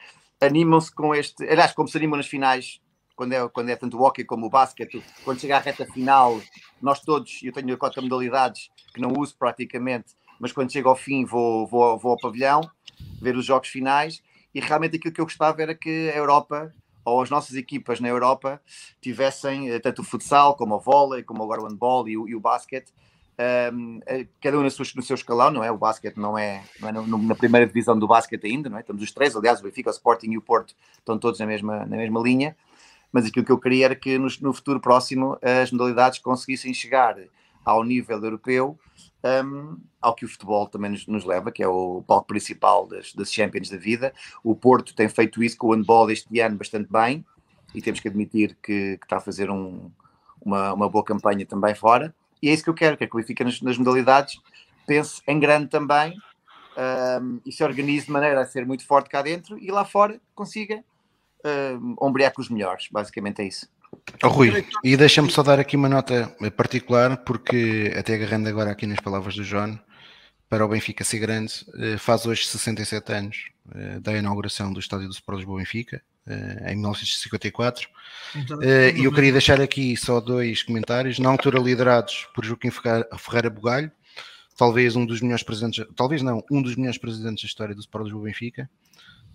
animam-se 0.41 0.93
com 0.93 1.15
este, 1.15 1.43
aliás, 1.47 1.73
como 1.73 1.87
se 1.87 1.97
animam 1.97 2.17
nas 2.17 2.27
finais 2.27 2.79
quando 3.17 3.33
é, 3.33 3.49
quando 3.49 3.69
é 3.69 3.75
tanto 3.75 3.97
o 3.97 4.03
hockey 4.03 4.23
como 4.23 4.45
o 4.45 4.49
basquete, 4.49 5.03
quando 5.25 5.41
chega 5.41 5.57
à 5.57 5.59
reta 5.59 5.85
final, 5.87 6.39
nós 6.79 7.01
todos, 7.01 7.41
eu 7.43 7.51
tenho 7.51 7.75
quatro 7.77 8.01
modalidades 8.01 8.69
que 8.93 9.01
não 9.01 9.11
uso 9.17 9.35
praticamente, 9.37 10.15
mas 10.39 10.53
quando 10.53 10.71
chego 10.71 10.87
ao 10.87 10.95
fim 10.95 11.25
vou, 11.25 11.65
vou, 11.65 11.97
vou 11.97 12.11
ao 12.11 12.17
pavilhão. 12.17 12.61
ver 13.19 13.35
os 13.35 13.43
jogos 13.43 13.69
finais 13.69 14.21
e 14.53 14.59
realmente 14.59 14.97
aquilo 14.97 15.13
que 15.13 15.19
eu 15.19 15.25
gostava 15.25 15.61
era 15.61 15.73
que 15.73 16.11
a 16.13 16.15
Europa 16.15 16.71
ou 17.03 17.21
as 17.21 17.29
nossas 17.29 17.55
equipas 17.55 17.99
na 17.99 18.07
Europa 18.07 18.61
tivessem 19.01 19.69
eh, 19.69 19.79
tanto 19.79 20.01
o 20.01 20.05
futsal 20.05 20.55
como 20.55 20.75
o 20.75 20.79
vôlei, 20.79 21.23
como 21.23 21.41
agora 21.41 21.61
o 21.61 21.67
handball 21.67 22.07
e 22.07 22.17
o, 22.17 22.27
e 22.27 22.35
o 22.35 22.39
basquete, 22.39 22.91
um, 23.73 23.99
ehm, 24.07 24.27
cada 24.41 24.59
um 24.59 24.61
no 24.61 24.69
seu, 24.69 24.85
no 24.95 25.01
seu 25.01 25.15
escalão, 25.15 25.49
não 25.49 25.63
é? 25.63 25.71
O 25.71 25.77
basquete 25.77 26.17
não 26.17 26.37
é, 26.37 26.63
não 26.81 26.89
é 26.89 26.91
no, 26.91 27.17
na 27.17 27.35
primeira 27.35 27.65
divisão 27.65 27.97
do 27.97 28.07
basquete 28.07 28.45
ainda, 28.45 28.69
não 28.69 28.77
é? 28.77 28.81
Estamos 28.81 29.01
os 29.01 29.11
três, 29.11 29.35
aliás, 29.35 29.59
o 29.59 29.63
Benfica, 29.63 29.89
o 29.89 29.93
Sporting 29.93 30.31
e 30.31 30.37
o 30.37 30.41
Porto 30.41 30.75
estão 30.99 31.17
todos 31.17 31.39
na 31.39 31.45
mesma, 31.45 31.85
na 31.85 31.97
mesma 31.97 32.19
linha, 32.19 32.57
mas 33.11 33.25
aquilo 33.25 33.45
que 33.45 33.51
eu 33.51 33.59
queria 33.59 33.85
era 33.85 33.95
que 33.95 34.17
no, 34.17 34.27
no 34.41 34.53
futuro 34.53 34.79
próximo 34.79 35.37
as 35.41 35.71
modalidades 35.71 36.19
conseguissem 36.19 36.73
chegar 36.73 37.17
ao 37.65 37.83
nível 37.83 38.23
europeu 38.23 38.79
um, 39.23 39.77
ao 40.01 40.15
que 40.15 40.25
o 40.25 40.29
futebol 40.29 40.67
também 40.67 40.91
nos, 40.91 41.05
nos, 41.07 41.25
leva, 41.25 41.51
que 41.51 41.61
é 41.61 41.67
o 41.67 42.03
palco 42.07 42.27
principal 42.27 42.87
das, 42.87 43.13
das 43.13 43.31
Champions 43.33 43.69
da 43.69 43.77
vida. 43.77 44.13
O 44.43 44.55
Porto 44.55 44.95
tem 44.95 45.09
feito 45.09 45.43
isso 45.43 45.57
com 45.57 45.67
o 45.67 45.73
handball 45.73 46.09
este 46.09 46.39
ano 46.39 46.57
bastante 46.57 46.91
bem 46.91 47.25
e 47.73 47.81
temos 47.81 47.99
que 47.99 48.07
admitir 48.07 48.57
que, 48.61 48.97
que 48.97 49.05
está 49.05 49.17
a 49.17 49.21
fazer 49.21 49.49
um, 49.49 49.91
uma, 50.41 50.73
uma, 50.73 50.89
boa 50.89 51.03
campanha 51.03 51.45
também 51.45 51.75
fora. 51.75 52.13
E 52.41 52.49
é 52.49 52.53
isso 52.53 52.63
que 52.63 52.69
eu 52.69 52.73
quero, 52.73 52.95
que 52.95 53.05
que 53.05 53.15
o 53.15 53.19
Benfica 53.19 53.43
nas, 53.43 53.61
nas 53.61 53.77
modalidades 53.77 54.39
pense 54.85 55.21
em 55.27 55.39
grande 55.39 55.67
também 55.67 56.17
um, 57.21 57.41
e 57.45 57.51
se 57.51 57.63
organize 57.63 58.05
de 58.05 58.11
maneira 58.11 58.41
a 58.41 58.45
ser 58.45 58.65
muito 58.65 58.85
forte 58.85 59.09
cá 59.09 59.21
dentro 59.21 59.57
e 59.57 59.69
lá 59.71 59.83
fora 59.83 60.21
consiga 60.33 60.83
um, 61.45 61.95
ombrear 62.01 62.33
com 62.33 62.41
os 62.41 62.49
melhores. 62.49 62.87
Basicamente 62.91 63.41
é 63.41 63.47
isso. 63.47 63.67
Oh, 64.23 64.27
Rui, 64.27 64.65
e 64.83 64.97
deixa-me 64.97 65.31
só 65.31 65.43
dar 65.43 65.59
aqui 65.59 65.75
uma 65.75 65.89
nota 65.89 66.35
particular, 66.55 67.17
porque 67.17 67.93
até 67.97 68.15
agarrando 68.15 68.49
agora 68.49 68.71
aqui 68.71 68.85
nas 68.85 68.99
palavras 68.99 69.35
do 69.35 69.43
João, 69.43 69.79
para 70.49 70.65
o 70.65 70.69
Benfica 70.69 71.03
ser 71.03 71.19
grande, 71.19 71.53
eh, 71.77 71.97
faz 71.97 72.25
hoje 72.25 72.45
67 72.47 73.11
anos 73.11 73.49
eh, 73.75 73.99
da 73.99 74.17
inauguração 74.17 74.71
do 74.71 74.79
estádio 74.79 75.07
do 75.07 75.13
Sport 75.13 75.39
Lisboa 75.39 75.59
Benfica, 75.59 76.01
eh, 76.25 76.71
em 76.71 76.75
1954. 76.75 77.89
Então, 78.35 78.63
e 78.63 79.03
eu 79.03 79.11
queria 79.11 79.31
deixar 79.31 79.59
aqui 79.59 79.95
só 79.97 80.21
dois 80.21 80.63
comentários, 80.63 81.19
na 81.19 81.29
altura 81.29 81.59
liderados 81.59 82.27
por 82.33 82.45
Joaquim 82.45 82.71
Ferreira 82.71 83.49
Bugalho, 83.49 83.91
talvez 84.55 84.95
um 84.95 85.05
dos 85.05 85.21
melhores 85.21 85.43
presidentes, 85.43 85.85
talvez 85.95 86.21
não, 86.21 86.43
um 86.49 86.61
dos 86.61 86.75
melhores 86.75 86.97
presidentes 86.97 87.43
da 87.43 87.47
história 87.47 87.75
do 87.75 87.81
Sport 87.81 88.05
Lisboa 88.05 88.23
Benfica, 88.23 88.69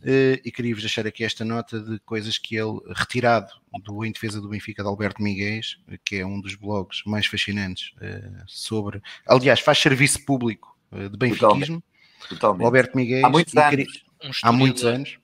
eh, 0.04 0.40
e 0.44 0.50
queria-vos 0.50 0.82
deixar 0.82 1.06
aqui 1.06 1.24
esta 1.24 1.44
nota 1.44 1.80
de 1.80 1.98
coisas 2.00 2.38
que 2.38 2.56
ele, 2.56 2.80
retirado 2.94 3.52
do 3.82 4.04
Em 4.04 4.12
Defesa 4.12 4.40
do 4.40 4.48
Benfica 4.48 4.82
de 4.82 4.88
Alberto 4.88 5.22
Miguel, 5.22 5.60
que 6.04 6.16
é 6.16 6.26
um 6.26 6.40
dos 6.40 6.54
blogs 6.54 7.02
mais 7.06 7.26
fascinantes 7.26 7.92
eh, 8.00 8.30
sobre, 8.46 9.00
aliás, 9.26 9.60
faz 9.60 9.78
serviço 9.78 10.24
público 10.24 10.76
eh, 10.90 11.08
de 11.08 11.16
benfiquismo, 11.16 11.82
Totalmente. 12.28 12.64
Alberto 12.64 12.96
Miguel, 12.96 13.26
há 13.26 13.30
muitos 13.30 13.54
anos. 13.56 13.70
Queria, 13.70 13.86
um 14.24 14.30
há 14.42 14.52
muitos 14.52 14.84
anos. 14.84 15.18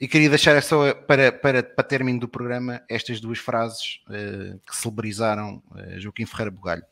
E 0.00 0.06
queria 0.06 0.28
deixar 0.28 0.62
só 0.62 0.94
para, 0.94 1.32
para, 1.32 1.62
para 1.62 1.84
término 1.84 2.20
do 2.20 2.28
programa 2.28 2.82
estas 2.88 3.20
duas 3.20 3.38
frases 3.38 4.00
uh, 4.06 4.58
que 4.60 4.76
celebrizaram 4.76 5.60
uh, 5.72 6.00
Joaquim 6.00 6.24
Ferreira 6.24 6.52
Bugalho. 6.52 6.84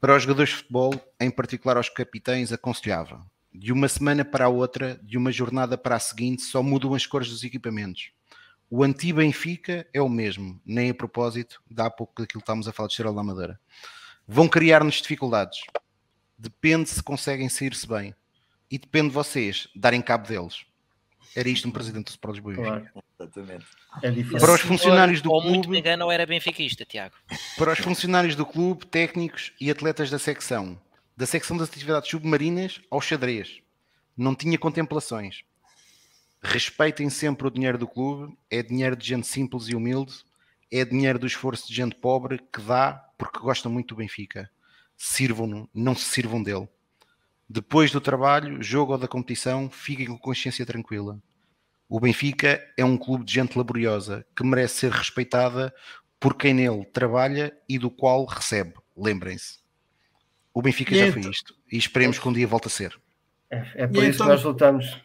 Para 0.00 0.16
os 0.16 0.22
jogadores 0.22 0.50
de 0.50 0.56
futebol, 0.56 0.94
em 1.20 1.30
particular 1.30 1.76
aos 1.76 1.90
capitães, 1.90 2.50
aconselhava 2.50 3.26
de 3.52 3.72
uma 3.72 3.88
semana 3.88 4.24
para 4.24 4.46
a 4.46 4.48
outra, 4.48 4.98
de 5.02 5.16
uma 5.16 5.32
jornada 5.32 5.76
para 5.76 5.96
a 5.96 6.00
seguinte, 6.00 6.42
só 6.42 6.62
mudam 6.62 6.94
as 6.94 7.06
cores 7.06 7.28
dos 7.28 7.42
equipamentos. 7.42 8.10
O 8.70 8.84
anti-Benfica 8.84 9.86
é 9.92 10.00
o 10.00 10.08
mesmo, 10.08 10.60
nem 10.64 10.90
a 10.90 10.94
propósito, 10.94 11.60
dá 11.68 11.86
há 11.86 11.90
pouco 11.90 12.22
daquilo 12.22 12.40
que 12.40 12.44
estávamos 12.44 12.68
a 12.68 12.72
falar 12.72 12.86
de 12.86 12.92
Estrela 12.92 13.14
da 13.14 13.22
Madeira. 13.22 13.60
Vão 14.26 14.48
criar-nos 14.48 14.96
dificuldades. 14.96 15.60
Depende 16.38 16.88
se 16.88 17.02
conseguem 17.02 17.48
sair-se 17.48 17.86
bem. 17.86 18.14
E 18.70 18.78
depende 18.78 19.08
de 19.08 19.14
vocês 19.14 19.66
darem 19.74 20.00
cabo 20.00 20.28
deles. 20.28 20.64
Era 21.34 21.48
isto 21.48 21.66
um 21.66 21.72
presidente 21.72 22.06
do 22.06 22.10
Sport 22.10 22.36
Lisboa. 22.36 22.54
Claro. 22.54 22.88
Exatamente. 23.18 23.66
É 24.02 24.10
difícil. 24.10 24.38
Para 24.38 24.54
os 24.54 24.60
funcionários 24.60 25.20
do 25.20 25.30
ou 25.30 25.40
clube. 25.40 25.56
Muito 25.56 25.70
me 25.70 25.78
engano, 25.78 26.04
ou 26.04 26.12
era 26.12 26.24
benfiquista, 26.24 26.84
Tiago. 26.84 27.14
Para 27.56 27.72
os 27.72 27.78
funcionários 27.78 28.34
do 28.34 28.46
clube, 28.46 28.86
técnicos 28.86 29.52
e 29.60 29.70
atletas 29.70 30.10
da 30.10 30.18
secção, 30.18 30.80
da 31.20 31.26
secção 31.26 31.54
das 31.54 31.68
atividades 31.68 32.08
submarinas 32.08 32.80
ao 32.90 32.98
xadrez. 32.98 33.60
Não 34.16 34.34
tinha 34.34 34.56
contemplações. 34.56 35.44
Respeitem 36.42 37.10
sempre 37.10 37.46
o 37.46 37.50
dinheiro 37.50 37.76
do 37.76 37.86
clube, 37.86 38.34
é 38.48 38.62
dinheiro 38.62 38.96
de 38.96 39.06
gente 39.06 39.26
simples 39.26 39.68
e 39.68 39.74
humilde, 39.74 40.24
é 40.72 40.82
dinheiro 40.82 41.18
do 41.18 41.26
esforço 41.26 41.68
de 41.68 41.74
gente 41.74 41.94
pobre 41.94 42.38
que 42.50 42.62
dá 42.62 42.94
porque 43.18 43.38
gosta 43.38 43.68
muito 43.68 43.88
do 43.88 43.98
Benfica. 43.98 44.50
Sirvam-no, 44.96 45.68
não 45.74 45.94
se 45.94 46.04
sirvam 46.06 46.42
dele. 46.42 46.66
Depois 47.46 47.90
do 47.90 48.00
trabalho, 48.00 48.62
jogo 48.62 48.92
ou 48.92 48.98
da 48.98 49.06
competição, 49.06 49.68
fiquem 49.68 50.06
com 50.06 50.16
consciência 50.16 50.64
tranquila. 50.64 51.20
O 51.86 52.00
Benfica 52.00 52.66
é 52.78 52.84
um 52.84 52.96
clube 52.96 53.26
de 53.26 53.34
gente 53.34 53.58
laboriosa 53.58 54.24
que 54.34 54.42
merece 54.42 54.76
ser 54.76 54.92
respeitada 54.92 55.70
por 56.18 56.34
quem 56.34 56.54
nele 56.54 56.86
trabalha 56.86 57.54
e 57.68 57.78
do 57.78 57.90
qual 57.90 58.24
recebe. 58.24 58.72
Lembrem-se. 58.96 59.59
O 60.60 60.62
Benfica 60.62 60.94
e 60.94 60.98
já 60.98 61.06
então, 61.06 61.22
foi 61.22 61.32
isto 61.32 61.54
e 61.72 61.78
esperemos 61.78 62.18
que 62.18 62.28
um 62.28 62.32
dia 62.34 62.46
volte 62.46 62.66
a 62.66 62.70
ser. 62.70 62.94
É, 63.48 63.66
é 63.76 63.86
por 63.86 64.04
isso 64.04 64.16
então, 64.16 64.26
que 64.26 64.32
nós 64.34 64.44
lutamos. 64.44 65.00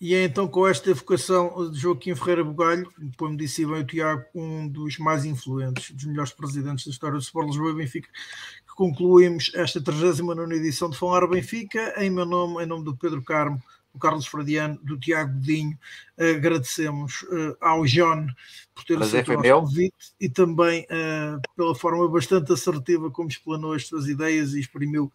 E 0.00 0.16
é 0.16 0.24
então 0.24 0.48
com 0.48 0.66
esta 0.66 0.90
evocação 0.90 1.70
de 1.70 1.78
Joaquim 1.78 2.12
Ferreira 2.16 2.42
Bugalho, 2.42 2.92
como 3.16 3.36
disse 3.36 3.64
bem 3.64 3.76
o 3.76 3.86
Tiago, 3.86 4.24
um 4.34 4.66
dos 4.66 4.98
mais 4.98 5.24
influentes, 5.24 5.92
dos 5.92 6.06
melhores 6.06 6.32
presidentes 6.32 6.84
da 6.84 6.90
história 6.90 7.16
do 7.16 7.22
Sport 7.22 7.46
Lisboa 7.46 7.70
e 7.70 7.76
Benfica, 7.76 8.08
que 8.08 8.74
concluímos 8.74 9.52
esta 9.54 9.80
39 9.80 10.56
edição 10.56 10.90
de 10.90 10.98
Falar 10.98 11.24
Benfica, 11.28 11.94
em 12.02 12.10
meu 12.10 12.26
nome, 12.26 12.64
em 12.64 12.66
nome 12.66 12.84
do 12.84 12.96
Pedro 12.96 13.22
Carmo, 13.22 13.62
do 13.92 13.98
Carlos 13.98 14.26
Fradiano, 14.26 14.78
do 14.82 14.98
Tiago 14.98 15.34
Godinho. 15.34 15.78
Agradecemos 16.18 17.22
uh, 17.22 17.56
ao 17.60 17.84
John 17.84 18.26
por 18.74 18.84
ter 18.84 19.00
aceito 19.00 19.32
o 19.32 19.42
convite 19.42 20.14
e 20.20 20.28
também 20.28 20.82
uh, 20.84 21.40
pela 21.56 21.74
forma 21.74 22.08
bastante 22.08 22.52
assertiva 22.52 23.10
como 23.10 23.28
explanou 23.28 23.74
as 23.74 23.86
suas 23.86 24.06
ideias 24.06 24.54
e 24.54 24.60
exprimiu 24.60 25.12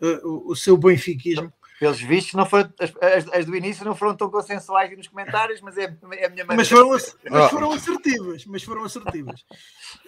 o, 0.00 0.52
o, 0.52 0.56
seu 0.56 0.76
benfiquismo. 0.76 1.52
Pelos 1.78 2.00
vistos, 2.00 2.32
não 2.32 2.46
foi, 2.46 2.62
as, 2.80 3.28
as, 3.34 3.44
do 3.44 3.54
início 3.54 3.84
não 3.84 3.94
foram 3.94 4.16
tão 4.16 4.30
consensuais 4.30 4.96
nos 4.96 5.08
comentários, 5.08 5.60
mas 5.60 5.76
é, 5.76 5.84
é 5.84 6.26
a 6.26 6.30
minha 6.30 6.44
maneira. 6.44 6.56
Mas 6.56 6.68
foram, 6.70 6.88
mas 6.88 7.50
foram 7.50 7.72
assertivas, 7.72 8.46
mas 8.46 8.62
foram 8.62 8.84
assertivas. 8.84 9.44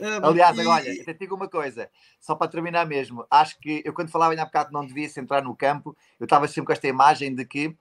Aliás, 0.22 0.56
e... 0.56 0.66
olha, 0.66 1.04
te 1.04 1.14
digo 1.14 1.34
uma 1.34 1.48
coisa, 1.48 1.90
só 2.18 2.34
para 2.34 2.48
terminar 2.48 2.86
mesmo, 2.86 3.26
acho 3.30 3.58
que 3.60 3.82
eu 3.84 3.92
quando 3.92 4.10
falava 4.10 4.32
ainda 4.32 4.44
há 4.44 4.46
bocado 4.46 4.72
não 4.72 4.86
devia 4.86 5.06
entrar 5.18 5.42
no 5.42 5.54
campo, 5.54 5.94
eu 6.18 6.24
estava 6.24 6.48
sempre 6.48 6.68
com 6.68 6.72
esta 6.72 6.88
imagem 6.88 7.34
de 7.34 7.44
que 7.44 7.76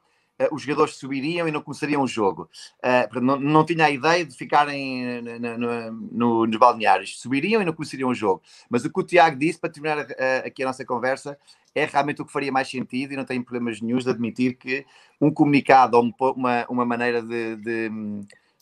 os 0.51 0.61
jogadores 0.61 0.95
subiriam 0.95 1.47
e 1.47 1.51
não 1.51 1.61
começariam 1.61 2.01
o 2.01 2.07
jogo. 2.07 2.49
Uh, 2.77 3.19
não, 3.19 3.39
não 3.39 3.65
tinha 3.65 3.85
a 3.85 3.91
ideia 3.91 4.25
de 4.25 4.35
ficarem 4.35 5.21
no, 5.21 5.57
no, 5.57 5.91
no, 5.91 6.47
nos 6.47 6.57
balneários. 6.57 7.19
Subiriam 7.19 7.61
e 7.61 7.65
não 7.65 7.73
começariam 7.73 8.09
o 8.09 8.13
jogo. 8.13 8.41
Mas 8.69 8.85
o 8.85 8.91
que 8.91 8.99
o 8.99 9.03
Tiago 9.03 9.37
disse, 9.37 9.59
para 9.59 9.69
terminar 9.69 10.05
aqui 10.45 10.63
a 10.63 10.67
nossa 10.67 10.85
conversa, 10.85 11.37
é 11.73 11.85
realmente 11.85 12.21
o 12.21 12.25
que 12.25 12.31
faria 12.31 12.51
mais 12.51 12.69
sentido 12.69 13.13
e 13.13 13.17
não 13.17 13.25
tenho 13.25 13.43
problemas 13.43 13.81
nenhums 13.81 14.03
de 14.03 14.09
admitir 14.09 14.55
que 14.55 14.85
um 15.19 15.31
comunicado 15.31 15.97
ou 15.97 16.33
uma, 16.33 16.65
uma 16.69 16.85
maneira 16.85 17.21
de, 17.21 17.55
de, 17.57 17.89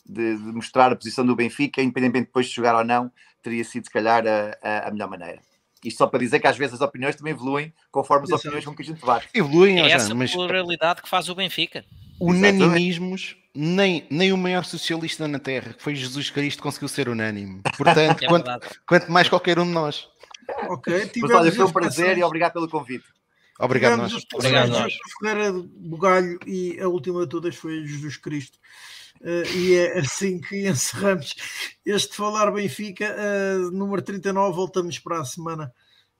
de, 0.04 0.36
de 0.36 0.52
mostrar 0.52 0.92
a 0.92 0.96
posição 0.96 1.24
do 1.24 1.36
Benfica, 1.36 1.82
independentemente 1.82 2.26
depois 2.26 2.46
de 2.46 2.54
jogar 2.54 2.74
ou 2.76 2.84
não, 2.84 3.10
teria 3.42 3.64
sido, 3.64 3.84
se 3.84 3.90
calhar, 3.90 4.24
a, 4.62 4.88
a 4.88 4.90
melhor 4.90 5.08
maneira. 5.08 5.40
Isto 5.86 5.98
só 5.98 6.06
para 6.08 6.18
dizer 6.18 6.40
que 6.40 6.46
às 6.48 6.56
vezes 6.56 6.74
as 6.74 6.80
opiniões 6.80 7.14
também 7.14 7.32
evoluem 7.32 7.72
conforme 7.92 8.24
as 8.24 8.32
opiniões 8.32 8.64
com 8.64 8.74
que 8.74 8.82
a 8.82 8.84
gente 8.84 9.00
vai. 9.00 9.22
Evoluem, 9.32 9.80
é 9.80 9.90
essa 9.90 10.14
mas... 10.14 10.32
pluralidade 10.32 11.00
que 11.00 11.08
faz 11.08 11.28
o 11.28 11.34
Benfica. 11.34 11.84
Unanimismos, 12.18 13.36
nem, 13.54 14.04
nem 14.10 14.32
o 14.32 14.36
maior 14.36 14.64
socialista 14.64 15.28
na 15.28 15.38
Terra, 15.38 15.74
que 15.74 15.82
foi 15.82 15.94
Jesus 15.94 16.30
Cristo, 16.30 16.62
conseguiu 16.62 16.88
ser 16.88 17.08
unânime. 17.08 17.62
Portanto, 17.76 18.22
é 18.24 18.26
quanto, 18.26 18.50
quanto, 18.86 19.12
mais 19.12 19.28
qualquer 19.28 19.58
um 19.60 19.64
de 19.64 19.70
nós. 19.70 20.08
Ok, 20.68 21.10
mas 21.20 21.30
olha, 21.30 21.52
foi 21.52 21.64
um 21.64 21.72
prazer 21.72 22.18
e 22.18 22.24
obrigado 22.24 22.54
pelo 22.54 22.68
convite. 22.68 23.04
Obrigado, 23.58 23.96
nós. 23.96 24.12
Obrigado, 24.34 24.68
nós. 24.68 24.94
Ferreira 25.20 25.52
Bugalho 25.52 26.38
e 26.46 26.78
a 26.80 26.88
última 26.88 27.20
de 27.22 27.28
todas 27.28 27.54
foi 27.54 27.86
Jesus 27.86 28.16
Cristo. 28.16 28.58
Uh, 29.20 29.56
e 29.56 29.74
é 29.74 29.98
assim 30.00 30.40
que 30.40 30.68
encerramos 30.68 31.34
este 31.84 32.14
Falar 32.16 32.50
Benfica, 32.50 33.14
uh, 33.14 33.70
número 33.70 34.02
39. 34.02 34.54
Voltamos 34.54 34.98
para 34.98 35.20
a 35.20 35.24
semana, 35.24 35.72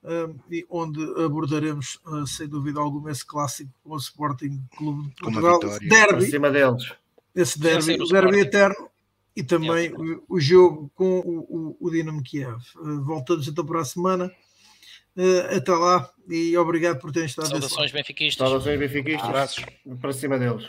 uh, 0.03 0.41
onde 0.69 1.01
abordaremos, 1.23 2.01
sem 2.27 2.49
dúvida 2.49 2.81
alguma, 2.81 3.11
esse 3.11 3.25
clássico 3.25 3.71
com 3.83 3.95
o 3.95 3.97
Sporting 3.97 4.63
Clube 4.77 5.09
de 5.09 5.15
Portugal. 5.17 5.61
Derby. 5.81 6.25
Acima 6.25 6.51
deles. 6.51 6.93
Esse 7.35 7.59
derby, 7.59 8.01
o 8.01 8.07
derby 8.07 8.41
eterno. 8.41 8.89
E 9.35 9.43
também 9.43 9.93
o, 9.93 10.25
o, 10.31 10.41
jogo 10.41 10.91
com 10.95 11.19
o, 11.19 11.39
o, 11.41 11.77
o 11.79 11.91
Dinamo 11.91 12.23
Kiev. 12.23 12.57
voltamos 13.05 13.47
então 13.47 13.67
para 13.67 13.83
a 13.83 13.85
semana. 13.85 14.33
até 15.55 15.73
lá 15.73 16.11
e 16.27 16.57
obrigado 16.57 16.99
por 16.99 17.13
terem 17.13 17.27
estado 17.27 17.49
Saudações 17.49 17.93
benfiquistas. 17.93 18.49
Saudações 18.49 18.79
benfiquistas. 18.79 19.29
Abraços 19.29 19.67
para 20.01 20.13
cima 20.15 20.39
deles. 20.39 20.67